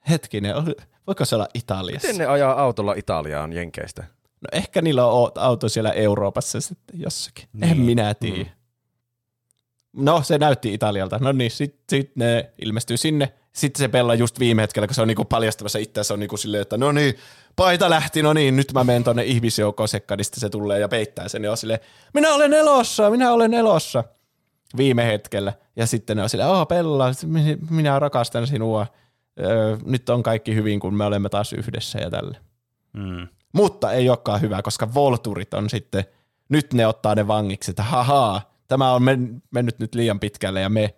hetkinen, 0.10 0.56
voiko 1.08 1.26
se 1.26 1.36
olla 1.36 1.48
Italiassa? 1.54 2.08
Miten 2.08 2.20
ne 2.20 2.26
ajaa 2.26 2.62
autolla 2.62 2.94
Italiaan 2.94 3.54
Jenkeistä? 3.54 4.04
No 4.42 4.48
ehkä 4.52 4.82
niillä 4.82 5.06
on 5.06 5.32
auto 5.36 5.70
siellä 5.70 5.92
Euroopassa 5.92 6.62
sitten 6.62 7.00
jossakin. 7.00 7.50
Niin. 7.54 7.72
En 7.72 7.80
minä 7.80 8.14
tiedä. 8.14 8.50
No 9.94 10.24
se 10.24 10.38
näytti 10.38 10.74
Italialta. 10.74 11.20
No 11.22 11.32
niin, 11.32 11.52
sitten 11.52 11.84
sit 11.90 12.16
ne 12.16 12.52
ilmestyy 12.62 12.98
sinne. 12.98 13.34
sitten 13.56 13.80
se 13.80 13.88
Bella 13.88 14.16
just 14.16 14.40
viime 14.40 14.62
hetkellä, 14.62 14.88
kun 14.88 14.96
se 14.96 15.02
on 15.02 15.08
niinku 15.08 15.26
paljastamassa 15.26 15.80
itseänsä, 15.80 16.14
on 16.14 16.20
niinku 16.20 16.38
silleen, 16.38 16.62
että 16.62 16.78
no 16.78 16.92
niin, 16.92 17.16
paita 17.56 17.90
lähti, 17.90 18.24
no 18.24 18.34
niin, 18.34 18.56
nyt 18.56 18.74
mä 18.74 18.84
menen 18.84 19.04
tonne 19.04 19.24
ihmisjoukkoon 19.24 19.88
sekkanista, 19.88 20.40
se 20.40 20.50
tulee 20.50 20.80
ja 20.80 20.88
peittää 20.88 21.28
sen, 21.28 21.44
ja 21.44 21.52
on 21.52 21.58
silleen, 21.58 21.80
minä 22.14 22.34
olen 22.34 22.54
elossa, 22.54 23.10
minä 23.10 23.32
olen 23.32 23.54
elossa, 23.54 24.04
viime 24.78 25.06
hetkellä. 25.06 25.54
Ja 25.76 25.88
sitten 25.88 26.18
ne 26.18 26.24
on 26.24 26.30
silleen, 26.30 26.50
oh 26.50 26.68
Bella, 26.68 27.12
minä 27.70 28.00
rakastan 28.00 28.48
sinua, 28.48 28.88
öö, 29.40 29.78
nyt 29.86 30.10
on 30.10 30.24
kaikki 30.24 30.56
hyvin, 30.56 30.80
kun 30.80 30.96
me 30.96 31.06
olemme 31.06 31.30
taas 31.30 31.54
yhdessä 31.54 32.00
ja 32.00 32.10
tälle. 32.10 32.38
Mm. 32.94 33.28
Mutta 33.54 33.92
ei 33.92 34.10
olekaan 34.10 34.42
hyvä, 34.42 34.62
koska 34.62 34.94
Volturit 34.94 35.54
on 35.54 35.70
sitten, 35.70 36.04
nyt 36.50 36.74
ne 36.74 36.88
ottaa 36.88 37.16
ne 37.16 37.28
vangiksi, 37.28 37.72
että 37.72 37.84
hahaa, 37.84 38.54
tämä 38.68 38.92
on 38.94 39.04
men- 39.04 39.44
mennyt 39.52 39.80
nyt 39.80 39.96
liian 39.96 40.20
pitkälle 40.20 40.62
ja 40.62 40.70
me 40.70 40.96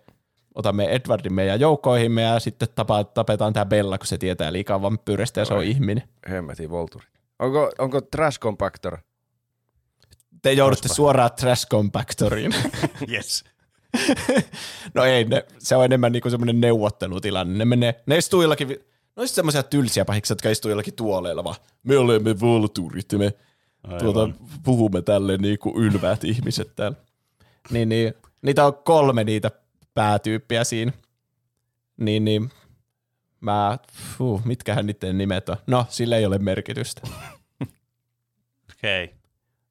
otamme 0.54 0.84
Edwardin 0.84 1.32
meidän 1.32 1.60
joukkoihimme 1.60 2.22
ja 2.22 2.40
sitten 2.40 2.68
tapa- 2.74 3.04
tapetaan 3.04 3.52
tämä 3.52 3.66
Bella, 3.66 3.98
kun 3.98 4.06
se 4.06 4.18
tietää 4.18 4.52
liikaa 4.52 4.82
vampyyreistä 4.82 5.40
ja 5.40 5.44
se 5.44 5.54
on 5.54 5.64
ihminen. 5.64 6.04
Hemmetin 6.30 6.70
Volturi. 6.70 7.06
Onko, 7.38 7.70
onko 7.78 8.00
Trash 8.00 8.38
Compactor? 8.40 8.98
Te 10.42 10.52
joudutte 10.52 10.80
Olisipa. 10.82 10.94
suoraan 10.94 11.30
Trash 11.40 11.66
Compactoriin. 11.68 12.54
Yes. 13.12 13.44
No 14.94 15.04
ei, 15.04 15.24
ne, 15.24 15.44
se 15.58 15.76
on 15.76 15.84
enemmän 15.84 16.12
niinku 16.12 16.30
semmoinen 16.30 16.60
neuvottelutilanne. 16.60 17.58
Ne, 17.58 17.64
menee, 17.64 18.02
ne 18.06 18.18
istuu 18.18 18.42
jollakin, 18.42 18.68
no 19.16 19.22
siis 19.22 19.34
semmoisia 19.34 19.62
tylsiä 19.62 20.04
pahiksia, 20.04 20.34
jotka 20.34 20.50
istuu 20.50 20.68
jollakin 20.68 20.94
tuoleilla 20.94 21.44
vaan. 21.44 21.56
Me 21.82 21.98
olemme 21.98 22.40
Volturit 22.40 23.12
me 23.12 23.34
Aivan. 23.82 24.00
tuota, 24.00 24.28
puhumme 24.62 25.02
tälle 25.02 25.36
niinku 25.36 25.80
ylväät 25.80 26.24
ihmiset 26.24 26.76
täällä. 26.76 26.96
Niin, 27.70 27.88
niin, 27.88 28.14
niitä 28.42 28.66
on 28.66 28.74
kolme 28.74 29.24
niitä 29.24 29.50
päätyyppiä 29.94 30.64
siinä. 30.64 30.92
Niin, 31.96 32.24
niin 32.24 32.50
mä, 33.40 33.78
fuh, 34.18 34.44
mitkähän 34.44 34.86
niiden 34.86 35.18
nimet 35.18 35.48
on? 35.48 35.56
No, 35.66 35.86
sillä 35.88 36.16
ei 36.16 36.26
ole 36.26 36.38
merkitystä. 36.38 37.00
Okei. 38.72 39.04
Okay. 39.04 39.16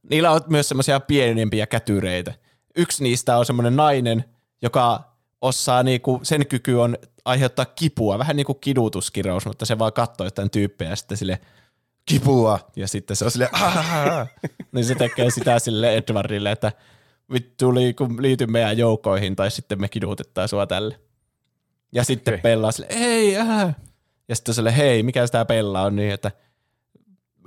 Niillä 0.10 0.32
on 0.32 0.42
myös 0.48 0.70
semmoisia 0.70 1.00
pienempiä 1.00 1.68
kätyreitä. 1.68 2.34
Yksi 2.78 3.04
niistä 3.04 3.38
on 3.38 3.46
semmoinen 3.46 3.76
nainen, 3.76 4.26
joka 4.62 5.14
osaa, 5.42 5.84
niinku, 5.84 6.20
sen 6.24 6.48
kyky 6.48 6.74
on 6.74 6.98
aiheuttaa 7.26 7.66
kipua, 7.66 8.20
vähän 8.20 8.36
niin 8.36 8.46
kuin 8.46 8.60
kidutuskirous, 8.62 9.46
mutta 9.46 9.66
se 9.66 9.80
vaan 9.80 9.94
katsoo 9.94 10.28
jotain 10.28 10.50
tyyppejä 10.50 10.90
ja 10.90 10.96
sitten 10.96 11.18
sille 11.18 11.40
kipua, 12.06 12.60
ja 12.76 12.88
sitten 12.88 13.16
se 13.16 13.26
on 13.26 13.32
sille 13.32 13.50
niin 14.72 14.86
se 14.86 14.96
tekee 14.96 15.30
sitä 15.30 15.60
sille 15.60 15.98
Edwardille, 15.98 16.52
että 16.52 16.72
vittu 17.34 17.76
liiku, 17.76 18.10
liity 18.20 18.46
meidän 18.46 18.78
joukkoihin, 18.78 19.36
tai 19.36 19.52
sitten 19.52 19.82
me 19.82 19.90
kidutetaan 19.90 20.48
sua 20.48 20.68
tälle. 20.68 21.00
Ja 21.92 22.04
sitten 22.04 22.34
okay. 22.34 22.42
Bella 22.42 22.68
on 22.68 22.74
sille, 22.74 22.88
ei, 22.90 23.38
älä. 23.38 23.74
Ja 24.28 24.36
sitten 24.36 24.56
sille, 24.56 24.78
hei, 24.78 25.04
mikä 25.04 25.28
tämä 25.28 25.46
Bella 25.46 25.82
on, 25.82 25.96
niin 25.96 26.12
että 26.12 26.32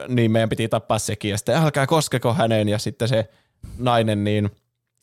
niin 0.08 0.30
meidän 0.30 0.48
piti 0.48 0.68
tappaa 0.68 0.98
sekin, 0.98 1.30
ja 1.30 1.36
sitten 1.38 1.56
älkää 1.56 1.86
koskeko 1.86 2.34
häneen, 2.34 2.68
ja 2.68 2.78
sitten 2.78 3.08
se 3.08 3.30
nainen 3.78 4.24
niin 4.24 4.50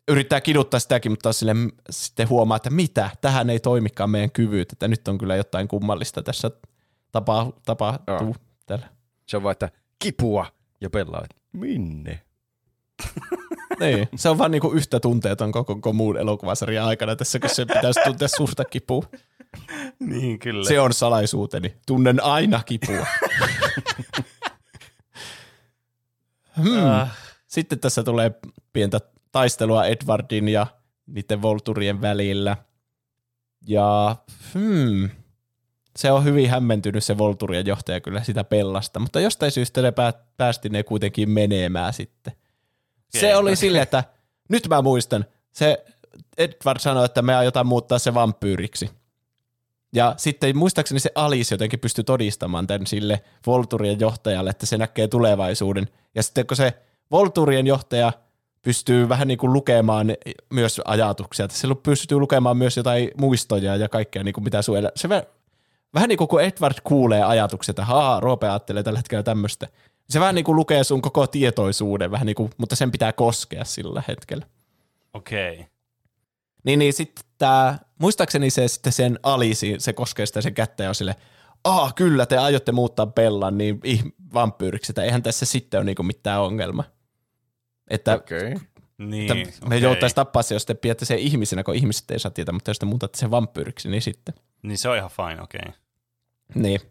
yrittää 0.07 0.41
kiduttaa 0.41 0.79
sitäkin, 0.79 1.11
mutta 1.11 1.33
sille, 1.33 1.55
sitten 1.89 2.29
huomaa, 2.29 2.57
että 2.57 2.69
mitä, 2.69 3.09
tähän 3.21 3.49
ei 3.49 3.59
toimikaan 3.59 4.09
meidän 4.09 4.31
kyvyt, 4.31 4.71
että 4.71 4.87
nyt 4.87 5.07
on 5.07 5.17
kyllä 5.17 5.35
jotain 5.35 5.67
kummallista 5.67 6.23
tässä 6.23 6.51
tapa, 7.11 7.53
tapahtuu 7.65 8.15
Joo. 8.21 8.35
täällä. 8.65 8.87
Se 9.25 9.37
on 9.37 9.43
vaan, 9.43 9.51
että 9.51 9.69
kipua. 9.99 10.45
Ja 10.81 10.89
pelaa, 10.89 11.23
että 11.23 11.35
minne? 11.53 12.21
Niin, 13.79 14.09
se 14.15 14.29
on 14.29 14.37
vaan 14.37 14.51
niinku 14.51 14.71
yhtä 14.71 14.99
tunteeton 14.99 15.51
koko, 15.51 15.75
koko 15.75 15.93
muun 15.93 16.17
elokuvasarjan 16.17 16.85
aikana 16.85 17.15
tässä, 17.15 17.39
kun 17.39 17.49
se 17.49 17.65
pitäisi 17.65 17.99
tuntea 18.05 18.27
suurta 18.27 18.65
kipua. 18.65 19.03
Niin, 19.99 20.39
kyllä. 20.39 20.67
Se 20.67 20.79
on 20.79 20.93
salaisuuteni. 20.93 21.75
Tunnen 21.87 22.23
aina 22.23 22.63
kipua. 22.65 23.05
hmm. 26.63 26.85
Ah, 26.85 27.17
Sitten 27.47 27.79
tässä 27.79 28.03
tulee 28.03 28.31
pientä 28.73 28.99
taistelua 29.31 29.85
Edwardin 29.85 30.49
ja 30.49 30.67
niiden 31.07 31.41
Volturien 31.41 32.01
välillä. 32.01 32.57
Ja 33.67 34.15
hmm, 34.53 35.09
se 35.97 36.11
on 36.11 36.23
hyvin 36.23 36.49
hämmentynyt 36.49 37.03
se 37.03 37.17
Volturien 37.17 37.67
johtaja 37.67 38.01
kyllä 38.01 38.23
sitä 38.23 38.43
pellasta, 38.43 38.99
mutta 38.99 39.19
jostain 39.19 39.51
syystä 39.51 39.81
ne 39.81 39.91
pää, 39.91 40.13
päästi 40.37 40.69
ne 40.69 40.83
kuitenkin 40.83 41.29
menemään 41.29 41.93
sitten. 41.93 42.33
Se 43.09 43.27
Okei. 43.27 43.35
oli 43.35 43.55
silleen, 43.55 43.83
että 43.83 44.03
nyt 44.49 44.67
mä 44.67 44.81
muistan, 44.81 45.25
se 45.51 45.85
Edward 46.37 46.79
sanoi, 46.79 47.05
että 47.05 47.21
me 47.21 47.35
aiotaan 47.35 47.67
muuttaa 47.67 47.99
se 47.99 48.13
vampyyriksi. 48.13 48.89
Ja 49.95 50.13
sitten 50.17 50.57
muistaakseni 50.57 50.99
se 50.99 51.11
Alice 51.15 51.53
jotenkin 51.53 51.79
pystyi 51.79 52.03
todistamaan 52.03 52.67
tämän 52.67 52.87
sille 52.87 53.23
Volturien 53.45 53.99
johtajalle, 53.99 54.49
että 54.49 54.65
se 54.65 54.77
näkee 54.77 55.07
tulevaisuuden. 55.07 55.87
Ja 56.15 56.23
sitten 56.23 56.47
kun 56.47 56.57
se 56.57 56.73
Volturien 57.11 57.67
johtaja 57.67 58.13
pystyy 58.67 59.09
vähän 59.09 59.27
niin 59.27 59.37
kuin 59.37 59.53
lukemaan 59.53 60.07
myös 60.53 60.81
ajatuksia, 60.85 61.45
että 61.45 61.57
se 61.57 61.67
pystyy 61.83 62.19
lukemaan 62.19 62.57
myös 62.57 62.77
jotain 62.77 63.11
muistoja 63.17 63.75
ja 63.75 63.89
kaikkea, 63.89 64.23
niin 64.23 64.33
kuin 64.33 64.43
mitä 64.43 64.61
sun 64.61 64.77
elä... 64.77 64.91
se 64.95 65.07
vä- 65.07 65.25
vähän 65.93 66.09
niin 66.09 66.17
kuin 66.17 66.27
kun 66.27 66.41
Edward 66.41 66.77
kuulee 66.83 67.23
ajatuksia, 67.23 67.71
että 67.71 67.85
haa, 67.85 68.19
Roope 68.19 68.49
ajattelee 68.49 68.83
tällä 68.83 68.99
hetkellä 68.99 69.23
tämmöistä. 69.23 69.67
Se 70.09 70.19
vähän 70.19 70.35
niin 70.35 70.45
kuin 70.45 70.55
lukee 70.55 70.83
sun 70.83 71.01
koko 71.01 71.27
tietoisuuden, 71.27 72.11
vähän 72.11 72.25
niin 72.25 72.35
kuin, 72.35 72.51
mutta 72.57 72.75
sen 72.75 72.91
pitää 72.91 73.13
koskea 73.13 73.65
sillä 73.65 74.03
hetkellä. 74.07 74.45
Okei. 75.13 75.53
Okay. 75.53 75.65
Niin, 76.63 76.79
niin 76.79 76.93
sitten 76.93 77.25
tämä, 77.37 77.79
muistaakseni 77.99 78.49
se 78.49 78.67
sitten 78.67 78.93
sen 78.93 79.19
alisi, 79.23 79.75
se 79.77 79.93
koskee 79.93 80.25
sitä 80.25 80.41
sen 80.41 80.53
kättä 80.53 80.83
ja 80.83 80.89
on 80.89 80.95
sille, 80.95 81.15
aa 81.63 81.91
kyllä, 81.95 82.25
te 82.25 82.37
aiotte 82.37 82.71
muuttaa 82.71 83.07
Bellan 83.07 83.57
niin 83.57 83.79
vampyyriksi, 84.33 84.91
että 84.91 85.03
eihän 85.03 85.23
tässä 85.23 85.45
sitten 85.45 85.77
ole 85.77 85.85
niinku 85.85 86.03
mitään 86.03 86.41
ongelma. 86.41 86.83
Että. 87.87 88.15
Okay. 88.15 88.55
Niin, 88.97 89.37
että 89.37 89.51
me 89.61 89.65
okei. 89.65 89.81
jouttaisiin 89.81 90.15
tappaa 90.15 90.41
se, 90.43 90.55
jos 90.55 90.65
te 90.65 90.73
pidätte 90.73 91.05
sen 91.05 91.19
ihmisenä, 91.19 91.63
kun 91.63 91.75
ihmiset 91.75 92.11
ei 92.11 92.19
saa 92.19 92.31
tietää, 92.31 92.53
mutta 92.53 92.69
jos 92.71 92.79
te 92.79 92.85
muutatte 92.85 93.17
sen 93.17 93.31
vampyyriksi, 93.31 93.89
niin 93.89 94.01
sitten. 94.01 94.35
Niin 94.61 94.77
se 94.77 94.89
on 94.89 94.97
ihan 94.97 95.09
fine, 95.09 95.41
okei. 95.41 95.61
Okay. 95.63 95.73
Niin. 96.55 96.81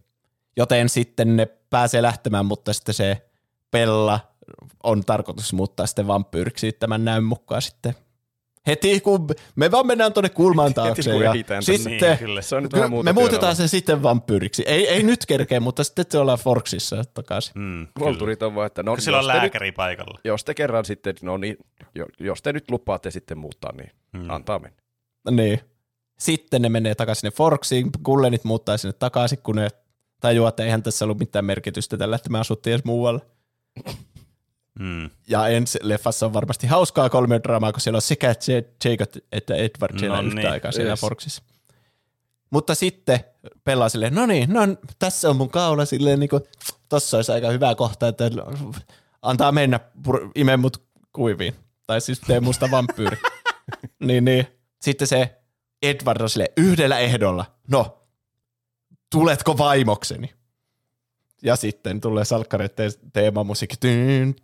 Joten 0.56 0.88
sitten 0.88 1.36
ne 1.36 1.46
pääsee 1.70 2.02
lähtemään, 2.02 2.46
mutta 2.46 2.72
sitten 2.72 2.94
se 2.94 3.28
Bella 3.70 4.20
on 4.82 5.04
tarkoitus 5.04 5.52
muuttaa 5.52 5.86
sitten 5.86 6.06
vampyyriksi 6.06 6.72
tämän 6.72 7.04
näyn 7.04 7.24
mukaan 7.24 7.62
sitten. 7.62 7.94
Heti 8.66 9.00
kun 9.00 9.26
me 9.56 9.70
vaan 9.70 9.86
mennään 9.86 10.12
tuonne 10.12 10.28
kulmaan 10.28 10.74
taakse 10.74 11.10
kun 11.10 11.22
ja 11.22 11.30
ehditään 11.30 11.64
tänne. 11.64 11.78
sitten 11.78 12.08
Niin, 12.08 12.18
kyllä. 12.18 12.42
Se 12.42 12.56
on 12.56 12.62
nyt 12.62 12.72
vähän 12.72 12.90
muuta 12.90 13.04
me 13.04 13.12
muutetaan 13.12 13.56
se 13.56 13.68
sitten 13.68 14.02
vampyyriksi. 14.02 14.62
Ei, 14.66 14.88
ei 14.88 15.02
nyt 15.02 15.26
kerkeä, 15.26 15.60
mutta 15.60 15.84
sitten 15.84 16.04
se 16.10 16.18
ollaan 16.18 16.38
Forksissa 16.38 17.04
takaisin. 17.14 17.52
Mm, 17.54 17.86
Volturit 18.00 18.42
on 18.42 18.54
vaan, 18.54 18.66
että 18.66 18.82
no, 18.82 18.96
sillä 18.98 19.18
on 19.18 19.24
jos, 19.24 19.26
te 19.26 19.32
nyt, 19.32 19.42
lääkäri 19.42 19.72
paikalla. 19.72 20.18
jos 20.24 20.44
te 20.44 20.54
kerran 20.54 20.84
sitten, 20.84 21.14
no 21.22 21.36
niin, 21.36 21.56
jo- 21.94 22.06
jos 22.20 22.42
te 22.42 22.52
nyt 22.52 22.70
lupaatte 22.70 23.10
sitten 23.10 23.38
muuttaa, 23.38 23.72
niin 23.72 23.90
Hmm. 24.16 24.30
antaa 24.30 24.58
mennä. 24.58 24.76
Niin. 25.30 25.60
Sitten 26.18 26.62
ne 26.62 26.68
menee 26.68 26.94
takaisin 26.94 27.20
sinne 27.20 27.36
Forksiin, 27.36 27.90
Kullenit 28.02 28.44
muuttaa 28.44 28.76
sinne 28.76 28.92
takaisin, 28.98 29.38
kun 29.42 29.56
ne 29.56 29.68
tajuaa, 30.20 30.48
että 30.48 30.64
eihän 30.64 30.82
tässä 30.82 31.04
ollut 31.04 31.18
mitään 31.18 31.44
merkitystä 31.44 31.96
tällä, 31.96 32.16
että 32.16 32.30
me 32.30 32.38
asuttiin 32.38 32.74
edes 32.74 32.84
muualla. 32.84 33.20
Mm. 34.78 35.10
Ja 35.28 35.48
ensi 35.48 35.78
leffassa 35.82 36.26
on 36.26 36.32
varmasti 36.32 36.66
hauskaa 36.66 37.10
kolmiodraamaa, 37.10 37.72
kun 37.72 37.80
siellä 37.80 37.96
on 37.96 38.02
sekä 38.02 38.34
Jacob 38.84 39.10
että 39.32 39.54
Edward 39.54 39.98
siellä 39.98 40.16
No 40.16 40.22
yhtä 40.22 40.40
niin, 40.40 40.50
aikaa 40.50 40.72
siellä 40.72 40.90
yes. 40.90 41.00
Forksissa. 41.00 41.42
Mutta 42.50 42.74
sitten 42.74 43.20
pelaa 43.64 43.88
silleen, 43.88 44.14
no 44.14 44.26
niin, 44.26 44.52
no 44.52 44.60
tässä 44.98 45.30
on 45.30 45.36
mun 45.36 45.50
kaula 45.50 45.84
silleen, 45.84 46.20
niin 46.20 46.28
kuin, 46.28 46.42
tossa 46.88 47.16
olisi 47.16 47.32
aika 47.32 47.50
hyvä 47.50 47.74
kohta, 47.74 48.08
että 48.08 48.24
antaa 49.22 49.52
mennä, 49.52 49.80
pur- 50.08 50.30
ime 50.34 50.56
mut 50.56 50.82
kuiviin. 51.12 51.54
Tai 51.86 52.00
siis 52.00 52.20
tee 52.20 52.40
musta 52.40 52.70
vampyyri. 52.70 53.16
niin, 54.06 54.24
niin. 54.24 54.46
Sitten 54.80 55.08
se 55.08 55.36
Edward 55.82 56.20
on 56.20 56.30
silleen, 56.30 56.52
yhdellä 56.56 56.98
ehdolla, 56.98 57.44
no, 57.70 58.02
tuletko 59.10 59.58
vaimokseni? 59.58 60.34
Ja 61.42 61.56
sitten 61.56 62.00
tulee 62.00 62.24
salkkareiden 62.24 62.90
teemamusiikki. 63.12 63.76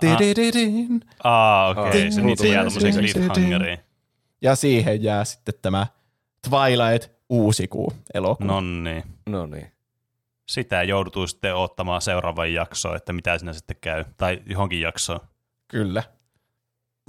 Didididin. 0.02 1.00
Aa, 1.24 1.68
okei. 1.68 1.84
Okay. 1.84 2.10
Se 2.10 2.20
niitä 2.20 2.46
jää 2.46 2.64
cliffhangeriin. 2.64 3.78
Ja 4.42 4.56
siihen 4.56 5.02
jää 5.02 5.24
sitten 5.24 5.54
tämä 5.62 5.86
Twilight 6.50 7.12
uusi 7.28 7.68
kuu 7.68 7.92
elokuva. 8.14 8.46
No 8.46 8.60
niin. 8.60 9.02
No 9.26 9.46
niin. 9.46 9.72
Sitä 10.48 10.82
joudutuu 10.82 11.26
sitten 11.26 11.56
ottamaan 11.56 12.02
seuraavan 12.02 12.52
jaksoon, 12.52 12.96
että 12.96 13.12
mitä 13.12 13.38
siinä 13.38 13.52
sitten 13.52 13.76
käy. 13.80 14.04
Tai 14.16 14.42
johonkin 14.46 14.80
jaksoon. 14.80 15.20
Kyllä. 15.68 16.02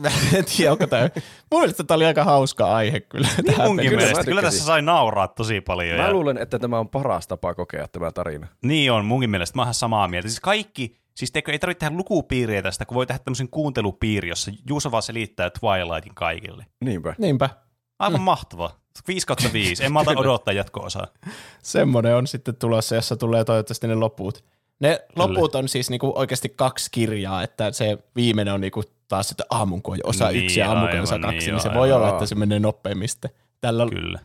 Mä 0.02 0.10
en 0.34 0.45
tiedä, 0.45 0.72
onko 0.72 0.88
tämä... 0.88 1.10
Mun 1.52 1.61
mielestä 1.61 1.84
tämä 1.84 1.95
oli 1.95 2.06
aika 2.06 2.24
hauska 2.24 2.76
aihe 2.76 2.99
kyllä. 2.99 3.28
Niin 3.38 3.45
tähän 3.45 3.68
munkin 3.68 3.90
kyllä 3.90 4.02
mielestä. 4.02 4.24
Kyllä 4.24 4.41
tässä 4.41 4.65
sai 4.65 4.82
nauraa 4.82 5.28
tosi 5.28 5.61
paljon. 5.61 5.98
Mä 5.98 6.03
ja... 6.03 6.11
luulen, 6.11 6.38
että 6.38 6.60
tämä 6.60 6.80
on 6.80 6.90
paras 6.90 7.28
tapa 7.28 7.56
kokea 7.56 7.88
tämä 7.88 8.11
tarina. 8.11 8.48
Niin 8.64 8.91
on, 8.91 9.06
munkin 9.06 9.30
mielestä. 9.30 9.56
Mä 9.56 9.61
oon 9.61 9.65
ihan 9.65 9.74
samaa 9.74 10.07
mieltä. 10.07 10.28
Siis 10.28 10.40
kaikki, 10.40 10.95
siis 11.15 11.32
teikö, 11.32 11.52
ei 11.52 11.60
tarvitse 11.60 11.80
tehdä 11.80 11.98
lukupiiriä 11.98 12.61
tästä, 12.61 12.86
kun 12.86 12.95
voi 12.95 13.06
tehdä 13.06 13.20
tämmöisen 13.20 13.49
kuuntelupiiri, 13.49 14.30
jossa 14.30 14.52
Juuso 14.70 14.91
vaan 14.91 15.03
selittää 15.03 15.49
Twilightin 15.49 16.15
kaikille. 16.15 16.65
Niinpä. 16.86 17.15
Niinpä. 17.18 17.49
Aivan 17.99 18.20
mm. 18.20 18.24
mahtavaa. 18.24 18.80
5 19.07 19.28
kautta 19.28 19.49
5. 19.53 19.84
En 19.84 19.91
malta 19.91 20.11
odottaa 20.15 20.53
jatko-osaa. 20.53 21.07
Semmoinen 21.64 22.15
on 22.15 22.28
sitten 22.28 22.56
tulossa, 22.56 22.95
jossa 22.95 23.15
tulee 23.15 23.44
toivottavasti 23.44 23.88
ne 23.88 23.95
loput. 23.95 24.44
Ne 24.80 24.99
loput 25.15 25.56
on 25.56 25.68
siis 25.70 25.90
niinku 25.90 26.14
oikeasti 26.15 26.49
kaksi 26.49 26.90
kirjaa, 26.91 27.44
että 27.44 27.72
se 27.72 27.98
viimeinen 28.15 28.53
on 28.53 28.61
niinku 28.61 28.84
taas, 29.14 29.31
että 29.31 29.44
aamunko 29.49 29.95
osa 30.03 30.30
Niin, 30.30 30.44
yksi 30.45 30.60
ja 30.60 30.69
aamunko 30.69 30.98
osa 31.03 31.15
aivan, 31.15 31.22
kaksi, 31.31 31.45
niin 31.48 31.53
niin, 31.56 31.61
se 31.64 31.73
voi 31.73 31.91
aivan. 31.91 31.98
olla, 31.98 32.10
että 32.10 32.26
se 32.26 32.35
menee 32.35 32.60
nopeammin 32.60 33.10
sitten 33.10 33.31
tällä 33.61 33.85
Kyllä, 33.90 34.19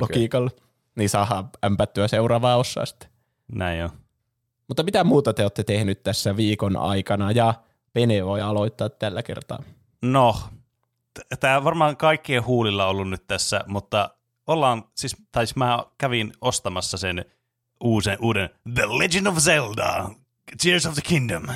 logiikalla. 0.00 0.50
Niin 0.96 1.08
saadaan 1.08 1.50
ämpättyä 1.64 2.08
seuraavaa 2.08 2.56
osaa 2.56 2.86
sitten. 2.86 3.08
näin 3.52 3.84
on. 3.84 3.90
Mutta 4.68 4.82
mitä 4.82 5.04
muuta 5.04 5.32
te 5.34 5.42
olette 5.42 5.64
tehnyt 5.64 6.02
tässä 6.02 6.36
viikon 6.36 6.76
aikana 6.76 7.32
ja 7.32 7.54
Pene 7.92 8.24
voi 8.24 8.40
aloittaa 8.40 8.88
tällä 8.88 9.22
kertaa. 9.22 9.62
No, 10.02 10.36
tämä 11.40 11.64
varmaan 11.64 11.96
kaikkien 11.96 12.44
huulilla 12.46 12.86
ollut 12.86 13.10
nyt 13.10 13.26
tässä, 13.26 13.60
mutta 13.66 14.10
ollaan, 14.46 14.84
siis, 14.94 15.16
tai 15.32 15.46
siis 15.46 15.56
mä 15.56 15.84
kävin 15.98 16.32
ostamassa 16.40 16.96
sen 16.96 17.24
uuden, 17.80 18.18
uuden 18.20 18.50
The 18.74 18.86
Legend 18.86 19.26
of 19.26 19.36
Zelda, 19.38 20.10
Tears 20.62 20.86
of 20.86 20.94
the 20.94 21.02
Kingdom 21.04 21.46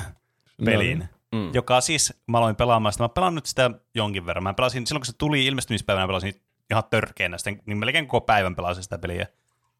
pelin. 0.64 0.98
No, 0.98 1.04
Mm. 1.36 1.54
Joka 1.54 1.80
siis, 1.80 2.14
mä 2.26 2.38
aloin 2.38 2.56
pelaamaan 2.56 2.92
sitä, 2.92 3.04
mä 3.04 3.08
pelaan 3.08 3.34
nyt 3.34 3.46
sitä 3.46 3.70
jonkin 3.94 4.26
verran. 4.26 4.42
Mä 4.42 4.54
pelasin, 4.54 4.86
silloin 4.86 5.00
kun 5.00 5.06
se 5.06 5.12
tuli 5.18 5.46
ilmestymispäivänä, 5.46 6.04
mä 6.04 6.08
pelasin 6.08 6.40
ihan 6.70 6.84
törkeänä 6.90 7.38
sitten, 7.38 7.62
niin 7.66 7.78
melkein 7.78 8.06
koko 8.06 8.26
päivän 8.26 8.56
pelasin 8.56 8.82
sitä 8.82 8.98
peliä. 8.98 9.26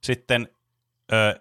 Sitten 0.02 0.48
ö, 1.12 1.40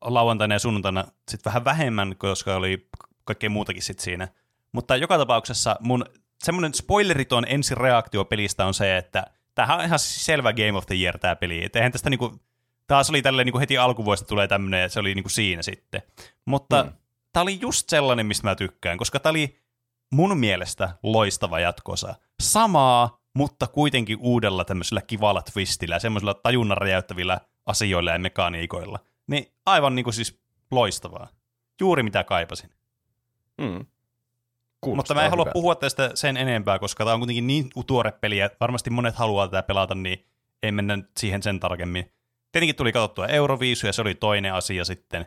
lauantaina 0.00 0.54
ja 0.54 0.58
sunnuntaina 0.58 1.04
sitten 1.28 1.50
vähän 1.50 1.64
vähemmän, 1.64 2.16
koska 2.16 2.56
oli 2.56 2.88
kaikkea 3.24 3.50
muutakin 3.50 3.82
sitten 3.82 4.04
siinä. 4.04 4.28
Mutta 4.72 4.96
joka 4.96 5.18
tapauksessa 5.18 5.76
mun 5.80 6.04
semmoinen 6.44 6.74
spoileriton 6.74 7.44
ensireaktio 7.48 8.24
pelistä 8.24 8.66
on 8.66 8.74
se, 8.74 8.96
että 8.96 9.26
tämähän 9.54 9.78
on 9.78 9.84
ihan 9.84 9.98
selvä 9.98 10.52
Game 10.52 10.78
of 10.78 10.86
the 10.86 10.94
Year 10.94 11.18
tämä 11.18 11.36
peli. 11.36 11.64
Et 11.64 11.76
eihän 11.76 11.92
tästä 11.92 12.10
niinku, 12.10 12.40
taas 12.86 13.10
oli 13.10 13.22
tälleen 13.22 13.46
niinku 13.46 13.58
heti 13.58 13.78
alkuvuodesta 13.78 14.26
tulee 14.26 14.48
tämmöinen, 14.48 14.80
että 14.80 14.92
se 14.92 15.00
oli 15.00 15.14
niinku 15.14 15.28
siinä 15.28 15.62
sitten. 15.62 16.02
Mutta 16.44 16.82
mm. 16.82 16.92
Tämä 17.32 17.42
oli 17.42 17.60
just 17.60 17.88
sellainen, 17.88 18.26
mistä 18.26 18.48
mä 18.48 18.54
tykkään, 18.54 18.98
koska 18.98 19.20
tämä 19.20 19.30
oli 19.30 19.58
mun 20.12 20.38
mielestä 20.38 20.88
loistava 21.02 21.60
jatkosa. 21.60 22.14
Samaa, 22.42 23.20
mutta 23.34 23.66
kuitenkin 23.66 24.18
uudella 24.20 24.64
tämmöisellä 24.64 25.02
kivalla 25.02 25.42
twistillä 25.42 25.94
ja 25.94 25.98
semmoisilla 26.00 26.34
tajunnan 26.34 26.78
räjäyttävillä 26.78 27.40
asioilla 27.66 28.10
ja 28.10 28.18
mekaniikoilla. 28.18 28.98
Niin 29.26 29.52
aivan 29.66 29.94
niinku 29.94 30.12
siis 30.12 30.40
loistavaa. 30.70 31.28
Juuri 31.80 32.02
mitä 32.02 32.24
kaipasin. 32.24 32.70
Mm. 33.60 33.86
Mutta 34.86 35.14
mä 35.14 35.24
en 35.24 35.30
halua 35.30 35.44
hyvältä. 35.44 35.52
puhua 35.52 35.74
tästä 35.74 36.10
sen 36.14 36.36
enempää, 36.36 36.78
koska 36.78 37.04
tämä 37.04 37.14
on 37.14 37.20
kuitenkin 37.20 37.46
niin 37.46 37.70
tuore 37.86 38.12
peli, 38.12 38.38
ja 38.38 38.50
varmasti 38.60 38.90
monet 38.90 39.14
haluaa 39.14 39.48
tätä 39.48 39.62
pelata, 39.62 39.94
niin 39.94 40.26
ei 40.62 40.72
mennä 40.72 40.98
siihen 41.18 41.42
sen 41.42 41.60
tarkemmin. 41.60 42.12
Tietenkin 42.52 42.76
tuli 42.76 42.92
katsottua 42.92 43.26
Euroviisu, 43.26 43.86
ja 43.86 43.92
se 43.92 44.02
oli 44.02 44.14
toinen 44.14 44.54
asia 44.54 44.84
sitten. 44.84 45.26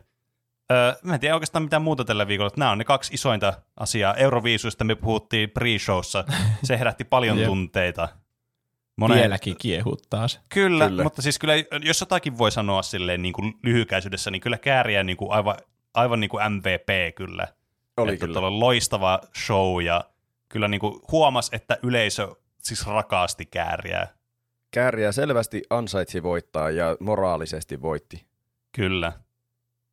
Öö, 0.71 0.93
mä 1.03 1.13
en 1.13 1.19
tiedä 1.19 1.35
oikeastaan 1.35 1.63
mitään 1.63 1.81
muuta 1.81 2.05
tällä 2.05 2.27
viikolla. 2.27 2.51
Nämä 2.57 2.71
on 2.71 2.77
ne 2.77 2.83
kaksi 2.83 3.13
isointa 3.13 3.53
asiaa. 3.77 4.13
Euroviisuista 4.13 4.83
me 4.83 4.95
puhuttiin 4.95 5.49
pre-showssa. 5.49 6.33
Se 6.63 6.79
herätti 6.79 7.03
paljon 7.03 7.37
tunteita. 7.45 8.09
Monen... 8.95 9.17
Vieläkin 9.17 9.57
kiehut 9.57 10.01
taas. 10.09 10.39
Kyllä, 10.49 10.87
Kyllä. 10.87 11.03
mutta 11.03 11.21
siis 11.21 11.39
kyllä, 11.39 11.53
jos 11.81 11.99
jotakin 12.01 12.37
voi 12.37 12.51
sanoa 12.51 12.81
silleen 12.81 13.21
niin 13.21 13.33
kuin 13.33 13.53
lyhykäisyydessä, 13.63 14.31
niin 14.31 14.41
kyllä 14.41 14.57
Kääriä 14.57 15.03
niin 15.03 15.17
kuin 15.17 15.31
aivan, 15.31 15.55
aivan 15.93 16.19
niin 16.19 16.29
kuin 16.29 16.43
MVP 16.51 17.15
kyllä. 17.15 17.47
Oli 17.97 18.13
että 18.13 18.25
kyllä. 18.25 18.59
loistava 18.59 19.19
show 19.45 19.83
ja 19.83 20.03
kyllä 20.49 20.67
niin 20.67 20.81
kuin 20.81 21.01
huomas, 21.11 21.49
että 21.53 21.77
yleisö 21.83 22.35
siis 22.57 22.87
rakasti 22.87 23.45
Kääriä. 23.45 24.07
Kääriä 24.71 25.11
selvästi 25.11 25.63
ansaitsi 25.69 26.23
voittaa 26.23 26.69
ja 26.69 26.97
moraalisesti 26.99 27.81
voitti. 27.81 28.25
Kyllä. 28.71 29.11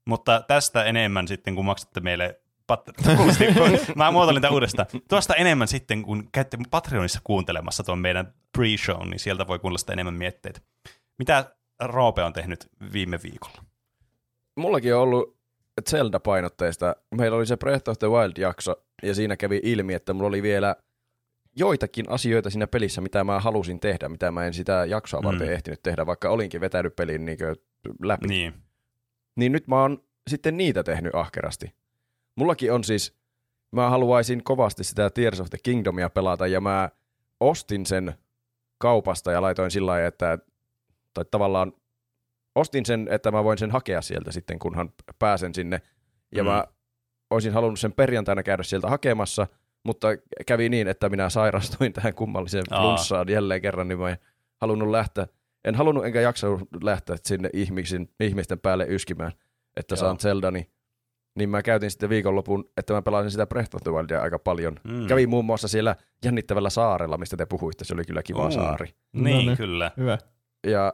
Mutta 0.07 0.45
tästä 0.49 0.85
enemmän 0.85 1.29
sitten, 1.29 1.55
kun 1.55 1.65
maksatte 1.65 2.01
meille 2.01 2.41
Pat- 2.73 2.93
Kuulosti, 3.17 3.47
kun- 3.47 3.95
Mä 3.97 4.11
muotoilin 4.11 4.43
tämän 4.43 4.55
uudestaan. 4.55 4.87
Tuosta 5.09 5.35
enemmän 5.35 5.69
sitten, 5.69 6.03
kun 6.03 6.29
käytte 6.33 6.59
Patreonissa 6.71 7.21
kuuntelemassa 7.25 7.83
tuon 7.85 7.99
meidän 7.99 8.35
pre-show, 8.59 9.09
niin 9.11 9.19
sieltä 9.21 9.47
voi 9.47 9.59
kuulla 9.59 9.79
sitä 9.79 9.93
enemmän 9.93 10.15
mietteitä. 10.15 10.61
Mitä 11.19 11.55
Roope 11.83 12.23
on 12.23 12.33
tehnyt 12.33 12.69
viime 12.93 13.19
viikolla? 13.23 13.65
Mullakin 14.57 14.95
on 14.95 15.01
ollut 15.03 15.37
Zelda-painotteista. 15.91 16.97
Meillä 17.15 17.37
oli 17.37 17.47
se 17.47 17.57
Breath 17.57 17.89
of 17.91 17.99
the 17.99 18.07
Wild-jakso, 18.07 18.77
ja 19.03 19.15
siinä 19.15 19.37
kävi 19.37 19.61
ilmi, 19.63 19.95
että 19.95 20.13
mulla 20.13 20.29
oli 20.29 20.43
vielä 20.43 20.77
joitakin 21.57 22.11
asioita 22.11 22.51
siinä 22.51 22.67
pelissä, 22.67 23.01
mitä 23.01 23.25
mä 23.25 23.41
halusin 23.41 23.81
tehdä, 23.81 24.09
mitä 24.09 24.31
mä 24.31 24.47
en 24.47 24.55
sitä 24.55 24.85
jaksoa 24.89 25.23
varten 25.23 25.49
Mm. 25.49 25.55
ehtinyt 25.55 25.83
tehdä, 25.83 26.07
vaikka 26.07 26.31
olinkin 26.31 26.61
vetänyt 26.61 26.97
pelin 26.97 27.25
niin 27.25 27.39
läpi. 28.03 28.29
Niin. 28.29 28.55
Niin 29.41 29.53
nyt 29.53 29.67
mä 29.69 29.81
oon 29.83 30.03
sitten 30.31 30.57
niitä 30.57 30.83
tehnyt 30.85 31.15
ahkerasti. 31.15 31.75
Mullakin 32.37 32.73
on 32.73 32.85
siis, 32.85 33.17
mä 33.73 33.91
haluaisin 33.91 34.45
kovasti 34.45 34.85
sitä 34.85 35.11
Tears 35.11 35.41
of 35.41 35.51
the 35.51 35.59
Kingdomia 35.63 36.11
pelata, 36.11 36.47
ja 36.47 36.61
mä 36.61 36.91
ostin 37.41 37.87
sen 37.87 38.15
kaupasta 38.79 39.33
ja 39.33 39.43
laitoin 39.43 39.71
sillä 39.71 39.91
lailla, 39.91 40.07
että, 40.09 40.39
tai 41.15 41.25
tavallaan 41.31 41.73
ostin 42.55 42.87
sen, 42.87 43.09
että 43.11 43.31
mä 43.31 43.45
voin 43.45 43.59
sen 43.59 43.71
hakea 43.71 44.03
sieltä 44.03 44.33
sitten, 44.33 44.59
kunhan 44.59 44.91
pääsen 45.19 45.55
sinne. 45.55 45.81
Ja 46.35 46.43
Mm. 46.43 46.51
mä 46.51 46.65
olisin 47.31 47.53
halunnut 47.53 47.81
sen 47.81 47.93
perjantaina 47.93 48.43
käydä 48.43 48.63
sieltä 48.63 48.89
hakemassa, 48.89 49.47
mutta 49.85 50.09
kävi 50.47 50.69
niin, 50.69 50.89
että 50.89 51.09
minä 51.09 51.31
sairastuin 51.31 51.93
tähän 51.93 52.15
kummalliseen 52.15 52.65
Aa. 52.71 52.81
flunssaan 52.81 53.29
jälleen 53.29 53.63
kerran, 53.63 53.89
niin 53.89 53.99
mä 53.99 54.11
en 54.11 54.19
halunnut 54.57 54.89
lähteä, 54.89 55.27
en 55.65 55.75
halunnut 55.75 56.05
enkä 56.07 56.21
jaksanut 56.21 56.69
lähteä 56.83 57.17
sinne 57.25 57.51
ihmisten, 57.53 58.09
ihmisten 58.21 58.59
päälle 58.59 58.87
yskimään, 58.89 59.33
että 59.77 59.93
Joo. 59.93 60.01
saan 60.01 60.19
Zeldani. 60.19 60.71
Niin 61.39 61.51
mä 61.51 61.63
käytin 61.63 61.91
sitten 61.91 62.09
viikonlopun, 62.11 62.71
että 62.77 62.93
mä 62.93 63.03
pelasin 63.03 63.31
sitä 63.31 63.47
Breath 63.47 63.77
of 63.77 63.83
the 63.83 63.91
Wildia 63.93 64.23
aika 64.23 64.39
paljon. 64.39 64.77
Mm. 64.85 65.07
Kävin 65.07 65.29
muun 65.29 65.45
muassa 65.45 65.69
siellä 65.69 65.97
jännittävällä 66.25 66.71
saarella, 66.71 67.19
mistä 67.19 67.37
te 67.37 67.47
puhuitte, 67.47 67.85
se 67.85 67.95
oli 67.95 68.05
kyllä 68.05 68.23
kiva 68.23 68.45
Mm. 68.49 68.51
saari. 68.53 68.87
Niin, 69.13 69.37
No 69.37 69.43
niin. 69.43 69.57
kyllä. 69.57 69.91
Hyvä. 69.97 70.19
Ja, 70.67 70.93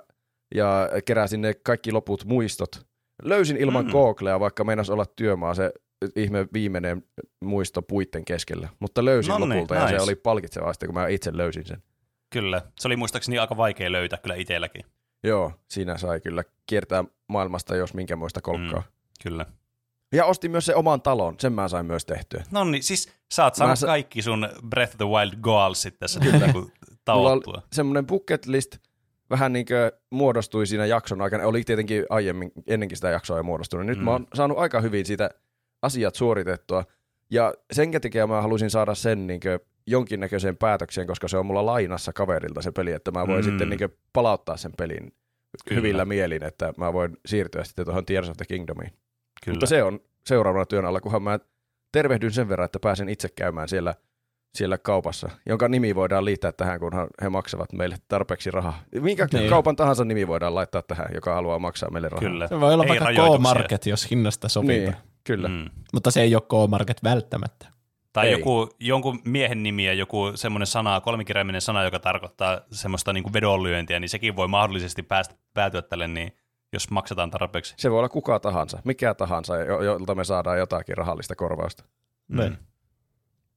ja 0.55 0.89
keräsin 1.05 1.41
ne 1.41 1.55
kaikki 1.55 1.93
loput 1.93 2.25
muistot. 2.25 2.87
Löysin 3.23 3.57
ilman 3.57 3.85
Mm. 3.85 3.91
Googlea, 3.93 4.41
vaikka 4.41 4.65
meinas 4.65 4.91
olla 4.91 5.07
työmaa 5.17 5.55
se 5.55 5.73
ihme 6.17 6.47
viimeinen 6.53 7.03
muisto 7.45 7.83
puitten 7.83 8.25
keskellä. 8.25 8.69
Mutta 8.81 9.05
löysin 9.05 9.31
Nonni, 9.31 9.55
lopulta 9.55 9.75
ja 9.75 9.85
nice. 9.85 9.97
se 9.99 10.03
oli 10.03 10.15
palkitsevaa 10.15 10.73
sitten, 10.73 10.87
kun 10.89 10.95
mä 10.95 11.09
itse 11.09 11.37
löysin 11.37 11.67
sen. 11.67 11.83
Kyllä. 12.31 12.63
Se 12.81 12.89
oli 12.89 12.97
muistaakseni 12.97 13.39
aika 13.39 13.57
vaikea 13.57 13.93
löytää 13.93 14.19
kyllä 14.19 14.35
itselläkin. 14.35 14.85
Joo, 15.25 15.53
siinä 15.69 15.97
sai 15.99 16.21
kyllä 16.21 16.45
kiertää 16.67 17.05
maailmasta 17.29 17.77
jos 17.77 17.95
minkä 17.95 18.17
muista 18.17 18.41
kolkkaa. 18.41 18.81
Mm. 18.81 18.87
Kyllä. 19.23 19.47
Ja 20.13 20.25
ostin 20.25 20.51
myös 20.51 20.67
se 20.67 20.75
oman 20.75 21.03
talon, 21.03 21.35
sen 21.41 21.53
mä 21.53 21.69
sain 21.69 21.87
myös 21.87 22.05
tehtyä. 22.05 22.45
No 22.51 22.65
niin, 22.65 22.83
siis 22.83 23.13
sä 23.33 23.45
oot 23.45 23.55
saanut 23.55 23.79
sa- 23.79 23.87
kaikki 23.87 24.23
sun 24.23 24.49
Breath 24.69 24.93
of 24.93 24.97
the 24.99 25.05
Wild 25.05 25.33
goalsit 25.41 25.99
tässä 25.99 26.21
kyllä. 26.21 26.53
Oli 26.55 26.67
tavoittua. 27.05 27.63
semmoinen 27.73 28.07
bucket 28.07 28.47
list 28.47 28.77
vähän 29.31 29.53
niin 29.53 29.67
kuin 29.67 30.01
muodostui 30.11 30.67
siinä 30.67 30.87
jakson 30.87 31.23
aikana. 31.23 31.47
Oli 31.47 31.65
tietenkin 31.65 32.05
aiemmin, 32.11 32.53
ennenkin 32.67 32.97
sitä 32.99 33.11
jaksoa 33.11 33.37
jo 33.37 33.43
muodostunut. 33.43 33.87
Nyt 33.87 33.97
Mm. 33.99 34.03
mm. 34.03 34.05
mä 34.05 34.11
oon 34.11 34.27
saanut 34.35 34.59
aika 34.59 34.81
hyvin 34.81 35.07
siitä 35.07 35.31
asiat 35.83 36.15
suoritettua. 36.15 36.85
Ja 37.31 37.55
sen 37.73 37.91
takia 38.01 38.27
mä 38.27 38.43
halusin 38.43 38.71
saada 38.71 38.95
sen 38.95 39.27
niin 39.27 39.41
jonkinnäköiseen 39.87 40.57
päätökseen, 40.57 41.07
koska 41.07 41.29
se 41.29 41.37
on 41.37 41.47
mulla 41.47 41.67
lainassa 41.67 42.13
kaverilta 42.13 42.63
se 42.63 42.73
peli, 42.73 42.93
että 42.93 43.11
mä 43.11 43.27
voin 43.27 43.45
Mm. 43.45 43.51
sitten 43.51 43.69
niin 43.71 43.81
palauttaa 44.13 44.57
sen 44.57 44.73
pelin 44.79 45.13
Kyllä. 45.69 45.77
Hyvillä 45.81 46.05
mielin, 46.05 46.45
että 46.45 46.73
mä 46.77 46.93
voin 46.93 47.17
siirtyä 47.27 47.65
sitten 47.65 47.85
tuohon 47.85 48.07
Tears 48.07 48.29
of 48.29 48.37
the 48.37 48.45
Kingdomiin. 48.49 48.91
Kyllä. 49.45 49.55
Mutta 49.55 49.67
se 49.67 49.83
on 49.83 50.01
seuraavana 50.27 50.67
työn 50.67 50.85
alla, 50.85 51.01
kunhan 51.01 51.23
mä 51.23 51.39
tervehdyn 51.93 52.33
sen 52.33 52.49
verran, 52.49 52.65
että 52.65 52.79
pääsen 52.83 53.09
itse 53.09 53.29
käymään 53.29 53.69
siellä, 53.69 53.95
siellä 54.55 54.79
kaupassa, 54.79 55.31
jonka 55.47 55.69
nimi 55.69 55.95
voidaan 55.95 56.25
liittää 56.25 56.53
tähän, 56.53 56.81
kunhan 56.81 57.09
he 57.23 57.29
maksavat 57.29 57.73
meille 57.73 57.97
tarpeeksi 58.09 58.51
rahaa. 58.51 58.83
Minkä 59.01 59.29
Niin. 59.33 59.51
kaupan 59.51 59.77
tahansa 59.77 60.05
nimi 60.05 60.27
voidaan 60.29 60.55
laittaa 60.55 60.83
tähän, 60.83 61.07
joka 61.15 61.35
haluaa 61.35 61.59
maksaa 61.59 61.91
meille 61.91 62.09
rahaa. 62.09 62.29
Kyllä. 62.31 62.49
Se 62.49 62.61
voi 62.61 62.75
olla 62.75 62.85
Ei 62.85 62.89
vaikka. 62.89 63.07
K-Market, 63.39 63.87
jos 63.87 64.11
hinnasta 64.11 64.49
sopii. 64.49 64.81
Niin, 64.81 64.95
kyllä. 65.25 65.49
Mm. 65.49 65.65
Mutta 65.93 66.11
se 66.11 66.23
ei 66.23 66.35
ole 66.35 66.43
K-Market 66.43 67.05
välttämättä. 67.05 67.69
Tai 68.17 68.27
Ei. 68.27 68.33
joku, 68.33 68.69
jonkun 68.81 69.21
miehen 69.25 69.63
nimi 69.63 69.87
ja 69.87 69.93
joku 69.93 70.33
semmoinen 70.35 70.67
sana, 70.67 71.01
kolmikirjaiminen 71.01 71.61
sana, 71.61 71.85
joka 71.85 71.99
tarkoittaa 71.99 72.61
semmoista 72.71 73.13
niin 73.13 73.23
kuin 73.23 73.33
vedonlyöntiä, 73.33 74.01
niin 74.01 74.09
sekin 74.09 74.37
voi 74.37 74.49
mahdollisesti 74.49 75.03
päästä, 75.03 75.35
päätyä 75.55 75.83
tälle, 75.83 76.09
niin 76.09 76.33
jos 76.73 76.91
maksetaan 76.91 77.31
tarpeeksi. 77.31 77.75
Se 77.77 77.91
voi 77.91 77.99
olla 77.99 78.09
kuka 78.09 78.41
tahansa, 78.41 78.79
mikä 78.85 79.15
tahansa, 79.15 79.57
jo- 79.57 79.83
jolta 79.83 80.15
me 80.15 80.25
saadaan 80.25 80.59
jotakin 80.59 80.97
rahallista 80.97 81.35
korvausta. 81.35 81.85
Mm. 82.29 82.57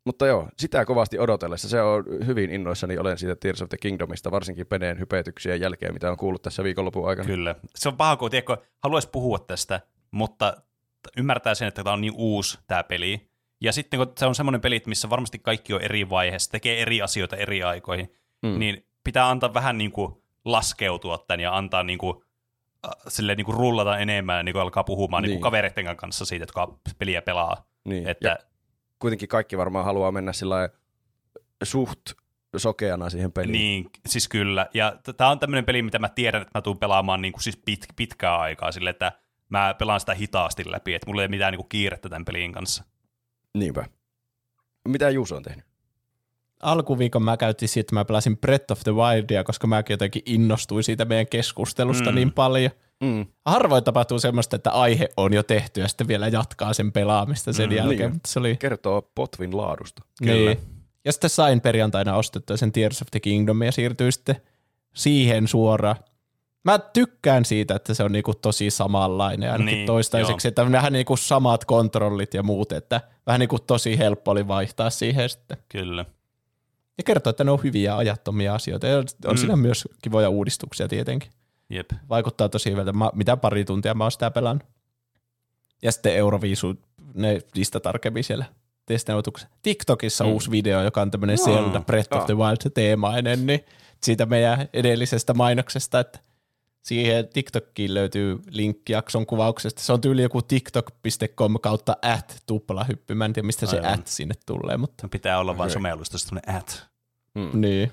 Mutta 0.06 0.28
joo, 0.28 0.50
sitä 0.58 0.86
kovasti 0.86 1.20
odotellessa. 1.20 1.70
Se 1.70 1.82
on 1.82 2.04
hyvin 2.26 2.50
innoissani, 2.50 2.98
olen 2.98 3.18
siitä 3.18 3.36
Tears 3.36 3.62
of 3.62 3.70
the 3.70 3.78
Kingdomista, 3.78 4.32
varsinkin 4.32 4.68
Peneen 4.68 5.00
hypetyksien 5.00 5.62
jälkeen, 5.62 5.94
mitä 5.94 6.12
on 6.12 6.18
kuullut 6.18 6.42
tässä 6.42 6.64
viikonlopun 6.64 7.10
aikana. 7.10 7.28
Kyllä. 7.28 7.56
Se 7.76 7.90
on 7.90 7.98
paha, 7.98 8.16
kun 8.16 8.32
tiedätkö, 8.32 8.58
haluaisi 8.84 9.10
puhua 9.12 9.40
tästä, 9.40 9.82
mutta 10.12 10.62
ymmärtää 11.18 11.56
sen, 11.56 11.68
että 11.68 11.84
tämä 11.84 11.94
on 11.94 12.02
niin 12.02 12.14
uusi 12.16 12.60
tämä 12.68 12.84
peli. 12.84 13.29
Ja 13.62 13.74
sitten 13.74 13.98
kun 13.98 14.12
se 14.18 14.26
on 14.26 14.36
semmoinen 14.36 14.62
peli, 14.62 14.82
missä 14.86 15.10
varmasti 15.10 15.40
kaikki 15.40 15.74
on 15.74 15.82
eri 15.82 16.10
vaiheessa, 16.10 16.52
tekee 16.52 16.82
eri 16.82 17.02
asioita 17.02 17.36
eri 17.36 17.64
aikoihin, 17.64 18.14
mm. 18.42 18.60
Niin 18.60 18.86
pitää 19.04 19.30
antaa 19.30 19.54
vähän 19.54 19.78
niin 19.78 19.92
kuin 19.92 20.24
laskeutua 20.46 21.18
tän 21.18 21.40
ja 21.40 21.58
antaa 21.58 21.84
niinku, 21.84 22.24
äh, 22.86 22.92
silleen 23.08 23.38
niinku 23.38 23.52
rullata 23.52 23.98
enemmän 23.98 24.38
ja 24.38 24.44
niinku 24.44 24.60
alkaa 24.60 24.84
puhumaan 24.84 25.24
niin. 25.24 25.28
Niin. 25.28 25.34
niinku 25.36 25.44
kavereiden 25.44 25.98
kanssa 25.98 26.26
siitä, 26.26 26.44
jotka 26.44 26.80
peliä 26.98 27.22
pelaa. 27.22 27.66
Niin. 27.86 28.08
Että, 28.08 28.28
Ja 28.28 28.38
kuitenkin 29.00 29.30
kaikki 29.30 29.58
varmaan 29.58 29.86
haluaa 29.86 30.12
mennä 30.12 30.34
sillä 30.34 30.70
suht 31.64 32.00
sokeana 32.58 33.10
siihen 33.10 33.32
peliin. 33.32 33.52
Niin, 33.52 33.90
siis 34.08 34.28
kyllä. 34.28 34.68
Ja 34.74 34.96
tämä 35.18 35.30
on 35.30 35.40
tämmöinen 35.40 35.66
peli, 35.66 35.82
mitä 35.82 36.00
mä 36.00 36.10
tiedän, 36.10 36.42
että 36.42 36.58
mä 36.58 36.62
tuun 36.62 36.80
pelaamaan 36.80 37.22
niin 37.22 37.32
kuin 37.32 37.44
siis 37.44 37.58
pit, 37.66 37.86
pitkää 37.96 38.38
aikaa 38.38 38.72
sille, 38.72 38.90
että 38.90 39.12
mä 39.50 39.76
pelaan 39.80 40.00
sitä 40.00 40.14
hitaasti 40.14 40.72
läpi, 40.72 40.94
että 40.94 41.08
mulla 41.08 41.22
ei 41.22 41.26
ole 41.26 41.30
mitään 41.32 41.52
niin 41.52 41.60
kuin 41.60 41.70
kiirettä 41.70 42.10
tämän 42.10 42.26
pelin 42.26 42.52
kanssa. 42.52 42.84
Niinpä. 43.58 43.86
Mitä 44.88 45.10
Juuso 45.10 45.36
on 45.36 45.44
tehnyt? 45.44 45.66
Alkuviikon 46.60 47.24
mä 47.24 47.38
käytin 47.38 47.68
siitä, 47.70 47.86
että 47.86 47.96
mä 47.96 48.06
pelasin 48.06 48.38
Breath 48.38 48.72
of 48.72 48.80
the 48.84 48.92
Wildia, 48.94 49.44
koska 49.44 49.68
mäkin 49.68 49.94
jotenkin 49.94 50.22
innostuin 50.26 50.84
siitä 50.84 51.06
meidän 51.06 51.28
keskustelusta 51.28 52.10
Mm. 52.12 52.16
niin 52.16 52.32
paljon. 52.34 52.72
Mm. 53.04 53.26
Harvoin 53.46 53.84
tapahtuu 53.84 54.20
semmoista, 54.20 54.56
että 54.56 54.72
aihe 54.72 55.10
on 55.18 55.34
jo 55.34 55.44
tehty 55.44 55.82
ja 55.82 55.88
sitten 55.88 56.08
vielä 56.08 56.28
jatkaa 56.28 56.74
sen 56.74 56.92
pelaamista 56.92 57.54
sen 57.54 57.66
Mm, 57.70 57.72
mm, 57.74 57.78
jälkeen. 57.78 58.00
niin. 58.00 58.14
Mutta 58.14 58.30
se 58.30 58.40
oli, 58.40 58.58
Kertoo 58.58 59.12
Potvin 59.16 59.58
laadusta. 59.58 60.02
Kyllä. 60.20 60.34
niin. 60.34 60.58
Ja 61.06 61.12
sitten 61.12 61.30
sain 61.30 61.62
perjantaina 61.62 62.16
ostettua 62.16 62.58
sen 62.58 62.72
Tears 62.72 63.02
of 63.02 63.08
the 63.12 63.20
Kingdom 63.20 63.62
ja 63.62 63.72
siirtyy 63.72 64.12
sitten 64.12 64.36
siihen 64.96 65.48
suoraan. 65.48 65.96
Mä 66.64 66.80
tykkään 66.80 67.46
siitä, 67.46 67.76
että 67.76 67.94
se 67.94 68.04
on 68.04 68.12
niinku 68.12 68.34
tosi 68.34 68.70
samanlainen 68.70 69.52
ainakin 69.52 69.66
Niin, 69.76 69.86
toistaiseksi, 69.86 70.48
että 70.48 70.62
on 70.62 70.72
vähän 70.72 70.94
niinku 70.94 71.18
samat 71.18 71.66
kontrollit 71.66 72.34
ja 72.34 72.44
muut, 72.44 72.72
että 72.72 73.02
vähän 73.28 73.40
niinku 73.40 73.60
tosi 73.60 73.98
helppo 73.98 74.32
oli 74.32 74.48
vaihtaa 74.48 74.90
siihen 74.90 75.30
sitten. 75.30 75.58
Kyllä. 75.70 76.06
Ja 76.98 77.04
kertoo, 77.04 77.30
että 77.30 77.44
ne 77.44 77.52
on 77.52 77.64
hyviä 77.64 77.98
ajattomia 77.98 78.56
asioita. 78.56 78.88
Ja 78.88 78.98
on 78.98 79.06
Mm. 79.32 79.38
siinä 79.38 79.56
myös 79.56 79.88
kivoja 80.02 80.30
uudistuksia 80.30 80.88
tietenkin. 80.88 81.32
Jep. 81.70 81.90
Vaikuttaa 82.10 82.50
tosi 82.50 82.72
hyvältä. 82.72 82.94
Mä, 82.94 83.10
mitä 83.14 83.38
pari 83.38 83.66
tuntia 83.66 83.94
mä 83.94 84.04
oon 84.04 84.12
sitä 84.12 84.32
pelannut. 84.32 84.64
Ja 85.82 85.92
sitten 85.92 86.16
Euroviisu, 86.16 86.76
ne 87.14 87.42
niistä 87.56 87.80
tarkemmin 87.80 88.24
siellä 88.24 88.46
testinautuksessa. 88.86 89.50
TikTokissa 89.62 90.24
Mm. 90.24 90.30
uusi 90.32 90.52
video, 90.52 90.84
joka 90.84 91.02
on 91.02 91.12
tämmöinen 91.12 91.38
Aa. 91.40 91.46
Zelda 91.46 91.82
Breath 91.82 92.14
Aa. 92.14 92.20
of 92.20 92.26
the 92.26 92.38
Wild 92.38 92.72
teemainen, 92.74 93.46
niin 93.46 93.66
siitä 94.04 94.26
meidän 94.26 94.70
edellisestä 94.74 95.34
mainoksesta, 95.34 96.00
että 96.00 96.20
siihen 96.82 97.28
TikTokkiin 97.28 97.94
löytyy 97.94 98.40
linkki 98.50 98.94
jakson 98.94 99.26
kuvauksesta. 99.26 99.82
Se 99.82 99.94
on 99.94 100.02
tyyli 100.02 100.22
joku 100.22 100.42
tiktok.com 100.42 101.56
kautta 101.62 101.98
at 102.02 102.44
tuplahyppy. 102.46 103.16
Mä 103.16 103.26
en 103.26 103.34
tiedä, 103.34 103.46
mistä 103.46 103.66
se 103.66 103.78
Aivan. 103.78 103.94
at 104.00 104.08
sinne 104.08 104.36
tulee, 104.46 104.78
mutta 104.78 105.08
Pitää 105.08 105.40
olla 105.40 105.58
vain 105.58 105.68
Okei. 105.68 105.74
somellusta 105.74 106.18
semmoinen 106.18 106.56
at. 106.56 106.88
Mm. 107.36 107.62
niin. 107.62 107.92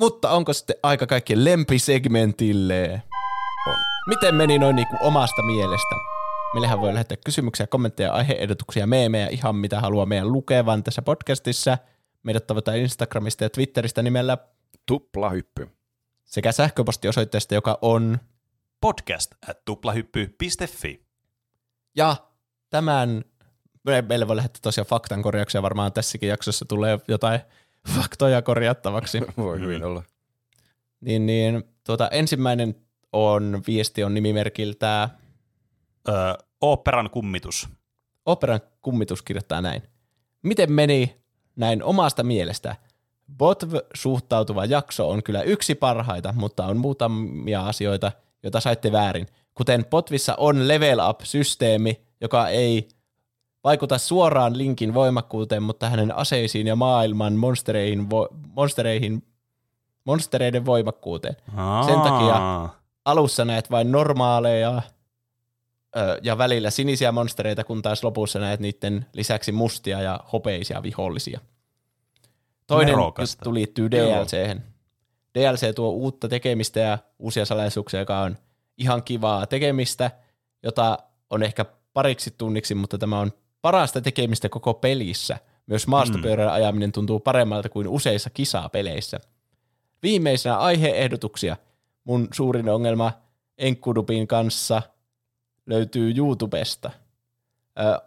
Mutta 0.00 0.30
onko 0.30 0.52
sitten 0.52 0.76
aika 0.82 1.06
kaikkien 1.06 1.44
lempisegmentille? 1.44 3.02
On. 3.68 3.74
Miten 4.06 4.34
meni 4.34 4.58
noin 4.58 4.76
niinku 4.76 4.96
omasta 5.00 5.42
mielestä? 5.42 5.94
Meillähän 6.54 6.80
voi 6.80 6.92
lähettää 6.92 7.16
kysymyksiä, 7.24 7.66
kommentteja, 7.66 8.12
aiheehdotuksia, 8.12 8.86
meemejä, 8.86 9.26
ihan 9.26 9.56
mitä 9.56 9.80
haluaa 9.80 10.06
meidän 10.06 10.32
lukevan 10.32 10.82
tässä 10.82 11.02
podcastissa. 11.02 11.78
Meidät 12.22 12.46
tavataan 12.46 12.78
Instagramista 12.78 13.44
ja 13.44 13.50
Twitteristä 13.50 14.02
nimellä 14.02 14.38
Tuplahyppy. 14.86 15.68
Sekä 16.24 16.52
sähköpostiosoitteesta, 16.52 17.54
joka 17.54 17.78
on. 17.82 18.18
Podcast 18.80 19.34
at 19.48 19.64
tuplahyppy.fi. 19.64 21.04
Ja 21.96 22.16
tämän, 22.70 23.24
me- 23.84 24.02
meille 24.02 24.28
voi 24.28 24.36
lähettää 24.36 24.60
tosiaan 24.62 24.86
faktan 24.86 25.22
korjauksia, 25.22 25.62
varmaan 25.62 25.92
tässäkin 25.92 26.28
jaksossa 26.28 26.64
tulee 26.64 26.98
jotain 27.08 27.40
faktoja 27.96 28.42
korjattavaksi. 28.42 29.20
Voi 29.36 29.58
Mm. 29.58 29.62
hyvin 29.64 29.84
olla. 29.84 30.02
niin, 31.00 31.26
niin 31.26 31.64
tuota, 31.86 32.08
ensimmäinen 32.08 32.74
on, 33.12 33.62
viesti 33.66 34.04
on 34.04 34.14
nimimerkiltä 34.14 35.08
Öö, 36.08 36.14
oopperan 36.60 37.10
kummitus. 37.10 37.68
Operan 38.26 38.60
kummitus 38.82 39.22
kirjoittaa 39.22 39.60
näin. 39.60 39.82
Miten 40.42 40.72
meni 40.72 41.20
näin 41.56 41.82
omasta 41.82 42.22
mielestä? 42.22 42.76
Botv-suhtautuva 43.32 44.64
jakso 44.64 45.08
on 45.10 45.22
kyllä 45.22 45.42
yksi 45.42 45.74
parhaita, 45.74 46.32
mutta 46.36 46.66
on 46.66 46.76
muutamia 46.76 47.66
asioita, 47.66 48.12
joita 48.42 48.60
saitte 48.60 48.92
väärin. 48.92 49.26
Kuten 49.54 49.84
Botvissa 49.84 50.34
on 50.38 50.68
level 50.68 50.98
up-systeemi, 51.10 52.00
joka 52.20 52.48
ei 52.48 52.88
vaikuta 53.64 53.98
suoraan 53.98 54.58
linkin 54.58 54.94
voimakkuuteen, 54.94 55.62
mutta 55.62 55.88
hänen 55.90 56.16
aseisiin 56.16 56.66
ja 56.66 56.76
maailman 56.76 57.32
monstereihin, 57.32 58.10
vo, 58.10 58.28
monstereihin 58.56 59.22
monstereiden 60.04 60.66
voimakkuuteen. 60.66 61.36
Sen 61.86 62.00
takia- 62.00 62.34
Aa. 62.36 62.78
Alussa 63.04 63.44
näet 63.44 63.70
vain 63.70 63.92
normaaleja 63.92 64.82
ö, 65.96 66.18
ja 66.22 66.38
välillä 66.38 66.70
sinisiä 66.70 67.12
monstereita, 67.12 67.64
kun 67.64 67.82
taas 67.82 68.04
lopussa 68.04 68.38
näet 68.38 68.60
niiden 68.60 69.06
lisäksi 69.12 69.52
mustia 69.52 70.00
ja 70.02 70.20
hopeisia 70.32 70.82
vihollisia. 70.82 71.40
Toinen 72.66 72.92
Nerokasta. 72.92 73.40
juttu 73.40 73.54
liittyy. 73.54 73.90
DLC:hen. 73.90 74.64
DLC 75.34 75.74
tuo 75.74 75.90
uutta 75.90 76.28
tekemistä 76.28 76.80
ja 76.80 76.98
uusia 77.18 77.44
salaisuuksia, 77.44 78.00
joka 78.00 78.20
on 78.20 78.36
ihan 78.78 79.02
kivaa 79.02 79.46
tekemistä, 79.46 80.10
jota 80.62 80.98
on 81.30 81.42
ehkä 81.42 81.64
pariksi 81.92 82.34
tunniksi, 82.38 82.74
mutta 82.74 82.98
tämä 82.98 83.20
on 83.20 83.32
parasta 83.62 84.00
tekemistä 84.00 84.48
koko 84.48 84.74
pelissä. 84.74 85.38
Myös 85.66 85.86
maastopyörän 85.86 86.52
ajaminen 86.52 86.92
tuntuu 86.92 87.20
paremmalta 87.20 87.68
kuin 87.68 87.88
useissa 87.88 88.30
kisapeleissä. 88.30 89.20
Viimeisenä 90.02 90.56
aiheehdotuksia. 90.56 91.56
Mun 92.04 92.28
suurin 92.32 92.68
ongelma 92.68 93.12
Enkkudupin 93.58 94.26
kanssa 94.26 94.82
löytyy 95.66 96.14
YouTubesta. 96.16 96.90
Ö, 97.78 98.00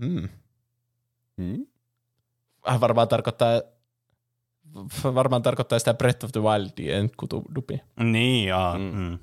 hmm. 0.00 0.28
Mm. 1.36 1.54
Äh, 1.54 1.77
Varmaan 2.80 3.08
tarkoittaa 3.08 3.62
varmaan 5.14 5.42
tarkoittaa 5.42 5.78
sitä 5.78 5.94
Breath 5.94 6.24
of 6.24 6.32
the 6.32 6.40
Wildia 6.40 6.96
Enkkudupia. 6.96 7.78
Niin, 8.00 8.48
jaa. 8.48 8.78
Mm. 8.78 8.84
Mm. 8.94 9.18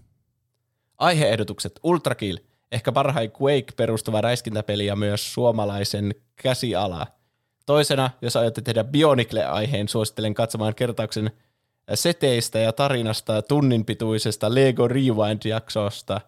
Aiheehdotukset. 0.97 1.79
Ultra 1.83 2.15
Kill. 2.15 2.37
Ehkä 2.71 2.91
parhain 2.91 3.31
Quake 3.41 3.73
perustuva 3.75 4.21
räiskintäpeli 4.21 4.85
ja 4.85 4.95
myös 4.95 5.33
suomalaisen 5.33 6.15
käsiala. 6.35 7.07
Toisena, 7.65 8.09
jos 8.21 8.35
aiotte 8.35 8.61
tehdä 8.61 8.83
Bionicle-aiheen, 8.83 9.87
suosittelen 9.87 10.33
katsomaan 10.33 10.75
kertauksen 10.75 11.31
seteistä 11.93 12.59
ja 12.59 12.73
tarinasta 12.73 13.41
tunnin 13.41 13.85
pituisesta 13.85 14.55
Lego 14.55 14.87
Rewind-jaksosta, 14.87 16.21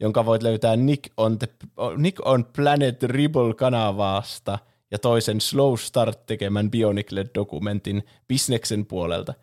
jonka 0.00 0.26
voit 0.26 0.42
löytää 0.42 0.76
Nick 0.76 1.12
on, 1.16 1.38
the, 1.38 1.48
Nick 1.96 2.26
on 2.26 2.44
Planet 2.44 3.02
Ribble-kanavasta 3.02 4.58
ja 4.90 4.98
toisen 4.98 5.40
Slow 5.40 5.74
Start 5.76 6.26
tekemän 6.26 6.70
Bionicle-dokumentin 6.70 8.02
bisneksen 8.28 8.86
puolelta. 8.86 9.34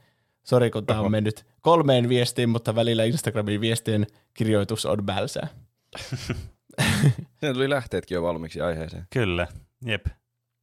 Sori, 0.44 0.72
kun 0.72 0.86
tämä 0.86 1.00
on 1.00 1.12
mennyt 1.12 1.46
kolmeen 1.62 2.10
viestiin, 2.10 2.50
mutta 2.50 2.76
välillä 2.76 3.04
Instagramin 3.04 3.62
viestien 3.62 4.08
kirjoitus 4.34 4.86
on 4.86 5.06
bälsää. 5.06 5.48
Siinä 7.40 7.54
tuli 7.54 7.70
lähteetkin 7.70 8.16
jo 8.16 8.24
valmiiksi 8.24 8.62
aiheeseen. 8.62 9.08
Kyllä, 9.10 9.48
jep. 9.86 10.06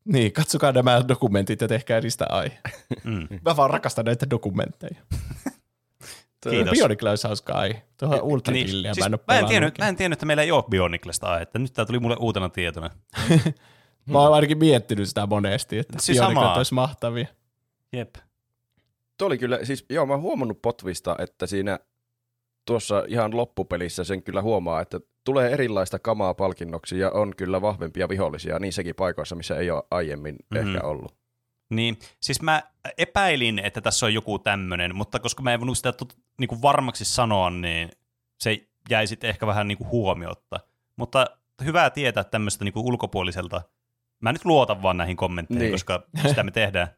Niin, 0.05 0.33
katsokaa 0.33 0.73
nämä 0.73 1.05
dokumentit 1.09 1.61
ja 1.61 1.69
tehkää 1.69 2.01
niistä 2.01 2.27
aihe. 2.29 2.59
Mm. 3.05 3.29
Mä 3.45 3.57
vaan 3.57 3.71
rakastan 3.71 4.05
näitä 4.05 4.31
dokumentteja. 4.31 4.97
Kiitos. 6.51 6.73
Bionicle 6.73 7.11
olisi 7.11 7.27
hauska 7.27 7.53
aihe. 7.53 7.83
Tuohon 7.97 8.23
Ultra 8.23 8.53
Niin, 8.53 8.69
siis 8.69 8.99
mä 8.99 9.07
en 9.07 9.15
ole 9.15 9.21
mä, 9.29 9.39
en 9.39 9.47
tiennyt, 9.47 9.79
mä 9.79 9.89
en 9.89 9.97
tiennyt, 9.97 10.17
että 10.17 10.27
meillä 10.27 10.43
ei 10.43 10.51
ole 10.51 10.65
Bioniclesta 10.71 11.27
aihetta. 11.27 11.59
Nyt 11.59 11.73
tämä 11.73 11.87
tuli 11.87 11.99
mulle 11.99 12.17
uutena 12.21 12.49
tietona. 12.49 12.91
Mä 14.07 14.19
oon 14.19 14.35
ainakin 14.35 14.59
miettinyt 14.59 15.09
sitä 15.09 15.27
monesti, 15.27 15.79
että 15.79 15.99
Siis 16.01 16.19
samaa. 16.19 16.57
olisi 16.57 16.75
mahtavia. 16.75 17.27
Jep. 17.93 18.15
Tuo 19.19 19.27
oli 19.27 19.39
kyllä, 19.39 19.59
siis 19.63 19.87
joo, 19.91 20.07
mä 20.07 20.13
oon 20.13 20.23
huomannut 20.23 20.63
Potvista, 20.63 21.17
että 21.19 21.47
siinä 21.47 21.79
tuossa 22.67 23.05
ihan 23.09 23.37
loppupelissä 23.37 24.05
sen 24.05 24.23
kyllä 24.23 24.43
huomaa, 24.43 24.81
että 24.81 25.01
tulee 25.25 25.53
erilaista 25.53 25.99
kamaa 25.99 26.35
palkinnoksi 26.35 26.99
ja 26.99 27.11
on 27.11 27.37
kyllä 27.37 27.63
vahvempia 27.63 28.09
vihollisia 28.09 28.59
niissäkin 28.59 28.95
paikoissa, 28.95 29.35
missä 29.37 29.57
ei 29.57 29.71
ole 29.71 29.83
aiemmin 29.91 30.35
mm-hmm. 30.35 30.69
ehkä 30.69 30.87
ollut. 30.87 31.15
Niin, 31.71 31.99
siis 32.21 32.43
mä 32.43 32.63
epäilin, 32.99 33.59
että 33.59 33.81
tässä 33.81 34.07
on 34.07 34.15
joku 34.15 34.39
tämmöinen, 34.39 34.97
mutta 34.97 35.19
koska 35.19 35.43
mä 35.43 35.53
en 35.53 35.61
voinut 35.61 35.77
sitä 35.77 35.93
tot, 35.93 36.17
niinku 36.39 36.63
varmaksi 36.63 37.05
sanoa, 37.05 37.51
niin 37.51 37.91
se 38.41 38.67
jäi 38.91 39.07
sitten 39.07 39.31
ehkä 39.31 39.47
vähän 39.47 39.69
niinku 39.69 39.87
huomiotta. 39.91 40.61
Mutta 40.97 41.27
hyvä 41.65 41.91
tietää 41.91 42.25
tämmöistä 42.25 42.65
niinku 42.65 42.81
ulkopuoliselta. 42.81 43.63
Mä 44.23 44.33
nyt 44.33 44.45
luotan 44.45 44.83
vaan 44.83 44.97
näihin 44.97 45.17
kommentteihin, 45.17 45.63
Niin. 45.63 45.73
koska 45.73 46.03
sitä 46.29 46.43
me 46.43 46.51
tehdään. 46.51 46.89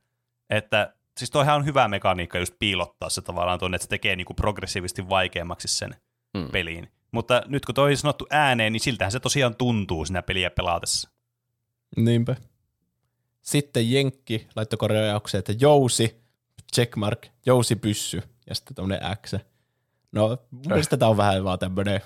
Että 0.51 0.95
siis 1.19 1.31
toihan 1.31 1.57
on 1.57 1.65
hyvä 1.65 1.89
mekaniikka 1.89 2.39
just 2.39 2.55
piilottaa 2.59 3.09
se 3.11 3.23
tavallaan 3.23 3.59
tuonne, 3.59 3.75
että 3.77 3.85
se 3.85 3.89
tekee 3.89 4.17
niinku 4.17 4.35
progressiivisesti 4.35 5.09
vaikeammaksi 5.09 5.69
sen 5.69 5.95
Mm. 6.35 6.49
peliin. 6.53 6.89
Mutta 7.13 7.43
nyt 7.47 7.67
kun 7.67 7.75
toi 7.75 7.91
on 7.91 7.97
sanottu 7.97 8.27
ääneen, 8.31 8.73
niin 8.73 8.81
siltähän 8.81 9.13
se 9.13 9.21
tosiaan 9.21 9.57
tuntuu 9.57 10.05
siinä 10.05 10.23
peliä 10.23 10.51
pelaatessa. 10.51 11.11
Niinpä. 11.97 12.37
Sitten 13.43 13.93
Jenkki 13.93 14.47
laittoi 14.57 14.77
korjaukseen, 14.77 15.39
että 15.39 15.53
Jousi, 15.61 16.23
checkmark, 16.75 17.27
Jousi 17.47 17.77
pyssy. 17.77 18.23
ja 18.47 18.55
sitten 18.55 18.75
tämmöinen 18.75 19.17
X. 19.27 19.35
No, 20.13 20.29
mun 20.51 20.63
mielestä 20.67 20.97
tämä 20.97 21.09
on 21.09 21.17
vähän 21.17 21.45
vaan 21.45 21.59
tämmöinen 21.59 22.01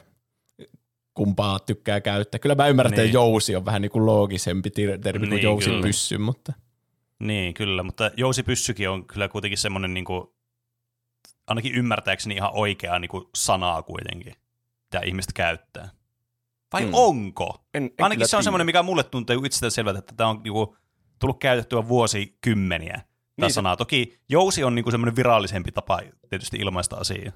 kumpaa 1.19 1.59
tykkää 1.59 2.01
käyttää. 2.01 2.39
Kyllä 2.39 2.55
mä 2.55 2.67
ymmärrän, 2.69 2.93
että 2.93 3.03
Niin. 3.03 3.13
jousi 3.13 3.57
on 3.57 3.65
vähän 3.65 3.83
niin 3.83 3.91
kuin 3.91 4.07
loogisempi 4.07 4.71
ter- 4.71 4.99
termi 4.99 5.27
kuin 5.27 5.31
Niin, 5.37 5.43
jousi 5.43 5.71
kyllä. 5.71 5.83
pyssy, 5.83 6.19
mutta 6.19 6.53
Niin, 7.19 7.55
kyllä, 7.55 7.83
mutta 7.83 8.11
jousipyssykin 8.17 8.89
on 8.91 9.05
kyllä 9.07 9.29
kuitenkin 9.29 9.59
semmoinen, 9.59 9.95
niin 9.95 10.05
kuin, 10.05 10.29
ainakin 11.47 11.75
ymmärtääkseni 11.75 12.35
ihan 12.35 12.51
oikea 12.53 12.99
niin 12.99 13.09
kuin, 13.09 13.25
sanaa 13.35 13.83
kuitenkin, 13.83 14.35
mitä 14.85 15.01
ihmiset 15.07 15.33
käyttää. 15.33 15.89
Vai 16.73 16.85
Mm. 16.85 16.91
onko? 16.93 17.65
En, 17.75 17.83
en 17.83 17.91
Ainakin 17.99 18.29
se 18.29 18.37
on 18.37 18.45
semmoinen, 18.45 18.67
mikä 18.67 18.83
mulle 18.83 19.03
tuntuu 19.05 19.45
itsestään 19.45 19.71
selvältä, 19.71 19.99
että 19.99 20.15
tämä 20.17 20.31
on 20.31 20.41
niinku, 20.45 20.77
tullut 21.19 21.39
käytettyä 21.39 21.89
vuosikymmeniä. 21.89 22.93
Tämä 22.93 23.47
Niin 23.47 23.53
sanaa. 23.53 23.77
Toki 23.77 24.19
jousi 24.29 24.65
on 24.65 24.75
niinku 24.75 24.91
semmoinen 24.91 25.17
virallisempi 25.17 25.73
tapa 25.73 26.01
tietysti 26.31 26.57
ilmaista 26.57 26.97
asiaa. 26.97 27.33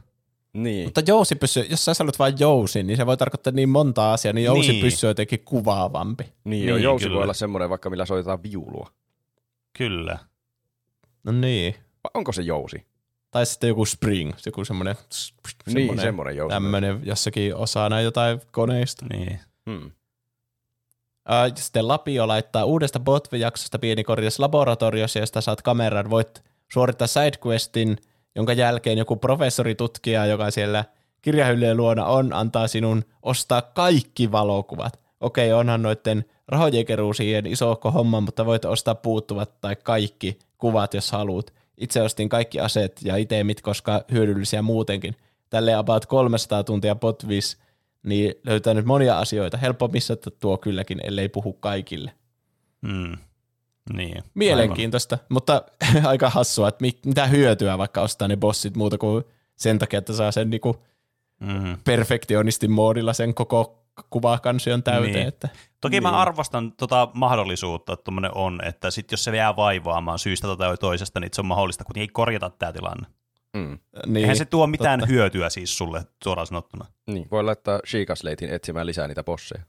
Niin. 0.52 0.84
Mutta 0.86 1.00
jousipyssy, 1.06 1.60
jos 1.70 1.84
sä 1.84 1.94
sanot 1.94 2.18
vain 2.18 2.34
jousi, 2.38 2.82
niin 2.82 2.96
se 2.96 3.06
voi 3.06 3.16
tarkoittaa 3.16 3.52
niin 3.52 3.68
monta 3.68 4.12
asiaa, 4.12 4.32
niin 4.32 4.44
jousipyssy 4.44 5.06
on 5.06 5.10
jotenkin 5.10 5.44
kuvaavampi. 5.44 6.24
Niin, 6.44 6.66
Niin, 6.66 6.82
jousi 6.82 7.04
kyllä. 7.04 7.14
voi 7.16 7.22
olla 7.22 7.34
semmoinen 7.34 7.70
vaikka 7.70 7.90
millä 7.90 8.06
soitetaan 8.06 8.42
viulua. 8.42 8.90
Kyllä. 9.78 10.18
No 11.24 11.32
niin. 11.32 11.74
Vai 11.74 12.10
onko 12.14 12.32
se 12.32 12.42
jousi? 12.42 12.86
Tai 13.30 13.46
sitten 13.46 13.68
joku 13.68 13.84
spring, 13.84 14.32
joku 14.46 14.64
semmoinen, 14.64 14.96
Niin, 15.74 16.00
semmoinen 16.00 16.36
jousi. 16.36 16.52
tämmöinen 16.54 17.00
jossakin 17.04 17.56
osana 17.56 18.00
jotain 18.00 18.40
koneista. 18.50 19.06
Niin. 19.12 19.40
Hmm. 19.70 19.90
Sitten 21.54 21.88
Lapio 21.88 22.28
laittaa 22.28 22.64
uudesta 22.64 23.00
Botve-jaksosta 23.00 23.78
pieni 23.78 24.04
korjaus 24.04 24.38
laboratoriossa, 24.38 25.18
josta 25.18 25.40
saat 25.40 25.62
kameran. 25.62 26.10
Voit 26.10 26.42
suorittaa 26.72 27.06
sidequestin, 27.06 27.96
jonka 28.34 28.52
jälkeen 28.52 28.98
joku 28.98 29.16
professori 29.16 29.74
tutkija, 29.74 30.26
joka 30.26 30.50
siellä 30.50 30.84
kirjahyllyjen 31.22 31.76
luona 31.76 32.06
on, 32.06 32.32
antaa 32.32 32.68
sinun 32.68 33.04
ostaa 33.22 33.62
kaikki 33.62 34.32
valokuvat. 34.32 35.00
Okei, 35.20 35.52
onhan 35.52 35.82
noiden 35.82 36.24
rahojen 36.48 36.86
keruu 36.86 37.14
siihen 37.14 37.44
homma, 37.94 38.20
mutta 38.20 38.46
voit 38.46 38.64
ostaa 38.64 38.94
puuttuvat 38.94 39.60
tai 39.60 39.76
kaikki 39.76 40.38
kuvat, 40.58 40.94
jos 40.94 41.12
haluat. 41.12 41.52
Itse 41.78 42.02
ostin 42.02 42.28
kaikki 42.28 42.60
aseet 42.60 43.00
ja 43.04 43.16
itemit, 43.16 43.60
koska 43.60 44.04
hyödyllisiä 44.12 44.62
muutenkin. 44.62 45.16
Tälle 45.50 45.74
about 45.74 46.06
300 46.06 46.64
tuntia 46.64 46.94
Botvis, 46.94 47.58
niin 48.02 48.34
löytää 48.44 48.74
nyt 48.74 48.84
monia 48.84 49.18
asioita. 49.18 49.56
Helppo 49.56 49.88
missata 49.88 50.30
tuo 50.30 50.58
kylläkin, 50.58 51.00
ellei 51.02 51.28
puhu 51.28 51.52
kaikille. 51.52 52.12
Mm. 52.80 53.16
Niin. 53.92 54.22
Mielenkiintoista, 54.34 55.18
mutta 55.28 55.62
aika 56.04 56.30
hassua, 56.30 56.68
että 56.68 56.82
mi- 56.82 56.98
mitä 57.06 57.26
hyötyä 57.26 57.78
vaikka 57.78 58.00
ostaa 58.00 58.28
ne 58.28 58.36
bossit 58.36 58.76
muuta 58.76 58.98
kuin 58.98 59.24
sen 59.56 59.78
takia, 59.78 59.98
että 59.98 60.12
saa 60.12 60.32
sen 60.32 60.50
niinku 60.50 60.82
Mm. 61.40 61.76
perfektionistin 61.84 62.70
moodilla 62.70 63.12
sen 63.12 63.34
koko 63.34 63.84
kuvakansion 64.10 64.82
täyteen. 64.82 65.12
Niin. 65.14 65.28
Että, 65.28 65.48
Toki 65.80 65.94
niin. 65.94 66.02
mä 66.02 66.10
arvostan 66.10 66.72
tota 66.72 67.08
mahdollisuutta, 67.14 67.92
että 67.92 68.04
tuommoinen 68.04 68.30
on, 68.34 68.60
että 68.64 68.90
sit 68.90 69.10
jos 69.10 69.24
se 69.24 69.36
jää 69.36 69.56
vaivaamaan 69.56 70.18
syystä 70.18 70.56
tai 70.56 70.76
toisesta, 70.76 71.20
niin 71.20 71.30
se 71.34 71.40
on 71.40 71.46
mahdollista 71.46 71.84
kuitenkin 71.84 72.12
korjata 72.12 72.50
tämä 72.50 72.72
tilanne. 72.72 73.06
Mm. 73.56 73.78
niin, 74.06 74.16
Eihän 74.16 74.36
se 74.36 74.44
tuo 74.44 74.66
mitään 74.66 75.00
totta. 75.00 75.12
hyötyä 75.12 75.50
siis 75.50 75.78
sulle 75.78 76.04
suoraan 76.24 76.46
sanottuna. 76.46 76.84
Niin, 77.06 77.28
voi 77.30 77.44
laittaa 77.44 77.80
Sheikasleitin 77.86 78.50
etsimään 78.50 78.86
lisää 78.86 79.08
niitä 79.08 79.24
bosseja. 79.24 79.62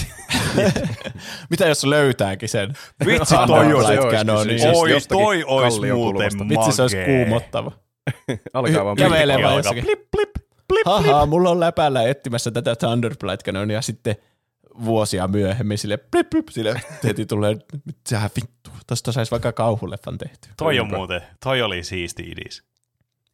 Mitä 1.50 1.66
jos 1.66 1.84
löytääkin 1.84 2.48
sen? 2.48 2.74
Vitsi, 3.06 3.34
toi 3.46 3.72
olisi- 3.74 3.92
kyllä 3.92 4.44
niin 4.44 4.60
siis 4.60 4.76
Oi, 4.76 4.90
jostakin 4.90 5.24
toi 5.24 5.44
olisi 5.44 5.92
muuten. 5.92 6.48
Vitsi, 6.48 6.72
se 6.72 6.82
olisi 6.82 6.96
kuumottava. 7.04 7.72
Alkaa 8.54 8.84
vaan 8.84 8.96
Kävelee 8.96 9.42
vaan 9.42 9.56
jossakin. 9.56 9.84
Plip, 9.84 10.10
plip, 10.10 10.30
plip, 10.68 10.82
Haha, 10.86 11.26
mulla 11.26 11.50
on 11.50 11.60
läpällä 11.60 12.02
etsimässä 12.08 12.50
tätä 12.50 12.76
Thunderblight 12.76 13.42
Canonia 13.44 13.82
sitten 13.82 14.16
vuosia 14.84 15.28
myöhemmin 15.28 15.78
sille 15.78 15.98
blip, 15.98 16.30
blip, 16.30 16.48
sille 16.48 16.80
heti 17.04 17.26
tulee, 17.26 17.56
sehän 18.06 18.30
vittu, 18.36 18.70
tosta 18.86 19.12
saisi 19.12 19.30
vaikka 19.30 19.52
kauhuleffan 19.52 20.18
tehty. 20.18 20.48
Toi 20.56 20.80
on 20.80 20.88
muuten, 20.88 21.22
toi 21.44 21.62
oli 21.62 21.84
siisti 21.84 22.22
idis. 22.30 22.62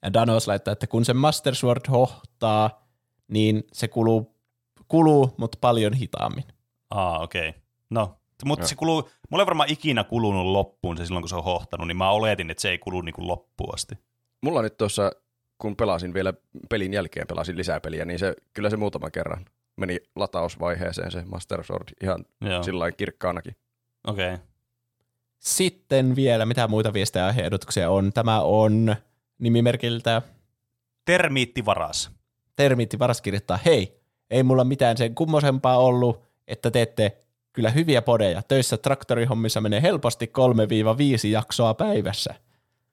Ja 0.03 0.13
Danos 0.13 0.47
laittaa, 0.49 0.73
että 0.73 0.87
kun 0.87 1.05
se 1.05 1.15
Master 1.15 1.55
Sword 1.55 1.81
hohtaa, 1.91 2.87
niin 3.29 3.65
se 3.73 3.89
kuluu, 3.89 4.37
kuluu 4.93 5.35
mutta 5.37 5.59
paljon 5.61 5.95
hitaammin. 5.95 6.45
Aa, 6.91 7.19
okei. 7.19 7.49
Okay. 7.49 7.61
No, 7.91 8.17
mutta 8.45 8.67
se 8.67 8.75
kuluu, 8.75 9.11
mulla 9.31 9.43
ei 9.43 9.47
varmaan 9.47 9.73
ikinä 9.73 10.05
kulunut 10.05 10.47
loppuun 10.47 10.97
se 10.97 11.07
silloin, 11.07 11.23
kun 11.23 11.29
se 11.29 11.37
on 11.37 11.45
hohtanut, 11.45 11.87
niin 11.87 11.97
mä 11.97 12.11
oletin, 12.11 12.51
että 12.51 12.61
se 12.61 12.71
ei 12.71 12.79
kulu 12.79 13.01
niinku 13.01 13.27
loppuun 13.29 13.75
asti. 13.75 13.95
Mulla 14.43 14.63
nyt 14.63 14.77
tuossa, 14.77 15.13
kun 15.59 15.77
pelasin 15.77 16.15
vielä 16.15 16.35
pelin 16.69 16.93
jälkeen, 16.93 17.27
pelasin 17.27 17.57
lisää 17.57 17.81
peliä, 17.81 18.05
niin 18.05 18.19
se, 18.19 18.35
kyllä 18.55 18.71
se 18.71 18.77
muutaman 18.77 19.13
kerran 19.13 19.45
meni 19.77 20.01
latausvaiheeseen 20.17 21.11
se 21.11 21.25
Master 21.25 21.65
Sword 21.65 21.89
ihan 22.03 22.25
sillä 22.65 22.93
kirkkaanakin. 22.93 23.57
okei. 24.07 24.35
Okay. 24.35 24.47
Sitten 25.39 26.17
vielä, 26.17 26.47
mitä 26.47 26.69
muita 26.69 26.93
viestejä 26.93 27.27
ja 27.27 27.45
ehdotuksia 27.45 27.91
on. 27.91 28.13
Tämä 28.13 28.41
on 28.41 28.97
nimimerkiltä 29.39 30.23
Termiittivaras. 31.05 32.11
Termiitti 32.57 32.99
varas 32.99 33.21
kirjoittaa, 33.21 33.59
hei, 33.65 34.02
ei 34.33 34.43
mulla 34.43 34.65
mitään 34.65 34.97
sen 34.97 35.15
kummosempaa 35.15 35.79
ollut, 35.79 36.21
että 36.49 36.71
teette 36.71 37.17
kyllä 37.53 37.71
hyviä 37.71 38.03
podeja. 38.03 38.43
Töissä 38.49 38.77
traktorihommissa 38.77 39.61
menee 39.61 39.83
helposti 39.83 40.33
3-5 41.25 41.29
jaksoa 41.29 41.75
päivässä. 41.75 42.35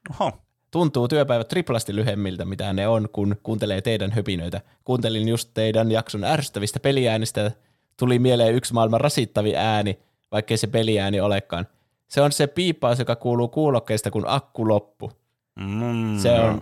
Oho, 0.09 0.31
Tuntuu 0.71 1.07
työpäivät 1.07 1.47
triplasti 1.47 1.95
lyhemmiltä, 1.95 2.45
mitä 2.45 2.73
ne 2.73 2.87
on, 2.87 3.09
kun 3.13 3.35
kuuntelee 3.43 3.81
teidän 3.81 4.11
höpinöitä. 4.11 4.61
Kuuntelin 4.85 5.27
just 5.27 5.49
teidän 5.53 5.91
jakson 5.91 6.23
ärsyttävistä 6.23 6.79
peliäänistä. 6.79 7.51
Tuli 7.97 8.19
mieleen 8.19 8.55
yksi 8.55 8.73
maailman 8.73 9.01
rasittavi 9.01 9.55
ääni, 9.55 9.99
vaikkei 10.31 10.57
se 10.57 10.67
peliääni 10.67 11.19
olekaan. 11.19 11.67
Se 12.07 12.21
on 12.21 12.31
se 12.31 12.47
piippaus, 12.47 12.99
joka 12.99 13.15
kuuluu 13.15 13.47
kuulokkeista, 13.47 14.11
kun 14.11 14.23
akku 14.27 14.67
loppu. 14.67 15.11
mm, 15.59 16.17
Se 16.17 16.39
on, 16.39 16.61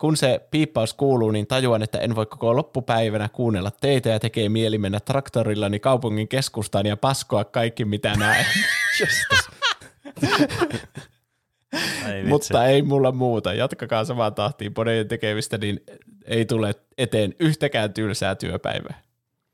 kun 0.00 0.16
se 0.16 0.40
piippaus 0.50 0.94
kuuluu, 0.94 1.30
niin 1.30 1.46
tajuan, 1.46 1.82
että 1.82 1.98
en 1.98 2.16
voi 2.16 2.26
koko 2.26 2.56
loppupäivänä 2.56 3.28
kuunnella 3.28 3.70
teitä 3.80 4.08
ja 4.08 4.20
tekee 4.20 4.48
mieli 4.48 4.78
mennä 4.78 5.00
traktorillani 5.00 5.80
kaupungin 5.80 6.28
keskustaan 6.28 6.86
ja 6.86 6.96
paskoa 6.96 7.44
kaikki, 7.44 7.84
mitä 7.84 8.14
näen. 8.18 8.46
Mutta 12.28 12.66
ei 12.66 12.82
mulla 12.82 13.12
muuta. 13.12 13.54
Jatkakaa 13.54 14.04
samaan 14.04 14.34
tahtiin 14.34 14.74
podejen 14.74 15.08
tekemistä, 15.08 15.58
niin 15.58 15.80
ei 16.24 16.44
tule 16.44 16.74
eteen 16.98 17.34
yhtäkään 17.38 17.92
tylsää 17.92 18.34
työpäivää. 18.34 19.02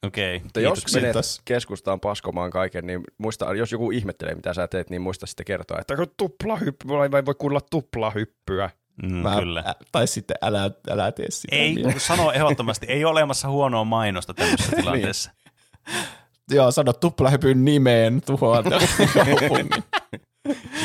Okei, 0.07 0.41
Mutta 0.41 0.60
jos 0.60 0.94
menet 0.94 1.16
keskustaan 1.44 2.00
paskomaan 2.00 2.50
kaiken, 2.50 2.86
niin 2.86 3.00
muista, 3.18 3.55
jos 3.55 3.73
joku 3.73 3.91
ihmettelee, 3.91 4.34
mitä 4.34 4.55
sä 4.55 4.68
teet, 4.68 4.91
niin 4.91 5.02
muista 5.02 5.26
sitten 5.26 5.47
kertoa, 5.47 5.78
että 5.81 5.97
kun 5.97 6.07
tuplahyppy, 6.16 6.89
vai 6.89 7.25
voi 7.26 7.34
kuulla 7.39 7.60
tuplahyppyä. 7.70 8.70
Mm, 9.02 9.15
Mä, 9.16 9.36
kyllä. 9.39 9.60
Ä, 9.66 9.75
tai 9.92 10.07
sitten 10.07 10.36
älä, 10.42 10.70
älä 10.91 11.12
tee 11.12 11.31
sitä. 11.31 11.57
Ei, 11.57 11.75
vielä. 11.75 11.92
sano 11.99 12.33
ehdottomasti, 12.33 12.86
ei 12.89 13.05
ole 13.05 13.10
olemassa 13.10 13.49
huonoa 13.49 13.84
mainosta 13.84 14.34
tämmöisessä 14.34 14.76
tilanteessa. 14.83 15.31
Joo, 16.50 16.70
sano 16.70 16.92
tuplahypyn 16.92 17.65
nimeen 17.65 18.23
tuhoa 18.26 18.62
kaupungin. 19.15 19.84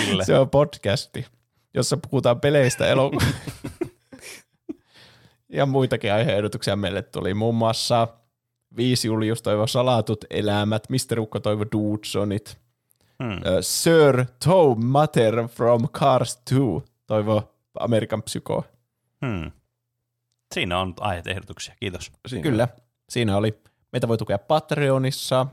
Kyllä. 0.06 0.25
Se 0.25 0.40
on 0.40 0.49
podcasti, 0.49 1.25
jossa 1.73 1.98
puhutaan 1.98 2.41
peleistä 2.41 2.88
elokuvista. 2.88 3.35
ja 5.53 5.65
muitakin 5.65 6.14
aiheehdotuksia 6.14 6.75
meille 6.75 7.01
tuli 7.01 7.33
muun 7.33 7.56
muassa 7.56 8.07
Viisi 8.77 9.07
Julius 9.07 9.41
toivo 9.41 9.67
salatut 9.67 10.25
elämät, 10.30 10.83
Mr. 10.90 11.19
Ukko 11.19 11.40
toivo 11.40 11.65
Dudesonit, 11.72 12.57
Hmm. 13.23 13.41
Sir 13.61 14.25
Toe 14.45 14.75
Matter 14.75 15.48
from 15.48 15.90
Cars 15.90 16.35
2 16.49 16.56
toivo 17.07 17.53
Amerikan 17.80 18.24
Psyko. 18.24 18.66
Hmm. 19.25 19.51
Siinä 20.53 20.80
on 20.80 20.93
aiheet 21.00 21.27
ehdotuksia, 21.27 21.75
kiitos. 21.80 22.11
Siinä. 22.27 22.43
Kyllä, 22.43 22.67
siinä 23.09 23.38
oli. 23.38 23.61
Meitä 23.91 24.08
voi 24.08 24.17
tukea 24.17 24.38
Patreonissa. 24.38 25.48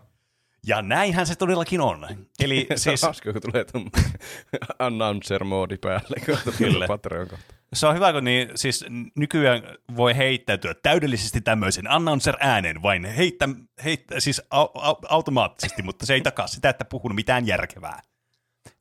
Ja 0.67 0.83
näinhän 0.83 1.27
se 1.27 1.37
todellakin 1.37 1.81
on. 1.81 2.07
Eli 2.41 2.67
Siis... 2.77 3.03
Hauska, 3.03 3.33
kun 3.33 3.43
tulee 3.43 3.65
tuon 3.65 3.91
announcer-moodi 4.87 5.79
päälle, 5.81 6.17
kun 6.27 6.55
tulee 6.73 6.89
Patreon 6.89 7.29
kohta. 7.29 7.55
se 7.73 7.87
on 7.87 7.95
hyvä, 7.95 8.13
kun 8.13 8.25
niin, 8.25 8.51
siis 8.55 8.85
nykyään 9.17 9.63
voi 9.97 10.17
heittäytyä 10.17 10.75
täydellisesti 10.75 11.41
tämmöisen 11.41 11.91
announcer-äänen, 11.91 12.83
vain 12.83 13.05
heittä, 13.05 13.49
heittä 13.85 14.21
siis 14.21 14.43
au, 14.51 14.69
au, 14.75 14.97
automaattisesti, 15.09 15.83
mutta 15.83 16.07
se 16.07 16.15
ei 16.15 16.21
takaa 16.21 16.47
sitä, 16.47 16.69
että 16.69 16.85
puhun 16.85 17.15
mitään 17.15 17.47
järkevää. 17.47 18.03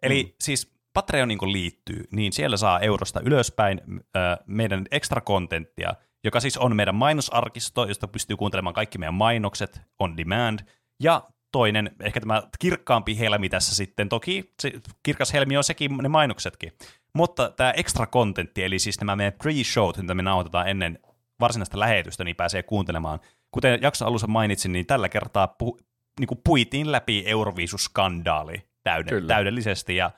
Eli 0.02 0.24
mm. 0.24 0.30
siis 0.42 0.77
Patreon 0.98 1.38
kun 1.38 1.52
liittyy, 1.52 2.04
niin 2.12 2.34
siellä 2.34 2.58
saa 2.58 2.80
eurosta 2.80 3.20
ylöspäin 3.24 3.82
äh, 4.00 4.38
meidän 4.46 4.86
extra 4.92 5.22
kontenttia, 5.22 5.96
joka 6.24 6.40
siis 6.40 6.58
on 6.58 6.76
meidän 6.76 6.96
mainosarkisto, 6.96 7.86
josta 7.86 8.08
pystyy 8.08 8.38
kuuntelemaan 8.38 8.74
kaikki 8.74 8.98
meidän 8.98 9.14
mainokset 9.14 9.82
on 10.00 10.18
demand, 10.18 10.60
ja 11.04 11.24
toinen, 11.52 11.92
ehkä 12.04 12.20
tämä 12.20 12.44
kirkkaampi 12.60 13.20
helmi 13.20 13.50
tässä 13.50 13.76
sitten. 13.76 14.10
Toki 14.10 14.54
se 14.62 14.74
kirkas 15.04 15.34
helmi 15.34 15.58
on 15.58 15.64
sekin 15.64 15.98
ne 15.98 16.10
mainoksetkin. 16.10 16.74
Mutta 17.14 17.50
tämä 17.50 17.72
extra 17.72 18.08
contentti, 18.08 18.64
eli 18.64 18.80
siis 18.80 19.00
nämä 19.00 19.16
meidän 19.16 19.34
pre-showt, 19.34 20.02
mitä 20.02 20.14
me 20.14 20.22
nauhoitetaan 20.24 20.68
ennen 20.68 21.00
varsinaista 21.40 21.80
lähetystä, 21.80 22.24
niin 22.24 22.36
pääsee 22.36 22.64
kuuntelemaan. 22.64 23.20
Kuten 23.52 23.80
jakso 23.82 24.06
alussa 24.06 24.28
mainitsin, 24.28 24.72
niin 24.72 24.86
tällä 24.86 25.10
kertaa 25.10 25.48
pu, 25.48 25.78
niin 26.20 26.28
kuin 26.28 26.42
puitiin 26.44 26.92
läpi 26.92 27.24
Euroviisuskandaali 27.26 28.64
täyden, 28.84 29.28
täydellisesti, 29.28 29.96
ja 29.96 30.12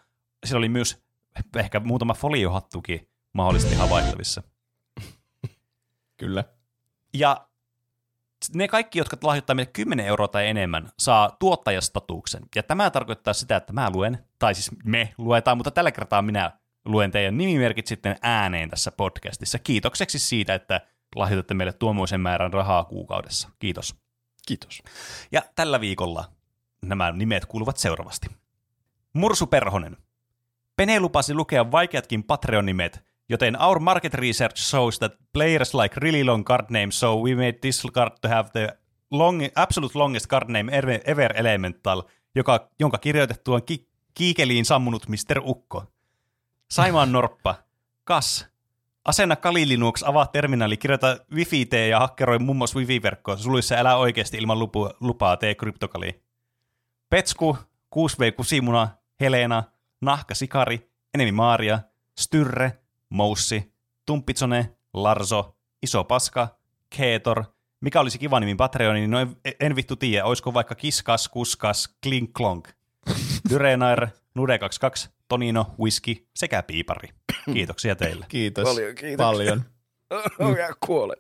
siellä 0.45 0.58
oli 0.58 0.69
myös 0.69 1.03
ehkä 1.56 1.80
muutama 1.80 2.14
foliohattukin 2.14 3.09
mahdollisesti 3.34 3.76
havaittavissa. 3.76 4.43
Kyllä. 6.18 6.43
Ja 7.14 7.48
ne 8.53 8.68
kaikki, 8.68 9.00
jotka 9.00 9.18
lahjoittaa 9.24 9.56
meille 9.56 9.72
10 9.74 10.06
euroa 10.06 10.27
tai 10.27 10.48
enemmän, 10.48 10.90
saa 11.00 11.35
tuottajastatuksen. 11.40 12.43
Ja 12.56 12.64
tämä 12.64 12.90
tarkoittaa 12.90 13.34
sitä, 13.34 13.56
että 13.56 13.74
mä 13.74 13.90
luen, 13.93 14.26
tai 14.40 14.56
siis 14.56 14.72
me 14.84 15.14
luetaan, 15.18 15.58
mutta 15.58 15.72
tällä 15.72 15.92
kertaa 15.92 16.22
minä 16.22 16.59
luen 16.85 17.11
teidän 17.11 17.38
nimimerkit 17.38 17.88
sitten 17.88 18.16
ääneen 18.22 18.69
tässä 18.69 18.92
podcastissa. 18.92 19.59
Kiitokseksi 19.59 20.19
siitä, 20.19 20.53
että 20.53 20.82
lahjoitatte 21.16 21.53
meille 21.53 21.74
tuommoisen 21.74 22.22
määrän 22.22 22.53
rahaa 22.53 22.84
kuukaudessa. 22.84 23.50
Kiitos. 23.59 23.95
Kiitos. 24.48 24.84
Ja 25.32 25.42
tällä 25.56 25.82
viikolla 25.82 26.32
nämä 26.82 27.11
nimet 27.11 27.45
kuuluvat 27.45 27.77
seuraavasti. 27.77 28.27
Mursu 29.14 29.48
Perhonen. 29.48 29.98
Pene 30.80 30.99
lupasi 30.99 31.33
lukea 31.33 31.72
vaikeatkin 31.72 32.24
Patreon-nimet, 32.24 33.03
joten 33.30 33.61
our 33.61 33.80
market 33.80 34.14
research 34.14 34.58
shows 34.58 34.99
that 34.99 35.11
players 35.33 35.74
like 35.74 35.99
really 35.99 36.24
long 36.24 36.43
card 36.45 36.66
names, 36.69 36.99
so 36.99 37.16
we 37.16 37.35
made 37.35 37.58
this 37.61 37.88
card 37.93 38.11
to 38.22 38.27
have 38.27 38.49
the 38.53 38.77
long, 39.11 39.41
absolute 39.56 39.99
longest 39.99 40.27
card 40.27 40.49
name 40.49 40.72
ever, 41.06 41.33
elemental, 41.35 42.03
joka, 42.35 42.69
jonka 42.80 42.98
kirjoitettu 42.98 43.53
on 43.53 43.64
ki- 43.64 43.88
kiikeliin 44.14 44.66
sammunut 44.66 45.08
Mr. 45.08 45.40
Ukko. 45.43 45.83
Saimaan 46.72 47.11
Norppa. 47.11 47.56
Kas. 48.03 48.48
Asenna 49.06 49.35
Kali 49.35 49.67
Linux, 49.67 50.03
avaa 50.03 50.27
terminaali, 50.27 50.77
kirjoita 50.77 51.17
wifi 51.35 51.66
tee 51.66 51.88
ja 51.88 51.99
hakkeroi 51.99 52.40
muun 52.40 52.58
muassa 52.58 52.80
wifi-verkkoa. 52.80 53.38
Suluissa 53.38 53.77
elää 53.77 53.98
oikeasti 53.98 54.38
ilman 54.38 54.59
lupu, 54.59 54.90
lupaa 54.99 55.38
tee 55.38 55.56
kryptokali. 55.56 56.22
Petsku, 57.09 57.58
6V 57.95 58.32
Kusimuna, 58.35 58.88
Helena, 59.19 59.64
Nahka 60.01 60.35
Sikari, 60.35 60.89
Enemi 61.13 61.31
Maaria, 61.31 61.79
Styrre, 62.19 62.71
Moussi, 63.09 63.73
Tumppitsone, 64.05 64.75
Larso, 64.93 65.57
Iso 65.83 66.03
Paska, 66.03 66.47
Keetor, 66.97 67.43
mikä 67.81 67.99
olisi 67.99 68.19
kiva 68.19 68.39
nimi 68.39 68.55
Patreoniin, 68.55 69.11
no 69.11 69.19
en, 69.19 69.35
en 69.59 69.75
vittu 69.75 69.95
tiedä, 69.95 70.25
olisiko 70.25 70.53
vaikka 70.53 70.75
Kiskas, 70.75 71.27
Kuskas, 71.27 71.95
Klink 72.03 72.33
Klonk, 72.33 72.69
Dyrenair, 73.49 74.07
Nude22, 74.39 75.09
Tonino, 75.27 75.65
Whisky 75.79 76.27
sekä 76.35 76.63
Piipari. 76.63 77.09
Kiitoksia 77.53 77.95
teille. 77.95 78.25
Kiitos. 78.29 78.63
Paljon 78.63 78.95
kiitoksia. 78.95 79.17
Paljon. 79.17 79.63
Oh, 80.39 80.57
ja 80.57 80.73
kuole. 80.85 81.15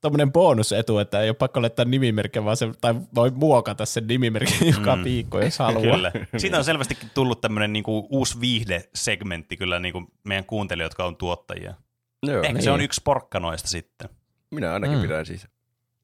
Tuommoinen 0.00 0.32
bonusetu, 0.32 0.98
että 0.98 1.20
ei 1.20 1.28
ole 1.28 1.34
pakko 1.36 1.62
laittaa 1.62 1.84
nimimerkkiä, 1.84 2.44
vaan 2.44 2.56
se, 2.56 2.68
tai 2.80 2.94
voi 3.14 3.30
muokata 3.30 3.86
sen 3.86 4.06
nimimerkin 4.06 4.68
joka 4.74 4.96
Mm. 4.96 5.04
viikko, 5.04 5.40
jos 5.40 5.58
haluaa. 5.58 5.82
Kyllä. 5.96 6.12
Siitä 6.36 6.58
on 6.58 6.64
selvästikin 6.64 7.10
tullut 7.14 7.40
tämmöinen 7.40 7.72
niinku 7.72 8.06
uusi 8.10 8.40
viihdesegmentti 8.40 9.56
kyllä 9.56 9.80
niinku 9.80 10.02
meidän 10.24 10.44
kuuntelijoille, 10.44 10.86
jotka 10.90 11.04
on 11.04 11.16
tuottajia. 11.16 11.74
Joo, 12.26 12.42
Ehkä 12.42 12.52
niin. 12.52 12.62
se 12.62 12.70
on 12.70 12.80
yksi 12.80 13.00
porkkanoista 13.04 13.68
sitten. 13.68 14.08
minä 14.50 14.72
ainakin 14.72 14.96
Mm. 14.98 15.02
pidän 15.02 15.26
siitä. 15.26 15.48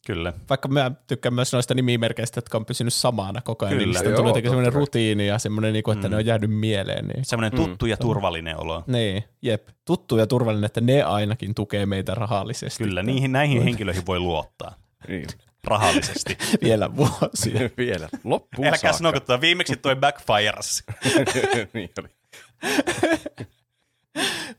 Kyllä. 0.07 0.33
Vaikka 0.51 0.69
mä 0.69 0.91
tykkään 1.07 1.35
myös 1.35 1.53
noista 1.53 1.75
nimimerkeistä, 1.75 2.39
jotka 2.39 2.59
on 2.59 2.67
pysynyt 2.67 2.95
samana 2.95 3.41
koko 3.41 3.67
ajan. 3.67 3.79
Kyllä. 3.79 3.85
Kyllä. 3.85 4.01
Niistä 4.01 4.09
on 4.09 4.17
tullut 4.27 4.45
semmoinen 4.45 4.73
rutiini 4.73 5.27
ja 5.27 5.39
semmoinen, 5.39 5.73
niinku, 5.73 5.91
että 5.91 6.09
Mm. 6.09 6.11
ne 6.11 6.17
on 6.17 6.27
jäänyt 6.27 6.51
mieleen. 6.51 7.09
Niin. 7.09 7.25
Semmoinen 7.25 7.53
Mm. 7.61 7.65
tuttu 7.65 7.87
ja 7.87 7.97
turvallinen 7.97 8.61
olo. 8.61 8.85
Niin, 8.87 9.25
jep. 9.43 9.69
Tuttu 9.85 10.17
ja 10.17 10.27
turvallinen, 10.27 10.67
että 10.67 10.81
ne 10.81 11.03
ainakin 11.03 11.55
tukee 11.55 11.87
meitä 11.87 12.15
rahallisesti. 12.15 12.85
Kyllä, 12.85 13.03
niihin, 13.03 13.33
näihin 13.33 13.63
henkilöihin 13.63 14.07
voi 14.07 14.19
luottaa 14.19 14.75
Niin. 15.09 15.27
rahallisesti. 15.65 16.39
Vielä 16.65 16.97
vuosia. 16.97 17.61
Vielä. 17.79 18.09
Loppuun 18.25 18.67
Älkää 18.67 18.79
saakka. 18.81 18.99
sanoko, 18.99 19.17
että 19.17 19.41
viimeksi 19.41 19.77
toi 19.77 19.97
backfires. 19.97 20.85
niin 21.75 21.91
oli. 21.99 22.09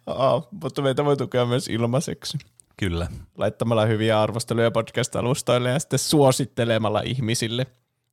Aa, 0.08 0.48
mutta 0.64 0.82
meitä 0.82 1.06
voi 1.06 1.18
tukea 1.18 1.46
myös 1.46 1.68
ilmaiseksi. 1.68 2.38
Kyllä. 2.78 3.08
Laittamalla 3.38 3.86
hyviä 3.86 4.22
arvosteluja 4.22 4.72
podcast-alustoille 4.72 5.70
ja 5.70 5.80
sitten 5.80 6.00
suosittelemalla 6.00 7.02
ihmisille. 7.02 7.68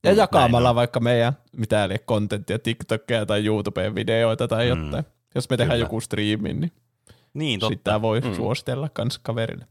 Ja 0.05 0.13
Mm, 0.13 0.19
jakamalla 0.19 0.69
näin 0.69 0.75
vaikka 0.77 1.01
meidän 1.01 1.33
mitä 1.57 1.85
eli 1.85 1.97
kontenttia, 2.05 2.59
TikTokia 2.59 3.27
tai 3.27 3.47
YouTubeen 3.47 3.95
videoita 3.95 4.49
tai 4.49 4.75
Mm, 4.75 4.85
jotain. 4.87 5.05
Jos 5.35 5.51
me 5.51 5.57
tehdään 5.57 5.77
kyllä. 5.77 5.85
joku 5.87 6.01
striimi, 6.01 6.53
niin 6.55 6.73
Niin, 7.35 7.61
sitä 7.61 7.75
totta. 7.75 8.03
voi 8.03 8.21
Mm. 8.21 8.35
suositella 8.35 8.89
kans 8.89 9.19
kaverille. 9.19 9.67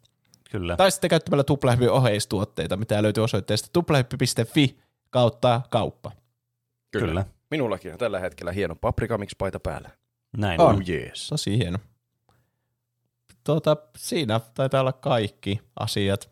Kyllä. 0.52 0.76
Tai 0.76 0.92
sitten 0.92 1.10
käyttämällä 1.10 1.44
Tuplahyppy 1.44 1.88
oheistuotteita, 1.88 2.78
mitä 2.78 3.04
löytyy 3.04 3.24
osoitteesta 3.24 3.70
tuplahyppy.fi 3.74 4.78
kautta 5.10 5.62
kauppa. 5.70 6.12
Kyllä. 6.92 7.08
Kyllä. 7.08 7.26
Minullakin 7.52 7.92
on 7.92 7.98
tällä 7.98 8.20
hetkellä 8.20 8.52
hieno 8.52 8.76
paprikamix-paita 8.76 9.60
päällä. 9.60 9.90
Näin 10.38 10.62
On. 10.62 10.68
on. 10.68 10.76
Oh 10.76 10.82
yes. 10.90 11.28
Tosi 11.28 11.58
hieno. 11.58 11.78
Tuota, 13.44 13.78
siinä 13.98 14.40
taitaa 14.54 14.82
olla 14.82 14.94
kaikki 14.94 15.60
asiat. 15.80 16.30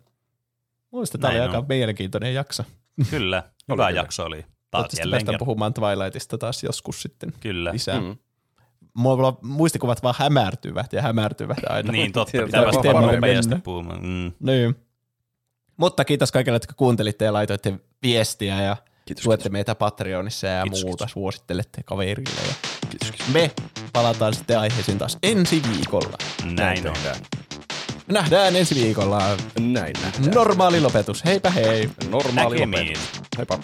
Muista 0.91 1.17
tämä 1.17 1.29
oli 1.31 1.37
Näin 1.39 1.49
aika 1.49 1.59
on. 1.59 1.65
mielenkiintoinen 1.69 2.33
jakso. 2.33 2.63
Kyllä. 3.09 3.43
Hyvä 3.71 3.89
jakso 3.89 4.23
oli. 4.25 4.45
Toivottavasti 4.71 5.09
päästään 5.09 5.25
kerran. 5.25 5.39
puhumaan 5.39 5.73
Twilightista 5.73 6.37
taas 6.37 6.63
joskus 6.63 7.01
sitten 7.01 7.33
Kyllä. 7.39 7.71
lisää. 7.73 7.99
Mm. 8.01 8.17
Mulla 8.93 9.37
muistikuvat 9.41 10.03
vaan 10.03 10.15
hämärtyvät 10.17 10.93
ja 10.93 11.01
hämärtyvät 11.01 11.57
aina. 11.69 11.91
Niin, 11.91 12.11
totta. 12.11 12.31
Sieltä 12.31 12.45
Pitää 12.45 12.63
päästä 12.63 12.93
varmaan 12.93 13.15
nopeasti 13.15 13.55
puhumaan. 13.63 14.01
Mm. 14.01 14.31
Niin. 14.39 14.75
Mutta 15.77 16.05
kiitos 16.05 16.31
kaikille, 16.31 16.55
jotka 16.55 16.73
kuuntelitte 16.77 17.25
ja 17.25 17.33
laitoitte 17.33 17.79
viestiä 18.03 18.61
ja 18.61 18.77
Kiitos, 19.05 19.23
tuette 19.23 19.43
kiitos. 19.43 19.51
meitä 19.51 19.75
Patreonissa 19.75 20.47
ja 20.47 20.63
Kiitos, 20.63 20.83
muuta, 20.83 20.97
kiitos. 21.05 21.13
suosittelette 21.13 21.83
kaverille. 21.83 22.29
Ja 22.47 22.53
Kiitos, 22.89 23.11
kiitos. 23.11 23.33
me 23.33 23.51
palataan 23.93 24.33
sitten 24.33 24.59
aiheisiin 24.59 24.97
taas 24.97 25.17
ensi 25.23 25.61
viikolla. 25.75 26.17
Näin 26.43 26.89
on. 26.89 26.95
Me 28.07 28.13
nähdään 28.13 28.55
ensi 28.55 28.75
viikolla. 28.75 29.37
Näin 29.59 29.93
nähdään. 30.03 30.35
Normaali 30.35 30.81
lopetus. 30.81 31.25
Heipä 31.25 31.49
hei. 31.49 31.89
Normaali 32.09 32.55
Näkemiin. 32.55 32.87
lopetus. 32.97 33.21
Heippa. 33.37 33.59